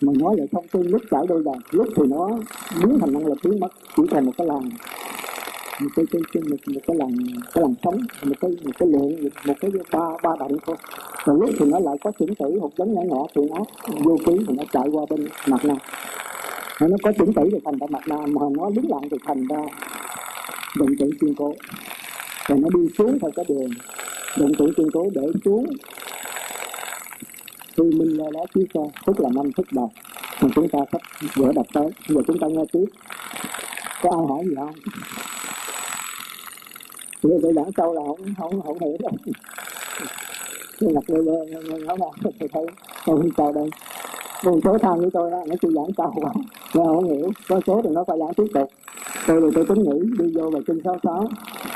mà 0.00 0.12
nói 0.18 0.34
lại 0.38 0.46
thông 0.52 0.68
tin 0.68 0.86
lúc 0.86 1.02
chảy 1.10 1.20
đôi 1.28 1.42
đàn 1.44 1.58
lúc 1.70 1.88
thì 1.96 2.02
nó 2.08 2.28
biến 2.82 2.98
thành 3.00 3.12
năng 3.12 3.26
lực 3.26 3.38
biến 3.44 3.60
mất 3.60 3.72
chỉ 3.96 4.02
thành 4.10 4.26
một 4.26 4.32
cái 4.38 4.46
làng 4.46 4.70
một 5.80 5.88
cái 5.96 6.04
cái, 6.12 6.22
cái 6.32 6.42
một, 6.50 6.56
một 6.74 6.80
cái 6.86 6.96
làng 6.96 7.16
cái 7.54 7.62
làng 7.62 7.74
sống 7.84 8.00
một 8.22 8.36
cái 8.40 8.50
một 8.64 8.72
cái 8.78 8.88
lượng 8.88 9.28
một 9.46 9.54
cái 9.60 9.70
ba 9.92 10.06
ba 10.22 10.30
động 10.38 10.56
thôi 10.66 10.76
rồi 11.24 11.38
lúc 11.40 11.50
thì 11.58 11.66
nó 11.66 11.78
lại 11.78 11.96
có 12.04 12.12
chuyển 12.18 12.34
tử 12.34 12.60
một 12.60 12.70
giống 12.76 12.94
nhỏ 12.94 13.00
nhỏ 13.02 13.26
thì 13.34 13.42
nó 13.50 13.64
vô 14.04 14.16
ký 14.26 14.32
thì 14.48 14.54
nó 14.56 14.62
chạy 14.72 14.88
qua 14.92 15.04
bên 15.10 15.28
mặt 15.46 15.64
nam 15.64 15.76
nó 16.88 16.96
có 17.02 17.12
chuyển 17.18 17.32
tử 17.32 17.42
thì 17.52 17.58
thành 17.64 17.78
ra 17.78 17.86
mặt 17.90 18.08
nam 18.08 18.34
mà 18.34 18.40
nó 18.56 18.70
đứng 18.70 18.90
lặng 18.90 19.08
thì 19.10 19.16
thành 19.26 19.46
ra 19.48 19.58
động 20.76 20.96
tử 20.98 21.10
chuyên 21.20 21.34
cố. 21.34 21.54
Rồi 22.48 22.58
nó 22.58 22.68
đi 22.74 22.88
xuống 22.98 23.18
theo 23.22 23.30
cái 23.36 23.44
đường 23.48 23.70
động 24.38 24.52
tử 24.58 24.72
chuyên 24.76 24.90
cố 24.90 25.06
để 25.14 25.22
xuống 25.44 25.66
thì 27.92 27.98
minh 27.98 28.16
là 28.16 28.24
đó 28.34 28.40
chiếu 28.54 28.64
xe 28.74 28.80
tức 29.06 29.20
là 29.20 29.28
năm 29.34 29.52
thức 29.52 29.66
đầu 29.72 29.90
mà 30.40 30.48
chúng 30.54 30.68
ta 30.68 30.78
sắp 30.92 31.00
vừa 31.36 31.52
đọc 31.52 31.66
tới. 31.72 31.90
Giờ 32.08 32.20
chúng 32.26 32.38
ta 32.38 32.46
nghe 32.46 32.64
tiếp. 32.72 32.84
Có 34.02 34.10
ai 34.10 34.26
hỏi 34.28 34.44
gì 34.44 34.54
không? 34.56 34.74
Người 37.22 37.38
tôi 37.42 37.52
giảng 37.52 37.70
sâu 37.76 37.94
là 37.94 38.00
không 38.06 38.34
không 38.38 38.62
không 38.62 38.78
hiểu 38.80 38.96
đâu. 39.00 39.12
Tôi 40.80 40.92
ngập 40.92 41.04
lơ 41.06 41.18
lơ 41.22 41.60
nói 41.78 41.96
là 42.00 42.06
tôi 42.22 42.32
thấy 42.38 42.66
tôi 43.06 43.20
không 43.20 43.30
chào 43.36 43.52
đây. 43.52 43.70
Một 44.44 44.58
số 44.64 44.78
tham 44.78 45.00
như 45.00 45.10
tôi 45.12 45.30
đó, 45.30 45.38
nó 45.46 45.54
chỉ 45.62 45.68
giảng 45.74 45.92
sâu 45.96 46.12
quá. 46.16 46.32
Nó 46.74 46.84
không 46.84 47.04
hiểu. 47.04 47.30
Có 47.48 47.60
số 47.66 47.80
thì 47.84 47.90
nó 47.92 48.04
phải 48.04 48.18
giảng 48.18 48.34
tiếp 48.34 48.46
tục. 48.54 48.70
Tôi 49.26 49.40
thì 49.40 49.48
tôi 49.54 49.64
tính 49.68 49.82
nghĩ, 49.82 49.98
đi 50.18 50.32
vô 50.34 50.50
về 50.50 50.60
kinh 50.66 50.80
sáu 50.84 50.98
sáu 51.02 51.28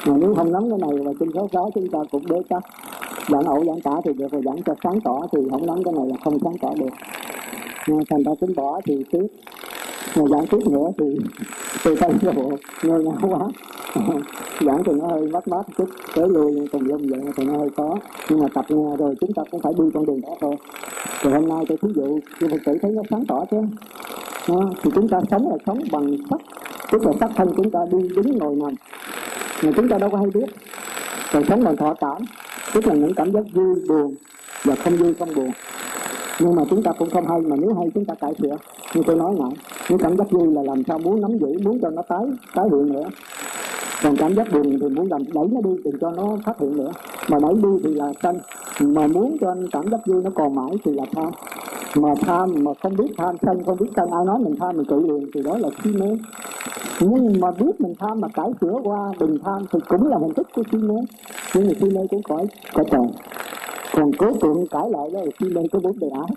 mà 0.07 0.17
nếu 0.21 0.35
không 0.35 0.53
nắm 0.53 0.71
cái 0.71 0.79
này 0.79 1.05
và 1.05 1.13
kinh 1.21 1.31
sáu 1.35 1.49
sáu 1.53 1.71
chúng 1.75 1.91
ta 1.91 1.99
cũng 2.11 2.25
bế 2.29 2.37
chắc 2.51 2.63
giảng 3.29 3.45
ẩu 3.45 3.65
giảng 3.65 3.81
tả 3.81 3.93
thì 4.05 4.13
được 4.13 4.33
rồi 4.33 4.43
giảng 4.45 4.63
cho 4.67 4.75
sáng 4.85 5.01
tỏ 5.01 5.21
thì 5.33 5.39
không 5.51 5.65
lắm 5.65 5.85
cái 5.85 5.95
này 5.95 6.07
là 6.09 6.17
không 6.25 6.39
sáng 6.45 6.59
tỏ 6.61 6.69
được. 6.79 6.95
Nhưng 7.89 8.05
thành 8.11 8.23
ra 8.23 8.33
tính 8.41 8.55
bỏ 8.57 8.81
thì 8.85 9.05
tiếp 9.11 9.27
mà 10.17 10.23
giảng 10.31 10.47
tiếp 10.47 10.67
nữa 10.71 10.87
thì 10.99 11.19
từ 11.85 11.97
tay 11.97 12.11
cái 12.23 12.33
bộ 12.33 12.51
ngơ 12.83 12.99
ngáo 12.99 13.31
quá. 13.31 13.49
Giảng 14.61 14.85
thì 14.85 14.93
nó 14.93 15.07
hơi 15.07 15.29
mất 15.29 15.49
mát 15.49 15.63
chút 15.79 15.89
tới 16.15 16.29
lui 16.29 16.69
tùm 16.73 16.85
lum 16.85 17.07
vậy 17.09 17.21
thì 17.37 17.45
nó 17.45 17.59
hơi 17.59 17.69
khó. 17.77 17.99
Nhưng 18.31 18.41
mà 18.41 18.49
tập 18.55 18.65
nghe 18.69 18.97
rồi 18.97 19.15
chúng 19.21 19.33
ta 19.33 19.43
cũng 19.51 19.61
phải 19.61 19.73
đi 19.79 19.85
con 19.95 20.07
đường 20.07 20.21
đó 20.21 20.29
thôi. 20.41 20.57
Thì 21.23 21.31
hôm 21.31 21.49
nay 21.49 21.65
tôi 21.69 21.79
thí 21.83 21.89
dụ 21.95 22.19
tôi 22.41 22.51
thực 22.51 22.61
sự 22.67 22.79
thấy 22.83 22.91
nó 22.91 23.03
sáng 23.11 23.25
tỏ 23.29 23.45
chứ. 23.51 23.57
À, 24.47 24.65
thì 24.83 24.91
chúng 24.95 25.09
ta 25.09 25.21
sống 25.31 25.51
là 25.51 25.57
sống 25.67 25.79
bằng 25.93 26.17
sắc. 26.31 26.41
Tức 26.93 27.07
là 27.07 27.13
sắc 27.21 27.31
thân 27.37 27.53
chúng 27.57 27.71
ta 27.71 27.81
đi 27.93 27.99
đứng 28.17 28.39
ngồi 28.39 28.57
nằm. 28.57 28.75
Mà 29.63 29.71
chúng 29.77 29.89
ta 29.89 29.99
đâu 29.99 30.11
có 30.11 30.19
hay 30.19 30.31
biết. 30.35 30.47
Rồi 31.33 31.45
sống 31.49 31.65
bằng 31.65 31.77
thọ 31.77 31.95
cảm 31.95 32.23
tức 32.75 32.87
là 32.87 32.95
những 32.95 33.15
cảm 33.15 33.33
giác 33.33 33.43
vui, 33.53 33.75
buồn 33.89 34.15
và 34.65 34.75
không 34.75 34.97
vui, 34.97 35.15
không 35.15 35.35
buồn. 35.35 35.51
Nhưng 36.41 36.55
mà 36.55 36.63
chúng 36.71 36.83
ta 36.83 36.93
cũng 36.99 37.11
không 37.11 37.27
hay, 37.27 37.41
mà 37.41 37.57
nếu 37.57 37.75
hay 37.75 37.87
chúng 37.95 38.05
ta 38.05 38.15
cải 38.15 38.35
sửa 38.43 38.57
như 38.95 39.03
tôi 39.07 39.17
nói 39.17 39.35
nãy, 39.39 39.51
những 39.89 39.99
cảm 39.99 40.17
giác 40.17 40.31
vui 40.31 40.55
là 40.55 40.63
làm 40.63 40.83
sao 40.89 40.99
muốn 40.99 41.21
nắm 41.21 41.39
giữ, 41.39 41.59
muốn 41.63 41.79
cho 41.83 41.91
nó 41.91 42.03
tái 42.03 42.27
tái 42.55 42.65
hiện 42.73 42.93
nữa. 42.93 43.05
Còn 44.03 44.17
cảm 44.17 44.35
giác 44.35 44.53
buồn 44.53 44.79
thì 44.81 44.89
muốn 44.89 45.11
làm, 45.11 45.23
đẩy 45.35 45.45
nó 45.53 45.61
đi 45.61 45.71
đừng 45.85 45.99
cho 46.01 46.11
nó 46.11 46.37
phát 46.47 46.61
hiện 46.61 46.77
nữa. 46.77 46.93
Mà 47.29 47.39
đẩy 47.39 47.55
đi 47.55 47.69
thì 47.85 47.95
là 47.95 48.13
sân 48.23 48.39
mà 48.81 49.07
muốn 49.07 49.37
cho 49.41 49.55
cảm 49.73 49.91
giác 49.91 50.01
vui 50.07 50.23
nó 50.23 50.31
còn 50.35 50.55
mãi 50.55 50.71
thì 50.85 50.93
là 50.95 51.05
tham 51.15 51.31
mà 51.97 52.09
tham, 52.21 52.65
mà 52.65 52.71
không 52.83 52.97
biết 52.97 53.15
tham 53.17 53.37
sân, 53.43 53.65
không 53.67 53.77
biết 53.81 53.91
sân, 53.97 54.11
ai 54.11 54.25
nói 54.25 54.39
mình 54.39 54.57
tham 54.61 54.77
mình 54.77 54.87
tự 54.87 55.01
liền 55.01 55.31
thì 55.35 55.43
đó 55.43 55.59
là 55.59 55.69
si 55.85 55.91
mê. 55.93 56.17
Nhưng 57.01 57.41
mà 57.41 57.51
biết 57.51 57.81
mình 57.81 57.95
tham 57.99 58.21
mà 58.21 58.29
cải 58.29 58.51
sửa 58.61 58.81
qua 58.85 59.13
đừng 59.21 59.39
tham 59.45 59.63
thì 59.73 59.79
cũng 59.89 60.09
là 60.09 60.19
hình 60.19 60.35
thức 60.35 60.49
của 60.55 60.63
si 60.73 60.79
mê. 60.79 60.95
Nhưng 61.55 61.67
mà 61.67 61.73
si 61.81 61.91
mê 61.91 62.07
cũng 62.11 62.23
khỏi 62.23 62.47
khỏi 62.75 62.85
tròn 62.91 63.11
còn 63.97 64.11
cố 64.19 64.33
tượng 64.41 64.67
cải 64.67 64.91
lại 64.91 65.11
đó 65.13 65.21
là 65.21 65.31
si 65.41 65.49
mê 65.55 65.63
có 65.73 65.79
bốn 65.83 65.99
đề 65.99 66.09
ái 66.09 66.37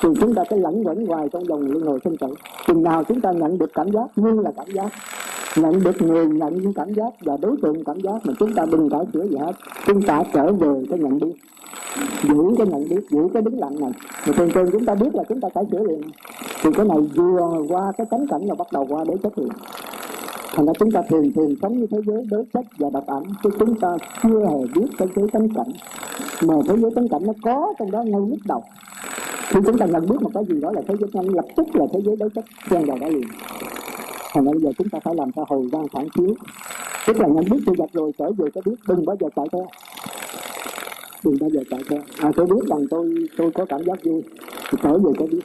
thì 0.00 0.08
chúng 0.20 0.34
ta 0.34 0.42
cứ 0.50 0.56
lẫn 0.56 0.86
quẩn 0.86 1.06
hoài 1.06 1.28
trong 1.32 1.46
dòng 1.48 1.60
luân 1.60 1.86
hồi 1.86 1.98
sinh 2.04 2.16
tử. 2.16 2.26
Chừng 2.66 2.82
nào 2.82 3.04
chúng 3.04 3.20
ta 3.20 3.32
nhận 3.32 3.58
được 3.58 3.70
cảm 3.74 3.92
giác 3.92 4.06
như 4.16 4.40
là 4.40 4.52
cảm 4.56 4.66
giác, 4.74 4.88
nhận 5.56 5.84
được 5.84 6.02
người, 6.02 6.26
nhận 6.26 6.54
những 6.62 6.72
cảm 6.72 6.94
giác 6.94 7.12
và 7.20 7.36
đối 7.42 7.56
tượng 7.62 7.84
cảm 7.84 8.00
giác 8.00 8.26
mà 8.26 8.32
chúng 8.38 8.54
ta 8.54 8.66
đừng 8.70 8.90
cải 8.90 9.04
sửa 9.12 9.26
gì 9.26 9.36
hết, 9.36 9.52
chúng 9.86 10.02
ta 10.02 10.22
trở 10.32 10.52
về 10.52 10.84
cái 10.90 10.98
nhận 10.98 11.18
biết 11.18 11.34
giữ 12.22 12.54
cái 12.58 12.66
nhận 12.66 12.88
biết 12.88 13.10
giữ 13.10 13.28
cái 13.34 13.42
đứng 13.42 13.60
lặng 13.60 13.80
này. 13.80 13.90
Thì 14.24 14.32
thường 14.32 14.50
thường 14.54 14.68
chúng 14.72 14.84
ta 14.84 14.94
biết 14.94 15.14
là 15.14 15.22
chúng 15.28 15.40
ta 15.40 15.48
phải 15.54 15.64
sửa 15.70 15.82
liền. 15.82 16.00
Thì 16.62 16.70
cái 16.76 16.86
này 16.86 16.98
vừa 16.98 17.62
qua 17.68 17.92
cái 17.98 18.06
cánh 18.10 18.26
cảnh 18.28 18.42
là 18.46 18.54
bắt 18.54 18.66
đầu 18.72 18.86
qua 18.88 19.04
đối 19.04 19.18
chất 19.18 19.38
liền. 19.38 19.48
Thành 20.54 20.66
ra 20.66 20.72
chúng 20.78 20.90
ta 20.90 21.02
thường 21.08 21.32
thường 21.32 21.54
sống 21.62 21.78
như 21.78 21.86
thế 21.90 21.98
giới 22.06 22.26
đối 22.30 22.44
chất 22.54 22.64
và 22.78 22.90
độc 22.92 23.06
ảnh. 23.06 23.22
chứ 23.42 23.50
chúng 23.58 23.80
ta 23.80 23.96
chưa 24.22 24.46
hề 24.46 24.66
biết 24.74 24.86
cái 24.98 25.08
thế 25.16 25.22
giới 25.32 25.48
cảnh. 25.54 25.72
Mà 26.42 26.54
thế 26.68 26.76
giới 26.76 26.90
cánh 26.94 27.08
cảnh 27.08 27.22
nó 27.26 27.32
có 27.42 27.74
trong 27.78 27.90
đó 27.90 28.02
ngay 28.02 28.20
lúc 28.30 28.38
đầu. 28.44 28.62
Khi 29.48 29.60
chúng 29.66 29.78
ta 29.78 29.86
nhận 29.86 30.06
biết 30.08 30.16
một 30.22 30.30
cái 30.34 30.44
gì 30.48 30.60
đó 30.60 30.72
là 30.72 30.82
thế 30.88 30.94
giới 31.00 31.10
nhanh 31.12 31.34
lập 31.34 31.44
tức 31.56 31.66
là 31.74 31.86
thế 31.92 32.00
giới 32.04 32.16
đối 32.16 32.30
chất 32.30 32.44
xen 32.70 32.84
vào 32.84 32.98
đó 32.98 33.08
liền. 33.08 33.28
Thành 34.32 34.44
ra 34.44 34.52
bây 34.52 34.60
giờ 34.60 34.70
chúng 34.78 34.88
ta 34.88 34.98
phải 35.04 35.14
làm 35.14 35.30
sao 35.36 35.44
hồi 35.48 35.68
ra 35.72 35.78
phản 35.92 36.08
chiếu. 36.16 36.34
Tức 37.06 37.20
là 37.20 37.28
nhận 37.28 37.44
biết 37.50 37.58
sự 37.66 37.72
vật 37.78 37.90
rồi, 37.92 38.12
trở 38.18 38.30
về 38.38 38.46
cái 38.54 38.62
biết, 38.66 38.74
đừng 38.88 39.06
bao 39.06 39.16
giờ 39.20 39.28
chạy 39.36 39.46
theo 39.52 39.66
đừng 41.26 41.38
bao 41.40 41.50
giờ 41.50 41.60
chạy 41.70 41.80
theo 41.88 42.00
à 42.18 42.30
tôi 42.36 42.46
biết 42.46 42.66
rằng 42.68 42.86
tôi 42.90 43.28
tôi 43.36 43.50
có 43.50 43.64
cảm 43.64 43.84
giác 43.84 44.04
vui. 44.04 44.22
Thì 44.70 44.78
trở 44.82 44.98
về 44.98 45.12
tôi 45.18 45.28
biết 45.28 45.40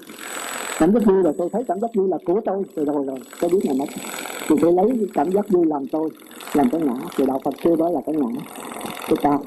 cảm 0.80 0.94
giác 0.94 1.06
vui 1.06 1.24
là 1.24 1.32
tôi 1.38 1.50
thấy 1.52 1.64
cảm 1.68 1.80
giác 1.80 1.92
vui 1.96 2.08
là 2.08 2.18
của 2.26 2.42
tôi. 2.46 2.64
Rồi 2.76 2.86
rồi 2.86 3.06
rồi 3.06 3.20
tôi 3.40 3.50
biết 3.50 3.60
là 3.64 3.74
mất 3.74 3.86
thì 4.48 4.56
tôi 4.62 4.74
lấy 4.74 5.08
cảm 5.14 5.32
giác 5.32 5.50
vui 5.50 5.66
làm 5.66 5.88
tôi 5.88 6.10
làm 6.54 6.70
cái 6.70 6.82
ngã. 6.82 6.94
Thì 7.18 7.26
đạo 7.28 7.42
phật 7.44 7.54
xưa 7.64 7.76
đó 7.76 7.90
là 7.90 8.02
cái 8.06 8.16
ngã 8.16 8.28
cái 9.08 9.18
ta. 9.22 9.38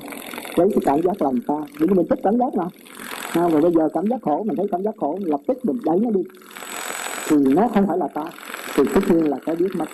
Lấy 0.56 0.68
cái 0.70 0.80
cảm 0.84 1.02
giác 1.02 1.22
làm 1.22 1.40
ta. 1.40 1.54
Bởi 1.78 1.88
vì 1.88 1.94
mình 1.94 2.06
thích 2.10 2.20
cảm 2.22 2.38
giác 2.38 2.54
mà. 2.54 2.64
À, 3.32 3.48
mà 3.48 3.60
bây 3.60 3.72
giờ 3.72 3.88
cảm 3.94 4.06
giác 4.06 4.22
khổ 4.22 4.42
mình 4.46 4.56
thấy 4.56 4.66
cảm 4.72 4.82
giác 4.82 4.94
khổ 5.00 5.18
lập 5.24 5.40
tức 5.46 5.64
mình 5.64 5.78
đẩy 5.84 5.98
nó 5.98 6.10
đi. 6.10 6.20
Thì 7.28 7.36
nó 7.36 7.68
không 7.74 7.86
phải 7.86 7.98
là 7.98 8.08
ta. 8.08 8.24
Thì 8.74 8.82
tất 8.94 9.00
nhiên 9.10 9.30
là 9.30 9.36
cái 9.46 9.56
biết 9.56 9.68
mất. 9.76 9.86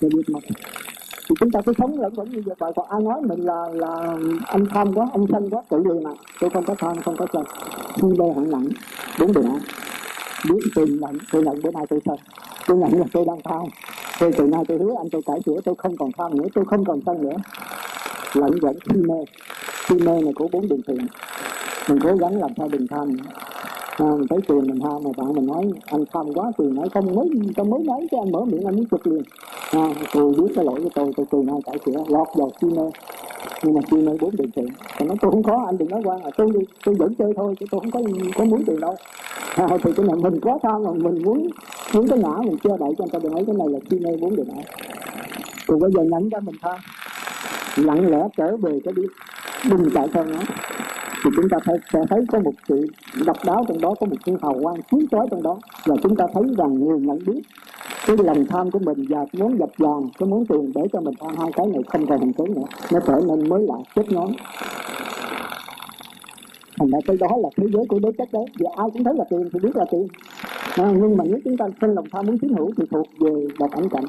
Cái 0.00 0.10
biết 0.14 0.22
mất 0.28 0.40
thì 1.30 1.36
chúng 1.40 1.50
ta 1.50 1.60
cứ 1.66 1.72
sống 1.78 2.00
lẫn 2.00 2.14
vẫn 2.14 2.30
như 2.30 2.42
vậy. 2.46 2.72
Còn 2.76 2.86
ai 2.88 3.00
nói 3.00 3.20
mình 3.22 3.44
là 3.44 3.66
là 3.72 4.16
anh 4.46 4.66
tham 4.70 4.94
quá 4.94 5.08
anh 5.12 5.26
sanh 5.32 5.50
quá 5.50 5.62
tự 5.68 5.78
liền 5.78 6.02
mà. 6.02 6.10
Tôi 6.40 6.50
không 6.50 6.64
có 6.64 6.74
tham, 6.78 7.02
không 7.02 7.16
có 7.16 7.26
sân 7.32 7.44
khi 7.94 8.08
đây 8.18 8.32
hẳn 8.32 8.50
nặng 8.50 8.68
đúng 9.18 9.32
điều 9.32 9.42
biết 10.50 10.60
tôi 10.74 10.86
nhận 10.88 11.18
tôi 11.32 11.42
nhận 11.42 11.62
bữa 11.62 11.70
nay 11.70 11.86
tôi 11.90 12.00
sân 12.04 12.16
tôi 12.66 12.76
nhận 12.76 13.00
là 13.00 13.06
tôi 13.12 13.24
đang 13.24 13.40
tham. 13.44 13.62
Tôi 14.20 14.32
từ 14.38 14.46
nay 14.46 14.64
tôi 14.68 14.78
hứa 14.78 14.94
anh 14.98 15.10
tôi 15.10 15.22
cải 15.26 15.40
sửa 15.46 15.60
tôi 15.64 15.74
không 15.78 15.96
còn 15.96 16.10
tham 16.18 16.36
nữa, 16.36 16.46
tôi 16.54 16.64
không 16.64 16.84
còn 16.84 17.00
sân 17.06 17.22
nữa. 17.22 17.36
Lẫn 18.34 18.58
vẫn 18.62 18.76
khi 18.88 19.00
mê 19.00 19.24
khi 19.86 19.98
mê 19.98 20.22
này 20.22 20.32
của 20.34 20.48
bốn 20.52 20.68
đường 20.68 20.80
thiện. 20.86 21.06
Mình 21.88 21.98
cố 22.02 22.16
gắng 22.16 22.40
làm 22.40 22.50
sao 22.56 22.68
đừng 22.68 22.86
tham. 22.86 23.16
nữa 23.16 23.24
à, 24.00 24.10
mình 24.18 24.26
thấy 24.30 24.38
tiền 24.48 24.66
mình 24.66 24.80
tham 24.80 25.02
mà 25.04 25.10
bạn 25.16 25.32
mình 25.34 25.46
nói 25.46 25.64
anh 25.86 26.04
tham 26.12 26.32
quá 26.34 26.52
tiền 26.58 26.74
nói 26.74 26.88
không 26.94 27.14
mới 27.14 27.30
không 27.56 27.70
mới 27.70 27.82
nói 27.82 28.06
cái 28.10 28.20
anh 28.24 28.32
mở 28.32 28.44
miệng 28.44 28.64
anh 28.64 28.76
muốn 28.76 28.86
chụp 28.90 29.00
liền. 29.04 29.22
À, 29.70 29.88
tôi 30.12 30.34
biết 30.34 30.52
cái 30.54 30.64
lỗi 30.64 30.80
của 30.82 30.90
tôi 30.94 31.12
tôi 31.16 31.26
từ 31.30 31.38
nay 31.42 31.56
cải 31.66 31.78
sửa 31.86 31.92
lọt 31.92 32.28
vào 32.36 32.50
chi 32.60 32.68
nơi 32.76 32.90
nhưng 33.62 33.74
mà 33.74 33.80
chi 33.90 33.96
nơi 33.96 34.16
bốn 34.20 34.36
điều 34.36 34.46
kiện 34.56 34.66
còn 34.98 35.08
nói 35.08 35.16
tôi 35.20 35.30
không 35.30 35.42
có 35.42 35.64
anh 35.66 35.78
đừng 35.78 35.88
nói 35.88 36.00
qua. 36.04 36.18
À, 36.24 36.30
tôi 36.36 36.48
tôi 36.84 36.94
vẫn 36.94 37.14
chơi 37.14 37.32
thôi 37.36 37.54
chứ 37.60 37.66
tôi 37.70 37.80
không 37.80 37.90
có 37.90 38.00
có 38.36 38.44
muốn 38.44 38.64
tiền 38.64 38.80
đâu. 38.80 38.94
À, 39.54 39.66
thì 39.84 39.92
cái 39.96 40.06
này 40.06 40.16
mình 40.16 40.40
có 40.40 40.58
tham 40.62 40.82
mà 40.84 40.90
mình 40.92 41.22
muốn 41.24 41.48
muốn 41.94 42.08
cái 42.08 42.18
ngã 42.18 42.34
mình 42.44 42.56
chưa 42.64 42.76
đậy 42.80 42.90
cho 42.98 43.04
anh 43.04 43.10
ta 43.10 43.18
đừng 43.22 43.32
nói 43.32 43.44
cái 43.46 43.56
này 43.58 43.68
là 43.68 43.78
chi 43.90 43.98
nơi 44.00 44.16
bốn 44.20 44.36
điều 44.36 44.46
ảo 44.54 44.62
rồi 45.66 45.78
bây 45.78 45.90
giờ 45.90 46.02
nhận 46.02 46.28
ra 46.28 46.38
mình 46.40 46.54
tham. 46.62 46.78
Lặng 47.76 48.10
lẽ 48.10 48.28
trở 48.36 48.56
về 48.56 48.80
cái 48.84 48.94
đi 48.96 49.02
đừng 49.70 49.90
chạy 49.94 50.08
theo 50.12 50.24
nó 50.24 50.38
thì 51.24 51.30
chúng 51.36 51.48
ta 51.48 51.58
thấy, 51.64 51.76
sẽ 51.92 51.98
thấy 52.10 52.20
có 52.32 52.38
một 52.38 52.52
sự 52.68 52.86
độc 53.26 53.36
đáo 53.44 53.64
trong 53.68 53.80
đó 53.80 53.94
có 54.00 54.06
một 54.06 54.16
sự 54.26 54.36
hào 54.42 54.58
quang 54.62 54.82
chiếu 54.90 55.00
chói 55.10 55.26
trong 55.30 55.42
đó. 55.42 55.58
Và 55.86 55.96
chúng 56.02 56.16
ta 56.16 56.26
thấy 56.34 56.42
rằng 56.58 56.74
người 56.74 57.00
nhận 57.00 57.18
biết 57.26 57.40
cái 58.06 58.16
lòng 58.24 58.46
tham 58.46 58.70
của 58.70 58.78
mình 58.78 59.04
và 59.08 59.26
muốn 59.32 59.58
dập 59.58 59.70
vàng 59.78 60.02
cái 60.18 60.28
muốn 60.28 60.46
tiền 60.46 60.72
để 60.74 60.82
cho 60.92 61.00
mình 61.00 61.14
tham 61.20 61.36
hai 61.38 61.52
cái 61.52 61.66
này 61.66 61.82
không 61.88 62.06
còn 62.06 62.20
hình 62.20 62.32
tướng 62.32 62.54
nữa. 62.54 62.66
Nó 62.92 63.00
trở 63.06 63.20
nên 63.28 63.48
mới 63.48 63.62
lạ 63.68 63.74
chết 63.96 64.12
ngón. 64.12 64.32
thành 66.78 66.90
ra 66.90 66.98
cái 67.06 67.16
đó 67.20 67.28
là 67.42 67.48
thế 67.56 67.66
giới 67.72 67.84
của 67.88 67.98
đối 67.98 68.12
chất 68.12 68.28
đấy 68.32 68.44
và 68.58 68.70
ai 68.76 68.88
cũng 68.92 69.04
thấy 69.04 69.14
là 69.14 69.24
tiền 69.30 69.48
thì 69.52 69.58
biết 69.62 69.76
là 69.76 69.84
tiền. 69.90 70.06
À, 70.76 70.92
nhưng 70.94 71.16
mà 71.16 71.24
nếu 71.28 71.38
chúng 71.44 71.56
ta 71.56 71.66
sinh 71.80 71.94
lòng 71.94 72.04
tham 72.12 72.26
muốn 72.26 72.38
chiếm 72.38 72.54
hữu 72.54 72.70
thì 72.76 72.84
thuộc 72.90 73.06
về 73.20 73.30
độc 73.58 73.70
ảnh 73.70 73.88
cảnh. 73.88 74.04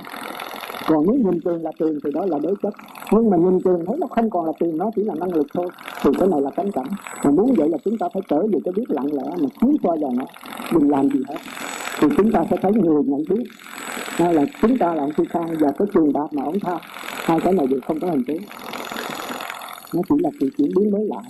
Còn 0.88 1.06
nếu 1.08 1.16
nhìn 1.16 1.42
tiền 1.42 1.62
là 1.62 1.72
tiền 1.80 2.00
thì 2.04 2.12
đó 2.14 2.26
là 2.26 2.40
đối 2.44 2.56
chất 2.64 2.74
nhưng 3.12 3.30
mà 3.30 3.38
nhìn 3.38 3.62
tiền 3.62 3.86
thấy 3.88 3.98
nó 4.00 4.08
không 4.08 4.30
còn 4.30 4.46
là 4.46 4.52
tiền 4.60 4.78
nó 4.78 4.92
chỉ 4.96 5.04
là 5.04 5.14
năng 5.20 5.34
lực 5.34 5.48
thôi. 5.54 5.68
Thì 6.02 6.10
cái 6.20 6.28
này 6.28 6.42
là 6.42 6.50
cánh 6.56 6.72
cảnh. 6.72 6.88
Mà 7.24 7.32
muốn 7.32 7.54
vậy 7.58 7.70
là 7.70 7.78
chúng 7.86 7.98
ta 7.98 8.08
phải 8.14 8.22
trở 8.30 8.42
về 8.42 8.60
cái 8.66 8.72
biết 8.76 8.86
lặng 8.90 9.14
lẽ 9.14 9.24
mà 9.24 9.48
cứu 9.62 9.74
coi 9.84 9.98
vào 10.02 10.12
nó, 10.18 10.26
đừng 10.74 10.90
làm 10.90 11.10
gì 11.10 11.20
hết. 11.28 11.38
Thì 12.00 12.08
chúng 12.18 12.32
ta 12.32 12.46
sẽ 12.50 12.58
thấy 12.62 12.72
người 12.74 13.04
nhận 13.04 13.24
biết. 13.30 13.44
Hay 14.08 14.34
là 14.34 14.46
chúng 14.62 14.78
ta 14.78 14.94
là 14.94 15.04
ông 15.04 15.12
phi 15.18 15.24
khai 15.30 15.56
và 15.60 15.72
cái 15.78 15.88
trường 15.94 16.14
đạt 16.14 16.34
mà 16.34 16.44
ông 16.44 16.60
tha. 16.60 16.78
Hai 17.24 17.40
cái 17.40 17.54
này 17.54 17.68
đều 17.68 17.80
không 17.88 18.00
có 18.00 18.08
hình 18.08 18.24
tướng. 18.28 18.42
Nó 19.94 20.02
chỉ 20.10 20.16
là 20.20 20.30
sự 20.40 20.50
chuyển 20.58 20.72
biến 20.76 20.92
mới 20.92 21.08
lại 21.10 21.24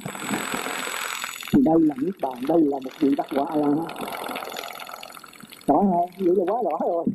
thì 1.54 1.62
đây 1.66 1.76
là 1.80 1.96
nước 2.02 2.12
bàn, 2.22 2.34
đây 2.48 2.62
là 2.62 2.78
một 2.84 2.92
vị 3.00 3.16
đắc 3.18 3.28
quả 3.36 3.46
a 3.50 3.56
la 3.56 3.68
rõ 5.68 5.76
không 5.76 6.10
vậy 6.18 6.36
là 6.38 6.44
quá 6.48 6.62
rõ 6.64 6.78
rồi 6.88 7.06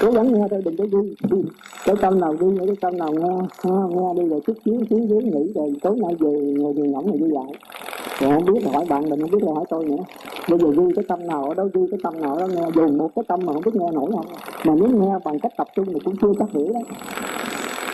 cố 0.00 0.10
gắng 0.10 0.32
nghe 0.32 0.46
thôi 0.50 0.62
đừng 0.64 0.76
có 0.76 0.84
đi. 0.92 1.42
Cái 1.84 1.96
tâm 2.00 2.20
nào 2.20 2.36
đi 2.40 2.46
cái 2.66 2.76
tâm 2.80 2.98
nào 2.98 3.12
nghe. 3.12 3.34
Nghe 3.64 4.22
đi 4.22 4.28
rồi 4.28 4.40
chút 4.46 4.56
xíu 4.64 4.80
xíu 4.90 4.98
dưới 4.98 5.22
nghĩ 5.22 5.52
rồi 5.54 5.72
tối 5.82 5.96
nay 5.96 6.14
về 6.18 6.30
ngồi 6.30 6.72
về 6.72 6.82
ngẫm 6.82 7.06
rồi 7.06 7.18
đi 7.18 7.26
lại, 7.26 7.52
rồi 8.20 8.32
không 8.32 8.54
biết 8.54 8.64
là 8.64 8.72
hỏi 8.72 8.86
bạn 8.88 9.10
mình 9.10 9.20
không 9.20 9.30
biết 9.30 9.42
là 9.42 9.52
hỏi 9.52 9.64
tôi 9.70 9.84
nữa. 9.84 10.02
Bây 10.48 10.58
giờ 10.58 10.66
ghi 10.70 10.92
cái 10.96 11.04
tâm 11.08 11.26
nào 11.26 11.44
ở 11.44 11.54
đâu 11.54 11.68
ghi 11.74 11.82
cái 11.90 12.00
tâm 12.02 12.20
nào 12.20 12.38
đó 12.38 12.46
nghe 12.46 12.62
dùng 12.74 12.98
một 12.98 13.10
cái 13.16 13.24
tâm 13.28 13.40
mà 13.44 13.52
không 13.52 13.62
biết 13.64 13.74
nghe 13.74 13.90
nổi 13.92 14.10
không. 14.14 14.26
Mà 14.64 14.74
nếu 14.74 14.88
nghe 14.88 15.12
bằng 15.24 15.38
cách 15.38 15.52
tập 15.56 15.68
trung 15.76 15.86
thì 15.86 16.00
cũng 16.04 16.16
chưa 16.22 16.32
chắc 16.38 16.50
hiểu 16.52 16.72
đấy. 16.74 16.82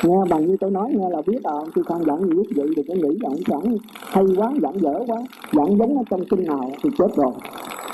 Nghe 0.05 0.17
bằng 0.31 0.47
như 0.47 0.57
tôi 0.61 0.71
nói 0.71 0.93
nghe 0.95 1.11
là 1.11 1.23
biết 1.27 1.43
à 1.45 1.53
ông 1.53 1.69
sư 1.75 1.83
con 1.87 2.05
giảng 2.05 2.21
gì 2.21 2.31
biết 2.35 2.49
vậy 2.57 2.69
thì 2.77 2.83
cái 2.89 2.97
nghĩ 2.97 3.19
là 3.21 3.29
ông 3.29 3.41
giảng 3.49 3.77
hay 4.07 4.25
quá 4.37 4.53
giảng 4.63 4.81
dở 4.81 4.95
quá. 5.07 5.17
Giảng 5.53 5.79
giống 5.79 5.99
ở 5.99 6.03
trong 6.11 6.25
kinh 6.31 6.45
nào 6.45 6.71
thì 6.83 6.91
chết 6.99 7.17
rồi. 7.17 7.33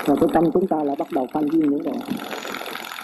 Rồi 0.06 0.16
cái 0.20 0.28
tâm 0.32 0.44
chúng 0.54 0.66
ta 0.66 0.84
lại 0.84 0.96
bắt 0.98 1.08
đầu 1.12 1.26
phân 1.32 1.48
duyên 1.52 1.70
nữa 1.70 1.78
rồi 1.84 1.94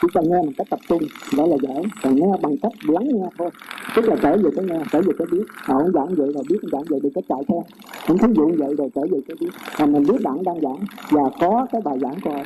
chỉ 0.02 0.09
cần 0.14 0.24
nghe 0.31 0.36
bằng 0.36 0.52
cách 0.59 0.66
tập 0.70 0.78
trung 0.89 1.02
đó 1.36 1.47
là 1.47 1.56
giảng, 1.62 1.82
còn 2.02 2.16
nghe 2.16 2.27
bằng 2.43 2.56
cách 2.62 2.72
lắng 2.82 3.09
nghe 3.09 3.27
thôi. 3.39 3.51
Tức 3.97 4.05
là 4.09 4.16
trở 4.22 4.36
về 4.36 4.51
cái 4.56 4.64
nghe 4.64 4.85
trở 4.93 5.01
về 5.01 5.12
cái 5.18 5.27
biết. 5.32 5.44
Họ 5.56 5.74
không 5.78 5.93
giảng 5.93 6.14
vậy 6.14 6.32
rồi 6.35 6.44
biết 6.48 6.59
giảng 6.72 6.82
vậy 6.89 7.01
thì 7.02 7.09
cái 7.14 7.22
chạy 7.28 7.39
theo. 7.48 7.64
Ông 8.06 8.18
thí 8.18 8.28
dụ 8.36 8.51
vậy 8.59 8.74
rồi 8.78 8.90
trở 8.94 9.02
về 9.10 9.18
cái 9.28 9.36
biết. 9.40 9.51
Mà 9.78 9.86
mình 9.86 10.06
biết 10.06 10.18
bạn 10.24 10.44
đang 10.44 10.60
giảng 10.60 10.85
và 11.10 11.22
có 11.40 11.66
cái 11.72 11.81
bài 11.85 11.98
giảng 12.02 12.14
rồi 12.24 12.43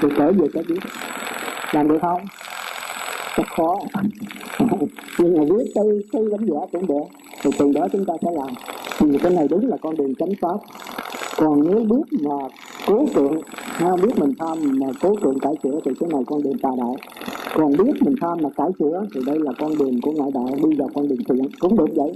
thì 0.00 0.08
trở 0.18 0.32
về 0.32 0.48
cái 0.52 0.62
biết. 0.68 0.78
Làm 1.72 1.88
được 1.88 1.98
không? 2.00 2.20
Rất 3.36 3.46
khó. 3.56 3.78
Nhưng 5.18 5.36
mà 5.38 5.44
biết 5.44 5.72
cái 5.74 5.84
cái 6.12 6.22
đánh 6.30 6.46
giá 6.46 6.58
cũng 6.72 6.86
được. 6.86 7.04
Thì 7.42 7.50
từ 7.58 7.72
đó 7.72 7.88
chúng 7.92 8.04
ta 8.04 8.14
sẽ 8.22 8.30
làm. 8.32 8.48
Thì 8.98 9.18
cái 9.18 9.32
này 9.32 9.48
đúng 9.50 9.68
là 9.68 9.76
con 9.82 9.96
đường 9.96 10.14
chánh 10.14 10.32
pháp. 10.40 10.56
Còn 11.36 11.68
nếu 11.68 11.84
biết 11.84 12.18
mà 12.24 12.34
cố 12.86 13.06
tượng 13.14 13.40
ha, 13.62 13.96
biết 14.02 14.18
mình 14.18 14.32
tham 14.38 14.58
mà 14.80 14.86
cố 15.00 15.16
tượng 15.22 15.38
cải 15.38 15.52
sửa 15.62 15.80
thì 15.84 15.90
cái 16.00 16.08
này 16.12 16.22
con 16.26 16.42
đường 16.42 16.58
tà 16.58 16.68
đạo. 16.78 16.96
Còn 17.54 17.76
biết 17.76 17.92
mình 18.00 18.14
tham 18.20 18.38
mà 18.42 18.48
cải 18.56 18.68
sửa 18.78 19.06
thì 19.14 19.20
đây 19.26 19.38
là 19.38 19.52
con 19.58 19.78
đường 19.78 20.00
của 20.00 20.12
ngoại 20.12 20.30
đạo 20.34 20.48
đi 20.64 20.76
vào 20.76 20.88
con 20.94 21.08
đường 21.08 21.18
thiện 21.28 21.48
cũng 21.58 21.76
được 21.76 21.94
vậy 21.96 22.12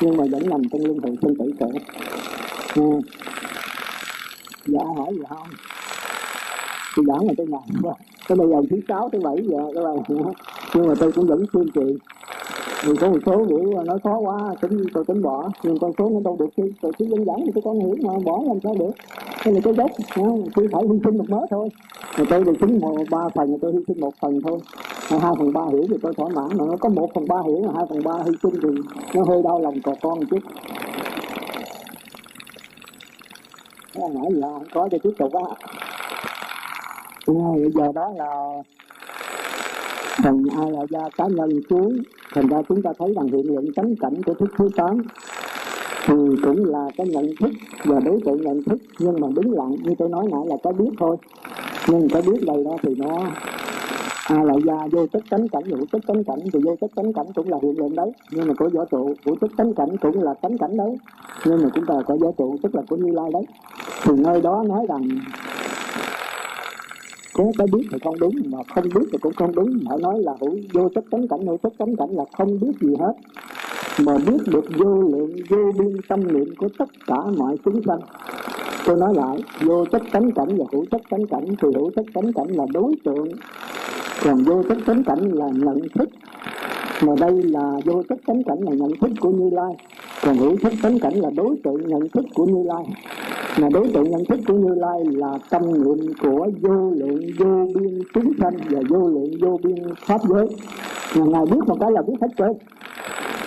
nhưng 0.00 0.16
mà 0.16 0.24
vẫn 0.30 0.50
nằm 0.50 0.62
trong 0.72 0.84
luân 0.84 0.98
hồi 0.98 1.16
sinh 1.22 1.34
tử 1.38 1.52
khổ. 1.60 1.70
À. 2.74 3.00
dạ 4.66 4.84
hỏi 4.96 5.08
gì 5.12 5.22
không? 5.28 5.48
Thì 6.96 7.02
giảng 7.06 7.26
là 7.26 7.34
tôi 7.36 7.46
ngày 7.46 7.94
cái 8.28 8.36
bây 8.36 8.48
giờ 8.48 8.56
thứ 8.70 8.76
sáu 8.88 9.08
thứ 9.12 9.20
bảy 9.20 9.36
giờ 9.42 9.58
các 9.74 9.84
bạn 9.84 9.96
nhưng 10.74 10.88
mà 10.88 10.94
tôi 11.00 11.12
cũng 11.12 11.26
vẫn 11.26 11.44
tuyên 11.52 11.66
truyền 11.74 11.96
vì 12.84 12.96
có 13.00 13.08
một 13.08 13.18
số 13.26 13.44
buổi 13.44 13.84
nói 13.84 13.98
khó 14.04 14.18
quá, 14.18 14.54
tính, 14.60 14.84
tôi 14.94 15.04
tính 15.04 15.22
bỏ. 15.22 15.50
Nhưng 15.62 15.78
con 15.78 15.92
số 15.98 16.10
nó 16.10 16.20
đâu 16.24 16.36
được 16.38 16.48
chứ 16.56 16.72
tôi 16.80 16.92
chỉ 16.98 17.04
dân 17.04 17.24
dẫn 17.24 17.36
thì 17.46 17.52
tôi 17.54 17.62
con 17.64 17.80
hiểu 17.80 17.94
mà, 18.02 18.12
bỏ 18.24 18.42
làm 18.46 18.58
sao 18.64 18.74
được. 18.74 18.90
Cái 19.44 19.54
là 19.54 19.60
cái 19.64 19.72
gốc 19.72 19.90
tôi 20.54 20.68
phải 20.72 20.82
hy 20.82 20.98
sinh 21.04 21.18
một 21.18 21.24
mớ 21.28 21.46
thôi. 21.50 21.68
Rồi 22.16 22.26
tôi 22.30 22.44
được 22.44 22.54
tính 22.60 22.78
một, 22.80 22.96
ba 23.10 23.28
phần 23.34 23.58
tôi 23.62 23.72
hy 23.72 23.78
sinh 23.88 24.00
một 24.00 24.14
phần 24.20 24.40
thôi. 24.44 24.58
Hai 25.20 25.32
phần 25.38 25.52
ba 25.52 25.60
hiểu 25.72 25.84
thì 25.90 25.96
tôi 26.02 26.14
thỏa 26.14 26.28
mãn, 26.28 26.58
mà 26.58 26.64
nó 26.68 26.76
có 26.80 26.88
một 26.88 27.10
phần 27.14 27.28
ba 27.28 27.36
hiểu 27.46 27.62
là 27.62 27.72
hai 27.76 27.84
phần 27.88 28.02
ba 28.04 28.12
hy 28.24 28.32
sinh 28.42 28.54
thì 28.62 28.68
nó 29.14 29.24
hơi 29.24 29.42
đau 29.42 29.60
lòng 29.60 29.80
cò 29.82 29.94
con 30.02 30.20
một 30.20 30.26
chút. 30.30 30.38
Cái 33.94 34.04
hỏi 34.14 34.30
không 34.42 34.64
có 34.74 34.88
cho 34.90 34.98
tiếp 35.02 35.10
tục 35.18 35.32
á. 35.34 35.42
À, 37.26 37.34
bây 37.54 37.70
giờ 37.74 37.92
đó 37.94 38.12
là 38.16 38.62
phần 40.24 40.44
ai 40.56 40.70
là 40.70 40.80
gia 40.90 41.08
cá 41.16 41.26
nhân 41.26 41.50
xuống 41.70 41.98
thành 42.34 42.48
ra 42.48 42.62
chúng 42.68 42.82
ta 42.82 42.90
thấy 42.98 43.14
rằng 43.16 43.28
hiện 43.28 43.46
lượng 43.46 43.72
chánh 43.76 43.94
cảnh 43.96 44.22
của 44.22 44.34
thức 44.34 44.50
thứ 44.58 44.68
tám 44.76 45.02
thì 46.06 46.14
cũng 46.42 46.64
là 46.64 46.88
cái 46.96 47.06
nhận 47.06 47.26
thức 47.40 47.50
và 47.84 48.00
đối 48.00 48.20
tượng 48.24 48.42
nhận 48.42 48.62
thức. 48.62 48.78
Nhưng 48.98 49.20
mà 49.20 49.28
đứng 49.34 49.52
lặng 49.52 49.76
như 49.82 49.94
tôi 49.98 50.08
nói 50.08 50.28
nãy 50.32 50.40
là 50.46 50.56
cái 50.62 50.72
biết 50.72 50.90
thôi. 50.98 51.16
Nhưng 51.88 52.08
cái 52.08 52.22
biết 52.22 52.46
đây 52.46 52.64
đó 52.64 52.76
thì 52.82 52.94
nó 52.94 53.26
à, 54.26 54.42
lại 54.42 54.56
ra 54.64 54.76
vô 54.92 55.06
chất 55.06 55.22
tánh 55.30 55.48
cảnh 55.48 55.64
hữu 55.64 55.86
chất 55.92 56.02
tánh 56.06 56.24
cảnh. 56.24 56.38
Thì 56.52 56.60
vô 56.64 56.76
chất 56.80 56.90
tánh 56.94 57.12
cảnh 57.12 57.26
cũng 57.34 57.48
là 57.48 57.58
hiện 57.62 57.78
lượng 57.78 57.96
đấy. 57.96 58.12
Nhưng 58.30 58.48
mà 58.48 58.54
có 58.54 58.68
võ 58.68 58.84
trụ 58.84 59.14
hữu 59.26 59.36
chất 59.40 59.50
tánh 59.56 59.74
cảnh 59.74 59.96
cũng 60.00 60.22
là 60.22 60.34
tánh 60.34 60.58
cảnh 60.58 60.76
đấy. 60.76 60.98
Nhưng 61.46 61.62
mà 61.62 61.68
chúng 61.74 61.86
ta 61.86 61.94
có 62.06 62.16
võ 62.16 62.30
trụ 62.38 62.56
tức 62.62 62.74
là 62.74 62.82
của 62.88 62.96
như 62.96 63.12
lai 63.12 63.30
đấy. 63.32 63.42
Thì 64.02 64.12
nơi 64.16 64.40
đó 64.40 64.64
nói 64.66 64.86
rằng 64.88 65.08
có 67.34 67.44
cái 67.58 67.66
biết 67.72 67.86
thì 67.92 67.98
không 68.04 68.18
đúng, 68.18 68.34
mà 68.44 68.58
không 68.74 68.84
biết 68.94 69.06
thì 69.12 69.18
cũng 69.18 69.32
không 69.32 69.54
đúng. 69.54 69.80
Phải 69.88 69.98
nói 69.98 70.22
là 70.22 70.32
hữu 70.40 70.56
vô 70.72 70.88
chất 70.94 71.04
tánh 71.10 71.28
cảnh, 71.28 71.46
hữu 71.46 71.58
chất 71.62 71.72
tánh 71.78 71.96
cảnh 71.96 72.10
là 72.10 72.24
không 72.38 72.60
biết 72.60 72.72
gì 72.80 72.94
hết. 73.00 73.12
Mà 74.04 74.18
biết 74.26 74.38
được 74.46 74.64
vô 74.78 75.02
lượng, 75.02 75.32
vô 75.48 75.72
biên 75.78 75.96
tâm 76.08 76.32
niệm 76.32 76.54
của 76.58 76.68
tất 76.78 76.88
cả 77.06 77.16
mọi 77.36 77.56
chúng 77.64 77.80
sanh. 77.86 78.00
Tôi 78.86 78.96
nói 78.96 79.14
lại, 79.14 79.38
vô 79.60 79.84
chất 79.84 80.02
tánh 80.12 80.32
cảnh 80.32 80.48
và 80.56 80.64
hữu 80.72 80.84
chất 80.90 81.00
tánh 81.10 81.26
cảnh, 81.26 81.46
thì 81.46 81.68
hữu 81.74 81.90
chất 81.96 82.06
tánh 82.14 82.32
cảnh 82.32 82.48
là 82.48 82.66
đối 82.74 82.94
tượng. 83.04 83.28
Còn 84.24 84.42
vô 84.42 84.62
chất 84.68 84.78
tánh 84.86 85.04
cảnh 85.04 85.32
là 85.32 85.46
nhận 85.54 85.88
thức 85.94 86.08
mà 87.06 87.12
đây 87.20 87.42
là 87.42 87.72
vô 87.84 88.02
thức 88.08 88.18
tánh 88.26 88.42
cảnh 88.44 88.58
là 88.60 88.72
nhận 88.72 88.90
thức 89.00 89.10
của 89.20 89.30
như 89.30 89.50
lai. 89.52 89.72
Còn 90.22 90.36
hữu 90.36 90.56
thức 90.56 90.72
tánh 90.82 90.98
cảnh 90.98 91.14
là 91.14 91.30
đối 91.36 91.56
tượng 91.64 91.88
nhận 91.88 92.08
thức 92.08 92.24
của 92.34 92.44
như 92.44 92.62
lai. 92.62 92.84
Mà 93.60 93.68
đối 93.72 93.88
tượng 93.88 94.10
nhận 94.10 94.24
thức 94.24 94.40
của 94.48 94.54
như 94.54 94.74
lai 94.74 95.04
là 95.04 95.38
tâm 95.50 95.62
niệm 95.72 96.12
của 96.22 96.50
vô 96.60 96.90
lượng 96.90 97.20
vô 97.38 97.66
biên 97.74 97.98
chúng 98.14 98.32
sanh 98.40 98.54
và 98.70 98.80
vô 98.88 99.08
lượng 99.08 99.30
vô 99.40 99.58
biên 99.62 99.76
pháp 100.06 100.20
giới. 100.28 100.46
Mà 101.16 101.24
ngài 101.24 101.46
biết 101.46 101.60
một 101.66 101.76
cái 101.80 101.90
là 101.92 102.02
biết 102.02 102.16
hết 102.20 102.28
trơn. 102.38 102.52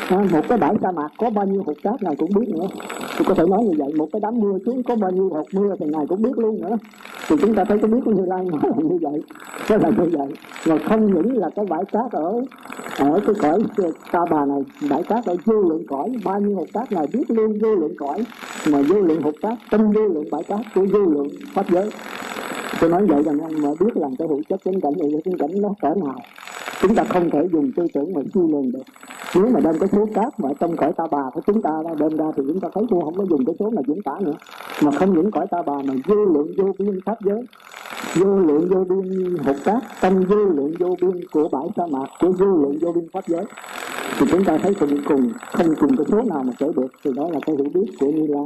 À, 0.10 0.27
một 0.32 0.41
cái 0.49 0.57
bãi 0.57 0.73
sa 0.82 0.91
mạc 0.91 1.07
có 1.18 1.30
bao 1.30 1.45
nhiêu 1.45 1.64
hột 1.65 1.76
cát 1.84 2.03
ngài 2.03 2.15
cũng 2.15 2.30
biết 2.40 2.49
nữa. 2.49 2.68
Tôi 3.18 3.26
có 3.27 3.34
thể 3.34 3.44
nói 3.49 3.64
như 3.64 3.72
vậy 3.77 3.94
một 3.98 4.07
cái 4.11 4.19
đám 4.19 4.40
mưa 4.40 4.57
xuống 4.65 4.84
có 4.84 4.95
bao 4.95 5.11
nhiêu 5.11 5.30
hột 5.30 5.45
mưa 5.53 5.76
thì 5.80 5.86
ngài 5.86 6.06
cũng 6.07 6.22
biết 6.22 6.38
luôn 6.38 6.61
nữa 6.61 6.77
thì 7.28 7.36
chúng 7.42 7.56
ta 7.56 7.64
thấy 7.64 7.78
cái 7.78 7.92
biết 7.92 8.00
của 8.06 8.12
như 8.12 8.26
lai 8.26 8.46
nó 8.52 8.58
là 8.64 8.76
như 8.78 8.98
vậy 9.02 9.22
nó 9.70 9.78
là 9.78 9.90
như 9.90 10.18
vậy. 10.18 10.28
Và 10.66 10.78
không 10.90 11.14
những 11.14 11.38
là 11.38 11.50
cái 11.56 11.66
bãi 11.70 11.86
cát 11.86 12.12
ở 12.12 12.42
ở 12.98 13.20
cái 13.26 13.36
cõi 13.42 13.60
ta 14.12 14.20
bà 14.30 14.46
này, 14.46 14.62
bãi 14.90 15.04
cát 15.04 15.26
ở 15.26 15.36
vô 15.46 15.62
lượng 15.62 15.84
cõi, 15.88 16.10
bao 16.26 16.40
nhiêu 16.40 16.56
hột 16.56 16.68
cát 16.74 16.92
ngài 16.92 17.08
biết 17.14 17.32
luôn 17.32 17.60
vô 17.62 17.76
lượng 17.76 17.96
cõi, 17.98 18.24
mà 18.72 18.82
vô 18.90 18.96
lượng 18.96 19.22
hột 19.22 19.34
cát, 19.42 19.58
tâm 19.72 19.92
vô 19.92 20.02
lượng 20.02 20.26
bãi 20.32 20.44
cát 20.44 20.60
của 20.76 20.86
vô 20.94 21.00
lượng 21.00 21.28
pháp 21.54 21.70
giới. 21.70 21.90
Tôi 22.82 22.90
nói 22.90 23.06
vậy 23.06 23.24
rằng 23.24 23.40
ông 23.40 23.62
mà 23.62 23.70
biết 23.80 23.98
làm 23.98 24.16
cái 24.16 24.28
hữu 24.28 24.42
chất 24.50 24.60
chánh 24.66 24.82
cảnh 24.82 24.94
này 25.00 25.22
chánh 25.26 25.38
cảnh 25.38 25.62
nó 25.62 25.70
cỡ 25.82 25.90
nào 26.06 26.16
chúng 26.82 26.96
ta 26.96 27.04
không 27.04 27.30
thể 27.30 27.48
dùng 27.52 27.72
tư 27.76 27.86
tưởng 27.94 28.14
mà 28.14 28.22
suy 28.34 28.42
luận 28.50 28.72
được. 28.72 28.84
Nếu 29.36 29.48
mà 29.48 29.60
đem 29.60 29.80
cái 29.80 29.90
số 29.92 30.08
cát 30.14 30.40
mà 30.40 30.50
trong 30.60 30.78
cõi 30.78 30.94
ta 30.98 31.04
bà 31.12 31.30
của 31.34 31.42
chúng 31.48 31.62
ta 31.62 31.70
ra 31.84 31.92
đem 32.00 32.18
ra 32.18 32.26
thì 32.38 32.44
chúng 32.48 32.60
ta 32.60 32.68
thấy 32.74 32.84
cũng 32.90 33.02
không 33.02 33.18
có 33.18 33.26
dùng 33.30 33.46
cái 33.46 33.56
số 33.60 33.70
mà 33.70 33.82
chúng 33.88 34.02
ta 34.02 34.12
nữa. 34.20 34.36
Mà 34.84 34.92
không 34.92 35.14
những 35.14 35.32
cõi 35.32 35.48
ta 35.52 35.62
bà 35.66 35.74
mà 35.88 35.94
vô 36.08 36.16
lượng 36.16 36.54
vô 36.58 36.72
biên 36.80 37.00
pháp 37.06 37.18
giới, 37.26 37.44
vô 38.16 38.40
lượng 38.40 38.70
vô 38.70 38.84
biên 38.84 39.36
hột 39.46 39.56
cát 39.64 39.84
trong 40.02 40.26
vô 40.26 40.36
lượng 40.36 40.74
vô 40.80 40.96
biên 41.02 41.22
của 41.32 41.50
bãi 41.52 41.68
sa 41.76 41.84
mạc, 41.92 42.08
của 42.20 42.32
vô 42.32 42.46
lượng 42.46 42.78
vô 42.82 42.92
biên 42.92 43.08
pháp 43.14 43.28
giới. 43.28 43.46
Thì 44.20 44.26
chúng 44.32 44.46
ta 44.46 44.58
thấy 44.58 44.74
cùng 44.80 44.98
cùng, 45.08 45.32
không 45.52 45.76
cùng 45.80 45.98
cái 45.98 46.06
số 46.12 46.22
nào 46.22 46.44
mà 46.44 46.54
trở 46.60 46.72
được, 46.76 46.88
thì 47.04 47.12
đó 47.16 47.30
là 47.32 47.40
cái 47.46 47.56
hiểu 47.56 47.70
biết 47.74 47.92
của 48.00 48.08
như 48.12 48.28
lai 48.28 48.46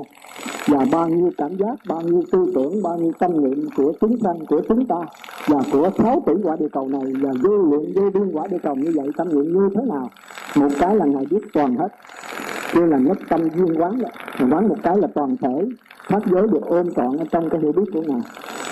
và 0.68 0.86
bao 0.91 1.10
nhiêu 1.10 1.31
cảm 1.38 1.57
giác, 1.57 1.76
bao 1.88 2.02
nhiêu 2.02 2.23
tư 2.31 2.52
tưởng, 2.56 2.84
bao 2.84 2.98
nhiêu 2.98 3.11
tâm 3.19 3.44
niệm 3.44 3.69
của 3.76 3.94
chúng 4.02 4.18
sanh, 4.23 4.45
của 4.45 4.61
chúng 4.69 4.86
ta, 4.86 4.95
và 5.48 5.60
của 5.72 5.90
sáu 5.98 6.23
tỷ 6.26 6.34
quả 6.44 6.56
địa 6.60 6.69
cầu 6.72 6.88
này, 6.88 7.14
và 7.22 7.31
vô 7.44 7.57
lượng 7.57 7.91
vô 7.95 8.10
biên 8.14 8.31
quả 8.31 8.48
địa 8.48 8.57
cầu 8.64 8.76
như 8.76 8.91
vậy, 8.95 9.07
tâm 9.18 9.30
niệm 9.30 9.53
như 9.53 9.69
thế 9.76 9.81
nào? 9.90 10.10
Một 10.56 10.69
cái 10.80 10.95
là 10.95 11.06
ngài 11.06 11.26
biết 11.30 11.41
toàn 11.53 11.76
hết. 11.76 11.88
Kia 12.73 12.86
là 12.86 12.98
nhất 12.98 13.18
tâm 13.30 13.49
duyên 13.49 13.81
quán 13.81 13.99
đó. 13.99 14.10
Quán 14.52 14.68
một 14.68 14.76
cái 14.84 14.98
là 14.98 15.07
toàn 15.14 15.38
thể 15.41 15.68
pháp 16.07 16.19
giới 16.31 16.48
được 16.48 16.65
ôm 16.65 16.94
trọn 16.95 17.18
ở 17.18 17.26
trong 17.31 17.49
cái 17.49 17.61
hiểu 17.61 17.72
biết 17.72 17.84
của 17.94 18.02
ngài. 18.02 18.22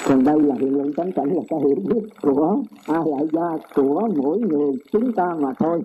Còn 0.07 0.23
đây 0.23 0.39
là 0.39 0.55
hiện 0.59 0.77
lượng 0.77 0.93
tánh 0.93 1.11
cảnh, 1.11 1.29
là 1.35 1.41
cái 1.49 1.59
hiểu 1.59 1.75
biết 1.87 2.09
của 2.21 2.57
ai 2.87 3.01
lại 3.05 3.27
gia, 3.31 3.57
của 3.75 4.09
mỗi 4.15 4.39
người 4.39 4.73
chúng 4.91 5.13
ta 5.13 5.35
mà 5.39 5.53
thôi. 5.59 5.81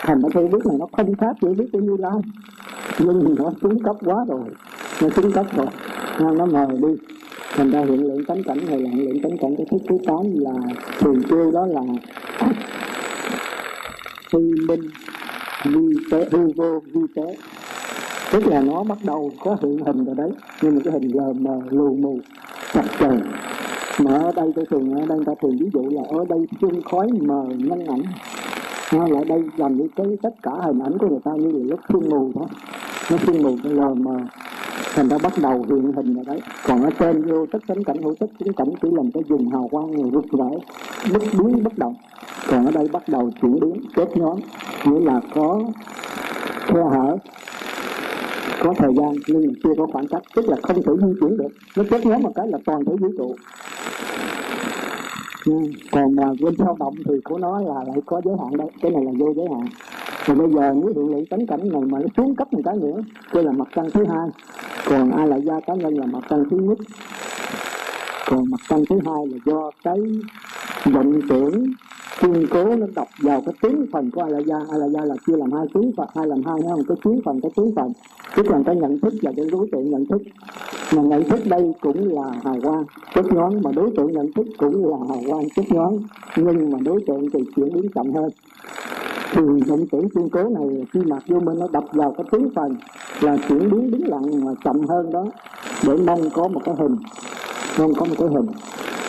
Thành 0.00 0.22
cái 0.22 0.42
hiểu 0.42 0.52
biết 0.52 0.66
này 0.66 0.76
nó 0.80 0.86
không 0.96 1.14
khác 1.14 1.36
hiểu 1.42 1.54
biết 1.58 1.66
của 1.72 1.78
như 1.78 1.96
lai 1.98 2.20
nhưng 2.98 3.34
nó 3.38 3.50
xuống 3.62 3.82
cấp 3.82 3.96
quá 4.04 4.24
rồi. 4.28 4.44
Nó 5.02 5.08
xuống 5.08 5.32
cấp 5.32 5.46
rồi. 5.56 5.66
Nó 6.20 6.46
mờ 6.46 6.66
đi. 6.82 6.94
Thành 7.56 7.70
ra 7.70 7.80
hiện 7.80 8.06
lượng 8.06 8.24
tánh 8.24 8.42
cảnh 8.42 8.58
hay 8.68 8.78
là 8.78 8.90
hiện 8.90 9.08
lượng 9.08 9.22
tánh 9.22 9.38
cảnh 9.38 9.56
cái 9.56 9.66
thức 9.70 9.82
thứ 9.88 9.98
tám 10.06 10.22
là 10.34 10.52
thường 10.98 11.22
kêu 11.30 11.50
đó 11.50 11.66
là 11.66 11.80
hư 14.32 14.40
minh 14.68 14.80
vi 15.64 15.96
tế 16.10 16.28
hư 16.32 16.48
vô 16.56 16.80
vi 16.92 17.00
tế. 17.14 17.36
Tức 18.32 18.46
là 18.46 18.60
nó 18.60 18.82
bắt 18.82 18.98
đầu 19.04 19.30
có 19.44 19.56
hiện 19.62 19.78
hình 19.86 20.04
rồi 20.04 20.14
đấy. 20.14 20.30
Nhưng 20.62 20.74
mà 20.74 20.80
cái 20.84 20.92
hình 20.92 21.08
giờ 21.14 21.32
mờ 21.32 21.60
lù 21.70 21.94
mù 21.94 22.18
chặt 22.72 22.84
chờn. 23.00 23.20
Mà 24.04 24.18
ở 24.18 24.32
đây 24.36 24.52
tôi 24.56 24.64
thường 24.70 24.94
ở 24.94 25.06
đây 25.06 25.18
ta 25.26 25.32
thường 25.42 25.56
ví 25.60 25.70
dụ 25.72 25.88
là 25.90 26.02
ở 26.08 26.24
đây 26.28 26.46
chung 26.60 26.82
khói 26.82 27.08
mờ 27.20 27.44
nhân 27.58 27.86
ảnh. 27.86 28.02
Nó 28.92 29.08
lại 29.08 29.24
đây 29.24 29.42
làm 29.56 29.76
những 29.76 29.88
cái 29.96 30.06
tất 30.22 30.34
cả 30.42 30.52
hình 30.62 30.78
ảnh 30.78 30.98
của 30.98 31.08
người 31.08 31.20
ta 31.24 31.30
như 31.32 31.52
là 31.52 31.64
lúc 31.70 31.80
sương 31.88 32.10
mù 32.10 32.32
đó 32.34 32.46
nó 33.10 33.16
chuyên 33.26 33.42
mù 33.42 33.56
cái 33.62 33.72
lời 33.72 33.94
mà 33.94 34.12
thành 34.94 35.08
ra 35.08 35.18
bắt 35.22 35.32
đầu 35.38 35.64
hiện 35.68 35.92
hình 35.96 36.14
rồi 36.14 36.24
đấy. 36.26 36.40
Còn 36.66 36.82
ở 36.82 36.90
trên 36.98 37.22
vô 37.22 37.46
tất 37.52 37.58
cánh 37.68 37.84
cảnh 37.84 38.02
hữu 38.02 38.14
tất 38.20 38.26
chính 38.38 38.52
cảnh 38.52 38.68
chỉ 38.82 38.88
làm 38.92 39.10
cái 39.10 39.22
dùng 39.28 39.48
hào 39.48 39.68
quang 39.70 39.90
người 39.90 40.10
rực 40.14 40.24
rỡ 40.38 40.48
bất 41.12 41.22
biến 41.32 41.64
bất 41.64 41.78
động 41.78 41.94
còn 42.50 42.66
ở 42.66 42.72
đây 42.72 42.88
bắt 42.92 43.08
đầu 43.08 43.30
chuyển 43.42 43.60
biến, 43.60 43.80
kết 43.94 44.16
nhóm 44.16 44.38
nghĩa 44.84 45.00
là 45.00 45.20
có 45.34 45.60
khe 46.66 46.80
hở, 46.90 47.16
có 48.62 48.74
thời 48.78 48.94
gian, 48.96 49.14
nhưng 49.28 49.54
chưa 49.64 49.70
có 49.78 49.86
khoảng 49.92 50.06
cách. 50.08 50.22
Tức 50.34 50.48
là 50.48 50.56
không 50.62 50.82
thể 50.82 50.92
di 51.06 51.12
chuyển 51.20 51.36
được. 51.36 51.48
Nó 51.76 51.84
kết 51.90 52.06
nhóm 52.06 52.22
một 52.22 52.32
cái 52.34 52.48
là 52.48 52.58
toàn 52.64 52.84
thể 52.84 52.92
vũ 53.00 53.08
trụ. 53.18 53.34
Còn 55.92 56.16
mà 56.16 56.24
bên 56.42 56.54
sao 56.58 56.76
động 56.80 56.94
thì 57.08 57.14
của 57.24 57.38
nó 57.38 57.60
là 57.60 57.84
lại 57.86 58.00
có 58.06 58.20
giới 58.24 58.34
hạn 58.40 58.56
đấy. 58.56 58.68
Cái 58.82 58.90
này 58.90 59.04
là 59.04 59.12
vô 59.18 59.34
giới 59.36 59.46
hạn 59.52 59.66
thì 60.28 60.34
bây 60.34 60.50
giờ 60.50 60.74
nếu 60.74 60.92
hiện 60.96 61.16
lý 61.16 61.24
tánh 61.30 61.46
cảnh 61.46 61.68
này 61.72 61.82
mà 61.82 61.98
nó 61.98 62.06
xuống 62.16 62.36
cấp 62.36 62.52
một 62.52 62.60
cái 62.64 62.76
nữa 62.76 63.02
kia 63.32 63.42
là 63.42 63.52
mặt 63.52 63.68
trăng 63.74 63.90
thứ 63.94 64.04
hai. 64.04 64.28
Còn 64.88 65.10
ai 65.10 65.28
lại 65.28 65.40
gia 65.44 65.60
cá 65.60 65.74
nhân 65.74 65.94
là 65.94 66.06
mặt 66.06 66.24
trăng 66.30 66.44
thứ 66.50 66.56
nhất? 66.56 66.78
Còn 68.30 68.44
mặt 68.50 68.60
trăng 68.68 68.84
thứ 68.90 68.98
hai 69.06 69.26
là 69.26 69.38
do 69.46 69.70
cái 69.84 69.98
vọng 70.92 71.20
tưởng 71.28 71.66
kiên 72.20 72.46
cố 72.50 72.76
nó 72.76 72.86
đọc 72.94 73.08
vào 73.22 73.42
cái 73.46 73.54
tiếng 73.62 73.86
phần 73.92 74.10
của 74.10 74.22
ai 74.22 74.30
là 74.30 74.38
gia. 74.38 74.56
Ai 74.70 74.78
là 74.78 74.88
gia 74.88 75.04
là 75.04 75.14
chia 75.26 75.36
làm 75.36 75.52
hai 75.52 75.66
tiếng 75.74 75.92
phần, 75.96 76.08
hai 76.16 76.26
làm 76.26 76.42
hai, 76.46 76.56
không? 76.68 76.82
Cái 76.88 76.96
tiếng 77.04 77.20
phần, 77.24 77.40
cái 77.40 77.50
tiếng 77.56 77.74
phần. 77.76 77.92
Tức 78.36 78.50
là 78.50 78.60
cái 78.66 78.76
nhận 78.76 79.00
thức 79.00 79.14
và 79.22 79.32
cái 79.36 79.46
đối 79.52 79.68
tượng 79.72 79.90
nhận 79.90 80.06
thức. 80.06 80.22
Mà 80.96 81.02
nhận 81.02 81.24
thức 81.24 81.40
đây 81.46 81.72
cũng 81.80 82.08
là 82.08 82.32
hào 82.44 82.56
quang. 82.62 82.84
Chất 83.14 83.26
nhón 83.32 83.62
mà 83.62 83.70
đối 83.74 83.90
tượng 83.96 84.12
nhận 84.12 84.32
thức 84.32 84.46
cũng 84.58 84.90
là 84.90 84.96
hào 85.08 85.22
quang 85.28 85.50
chất 85.56 85.64
nhón. 85.70 85.92
Nhưng 86.36 86.70
mà 86.70 86.78
đối 86.84 87.00
tượng 87.06 87.30
thì 87.30 87.40
chuyển 87.56 87.72
biến 87.74 87.90
chậm 87.94 88.12
hơn 88.12 88.30
thì 89.32 89.42
động 89.66 89.86
tưởng 89.92 90.08
kiên 90.08 90.28
cố 90.28 90.42
này 90.42 90.86
khi 90.92 91.00
mà 91.00 91.16
vô 91.26 91.40
minh 91.40 91.58
nó 91.58 91.66
đập 91.72 91.84
vào 91.92 92.14
cái 92.16 92.26
tướng 92.30 92.48
phần 92.54 92.76
là 93.20 93.36
chuyển 93.48 93.70
biến 93.70 93.90
đứng 93.90 94.08
lặng 94.08 94.44
mà 94.44 94.52
chậm 94.64 94.86
hơn 94.86 95.12
đó, 95.12 95.24
để 95.86 95.96
mong 95.96 96.30
có 96.30 96.48
một 96.48 96.60
cái 96.64 96.74
hình, 96.78 96.96
mong 97.78 97.94
có 97.94 98.06
một 98.06 98.14
cái 98.18 98.28
hình. 98.28 98.46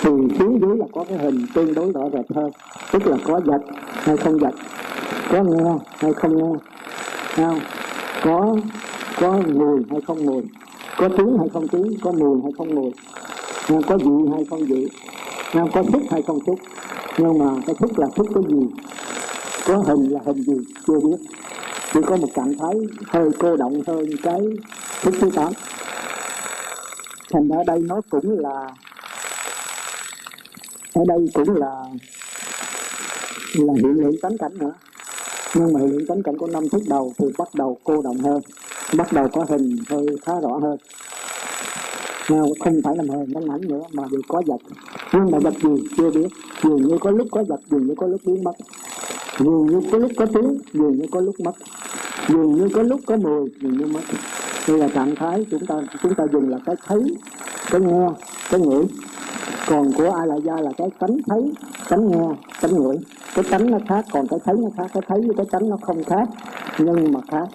Thì 0.02 0.12
phía 0.40 0.60
dưới 0.62 0.78
là 0.78 0.86
có 0.94 1.06
cái 1.10 1.18
hình 1.18 1.46
tương 1.54 1.74
đối 1.74 1.92
rõ 1.92 2.02
rệt 2.14 2.26
hơn, 2.36 2.52
tức 2.92 3.08
là 3.08 3.18
có 3.24 3.42
vật 3.46 3.62
hay 3.92 4.18
không 4.18 4.38
vật 4.38 4.54
có 5.32 5.44
nghe 5.44 5.78
hay 5.98 6.14
không 6.14 6.38
nghe, 6.38 6.60
không? 7.38 7.60
Có 8.24 8.56
có 9.20 9.42
mùi 9.54 9.84
hay 9.90 10.02
không 10.08 10.26
mùi, 10.26 10.44
có 10.98 11.10
tiếng 11.18 11.38
hay 11.38 11.50
không 11.54 11.68
tiếng, 11.68 11.94
có 12.04 12.12
mùi 12.12 12.42
hay 12.44 12.52
không 12.58 12.76
mùi 12.76 12.92
có 13.88 13.98
vị 13.98 14.32
hay 14.32 14.46
không 14.50 14.66
vị 14.66 14.88
có 15.54 15.84
xúc 15.94 16.02
hay 16.12 16.22
không 16.22 16.40
xúc 16.46 16.60
nhưng 17.18 17.38
mà 17.38 17.46
cái 17.66 17.76
xúc 17.80 18.00
là 18.00 18.08
xúc 18.16 18.28
cái 18.34 18.44
gì? 18.48 18.68
Có 19.66 19.78
hình 19.78 20.10
là 20.10 20.20
hình 20.26 20.44
gì? 20.44 20.58
Chưa 20.88 21.00
biết. 21.00 21.18
Chỉ 21.94 22.00
có 22.06 22.16
một 22.16 22.28
trạng 22.36 22.54
thái 22.60 22.76
hơi 23.08 23.30
cô 23.40 23.58
động 23.58 23.82
hơn 23.88 24.06
cái 24.24 24.40
thức 25.02 25.14
thứ 25.22 25.30
tám. 25.36 25.54
Thành 27.34 27.50
ở 27.50 27.64
đây 27.68 27.80
nó 27.80 28.02
cũng 28.10 28.40
là, 28.40 28.72
ở 30.94 31.04
đây 31.08 31.30
cũng 31.34 31.56
là 31.56 31.84
là 33.54 33.74
hiện 33.74 33.94
lượng 33.94 34.16
tánh 34.22 34.38
cảnh 34.38 34.58
nữa. 34.58 34.74
Nhưng 35.56 35.74
mà 35.74 35.80
hiện 35.80 35.92
lượng 35.92 36.08
tánh 36.08 36.24
cảnh 36.24 36.38
của 36.38 36.48
năm 36.48 36.70
thức 36.70 36.82
đầu 36.88 37.14
thì 37.18 37.26
bắt 37.38 37.48
đầu 37.56 37.78
cô 37.84 38.02
động 38.02 38.18
hơn, 38.18 38.42
bắt 38.98 39.14
đầu 39.14 39.28
có 39.34 39.46
hình 39.50 39.78
hơi 39.90 40.06
khá 40.26 40.34
rõ 40.42 40.60
hơn. 40.62 40.78
Nào, 42.30 42.48
không 42.60 42.82
phải 42.84 42.96
là 42.98 43.04
hình 43.08 43.32
nó 43.34 43.54
ảnh 43.54 43.62
nữa, 43.62 43.82
mà 43.92 44.04
vì 44.12 44.18
có 44.28 44.42
vật. 44.46 44.62
Nhưng 45.14 45.32
mà 45.32 45.40
vật 45.40 45.54
gì? 45.64 45.88
Chưa 45.98 46.12
biết. 46.12 46.28
Dường 46.64 46.82
như 46.82 46.98
có 47.02 47.12
lúc 47.12 47.28
có 47.32 47.44
vật, 47.48 47.60
dường 47.72 47.88
như 47.88 47.94
có 47.98 48.08
lúc 48.08 48.22
biến 48.26 48.44
mất 48.44 48.52
dường 49.40 49.66
như 49.66 49.82
có 49.92 49.98
lúc 49.98 50.12
có 50.18 50.26
tiếng 50.26 50.58
dường 50.74 50.98
như 50.98 51.06
có 51.12 51.22
lúc 51.22 51.36
mất. 51.40 51.52
Dường 52.28 52.56
như 52.56 52.70
có 52.74 52.84
lúc 52.84 53.00
có 53.06 53.18
mùi 53.18 53.50
dường 53.62 53.78
như 53.78 53.86
mất. 53.86 54.02
Đây 54.68 54.78
là 54.78 54.88
trạng 54.88 55.16
thái 55.16 55.46
chúng 55.52 55.66
ta 55.66 55.76
chúng 56.04 56.16
ta 56.16 56.24
dùng 56.34 56.50
là 56.50 56.58
cái 56.66 56.76
thấy, 56.88 57.16
cái 57.72 57.82
nghe, 57.82 58.10
cái 58.52 58.60
ngửi. 58.60 58.86
Còn 59.68 59.92
của 59.94 60.12
ai 60.12 60.28
lại 60.28 60.40
gia 60.44 60.56
là 60.56 60.72
cái 60.78 60.90
tánh 61.00 61.18
thấy, 61.28 61.52
tánh 61.90 62.12
nghe, 62.12 62.28
tánh 62.62 62.72
ngửi. 62.72 62.98
Cái 63.36 63.46
tánh 63.50 63.72
nó 63.72 63.78
khác, 63.90 64.06
còn 64.12 64.28
cái 64.28 64.40
thấy 64.46 64.56
nó 64.60 64.70
khác. 64.78 64.88
Cái 64.94 65.04
thấy 65.08 65.22
với 65.22 65.36
cái 65.38 65.46
tánh 65.52 65.70
nó 65.70 65.78
không 65.82 66.04
khác, 66.04 66.28
nhưng 66.80 67.12
mà 67.12 67.20
khác. 67.32 67.48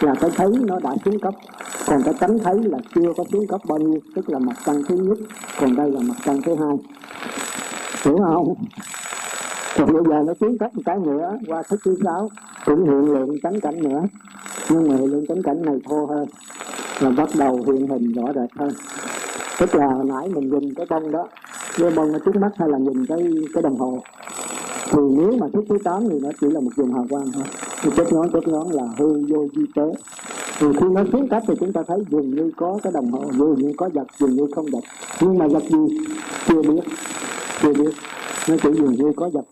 Là 0.00 0.14
cái 0.14 0.30
thấy 0.36 0.48
nó 0.60 0.78
đã 0.80 0.94
xuống 1.04 1.20
cấp. 1.20 1.34
Còn 1.86 2.02
cái 2.04 2.14
tánh 2.20 2.38
thấy 2.38 2.54
là 2.62 2.78
chưa 2.94 3.12
có 3.16 3.24
xuống 3.32 3.46
cấp 3.46 3.60
bao 3.68 3.78
nhiêu, 3.78 4.00
tức 4.14 4.30
là 4.30 4.38
mặt 4.38 4.56
trăng 4.66 4.82
thứ 4.88 4.96
nhất. 4.96 5.18
Còn 5.60 5.76
đây 5.76 5.90
là 5.90 6.00
mặt 6.00 6.14
trăng 6.24 6.42
thứ 6.42 6.54
hai. 6.54 6.76
Hiểu 8.04 8.18
không? 8.18 8.54
Còn 9.76 9.92
bây 9.92 10.02
giờ 10.08 10.22
nó 10.26 10.34
tiến 10.40 10.58
cấp 10.58 10.74
một 10.74 10.82
cái 10.84 10.98
nữa, 10.98 11.38
qua 11.46 11.62
thức 11.62 11.80
thứ 11.84 11.96
sáu, 12.04 12.30
cũng 12.66 12.84
hiện 12.84 13.14
lượng 13.14 13.36
tánh 13.42 13.60
cảnh 13.60 13.82
nữa. 13.82 14.02
Nhưng 14.70 14.88
mà 14.88 14.96
hiện 14.96 15.10
lượng 15.10 15.26
tánh 15.26 15.42
cảnh 15.42 15.62
này 15.62 15.76
thô 15.88 16.06
hơn 16.06 16.26
là 17.00 17.10
bắt 17.10 17.28
đầu 17.38 17.62
hiện 17.66 17.86
hình 17.86 18.12
rõ 18.12 18.32
rệt 18.34 18.50
hơn. 18.56 18.72
Tức 19.58 19.74
là 19.74 19.86
hồi 19.86 20.04
nãy 20.04 20.28
mình 20.28 20.50
nhìn 20.50 20.74
cái 20.74 20.86
bông 20.90 21.10
đó, 21.10 21.28
cái 21.78 21.90
bông 21.90 22.12
nó 22.12 22.18
trước 22.18 22.36
mắt 22.36 22.50
hay 22.56 22.68
là 22.68 22.78
nhìn 22.78 23.06
cái 23.06 23.18
cái 23.54 23.62
đồng 23.62 23.76
hồ? 23.76 23.98
Thì 24.90 25.00
nếu 25.16 25.32
mà 25.40 25.46
thức 25.52 25.64
thứ 25.68 25.78
tám 25.84 26.08
thì 26.08 26.20
nó 26.22 26.28
chỉ 26.40 26.46
là 26.46 26.60
một 26.60 26.70
vùng 26.76 26.94
hào 26.94 27.06
quang 27.10 27.32
thôi. 27.32 27.44
Thì 27.82 27.90
chất 27.96 28.12
nhóm 28.12 28.30
chất 28.32 28.48
nhóm 28.48 28.70
là 28.70 28.82
hư, 28.98 29.26
vô, 29.28 29.46
di 29.56 29.62
tế. 29.74 29.82
Thì 30.58 30.66
khi 30.80 30.86
nó 30.90 31.04
xuống 31.12 31.28
cấp 31.28 31.42
thì 31.48 31.54
chúng 31.60 31.72
ta 31.72 31.82
thấy 31.86 31.98
dường 32.10 32.30
như 32.30 32.50
có 32.56 32.78
cái 32.82 32.92
đồng 32.92 33.12
hồ, 33.12 33.24
dường 33.38 33.54
như 33.54 33.72
có 33.76 33.88
vật, 33.94 34.06
dường 34.18 34.30
như 34.30 34.46
không 34.54 34.66
vật. 34.72 34.80
Nhưng 35.20 35.38
mà 35.38 35.46
vật 35.46 35.62
gì? 35.62 35.98
Chưa 36.48 36.62
biết. 36.62 36.80
Chưa 37.62 37.72
biết. 37.72 37.90
Nó 38.48 38.56
chỉ 38.62 38.68
dường 38.78 38.92
như 38.92 39.12
có 39.16 39.28
vật. 39.28 39.44